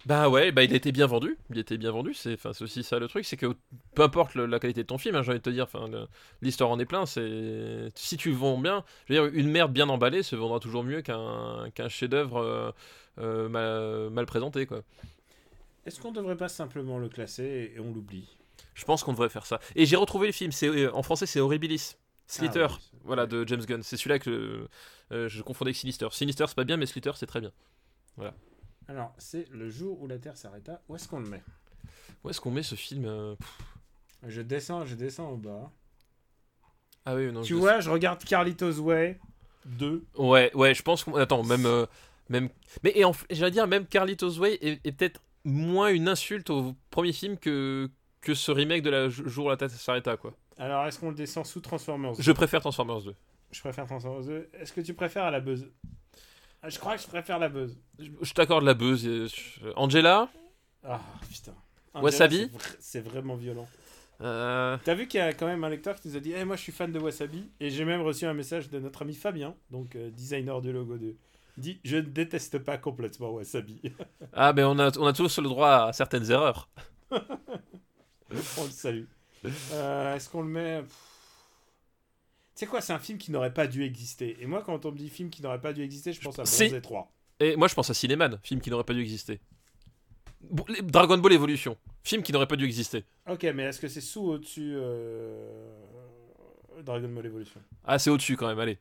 Bah 0.07 0.29
ouais, 0.29 0.53
bah 0.53 0.63
il 0.65 0.75
été 0.75 0.93
bien 0.93 1.07
vendu, 1.07 1.39
il 1.51 1.59
était 1.59 1.79
bien 1.79 1.91
vendu, 1.91 2.13
c'est 2.13 2.35
enfin 2.35 2.53
aussi 2.61 2.83
ça 2.83 2.99
le 2.99 3.09
truc, 3.09 3.25
c'est 3.25 3.39
que 3.39 3.57
peu 3.95 4.03
importe 4.03 4.35
le, 4.35 4.45
la 4.45 4.59
qualité 4.59 4.83
de 4.83 4.87
ton 4.87 4.99
film, 4.99 5.15
hein, 5.15 5.23
j'ai 5.23 5.31
envie 5.31 5.39
de 5.39 5.43
te 5.43 5.51
dire, 5.51 5.65
enfin 5.65 5.89
l'histoire 6.43 6.69
en 6.71 6.79
est 6.79 6.85
plein, 6.85 7.07
c'est 7.07 7.91
si 7.95 8.17
tu 8.19 8.33
vends 8.33 8.59
bien, 8.59 8.85
je 9.09 9.15
veux 9.15 9.31
dire 9.31 9.39
une 9.39 9.49
merde 9.49 9.73
bien 9.73 9.89
emballée 9.89 10.23
se 10.23 10.37
vendra 10.37 10.61
toujours 10.61 10.85
mieux 10.85 11.01
qu'un 11.01 11.89
chef-d'œuvre 11.89 12.37
euh, 12.37 12.71
euh, 13.19 13.49
mal, 13.49 14.11
mal, 14.11 14.27
présenté 14.27 14.67
quoi. 14.67 14.83
Est-ce 15.87 16.01
qu'on 16.01 16.13
devrait 16.13 16.37
pas 16.37 16.49
simplement 16.49 16.99
le 16.99 17.09
classer 17.09 17.73
et 17.75 17.81
on 17.81 17.93
l'oublie? 17.93 18.29
Je 18.75 18.85
pense 18.85 19.05
qu'on 19.05 19.13
devrait 19.13 19.29
faire 19.29 19.47
ça. 19.47 19.61
Et 19.77 19.87
j'ai 19.87 19.97
retrouvé 19.97 20.27
le 20.27 20.33
film, 20.33 20.53
c'est 20.53 20.69
euh, 20.69 20.95
en 20.95 21.03
français 21.03 21.27
c'est 21.27 21.41
Horribilis. 21.41 21.97
Slither, 22.27 22.69
ah, 22.71 22.79
oui, 22.79 22.99
voilà, 23.05 23.27
de 23.27 23.47
James 23.47 23.65
Gunn. 23.65 23.83
C'est 23.83 23.97
celui-là 23.97 24.19
que 24.19 24.67
euh, 25.13 25.29
je 25.29 25.43
confondais 25.43 25.69
avec 25.69 25.77
Sinister. 25.77 26.09
Sinister, 26.11 26.47
c'est 26.49 26.55
pas 26.55 26.65
bien, 26.65 26.77
mais 26.77 26.87
Slither, 26.87 27.13
c'est 27.17 27.27
très 27.27 27.41
bien. 27.41 27.53
Voilà. 28.17 28.35
Alors, 28.89 29.15
c'est 29.19 29.49
le 29.51 29.71
jour 29.71 30.01
où 30.03 30.07
la 30.07 30.19
Terre 30.19 30.37
s'arrêta. 30.37 30.83
Où 30.89 30.97
est-ce 30.97 31.09
qu'on 31.09 31.21
le 31.21 31.29
met? 31.29 31.43
Où 32.23 32.31
est-ce 32.31 32.41
qu'on 32.41 32.51
met 32.51 32.63
ce 32.63 32.75
film 32.75 33.05
euh... 33.07 33.35
Je 34.27 34.41
descends, 34.41 34.85
je 34.85 34.95
descends 34.95 35.31
au 35.31 35.37
bas. 35.37 35.71
Ah 37.05 37.15
oui, 37.15 37.31
non. 37.31 37.43
Tu 37.43 37.55
je 37.55 37.59
vois, 37.59 37.81
je 37.81 37.91
regarde 37.91 38.25
Carlitos 38.25 38.81
Way 38.81 39.19
2. 39.67 40.05
Ouais, 40.17 40.51
ouais, 40.55 40.75
je 40.75 40.83
pense 40.83 41.05
qu'on. 41.05 41.15
Attends, 41.17 41.43
même. 41.45 41.67
Euh, 41.67 41.87
même... 42.31 42.49
Mais 42.83 42.93
et 42.95 43.05
en... 43.05 43.13
j'allais 43.31 43.51
dire, 43.51 43.67
même 43.67 43.87
Carlitos 43.87 44.39
Way 44.39 44.59
est, 44.63 44.81
est 44.87 44.93
peut-être 44.93 45.21
moins 45.45 45.89
une 45.89 46.09
insulte 46.09 46.49
au 46.49 46.75
premier 46.91 47.13
film 47.13 47.37
que, 47.37 47.91
que 48.23 48.35
ce 48.35 48.51
remake 48.51 48.83
de 48.83 48.91
la 48.91 49.09
jour 49.11 49.47
où 49.47 49.51
la 49.51 49.57
Terre 49.57 49.71
s'arrêta, 49.71 50.17
quoi. 50.17 50.33
Alors, 50.57 50.87
est-ce 50.87 50.99
qu'on 50.99 51.11
le 51.11 51.15
descend 51.15 51.45
sous 51.45 51.61
Transformers 51.61 52.15
2 52.17 52.23
Je 52.23 52.33
préfère 52.33 52.61
Transformers 52.61 53.03
2. 53.03 53.15
Je 53.51 53.61
préfère 53.61 53.87
Transformers 53.87 54.25
2. 54.25 54.49
Est-ce 54.55 54.73
que 54.73 54.81
tu 54.81 54.95
préfères 54.95 55.25
à 55.25 55.31
la 55.31 55.41
buzz? 55.41 55.69
Je 56.69 56.79
crois 56.79 56.97
que 56.97 57.03
je 57.03 57.07
préfère 57.09 57.39
la 57.39 57.49
buzz. 57.49 57.77
Je, 57.99 58.11
je 58.21 58.33
t'accorde 58.33 58.65
la 58.65 58.75
buzz. 58.75 59.09
Angela 59.77 60.29
Ah, 60.83 61.01
putain. 61.31 61.55
Angela, 61.93 62.05
Wasabi 62.05 62.51
C'est 62.81 63.01
vra 63.01 63.13
vraiment 63.13 63.37
violent. 63.37 63.69
Euh... 64.21 64.77
T'as 64.85 64.95
vu 64.95 65.07
qu'il 65.07 65.19
y 65.19 65.23
a 65.23 65.33
quand 65.33 65.47
même 65.47 65.65
un 65.65 65.69
lecteur 65.69 65.97
qui 65.97 66.09
nous 66.09 66.17
a 66.17 66.21
dit 66.21 66.33
hey, 66.33 66.45
Moi, 66.45 66.57
je 66.57 66.63
suis 66.63 66.73
fan 66.73 66.91
de 66.93 66.99
Wasabi. 66.99 67.51
Et 67.61 67.71
j'ai 67.71 67.85
même 67.85 68.03
reçu 68.03 68.27
un 68.27 68.35
message 68.35 68.71
de 68.71 68.79
notre 68.79 69.03
ami 69.03 69.15
Fabien, 69.15 69.55
donc 69.71 69.97
euh, 69.97 70.11
designer 70.11 70.61
de 70.61 70.71
logo 70.71 70.97
2. 70.97 71.17
Dit 71.57 71.81
Je 71.85 71.97
ne 71.97 72.03
déteste 72.03 72.59
pas 72.59 72.79
complètement 72.79 73.31
Wasabi. 73.31 73.81
ah, 74.33 74.53
mais 74.53 74.65
on 74.65 74.79
a, 74.79 74.97
on 74.99 75.07
a 75.07 75.13
tous 75.13 75.39
le 75.39 75.49
droit 75.49 75.87
à 75.89 75.93
certaines 75.93 76.31
erreurs. 76.31 76.69
on 77.11 78.65
le 78.65 78.71
salue. 78.71 79.05
Euh, 79.73 80.15
Est-ce 80.15 80.29
qu'on 80.31 80.43
le 80.43 80.49
met 80.49 80.85
sais 82.55 82.67
quoi, 82.67 82.81
c'est 82.81 82.93
un 82.93 82.99
film 82.99 83.19
qui 83.19 83.31
n'aurait 83.31 83.53
pas 83.55 83.67
dû 83.67 83.83
exister. 83.83 84.37
Et 84.41 84.47
moi, 84.47 84.63
quand 84.63 84.85
on 84.85 84.93
me 84.93 84.97
dit 84.97 85.09
film 85.09 85.31
qui 85.31 85.43
n'aurait 85.43 85.61
pas 85.61 85.73
dû 85.73 85.83
exister, 85.83 86.13
je 86.13 86.21
pense 86.21 86.39
à 86.39 86.45
Bronze 86.45 86.83
3. 86.83 87.13
Et 87.41 87.57
moi, 87.57 87.69
je 87.69 87.75
pense 87.75 87.91
à 87.91 87.95
Cinéman, 87.95 88.39
film 88.43 88.61
qui 88.61 88.71
n'aurait 88.71 88.85
pas 88.85 88.95
dû 88.95 89.01
exister. 89.01 89.41
Dragon 90.83 91.19
Ball 91.19 91.33
Evolution, 91.33 91.77
film 92.03 92.23
qui 92.23 92.33
n'aurait 92.33 92.47
pas 92.47 92.57
dû 92.57 92.65
exister. 92.65 93.05
Ok, 93.29 93.45
mais 93.55 93.65
est-ce 93.65 93.81
que 93.81 93.89
c'est 93.89 94.01
sous 94.01 94.23
au-dessus 94.23 94.73
euh... 94.75 95.73
Dragon 96.83 97.09
Ball 97.09 97.27
Evolution? 97.27 97.61
Ah, 97.85 97.99
c'est 97.99 98.11
au-dessus 98.11 98.37
quand 98.37 98.47
même, 98.47 98.59
allez. 98.59 98.79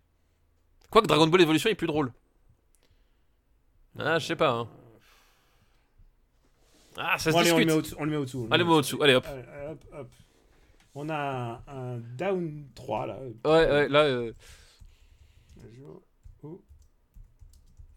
Quoique 0.90 1.08
Dragon 1.08 1.28
Ball 1.28 1.42
Evolution 1.42 1.70
est 1.70 1.76
plus 1.76 1.88
drôle. 1.88 2.12
Ah, 3.98 4.20
je 4.20 4.26
sais 4.28 4.36
pas. 4.36 4.52
Hein. 4.52 4.70
Ah, 6.98 7.18
ça 7.18 7.32
bon, 7.32 7.44
se 7.44 7.54
allez, 7.54 7.66
discute. 7.66 7.66
on 7.66 7.66
le 7.66 7.72
met 7.72 7.78
au-dessous. 7.78 7.96
On 8.00 8.06
le 8.06 8.12
met 8.12 8.18
au-dessous. 8.18 8.48
Allez, 8.52 8.64
au-dessous. 8.64 9.04
Allez, 9.04 9.16
hop. 9.16 9.26
Allez, 9.28 9.72
hop, 9.72 9.86
hop. 9.94 10.10
On 10.96 11.10
a 11.10 11.64
un, 11.68 11.96
un, 11.96 11.98
down 11.98 12.68
3 12.76 13.08
là. 13.08 13.20
Ouais, 13.46 13.72
ouais, 13.72 13.90
là. 13.90 14.04
Euh... 14.04 14.34
Le 15.62 15.74
jour 15.74 16.04
où. 16.44 16.62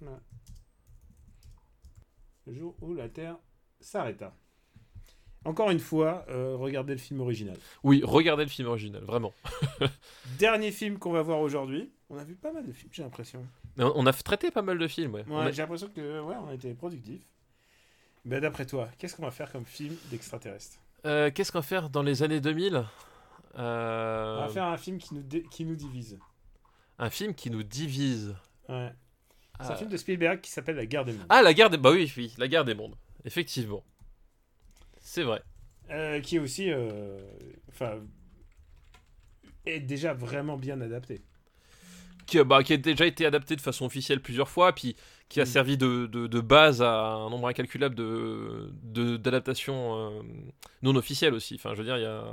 Là. 0.01 0.21
Le 2.47 2.55
jour 2.55 2.77
où 2.81 2.95
la 2.95 3.09
Terre 3.09 3.37
s'arrêta. 3.81 4.35
Encore 5.45 5.71
une 5.71 5.79
fois, 5.79 6.25
euh, 6.29 6.57
regardez 6.57 6.95
le 6.95 6.99
film 6.99 7.21
original. 7.21 7.57
Oui, 7.85 8.03
regardez 8.05 8.45
le 8.45 8.51
film 8.51 8.67
original, 8.67 9.05
vraiment. 9.05 9.33
Dernier 10.39 10.73
film 10.73 10.99
qu'on 10.99 11.13
va 11.13 11.23
voir 11.23 11.41
aujourd'hui. 11.41 11.93
On 12.11 12.19
a 12.19 12.25
vu 12.25 12.35
pas 12.35 12.53
mal 12.53 12.67
de 12.67 12.73
films, 12.73 12.91
j'ai 12.93 13.03
l'impression. 13.03 13.47
On 13.79 14.07
a 14.07 14.13
traité 14.13 14.51
pas 14.51 14.63
mal 14.63 14.79
de 14.79 14.89
films, 14.89 15.15
ouais. 15.15 15.25
ouais 15.25 15.37
a... 15.37 15.51
J'ai 15.53 15.63
l'impression 15.63 15.89
que 15.89 16.21
ouais, 16.21 16.35
on 16.37 16.49
a 16.49 16.55
été 16.55 16.75
productif. 16.75 17.21
Ben, 18.25 18.41
D'après 18.41 18.67
toi, 18.67 18.89
qu'est-ce 18.99 19.15
qu'on 19.15 19.23
va 19.23 19.31
faire 19.31 19.53
comme 19.53 19.65
film 19.65 19.95
d'extraterrestre 20.11 20.81
euh, 21.07 21.31
Qu'est-ce 21.31 21.53
qu'on 21.53 21.59
va 21.59 21.63
faire 21.63 21.91
dans 21.91 22.03
les 22.03 22.23
années 22.23 22.41
2000 22.41 22.85
euh... 23.59 24.37
On 24.39 24.47
va 24.47 24.49
faire 24.49 24.65
un 24.65 24.77
film 24.77 24.99
qui 24.99 25.15
nous, 25.15 25.23
qui 25.51 25.65
nous 25.65 25.77
divise. 25.77 26.19
Un 26.99 27.11
film 27.11 27.35
qui 27.35 27.51
nous 27.51 27.63
divise 27.63 28.35
Ouais. 28.69 28.93
C'est 29.61 29.71
euh... 29.71 29.73
un 29.73 29.77
film 29.77 29.91
de 29.91 29.97
Spielberg 29.97 30.41
qui 30.41 30.51
s'appelle 30.51 30.77
La 30.77 30.87
guerre 30.87 31.05
des 31.05 31.13
mondes. 31.13 31.27
Ah, 31.29 31.43
La 31.43 31.55
guerre 31.55 31.71
des... 31.71 31.79
Bah 31.79 31.91
oui, 31.91 32.13
oui, 32.17 32.35
La 32.37 32.49
guerre 32.49 32.65
des 32.65 32.75
mondes. 32.75 32.95
Effectivement. 33.25 33.83
C'est 35.01 35.23
vrai. 35.23 35.43
Euh, 35.91 36.21
qui 36.21 36.37
est 36.37 36.41
aussi... 36.41 36.71
Enfin... 37.71 38.01
est 39.65 39.81
déjà 39.81 40.13
vraiment 40.13 40.57
bien 40.57 40.81
adapté. 40.81 41.23
Qui, 42.27 42.43
bah, 42.43 42.63
qui, 42.63 42.73
a 42.73 42.77
déjà 42.77 43.07
été 43.07 43.25
adapté 43.25 43.55
de 43.57 43.61
façon 43.61 43.87
officielle 43.87 44.21
plusieurs 44.21 44.49
fois, 44.49 44.75
puis 44.75 44.97
qui 45.29 45.41
a 45.41 45.43
mmh. 45.43 45.47
servi 45.47 45.77
de, 45.77 46.07
de, 46.07 46.27
de, 46.27 46.41
base 46.41 46.83
à 46.83 46.93
un 46.93 47.31
nombre 47.31 47.49
incalculable 47.49 47.95
de 47.95 48.71
d'adaptations 49.17 49.97
euh, 49.97 50.23
non 50.83 50.95
officielles 50.95 51.35
aussi. 51.35 51.57
Enfin, 51.57 51.71
je 51.73 51.79
veux 51.79 51.85
dire, 51.85 51.97
il 51.97 52.03
y 52.03 52.07
a. 52.07 52.25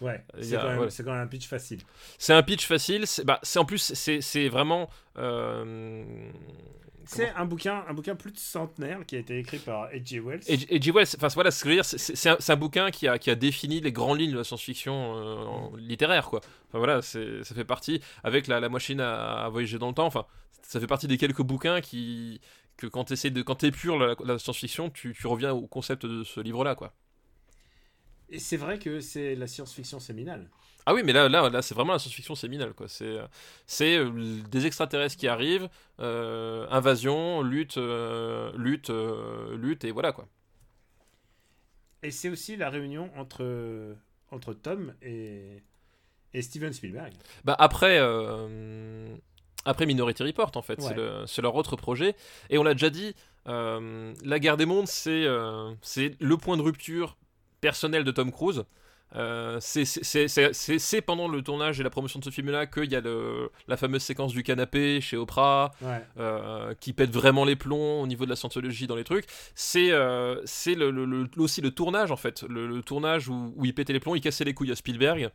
Ouais, 0.00 0.22
c'est 0.40 0.56
quand, 1.04 1.12
même 1.12 1.22
un 1.22 1.26
pitch 1.28 1.46
facile. 1.46 1.80
C'est 2.18 2.32
un 2.32 2.42
pitch 2.42 2.66
facile. 2.66 3.06
C'est 3.06 3.24
bah, 3.24 3.40
en 3.56 3.64
plus, 3.64 3.94
c'est 3.94 4.48
vraiment. 4.48 4.90
Euh, 5.16 6.04
c'est 7.04 7.30
un 7.30 7.44
bouquin, 7.44 7.84
un 7.88 7.94
bouquin 7.94 8.14
plus 8.14 8.32
de 8.32 8.38
centenaire 8.38 9.04
qui 9.06 9.16
a 9.16 9.18
été 9.18 9.38
écrit 9.38 9.58
par 9.58 9.90
H.G. 9.90 10.20
Wells. 10.20 10.40
H.G. 10.40 10.90
Wells, 10.92 11.08
enfin 11.16 11.28
voilà, 11.34 11.50
ce 11.50 11.62
que 11.62 11.70
je 11.70 11.74
veux 11.74 11.82
dire, 11.82 11.84
c'est 11.84 12.28
un, 12.28 12.36
un, 12.46 12.56
bouquin 12.56 12.90
qui 12.90 13.08
a, 13.08 13.18
qui 13.18 13.30
a 13.30 13.34
défini 13.34 13.80
les 13.80 13.92
grandes 13.92 14.20
lignes 14.20 14.32
de 14.32 14.38
la 14.38 14.44
science-fiction 14.44 15.16
euh, 15.16 15.78
littéraire, 15.78 16.28
quoi. 16.28 16.40
Enfin 16.68 16.78
voilà, 16.78 17.02
ça 17.02 17.18
fait 17.42 17.64
partie, 17.64 18.00
avec 18.24 18.46
la, 18.46 18.60
la 18.60 18.68
machine 18.68 19.00
à, 19.00 19.44
à, 19.44 19.48
voyager 19.48 19.78
dans 19.78 19.88
le 19.88 19.94
temps, 19.94 20.06
enfin, 20.06 20.26
ça 20.62 20.80
fait 20.80 20.86
partie 20.86 21.06
des 21.08 21.18
quelques 21.18 21.42
bouquins 21.42 21.80
qui, 21.80 22.40
que 22.76 22.86
quand 22.86 23.04
tu 23.04 23.30
de, 23.30 23.42
quand 23.42 23.62
épures 23.64 23.98
la, 23.98 24.14
la 24.24 24.38
science-fiction, 24.38 24.90
tu, 24.90 25.14
tu 25.14 25.26
reviens 25.26 25.52
au 25.52 25.66
concept 25.66 26.06
de 26.06 26.24
ce 26.24 26.40
livre-là, 26.40 26.74
quoi. 26.74 26.92
Et 28.28 28.38
c'est 28.38 28.56
vrai 28.56 28.78
que 28.78 29.00
c'est 29.00 29.34
la 29.34 29.46
science-fiction 29.46 30.00
séminale. 30.00 30.48
Ah 30.86 30.94
oui, 30.94 31.02
mais 31.04 31.12
là, 31.12 31.28
là, 31.28 31.48
là 31.48 31.62
c'est 31.62 31.74
vraiment 31.74 31.92
la 31.92 31.98
science-fiction 31.98 32.34
séminale. 32.34 32.72
quoi. 32.72 32.88
C'est, 32.88 33.18
c'est 33.66 33.98
euh, 33.98 34.40
des 34.50 34.66
extraterrestres 34.66 35.16
qui 35.16 35.28
arrivent, 35.28 35.68
euh, 36.00 36.66
invasion, 36.70 37.42
lutte, 37.42 37.76
euh, 37.78 38.50
lutte, 38.56 38.90
euh, 38.90 39.56
lutte, 39.56 39.84
et 39.84 39.90
voilà 39.92 40.12
quoi. 40.12 40.26
Et 42.02 42.10
c'est 42.10 42.30
aussi 42.30 42.56
la 42.56 42.68
réunion 42.68 43.10
entre, 43.16 43.96
entre 44.32 44.54
Tom 44.54 44.92
et, 45.02 45.62
et 46.34 46.42
Steven 46.42 46.72
Spielberg. 46.72 47.12
Bah 47.44 47.54
après, 47.58 48.00
après 49.64 49.86
Minority 49.86 50.22
Report, 50.22 50.52
en 50.54 50.62
fait, 50.62 50.78
ouais. 50.78 50.88
c'est, 50.88 50.94
le, 50.94 51.24
c'est 51.26 51.42
leur 51.42 51.54
autre 51.54 51.76
projet. 51.76 52.14
Et 52.50 52.58
on 52.58 52.62
l'a 52.62 52.74
déjà 52.74 52.90
dit, 52.90 53.14
la 53.46 54.38
guerre 54.38 54.56
des 54.56 54.66
mondes, 54.66 54.88
c'est, 54.88 55.26
c'est 55.80 56.16
le 56.20 56.36
point 56.36 56.56
de 56.56 56.62
rupture 56.62 57.16
personnel 57.60 58.04
de 58.04 58.10
Tom 58.10 58.30
Cruise. 58.30 58.64
Euh, 59.14 59.58
c'est 59.60 61.00
pendant 61.02 61.28
le 61.28 61.42
tournage 61.42 61.80
et 61.80 61.82
la 61.82 61.90
promotion 61.90 62.18
de 62.18 62.24
ce 62.24 62.30
film-là 62.30 62.66
qu'il 62.66 62.90
y 62.90 62.96
a 62.96 63.00
le, 63.00 63.50
la 63.68 63.76
fameuse 63.76 64.02
séquence 64.02 64.32
du 64.32 64.42
canapé 64.42 65.00
chez 65.00 65.16
Oprah, 65.16 65.72
ouais. 65.82 66.02
euh, 66.18 66.74
qui 66.80 66.92
pète 66.92 67.10
vraiment 67.10 67.44
les 67.44 67.56
plombs 67.56 68.02
au 68.02 68.06
niveau 68.06 68.24
de 68.24 68.30
la 68.30 68.36
scientologie 68.36 68.86
dans 68.86 68.96
les 68.96 69.04
trucs. 69.04 69.26
C'est 69.54 69.90
euh, 69.90 70.42
le, 70.66 70.90
le, 70.90 71.04
le, 71.04 71.28
aussi 71.38 71.60
le 71.60 71.70
tournage, 71.70 72.10
en 72.10 72.16
fait. 72.16 72.42
Le, 72.48 72.80
tournage 72.82 73.28
où, 73.28 73.52
où, 73.56 73.64
il 73.64 73.74
pétait 73.74 73.92
les 73.92 74.00
plombs, 74.00 74.14
il 74.14 74.20
cassait 74.20 74.44
les 74.44 74.54
couilles 74.54 74.72
à 74.72 74.76
Spielberg. 74.76 75.30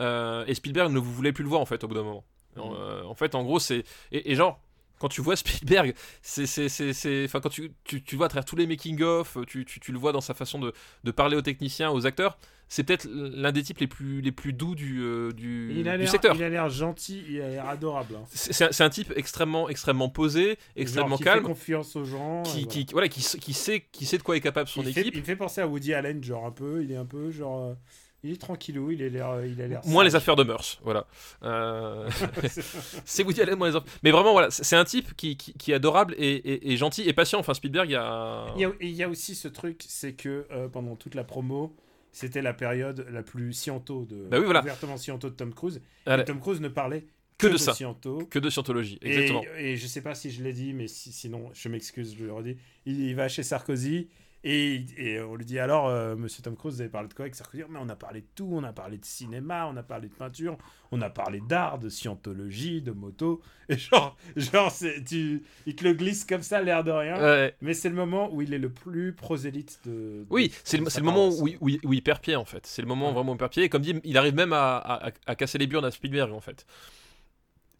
et 0.00 0.54
Spielberg 0.54 0.92
ne 0.92 0.98
vous 0.98 1.12
voulait 1.12 1.32
plus 1.32 1.44
le 1.44 1.48
voir, 1.48 1.60
en 1.60 1.66
fait, 1.66 1.82
au 1.84 1.88
bout 1.88 1.94
d'un 1.94 2.02
moment. 2.02 2.24
Mmh. 2.56 3.06
en 3.06 3.14
fait, 3.14 3.34
en 3.34 3.42
gros, 3.44 3.58
c'est. 3.58 3.84
Et, 4.12 4.32
et, 4.32 4.34
genre, 4.34 4.60
quand 4.98 5.08
tu 5.08 5.20
vois 5.20 5.36
Spielberg, 5.36 5.94
c'est, 6.22 6.46
c'est, 6.46 7.24
enfin, 7.24 7.40
quand 7.40 7.48
tu, 7.48 7.72
tu, 7.84 8.02
tu 8.02 8.16
vois 8.16 8.26
à 8.26 8.28
travers 8.28 8.44
tous 8.44 8.56
les 8.56 8.66
making-of, 8.66 9.38
tu, 9.46 9.64
tu, 9.64 9.80
tu 9.80 9.92
le 9.92 9.98
vois 9.98 10.12
dans 10.12 10.20
sa 10.20 10.34
façon 10.34 10.58
de, 10.58 10.72
de 11.02 11.10
parler 11.10 11.36
aux 11.36 11.42
techniciens, 11.42 11.90
aux 11.90 12.06
acteurs, 12.06 12.38
c'est 12.68 12.82
peut-être 12.84 13.06
l'un 13.10 13.52
des 13.52 13.62
types 13.62 13.78
les 13.78 13.86
plus, 13.86 14.20
les 14.20 14.32
plus 14.32 14.52
doux 14.52 14.74
du, 14.74 15.00
euh, 15.02 15.32
du, 15.32 15.72
Il 15.76 15.88
a 15.88 15.98
du 15.98 16.06
secteur. 16.06 16.34
il 16.34 16.42
a 16.42 16.48
l'air 16.48 16.68
gentil, 16.70 17.22
il 17.28 17.40
a 17.40 17.48
l'air 17.48 17.68
adorable. 17.68 18.16
hein. 18.16 18.24
C'est, 18.32 18.80
un, 18.80 18.88
type 18.88 19.12
extrêmement, 19.16 19.68
extrêmement 19.68 20.08
posé, 20.08 20.58
extrêmement 20.74 21.10
Genre 21.10 21.18
qui 21.18 21.24
calme, 21.24 21.40
fait 21.42 21.48
confiance 21.48 21.96
aux 21.96 22.04
gens. 22.04 22.42
qui, 22.44 22.62
et 22.62 22.66
qui, 22.66 22.86
voilà, 22.92 23.08
qui, 23.08 23.20
sait, 23.20 23.84
qui 23.92 24.06
sait 24.06 24.18
de 24.18 24.22
quoi 24.22 24.36
est 24.36 24.40
capable 24.40 24.68
son 24.68 24.82
il, 24.82 24.92
fait, 24.94 25.02
équipe. 25.02 25.16
il 25.16 25.22
fait 25.22 25.36
penser 25.36 25.60
à 25.60 25.66
Woody 25.68 25.92
Allen, 25.92 26.24
genre 26.24 26.46
un 26.46 26.50
peu. 26.50 26.82
Il 26.82 26.90
est 26.90 26.96
un 26.96 27.04
peu 27.04 27.30
genre. 27.30 27.76
Il 28.24 28.32
est 28.32 28.40
tranquillou, 28.40 28.90
il 28.90 29.02
a 29.02 29.08
l'air. 29.08 29.44
Il 29.44 29.60
a 29.60 29.68
l'air 29.68 29.80
Moins 29.86 30.02
les 30.02 30.16
affaires 30.16 30.34
de 30.36 30.42
mœurs, 30.42 30.80
voilà. 30.82 31.06
Euh, 31.44 32.08
c'est 33.04 33.22
Woody 33.22 33.40
Allen, 33.42 33.56
moins 33.56 33.68
les 33.70 33.76
affaires. 33.76 33.92
Mais 34.02 34.10
vraiment, 34.10 34.32
voilà, 34.32 34.50
c'est 34.50 34.76
un 34.76 34.84
type 34.84 35.14
qui, 35.16 35.36
qui, 35.36 35.52
qui 35.54 35.72
est 35.72 35.74
adorable 35.74 36.14
et, 36.18 36.32
et- 36.34 36.72
et 36.72 36.76
gentil 36.76 37.02
et 37.08 37.12
patient. 37.12 37.38
Enfin, 37.38 37.54
Spielberg, 37.54 37.88
il 37.88 37.92
y 37.92 37.96
a. 37.96 38.46
Il 38.56 38.60
y 38.60 38.64
a, 38.64 38.68
et 38.80 38.86
il 38.88 38.94
y 38.94 39.02
a 39.02 39.08
aussi 39.08 39.34
ce 39.34 39.48
truc, 39.48 39.82
c'est 39.86 40.14
que 40.14 40.46
euh, 40.50 40.68
pendant 40.68 40.96
toute 40.96 41.14
la 41.14 41.24
promo, 41.24 41.76
c'était 42.12 42.42
la 42.42 42.54
période 42.54 43.06
la 43.10 43.22
plus 43.22 43.52
sciento 43.52 44.04
de. 44.04 44.26
Bah 44.30 44.38
oui, 44.38 44.44
voilà. 44.44 44.62
Ouvertement 44.62 44.96
sciento 44.96 45.28
de 45.30 45.34
Tom 45.34 45.52
Cruise. 45.54 45.80
Allez, 46.06 46.22
Et 46.22 46.26
Tom 46.26 46.40
Cruise 46.40 46.60
ne 46.60 46.68
parlait 46.68 47.06
Que 47.38 47.48
que, 47.48 47.52
de 47.52 47.56
ça. 47.58 47.74
Sciento. 47.74 48.18
que 48.30 48.38
de 48.38 48.48
scientologie, 48.50 48.98
Et, 49.02 49.08
exactement. 49.10 49.42
et 49.58 49.76
je 49.76 49.86
sais 49.86 50.00
pas 50.02 50.14
si 50.14 50.30
je 50.30 50.42
l'ai 50.42 50.52
dit, 50.52 50.72
mais 50.72 50.86
si- 50.86 51.12
sinon, 51.12 51.50
je 51.52 51.68
m'excuse, 51.68 52.14
je 52.18 52.24
le 52.24 52.32
redis. 52.32 52.56
Il, 52.86 53.00
il 53.00 53.14
va 53.16 53.28
chez 53.28 53.42
Sarkozy 53.42 54.08
et, 54.46 54.84
et 54.98 55.20
on 55.20 55.34
lui 55.36 55.44
dit 55.46 55.58
alors, 55.58 55.88
euh, 55.88 56.14
monsieur 56.16 56.42
Tom 56.42 56.54
Cruise, 56.54 56.74
vous 56.74 56.80
avez 56.82 56.90
parlé 56.90 57.08
de 57.08 57.14
quoi 57.14 57.24
avec 57.24 57.34
Sarkozy? 57.34 57.64
Mais 57.70 57.78
on 57.82 57.88
a 57.88 57.96
parlé 57.96 58.20
de 58.20 58.26
tout, 58.34 58.48
on 58.52 58.62
a 58.62 58.72
parlé 58.74 58.98
de 58.98 59.04
cinéma, 59.04 59.66
on 59.66 59.76
a 59.76 59.82
parlé 59.82 60.08
de 60.08 60.14
peinture, 60.14 60.58
on 60.92 61.00
a 61.00 61.08
parlé 61.10 61.40
d'art, 61.48 61.78
de 61.78 61.88
scientologie, 61.88 62.82
de 62.82 62.90
moto. 62.92 63.40
Et 63.70 63.78
genre, 63.78 64.16
genre 64.36 64.70
tu, 65.06 65.42
il 65.66 65.74
te 65.74 65.84
le 65.84 65.94
glisse 65.94 66.24
comme 66.26 66.42
ça, 66.42 66.60
l'air 66.62 66.84
de 66.84 66.90
rien. 66.90 67.16
Ouais. 67.18 67.54
Mais 67.62 67.72
c'est 67.72 67.88
le 67.88 67.94
moment 67.94 68.32
où 68.32 68.42
il 68.42 68.52
est 68.52 68.58
le 68.58 68.68
plus 68.70 69.14
prosélyte 69.14 69.80
de. 69.86 69.90
de- 69.90 70.26
Oui, 70.28 70.52
c'est 70.62 70.76
le, 70.76 71.02
moment 71.02 71.28
où, 71.30 71.48
il- 71.48 71.56
où, 71.60 71.70
où 71.88 71.92
il 71.94 72.02
perd 72.02 72.20
pied 72.20 72.36
en 72.36 72.44
fait. 72.44 72.66
C'est 72.66 72.82
le 72.82 72.88
moment 72.88 73.08
Ouais. 73.08 73.14
vraiment 73.14 73.32
où 73.32 73.34
il 73.36 73.38
perd 73.38 73.50
pied. 73.52 73.62
Et 73.64 73.68
comme 73.70 73.82
dit, 73.82 73.94
il 74.04 74.18
arrive 74.18 74.34
même 74.34 74.52
à, 74.52 74.76
à- 74.76 75.10
à 75.26 75.34
casser 75.34 75.56
les 75.58 75.66
burnes 75.66 75.86
à 75.86 75.90
Spielberg 75.90 76.30
en 76.32 76.40
fait. 76.40 76.66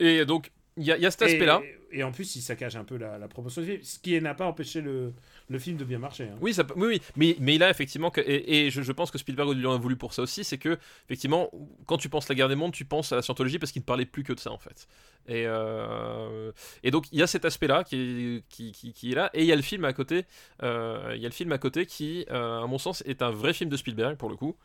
Et 0.00 0.24
donc, 0.24 0.50
il 0.76 0.84
y 0.84 0.92
a, 0.92 0.96
il 0.96 1.02
y 1.02 1.06
a 1.06 1.10
cet 1.10 1.22
Et- 1.22 1.24
aspect-là. 1.26 1.62
Et, 1.92 2.02
en 2.02 2.10
plus, 2.10 2.34
il 2.34 2.40
saccage 2.42 2.74
un 2.74 2.82
peu 2.82 2.96
la, 2.96 3.18
la 3.18 3.28
promotion 3.28 3.62
du 3.62 3.68
film, 3.68 3.82
ce 3.84 4.00
qui 4.00 4.20
n'a 4.20 4.34
pas 4.34 4.46
empêché 4.46 4.80
le, 4.80 5.12
le 5.48 5.58
film 5.58 5.76
de 5.76 5.84
bien 5.84 5.98
marcher. 5.98 6.24
hein. 6.24 6.38
Oui, 6.40 6.54
ça, 6.54 6.64
oui, 6.76 6.86
oui, 6.86 7.02
mais, 7.16 7.36
mais 7.38 7.54
il 7.56 7.62
a 7.62 7.68
effectivement, 7.70 8.10
que, 8.10 8.20
et, 8.20 8.66
et 8.66 8.70
je, 8.70 8.80
je 8.82 8.92
pense 8.92 9.10
que 9.10 9.18
Spielberg 9.18 9.50
lui 9.54 9.66
en 9.66 9.74
a 9.74 9.78
voulu 9.78 9.94
pour 9.96 10.14
ça 10.14 10.22
aussi, 10.22 10.42
c'est 10.44 10.56
que, 10.58 10.78
effectivement, 11.06 11.50
quand 11.86 11.98
tu 11.98 12.08
penses 12.08 12.28
la 12.28 12.34
guerre 12.34 12.48
des 12.48 12.54
mondes, 12.54 12.72
tu 12.72 12.84
penses 12.86 13.12
à 13.12 13.16
la 13.16 13.22
scientologie 13.22 13.58
parce 13.58 13.70
qu'il 13.70 13.80
ne 13.82 13.84
parlait 13.84 14.06
plus 14.06 14.22
que 14.24 14.32
de 14.32 14.40
ça, 14.40 14.50
en 14.50 14.58
fait. 14.58 14.88
Et, 15.28 15.44
euh, 15.46 16.50
et 16.82 16.90
donc, 16.90 17.06
il 17.12 17.18
y 17.18 17.22
a 17.22 17.26
cet 17.26 17.44
aspect-là 17.44 17.84
qui 17.84 17.96
est, 17.96 18.44
qui, 18.48 18.72
qui- 18.72 18.92
qui 18.92 19.12
est 19.12 19.14
là, 19.14 19.30
et 19.34 19.40
il 19.42 19.46
y 19.46 19.52
a 19.52 19.56
le 19.56 19.62
film 19.62 19.84
à 19.84 19.92
côté, 19.92 20.24
euh, 20.62 21.12
il 21.14 21.20
y 21.20 21.26
a 21.26 21.28
le 21.28 21.34
film 21.34 21.52
à 21.52 21.58
côté 21.58 21.84
qui, 21.86 22.24
euh, 22.30 22.62
à 22.62 22.66
mon 22.66 22.78
sens, 22.78 23.02
est 23.06 23.20
un 23.22 23.30
vrai 23.30 23.52
film 23.52 23.68
de 23.70 23.76
Spielberg, 23.76 24.16
pour 24.16 24.30
le 24.30 24.36
coup, 24.36 24.56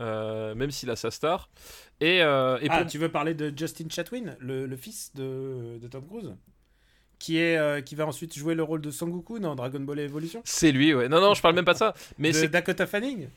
euh, 0.00 0.54
même 0.54 0.70
s'il 0.70 0.90
a 0.90 0.96
sa 0.96 1.10
star. 1.10 1.48
Et, 2.00 2.22
euh, 2.22 2.58
et 2.60 2.66
Ah, 2.70 2.82
pour- 2.82 2.90
tu 2.90 2.98
veux 2.98 3.08
parler 3.10 3.32
de 3.32 3.50
Justin 3.56 3.86
Chatwin, 3.88 4.36
le, 4.38 4.66
le 4.66 4.76
fils 4.76 5.12
de, 5.14 5.78
de 5.80 5.88
Tom 5.88 6.06
Cruise? 6.06 6.34
Qui, 7.18 7.38
est, 7.38 7.56
euh, 7.56 7.80
qui 7.80 7.94
va 7.94 8.06
ensuite 8.06 8.36
jouer 8.36 8.54
le 8.54 8.62
rôle 8.62 8.80
de 8.80 8.90
Sangoku 8.90 9.38
dans 9.38 9.54
Dragon 9.54 9.80
Ball 9.80 9.98
Evolution 10.00 10.42
c'est 10.44 10.70
lui, 10.72 10.92
ouais. 10.94 11.08
Non, 11.08 11.20
non, 11.20 11.34
je 11.34 11.40
parle 11.42 11.54
même 11.54 11.64
pas 11.64 11.72
de 11.72 11.78
ça. 11.78 11.94
Mais 12.18 12.32
c'est 12.32 12.48
Dakota 12.48 12.86
Fanning 12.86 13.28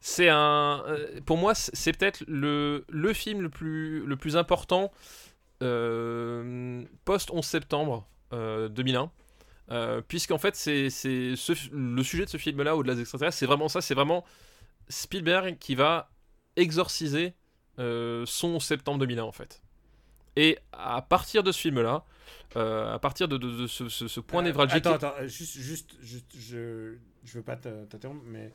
C'est 0.00 0.28
un. 0.28 0.82
euh, 0.88 1.20
Pour 1.24 1.36
moi, 1.38 1.54
c'est 1.54 1.92
peut-être 1.96 2.24
le, 2.26 2.84
le 2.88 3.12
film 3.12 3.40
le 3.42 3.48
plus, 3.48 4.04
le 4.04 4.16
plus 4.16 4.36
important 4.36 4.90
euh, 5.62 6.82
post-11 7.04 7.42
septembre 7.42 8.06
euh, 8.32 8.68
2001. 8.68 9.10
Euh, 9.70 10.00
Puisqu'en 10.06 10.38
fait, 10.38 10.56
c'est 10.56 10.88
ce- 10.90 11.74
le 11.74 12.02
sujet 12.02 12.24
de 12.24 12.30
ce 12.30 12.36
film-là, 12.38 12.76
au-delà 12.76 12.94
des 12.94 13.02
extraterrestres, 13.02 13.36
c'est 13.36 13.46
vraiment 13.46 13.68
ça. 13.68 13.80
C'est 13.80 13.94
vraiment 13.94 14.24
Spielberg 14.88 15.58
qui 15.58 15.74
va 15.74 16.10
exorciser 16.56 17.34
son 17.76 18.48
11 18.56 18.62
septembre 18.64 18.98
2001, 18.98 19.22
en 19.22 19.30
fait. 19.32 19.62
Et 20.34 20.58
à 20.72 21.00
partir 21.02 21.42
de 21.44 21.52
ce 21.52 21.60
film-là, 21.60 22.04
euh, 22.56 22.94
à 22.94 22.98
partir 22.98 23.28
de, 23.28 23.36
de- 23.36 23.50
de 23.62 23.66
ce, 23.66 23.88
ce- 23.88 24.08
ce 24.08 24.20
point 24.20 24.42
Euh, 24.42 24.46
névralgique. 24.46 24.86
Attends, 24.86 24.94
attends, 24.94 25.14
euh, 25.20 25.28
juste, 25.28 25.56
juste, 25.58 25.94
juste 26.02 26.26
je, 26.38 26.94
je 27.24 27.32
veux 27.34 27.42
pas 27.44 27.56
te- 27.56 27.84
t'interrompre, 27.86 28.22
mais 28.26 28.50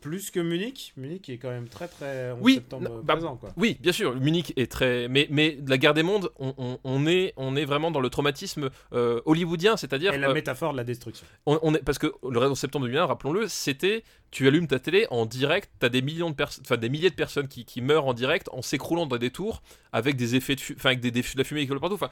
plus 0.00 0.30
que 0.30 0.38
Munich, 0.38 0.92
Munich 0.96 1.28
est 1.28 1.38
quand 1.38 1.50
même 1.50 1.68
très 1.68 1.88
très 1.88 2.30
11 2.30 2.38
Oui, 2.40 2.54
septembre 2.54 2.88
non, 2.88 3.00
bah, 3.02 3.14
présent, 3.16 3.36
quoi. 3.36 3.50
Oui, 3.56 3.78
bien 3.80 3.90
sûr, 3.90 4.14
Munich 4.14 4.52
est 4.56 4.70
très. 4.70 5.08
Mais, 5.08 5.26
mais 5.28 5.58
la 5.66 5.76
guerre 5.76 5.92
des 5.92 6.04
mondes, 6.04 6.30
on, 6.38 6.54
on- 6.56 6.78
on 6.84 7.04
est, 7.08 7.32
on 7.36 7.56
est 7.56 7.64
vraiment 7.64 7.90
dans 7.90 7.98
le 7.98 8.08
traumatisme 8.08 8.70
euh, 8.92 9.20
hollywoodien, 9.24 9.76
c'est-à-dire. 9.76 10.14
Et 10.14 10.18
la 10.18 10.30
euh, 10.30 10.34
métaphore 10.34 10.70
de 10.70 10.76
la 10.76 10.84
destruction. 10.84 11.26
on, 11.46 11.58
on 11.62 11.74
est, 11.74 11.82
parce 11.82 11.98
que 11.98 12.06
le 12.30 12.38
11 12.38 12.56
septembre 12.56 12.86
2001, 12.86 13.06
rappelons-le, 13.06 13.48
c'était. 13.48 14.04
Tu 14.30 14.46
allumes 14.46 14.68
ta 14.68 14.78
télé 14.78 15.08
en 15.10 15.26
direct, 15.26 15.68
t'as 15.80 15.88
des 15.88 16.02
millions 16.02 16.30
de 16.30 16.36
personnes, 16.36 16.62
enfin 16.64 16.76
des 16.76 16.90
milliers 16.90 17.10
de 17.10 17.14
personnes 17.16 17.48
qui, 17.48 17.64
qui 17.64 17.80
meurent 17.80 18.06
en 18.06 18.12
direct 18.14 18.48
en 18.52 18.62
s'écroulant 18.62 19.06
dans 19.06 19.16
des 19.16 19.30
tours 19.30 19.62
avec 19.90 20.14
des 20.16 20.36
effets 20.36 20.54
de, 20.54 20.60
enfin 20.76 20.90
avec 20.90 21.00
des, 21.00 21.10
des- 21.10 21.22
de 21.22 21.26
la 21.38 21.42
fumée 21.44 21.62
qui 21.62 21.68
vole 21.68 21.80
partout. 21.80 21.94
Enfin, 21.96 22.10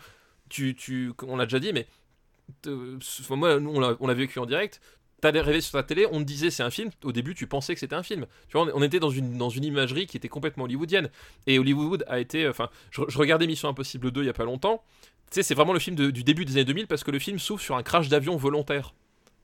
tu, 0.48 0.74
tu, 0.74 1.12
on 1.26 1.36
l'a 1.36 1.46
déjà 1.46 1.58
dit, 1.58 1.72
mais 1.72 1.86
moi, 3.30 3.60
nous, 3.60 3.70
on 4.00 4.06
l'a 4.06 4.14
vécu 4.14 4.38
en 4.38 4.46
direct. 4.46 4.80
T'allais 5.20 5.40
rêver 5.40 5.62
sur 5.62 5.72
ta 5.72 5.82
télé, 5.82 6.06
on 6.12 6.18
te 6.18 6.24
disait 6.24 6.50
c'est 6.50 6.62
un 6.62 6.70
film. 6.70 6.90
Au 7.02 7.10
début, 7.10 7.34
tu 7.34 7.46
pensais 7.46 7.72
que 7.72 7.80
c'était 7.80 7.94
un 7.94 8.02
film. 8.02 8.26
Tu 8.48 8.58
vois, 8.58 8.68
on, 8.74 8.82
était 8.82 9.00
dans 9.00 9.10
une, 9.10 9.38
dans 9.38 9.48
une 9.48 9.64
imagerie 9.64 10.06
qui 10.06 10.16
était 10.16 10.28
complètement 10.28 10.64
hollywoodienne. 10.64 11.10
Et 11.46 11.58
Hollywood 11.58 12.04
a 12.06 12.20
été. 12.20 12.46
Enfin, 12.46 12.68
je, 12.90 13.00
regardais 13.16 13.46
Mission 13.46 13.68
Impossible 13.68 14.10
2 14.10 14.22
il 14.22 14.26
y 14.26 14.30
a 14.30 14.34
pas 14.34 14.44
longtemps. 14.44 14.84
Tu 15.30 15.36
sais, 15.36 15.42
c'est 15.42 15.54
vraiment 15.54 15.72
le 15.72 15.78
film 15.78 15.96
du 15.96 16.22
début 16.22 16.44
des 16.44 16.52
années 16.52 16.64
2000 16.64 16.86
parce 16.86 17.02
que 17.02 17.10
le 17.10 17.18
film 17.18 17.38
s'ouvre 17.38 17.60
sur 17.60 17.76
un 17.76 17.82
crash 17.82 18.08
d'avion 18.08 18.36
volontaire. 18.36 18.94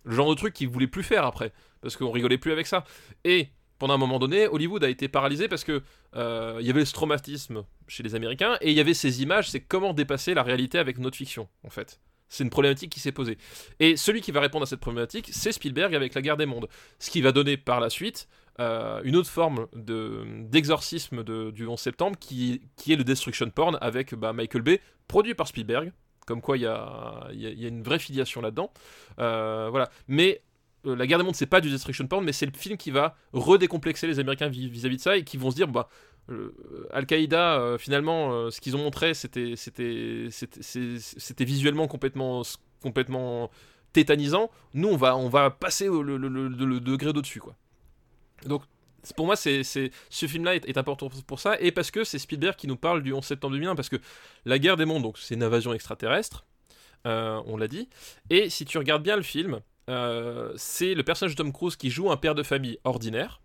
Le 0.05 0.15
genre 0.15 0.29
de 0.29 0.35
truc 0.35 0.53
qu'ils 0.53 0.69
voulaient 0.69 0.87
plus 0.87 1.03
faire 1.03 1.25
après. 1.25 1.53
Parce 1.81 1.97
qu'on 1.97 2.11
rigolait 2.11 2.39
plus 2.39 2.53
avec 2.53 2.67
ça. 2.67 2.85
Et 3.25 3.49
pendant 3.83 3.95
un 3.95 3.99
moment 3.99 4.21
donné, 4.21 4.47
Hollywood 4.47 4.85
a 4.85 4.89
été 4.89 5.09
paralysé 5.09 5.49
parce 5.49 5.65
que 5.65 5.83
euh, 6.15 6.57
il 6.61 6.67
y 6.69 6.71
avait 6.71 6.85
ce 6.85 6.93
traumatisme 6.93 7.65
chez 7.89 8.05
les 8.05 8.15
Américains 8.15 8.57
et 8.61 8.71
il 8.71 8.77
y 8.77 8.81
avait 8.81 8.95
ces 8.95 9.25
images, 9.25 9.51
c'est 9.51 9.59
comment 9.59 9.93
dépasser 9.93 10.35
la 10.35 10.45
réalité 10.45 10.79
avec 10.79 10.99
notre 10.99 11.17
fiction, 11.17 11.49
en 11.65 11.69
fait. 11.69 11.99
C'est 12.29 12.45
une 12.45 12.51
problématique 12.51 12.93
qui 12.93 13.01
s'est 13.01 13.11
posée. 13.11 13.39
Et 13.81 13.97
celui 13.97 14.21
qui 14.21 14.31
va 14.31 14.41
répondre 14.41 14.63
à 14.63 14.67
cette 14.67 14.79
problématique, 14.79 15.31
c'est 15.33 15.51
Spielberg 15.51 15.97
avec 15.97 16.15
La 16.15 16.23
guerre 16.23 16.37
des 16.37 16.47
mondes. 16.47 16.69
Ce 17.01 17.11
qui 17.11 17.23
va 17.23 17.33
donner 17.33 17.57
par 17.57 17.81
la 17.81 17.91
suite 17.91 18.29
euh, 18.61 19.01
une 19.03 19.17
autre 19.17 19.29
forme 19.31 19.67
de- 19.75 20.27
d'exorcisme 20.43 21.25
de, 21.25 21.51
du 21.51 21.67
11 21.67 21.77
septembre 21.77 22.17
qui, 22.21 22.61
est 22.89 22.95
le 22.95 23.03
destruction 23.03 23.51
porn 23.51 23.79
avec 23.81 24.15
bah, 24.15 24.33
Michael 24.33 24.63
Bay, 24.63 24.81
produit 25.09 25.35
par 25.35 25.49
Spielberg. 25.49 25.93
Comme 26.25 26.41
quoi 26.41 26.57
il 26.57 26.63
y 26.63 26.67
a 26.67 27.29
une 27.33 27.83
vraie 27.83 27.99
filiation 27.99 28.43
là-dedans. 28.43 28.73
Euh, 29.19 29.67
voilà. 29.73 29.91
Mais 30.07 30.41
euh, 30.87 30.97
La 30.97 31.07
guerre 31.07 31.19
des 31.19 31.25
mondes, 31.25 31.35
c'est 31.37 31.47
pas 31.47 31.61
du 31.61 31.71
destruction 31.71 32.07
porn, 32.07 32.25
mais 32.25 32.33
c'est 32.33 32.47
le 32.47 32.53
film 32.53 32.77
qui 32.77 32.91
va 32.91 33.17
redécomplexer 33.33 34.07
les 34.07 34.19
Américains 34.19 34.49
vis- 34.49 34.69
vis-à-vis 34.69 34.97
de 34.97 35.03
ça 35.03 35.17
et 35.17 35.25
qui 35.25 35.37
vont 35.37 35.51
se 35.51 35.57
dire 35.57 35.69
bah. 35.69 35.89
euh, 36.31 36.55
Al-Qaïda, 36.93 37.61
euh, 37.61 37.79
finalement, 37.79 38.51
ce 38.51 38.61
qu'ils 38.61 38.77
ont 38.77 38.81
montré, 38.81 39.15
c'était, 39.15 39.55
visuellement 41.41 41.89
complètement, 41.89 42.43
complètement 42.83 43.51
tétanisant. 43.93 44.51
Nous, 44.75 44.89
on 44.89 44.97
va, 44.97 45.51
passer 45.51 45.87
le, 45.87 46.81
degré 46.81 47.13
d'au-dessus, 47.13 47.41
quoi. 47.41 47.55
Donc, 48.47 48.63
pour 49.17 49.27
moi, 49.27 49.37
ce 49.37 49.91
film-là 50.11 50.57
est, 50.57 50.79
important 50.79 51.09
pour 51.27 51.41
ça, 51.41 51.61
et 51.61 51.73
parce 51.73 51.91
que 51.91 52.05
c'est 52.05 52.19
Spielberg 52.19 52.57
qui 52.57 52.67
nous 52.67 52.77
parle 52.77 53.03
du 53.03 53.13
11 53.13 53.25
septembre 53.25 53.55
2001, 53.55 53.75
parce 53.75 53.89
que 53.89 53.97
la 54.45 54.59
guerre 54.59 54.77
des 54.77 54.85
mondes, 54.85 55.03
donc 55.03 55.19
c'est 55.19 55.35
une 55.35 55.43
invasion 55.43 55.73
extraterrestre, 55.73 56.45
on 57.05 57.57
l'a 57.57 57.69
dit, 57.69 57.89
et 58.31 58.49
si 58.49 58.65
tu 58.65 58.79
regardes 58.79 59.03
bien 59.03 59.17
le 59.17 59.23
film, 59.23 59.61
euh, 59.91 60.53
c'est 60.57 60.95
le 60.95 61.03
personnage 61.03 61.35
de 61.35 61.43
Tom 61.43 61.53
Cruise 61.53 61.77
qui 61.77 61.91
joue 61.91 62.11
un 62.11 62.17
père 62.17 62.35
de 62.35 62.43
famille 62.43 62.79
ordinaire. 62.85 63.41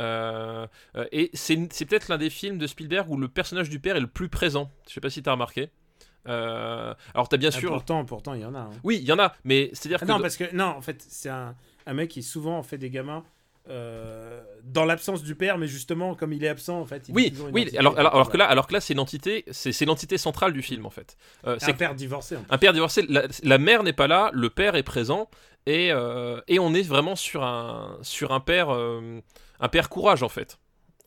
Euh, 0.00 0.66
euh, 0.96 1.06
et 1.12 1.30
c'est 1.34 1.56
peut-être 1.86 2.08
l'un 2.08 2.18
des 2.18 2.30
films 2.30 2.58
de 2.58 2.66
Spielberg 2.66 3.10
où 3.10 3.16
le 3.16 3.28
personnage 3.28 3.68
du 3.68 3.78
père 3.78 3.96
est 3.96 4.00
le 4.00 4.06
plus 4.06 4.28
présent. 4.28 4.70
Je 4.88 4.94
sais 4.94 5.00
pas 5.00 5.10
si 5.10 5.22
tu 5.22 5.28
as 5.28 5.32
remarqué. 5.32 5.70
Euh, 6.28 6.94
alors, 7.14 7.28
tu 7.28 7.34
as 7.34 7.38
bien 7.38 7.50
Ah, 7.52 7.58
sûr. 7.58 7.70
pourtant, 7.70 8.04
pourtant, 8.04 8.34
il 8.34 8.40
y 8.40 8.44
en 8.44 8.54
a. 8.54 8.60
hein. 8.60 8.70
Oui, 8.84 8.98
il 9.02 9.04
y 9.08 9.12
en 9.12 9.18
a, 9.18 9.34
mais 9.44 9.70
c'est-à-dire 9.72 9.98
Ah 10.02 10.06
que. 10.06 10.10
non, 10.12 10.20
parce 10.20 10.36
que 10.36 10.54
non, 10.54 10.66
en 10.66 10.80
fait, 10.80 11.04
c'est 11.08 11.28
un, 11.28 11.54
un 11.86 11.94
mec 11.94 12.10
qui 12.10 12.22
souvent 12.22 12.62
fait 12.62 12.78
des 12.78 12.90
gamins 12.90 13.24
euh, 13.68 14.42
dans 14.64 14.84
l'absence 14.84 15.22
du 15.22 15.34
père, 15.34 15.58
mais 15.58 15.66
justement, 15.66 16.14
comme 16.14 16.32
il 16.32 16.42
est 16.44 16.48
absent, 16.48 16.80
en 16.80 16.86
fait. 16.86 17.08
Il 17.08 17.12
est 17.12 17.14
Oui, 17.14 17.34
une 17.38 17.54
oui. 17.54 17.76
Alors, 17.78 17.98
alors, 17.98 18.14
alors 18.14 18.30
que 18.30 18.36
là, 18.36 18.44
alors 18.46 18.66
que 18.66 18.72
là, 18.72 18.80
c'est 18.80 18.94
l'entité, 18.94 19.44
c'est 19.50 19.84
l'entité 19.84 20.18
centrale 20.18 20.52
du 20.52 20.62
film 20.62 20.86
en 20.86 20.90
fait. 20.90 21.16
Euh, 21.46 21.56
C'est 21.60 21.70
un 21.70 21.74
père 21.74 21.94
divorcé. 21.94 22.36
un 22.50 22.58
père 22.58 22.72
divorcé. 22.72 23.04
La, 23.08 23.24
la 23.42 23.58
mère 23.58 23.82
n'est 23.82 23.92
pas 23.92 24.08
là, 24.08 24.30
le 24.32 24.50
père 24.50 24.74
est 24.74 24.82
présent, 24.82 25.28
et, 25.66 25.90
euh, 25.92 26.40
et 26.48 26.58
on 26.58 26.74
est 26.74 26.82
vraiment 26.82 27.14
sur 27.16 27.44
un 27.44 27.98
sur 28.02 28.32
un 28.32 28.40
père 28.40 28.70
un 28.70 29.68
père 29.68 29.88
courage 29.88 30.22
en 30.22 30.28
fait. 30.28 30.58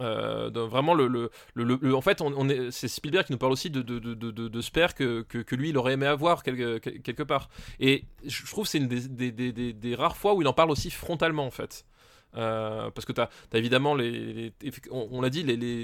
Euh, 0.02 0.50
de- 0.50 0.60
vraiment 0.60 0.94
le, 0.94 1.08
le, 1.08 1.30
le- 1.54 1.96
en 1.96 2.02
fait 2.02 2.20
on, 2.20 2.34
on 2.36 2.50
est 2.50 2.70
c'est 2.70 2.90
Spielberg 2.90 3.26
qui 3.28 3.32
nous 3.32 3.38
parle 3.38 3.54
aussi 3.54 3.70
de, 3.70 3.82
de, 3.82 3.98
de, 4.00 4.62
ce 4.62 4.70
père 4.70 4.94
que, 4.94 5.22
que, 5.22 5.38
que 5.38 5.56
lui 5.56 5.70
il 5.70 5.78
aurait 5.78 5.94
aimé 5.94 6.06
avoir 6.06 6.44
quelque, 6.44 6.80
quel- 6.80 7.02
quelque 7.02 7.24
part 7.24 7.48
et 7.80 8.04
je 8.26 8.46
trouve 8.46 8.66
que 8.66 8.72
c'est 8.72 8.80
une 8.80 8.90
des, 8.90 9.08
des, 9.08 9.32
des, 9.32 9.54
des- 9.54 9.72
des 9.72 9.96
rares 9.96 10.18
fois 10.18 10.34
où 10.34 10.42
il 10.42 10.48
en 10.50 10.54
parle 10.54 10.70
aussi 10.70 10.92
frontalement 10.92 11.46
en 11.46 11.52
fait 11.52 11.86
Euh, 12.38 12.90
parce 12.92 13.06
que 13.06 13.14
tu 13.14 13.22
as, 13.22 13.30
évidemment 13.54 13.96
les, 13.96 14.52
on, 14.92 15.22
l'a 15.22 15.30
dit 15.30 15.44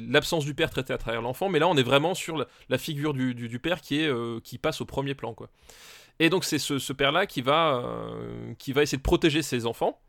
l'absence 0.09 0.43
du 0.43 0.53
père 0.53 0.69
traité 0.69 0.91
à 0.91 0.97
travers 0.97 1.21
l'enfant 1.21 1.47
mais 1.47 1.59
là 1.59 1.67
on 1.69 1.77
est 1.77 1.83
vraiment 1.83 2.13
sur 2.13 2.45
la, 2.67 2.77
figure 2.77 3.13
du, 3.13 3.59
père 3.59 3.79
qui 3.79 4.01
est 4.01 4.07
euh, 4.07 4.39
qui 4.43 4.57
passe 4.57 4.81
au 4.81 4.85
premier 4.85 5.15
plan 5.15 5.33
quoi 5.33 5.49
Et 6.19 6.29
donc 6.29 6.43
c'est 6.43 6.59
ce, 6.59 6.91
père-là 6.91 7.25
qui 7.25 7.41
va, 7.41 7.81
euh, 7.85 8.53
qui 8.57 8.73
va 8.73 8.81
essayer 8.83 8.97
de 8.97 9.03
protéger 9.03 9.41
ses 9.43 9.65
enfants 9.65 10.01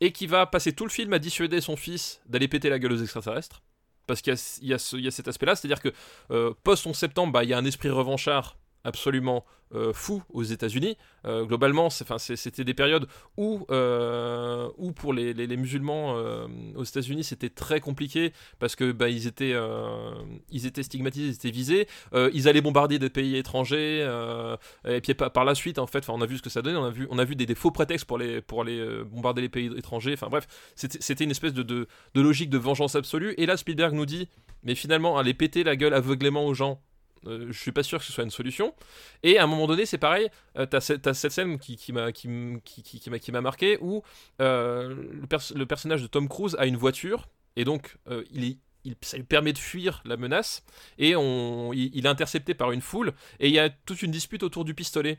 et 0.00 0.12
qui 0.12 0.26
va 0.26 0.46
passer 0.46 0.72
tout 0.72 0.84
le 0.84 0.90
film 0.90 1.12
à 1.12 1.18
dissuader 1.18 1.60
son 1.60 1.76
fils 1.76 2.20
d'aller 2.26 2.46
péter 2.46 2.70
la 2.70 2.78
gueule 2.78 2.92
aux 2.92 3.02
extraterrestres. 3.02 3.62
Parce 4.06 4.22
qu'il 4.22 4.34
y, 4.62 4.68
y 4.68 4.74
a 4.74 5.10
cet 5.10 5.28
aspect-là, 5.28 5.54
c'est-à-dire 5.54 5.80
que 5.80 5.92
euh, 6.30 6.52
post-11 6.64 6.94
septembre, 6.94 7.32
bah, 7.32 7.44
il 7.44 7.50
y 7.50 7.54
a 7.54 7.58
un 7.58 7.64
esprit 7.64 7.90
revanchard 7.90 8.56
absolument 8.84 9.44
euh, 9.72 9.92
fou 9.92 10.20
aux 10.30 10.42
États-Unis. 10.42 10.96
Euh, 11.26 11.44
globalement, 11.44 11.90
c'était 11.90 12.64
des 12.64 12.74
périodes 12.74 13.06
où, 13.36 13.66
euh, 13.70 14.68
où 14.78 14.90
pour 14.90 15.12
les, 15.12 15.56
musulmans 15.56 16.16
aux 16.74 16.82
États-Unis, 16.82 17.22
c'était 17.22 17.50
très 17.50 17.78
compliqué 17.78 18.32
parce 18.58 18.74
que 18.74 18.90
bah, 18.90 19.08
ils, 19.08 19.28
étaient, 19.28 19.54
ils 20.50 20.66
étaient 20.66 20.82
stigmatisés, 20.82 21.28
ils 21.28 21.34
étaient 21.34 21.50
visés. 21.50 21.86
Ils 22.12 22.48
allaient 22.48 22.60
bombarder 22.60 22.98
des 22.98 23.10
pays 23.10 23.36
étrangers. 23.36 24.00
et 24.84 25.00
puis 25.00 25.14
par, 25.14 25.44
la 25.44 25.54
suite, 25.54 25.78
en 25.78 25.86
fait, 25.86 26.08
on 26.08 26.20
a 26.20 26.26
vu 26.26 26.38
ce 26.38 26.42
que 26.42 26.50
ça 26.50 26.62
donnait. 26.62 26.78
On 26.78 26.86
a 26.86 26.90
vu, 26.90 27.06
on 27.10 27.18
a 27.18 27.24
vu 27.24 27.36
des, 27.36 27.54
faux 27.54 27.70
prétextes 27.70 28.06
pour 28.06 28.18
les, 28.18 28.40
pour 28.40 28.64
les 28.64 29.04
bombarder 29.04 29.42
les 29.42 29.48
pays 29.48 29.70
étrangers. 29.76 30.14
Enfin 30.14 30.28
bref, 30.28 30.48
c'était 30.74 31.24
une 31.24 31.30
espèce 31.30 31.54
de, 31.54 31.62
de 31.62 31.86
logique 32.14 32.50
de 32.50 32.58
vengeance 32.58 32.96
absolue. 32.96 33.34
Et 33.36 33.46
là, 33.46 33.56
Spielberg 33.56 33.94
nous 33.94 34.06
dit, 34.06 34.28
mais 34.64 34.74
finalement, 34.74 35.16
aller 35.16 35.34
péter 35.34 35.62
la 35.64 35.76
gueule 35.76 35.94
aveuglément 35.94 36.44
aux 36.44 36.54
gens, 36.54 36.80
euh, 37.26 37.46
je 37.50 37.58
suis 37.58 37.72
pas 37.72 37.82
sûr 37.82 37.98
que 37.98 38.04
ce 38.04 38.12
soit 38.12 38.24
une 38.24 38.30
solution. 38.30 38.74
Et 39.22 39.38
à 39.38 39.44
un 39.44 39.46
moment 39.46 39.66
donné, 39.66 39.86
c'est 39.86 39.98
pareil, 39.98 40.28
euh, 40.56 40.66
t'as 40.66 40.80
cette, 40.80 41.12
scène 41.12 41.58
qui, 41.58 41.92
m'a 41.92 42.12
qui, 42.12 42.28
qui, 42.64 42.82
qui- 42.82 43.10
m'a 43.10 43.18
qui 43.18 43.32
m'a 43.32 43.40
marqué 43.40 43.78
où 43.80 44.02
euh, 44.40 44.94
le, 45.12 45.26
pers- 45.26 45.52
le 45.54 45.66
personnage 45.66 46.02
de 46.02 46.06
Tom 46.06 46.28
Cruise 46.28 46.56
a 46.58 46.66
une 46.66 46.76
voiture 46.76 47.28
et 47.56 47.64
donc 47.64 47.96
euh, 48.08 48.24
il 48.32 48.56
il, 48.84 48.94
ça 49.02 49.18
lui 49.18 49.24
permet 49.24 49.52
de 49.52 49.58
fuir 49.58 50.00
la 50.06 50.16
menace 50.16 50.64
et 50.96 51.14
on, 51.14 51.70
il, 51.74 52.06
est 52.06 52.08
intercepté 52.08 52.54
par 52.54 52.72
une 52.72 52.80
foule 52.80 53.12
et 53.38 53.48
il 53.48 53.54
y 53.54 53.58
a 53.58 53.68
toute 53.68 54.00
une 54.00 54.10
dispute 54.10 54.42
autour 54.42 54.64
du 54.64 54.72
pistolet 54.74 55.18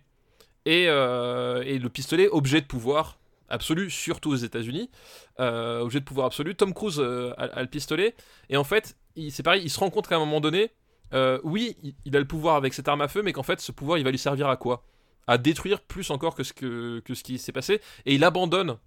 et, 0.65 0.86
euh, 0.88 1.61
et 1.64 1.80
le 1.80 1.90
pistolet 1.90 2.28
objet 2.30 2.61
de 2.61 2.65
pouvoir 2.65 3.19
absolu 3.49 3.90
surtout 3.91 4.32
aux 4.32 4.36
États-Unis 4.36 4.90
objet 5.38 5.99
de 5.99 6.06
pouvoir 6.06 6.28
absolu 6.28 6.56
Tom 6.56 6.73
Cruise 6.73 6.99
euh, 6.99 7.34
a, 7.38 7.61
le 7.61 7.68
pistolet 7.68 8.15
et 8.49 8.57
en 8.57 8.64
fait 8.64 8.95
c'est 9.30 9.44
pareil 9.44 9.61
il 9.64 9.69
se 9.69 9.80
rend 9.80 9.90
compte 9.90 10.07
qu'à 10.07 10.15
un 10.15 10.19
moment 10.19 10.41
donné 10.41 10.72
euh, 11.14 11.40
oui, 11.44 11.78
il, 12.06 12.16
a 12.16 12.20
le 12.20 12.28
pouvoir 12.28 12.56
avec 12.56 12.74
cette 12.74 12.88
arme 12.88 13.02
à 13.02 13.08
feu, 13.08 13.22
mais 13.24 13.34
qu'en 13.34 13.44
fait, 13.44 13.60
ce 13.60 13.72
pouvoir, 13.72 13.98
il 13.98 14.04
va 14.04 14.12
lui 14.12 14.18
servir 14.18 14.48
à 14.48 14.58
quoi? 14.58 14.84
À 15.28 15.38
détruire 15.38 15.82
plus 15.82 16.10
encore 16.10 16.36
que 16.36 16.44
ce, 16.44 16.54
que 16.54 17.14
ce 17.14 17.24
qui 17.24 17.38
s'est 17.38 17.52
passé. 17.52 17.82
Et 18.06 18.16
il 18.16 18.24
abandonne 18.24 18.78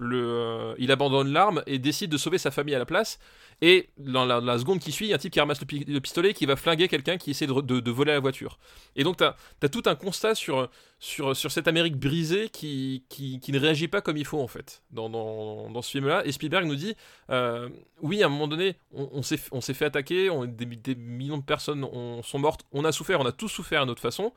euh, 0.00 0.74
il 0.78 0.92
abandonne 0.92 1.32
l'arme 1.32 1.62
et 1.66 1.78
décide 1.78 2.10
de 2.10 2.16
sauver 2.16 2.38
sa 2.38 2.50
famille 2.50 2.74
à 2.74 2.78
la 2.78 2.86
place. 2.86 3.18
Et 3.60 3.88
dans 3.98 4.24
la, 4.24 4.58
seconde 4.58 4.78
qui 4.78 4.92
suit, 4.92 5.06
il 5.06 5.08
y 5.08 5.12
a 5.12 5.16
un 5.16 5.18
type 5.18 5.32
qui 5.32 5.40
ramasse 5.40 5.60
le, 5.60 5.66
pi- 5.66 5.84
le 5.84 6.00
pistolet 6.00 6.32
qui 6.32 6.46
va 6.46 6.54
flinguer 6.54 6.86
quelqu'un 6.86 7.16
qui 7.16 7.32
essaie 7.32 7.46
de, 7.48 7.90
voler 7.90 8.12
la 8.12 8.20
voiture. 8.20 8.58
Et 8.94 9.02
donc, 9.02 9.16
tu 9.16 9.24
as, 9.24 9.68
tout 9.68 9.82
un 9.86 9.96
constat 9.96 10.36
sur, 10.36 10.70
cette 11.00 11.66
Amérique 11.66 11.96
brisée 11.96 12.50
qui, 12.50 13.02
ne 13.48 13.58
réagit 13.58 13.88
pas 13.88 14.00
comme 14.00 14.16
il 14.16 14.24
faut, 14.24 14.40
en 14.40 14.46
fait, 14.46 14.82
dans, 14.92 15.82
ce 15.82 15.90
film-là. 15.90 16.24
Et 16.24 16.30
Spielberg 16.30 16.66
nous 16.66 16.76
dit 16.76 16.94
euh, 17.30 17.68
oui, 18.00 18.22
à 18.22 18.26
un 18.26 18.28
moment 18.28 18.46
donné, 18.46 18.76
on, 18.92 19.22
s'est 19.22 19.74
fait 19.74 19.84
attaquer, 19.86 20.30
des, 20.46 20.94
millions 20.94 21.38
de 21.38 21.44
personnes 21.44 21.82
ont- 21.82 22.22
sont 22.22 22.38
mortes, 22.38 22.64
on 22.70 22.84
a 22.84 22.92
souffert, 22.92 23.20
on 23.20 23.26
a 23.26 23.32
tous 23.32 23.48
souffert 23.48 23.82
à 23.82 23.86
notre 23.86 24.00
façon, 24.02 24.32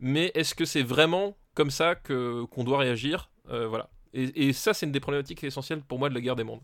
mais 0.00 0.32
est-ce 0.34 0.56
que 0.56 0.64
c'est 0.64 0.82
vraiment 0.82 1.36
comme 1.54 1.70
ça 1.70 1.94
qu'on 1.94 2.64
doit 2.64 2.78
réagir? 2.78 3.30
Euh, 3.50 3.68
Voilà. 3.68 3.88
Et, 4.14 4.52
ça, 4.52 4.72
c'est 4.72 4.86
une 4.86 4.92
des 4.92 5.00
problématiques 5.00 5.42
essentielles 5.42 5.82
pour 5.82 5.98
moi 5.98 6.08
de 6.08 6.14
la 6.14 6.20
guerre 6.20 6.36
des 6.36 6.44
mondes. 6.44 6.62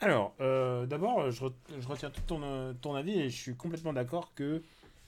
Alors, 0.00 0.34
euh, 0.40 0.84
d'abord, 0.84 1.30
je, 1.30 1.44
re- 1.44 1.54
je 1.78 1.86
retiens 1.86 2.10
tout 2.10 2.20
ton, 2.26 2.40
euh, 2.42 2.72
ton 2.80 2.94
avis 2.94 3.18
et 3.20 3.30
je 3.30 3.36
suis 3.36 3.56
complètement 3.56 3.92
d'accord 3.92 4.34
que 4.34 4.62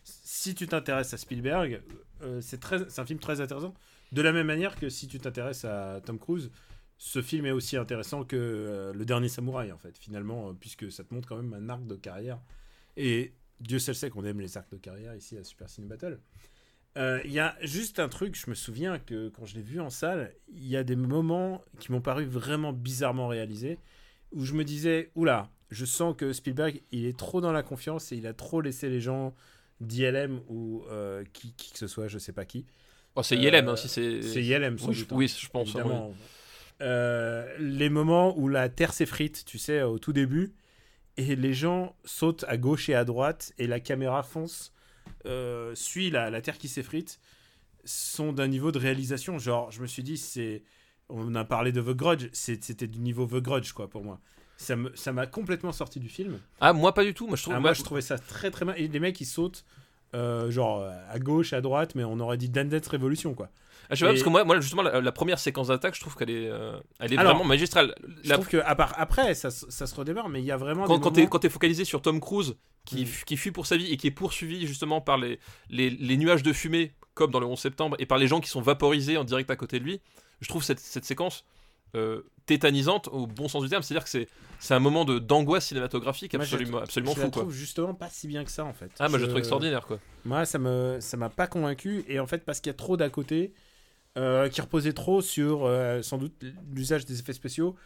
si 0.04 0.54
tu 0.54 0.66
t'intéresses 0.66 1.12
à 1.12 1.16
Spielberg, 1.16 1.82
euh, 2.22 2.40
c'est 2.40 2.64
un 2.98 3.06
film 3.06 3.18
très 3.18 3.40
intéressant. 3.40 3.74
De 4.12 4.22
la 4.22 4.32
même 4.32 4.46
manière 4.46 4.76
que 4.76 4.88
si 4.88 5.08
tu 5.08 5.18
t'intéresses 5.18 5.64
à 5.64 6.00
Tom 6.04 6.18
Cruise, 6.18 6.50
ce 6.98 7.22
film 7.22 7.46
est 7.46 7.52
aussi 7.52 7.76
intéressant 7.76 8.24
que 8.24 8.36
euh, 8.36 8.92
Le 8.92 9.04
Dernier 9.04 9.28
Samouraï, 9.28 9.72
en 9.72 9.78
fait, 9.78 9.96
finalement, 9.98 10.54
puisque 10.54 10.90
ça 10.92 11.04
te 11.04 11.12
montre 11.12 11.28
quand 11.28 11.36
même 11.36 11.54
un 11.54 11.68
arc 11.68 11.86
de 11.86 11.96
carrière. 11.96 12.38
Et 12.96 13.32
Dieu 13.60 13.78
seul 13.78 13.94
sait 13.94 14.10
qu'on 14.10 14.24
aime 14.24 14.40
les 14.40 14.56
arcs 14.56 14.70
de 14.70 14.78
carrière 14.78 15.14
ici 15.14 15.36
à 15.36 15.44
Super 15.44 15.68
Cine 15.68 15.86
Battle. 15.86 16.18
Euh, 16.96 17.20
Il 17.24 17.32
y 17.32 17.38
a 17.38 17.56
juste 17.62 17.98
un 18.00 18.08
truc, 18.08 18.34
je 18.34 18.50
me 18.50 18.54
souviens 18.54 18.98
que 18.98 19.28
quand 19.28 19.46
je 19.46 19.54
l'ai 19.54 19.62
vu 19.62 19.80
en 19.80 19.90
salle, 19.90 20.32
il 20.48 20.66
y 20.66 20.76
a 20.76 20.82
des 20.84 20.96
moments 20.96 21.62
qui 21.78 21.92
m'ont 21.92 22.00
paru 22.00 22.24
vraiment 22.24 22.72
bizarrement 22.72 23.28
réalisés 23.28 23.78
où 24.32 24.44
je 24.44 24.54
me 24.54 24.64
disais, 24.64 25.10
oula, 25.14 25.50
je 25.70 25.84
sens 25.84 26.14
que 26.16 26.32
Spielberg, 26.32 26.82
il 26.92 27.06
est 27.06 27.16
trop 27.16 27.40
dans 27.40 27.52
la 27.52 27.62
confiance 27.62 28.10
et 28.12 28.16
il 28.16 28.26
a 28.26 28.32
trop 28.34 28.60
laissé 28.60 28.88
les 28.88 29.00
gens 29.00 29.34
d'ILM 29.80 30.40
ou 30.48 30.84
euh, 30.90 31.24
qui, 31.32 31.52
qui 31.54 31.72
que 31.72 31.78
ce 31.78 31.86
soit, 31.86 32.08
je 32.08 32.18
sais 32.18 32.32
pas 32.32 32.44
qui. 32.44 32.66
Oh, 33.16 33.22
c'est 33.22 33.36
Euh, 33.36 33.40
ILM, 33.42 33.68
hein, 33.68 33.76
si 33.76 33.88
c'est. 33.88 34.22
C'est 34.22 34.42
ILM, 34.42 34.76
Oui, 34.88 34.94
je- 34.94 35.04
hein, 35.04 35.08
oui, 35.12 35.28
je 35.28 35.48
pense. 35.48 35.74
Euh, 36.82 37.46
les 37.58 37.88
moments 37.90 38.36
où 38.38 38.48
la 38.48 38.68
terre 38.68 38.92
s'effrite, 38.92 39.44
tu 39.44 39.58
sais, 39.58 39.82
au 39.82 39.98
tout 39.98 40.12
début, 40.12 40.52
et 41.16 41.36
les 41.36 41.52
gens 41.54 41.94
sautent 42.04 42.44
à 42.48 42.56
gauche 42.56 42.88
et 42.88 42.94
à 42.94 43.04
droite, 43.04 43.52
et 43.58 43.66
la 43.66 43.80
caméra 43.80 44.22
fonce, 44.22 44.72
euh, 45.26 45.74
suit 45.74 46.10
la, 46.10 46.30
la 46.30 46.40
terre 46.40 46.58
qui 46.58 46.68
s'effrite, 46.68 47.20
sont 47.84 48.32
d'un 48.32 48.48
niveau 48.48 48.72
de 48.72 48.78
réalisation. 48.78 49.38
Genre, 49.38 49.70
je 49.70 49.80
me 49.82 49.86
suis 49.86 50.02
dit, 50.02 50.16
c'est. 50.16 50.62
On 51.08 51.34
a 51.34 51.44
parlé 51.44 51.72
de 51.72 51.80
The 51.80 51.96
Grudge, 51.96 52.28
c'était 52.32 52.86
du 52.86 53.00
niveau 53.00 53.26
The 53.26 53.42
Grudge, 53.42 53.72
quoi, 53.72 53.88
pour 53.90 54.04
moi. 54.04 54.20
Ça 54.56 54.76
me- 54.76 54.94
ça 54.94 55.12
m'a 55.12 55.26
complètement 55.26 55.72
sorti 55.72 55.98
du 55.98 56.08
film. 56.08 56.38
Ah, 56.60 56.72
moi 56.72 56.92
pas 56.94 57.02
du 57.04 57.14
tout. 57.14 57.26
Moi, 57.26 57.36
je 57.36 57.42
trouve. 57.42 57.54
Ah, 57.54 57.60
moi, 57.60 57.70
moi, 57.70 57.74
je 57.74 57.82
trouvais 57.82 58.02
ça 58.02 58.18
très 58.18 58.50
très 58.50 58.64
bien. 58.64 58.74
Et 58.74 58.86
les 58.88 59.00
mecs, 59.00 59.20
ils 59.20 59.24
sautent, 59.26 59.64
euh, 60.14 60.50
genre, 60.50 60.84
à 61.10 61.18
gauche, 61.18 61.52
à 61.52 61.60
droite, 61.60 61.94
mais 61.94 62.04
on 62.04 62.18
aurait 62.20 62.36
dit 62.36 62.48
Dance 62.48 62.86
Révolution, 62.88 63.34
quoi. 63.34 63.48
Ah, 63.92 63.94
je 63.96 64.00
sais 64.00 64.04
pas, 64.04 64.12
parce 64.12 64.22
que 64.22 64.28
moi, 64.28 64.44
moi 64.44 64.60
justement, 64.60 64.82
la, 64.82 65.00
la 65.00 65.12
première 65.12 65.38
séquence 65.40 65.66
d'attaque, 65.68 65.96
je 65.96 66.00
trouve 66.00 66.14
qu'elle 66.14 66.30
est, 66.30 66.48
euh, 66.48 66.78
elle 67.00 67.12
est 67.12 67.18
Alors, 67.18 67.32
vraiment 67.32 67.48
magistrale. 67.48 67.92
Je 68.22 68.32
trouve 68.32 68.46
que 68.46 68.58
à 68.58 68.76
part, 68.76 68.94
après, 68.96 69.34
ça, 69.34 69.50
se- 69.50 69.68
ça 69.68 69.86
se 69.88 69.94
redémarre, 69.96 70.28
mais 70.28 70.40
il 70.40 70.44
y 70.44 70.52
a 70.52 70.56
vraiment 70.56 70.84
quand, 70.86 71.00
quand 71.00 71.16
moments- 71.16 71.38
t'es 71.40 71.48
focalisé 71.48 71.84
sur 71.84 72.00
Tom 72.00 72.20
Cruise 72.20 72.54
qui, 72.84 73.04
Mm. 73.04 73.08
qui 73.26 73.36
fuit 73.36 73.50
pour 73.50 73.66
sa 73.66 73.76
vie 73.76 73.90
et 73.92 73.96
qui 73.96 74.06
est 74.06 74.12
poursuivi 74.12 74.64
justement 74.66 75.00
par 75.00 75.18
les, 75.18 75.40
les, 75.70 75.90
les 75.90 76.16
nuages 76.16 76.44
de 76.44 76.52
fumée 76.52 76.92
comme 77.14 77.32
dans 77.32 77.40
le 77.40 77.46
11 77.46 77.58
septembre 77.58 77.96
et 77.98 78.06
par 78.06 78.18
les 78.18 78.28
gens 78.28 78.40
qui 78.40 78.48
sont 78.48 78.60
vaporisés 78.62 79.16
en 79.16 79.24
direct 79.24 79.50
à 79.50 79.56
côté 79.56 79.80
de 79.80 79.84
lui 79.84 80.00
je 80.40 80.48
trouve 80.48 80.62
cette, 80.62 80.78
cette 80.80 81.04
séquence 81.04 81.44
euh, 81.96 82.22
tétanisante 82.54 83.08
au 83.12 83.26
bon 83.26 83.46
sens 83.48 83.62
du 83.62 83.68
terme 83.68 83.82
c'est 83.82 83.94
à 83.94 83.98
dire 83.98 84.04
que 84.04 84.10
c'est 84.10 84.26
c'est 84.58 84.74
un 84.74 84.80
moment 84.80 85.04
de 85.04 85.18
d'angoisse 85.18 85.66
cinématographique 85.66 86.32
je 86.32 86.36
absolument 86.38 86.78
absolument 86.78 87.14
je 87.14 87.20
fou 87.20 87.30
quoi 87.30 87.42
trouve 87.42 87.54
justement 87.54 87.94
pas 87.94 88.08
si 88.10 88.26
bien 88.26 88.44
que 88.44 88.50
ça 88.50 88.64
en 88.64 88.72
fait. 88.74 88.90
ah 88.98 89.08
moi 89.08 89.18
je 89.18 89.24
Je- 89.24 89.28
trouve 89.28 89.38
extraordinaire 89.38 89.86
quoi 89.86 89.98
Moi, 90.24 90.44
ça 90.44 90.58
me 90.58 90.98
ça 91.00 91.16
m'a 91.16 91.28
pas 91.30 91.46
convaincu 91.46 92.04
et 92.08 92.18
en 92.20 92.26
fait 92.26 92.44
parce 92.44 92.60
qu'il 92.60 92.70
y 92.70 92.74
a 92.74 92.76
trop 92.76 92.96
d'à 92.96 93.08
côté 93.08 93.52
euh, 94.18 94.48
qui 94.48 94.60
reposait 94.60 94.92
trop 94.92 95.22
sur 95.22 95.64
euh, 95.64 96.02
sans 96.02 96.18
doute 96.18 96.34
l'usage 96.74 97.04
des 97.06 97.20
effets 97.20 97.32
spéciaux 97.32 97.76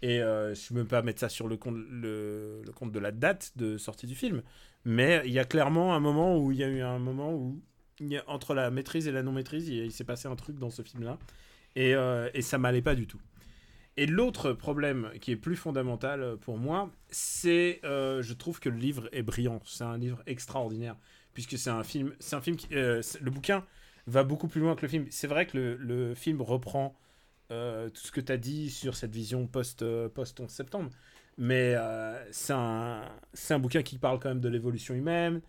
et 0.00 0.20
euh, 0.22 0.54
je 0.54 0.72
ne 0.74 0.82
peux 0.82 0.88
pas 0.88 1.02
mettre 1.02 1.20
ça 1.20 1.28
sur 1.28 1.48
le 1.48 1.56
compte 1.56 1.76
le, 1.90 2.62
le 2.64 2.72
compte 2.72 2.92
de 2.92 2.98
la 3.00 3.10
date 3.12 3.52
de 3.56 3.76
sortie 3.78 4.06
du 4.06 4.14
film, 4.14 4.42
mais 4.84 5.22
il 5.26 5.32
y 5.32 5.38
a 5.40 5.44
clairement 5.44 5.94
un 5.94 6.00
moment 6.00 6.38
où 6.38 6.52
il 6.52 6.58
y 6.58 6.64
a 6.64 6.68
eu 6.68 6.80
un 6.82 6.98
moment 6.98 7.32
où 7.34 7.60
il 8.00 8.08
y 8.08 8.16
a- 8.16 8.24
entre 8.28 8.54
la 8.54 8.70
maîtrise 8.70 9.06
et 9.08 9.12
la 9.12 9.22
non 9.22 9.32
maîtrise, 9.32 9.68
il, 9.68 9.76
il 9.84 9.92
s'est 9.92 10.04
passé 10.04 10.28
un 10.28 10.36
truc 10.36 10.56
dans 10.58 10.70
ce 10.70 10.82
film 10.82 11.02
là 11.04 11.18
et, 11.76 11.94
euh, 11.94 12.28
et 12.34 12.42
ça 12.42 12.58
m'allait 12.58 12.82
pas 12.82 12.94
du 12.94 13.06
tout. 13.06 13.20
Et 13.96 14.06
l'autre 14.06 14.52
problème 14.52 15.10
qui 15.20 15.32
est 15.32 15.36
plus 15.36 15.56
fondamental 15.56 16.22
euh, 16.22 16.36
pour 16.36 16.56
moi, 16.56 16.90
c'est, 17.10 17.80
euh, 17.84 18.22
je 18.22 18.32
trouve 18.32 18.58
que 18.58 18.68
le 18.68 18.78
livre 18.78 19.08
est 19.12 19.22
brillant. 19.22 19.60
C'est 19.64 19.84
un 19.84 19.98
livre 19.98 20.22
extraordinaire 20.26 20.96
puisque 21.34 21.58
c'est 21.58 21.70
un 21.70 21.84
film, 21.84 22.14
c'est 22.18 22.36
un 22.36 22.40
film 22.40 22.56
euh, 22.72 23.02
le 23.20 23.30
bouquin 23.30 23.64
va 24.06 24.24
beaucoup 24.24 24.48
plus 24.48 24.60
loin 24.60 24.74
que 24.76 24.82
le 24.82 24.88
film. 24.88 25.06
C'est 25.10 25.26
vrai 25.26 25.46
que 25.46 25.76
le, 25.78 26.14
film 26.14 26.40
reprend 26.40 26.96
euh, 27.50 27.90
tout 27.90 28.00
ce 28.00 28.12
que 28.12 28.20
tu 28.20 28.32
as 28.32 28.38
dit 28.38 28.70
sur 28.70 28.96
cette 28.96 29.12
vision 29.12 29.46
post 29.46 29.84
post 30.08 30.40
11 30.40 30.50
septembre, 30.50 30.90
mais 31.38 31.74
c'est 32.30 32.54
un 32.54 33.02
c'est 33.34 33.54
un 33.54 33.58
bouquin 33.58 33.82
qui 33.82 33.98
parle 33.98 34.18
quand 34.18 34.30
même 34.30 34.40
de 34.40 34.48
l'évolution 34.48 34.94
humaine. 34.94 35.42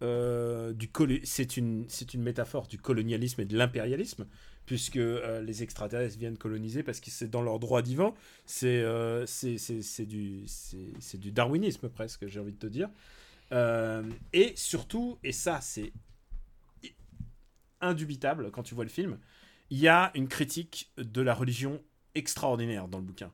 du 0.00 0.90
c'est 1.24 1.56
une 1.56 1.84
c'est 1.88 2.14
une 2.14 2.22
métaphore 2.22 2.68
du 2.68 2.78
colonialisme 2.78 3.40
et 3.42 3.44
de 3.44 3.56
l'impérialisme 3.56 4.26
puisque 4.68 4.98
euh, 4.98 5.40
les 5.40 5.62
extraterrestres 5.62 6.18
viennent 6.18 6.36
coloniser 6.36 6.82
parce 6.82 7.00
que 7.00 7.10
c'est 7.10 7.30
dans 7.30 7.40
leur 7.40 7.58
droit 7.58 7.80
divin. 7.80 8.12
C'est 8.44 8.82
euh, 8.82 9.24
du 10.00 10.44
du 11.14 11.32
darwinisme 11.32 11.88
presque 11.88 12.26
j'ai 12.26 12.38
envie 12.38 12.52
de 12.52 12.58
te 12.58 12.66
dire. 12.66 12.90
Euh, 13.52 14.02
et 14.34 14.52
surtout 14.56 15.18
et 15.24 15.32
ça 15.32 15.62
c'est 15.62 15.90
indubitable 17.80 18.50
quand 18.50 18.62
tu 18.62 18.74
vois 18.74 18.84
le 18.84 18.90
film 18.90 19.18
il 19.70 19.78
y 19.78 19.88
a 19.88 20.10
une 20.14 20.28
critique 20.28 20.92
de 20.98 21.22
la 21.22 21.32
religion 21.32 21.82
extraordinaire 22.14 22.88
dans 22.88 22.98
le 22.98 23.04
bouquin. 23.04 23.32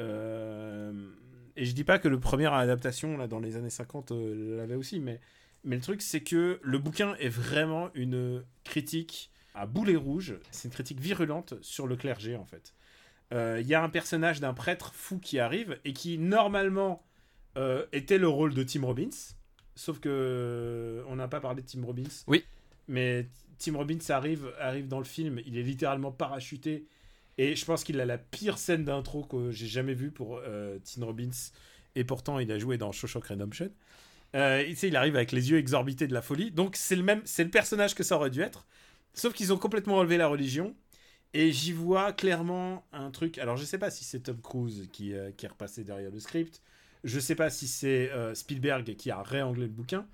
Euh, 0.00 1.08
et 1.54 1.66
je 1.66 1.72
dis 1.72 1.84
pas 1.84 2.00
que 2.00 2.08
le 2.08 2.18
première 2.18 2.52
adaptation 2.52 3.16
là 3.16 3.28
dans 3.28 3.38
les 3.38 3.54
années 3.56 3.70
50 3.70 4.10
euh, 4.10 4.56
l'avait 4.56 4.74
aussi 4.74 4.98
mais 4.98 5.20
mais 5.62 5.76
le 5.76 5.82
truc 5.82 6.02
c'est 6.02 6.22
que 6.22 6.58
le 6.60 6.78
bouquin 6.78 7.14
est 7.20 7.28
vraiment 7.28 7.90
une 7.94 8.42
critique 8.64 9.30
à 9.54 9.66
boulet 9.66 9.96
rouge 9.96 10.34
c'est 10.50 10.68
une 10.68 10.74
critique 10.74 11.00
virulente 11.00 11.54
sur 11.62 11.86
le 11.86 11.96
clergé 11.96 12.36
en 12.36 12.44
fait 12.44 12.74
Euh, 13.32 13.58
il 13.60 13.66
y 13.66 13.74
a 13.74 13.82
un 13.82 13.88
personnage 13.88 14.38
d'un 14.40 14.52
prêtre 14.54 14.92
fou 14.94 15.18
qui 15.18 15.38
arrive 15.38 15.78
et 15.84 15.92
qui 15.94 16.18
normalement 16.18 17.02
euh, 17.56 17.86
était 17.92 18.18
le 18.18 18.28
rôle 18.28 18.52
de 18.54 18.62
Tim 18.62 18.84
Robbins 18.84 19.16
sauf 19.76 19.98
que 20.00 21.02
on 21.08 21.16
n'a 21.16 21.26
pas 21.28 21.40
parlé 21.40 21.62
de 21.62 21.66
Tim 21.66 21.84
Robbins 21.84 22.14
Oui. 22.26 22.44
mais 22.86 23.28
Tim 23.58 23.76
Robbins 23.76 23.98
arrive, 24.10 24.52
arrive 24.60 24.88
dans 24.88 24.98
le 24.98 25.04
film, 25.04 25.40
il 25.46 25.56
est 25.56 25.62
littéralement 25.62 26.10
parachuté. 26.12 26.86
Et 27.38 27.54
je 27.56 27.64
pense 27.64 27.82
qu'il 27.84 27.98
a 28.00 28.04
la 28.04 28.18
pire 28.18 28.58
scène 28.58 28.84
d'intro 28.84 29.24
que 29.24 29.50
j'ai 29.52 29.66
jamais 29.68 29.94
vue 29.94 30.10
pour 30.10 30.40
euh, 30.44 30.78
Tim 30.84 31.04
Robbins. 31.04 31.30
Et 31.94 32.04
pourtant, 32.04 32.38
il 32.40 32.50
a 32.52 32.58
joué 32.58 32.76
dans 32.78 32.92
Shawshank 32.92 33.24
Redemption. 33.26 33.70
Euh, 34.34 34.74
sais, 34.74 34.88
il 34.88 34.96
arrive 34.96 35.14
avec 35.16 35.30
les 35.32 35.50
yeux 35.50 35.58
exorbités 35.58 36.06
de 36.08 36.14
la 36.14 36.20
folie. 36.22 36.50
Donc, 36.50 36.74
c'est 36.76 36.96
le 36.96 37.04
même, 37.04 37.22
c'est 37.24 37.44
le 37.44 37.50
personnage 37.50 37.94
que 37.94 38.02
ça 38.02 38.16
aurait 38.16 38.30
dû 38.30 38.40
être. 38.40 38.66
Sauf 39.14 39.32
qu'ils 39.32 39.52
ont 39.52 39.58
complètement 39.58 39.96
enlevé 39.98 40.16
la 40.16 40.26
religion. 40.26 40.74
Et 41.32 41.50
j'y 41.50 41.72
vois 41.72 42.12
clairement 42.12 42.86
un 42.92 43.10
truc. 43.10 43.38
Alors, 43.38 43.56
je 43.56 43.64
sais 43.64 43.78
pas 43.78 43.90
si 43.90 44.04
c'est 44.04 44.20
Tom 44.20 44.40
Cruise 44.40 44.88
qui, 44.92 45.14
euh, 45.14 45.32
qui 45.32 45.46
est 45.46 45.48
repassé 45.48 45.82
derrière 45.82 46.12
le 46.12 46.20
script. 46.20 46.62
Je 47.02 47.18
sais 47.18 47.34
pas 47.34 47.50
si 47.50 47.66
c'est 47.66 48.10
euh, 48.12 48.34
Spielberg 48.34 48.94
qui 48.94 49.10
a 49.10 49.20
réanglé 49.20 49.62
le 49.62 49.72
bouquin. 49.72 50.06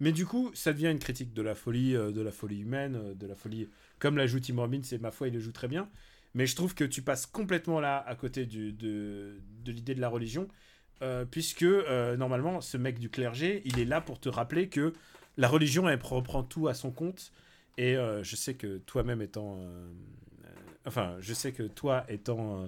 Mais 0.00 0.12
du 0.12 0.24
coup, 0.24 0.50
ça 0.54 0.72
devient 0.72 0.88
une 0.90 0.98
critique 0.98 1.34
de 1.34 1.42
la 1.42 1.54
folie, 1.54 1.94
euh, 1.94 2.10
de 2.10 2.22
la 2.22 2.32
folie 2.32 2.60
humaine, 2.60 3.14
de 3.14 3.26
la 3.26 3.34
folie. 3.34 3.68
Comme 3.98 4.16
la 4.16 4.26
joue 4.26 4.40
Tim 4.40 4.56
Robbins, 4.56 4.80
et 4.90 4.98
ma 4.98 5.10
foi, 5.10 5.28
il 5.28 5.34
le 5.34 5.40
joue 5.40 5.52
très 5.52 5.68
bien. 5.68 5.90
Mais 6.34 6.46
je 6.46 6.56
trouve 6.56 6.74
que 6.74 6.84
tu 6.84 7.02
passes 7.02 7.26
complètement 7.26 7.78
là 7.78 8.02
à 8.06 8.14
côté 8.14 8.46
de, 8.46 8.70
de 8.70 9.72
l'idée 9.72 9.94
de 9.94 10.00
la 10.00 10.08
religion. 10.08 10.48
puisque 11.30 11.66
normalement, 12.16 12.62
ce 12.62 12.78
mec 12.78 12.98
du 12.98 13.10
clergé, 13.10 13.60
il 13.66 13.78
est 13.78 13.84
là 13.84 14.00
pour 14.00 14.18
te 14.18 14.30
rappeler 14.30 14.70
que 14.70 14.94
la 15.36 15.46
religion, 15.46 15.86
elle 15.90 16.00
reprend 16.02 16.42
tout 16.42 16.68
à 16.68 16.74
son 16.74 16.90
compte. 16.90 17.32
Et 17.78 17.96
euh, 17.96 18.22
je 18.22 18.36
sais 18.36 18.54
que 18.54 18.78
toi-même 18.78 19.22
étant. 19.22 19.58
euh, 19.60 19.90
enfin, 20.86 21.16
je 21.20 21.32
sais 21.34 21.52
que 21.52 21.62
toi 21.62 22.04
étant, 22.08 22.62
euh, 22.62 22.66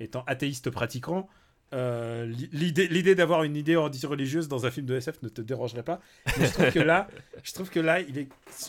étant 0.00 0.24
athéiste 0.26 0.70
pratiquant, 0.70 1.28
li- 1.72 2.48
l'idée 2.52 2.88
l'idée 2.88 3.14
d'avoir 3.14 3.44
une 3.44 3.54
idée 3.56 3.76
religieuse 3.76 4.48
dans 4.48 4.66
un 4.66 4.70
film 4.72 4.86
de 4.86 4.96
SF 4.96 5.22
ne 5.22 5.28
te 5.28 5.40
dérangerait 5.40 5.84
pas. 5.84 6.00
Mais 6.38 6.46
je 6.46 6.52
trouve 6.52 6.72
que 6.72 6.80
là, 6.80 7.08
je 7.44 7.52
trouve 7.52 7.70
que 7.70 7.78
là 7.80 8.00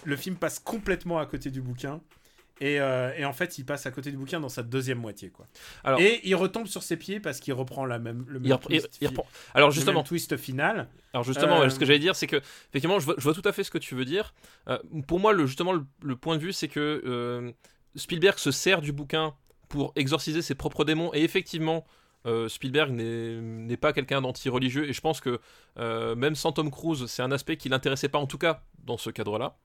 le 0.06 0.16
film 0.16 0.36
passe 0.36 0.60
complètement 0.60 1.18
à 1.20 1.26
côté 1.26 1.50
du 1.50 1.62
bouquin. 1.62 2.00
Et, 2.62 2.80
euh, 2.80 3.12
et 3.18 3.26
en 3.26 3.34
fait, 3.34 3.58
il 3.58 3.66
passe 3.66 3.86
à 3.88 3.92
côté 3.92 4.12
du 4.12 4.18
bouquin 4.18 4.40
dans 4.40 4.48
sa 4.48 4.62
deuxième 4.64 5.00
moitié. 5.00 5.30
Quoi. 5.32 5.48
Alors- 5.84 6.00
et 6.00 6.22
il 6.24 6.36
retombe 6.36 6.68
sur 6.68 6.84
ses 6.84 6.96
pieds 6.96 7.20
parce 7.20 7.40
qu'il 7.40 7.54
reprend 7.54 7.86
la 7.86 7.98
même, 8.00 8.24
le 8.28 8.40
même 8.40 8.46
Il 8.46 8.52
il- 8.76 8.80
twist 8.82 8.98
il 9.02 9.08
reprend- 9.08 9.26
Alors 9.54 9.70
le 9.70 9.74
justement, 9.74 10.00
même 10.02 10.08
twist 10.08 10.38
final. 10.38 10.88
Alors 11.14 11.24
justement, 11.26 11.62
Euh, 11.62 11.70
ce 11.70 11.78
que 11.80 11.86
j'allais 11.86 12.00
dire, 12.00 12.16
c'est 12.16 12.28
que 12.28 12.38
effectivement, 12.70 13.00
je 13.00 13.06
vois, 13.06 13.16
je 13.18 13.24
vois 13.24 13.34
tout 13.34 13.42
à 13.46 13.52
fait 13.52 13.64
ce 13.64 13.72
que 13.72 13.78
tu 13.80 13.96
veux 13.96 14.06
dire. 14.06 14.34
Euh, 14.70 14.78
pour 15.08 15.20
moi, 15.20 15.34
le, 15.34 15.46
justement, 15.48 15.74
le, 15.74 15.84
le 16.04 16.16
point 16.16 16.38
de 16.38 16.42
vue, 16.42 16.54
c'est 16.54 16.68
que 16.68 17.02
euh, 17.06 17.52
Spielberg 17.96 18.38
se 18.38 18.52
sert 18.52 18.82
du 18.82 18.92
bouquin 18.94 19.34
pour 19.68 19.92
exorciser 19.96 20.42
ses 20.42 20.54
propres 20.56 20.86
démons. 20.86 21.12
Et 21.14 21.24
effectivement, 21.24 21.84
euh, 22.28 22.48
Spielberg 22.48 22.92
n'est 22.92 23.42
n'est 23.42 23.78
pas 23.78 23.92
quelqu'un 23.94 24.22
d'anti-religieux. 24.22 24.88
Et 24.88 24.94
je 24.94 25.02
pense 25.02 25.20
que 25.20 25.40
euh, 25.80 26.14
même 26.16 26.36
sans 26.36 26.52
Tom 26.52 26.70
Cruise, 26.70 27.08
c'est 27.08 27.24
un 27.24 27.32
aspect 27.32 27.58
qui 27.58 27.70
l'intéressait 27.70 28.10
pas, 28.10 28.20
en 28.20 28.28
tout 28.28 28.38
cas 28.38 28.62
dans 28.84 28.98
ce 29.00 29.10
cadre-là. 29.10 29.58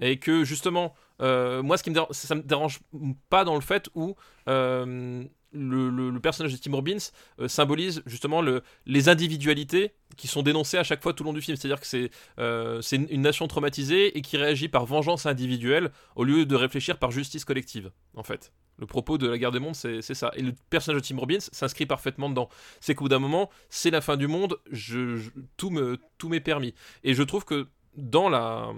Et 0.00 0.18
que 0.18 0.44
justement, 0.44 0.94
euh, 1.20 1.62
moi, 1.62 1.76
ce 1.76 1.82
qui 1.82 1.90
me 1.90 2.42
dérange, 2.42 2.80
pas 3.28 3.44
dans 3.44 3.54
le 3.54 3.60
fait 3.60 3.88
où 3.94 4.16
euh, 4.48 5.24
le, 5.52 6.18
personnage 6.18 6.52
de 6.52 6.58
Tim 6.58 6.72
Robbins 6.72 6.98
euh, 7.40 7.48
symbolise 7.48 8.02
justement 8.06 8.42
le, 8.42 8.62
les 8.84 9.08
individualités 9.08 9.92
qui 10.16 10.28
sont 10.28 10.42
dénoncées 10.42 10.78
à 10.78 10.84
chaque 10.84 11.02
fois 11.02 11.12
tout 11.12 11.24
le 11.24 11.28
long 11.28 11.34
du 11.34 11.40
film. 11.40 11.56
C'est-à-dire 11.56 11.80
que 11.80 11.86
c'est 11.86 12.96
une, 12.96 13.20
nation 13.22 13.46
traumatisée 13.48 14.16
et 14.16 14.22
qui 14.22 14.36
réagit 14.36 14.68
par 14.68 14.86
vengeance 14.86 15.26
individuelle 15.26 15.90
au 16.14 16.24
lieu 16.24 16.46
de 16.46 16.54
réfléchir 16.54 16.98
par 16.98 17.10
justice 17.10 17.44
collective, 17.44 17.90
en 18.14 18.22
fait. 18.22 18.52
Le 18.78 18.84
propos 18.84 19.16
de 19.16 19.26
la 19.26 19.38
guerre 19.38 19.52
des 19.52 19.58
mondes, 19.58 19.74
c'est 19.74 20.02
ça. 20.02 20.30
Et 20.36 20.42
le 20.42 20.52
personnage 20.68 21.00
de 21.00 21.06
Tim 21.06 21.18
Robbins 21.18 21.40
s'inscrit 21.40 21.86
parfaitement 21.86 22.28
dedans. 22.28 22.50
C'est 22.80 22.94
qu'au 22.94 23.04
bout 23.04 23.08
d'un 23.08 23.18
moment, 23.18 23.48
c'est 23.70 23.90
la 23.90 24.02
fin 24.02 24.18
du 24.18 24.26
monde, 24.26 24.58
je, 24.70 25.18
tout 25.56 25.70
me 25.70 25.98
tout 26.18 26.28
m'est 26.28 26.40
permis. 26.40 26.74
Et 27.02 27.14
je 27.14 27.22
trouve 27.22 27.46
que 27.46 27.68
dans 27.96 28.28
la 28.28 28.72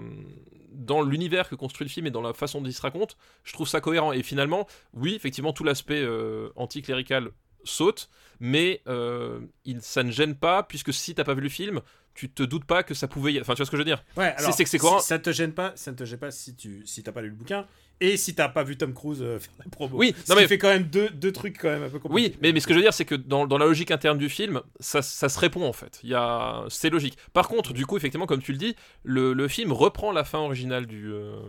dans 0.71 1.01
l'univers 1.01 1.49
que 1.49 1.55
construit 1.55 1.85
le 1.85 1.91
film 1.91 2.07
et 2.07 2.11
dans 2.11 2.21
la 2.21 2.33
façon 2.33 2.61
dont 2.61 2.67
il 2.67 2.73
se 2.73 2.81
raconte, 2.81 3.17
je 3.43 3.53
trouve 3.53 3.67
ça 3.67 3.81
cohérent. 3.81 4.13
Et 4.13 4.23
finalement, 4.23 4.65
oui, 4.93 5.13
effectivement, 5.13 5.51
tout 5.51 5.63
l'aspect 5.63 6.01
euh, 6.01 6.49
anticlérical 6.55 7.31
saute, 7.65 8.09
mais 8.39 8.81
euh, 8.87 9.41
il, 9.65 9.81
ça 9.81 10.03
ne 10.03 10.11
gêne 10.11 10.35
pas, 10.35 10.63
puisque 10.63 10.93
si 10.93 11.13
t'as 11.13 11.25
pas 11.25 11.33
vu 11.33 11.41
le 11.41 11.49
film, 11.49 11.81
tu 12.13 12.29
te 12.29 12.43
doutes 12.43 12.63
pas 12.65 12.83
que 12.83 12.93
ça 12.93 13.07
pouvait 13.09 13.33
y... 13.33 13.41
Enfin, 13.41 13.53
tu 13.53 13.57
vois 13.57 13.65
ce 13.65 13.71
que 13.71 13.77
je 13.77 13.81
veux 13.81 13.85
dire? 13.85 14.03
Ouais, 14.15 14.33
alors, 14.37 14.53
c'est 14.53 14.63
que 14.63 14.69
c'est 14.69 14.77
si- 14.77 14.81
cohérent. 14.81 14.99
ça 15.01 15.19
te 15.19 15.31
gêne 15.31 15.53
pas, 15.53 15.73
ça 15.75 15.91
ne 15.91 15.97
te 15.97 16.05
gêne 16.05 16.19
pas 16.19 16.31
si 16.31 16.55
tu 16.55 16.85
si 16.85 17.03
t'as 17.03 17.11
pas 17.11 17.21
lu 17.21 17.29
le 17.29 17.35
bouquin 17.35 17.67
et 18.01 18.17
si 18.17 18.33
t'as 18.35 18.49
pas 18.49 18.63
vu 18.63 18.77
Tom 18.77 18.93
Cruise 18.93 19.21
euh, 19.21 19.39
faire 19.39 19.53
la 19.59 19.65
promo. 19.69 19.97
Oui, 19.97 20.15
non, 20.29 20.35
mais- 20.35 20.47
fait 20.47 20.57
quand 20.57 20.69
même 20.69 20.83
deux, 20.83 21.09
deux 21.09 21.31
trucs 21.31 21.57
quand 21.57 21.69
même 21.69 21.83
un 21.83 21.89
peu 21.89 21.99
compliqués. 21.99 22.29
Oui, 22.31 22.37
mais, 22.41 22.51
mais 22.53 22.59
ce 22.59 22.67
que 22.67 22.73
je 22.73 22.79
veux 22.79 22.83
dire, 22.83 22.93
c'est 22.93 23.05
que 23.05 23.15
dans, 23.15 23.45
dans 23.47 23.57
la 23.57 23.65
logique 23.65 23.91
interne 23.91 24.17
du 24.17 24.29
film, 24.29 24.61
ça, 24.79 25.01
ça 25.01 25.29
se 25.29 25.39
répond 25.39 25.63
en 25.65 25.73
fait. 25.73 25.99
Il 26.03 26.09
y 26.09 26.15
a... 26.15 26.63
C'est 26.69 26.89
logique. 26.89 27.17
Par 27.33 27.47
contre, 27.47 27.73
du 27.73 27.85
coup, 27.85 27.97
effectivement, 27.97 28.25
comme 28.25 28.41
tu 28.41 28.51
le 28.51 28.57
dis, 28.57 28.75
le, 29.03 29.33
le 29.33 29.47
film 29.47 29.71
reprend 29.71 30.11
la 30.11 30.23
fin 30.23 30.39
originale 30.39 30.85
du, 30.85 31.11
euh, 31.11 31.39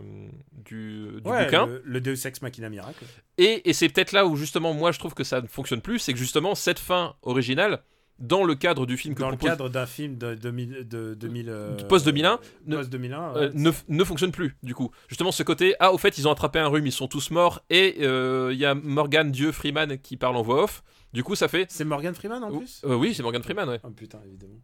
du, 0.51 1.07
du 1.23 1.29
Ouais, 1.29 1.45
bouquin. 1.45 1.65
le, 1.67 1.81
le 1.85 2.01
Deus 2.01 2.25
Ex 2.27 2.41
Machina 2.41 2.69
Miracle. 2.69 3.05
Et, 3.37 3.69
et 3.69 3.73
c'est 3.73 3.89
peut-être 3.89 4.11
là 4.11 4.25
où 4.25 4.35
justement 4.35 4.73
moi 4.73 4.91
je 4.91 4.99
trouve 4.99 5.13
que 5.13 5.23
ça 5.23 5.41
ne 5.41 5.47
fonctionne 5.47 5.81
plus, 5.81 5.99
c'est 5.99 6.13
que 6.13 6.19
justement 6.19 6.53
cette 6.55 6.79
fin 6.79 7.15
originale, 7.23 7.81
dans 8.21 8.43
le 8.43 8.55
cadre 8.55 8.85
du 8.85 8.97
film 8.97 9.15
que 9.15 9.21
Dans 9.21 9.29
le 9.29 9.37
cadre 9.37 9.67
d'un 9.67 9.85
film 9.85 10.17
de 10.17 10.35
2000, 10.35 10.87
de 10.87 11.13
2000 11.15 11.49
euh, 11.49 11.75
Du 11.75 11.85
post-2001, 11.85 12.39
ne- 12.67 12.77
post 12.77 12.89
2001 12.89 13.35
euh, 13.35 13.51
ne, 13.53 13.71
ne 13.89 14.03
fonctionne 14.03 14.31
plus 14.31 14.55
du 14.63 14.73
coup. 14.73 14.91
Justement 15.07 15.31
ce 15.31 15.43
côté, 15.43 15.75
ah 15.79 15.91
au 15.91 15.97
fait 15.97 16.17
ils 16.17 16.27
ont 16.27 16.31
attrapé 16.31 16.59
un 16.59 16.67
rhume, 16.67 16.85
ils 16.85 16.91
sont 16.91 17.07
tous 17.07 17.31
morts, 17.31 17.61
et 17.69 17.97
euh, 18.01 18.51
il 18.53 18.59
y 18.59 18.65
a 18.65 18.75
Morgan 18.75 19.31
Dieu 19.31 19.51
Freeman 19.51 19.97
qui 19.97 20.17
parle 20.17 20.35
en 20.37 20.41
voix 20.41 20.63
off. 20.63 20.83
Du 21.13 21.23
coup 21.23 21.35
ça 21.35 21.47
fait... 21.47 21.65
C'est 21.69 21.83
Morgan 21.83 22.15
Freeman 22.15 22.41
en 22.43 22.57
plus 22.57 22.81
euh, 22.85 22.95
oui 22.95 23.13
c'est 23.13 23.23
Morgan 23.23 23.43
Freeman 23.43 23.67
ouais. 23.67 23.79
Oh 23.83 23.89
putain, 23.89 24.19
évidemment. 24.25 24.55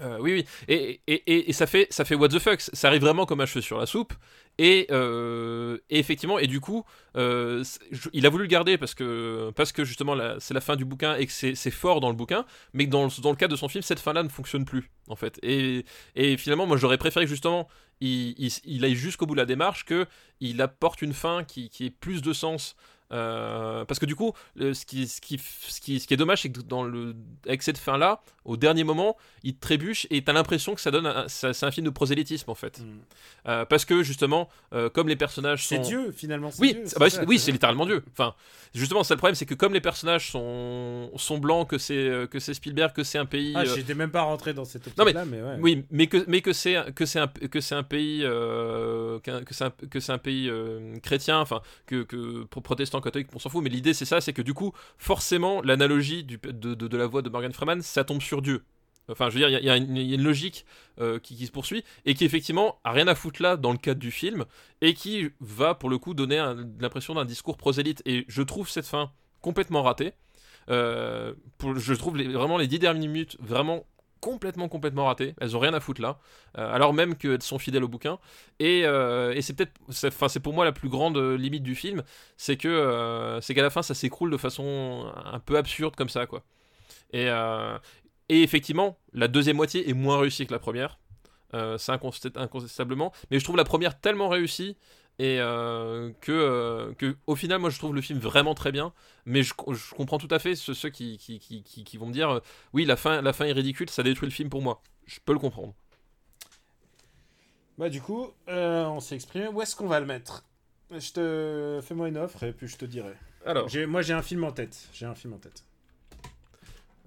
Euh, 0.00 0.18
oui, 0.20 0.32
oui. 0.34 0.46
Et, 0.68 1.00
et, 1.06 1.14
et, 1.32 1.50
et 1.50 1.52
ça, 1.52 1.66
fait, 1.66 1.86
ça 1.90 2.04
fait 2.04 2.14
what 2.14 2.28
the 2.28 2.38
fuck. 2.38 2.60
Ça 2.60 2.88
arrive 2.88 3.02
vraiment 3.02 3.26
comme 3.26 3.40
un 3.40 3.46
cheveu 3.46 3.60
sur 3.60 3.78
la 3.78 3.86
soupe. 3.86 4.12
Et, 4.58 4.86
euh, 4.90 5.78
et 5.90 5.98
effectivement, 5.98 6.38
et 6.38 6.46
du 6.46 6.60
coup, 6.60 6.84
euh, 7.16 7.64
il 8.12 8.24
a 8.26 8.28
voulu 8.28 8.44
le 8.44 8.48
garder 8.48 8.78
parce 8.78 8.94
que, 8.94 9.50
parce 9.56 9.72
que 9.72 9.84
justement, 9.84 10.16
c'est 10.38 10.54
la 10.54 10.60
fin 10.60 10.76
du 10.76 10.84
bouquin 10.84 11.16
et 11.16 11.26
que 11.26 11.32
c'est 11.32 11.70
fort 11.70 12.00
dans 12.00 12.08
le 12.08 12.14
bouquin. 12.14 12.44
Mais 12.72 12.86
que 12.86 12.90
dans 12.90 13.04
le, 13.04 13.36
cadre 13.36 13.52
de 13.52 13.56
son 13.56 13.68
film, 13.68 13.82
cette 13.82 14.00
fin-là 14.00 14.22
ne 14.22 14.28
fonctionne 14.28 14.64
plus, 14.64 14.90
en 15.08 15.16
fait. 15.16 15.40
Et, 15.42 15.84
finalement, 16.36 16.66
moi, 16.66 16.76
j'aurais 16.76 16.98
préféré 16.98 17.24
que 17.24 17.30
justement, 17.30 17.68
il, 18.00 18.34
il, 18.38 18.52
il 18.64 18.84
aille 18.84 18.94
jusqu'au 18.94 19.26
bout 19.26 19.34
de 19.34 19.40
la 19.40 19.46
démarche, 19.46 19.84
que 19.84 20.06
il 20.40 20.62
apporte 20.62 21.02
une 21.02 21.14
fin 21.14 21.44
qui, 21.44 21.68
qui 21.68 21.86
ait 21.86 21.90
plus 21.90 22.22
de 22.22 22.32
sens. 22.32 22.76
Euh, 23.14 23.84
parce 23.84 23.98
que 24.00 24.06
du 24.06 24.16
coup, 24.16 24.32
le- 24.56 24.74
ce, 24.74 24.84
qui, 24.84 25.06
ce, 25.06 25.20
qui, 25.20 25.38
ce, 25.38 25.80
qui, 25.80 26.00
ce 26.00 26.06
qui 26.06 26.14
est 26.14 26.16
dommage, 26.16 26.42
c'est 26.42 26.50
que 26.50 26.60
dans 26.60 26.82
le, 26.82 27.14
avec 27.46 27.62
cette 27.62 27.78
fin-là, 27.78 28.20
au 28.44 28.56
dernier 28.56 28.84
moment, 28.84 29.16
il 29.42 29.56
trébuche 29.56 30.06
et 30.10 30.22
t'as 30.22 30.32
l'impression 30.32 30.74
que 30.74 30.80
ça 30.80 30.90
donne 30.90 31.06
un- 31.06 31.28
ça- 31.28 31.54
c'est 31.54 31.64
un 31.64 31.70
film 31.70 31.86
de 31.86 31.90
prosélytisme 31.90 32.50
en 32.50 32.54
fait. 32.54 32.80
Mm. 32.80 32.84
Euh, 33.48 33.64
parce 33.64 33.84
que 33.84 34.02
justement, 34.02 34.48
euh, 34.72 34.90
comme 34.90 35.08
les 35.08 35.16
personnages 35.16 35.66
C'est 35.66 35.76
sont. 35.76 35.82
Dieu 35.82 36.12
finalement. 36.12 36.50
c'est 36.50 36.60
Oui, 36.60 36.72
Dieu, 36.74 36.82
c'est- 36.86 36.98
bah, 36.98 37.08
ça, 37.08 37.20
c'est- 37.20 37.26
oui, 37.28 37.38
c'est 37.38 37.46
c'est 37.46 37.52
littéralement 37.52 37.86
Dieu. 37.86 38.02
Enfin, 38.12 38.34
justement, 38.74 39.04
c'est 39.04 39.14
le 39.14 39.18
problème, 39.18 39.34
c'est 39.36 39.46
que 39.46 39.54
comme 39.54 39.72
les 39.74 39.80
personnages 39.80 40.30
sont, 40.30 41.10
sont 41.16 41.38
blancs, 41.38 41.68
que 41.70 41.78
c'est 41.78 41.94
euh, 41.96 42.26
que 42.26 42.38
c'est 42.40 42.52
Spielberg, 42.54 42.92
que 42.92 43.04
c'est 43.04 43.18
un 43.18 43.26
pays. 43.26 43.52
Ah, 43.54 43.60
euh, 43.60 43.74
j'étais 43.74 43.94
même 43.94 44.10
pas 44.10 44.22
rentré 44.22 44.52
dans 44.54 44.64
cette 44.64 44.86
Non, 44.98 45.04
mais- 45.04 45.16
optique-là, 45.16 45.24
mais, 45.26 45.40
ouais. 45.42 45.56
oui, 45.60 45.84
mais 45.90 46.06
que 46.08 46.24
mais 46.26 46.40
que 46.40 46.52
c'est 46.52 46.92
que 46.94 47.06
c'est 47.06 47.20
un 47.20 47.28
que 47.28 47.60
c'est 47.60 47.74
un 47.76 47.82
pays 47.82 48.22
euh, 48.24 49.18
que 49.20 49.54
c'est 49.54 49.64
un, 49.64 49.70
que 49.70 50.00
c'est 50.00 50.12
un 50.12 50.18
pays 50.18 50.48
euh, 50.50 50.96
chrétien, 51.02 51.38
enfin 51.40 51.60
que 51.86 52.02
que 52.02 52.44
pro- 52.44 52.60
protestant 52.60 53.00
catholique, 53.04 53.28
on 53.34 53.38
s'en 53.38 53.50
fout. 53.50 53.62
Mais 53.62 53.70
l'idée 53.70 53.94
c'est 53.94 54.04
ça, 54.04 54.20
c'est 54.20 54.32
que 54.32 54.42
du 54.42 54.54
coup, 54.54 54.72
forcément, 54.98 55.62
l'analogie 55.62 56.24
de, 56.24 56.96
la 56.96 57.06
voix 57.06 57.22
de 57.22 57.28
Morgan 57.28 57.52
Freeman, 57.52 57.82
ça 57.82 58.04
tombe 58.04 58.22
sur 58.22 58.42
Dieu. 58.42 58.64
Enfin, 59.10 59.28
je 59.28 59.34
veux 59.34 59.40
dire, 59.40 59.48
il 59.50 59.64
y 59.64 59.68
a- 59.68 59.76
une- 59.76 60.22
logique 60.22 60.64
euh, 60.98 61.18
qui, 61.18 61.44
se 61.46 61.52
poursuit 61.52 61.84
et 62.06 62.14
qui 62.14 62.24
effectivement 62.24 62.78
a 62.84 62.92
rien 62.92 63.06
à 63.06 63.14
foutre 63.14 63.42
là 63.42 63.56
dans 63.58 63.72
le 63.72 63.78
cadre 63.78 64.00
du 64.00 64.10
film 64.10 64.46
et 64.80 64.94
qui 64.94 65.30
va 65.40 65.74
pour 65.74 65.90
le 65.90 65.98
coup 65.98 66.14
donner 66.14 66.38
l'impression 66.80 67.14
d'un 67.14 67.26
discours 67.26 67.58
prosélyte. 67.58 68.02
Et 68.06 68.24
je 68.28 68.42
trouve 68.42 68.70
cette 68.70 68.86
fin 68.86 69.10
complètement 69.42 69.82
ratée. 69.82 70.12
Euh, 70.70 71.34
je 71.76 71.92
trouve 71.92 72.16
vraiment 72.16 72.56
les 72.56 72.66
dix 72.66 72.78
dernières 72.78 73.02
minutes 73.02 73.36
vraiment 73.40 73.84
complètement 74.28 74.68
complètement 74.68 75.06
ratées. 75.06 75.34
Elles 75.40 75.54
ont 75.56 75.60
rien 75.60 75.74
à 75.74 75.80
foutre 75.80 76.00
là, 76.00 76.12
Euh, 76.58 76.76
alors 76.76 76.92
même 76.94 77.14
qu'elles 77.20 77.42
sont 77.42 77.58
fidèles 77.58 77.84
au 77.84 77.88
bouquin. 77.88 78.18
Et, 78.58 78.82
euh, 78.84 79.36
et 79.36 79.42
c'est 79.42 79.54
peut-être, 79.56 79.74
enfin 80.08 80.28
c'est 80.28 80.40
pour 80.40 80.54
moi 80.54 80.64
la 80.64 80.72
plus 80.72 80.88
grande 80.88 81.16
euh, 81.18 81.36
limite 81.36 81.62
du 81.62 81.74
film, 81.74 82.02
c'est 82.36 82.56
que 82.56 83.38
c'est 83.42 83.54
qu'à 83.54 83.62
la 83.62 83.70
fin 83.70 83.82
ça 83.82 83.94
s'écroule 83.94 84.30
de 84.30 84.38
façon 84.38 84.66
un 85.38 85.40
peu 85.40 85.56
absurde 85.56 85.94
comme 85.96 86.08
ça 86.08 86.26
quoi. 86.26 86.42
Et, 87.12 87.28
et 88.28 88.42
effectivement, 88.42 88.96
la 89.12 89.28
deuxième 89.28 89.56
moitié 89.56 89.88
est 89.88 89.94
moins 89.94 90.18
réussie 90.18 90.46
que 90.46 90.52
la 90.52 90.58
première. 90.58 90.98
C'est 91.52 91.92
incontest- 91.92 92.36
incontestablement. 92.36 93.12
Mais 93.30 93.38
je 93.38 93.44
trouve 93.44 93.56
la 93.56 93.64
première 93.64 93.94
tellement 94.00 94.28
réussie 94.28 94.76
et 95.18 95.38
euh, 95.40 96.10
que, 96.20 96.32
euh, 96.32 96.94
que 96.94 97.16
au 97.26 97.36
final, 97.36 97.60
moi 97.60 97.70
je 97.70 97.78
trouve 97.78 97.94
le 97.94 98.00
film 98.00 98.18
vraiment 98.18 98.54
très 98.54 98.72
bien. 98.72 98.92
Mais 99.26 99.42
je, 99.42 99.54
je 99.72 99.94
comprends 99.94 100.18
tout 100.18 100.28
à 100.30 100.38
fait 100.38 100.54
ceux, 100.56 100.74
ceux 100.74 100.90
qui, 100.90 101.18
qui, 101.18 101.38
qui, 101.38 101.62
qui- 101.62 101.96
vont 101.98 102.06
me 102.06 102.12
dire 102.12 102.30
euh, 102.30 102.40
oui, 102.72 102.84
la 102.84 102.96
fin, 102.96 103.22
la 103.22 103.32
fin 103.32 103.46
est 103.46 103.52
ridicule, 103.52 103.88
ça 103.90 104.02
détruit 104.02 104.28
le 104.28 104.34
film 104.34 104.50
pour 104.50 104.62
moi. 104.62 104.82
Je 105.06 105.18
peux 105.24 105.32
le 105.32 105.38
comprendre. 105.38 105.74
Bah 107.78 107.88
du 107.88 108.00
coup, 108.00 108.30
euh, 108.48 108.84
on 108.86 109.00
s'est 109.00 109.16
exprimé. 109.16 109.48
Où 109.48 109.60
est-ce 109.62 109.74
qu'on 109.76 109.88
va 109.88 110.00
le 110.00 110.06
mettre? 110.06 110.44
Je 110.90 111.12
te 111.12 111.80
fais-moi 111.82 112.08
une 112.08 112.18
offre 112.18 112.42
et 112.44 112.52
puis 112.52 112.68
je 112.68 112.76
te 112.76 112.84
dirai. 112.84 113.14
Alors, 113.44 113.68
Moi 113.88 114.02
j'ai 114.02 114.12
un 114.12 114.22
film 114.22 114.44
en 114.44 114.52
tête. 114.52 114.88
J'ai 114.92 115.06
un 115.06 115.14
film 115.14 115.34
en 115.34 115.38
tête. 115.38 115.64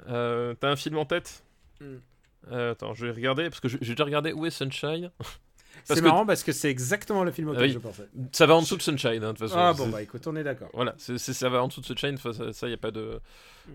t'as 0.05 0.69
un 0.69 0.75
film 0.75 0.97
en 0.97 1.05
tête? 1.05 1.43
Mm. 1.81 1.95
Euh, 2.51 2.71
Attends, 2.71 2.93
je 2.93 3.05
vais 3.05 3.11
regarder 3.11 3.49
parce 3.49 3.59
que 3.59 3.67
j'ai 3.67 3.77
déjà 3.79 4.03
regardé 4.03 4.33
Où 4.33 4.45
est 4.45 4.51
Sunshine? 4.51 5.11
C'est 5.83 5.95
que 5.95 5.99
marrant 6.01 6.25
parce 6.25 6.43
que 6.43 6.51
c'est 6.51 6.69
exactement 6.69 7.23
le 7.23 7.31
film 7.31 7.49
auquel 7.49 7.63
oui. 7.63 7.71
je 7.71 7.79
pensais. 7.79 8.07
ça 8.31 8.45
va 8.45 8.55
en 8.55 8.61
dessous 8.61 8.77
de 8.77 8.81
Sunshine, 8.81 9.23
hein, 9.23 9.33
de 9.33 9.37
toute 9.37 9.39
façon. 9.39 9.55
Ah 9.57 9.73
bon, 9.73 9.87
bah 9.89 10.01
écoute, 10.01 10.25
on 10.27 10.35
est 10.35 10.43
d'accord. 10.43 10.69
Voilà, 10.73 10.95
ça 10.97 11.49
va 11.49 11.63
en 11.63 11.67
dessous 11.67 11.81
de 11.81 11.85
Sunshine, 11.85 12.17
ça, 12.17 12.53
ça 12.53 12.67
y 12.69 12.73
a 12.73 12.77
pas 12.77 12.91
de. 12.91 13.19
Mm. 13.67 13.71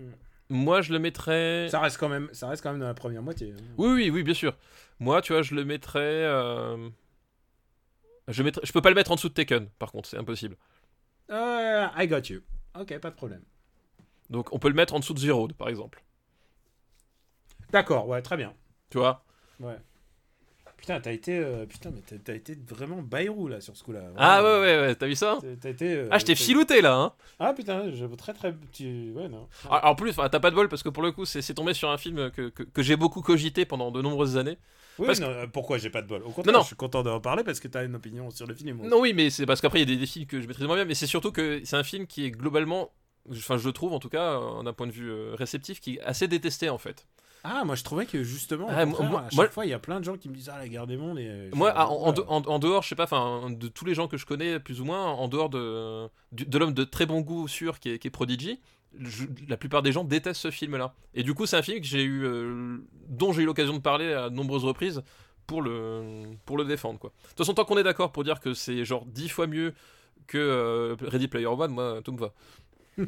Moi, 0.49 0.81
je 0.81 0.91
le 0.93 0.99
mettrais. 0.99 1.67
Ça 1.69 1.79
reste 1.79 1.97
quand 1.97 2.09
même, 2.09 2.29
ça 2.33 2.47
reste 2.47 2.61
quand 2.61 2.71
même 2.71 2.79
dans 2.81 2.87
la 2.87 2.93
première 2.93 3.21
moitié. 3.23 3.53
hein. 3.57 3.63
Oui, 3.77 3.91
oui, 3.93 4.09
oui, 4.09 4.23
bien 4.23 4.33
sûr. 4.33 4.55
Moi, 4.99 5.21
tu 5.21 5.33
vois, 5.33 5.41
je 5.41 5.55
le 5.55 5.65
mettrais. 5.65 5.99
euh, 6.01 6.89
Je, 8.27 8.43
mettrais... 8.43 8.61
je 8.65 8.71
peux 8.71 8.81
pas 8.81 8.89
le 8.89 8.95
mettre 8.95 9.11
en 9.11 9.15
dessous 9.15 9.29
de 9.29 9.33
Taken, 9.33 9.67
par 9.79 9.91
contre, 9.91 10.09
c'est 10.09 10.17
impossible. 10.17 10.55
Euh, 11.31 11.87
I 11.97 12.07
got 12.07 12.21
you. 12.29 12.41
Ok, 12.79 12.97
pas 12.99 13.09
de 13.09 13.15
problème. 13.15 13.41
Donc, 14.29 14.53
on 14.53 14.59
peut 14.59 14.67
le 14.67 14.73
mettre 14.75 14.93
en 14.93 14.99
dessous 14.99 15.13
de 15.13 15.19
Zero, 15.19 15.47
par 15.47 15.69
exemple. 15.69 16.03
D'accord, 17.71 18.07
ouais, 18.07 18.21
très 18.21 18.37
bien. 18.37 18.53
Tu 18.89 18.97
vois? 18.97 19.23
Ouais. 19.59 19.77
Putain, 20.83 20.99
t'as 20.99 21.13
été, 21.13 21.37
euh, 21.39 21.65
putain, 21.65 21.91
mais 21.91 22.01
t'as, 22.01 22.33
été 22.35 22.57
vraiment 22.67 23.01
bayrou 23.01 23.47
là 23.47 23.61
sur 23.61 23.77
ce 23.77 23.85
coup-là. 23.85 24.01
Ah 24.17 24.43
ouais, 24.43 24.59
ouais, 24.59 24.79
ouais, 24.81 24.95
t'as 24.95 25.07
vu 25.07 25.15
ça 25.15 25.37
T'as, 25.61 25.69
été. 25.69 25.93
euh, 25.93 26.09
Ah, 26.11 26.17
je 26.17 26.25
t'ai 26.25 26.35
filouté 26.35 26.81
là, 26.81 26.93
hein 26.97 27.13
Ah 27.39 27.53
putain, 27.53 27.89
je 27.89 28.05
très 28.15 28.33
très 28.33 28.51
petit. 28.51 29.09
Ouais 29.15 29.29
non. 29.29 29.47
Ah, 29.69 29.89
En 29.89 29.95
plus, 29.95 30.13
t'as 30.13 30.27
pas 30.41 30.51
de 30.51 30.55
bol 30.55 30.67
parce 30.67 30.83
que 30.83 30.89
pour 30.89 31.01
le 31.01 31.13
coup, 31.13 31.23
c'est, 31.23 31.41
tombé 31.53 31.73
sur 31.73 31.89
un 31.89 31.97
film 31.97 32.29
que, 32.31 32.49
que, 32.49 32.63
que 32.63 32.83
j'ai 32.83 32.97
beaucoup 32.97 33.21
cogité 33.21 33.63
pendant 33.63 33.91
de 33.91 34.01
nombreuses 34.01 34.35
années. 34.35 34.57
Oui, 34.99 35.07
parce 35.07 35.21
non, 35.21 35.27
euh, 35.27 35.47
pourquoi 35.47 35.77
j'ai 35.77 35.89
pas 35.89 36.01
de 36.01 36.07
bol? 36.07 36.21
Au 36.23 36.31
contraire, 36.31 36.51
Non, 36.51 36.59
non. 36.59 36.61
je 36.63 36.67
suis 36.67 36.75
content 36.75 37.01
d'en 37.01 37.21
parler 37.21 37.45
parce 37.45 37.61
que 37.61 37.69
t'as 37.69 37.85
une 37.85 37.95
opinion 37.95 38.29
sur 38.29 38.45
le 38.45 38.53
film. 38.53 38.85
Non, 38.85 38.99
oui, 38.99 39.13
mais 39.13 39.29
c'est 39.29 39.45
parce 39.45 39.61
qu'après, 39.61 39.79
il 39.81 39.89
y 39.89 39.91
a 39.91 39.95
des, 39.95 39.99
des 40.01 40.05
films 40.05 40.25
que 40.25 40.41
je 40.41 40.47
maîtrise 40.47 40.67
moins 40.67 40.75
bien, 40.75 40.83
mais 40.85 40.95
c'est 40.95 41.07
surtout 41.07 41.31
que 41.31 41.61
c'est 41.63 41.77
un 41.77 41.83
film 41.85 42.07
qui 42.07 42.25
est 42.25 42.31
globalement, 42.31 42.91
enfin, 43.31 43.57
je 43.57 43.65
le 43.65 43.71
trouve 43.71 43.93
en 43.93 43.99
tout 43.99 44.09
cas, 44.09 44.33
euh, 44.39 44.63
d'un 44.63 44.73
point 44.73 44.85
de 44.87 44.91
vue 44.91 45.09
euh, 45.09 45.33
réceptif, 45.35 45.79
qui 45.79 45.95
est 45.95 46.01
assez 46.01 46.27
détesté 46.27 46.69
en 46.69 46.77
fait. 46.77 47.07
Ah, 47.45 47.63
moi 47.65 47.75
je 47.75 47.83
trouvais 47.83 48.05
que 48.05 48.23
justement, 48.23 48.67
Ah, 48.69 48.85
moi- 48.85 48.99
à 49.19 49.23
chaque 49.25 49.33
moi- 49.33 49.49
fois, 49.49 49.65
il 49.65 49.69
y 49.69 49.73
a 49.73 49.79
plein 49.79 49.99
de 49.99 50.05
gens 50.05 50.15
qui 50.17 50.29
me 50.29 50.33
disent 50.35 50.49
Ah, 50.49 50.57
la 50.59 50.67
guerre 50.69 50.87
des 50.87 50.95
mondes. 50.97 51.19
Et, 51.19 51.27
euh, 51.27 51.49
Moi, 51.53 51.71
fais, 51.73 51.77
en, 51.79 52.13
en- 52.17 52.45
en- 52.47 52.59
dehors, 52.59 52.83
je 52.83 52.87
sais 52.89 52.95
pas, 52.95 53.03
enfin, 53.03 53.49
de 53.49 53.67
tous 53.67 53.83
les 53.85 53.93
gens 53.93 54.07
que 54.07 54.15
je 54.17 54.25
connais, 54.25 54.59
plus 54.59 54.79
ou 54.81 54.85
moins, 54.85 55.05
en 55.11 55.27
dehors 55.27 55.49
de, 55.49 56.07
de 56.31 56.57
l'homme 56.57 56.73
de 56.73 56.83
très 56.85 57.05
bon 57.05 57.19
goût 57.21 57.47
sûr 57.49 57.79
qui 57.79 57.89
est, 57.91 57.99
qui 57.99 58.07
est 58.07 58.11
Prodigy, 58.11 58.59
je- 58.97 59.25
la 59.49 59.57
plupart 59.57 59.81
des 59.81 59.91
gens 59.91 60.03
détestent 60.05 60.41
ce 60.41 60.51
film-là. 60.51 60.93
Et 61.15 61.23
du 61.23 61.33
coup, 61.33 61.45
c'est 61.45 61.57
un 61.57 61.61
film 61.61 61.81
que 61.81 61.85
j'ai 61.87 62.03
eu, 62.03 62.23
euh, 62.25 62.77
dont 63.09 63.33
j'ai 63.33 63.41
eu 63.41 63.45
l'occasion 63.45 63.73
de 63.73 63.81
parler 63.81 64.13
à 64.13 64.29
de 64.29 64.35
nombreuses 64.35 64.63
reprises 64.63 65.01
pour 65.45 65.61
le, 65.61 66.21
pour 66.45 66.57
le 66.57 66.63
défendre. 66.63 66.97
Quoi. 66.99 67.09
De 67.23 67.27
toute 67.29 67.37
façon, 67.39 67.53
tant 67.53 67.65
qu'on 67.65 67.77
est 67.77 67.83
d'accord 67.83 68.11
pour 68.13 68.23
dire 68.23 68.39
que 68.39 68.53
c'est 68.53 68.85
genre 68.85 69.05
dix 69.05 69.27
fois 69.27 69.47
mieux 69.47 69.73
que 70.27 70.37
euh, 70.37 70.95
Ready 71.01 71.27
Player 71.27 71.47
One, 71.47 71.71
moi, 71.71 71.99
tout 72.03 72.13
me 72.13 72.19
va. 72.19 72.31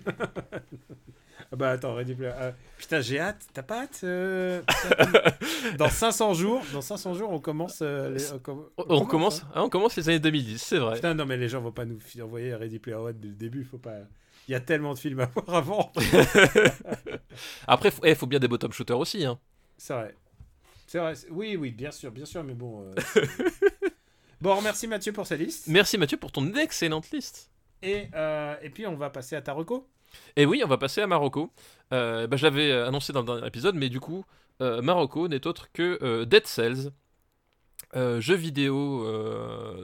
Ah 1.51 1.55
bah 1.55 1.71
attends, 1.71 1.93
Ready 1.95 2.15
Player. 2.15 2.31
ah, 2.39 2.51
putain, 2.77 3.01
j'ai 3.01 3.19
hâte. 3.19 3.45
T'as 3.53 3.61
pas 3.63 3.81
hâte 3.83 4.01
euh, 4.03 4.61
Dans 5.77 5.89
500 5.89 6.33
jours, 6.33 6.63
dans 6.73 6.81
500 6.81 7.13
jours, 7.13 7.31
on 7.31 7.39
commence. 7.39 7.79
euh, 7.81 8.09
les- 8.11 8.31
on, 8.31 8.39
com- 8.39 8.65
On, 8.77 9.05
commence, 9.05 9.43
hein. 9.43 9.47
ah, 9.53 9.63
on 9.63 9.69
commence 9.69 9.95
les 9.97 10.07
années 10.09 10.19
2010, 10.19 10.61
c'est 10.61 10.77
vrai. 10.79 10.95
Putain, 10.95 11.13
non, 11.13 11.25
mais 11.25 11.37
les 11.37 11.49
gens 11.49 11.61
vont 11.61 11.71
pas 11.71 11.85
nous 11.85 11.99
envoyer 12.21 12.55
Ready 12.55 12.79
Player 12.79 12.97
One 12.97 13.17
dès 13.19 13.27
le 13.27 13.33
début. 13.35 13.63
Faut 13.63 13.77
pas. 13.77 13.95
Il 14.47 14.51
y 14.51 14.55
a 14.55 14.59
tellement 14.59 14.93
de 14.93 14.99
films 14.99 15.19
à 15.21 15.25
voir 15.25 15.55
avant. 15.57 15.91
Après, 17.67 17.91
il 18.03 18.15
faut 18.15 18.27
bien 18.27 18.39
des 18.39 18.47
bottom 18.47 18.71
shooters 18.71 18.97
aussi. 18.99 19.25
Hein. 19.25 19.39
C'est 19.77 19.93
vrai. 19.93 20.15
C'est 20.87 20.99
vrai. 20.99 21.13
Oui, 21.31 21.55
oui, 21.57 21.71
bien 21.71 21.91
sûr, 21.91 22.11
bien 22.11 22.25
sûr, 22.25 22.43
mais 22.43 22.53
bon. 22.53 22.83
euh, 22.85 23.21
bon, 24.41 24.61
merci 24.61 24.87
Mathieu 24.87 25.11
pour 25.13 25.25
sa 25.27 25.35
liste. 25.35 25.67
Merci 25.67 25.97
Mathieu 25.97 26.17
pour 26.17 26.31
ton 26.31 26.53
excellente 26.53 27.09
liste. 27.11 27.49
Et, 27.81 28.07
euh, 28.15 28.55
et 28.61 28.69
puis, 28.69 28.85
on 28.87 28.95
va 28.95 29.09
passer 29.09 29.35
à 29.35 29.41
ta 29.41 29.53
reco. 29.53 29.87
Et 30.35 30.45
oui, 30.45 30.61
on 30.63 30.67
va 30.67 30.77
passer 30.77 31.01
à 31.01 31.07
Marocco. 31.07 31.51
Euh, 31.93 32.27
bah, 32.27 32.37
je 32.37 32.43
l'avais 32.43 32.71
euh, 32.71 32.87
annoncé 32.87 33.13
dans 33.13 33.21
le 33.21 33.25
dernier 33.25 33.47
épisode, 33.47 33.75
mais 33.75 33.89
du 33.89 33.99
coup, 33.99 34.25
euh, 34.61 34.81
Marocco 34.81 35.27
n'est 35.27 35.45
autre 35.47 35.71
que 35.73 35.99
euh, 36.01 36.25
Dead 36.25 36.47
Cells, 36.47 36.91
euh, 37.95 38.19
jeu 38.19 38.35
vidéo 38.35 39.05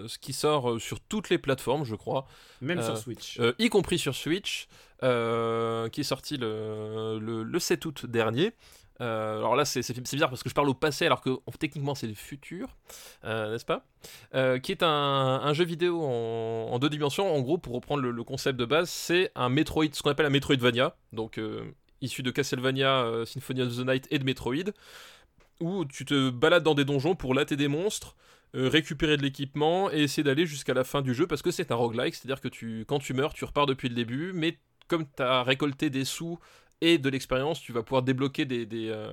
ce 0.08 0.18
qui 0.18 0.34
sort 0.34 0.80
sur 0.80 1.00
toutes 1.00 1.30
les 1.30 1.38
plateformes, 1.38 1.86
je 1.86 1.96
crois, 1.96 2.26
Même 2.62 2.82
sur 2.82 2.98
Switch. 2.98 3.40
y 3.60 3.70
compris 3.70 4.00
sur 4.00 4.16
Switch, 4.16 4.68
qui 5.02 5.06
est 6.02 6.04
sorti 6.04 6.38
le, 6.38 7.20
le, 7.20 7.44
le 7.44 7.60
7 7.60 7.86
août 7.86 8.06
dernier. 8.06 8.54
Euh, 9.02 9.40
alors 9.40 9.56
là, 9.56 9.66
c'est 9.66 10.00
bizarre 10.00 10.30
parce 10.30 10.44
que 10.44 10.50
je 10.50 10.54
parle 10.54 10.70
au 10.70 10.74
passé 10.76 11.06
alors 11.06 11.22
que 11.22 11.32
techniquement 11.60 11.96
c'est 11.96 12.08
le 12.08 12.14
futur, 12.14 12.78
euh, 13.24 13.52
n'est-ce 13.52 13.66
pas? 13.66 13.84
Euh, 14.36 14.60
Qui 14.60 14.72
est 14.72 14.84
un, 14.84 15.54
jeu 15.54 15.66
vidéo 15.66 16.04
en, 16.04 16.78
deux 16.80 16.90
dimensions. 16.90 17.34
En 17.34 17.42
gros, 17.42 17.58
pour 17.58 17.74
reprendre 17.74 18.04
le, 18.04 18.24
concept 18.24 18.60
de 18.60 18.66
base, 18.66 18.90
c'est 18.90 19.32
un 19.36 19.50
Metroid, 19.50 19.88
ce 19.92 20.04
qu'on 20.04 20.12
appelle 20.12 20.28
un 20.28 20.32
Metroidvania, 20.32 20.96
donc 21.14 21.40
issu 22.02 22.24
de 22.24 22.32
Castlevania, 22.32 23.24
Symphony 23.26 23.64
of 23.64 23.76
the 23.76 23.86
Night 23.86 24.08
et 24.12 24.20
de 24.20 24.24
Metroid, 24.24 24.72
où 25.60 25.86
tu 25.86 26.06
te 26.06 26.30
balades 26.30 26.64
dans 26.64 26.76
des 26.76 26.86
donjons 26.86 27.16
pour 27.16 27.34
latter 27.34 27.56
des 27.56 27.68
monstres, 27.68 28.16
récupérer 28.54 29.18
de 29.18 29.24
l'équipement 29.24 29.92
et 29.92 30.02
essayer 30.04 30.24
d'aller 30.24 30.46
jusqu'à 30.46 30.74
la 30.74 30.84
fin 30.84 31.02
du 31.02 31.14
jeu 31.14 31.26
parce 31.26 31.42
que 31.42 31.52
c'est 31.52 31.72
un 31.72 31.76
roguelike, 31.76 32.16
c'est-à-dire 32.16 32.42
que 32.42 32.50
tu, 32.50 32.86
quand 32.88 33.00
tu 33.00 33.14
meurs, 33.14 33.34
tu 33.34 33.46
repars 33.46 33.66
depuis 33.66 33.90
le 33.90 33.96
début, 33.96 34.32
mais 34.34 34.60
comme 34.88 35.06
tu 35.06 35.24
as 35.24 35.44
récolté 35.44 35.90
des 35.90 36.06
sous 36.06 36.38
et 36.82 36.98
de 36.98 37.10
l'expérience, 37.10 37.62
tu 37.62 37.72
vas 37.72 37.84
pouvoir 37.84 38.02
débloquer 38.02 38.46
des, 38.46 38.68
euh, 38.74 39.12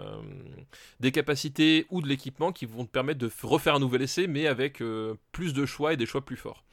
des 1.00 1.12
capacités 1.12 1.86
ou 1.90 2.00
de 2.00 2.08
l'équipement 2.08 2.50
qui 2.50 2.64
vont 2.64 2.86
te 2.86 2.90
permettre 2.90 3.18
de 3.18 3.30
refaire 3.42 3.74
un 3.74 3.78
nouvel 3.78 4.02
essai, 4.02 4.26
mais 4.26 4.46
avec 4.46 4.80
euh, 4.80 5.14
plus 5.32 5.52
de 5.52 5.66
choix 5.66 5.92
et 5.92 5.98
des 5.98 6.06
choix 6.06 6.24
plus 6.24 6.36
forts. 6.36 6.64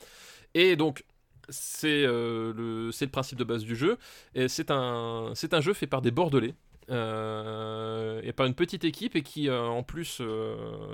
Et 0.54 0.78
donc, 0.78 1.04
c'est 1.50 2.06
euh, 2.06 2.54
le, 2.56 2.90
le 2.90 3.08
principe 3.08 3.38
de 3.38 3.44
base 3.44 3.66
du 3.66 3.76
jeu. 3.76 3.98
Et 4.36 4.48
c'est 4.48 4.72
un, 4.72 5.34
un 5.52 5.62
jeu 5.62 5.74
fait 5.74 5.86
par 5.86 6.02
des 6.02 6.12
Bordelais. 6.12 6.56
et 6.88 8.32
par 8.34 8.46
une 8.46 8.54
petite 8.56 8.86
équipe 8.86 9.18
et 9.18 9.22
qui 9.22 9.52
en 9.52 9.84
plus 9.84 10.22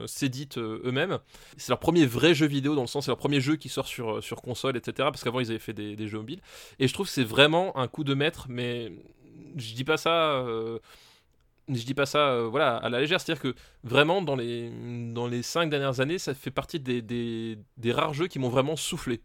s'éditent 0.07 0.57
eux-mêmes. 0.57 1.19
C'est 1.57 1.69
leur 1.69 1.80
premier 1.80 2.07
vrai 2.07 2.34
jeu 2.34 2.48
vidéo 2.48 2.73
dans 2.73 2.82
le 2.82 2.88
sens 2.88 3.06
c'est 3.06 3.11
leur 3.11 3.18
premier 3.18 3.40
jeu 3.40 3.56
qui 3.56 3.69
sort 3.69 3.88
sur, 3.88 4.23
sur 4.23 4.41
console 4.41 4.78
etc. 4.78 4.94
Parce 5.11 5.23
qu'avant 5.23 5.41
ils 5.41 5.52
avaient 5.52 5.60
fait 5.60 5.73
des, 5.73 5.95
des 5.95 6.07
jeux 6.07 6.18
mobiles. 6.18 6.41
Et 6.80 6.88
je 6.88 6.94
trouve 6.94 7.06
que 7.06 7.14
c'est 7.14 7.23
vraiment 7.23 7.78
un 7.78 7.88
coup 7.88 8.03
de 8.03 8.14
maître 8.15 8.48
mais 8.49 8.91
je 9.55 9.73
dis 9.73 9.83
pas 9.83 9.97
ça... 9.97 10.33
euh, 10.33 10.79
je 11.69 11.83
dis 11.85 11.93
pas 11.93 12.05
ça 12.05 12.29
euh, 12.29 12.47
voilà, 12.49 12.77
à 12.77 12.89
la 12.89 12.99
légère, 12.99 13.21
c'est-à-dire 13.21 13.41
que 13.41 13.55
vraiment 13.83 14.21
dans 14.21 14.35
les, 14.35 14.69
dans 15.13 15.27
les 15.27 15.41
cinq 15.43 15.69
dernières 15.69 15.99
années, 15.99 16.17
ça 16.17 16.33
fait 16.33 16.51
partie 16.51 16.79
des, 16.79 17.01
des, 17.01 17.91
rares 17.91 18.13
jeux 18.13 18.27
qui 18.27 18.39
m'ont 18.39 18.49
vraiment 18.49 18.75
soufflé. 18.75 19.21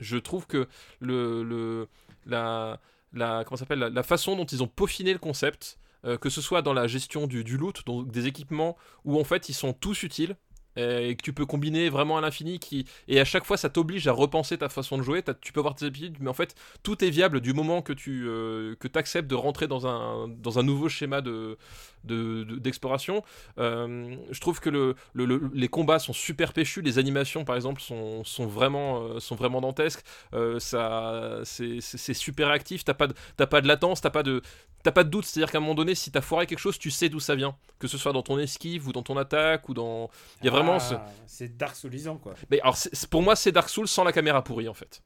Je 0.00 0.16
trouve 0.16 0.46
que 0.46 0.68
le, 1.00 1.42
le, 1.42 1.88
la, 2.26 2.80
la, 3.12 3.44
comment 3.44 3.56
s'appelle, 3.56 3.78
la, 3.78 4.02
façon 4.02 4.36
dont 4.36 4.44
ils 4.44 4.62
ont 4.62 4.68
peaufiné 4.68 5.12
le 5.12 5.18
concept, 5.18 5.78
euh, 6.04 6.16
que 6.16 6.30
ce 6.30 6.40
soit 6.40 6.62
dans 6.62 6.72
la 6.72 6.86
gestion 6.86 7.26
du, 7.26 7.44
du 7.44 7.56
loot, 7.56 7.84
donc 7.86 8.10
des 8.10 8.26
équipements, 8.26 8.76
où 9.04 9.18
en 9.18 9.24
fait 9.24 9.48
ils 9.48 9.54
sont 9.54 9.72
tous 9.72 10.02
utiles, 10.02 10.36
et 10.76 11.14
que 11.16 11.22
tu 11.22 11.32
peux 11.32 11.46
combiner 11.46 11.88
vraiment 11.90 12.18
à 12.18 12.20
l'infini, 12.20 12.58
qui... 12.58 12.86
et 13.08 13.20
à 13.20 13.24
chaque 13.24 13.44
fois 13.44 13.56
ça 13.56 13.68
t'oblige 13.68 14.06
à 14.08 14.12
repenser 14.12 14.58
ta 14.58 14.68
façon 14.68 14.96
de 14.98 15.02
jouer, 15.02 15.22
tu 15.40 15.52
peux 15.52 15.60
avoir 15.60 15.74
tes 15.74 15.86
habitudes, 15.86 16.16
mais 16.20 16.30
en 16.30 16.34
fait 16.34 16.54
tout 16.82 17.04
est 17.04 17.10
viable 17.10 17.40
du 17.40 17.52
moment 17.52 17.82
que 17.82 17.92
tu 17.92 18.24
euh, 18.26 18.74
que 18.80 18.88
acceptes 18.94 19.28
de 19.28 19.34
rentrer 19.34 19.66
dans 19.68 19.86
un, 19.86 20.28
dans 20.28 20.58
un 20.58 20.62
nouveau 20.62 20.88
schéma 20.88 21.20
de, 21.22 21.56
de- 22.04 22.44
de- 22.44 22.56
d'exploration. 22.56 23.22
Euh, 23.58 24.16
je 24.30 24.40
trouve 24.40 24.60
que 24.60 24.70
le, 24.70 24.94
le- 25.14 25.24
le- 25.24 25.50
les 25.54 25.68
combats 25.68 25.98
sont 25.98 26.12
super 26.12 26.52
péchus, 26.52 26.82
les 26.82 26.98
animations 26.98 27.44
par 27.44 27.56
exemple 27.56 27.80
sont, 27.80 28.22
sont, 28.24 28.46
vraiment, 28.46 29.02
euh, 29.02 29.20
sont 29.20 29.34
vraiment 29.36 29.60
dantesques, 29.60 30.04
Euh, 30.34 30.58
ça, 30.58 31.40
c'est, 31.44 31.80
super 32.14 32.48
actif, 32.48 32.84
t'as 32.84 32.94
pas, 32.94 33.06
de, 33.06 33.14
pas 33.46 33.60
de 33.60 33.68
latence, 33.68 34.00
t'as 34.00 34.10
pas 34.10 34.22
de, 34.22 34.42
t'as 34.82 34.92
pas 34.92 35.04
de 35.04 35.10
doute, 35.10 35.24
c'est-à-dire 35.24 35.50
qu'à 35.50 35.58
un 35.58 35.60
moment 35.60 35.74
donné, 35.74 35.94
si 35.94 36.10
t'as 36.10 36.20
foiré 36.20 36.46
quelque 36.46 36.58
chose, 36.58 36.78
tu 36.78 36.90
sais 36.90 37.08
d'où 37.08 37.20
ça 37.20 37.34
vient, 37.34 37.56
que 37.78 37.88
ce 37.88 37.98
soit 37.98 38.12
dans 38.12 38.22
ton 38.22 38.38
esquive 38.38 38.88
ou 38.88 38.92
dans 38.92 39.02
ton 39.02 39.16
attaque 39.16 39.68
ou 39.68 39.74
dans... 39.74 40.10
Il 40.42 40.46
y 40.46 40.48
a 40.48 40.50
vraiment... 40.52 40.61
Ah, 40.70 40.80
ce- 40.80 40.94
C'est 41.26 41.56
Dark 41.56 41.76
Soulisant, 41.76 42.16
quoi. 42.16 42.34
Mais 42.50 42.60
alors, 42.60 42.76
pour 43.10 43.22
moi, 43.22 43.36
c'est 43.36 43.52
Dark 43.52 43.68
Souls 43.68 43.88
sans 43.88 44.04
la 44.04 44.12
caméra 44.12 44.42
pourrie 44.44 44.68
en 44.68 44.74
fait. 44.74 45.02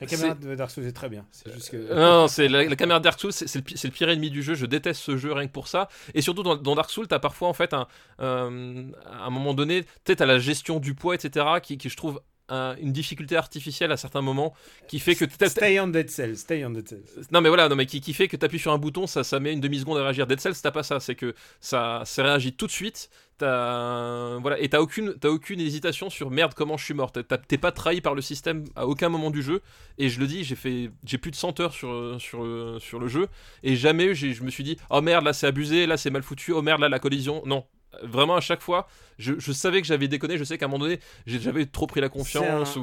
La 0.00 0.06
caméra 0.06 0.34
de 0.34 0.54
Dark 0.54 0.70
Souls 0.70 0.86
est 0.86 0.92
très 0.92 1.08
bien. 1.08 1.26
C'est 1.32 1.52
juste 1.52 1.70
que. 1.70 1.76
Euh, 1.76 1.94
Non, 1.96 2.20
non, 2.20 2.28
c'est 2.28 2.46
la, 2.46 2.62
la 2.62 2.76
caméra 2.76 3.00
de 3.00 3.04
Dark 3.04 3.18
Souls, 3.18 3.32
c'est 3.32 3.52
le, 3.56 3.90
pire 3.90 4.08
ennemi 4.08 4.30
du 4.30 4.44
jeu. 4.44 4.54
Je 4.54 4.64
déteste 4.64 5.00
ce 5.02 5.16
jeu 5.16 5.32
rien 5.32 5.48
que 5.48 5.52
pour 5.52 5.66
ça. 5.66 5.88
Et 6.14 6.22
surtout 6.22 6.44
dans, 6.44 6.54
dans 6.54 6.76
Dark 6.76 6.88
Souls, 6.90 7.08
t'as 7.08 7.18
parfois 7.18 7.48
en 7.48 7.52
fait 7.52 7.74
un, 7.74 7.88
euh, 8.20 8.84
à 9.10 9.24
un 9.26 9.30
moment 9.30 9.54
donné, 9.54 9.82
peut-être 10.04 10.20
à 10.20 10.26
la 10.26 10.38
gestion 10.38 10.78
du 10.78 10.94
poids, 10.94 11.16
etc., 11.16 11.46
qui, 11.60 11.78
qui 11.78 11.88
je 11.88 11.96
trouve 11.96 12.20
un- 12.48 12.76
une 12.80 12.92
difficulté 12.92 13.36
artificielle 13.36 13.92
à 13.92 13.96
certains 13.96 14.22
moments, 14.22 14.54
qui 14.88 14.98
fait 14.98 15.14
que 15.14 15.24
Stay 15.48 15.78
on 15.80 15.88
Dead 15.88 16.10
Cells. 16.10 16.36
Stay 16.36 16.64
on 16.64 16.70
Dead 16.70 16.88
Cells. 16.88 17.26
non 17.30 17.40
mais 17.40 17.48
voilà, 17.48 17.68
non 17.68 17.76
mais 17.76 17.86
qui, 17.86 18.00
qui 18.00 18.12
fait 18.14 18.28
que 18.28 18.36
t'appuies 18.36 18.58
sur 18.58 18.72
un 18.72 18.78
bouton, 18.78 19.06
ça, 19.06 19.24
ça 19.24 19.40
met 19.40 19.52
une 19.52 19.60
demi 19.60 19.78
seconde 19.80 19.98
à 19.98 20.02
réagir. 20.02 20.26
Dead 20.26 20.40
Cells, 20.40 20.54
t'as 20.62 20.70
pas 20.70 20.82
ça, 20.82 21.00
c'est 21.00 21.14
que 21.14 21.34
ça, 21.60 22.02
ça 22.04 22.22
réagit 22.22 22.52
tout 22.54 22.66
de 22.66 22.72
suite. 22.72 23.10
T'as 23.38 24.38
voilà 24.38 24.58
et 24.58 24.68
t'as 24.68 24.80
aucune, 24.80 25.14
t'as 25.14 25.28
aucune 25.28 25.60
hésitation 25.60 26.10
sur 26.10 26.30
merde 26.30 26.54
comment 26.54 26.76
je 26.76 26.84
suis 26.84 26.94
mort. 26.94 27.12
T'es 27.12 27.58
pas 27.58 27.72
trahi 27.72 28.00
par 28.00 28.14
le 28.14 28.20
système 28.20 28.64
à 28.74 28.86
aucun 28.86 29.08
moment 29.08 29.30
du 29.30 29.42
jeu. 29.42 29.62
Et 29.96 30.08
je 30.08 30.18
le 30.18 30.26
dis, 30.26 30.42
j'ai 30.44 30.56
fait, 30.56 30.90
j'ai 31.04 31.18
plus 31.18 31.30
de 31.30 31.36
100 31.36 31.60
heures 31.60 31.72
sur 31.72 32.20
sur 32.20 32.44
sur 32.80 32.98
le 32.98 33.06
jeu 33.08 33.28
et 33.62 33.76
jamais 33.76 34.14
je 34.14 34.42
me 34.42 34.50
suis 34.50 34.64
dit 34.64 34.76
oh 34.90 35.00
merde 35.00 35.24
là 35.24 35.32
c'est 35.32 35.46
abusé, 35.46 35.86
là 35.86 35.96
c'est 35.96 36.10
mal 36.10 36.22
foutu, 36.24 36.52
oh 36.52 36.62
merde 36.62 36.80
là 36.80 36.88
la 36.88 36.98
collision. 36.98 37.42
Non, 37.46 37.64
vraiment 38.02 38.36
à 38.36 38.40
chaque 38.40 38.60
fois, 38.62 38.86
je, 39.18 39.34
je 39.38 39.52
savais 39.52 39.80
que 39.80 39.86
j'avais 39.86 40.08
déconné. 40.08 40.38
Je 40.38 40.44
sais 40.44 40.58
qu'à 40.58 40.66
un 40.66 40.68
moment 40.68 40.84
donné, 40.84 41.00
j'avais 41.26 41.66
trop 41.66 41.86
pris 41.86 42.00
la 42.00 42.08
confiance 42.08 42.72
C'est 42.74 42.78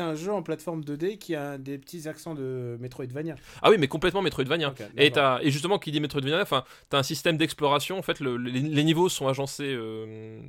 un- 0.00 0.06
voilà. 0.06 0.14
jeu 0.14 0.32
en 0.32 0.42
plateforme 0.42 0.82
2D 0.82 1.18
qui 1.18 1.34
a 1.34 1.58
des 1.58 1.78
petits 1.78 2.08
accents 2.08 2.34
de 2.34 2.76
Metroidvania. 2.80 3.36
Ah 3.62 3.70
oui, 3.70 3.76
mais 3.78 3.88
complètement 3.88 4.22
Metroidvania. 4.22 4.68
Ok, 4.70 4.82
Et, 4.96 5.12
et 5.42 5.50
justement, 5.50 5.78
qui 5.78 5.92
dit 5.92 6.00
Metroidvania, 6.00 6.40
enfin, 6.42 6.64
t'as 6.88 6.98
un 6.98 7.02
système 7.02 7.36
d'exploration. 7.36 7.98
En 7.98 8.02
fait, 8.02 8.20
le- 8.20 8.36
les, 8.36 8.60
les 8.60 8.84
niveaux 8.84 9.08
sont 9.08 9.28
agencés 9.28 9.64
euh, 9.74 10.40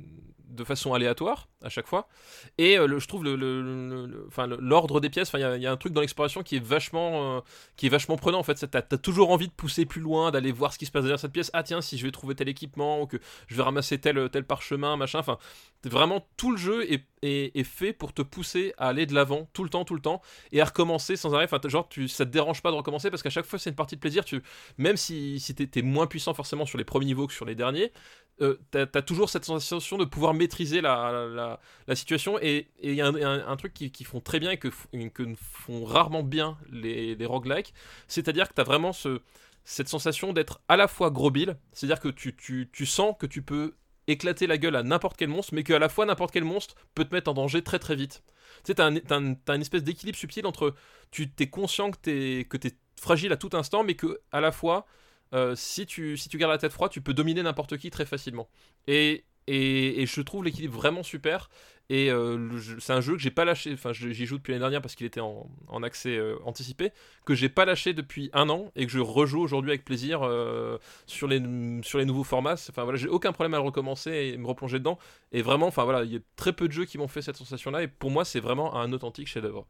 de 0.48 0.64
façon 0.64 0.94
aléatoire 0.94 1.48
à 1.62 1.68
chaque 1.68 1.86
fois. 1.86 2.08
Et 2.56 2.78
euh, 2.78 2.86
le, 2.86 2.98
je 2.98 3.06
trouve 3.06 3.22
le, 3.24 3.36
le- 3.36 4.26
l'ordre 4.60 5.00
des 5.00 5.10
pièces, 5.10 5.30
il 5.34 5.40
y 5.40 5.44
a- 5.44 5.56
il 5.56 5.62
y, 5.62 5.66
a 5.66 5.72
un 5.72 5.76
truc 5.76 5.92
dans 5.92 6.00
l'exploration 6.00 6.42
qui 6.42 6.56
est 6.56 6.64
vachement, 6.64 7.36
euh, 7.36 7.40
qui 7.76 7.86
est 7.86 7.90
vachement 7.90 8.16
prenant 8.16 8.38
en 8.38 8.42
fait. 8.42 8.54
T'as 8.70 8.78
as 8.78 8.98
toujours 8.98 9.30
envie 9.30 9.48
de 9.48 9.52
pousser 9.52 9.84
plus 9.84 10.00
loin, 10.00 10.30
d'aller 10.30 10.50
voir 10.52 10.72
ce 10.72 10.78
qui 10.78 10.86
se 10.86 10.90
passe 10.90 11.02
derrière 11.02 11.18
cette 11.20 11.32
pièce. 11.32 11.50
Ah 11.52 11.62
tiens, 11.62 11.80
si 11.80 11.98
je 11.98 12.04
vais 12.06 12.12
trouver 12.12 12.34
tel 12.34 12.48
équipement 12.48 13.02
ou 13.02 13.06
que 13.06 13.18
je 13.46 13.54
vais 13.56 13.62
ramasser 13.62 13.97
tel 13.98 14.28
tel 14.30 14.44
parchemin, 14.44 14.96
machin. 14.96 15.18
Enfin, 15.20 15.38
vraiment 15.84 16.26
tout 16.36 16.50
le 16.50 16.56
jeu 16.56 16.90
est, 16.92 17.04
est, 17.22 17.64
fait 17.64 17.92
pour 17.92 18.12
te 18.12 18.22
pousser 18.22 18.74
à 18.78 18.88
aller 18.88 19.06
de 19.06 19.14
l'avant 19.14 19.48
tout 19.52 19.64
le 19.64 19.70
temps, 19.70 19.84
tout 19.84 19.94
le 19.94 20.00
temps 20.00 20.20
et 20.52 20.60
à 20.60 20.64
recommencer 20.64 21.16
sans 21.16 21.34
arrêt. 21.34 21.44
Enfin, 21.44 21.60
genre, 21.68 21.88
tu, 21.88 22.08
ça 22.08 22.24
te 22.24 22.30
dérange 22.30 22.62
pas 22.62 22.70
de 22.70 22.76
recommencer 22.76 23.10
parce 23.10 23.22
qu'à 23.22 23.30
chaque 23.30 23.46
fois 23.46 23.58
c'est 23.58 23.70
une 23.70 23.76
partie 23.76 23.96
de 23.96 24.00
plaisir. 24.00 24.24
Tu, 24.24 24.42
même 24.76 24.96
si, 24.96 25.40
si 25.40 25.54
t'es 25.54 25.82
moins 25.82 26.06
puissant 26.06 26.34
forcément 26.34 26.66
sur 26.66 26.78
les 26.78 26.84
premiers 26.84 27.06
niveaux 27.06 27.26
que 27.26 27.32
sur 27.32 27.44
les 27.44 27.54
derniers, 27.54 27.92
euh, 28.40 28.56
t'as 28.70 28.86
as 28.94 29.02
toujours 29.02 29.30
cette 29.30 29.44
sensation 29.44 29.98
de 29.98 30.04
pouvoir 30.04 30.34
maîtriser 30.34 30.80
la, 30.80 31.26
la, 31.28 31.60
la- 31.86 31.96
situation 31.96 32.38
et 32.40 32.68
il 32.82 32.94
y 32.94 33.00
a 33.00 33.06
un, 33.06 33.56
truc 33.56 33.74
qui, 33.74 33.90
qui 33.90 34.04
font 34.04 34.20
très 34.20 34.38
bien 34.38 34.52
et 34.52 34.58
que, 34.58 34.68
que 35.08 35.34
font 35.36 35.84
rarement 35.84 36.22
bien 36.22 36.56
les, 36.70 37.16
les 37.16 37.26
roguelikes, 37.26 37.74
c'est-à-dire 38.06 38.48
que 38.48 38.54
t'as 38.54 38.62
vraiment 38.62 38.92
ce, 38.92 39.20
cette 39.64 39.88
sensation 39.88 40.32
d'être 40.32 40.60
à 40.68 40.76
la 40.76 40.86
fois 40.88 41.10
gros 41.10 41.30
bill, 41.30 41.56
c'est-à-dire 41.72 42.00
que 42.00 42.08
tu, 42.08 42.34
tu, 42.36 42.70
tu 42.72 42.86
sens 42.86 43.14
que 43.18 43.26
tu 43.26 43.42
peux 43.42 43.74
éclater 44.08 44.46
la 44.46 44.58
gueule 44.58 44.74
à 44.74 44.82
n'importe 44.82 45.16
quel 45.16 45.28
monstre, 45.28 45.54
mais 45.54 45.62
qu'à 45.62 45.78
la 45.78 45.88
fois 45.88 46.06
n'importe 46.06 46.32
quel 46.32 46.44
monstre 46.44 46.74
peut 46.94 47.04
te 47.04 47.14
mettre 47.14 47.30
en 47.30 47.34
danger 47.34 47.62
très 47.62 47.78
très 47.78 47.94
vite. 47.94 48.22
Tu 48.64 48.72
sais, 48.72 48.74
t'as, 48.74 48.86
un, 48.86 49.36
une 49.54 49.60
espèce 49.60 49.84
d'équilibre 49.84 50.18
subtil 50.18 50.46
entre 50.46 50.74
tu 51.10 51.30
t'es 51.30 51.48
conscient 51.48 51.90
que 51.90 51.98
t'es, 51.98 52.46
que 52.48 52.58
fragile 52.96 53.32
à 53.32 53.36
tout 53.36 53.50
instant, 53.52 53.84
mais 53.84 53.94
que 53.94 54.20
à 54.32 54.40
la 54.40 54.50
fois, 54.50 54.86
euh, 55.34 55.54
si, 55.54 55.86
tu, 55.86 56.16
si 56.16 56.28
tu 56.28 56.38
gardes 56.38 56.52
la 56.52 56.58
tête 56.58 56.72
froide, 56.72 56.90
tu 56.90 57.00
peux 57.00 57.14
dominer 57.14 57.42
n'importe 57.42 57.76
qui 57.76 57.90
très 57.90 58.06
facilement. 58.06 58.48
Et, 58.86 59.24
et 59.46 60.04
je 60.06 60.20
trouve 60.20 60.44
l'équilibre 60.44 60.74
vraiment 60.74 61.02
super. 61.02 61.48
Et 61.90 62.10
euh, 62.10 62.50
c'est 62.80 62.92
un 62.92 63.00
jeu 63.00 63.14
que 63.14 63.18
j'ai 63.18 63.30
pas 63.30 63.46
lâché, 63.46 63.72
enfin 63.72 63.92
j'y 63.94 64.26
joue 64.26 64.36
depuis 64.36 64.52
l'année 64.52 64.60
dernière 64.60 64.82
parce 64.82 64.94
qu'il 64.94 65.06
était 65.06 65.20
en, 65.20 65.48
en 65.68 65.82
accès 65.82 66.18
euh, 66.18 66.36
anticipé, 66.44 66.92
que 67.24 67.34
j'ai 67.34 67.48
pas 67.48 67.64
lâché 67.64 67.94
depuis 67.94 68.28
un 68.34 68.50
an 68.50 68.70
et 68.76 68.84
que 68.84 68.92
je 68.92 68.98
rejoue 68.98 69.40
aujourd'hui 69.40 69.70
avec 69.70 69.86
plaisir 69.86 70.20
euh, 70.22 70.76
sur, 71.06 71.28
les, 71.28 71.40
sur 71.82 71.98
les 71.98 72.04
nouveaux 72.04 72.24
formats. 72.24 72.56
Enfin 72.68 72.84
voilà, 72.84 72.98
j'ai 72.98 73.08
aucun 73.08 73.32
problème 73.32 73.54
à 73.54 73.56
le 73.56 73.62
recommencer 73.62 74.10
et 74.10 74.36
me 74.36 74.46
replonger 74.46 74.78
dedans. 74.78 74.98
Et 75.32 75.40
vraiment, 75.40 75.68
enfin 75.68 75.84
voilà, 75.84 76.04
il 76.04 76.12
y 76.12 76.16
a 76.16 76.20
très 76.36 76.52
peu 76.52 76.68
de 76.68 76.72
jeux 76.72 76.84
qui 76.84 76.98
m'ont 76.98 77.08
fait 77.08 77.22
cette 77.22 77.36
sensation-là 77.36 77.82
et 77.82 77.88
pour 77.88 78.10
moi 78.10 78.26
c'est 78.26 78.40
vraiment 78.40 78.76
un 78.76 78.92
authentique 78.92 79.28
chef-d'œuvre. 79.28 79.66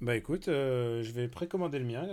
Bah 0.00 0.14
écoute, 0.14 0.44
je 0.46 1.10
vais 1.12 1.26
précommander 1.26 1.78
le 1.78 1.86
mien 1.86 2.06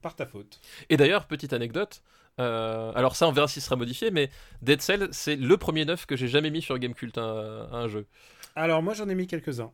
par 0.00 0.14
ta 0.14 0.26
faute. 0.26 0.60
Et 0.88 0.96
d'ailleurs, 0.96 1.26
petite 1.26 1.52
anecdote, 1.52 2.02
euh, 2.38 2.92
alors 2.94 3.16
ça 3.16 3.26
on 3.28 3.32
verra 3.32 3.48
si 3.48 3.60
ce 3.60 3.66
sera 3.66 3.76
modifié, 3.76 4.10
mais 4.10 4.30
Dead 4.62 4.80
Cell 4.80 5.08
c'est 5.12 5.36
le 5.36 5.56
premier 5.56 5.84
neuf 5.84 6.06
que 6.06 6.16
j'ai 6.16 6.28
jamais 6.28 6.50
mis 6.50 6.62
sur 6.62 6.78
Gamecult 6.78 7.16
à, 7.18 7.22
à 7.70 7.76
un 7.76 7.88
jeu. 7.88 8.06
Alors 8.54 8.82
moi 8.82 8.94
j'en 8.94 9.08
ai 9.08 9.14
mis 9.14 9.26
quelques-uns. 9.26 9.72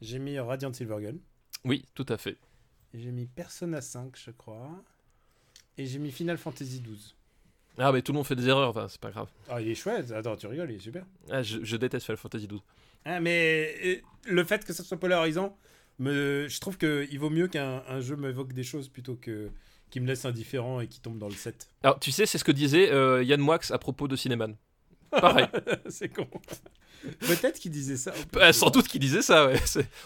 J'ai 0.00 0.18
mis 0.18 0.38
Radiant 0.38 0.72
Silvergun. 0.72 1.16
Oui, 1.64 1.84
tout 1.94 2.06
à 2.08 2.16
fait. 2.16 2.36
J'ai 2.94 3.10
mis 3.10 3.26
Persona 3.26 3.80
5, 3.80 4.16
je 4.16 4.30
crois. 4.30 4.70
Et 5.76 5.86
j'ai 5.86 5.98
mis 5.98 6.10
Final 6.10 6.38
Fantasy 6.38 6.80
12. 6.80 7.16
Ah 7.78 7.92
mais 7.92 8.02
tout 8.02 8.12
le 8.12 8.16
monde 8.16 8.26
fait 8.26 8.34
des 8.34 8.48
erreurs, 8.48 8.70
enfin 8.70 8.88
c'est 8.88 9.00
pas 9.00 9.10
grave. 9.10 9.28
Ah, 9.48 9.60
il 9.60 9.68
est 9.68 9.74
chouette. 9.74 10.10
Attends, 10.10 10.36
tu 10.36 10.46
rigoles, 10.46 10.70
il 10.70 10.76
est 10.76 10.80
super. 10.80 11.04
Ah, 11.30 11.42
je, 11.42 11.58
je 11.62 11.76
déteste 11.76 12.06
Final 12.06 12.16
Fantasy 12.16 12.48
12. 12.48 12.60
Ah, 13.04 13.20
mais 13.20 13.74
euh, 13.84 13.96
le 14.26 14.44
fait 14.44 14.64
que 14.64 14.72
ça 14.72 14.82
soit 14.82 14.98
polarisant, 14.98 15.56
me... 15.98 16.46
je 16.48 16.60
trouve 16.60 16.76
qu'il 16.76 17.18
vaut 17.18 17.30
mieux 17.30 17.46
qu'un 17.46 17.82
un 17.88 18.00
jeu 18.00 18.16
m'évoque 18.16 18.52
des 18.52 18.64
choses 18.64 18.88
plutôt 18.88 19.14
que 19.14 19.50
qui 19.90 20.00
me 20.00 20.06
laisse 20.06 20.24
indifférent 20.24 20.80
et 20.80 20.86
qui 20.88 21.00
tombe 21.00 21.18
dans 21.18 21.28
le 21.28 21.34
7. 21.34 21.70
Alors 21.82 21.98
tu 21.98 22.10
sais, 22.12 22.26
c'est 22.26 22.38
ce 22.38 22.44
que 22.44 22.52
disait 22.52 22.90
euh, 22.90 23.22
Yann 23.22 23.40
Moix 23.40 23.58
à 23.70 23.78
propos 23.78 24.08
de 24.08 24.16
Cinéman. 24.16 24.54
Pareil. 25.10 25.46
c'est 25.88 26.08
con. 26.08 26.28
Peut-être 27.20 27.58
qu'il 27.58 27.70
disait 27.70 27.96
ça. 27.96 28.12
Euh, 28.36 28.52
sans 28.52 28.70
doute 28.70 28.88
qu'il 28.88 29.00
disait 29.00 29.22
ça, 29.22 29.46
ouais. 29.46 29.56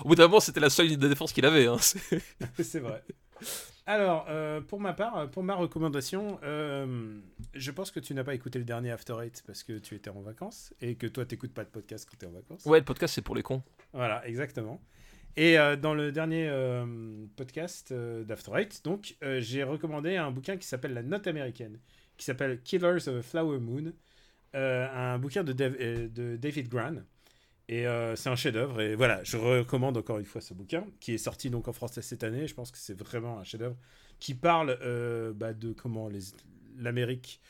Au 0.04 0.08
bout 0.08 0.14
d'un 0.14 0.24
moment, 0.28 0.40
c'était 0.40 0.60
la 0.60 0.70
seule 0.70 0.86
ligne 0.86 0.98
de 1.00 1.08
défense 1.08 1.32
qu'il 1.32 1.46
avait. 1.46 1.66
Hein. 1.66 1.78
C'est- 2.58 2.78
vrai. 2.80 3.02
Alors, 3.86 4.26
euh, 4.28 4.60
pour 4.60 4.78
ma 4.78 4.92
part, 4.92 5.28
pour 5.30 5.42
ma 5.42 5.54
recommandation, 5.56 6.38
euh, 6.44 7.18
je 7.54 7.70
pense 7.72 7.90
que 7.90 7.98
tu 7.98 8.14
n'as 8.14 8.22
pas 8.22 8.34
écouté 8.34 8.58
le 8.60 8.64
dernier 8.64 8.92
After 8.92 9.14
Eight 9.20 9.42
parce 9.46 9.64
que 9.64 9.78
tu 9.78 9.96
étais 9.96 10.10
en 10.10 10.20
vacances 10.20 10.72
et 10.80 10.94
que 10.94 11.06
toi, 11.08 11.24
tu 11.26 11.34
n'écoutes 11.34 11.52
pas 11.52 11.64
de 11.64 11.70
podcast 11.70 12.06
quand 12.08 12.16
tu 12.16 12.24
es 12.24 12.28
en 12.28 12.32
vacances. 12.32 12.64
Ouais, 12.66 12.78
le 12.78 12.84
podcast, 12.84 13.14
c'est 13.14 13.22
pour 13.22 13.34
les 13.34 13.42
cons. 13.42 13.62
Voilà, 13.92 14.24
exactement. 14.28 14.80
Et 15.36 15.58
euh, 15.58 15.76
dans 15.76 15.94
le 15.94 16.12
dernier 16.12 16.46
euh, 16.48 16.84
podcast 17.36 17.90
euh, 17.90 18.22
d'After 18.22 18.52
Eight, 18.56 18.84
donc, 18.84 19.16
j'ai 19.38 19.62
recommandé 19.62 20.16
un 20.16 20.30
bouquin 20.30 20.56
qui 20.56 20.66
s'appelle 20.66 20.92
La 20.92 21.02
Note 21.02 21.26
américaine, 21.26 21.78
qui 22.16 22.24
s'appelle 22.24 22.60
Killers 22.62 23.08
of 23.08 23.16
a 23.16 23.22
Flower 23.22 23.58
Moon, 23.58 23.92
un 24.54 25.18
bouquin 25.18 25.42
de, 25.44 25.52
Dav- 25.52 25.78
de 26.12 26.36
David 26.36 26.68
Gran. 26.68 26.96
Et 27.68 27.86
c'est 28.16 28.28
un 28.28 28.36
chef-d'œuvre. 28.36 28.82
Et 28.82 28.94
voilà, 28.94 29.24
je 29.24 29.38
recommande 29.38 29.96
encore 29.96 30.18
une 30.18 30.26
fois 30.26 30.42
ce 30.42 30.52
bouquin, 30.52 30.84
qui 31.00 31.14
est 31.14 31.18
sorti 31.18 31.48
donc 31.48 31.68
en 31.68 31.72
français 31.72 32.02
cette 32.02 32.22
année. 32.22 32.46
Je 32.46 32.54
pense 32.54 32.70
que 32.70 32.76
c'est 32.76 32.98
vraiment 32.98 33.38
un 33.38 33.44
chef-d'œuvre 33.44 33.76
qui 34.18 34.34
parle 34.34 34.76
bah, 35.34 35.54
de 35.54 35.72
comment 35.72 36.10
l'Amérique 36.76 37.40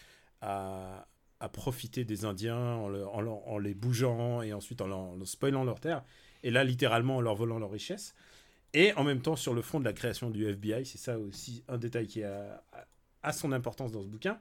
a, 0.40 1.09
a 1.40 1.48
profité 1.48 2.04
des 2.04 2.24
Indiens 2.24 2.56
en, 2.56 3.59
les 3.59 3.74
bougeant 3.74 4.42
et 4.42 4.52
ensuite 4.52 4.80
en, 4.80 5.24
spoilant 5.24 5.64
leurs 5.64 5.80
terres. 5.80 6.04
Et 6.43 6.51
là, 6.51 6.64
littéralement, 6.64 7.16
en 7.16 7.20
leur 7.20 7.35
volant 7.35 7.59
leurs 7.59 7.70
richesses. 7.70 8.14
Et 8.74 8.93
en 8.94 9.05
même 9.05 9.20
temps, 9.20 9.36
sur 9.36 9.52
le 9.55 9.62
fond 9.62 9.81
de 9.81 9.85
la 9.85 9.93
création 9.93 10.31
du 10.31 10.47
FBI, 10.48 10.85
c'est 10.86 10.98
ça 10.98 11.19
aussi 11.19 11.62
un 11.69 11.77
détail 11.78 12.06
qui 12.06 12.23
a, 12.24 12.62
a- 13.23 13.32
son 13.32 13.52
importance 13.52 13.93
dans 13.93 14.02
ce 14.02 14.09
bouquin. 14.09 14.39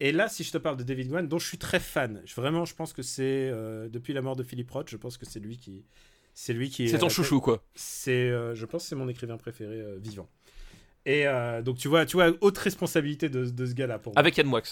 Et 0.00 0.12
là, 0.12 0.28
si 0.28 0.44
je 0.44 0.50
te 0.50 0.58
parle 0.58 0.76
de 0.76 0.82
David 0.82 1.08
Gwan, 1.08 1.28
dont 1.28 1.38
je 1.38 1.46
suis 1.46 1.58
très 1.58 1.78
fan, 1.80 2.20
je- 2.24 2.34
vraiment, 2.34 2.64
je 2.64 2.74
pense 2.74 2.92
que 2.92 3.02
c'est 3.02 3.48
euh, 3.52 3.88
depuis 3.88 4.12
la 4.12 4.22
mort 4.22 4.34
de 4.36 4.42
Philip 4.42 4.70
Roth, 4.70 4.88
je 4.90 4.96
pense 4.96 5.16
que 5.18 5.24
c'est 5.26 5.40
lui 5.40 5.56
qui, 5.58 5.84
c'est 6.34 6.52
lui 6.52 6.68
qui. 6.68 6.84
est 6.84 6.88
C'est 6.88 6.98
ton 6.98 7.06
tête- 7.06 7.14
chouchou, 7.16 7.40
quoi. 7.40 7.62
C'est, 7.74 8.28
euh, 8.30 8.54
je 8.54 8.66
pense, 8.66 8.82
que 8.82 8.88
c'est 8.88 8.96
mon 8.96 9.08
écrivain 9.08 9.36
préféré 9.36 9.80
euh, 9.80 9.98
vivant. 10.00 10.28
Et 11.06 11.26
euh, 11.28 11.62
donc 11.62 11.78
tu 11.78 11.88
vois, 11.88 12.04
tu 12.06 12.16
vois, 12.16 12.30
haute 12.40 12.58
responsabilité 12.58 13.28
de, 13.28 13.44
de 13.46 13.66
ce 13.66 13.72
gars-là 13.74 13.98
pour 13.98 14.12
moi. 14.12 14.18
Avec 14.20 14.36
Yann 14.36 14.46
Moix. 14.48 14.62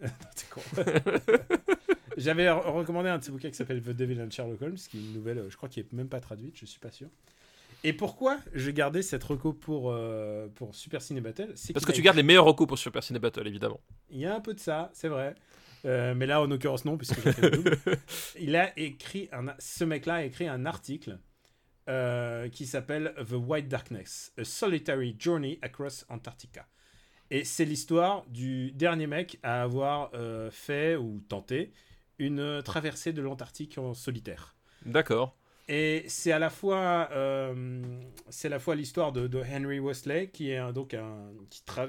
J'avais 2.16 2.46
re- 2.46 2.70
recommandé 2.70 3.08
un 3.08 3.18
de 3.18 3.24
ces 3.24 3.30
bouquins 3.32 3.48
qui 3.50 3.56
s'appelle 3.56 3.82
The 3.82 3.90
Devil 3.90 4.20
and 4.22 4.30
Sherlock 4.30 4.60
Holmes, 4.62 4.76
qui 4.76 4.98
est 4.98 5.00
une 5.00 5.12
nouvelle, 5.12 5.38
euh, 5.38 5.50
je 5.50 5.56
crois, 5.56 5.68
qui 5.68 5.80
est 5.80 5.92
même 5.92 6.08
pas 6.08 6.20
traduite, 6.20 6.56
je 6.58 6.66
suis 6.66 6.80
pas 6.80 6.90
sûr. 6.90 7.08
Et 7.84 7.92
pourquoi 7.92 8.38
j'ai 8.54 8.72
gardé 8.72 9.02
cette 9.02 9.24
reco 9.24 9.52
pour, 9.52 9.90
euh, 9.90 10.46
pour 10.54 10.74
Super 10.74 11.02
Ciné 11.02 11.20
Battle? 11.20 11.54
Parce 11.74 11.84
que 11.84 11.92
tu 11.92 12.02
gardes 12.02 12.16
les 12.16 12.22
meilleurs 12.22 12.44
recours 12.44 12.66
pour 12.68 12.78
Super 12.78 13.02
Ciné 13.02 13.18
Battle, 13.18 13.46
évidemment. 13.46 13.80
il 14.10 14.18
y 14.20 14.26
a 14.26 14.34
un 14.36 14.40
peu 14.40 14.54
de 14.54 14.60
ça, 14.60 14.90
c'est 14.94 15.08
vrai. 15.08 15.34
Euh, 15.84 16.14
mais 16.14 16.26
là, 16.26 16.40
en 16.40 16.46
l'occurrence, 16.46 16.84
non, 16.84 16.96
puisque 16.96 17.20
j'ai 17.20 17.32
fait 17.32 17.42
le 17.42 17.56
double. 17.56 17.78
Il 18.40 18.54
a 18.54 18.78
écrit 18.78 19.28
un, 19.32 19.46
ce 19.58 19.82
mec-là 19.82 20.14
a 20.14 20.22
écrit 20.22 20.46
un 20.46 20.64
article 20.64 21.18
euh, 21.88 22.48
qui 22.50 22.66
s'appelle 22.66 23.14
The 23.28 23.32
White 23.32 23.66
Darkness, 23.66 24.32
A 24.38 24.44
Solitary 24.44 25.16
Journey 25.18 25.58
Across 25.60 26.06
Antarctica. 26.08 26.68
Et 27.32 27.42
c'est 27.42 27.64
l'histoire 27.64 28.24
du 28.28 28.70
dernier 28.72 29.08
mec 29.08 29.40
à 29.42 29.62
avoir 29.62 30.12
fait 30.52 30.94
ou 30.96 31.20
tenté 31.28 31.72
une 32.18 32.62
traversée 32.62 33.12
de 33.12 33.22
l'Antarctique 33.22 33.78
en 33.78 33.94
solitaire. 33.94 34.54
D'accord. 34.84 35.36
Et 35.68 36.04
c'est 36.08 36.32
à 36.32 36.38
la 36.38 36.50
fois, 36.50 37.08
euh, 37.12 37.82
c'est 38.28 38.48
à 38.48 38.50
la 38.50 38.58
fois 38.58 38.74
l'histoire 38.74 39.12
de, 39.12 39.26
de 39.28 39.38
Henry 39.38 39.78
Wesley 39.78 40.28
qui 40.30 40.50
est 40.50 40.58
un- 40.58 40.72
donc 40.72 40.92
un 40.94 41.30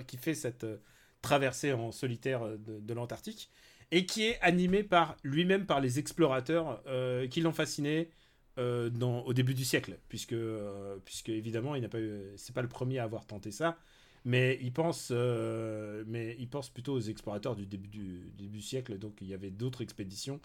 qui, 0.08 0.18
fait 0.18 0.36
cette 0.36 0.64
euh, 0.64 0.78
traversée 1.22 1.74
en 1.74 1.92
solitaire 1.92 2.44
euh, 2.44 2.58
de, 2.58 2.80
de 2.80 2.94
l'Antarctique 2.94 3.50
et 3.92 4.06
qui 4.06 4.26
est 4.26 4.40
animé 4.42 4.84
par 4.84 5.18
lui-même 5.24 5.66
par 5.66 5.82
les 5.82 6.00
explorateurs 6.00 6.82
euh, 6.88 7.28
qui 7.28 7.42
l'ont 7.42 7.52
fasciné 7.52 8.12
euh, 8.60 8.90
dans, 8.90 9.22
au 9.22 9.34
début 9.34 9.56
du 9.56 9.66
siècle, 9.66 9.98
puisque 10.08 10.34
euh, 10.34 10.98
puisque 11.06 11.30
évidemment 11.30 11.74
il 11.76 11.82
n'a 11.82 11.90
pas 11.90 11.98
c'est 12.38 12.54
pas 12.54 12.62
le 12.62 12.68
premier 12.68 13.00
à 13.00 13.04
avoir 13.04 13.26
tenté 13.26 13.52
ça, 13.52 13.78
mais 14.26 14.58
il 14.62 14.72
pense, 14.72 15.10
euh, 15.12 16.04
mais 16.08 16.36
il 16.40 16.48
pense 16.48 16.70
plutôt 16.70 16.94
aux 16.94 17.02
explorateurs 17.02 17.56
du 17.56 17.66
début 17.66 17.88
du, 17.90 18.32
début 18.38 18.62
siècle, 18.62 18.98
donc 18.98 19.14
il 19.22 19.28
y 19.28 19.34
avait 19.34 19.52
d'autres 19.52 19.82
expéditions 19.82 20.40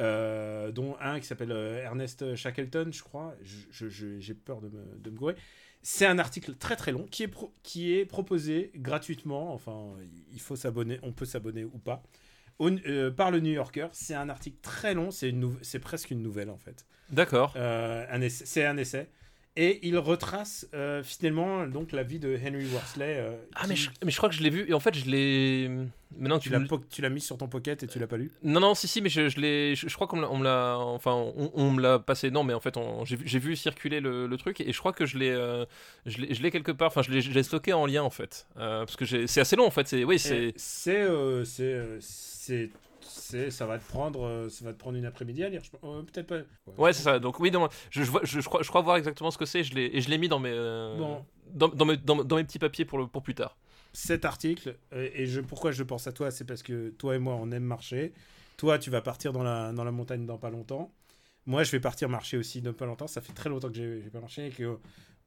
euh, 0.00 0.72
dont 0.72 0.96
un 1.00 1.20
qui 1.20 1.26
s'appelle 1.26 1.52
euh, 1.52 1.82
Ernest 1.82 2.34
Shackleton, 2.34 2.90
je 2.92 3.02
crois. 3.02 3.34
J'ai 3.70 4.34
peur 4.34 4.60
de 4.60 4.68
me, 4.68 4.84
de 4.98 5.10
me 5.10 5.16
gourer. 5.16 5.36
C'est 5.82 6.06
un 6.06 6.18
article 6.18 6.54
très 6.56 6.76
très 6.76 6.92
long 6.92 7.06
qui 7.10 7.22
est, 7.24 7.28
pro- 7.28 7.52
qui 7.62 7.92
est 7.94 8.06
proposé 8.06 8.72
gratuitement. 8.74 9.52
Enfin, 9.52 9.92
il 10.32 10.40
faut 10.40 10.56
s'abonner, 10.56 10.98
on 11.02 11.12
peut 11.12 11.26
s'abonner 11.26 11.64
ou 11.64 11.78
pas. 11.78 12.02
Au- 12.58 12.70
euh, 12.70 13.10
par 13.10 13.30
le 13.30 13.40
New 13.40 13.52
Yorker. 13.52 13.88
C'est 13.92 14.14
un 14.14 14.28
article 14.30 14.56
très 14.62 14.94
long, 14.94 15.10
c'est 15.10 15.78
presque 15.78 16.10
une 16.10 16.22
nouvelle 16.22 16.50
en 16.50 16.56
fait. 16.58 16.86
D'accord. 17.10 17.52
Euh, 17.56 18.06
un 18.10 18.20
essai- 18.20 18.46
c'est 18.46 18.64
un 18.64 18.76
essai. 18.78 19.08
Et 19.56 19.86
il 19.86 19.96
retrace 19.98 20.66
euh, 20.74 21.04
finalement 21.04 21.64
donc 21.68 21.92
la 21.92 22.02
vie 22.02 22.18
de 22.18 22.36
Henry 22.44 22.66
Worsley. 22.72 23.18
euh, 23.18 23.36
Ah, 23.54 23.66
mais 23.68 23.76
je, 23.76 23.88
mais 24.04 24.10
je 24.10 24.16
crois 24.16 24.28
que 24.28 24.34
je 24.34 24.42
l'ai 24.42 24.50
vu. 24.50 24.68
Et 24.68 24.74
en 24.74 24.80
fait, 24.80 24.94
je 24.96 25.08
l'ai. 25.08 25.70
Maintenant 26.18 26.40
tu 26.40 26.50
tu 26.90 27.02
l'as 27.02 27.08
mis 27.08 27.20
sur 27.20 27.38
ton 27.38 27.46
pocket 27.46 27.80
et 27.82 27.86
tu 27.86 28.00
l'as 28.00 28.08
pas 28.08 28.16
lu? 28.16 28.32
Non, 28.42 28.58
non, 28.58 28.74
si, 28.74 28.88
si, 28.88 29.00
mais 29.00 29.08
je, 29.08 29.28
je 29.28 29.38
l'ai. 29.40 29.76
Je, 29.76 29.88
je 29.88 29.94
crois 29.94 30.08
qu'on 30.08 30.16
me 30.38 30.42
l'a-. 30.44 30.76
Enfin, 30.78 31.12
on, 31.12 31.52
on 31.54 31.70
me 31.70 31.80
l'a 31.80 32.00
passé. 32.00 32.32
Non, 32.32 32.42
mais 32.42 32.52
en 32.52 32.58
fait, 32.58 32.74
j'ai 33.04 33.38
vu- 33.38 33.54
circuler 33.54 34.00
le, 34.00 34.26
le 34.26 34.36
truc 34.36 34.60
et 34.60 34.72
je 34.72 34.78
crois 34.80 34.92
que 34.92 35.06
je 35.06 35.18
l'ai. 35.18 35.30
euh, 35.30 35.64
je 36.06 36.42
l'ai 36.42 36.50
quelque 36.50 36.72
part. 36.72 36.88
Enfin, 36.88 37.02
je 37.02 37.12
l'ai 37.12 37.20
je 37.20 37.30
l'ai 37.30 37.42
stocké 37.44 37.72
en 37.72 37.86
lien, 37.86 38.02
en 38.02 38.10
fait. 38.10 38.48
Parce 38.56 38.96
que 38.96 39.04
c'est 39.26 39.40
assez 39.40 39.54
long, 39.54 39.66
en 39.66 39.70
fait. 39.70 39.86
C'est, 39.86 40.02
oui, 40.02 40.18
c'est. 40.18 40.52
C'est 40.56 41.04
c'est 43.04 43.50
ça 43.50 43.66
va 43.66 43.78
te 43.78 43.84
prendre 43.86 44.24
euh, 44.24 44.48
ça 44.48 44.64
va 44.64 44.72
te 44.72 44.78
prendre 44.78 44.96
une 44.96 45.04
après-midi 45.06 45.44
à 45.44 45.48
lire. 45.48 45.62
Euh, 45.84 46.02
Peut-être 46.02 46.26
pas. 46.26 46.40
Ouais, 46.78 46.92
c'est 46.92 47.02
ça. 47.02 47.18
Donc 47.18 47.40
oui, 47.40 47.50
non, 47.50 47.68
je, 47.90 48.02
je, 48.02 48.10
vois- 48.10 48.24
je, 48.24 48.40
je 48.40 48.46
crois, 48.46 48.62
je 48.62 48.68
crois 48.68 48.80
voir 48.82 48.96
exactement 48.96 49.30
ce 49.30 49.38
que 49.38 49.46
c'est. 49.46 49.62
Je 49.64 49.74
l'ai 49.74 49.90
et 49.92 50.00
je 50.00 50.08
l'ai 50.10 50.18
mis 50.18 50.28
dans 50.28 50.38
mes, 50.40 50.50
euh, 50.52 50.96
Bon. 50.98 51.24
dans, 51.52 51.68
dans 51.68 51.84
mes, 51.84 51.96
dans, 51.96 52.24
dans 52.24 52.36
mes 52.36 52.44
petits 52.44 52.58
papiers 52.58 52.84
pour 52.84 52.98
le 52.98 53.06
pour 53.06 53.22
plus 53.22 53.34
tard. 53.34 53.56
Cet 53.92 54.24
article 54.24 54.76
et 54.92 55.26
je 55.26 55.40
pourquoi 55.40 55.70
je 55.70 55.82
pense 55.84 56.06
à 56.08 56.12
toi, 56.12 56.30
c'est 56.32 56.44
parce 56.44 56.62
que 56.64 56.90
toi 56.90 57.14
et 57.14 57.18
moi 57.18 57.34
on 57.40 57.50
aime 57.52 57.62
marcher. 57.64 58.12
Toi, 58.56 58.78
tu 58.78 58.90
vas 58.90 59.00
partir 59.00 59.32
dans 59.32 59.42
la 59.42 59.72
dans 59.72 59.84
la 59.84 59.92
montagne 59.92 60.26
dans 60.26 60.38
pas 60.38 60.50
longtemps. 60.50 60.92
Moi, 61.46 61.62
je 61.62 61.70
vais 61.72 61.80
partir 61.80 62.08
marcher 62.08 62.36
aussi 62.38 62.62
dans 62.62 62.72
pas 62.72 62.86
longtemps. 62.86 63.06
Ça 63.06 63.20
fait 63.20 63.32
très 63.34 63.50
longtemps 63.50 63.68
que 63.68 63.74
j'ai 63.74 64.00
j'ai 64.02 64.10
pas 64.10 64.20
marché 64.20 64.46
et 64.46 64.50
que 64.50 64.78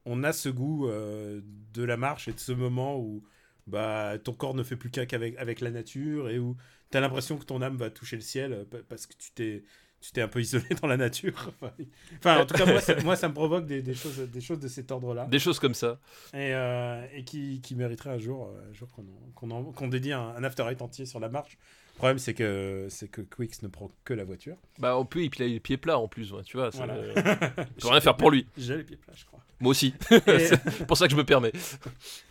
on 0.04 0.24
a 0.24 0.32
ce 0.32 0.48
goût 0.48 0.88
euh, 0.88 1.40
de 1.74 1.82
la 1.82 1.96
marche 1.96 2.28
et 2.28 2.32
de 2.32 2.38
ce 2.40 2.52
moment 2.52 2.98
où 2.98 3.22
bah 3.66 4.16
ton 4.22 4.32
corps 4.32 4.54
ne 4.54 4.62
fait 4.62 4.76
plus 4.76 4.90
qu'un 4.90 5.04
qu'avec 5.06 5.36
avec 5.38 5.60
la 5.60 5.70
nature 5.70 6.28
et 6.30 6.38
où 6.38 6.56
tu 6.90 6.96
as 6.96 7.00
l'impression 7.00 7.36
que 7.36 7.44
ton 7.44 7.60
âme 7.62 7.76
va 7.76 7.90
toucher 7.90 8.16
le 8.16 8.22
ciel 8.22 8.52
euh, 8.52 8.64
pa- 8.64 8.78
parce 8.88 9.06
que 9.06 9.14
tu 9.14 9.30
t'es 9.32 9.62
tu 10.00 10.12
t'es 10.12 10.20
un 10.20 10.28
peu 10.28 10.40
isolé 10.40 10.64
dans 10.80 10.86
la 10.86 10.96
nature. 10.96 11.52
Enfin, 12.18 12.40
en 12.40 12.46
tout 12.46 12.54
cas, 12.54 12.66
moi, 12.66 12.80
ça, 12.80 12.94
moi, 13.02 13.16
ça 13.16 13.28
me 13.28 13.34
provoque 13.34 13.66
des, 13.66 13.82
des 13.82 13.94
choses, 13.94 14.18
des 14.18 14.40
choses 14.40 14.60
de 14.60 14.68
cet 14.68 14.92
ordre-là. 14.92 15.26
Des 15.26 15.40
choses 15.40 15.58
comme 15.58 15.74
ça. 15.74 15.98
Et, 16.32 16.54
euh, 16.54 17.04
et 17.12 17.24
qui, 17.24 17.60
qui 17.60 17.74
mériterait 17.74 18.10
un 18.10 18.18
jour, 18.18 18.46
euh, 18.46 18.70
un 18.70 18.72
jour 18.72 18.88
qu'on 19.34 19.50
en- 19.50 19.64
qu'on 19.64 19.88
dédie 19.88 20.12
un, 20.12 20.20
un 20.36 20.44
after 20.44 20.64
eight 20.70 20.80
entier 20.82 21.04
sur 21.04 21.18
la 21.18 21.28
marche. 21.28 21.58
Le 21.94 21.98
problème, 21.98 22.18
c'est 22.20 22.32
que, 22.32 22.86
c'est 22.90 23.08
que 23.10 23.22
Quix 23.22 23.60
ne 23.62 23.66
prend 23.68 23.90
que 24.04 24.14
la 24.14 24.22
voiture. 24.22 24.56
Bah 24.78 24.96
en 24.96 25.04
plus, 25.04 25.24
il 25.24 25.42
a 25.42 25.46
les 25.48 25.58
pieds 25.58 25.76
plats 25.76 25.98
en 25.98 26.06
plus, 26.06 26.32
ouais, 26.32 26.44
tu 26.44 26.56
vois. 26.58 26.70
ça, 26.70 26.86
Voilà. 26.86 26.94
euh, 26.94 27.14
je 27.76 27.82
peux 27.82 27.88
rien 27.88 28.00
faire 28.00 28.16
pour 28.16 28.30
lui. 28.30 28.46
J'ai 28.56 28.76
les 28.76 28.84
pieds 28.84 28.96
plats, 28.96 29.14
je 29.16 29.24
crois. 29.24 29.40
Moi 29.58 29.70
aussi. 29.72 29.94
Et, 30.28 30.38
c'est 30.46 30.86
pour 30.86 30.96
ça 30.96 31.06
que 31.08 31.10
je 31.12 31.16
me 31.18 31.24
permets. 31.24 31.50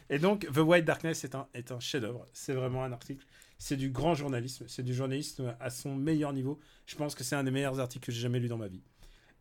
et 0.09 0.19
donc, 0.19 0.47
The 0.53 0.59
White 0.59 0.85
Darkness 0.85 1.25
est 1.25 1.35
un, 1.35 1.47
est 1.53 1.69
un 1.73 1.81
chef-d'œuvre. 1.81 2.25
C'est 2.31 2.53
vraiment 2.53 2.85
un 2.85 2.93
article. 2.93 3.25
C'est 3.59 3.75
du 3.77 3.89
grand 3.89 4.13
journalisme. 4.15 4.65
C'est 4.67 4.83
du 4.83 4.93
journalisme 4.93 5.55
à 5.59 5.69
son 5.69 5.95
meilleur 5.95 6.31
niveau. 6.33 6.59
Je 6.85 6.95
pense 6.95 7.15
que 7.15 7.23
c'est 7.23 7.35
un 7.35 7.43
des 7.43 7.51
meilleurs 7.51 7.79
articles 7.79 8.05
que 8.05 8.11
j'ai 8.11 8.21
jamais 8.21 8.39
lu 8.39 8.47
dans 8.47 8.57
ma 8.57 8.67
vie. 8.67 8.81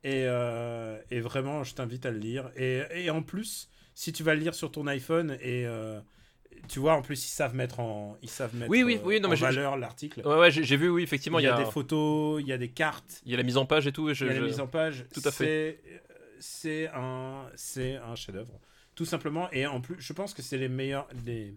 Et, 0.05 0.23
euh, 0.27 0.99
et 1.11 1.21
vraiment, 1.21 1.65
je 1.65 1.75
t'invite 1.75 2.07
à 2.07 2.11
le 2.11 2.19
lire. 2.19 2.51
Et, 2.57 2.83
et 2.95 3.11
en 3.11 3.23
plus, 3.23 3.69
si 3.95 4.13
tu 4.13 4.23
vas 4.23 4.35
le 4.35 4.41
lire 4.41 4.55
sur 4.55 4.71
ton 4.71 4.87
iPhone 4.87 5.33
et 5.41 5.67
euh, 5.67 6.01
tu 6.69 6.79
vois, 6.79 6.95
en 6.95 7.03
plus, 7.03 7.25
ils 7.25 7.29
savent 7.31 7.55
mettre 7.55 7.81
en, 7.81 8.17
ils 8.23 8.31
savent 8.31 8.55
mettre 8.55 8.71
Oui, 8.71 8.83
oui, 8.83 8.97
euh, 8.97 9.05
oui, 9.05 9.21
non, 9.21 9.29
en 9.29 9.31
mais 9.31 9.37
je- 9.37 9.43
valeur 9.45 9.77
l'article. 9.77 10.23
Ouais, 10.27 10.37
ouais, 10.39 10.51
j'ai 10.51 10.77
vu, 10.77 10.89
oui, 10.89 11.03
effectivement, 11.03 11.39
il 11.39 11.45
y, 11.45 11.49
a, 11.49 11.57
des 11.57 11.63
il 11.65 11.71
photos, 11.71 12.41
il 12.41 12.47
y 12.47 12.53
a 12.53 12.59
des 12.59 12.69
cartes, 12.71 13.21
y 13.27 13.35
a 13.35 13.37
la 13.37 13.43
mise 13.43 13.57
en 13.57 13.67
page 13.67 13.87
et 13.87 13.93
tout. 13.93 14.09
et 14.09 14.15
je- 14.15 14.25
il 14.25 14.29
y 14.29 14.31
a 14.31 14.37
je- 14.37 14.41
la 14.43 14.47
mise 14.47 14.61
en 14.61 14.67
page. 14.67 15.05
Tout 15.13 15.21
à 15.25 15.31
fait. 15.31 15.81
C'est- 15.85 16.03
C'est 16.39 16.89
un, 16.95 17.47
c'est 17.55 17.97
un 17.97 18.15
chef-d'œuvre, 18.15 18.61
tout 18.95 19.07
simplement. 19.07 19.51
Et 19.53 19.67
en 19.67 19.81
plus, 19.81 19.97
je 19.99 20.13
pense 20.13 20.35
que 20.35 20.43
c'est 20.43 20.59
les 20.59 20.69
meilleurs. 20.69 21.09
Les... 21.25 21.57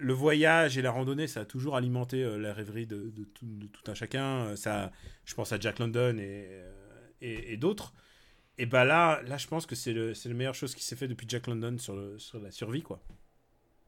Le 0.00 0.12
voyage 0.12 0.78
et 0.78 0.82
la 0.82 0.92
randonnée, 0.92 1.26
ça 1.26 1.40
a 1.40 1.44
toujours 1.44 1.76
alimenté 1.76 2.22
euh, 2.22 2.38
la 2.38 2.54
rêverie 2.54 2.86
de, 2.86 3.10
tout, 3.34 3.90
un 3.90 3.94
chacun. 3.94 4.46
Euh, 4.46 4.56
Ça, 4.56 4.92
je 5.24 5.34
pense 5.34 5.52
à 5.52 5.58
Jack 5.58 5.80
London 5.80 6.16
et, 6.18 6.46
euh, 6.50 6.70
et, 7.20 7.56
d'autres. 7.56 7.92
Et 8.58 8.66
bah 8.66 8.84
là, 8.84 9.20
là, 9.22 9.36
je 9.38 9.48
pense 9.48 9.66
que 9.66 9.74
c'est 9.74 9.92
le, 9.92 10.12
la 10.24 10.34
meilleure 10.34 10.54
chose 10.54 10.76
qui 10.76 10.84
s'est 10.84 10.94
fait 10.94 11.08
depuis 11.08 11.26
Jack 11.28 11.48
London 11.48 11.76
sur, 11.78 12.00
sur 12.18 12.38
la 12.38 12.52
survie, 12.52 12.82
quoi. 12.82 13.00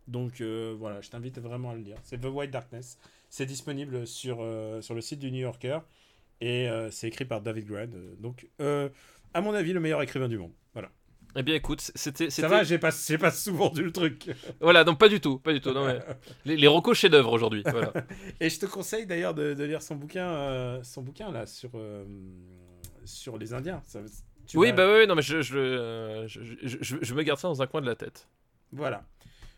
Donc 0.08 0.40
voilà, 0.42 1.00
je 1.00 1.10
t'invite 1.10 1.38
vraiment 1.38 1.70
à 1.70 1.74
le 1.74 1.82
lire. 1.82 1.96
C'est 2.02 2.20
The 2.20 2.26
White 2.26 2.50
Darkness. 2.50 2.98
C'est 3.28 3.46
disponible 3.46 4.06
sur, 4.06 4.38
sur 4.80 4.94
le 4.94 5.00
site 5.00 5.20
du 5.20 5.30
New 5.30 5.40
Yorker 5.40 5.78
et 6.40 6.68
c'est 6.90 7.06
écrit 7.06 7.24
par 7.24 7.40
David 7.40 7.66
Grant. 7.66 7.86
donc, 8.18 8.48
à 8.58 9.40
mon 9.40 9.54
avis, 9.54 9.72
le 9.72 9.80
meilleur 9.80 10.02
écrivain 10.02 10.28
du 10.28 10.38
monde. 10.38 10.52
Voilà. 10.72 10.90
Eh 11.36 11.42
bien, 11.42 11.54
écoute, 11.54 11.80
c'était. 11.94 12.28
Ça 12.30 12.48
va, 12.48 12.64
j'ai 12.64 12.78
pas, 12.78 12.90
j'ai 12.90 13.18
pas 13.18 13.30
sous-vendu 13.30 13.82
le 13.84 13.92
truc. 13.92 14.30
Voilà, 14.60 14.84
donc 14.84 14.98
pas 14.98 15.08
du 15.08 15.20
tout, 15.20 15.38
pas 15.38 15.52
du 15.52 15.60
tout. 15.60 15.72
Non, 15.72 15.86
mais 15.86 16.00
les, 16.44 16.56
les 16.56 16.66
recos 16.66 16.96
chefs-d'œuvre 16.98 17.32
aujourd'hui. 17.32 17.62
Voilà. 17.66 17.92
Et 18.40 18.50
je 18.50 18.58
te 18.58 18.66
conseille 18.66 19.06
d'ailleurs 19.06 19.34
de, 19.34 19.54
de 19.54 19.64
lire 19.64 19.82
son 19.82 19.94
bouquin, 19.96 20.26
euh, 20.28 20.82
son 20.82 21.02
bouquin 21.02 21.30
là 21.30 21.46
sur 21.46 21.70
euh, 21.74 22.04
sur 23.04 23.38
les 23.38 23.52
Indiens. 23.54 23.80
Ça- 23.86 24.00
oui, 24.54 24.68
vas- 24.70 24.74
bah 24.76 24.92
oui, 24.98 25.06
non, 25.06 25.14
mais 25.14 25.22
je, 25.22 25.42
je, 25.42 25.56
euh, 25.58 26.26
je, 26.26 26.40
je- 26.62 26.78
je- 26.80 26.96
je 27.00 27.14
me 27.14 27.22
garde 27.22 27.38
ça 27.38 27.46
dans 27.48 27.62
un 27.62 27.66
coin 27.68 27.80
de 27.80 27.86
la 27.86 27.94
tête. 27.94 28.26
Voilà. 28.72 29.04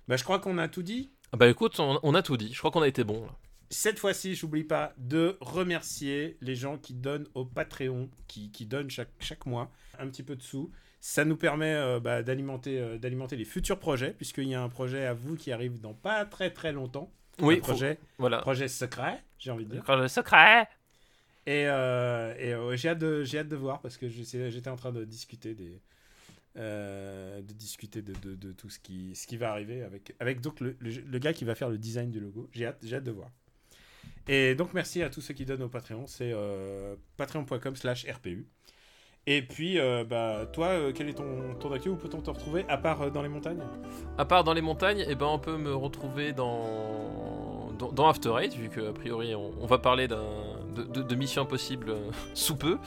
Bah, 0.09 0.17
je 0.17 0.25
crois 0.25 0.39
qu'on 0.39 0.59
a 0.59 0.69
tout 0.69 0.83
dit. 0.83 1.11
Ah 1.33 1.39
Bah 1.39 1.49
écoute, 1.49 1.81
on, 1.81 1.99
on 2.03 2.15
a 2.15 2.23
tout 2.23 2.37
dit. 2.37 2.53
Je 2.53 2.59
crois 2.59 2.71
qu'on 2.71 2.83
a 2.83 2.89
été 2.89 3.03
bon. 3.05 3.23
Là. 3.25 3.33
Cette 3.71 3.99
fois-ci, 3.99 4.35
j'oublie 4.35 4.65
pas 4.65 4.93
de 4.99 5.39
remercier 5.41 6.37
les 6.43 6.55
gens 6.55 6.77
qui 6.77 6.93
donnent 6.93 7.27
au 7.35 7.47
Patreon, 7.47 8.11
qui, 8.29 8.51
qui 8.51 8.67
donnent 8.67 8.91
chaque, 8.91 9.09
chaque 9.19 9.47
mois 9.47 9.71
un 9.99 10.09
petit 10.09 10.23
peu 10.23 10.37
de 10.37 10.43
sous. 10.43 10.71
Ça 11.05 11.25
nous 11.25 11.37
permet 11.37 11.75
euh, 11.75 11.99
bah, 11.99 12.23
d'alimenter 12.23 12.79
euh, 12.79 12.97
d'alimenter 12.97 13.35
les 13.35 13.45
futurs 13.45 13.81
projets, 13.81 14.13
puisqu'il 14.13 14.47
y 14.47 14.55
a 14.55 14.63
un 14.63 14.69
projet 14.69 15.05
à 15.05 15.15
vous 15.15 15.35
qui 15.37 15.51
arrive 15.51 15.81
dans 15.81 15.95
pas 15.95 16.25
très 16.25 16.51
très 16.51 16.73
longtemps. 16.73 17.13
Oui, 17.41 17.55
un 17.55 17.57
faut- 17.57 17.73
projet, 17.73 17.99
voilà. 18.19 18.39
projet 18.39 18.69
secret, 18.69 19.21
j'ai 19.37 19.51
envie 19.51 19.67
de 19.67 19.73
dire. 19.73 19.97
Le 19.97 20.07
secret. 20.07 20.69
Et, 21.47 21.67
euh, 21.67 22.71
et, 22.73 22.77
j'ai 22.77 22.91
hâte 22.91 23.01
de 23.01 23.25
j'ai 23.25 23.41
hâte 23.41 23.49
de 23.49 23.57
voir 23.57 23.81
parce 23.81 23.97
que 23.97 24.09
j'étais 24.09 24.69
en 24.71 24.77
train 24.77 24.93
de 24.93 25.05
discuter 25.05 25.55
des 25.55 25.83
euh, 26.57 27.43
de 27.43 27.53
discuter 27.53 28.01
de, 28.01 28.13
de, 28.23 28.37
de 28.37 28.53
tout 28.53 28.71
ce 28.71 28.79
qui 28.79 29.17
ce 29.17 29.27
qui 29.27 29.37
va 29.37 29.51
arriver 29.51 29.83
avec 29.83 30.15
avec 30.21 30.41
donc 30.41 30.61
le, 30.61 30.77
le, 30.79 30.91
le 30.93 31.19
gars 31.19 31.33
qui 31.33 31.45
va 31.45 31.57
faire 31.57 31.69
le 31.69 31.79
design 31.79 32.13
du 32.13 32.21
logo. 32.21 32.49
J'ai 32.53 32.67
hâte 32.67 32.79
j'ai 32.85 32.95
hâte 32.95 33.03
de 33.05 33.11
voir. 33.11 33.31
Et 34.29 34.55
donc 34.55 34.73
merci 34.73 35.03
à 35.03 35.11
tous 35.11 35.21
ceux 35.21 35.35
qui 35.35 35.45
donnent 35.45 35.63
au 35.65 35.69
Patreon, 35.69 36.07
c'est 36.07 36.31
euh, 36.33 36.95
patreon.com/rpu. 37.17 38.47
Et 39.27 39.43
puis 39.43 39.79
euh, 39.79 40.03
bah 40.05 40.47
toi 40.53 40.67
euh, 40.69 40.93
quel 40.93 41.09
est 41.09 41.13
ton 41.13 41.55
ton 41.61 41.71
où 41.71 41.95
peut-on 41.95 42.21
te 42.21 42.31
retrouver 42.31 42.65
à 42.69 42.77
part 42.77 43.03
euh, 43.03 43.11
dans 43.11 43.23
les 43.23 43.29
montagnes? 43.29 43.63
À 44.19 44.25
part 44.25 44.43
dans 44.43 44.53
les 44.53 44.61
montagnes, 44.61 45.05
eh 45.09 45.15
ben, 45.15 45.27
on 45.27 45.39
peut 45.39 45.57
me 45.57 45.73
retrouver 45.73 46.33
dans, 46.33 47.71
dans, 47.93 48.09
After 48.09 48.33
Eight, 48.41 48.55
vu 48.55 48.69
qu'a 48.69 48.93
priori 48.93 49.33
on, 49.37 49.65
va 49.65 49.79
parler 49.79 50.09
de, 50.09 50.17
de, 51.03 51.15
Mission 51.15 51.43
Impossible 51.43 51.95
sous 52.35 52.57
peu. 52.57 52.79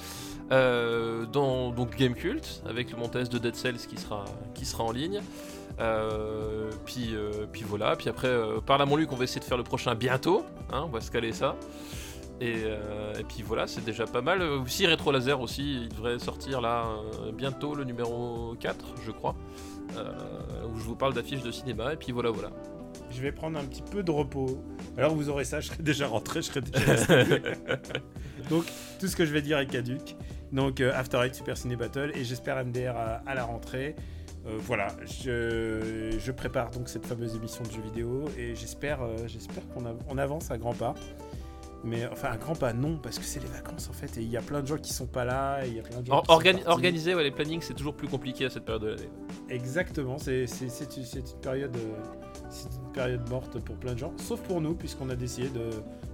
Dans 0.50 1.72
donc 1.72 1.96
Game 1.96 2.14
Cult, 2.14 2.62
avec 2.68 2.92
le 2.92 2.98
montage 2.98 3.30
de 3.30 3.38
Dead 3.38 3.56
Cells 3.56 3.88
qui 3.88 3.98
sera, 3.98 4.26
qui 4.54 4.66
sera 4.66 4.84
en 4.84 4.92
ligne. 4.92 5.22
Puis, 6.86 7.16
puis 7.52 7.64
voilà, 7.66 7.96
puis 7.96 8.10
après, 8.10 8.30
par 8.66 8.78
là 8.78 8.86
mon 8.86 8.98
Luc, 8.98 9.12
on 9.12 9.16
va 9.16 9.24
essayer 9.24 9.40
de 9.40 9.46
faire 9.46 9.58
le 9.58 9.64
prochain 9.64 9.96
bientôt, 9.96 10.46
hein, 10.72 10.84
on 10.86 10.90
va 10.90 11.02
se 11.02 11.10
caler 11.10 11.32
ça. 11.32 11.56
Et, 12.42 12.64
euh, 12.66 13.14
et 13.18 13.24
puis 13.24 13.44
voilà, 13.44 13.66
c'est 13.66 13.84
déjà 13.86 14.06
pas 14.06 14.22
mal. 14.22 14.42
Euh, 14.42 14.60
Aussi, 14.60 14.86
Retro 14.88 15.12
Laser 15.12 15.40
aussi, 15.40 15.84
il 15.84 15.90
devrait 15.90 16.20
sortir 16.20 16.60
là 16.62 16.86
euh, 17.24 17.32
bientôt 17.32 17.76
le 17.76 17.84
numéro 17.86 18.56
4, 18.60 18.86
je 19.06 19.12
crois 19.12 19.36
euh, 19.98 20.12
où 20.74 20.78
je 20.78 20.84
vous 20.84 20.96
parle 20.98 21.14
d'affiches 21.14 21.44
de 21.44 21.52
cinéma, 21.52 21.94
et 21.94 21.96
puis 21.96 22.12
voilà, 22.12 22.32
voilà. 22.32 22.50
Je 23.12 23.22
vais 23.22 23.32
prendre 23.32 23.58
un 23.58 23.64
petit 23.64 23.82
peu 23.84 24.04
de 24.04 24.12
repos. 24.12 24.62
Alors 24.98 25.14
vous 25.16 25.30
aurez 25.30 25.46
ça, 25.46 25.62
je 25.62 25.68
serai 25.68 25.82
déjà 25.84 26.08
rentré, 26.08 26.42
je 26.42 26.48
serai 26.48 26.62
déjà. 26.62 27.24
Donc 28.50 28.66
tout 29.00 29.08
ce 29.08 29.16
que 29.16 29.26
je 29.26 29.32
vais 29.32 29.42
dire 29.42 29.58
est 29.60 29.68
caduque. 29.68 30.16
Donc 30.52 30.82
After 30.82 31.20
Eight 31.24 31.36
Super 31.36 31.56
Ciné 31.58 31.76
Battle 31.76 32.12
et 32.16 32.24
j'espère 32.24 32.64
MDR 32.66 32.96
à, 32.96 33.22
à 33.26 33.36
la 33.36 33.44
rentrée. 33.46 33.96
Euh, 34.48 34.52
voilà, 34.60 34.88
je, 35.06 36.18
je 36.20 36.32
prépare 36.32 36.70
donc 36.72 36.88
cette 36.88 37.06
fameuse 37.06 37.36
émission 37.36 37.64
de 37.64 37.72
jeux 37.72 37.82
vidéo 37.82 38.26
et 38.38 38.54
j'espère 38.56 39.02
euh, 39.02 39.16
j'espère 39.28 39.68
qu'on 39.70 39.86
av- 39.86 39.98
on 40.08 40.18
avance 40.20 40.52
à 40.52 40.58
grands 40.58 40.74
pas. 40.76 40.94
Mais 41.86 42.08
enfin 42.12 42.30
à 42.30 42.38
grands 42.38 42.56
pas 42.56 42.74
non 42.74 42.98
parce 42.98 43.20
que 43.20 43.24
c'est 43.26 43.40
les 43.40 43.48
vacances 43.48 43.88
en 43.90 43.94
fait 43.94 44.18
et 44.18 44.22
il 44.22 44.30
y 44.30 44.38
a 44.38 44.42
plein 44.42 44.62
de 44.62 44.66
gens 44.68 44.78
qui 44.78 44.92
sont 44.92 45.06
pas 45.06 45.24
là 45.24 45.64
et 45.64 45.70
il 45.70 45.76
y 45.76 45.80
a 45.80 45.84
plein 45.84 46.02
de 46.02 46.06
gens 46.08 46.14
Or- 46.16 46.22
qui 46.24 46.28
sont 46.28 46.34
organi- 46.40 46.54
partis. 46.56 46.68
organiser 46.70 47.14
ouais, 47.16 47.24
les 47.24 47.30
plannings, 47.32 47.62
c'est 47.62 47.76
toujours 47.76 47.94
plus 47.96 48.08
compliqué 48.08 48.46
à 48.46 48.50
cette 48.50 48.66
période 48.66 48.82
de 48.84 48.88
l'année. 48.90 49.10
Exactement, 49.50 50.18
c'est 50.18 50.46
une, 50.46 51.40
période, 51.42 51.76
euh, 51.76 51.96
c'est 52.50 52.70
une 52.74 52.92
période 52.92 53.30
morte 53.30 53.60
pour 53.60 53.76
plein 53.76 53.94
de 53.94 54.00
gens, 54.00 54.14
sauf 54.18 54.42
pour 54.42 54.62
nous, 54.62 54.74
puisqu'on 54.74 55.10
a 55.12 55.16
décidé 55.16 55.50
de- 55.50 55.70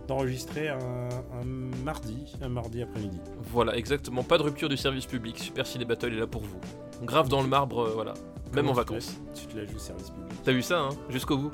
d'enregistrer 0.07 0.67
un, 0.67 0.77
un 0.79 1.45
mardi, 1.85 2.33
un 2.41 2.49
mardi 2.49 2.81
après-midi. 2.81 3.19
Voilà, 3.51 3.75
exactement, 3.77 4.23
pas 4.23 4.37
de 4.37 4.43
rupture 4.43 4.67
du 4.67 4.75
service 4.77 5.05
public, 5.05 5.39
Super 5.39 5.65
Ciné 5.65 5.85
Battle 5.85 6.13
est 6.13 6.19
là 6.19 6.27
pour 6.27 6.41
vous. 6.41 6.59
On 7.01 7.05
grave 7.05 7.29
dans 7.29 7.41
le 7.41 7.47
marbre, 7.47 7.79
euh, 7.87 7.91
voilà, 7.93 8.13
même 8.53 8.65
en 8.65 8.69
Comment 8.69 8.73
vacances. 8.73 9.21
Tu 9.33 9.45
te 9.47 9.57
la 9.57 9.65
joues 9.65 9.79
service 9.79 10.09
public. 10.09 10.33
T'as 10.43 10.51
vu 10.51 10.61
ça, 10.61 10.79
hein, 10.81 10.89
jusqu'au 11.09 11.37
bout 11.37 11.51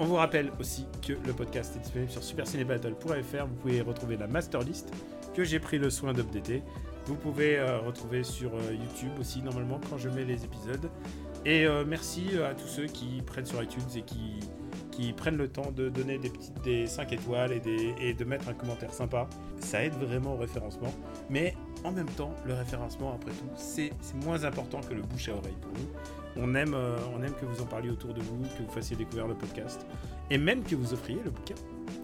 On 0.00 0.04
vous 0.04 0.14
rappelle 0.14 0.52
aussi 0.60 0.86
que 1.04 1.14
le 1.26 1.32
podcast 1.32 1.74
est 1.74 1.80
disponible 1.80 2.10
sur 2.10 2.22
supercinébattle.fr. 2.22 3.46
Vous 3.46 3.54
pouvez 3.60 3.80
retrouver 3.80 4.16
la 4.16 4.28
master 4.28 4.60
list 4.60 4.92
que 5.34 5.42
j'ai 5.42 5.58
pris 5.58 5.78
le 5.78 5.90
soin 5.90 6.12
d'updater. 6.12 6.62
Vous 7.06 7.16
pouvez 7.16 7.58
euh, 7.58 7.80
retrouver 7.80 8.22
sur 8.22 8.54
euh, 8.54 8.74
YouTube 8.74 9.10
aussi 9.18 9.42
normalement 9.42 9.80
quand 9.90 9.98
je 9.98 10.08
mets 10.08 10.24
les 10.24 10.44
épisodes. 10.44 10.88
Et 11.44 11.66
euh, 11.66 11.84
merci 11.84 12.28
à 12.48 12.54
tous 12.54 12.68
ceux 12.68 12.86
qui 12.86 13.22
prennent 13.26 13.46
sur 13.46 13.60
iTunes 13.60 13.82
et 13.96 14.02
qui, 14.02 14.38
prennent 15.16 15.36
le 15.36 15.48
temps 15.48 15.70
de 15.70 15.88
donner 15.88 16.18
des 16.18 16.28
petites 16.28 16.60
des 16.62 16.86
5 16.86 17.12
étoiles 17.12 17.52
et, 17.52 17.94
et 18.00 18.14
de 18.14 18.24
mettre 18.24 18.48
un 18.48 18.54
commentaire 18.54 18.92
sympa. 18.92 19.28
Ça 19.58 19.84
aide 19.84 19.94
vraiment 19.94 20.34
au 20.34 20.36
référencement. 20.36 20.92
Mais 21.30 21.54
en 21.84 21.92
même 21.92 22.10
temps, 22.10 22.34
le 22.44 22.54
référencement, 22.54 23.14
après 23.14 23.30
tout, 23.30 23.48
c'est 23.56 23.92
moins 24.24 24.44
important 24.44 24.80
que 24.80 24.94
le 24.94 25.02
bouche 25.02 25.28
à 25.28 25.32
oreille 25.32 25.56
pour 25.60 25.72
nous. 25.72 25.88
On 26.38 26.54
aime, 26.54 26.74
euh, 26.74 26.96
on 27.16 27.22
aime 27.22 27.34
que 27.34 27.44
vous 27.44 27.60
en 27.60 27.66
parliez 27.66 27.90
autour 27.90 28.14
de 28.14 28.20
vous, 28.20 28.38
que 28.56 28.62
vous 28.62 28.70
fassiez 28.70 28.96
découvrir 28.96 29.26
le 29.26 29.34
podcast, 29.34 29.84
et 30.30 30.38
même 30.38 30.62
que 30.62 30.76
vous 30.76 30.92
offriez 30.92 31.20
le 31.24 31.30
bouquin. 31.30 31.56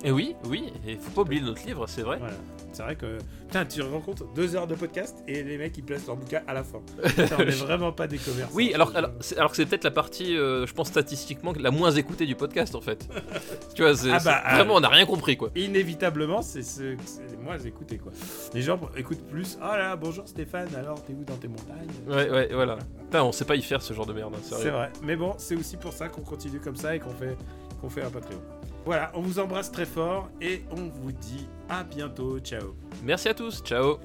Et 0.05 0.11
oui, 0.11 0.35
oui, 0.47 0.73
et 0.87 0.97
faut 0.97 1.11
pas 1.11 1.23
oublier 1.23 1.41
notre 1.41 1.65
livre, 1.67 1.87
c'est 1.89 2.03
vrai. 2.03 2.19
Voilà. 2.19 2.35
C'est 2.73 2.83
vrai 2.83 2.97
que. 2.97 3.19
Putain, 3.47 3.65
tu 3.67 3.81
compte, 4.05 4.25
deux 4.35 4.57
heures 4.57 4.67
de 4.67 4.75
podcast 4.75 5.23
et 5.29 5.45
les 5.45 5.57
mecs 5.59 5.77
ils 5.79 5.85
placent 5.85 6.07
leur 6.09 6.17
bouquin 6.17 6.43
à 6.49 6.55
la 6.55 6.65
fin. 6.65 6.81
Putain, 7.05 7.37
on 7.39 7.43
est 7.43 7.51
vraiment 7.65 7.93
pas 7.93 8.09
des 8.09 8.19
commerçants. 8.19 8.53
Oui, 8.55 8.73
alors, 8.75 8.97
alors, 8.97 9.11
c'est- 9.21 9.39
alors 9.39 9.51
que 9.51 9.57
c'est 9.57 9.67
peut-être 9.67 9.85
la 9.85 9.93
partie, 9.93 10.37
euh, 10.37 10.67
je 10.67 10.75
pense 10.75 10.89
statistiquement, 10.89 11.53
la 11.57 11.71
moins 11.71 11.93
écoutée 11.93 12.27
du 12.27 12.35
podcast 12.35 12.75
en 12.75 12.81
fait. 12.81 13.09
tu 13.77 13.83
vois, 13.83 13.93
Ah 13.93 14.19
bah, 14.25 14.43
c'est- 14.49 14.55
vraiment, 14.57 14.75
on 14.75 14.81
n'a 14.81 14.89
rien 14.89 15.07
compris 15.07 15.37
quoi. 15.37 15.51
Inévitablement, 15.55 16.43
c'est 16.43 16.63
ce, 16.63 16.97
c'est 17.05 17.31
les 17.31 17.37
moins 17.37 17.59
écoutés 17.59 17.99
quoi. 17.99 18.11
Les 18.55 18.63
gens 18.63 18.81
écoutent 18.97 19.27
plus. 19.29 19.57
Oh 19.63 19.67
là, 19.77 19.95
bonjour 19.95 20.27
Stéphane, 20.27 20.75
alors 20.75 21.01
t'es 21.05 21.13
où 21.13 21.23
dans 21.25 21.37
tes 21.37 21.49
montagnes? 21.49 21.89
Ouais, 22.09 22.29
ouais, 22.31 22.49
voilà. 22.53 22.79
Putain, 23.05 23.23
on 23.23 23.31
sait 23.31 23.45
pas 23.45 23.55
y 23.57 23.63
faire 23.63 23.83
ce 23.83 23.95
genre 23.95 24.07
de 24.07 24.13
merde, 24.15 24.35
hein. 24.37 24.41
C'est 24.43 24.71
vrai. 24.71 24.91
Mais 25.03 25.15
bon, 25.15 25.35
c'est 25.39 25.55
aussi 25.55 25.77
pour 25.77 25.93
ça 25.93 26.09
qu'on 26.09 26.23
continue 26.23 26.59
comme 26.59 26.77
ça 26.77 26.97
et 26.97 26.99
qu'on 26.99 27.11
fait, 27.15 27.37
qu'on 27.81 27.89
fait 27.89 28.03
un 28.03 28.11
Patreon. 28.11 28.41
Voilà, 28.85 29.11
on 29.15 29.21
vous 29.23 29.39
embrasse 29.39 29.73
très 29.73 29.87
fort 29.87 30.29
et 30.41 30.63
on 30.71 30.89
vous 30.89 31.13
dit 31.13 31.49
à 31.69 31.83
bientôt. 31.85 32.39
Ciao. 32.41 32.75
Merci 33.03 33.29
à 33.31 33.35
tous, 33.35 33.63
ciao. 33.63 33.99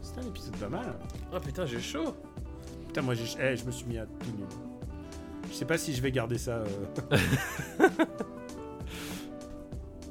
C'était 0.00 0.20
un 0.20 0.28
épisode 0.28 0.56
pas 0.56 0.68
mal. 0.68 0.94
Ah 1.32 1.40
putain, 1.40 1.66
j'ai 1.66 1.80
chaud. 1.80 2.14
Putain, 2.86 3.02
moi 3.02 3.14
j'ai, 3.14 3.24
eh, 3.40 3.56
je 3.56 3.64
me 3.64 3.70
suis 3.72 3.86
mis 3.86 3.98
à 3.98 4.06
tout 4.06 4.30
nul. 4.36 4.46
Je 5.50 5.54
sais 5.54 5.64
pas 5.64 5.78
si 5.78 5.92
je 5.94 6.00
vais 6.02 6.12
garder 6.12 6.38
ça. 6.38 6.62
euh. 6.62 6.66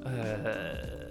Euh... 0.05 1.07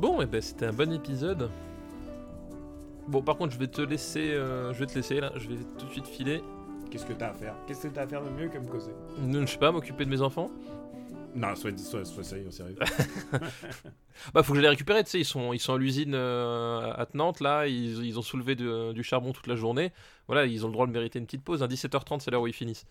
Bon, 0.00 0.20
et 0.22 0.26
ben 0.26 0.40
c'était 0.40 0.66
un 0.66 0.72
bon 0.72 0.92
épisode. 0.92 1.50
Bon, 3.08 3.22
par 3.22 3.36
contre, 3.36 3.52
je 3.52 3.58
vais 3.58 3.66
te 3.66 3.82
laisser, 3.82 4.30
euh, 4.32 4.72
je 4.72 4.78
vais 4.80 4.86
te 4.86 4.94
laisser 4.94 5.20
là. 5.20 5.32
Je 5.36 5.48
vais 5.48 5.56
tout 5.78 5.86
de 5.86 5.90
suite 5.92 6.06
filer. 6.06 6.42
Qu'est-ce 6.90 7.04
que 7.06 7.12
t'as 7.12 7.30
à 7.30 7.34
faire? 7.34 7.54
Qu'est-ce 7.66 7.82
que 7.86 7.88
t'as 7.88 8.02
à 8.02 8.06
faire 8.06 8.22
de 8.22 8.30
mieux 8.30 8.48
que 8.48 8.58
me 8.58 8.66
causer? 8.66 8.92
Ne, 9.18 9.42
je 9.42 9.46
sais 9.52 9.58
pas, 9.58 9.70
m'occuper 9.72 10.04
de 10.04 10.10
mes 10.10 10.22
enfants. 10.22 10.50
Non, 11.34 11.54
sois, 11.54 11.76
sois, 11.76 12.04
sois 12.04 12.24
sérieux, 12.24 12.50
sérieux. 12.50 12.76
Bah, 14.34 14.42
faut 14.42 14.52
que 14.52 14.58
je 14.58 14.62
les 14.62 14.68
récupère. 14.68 15.02
Tu 15.04 15.10
sais, 15.10 15.20
ils 15.20 15.24
sont, 15.24 15.52
ils 15.52 15.58
sont 15.60 15.74
à 15.74 15.78
l'usine 15.78 16.14
euh, 16.14 16.92
à 16.92 17.06
Nantes 17.14 17.40
là. 17.40 17.66
Ils, 17.66 18.04
ils 18.04 18.18
ont 18.18 18.22
soulevé 18.22 18.54
de- 18.54 18.92
du 18.92 19.02
charbon 19.02 19.32
toute 19.32 19.46
la 19.46 19.54
journée. 19.56 19.92
Voilà, 20.26 20.46
ils 20.46 20.64
ont 20.64 20.68
le 20.68 20.72
droit 20.72 20.86
de 20.86 20.92
mériter 20.92 21.18
une 21.18 21.26
petite 21.26 21.44
pause. 21.44 21.62
À 21.62 21.66
17h30, 21.68 22.20
c'est 22.20 22.30
l'heure 22.30 22.42
où 22.42 22.46
ils 22.46 22.52
finissent. 22.52 22.84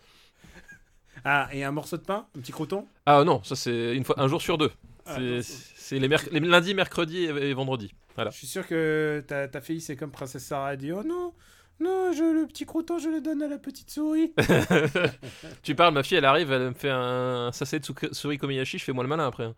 ah, 1.24 1.48
et 1.52 1.62
un 1.64 1.70
morceau 1.72 1.96
de 1.98 2.02
pain? 2.02 2.26
Un 2.36 2.40
petit 2.40 2.52
croton? 2.52 2.86
Ah 3.06 3.22
non, 3.24 3.42
ça 3.44 3.54
c'est 3.56 3.94
une 3.94 4.04
fois, 4.04 4.18
un 4.20 4.26
jour 4.28 4.40
sur 4.40 4.58
deux. 4.58 4.70
Ah, 5.16 5.42
C'est- 5.42 5.98
les, 5.98 6.08
merc- 6.08 6.28
les 6.32 6.40
lundis, 6.40 6.74
mercredis 6.74 7.24
et, 7.24 7.28
et 7.50 7.54
vendredis. 7.54 7.92
Voilà. 8.14 8.30
Je 8.30 8.36
suis 8.38 8.46
sûr 8.46 8.66
que 8.66 9.22
ta, 9.26 9.48
ta 9.48 9.60
fille, 9.60 9.80
c'est 9.80 9.96
comme 9.96 10.10
Princesse 10.12 10.44
Sarah, 10.44 10.72
elle 10.72 10.78
dit 10.78 10.92
Oh 10.92 11.02
non, 11.02 11.32
non, 11.80 12.12
je, 12.12 12.22
le 12.22 12.46
petit 12.46 12.66
croton, 12.66 12.98
je 12.98 13.08
le 13.08 13.20
donne 13.20 13.42
à 13.42 13.48
la 13.48 13.58
petite 13.58 13.90
souris. 13.90 14.32
tu 15.62 15.74
parles, 15.74 15.94
ma 15.94 16.02
fille, 16.02 16.18
elle 16.18 16.24
arrive, 16.24 16.52
elle 16.52 16.68
me 16.68 16.74
fait 16.74 16.90
un 16.90 17.50
sachet 17.52 17.80
de 17.80 17.84
sou- 17.86 17.94
souris 18.12 18.38
Komiyashi, 18.38 18.78
je 18.78 18.84
fais 18.84 18.92
moi 18.92 19.02
le 19.04 19.08
malin 19.08 19.26
après. 19.26 19.44
hein. 19.44 19.54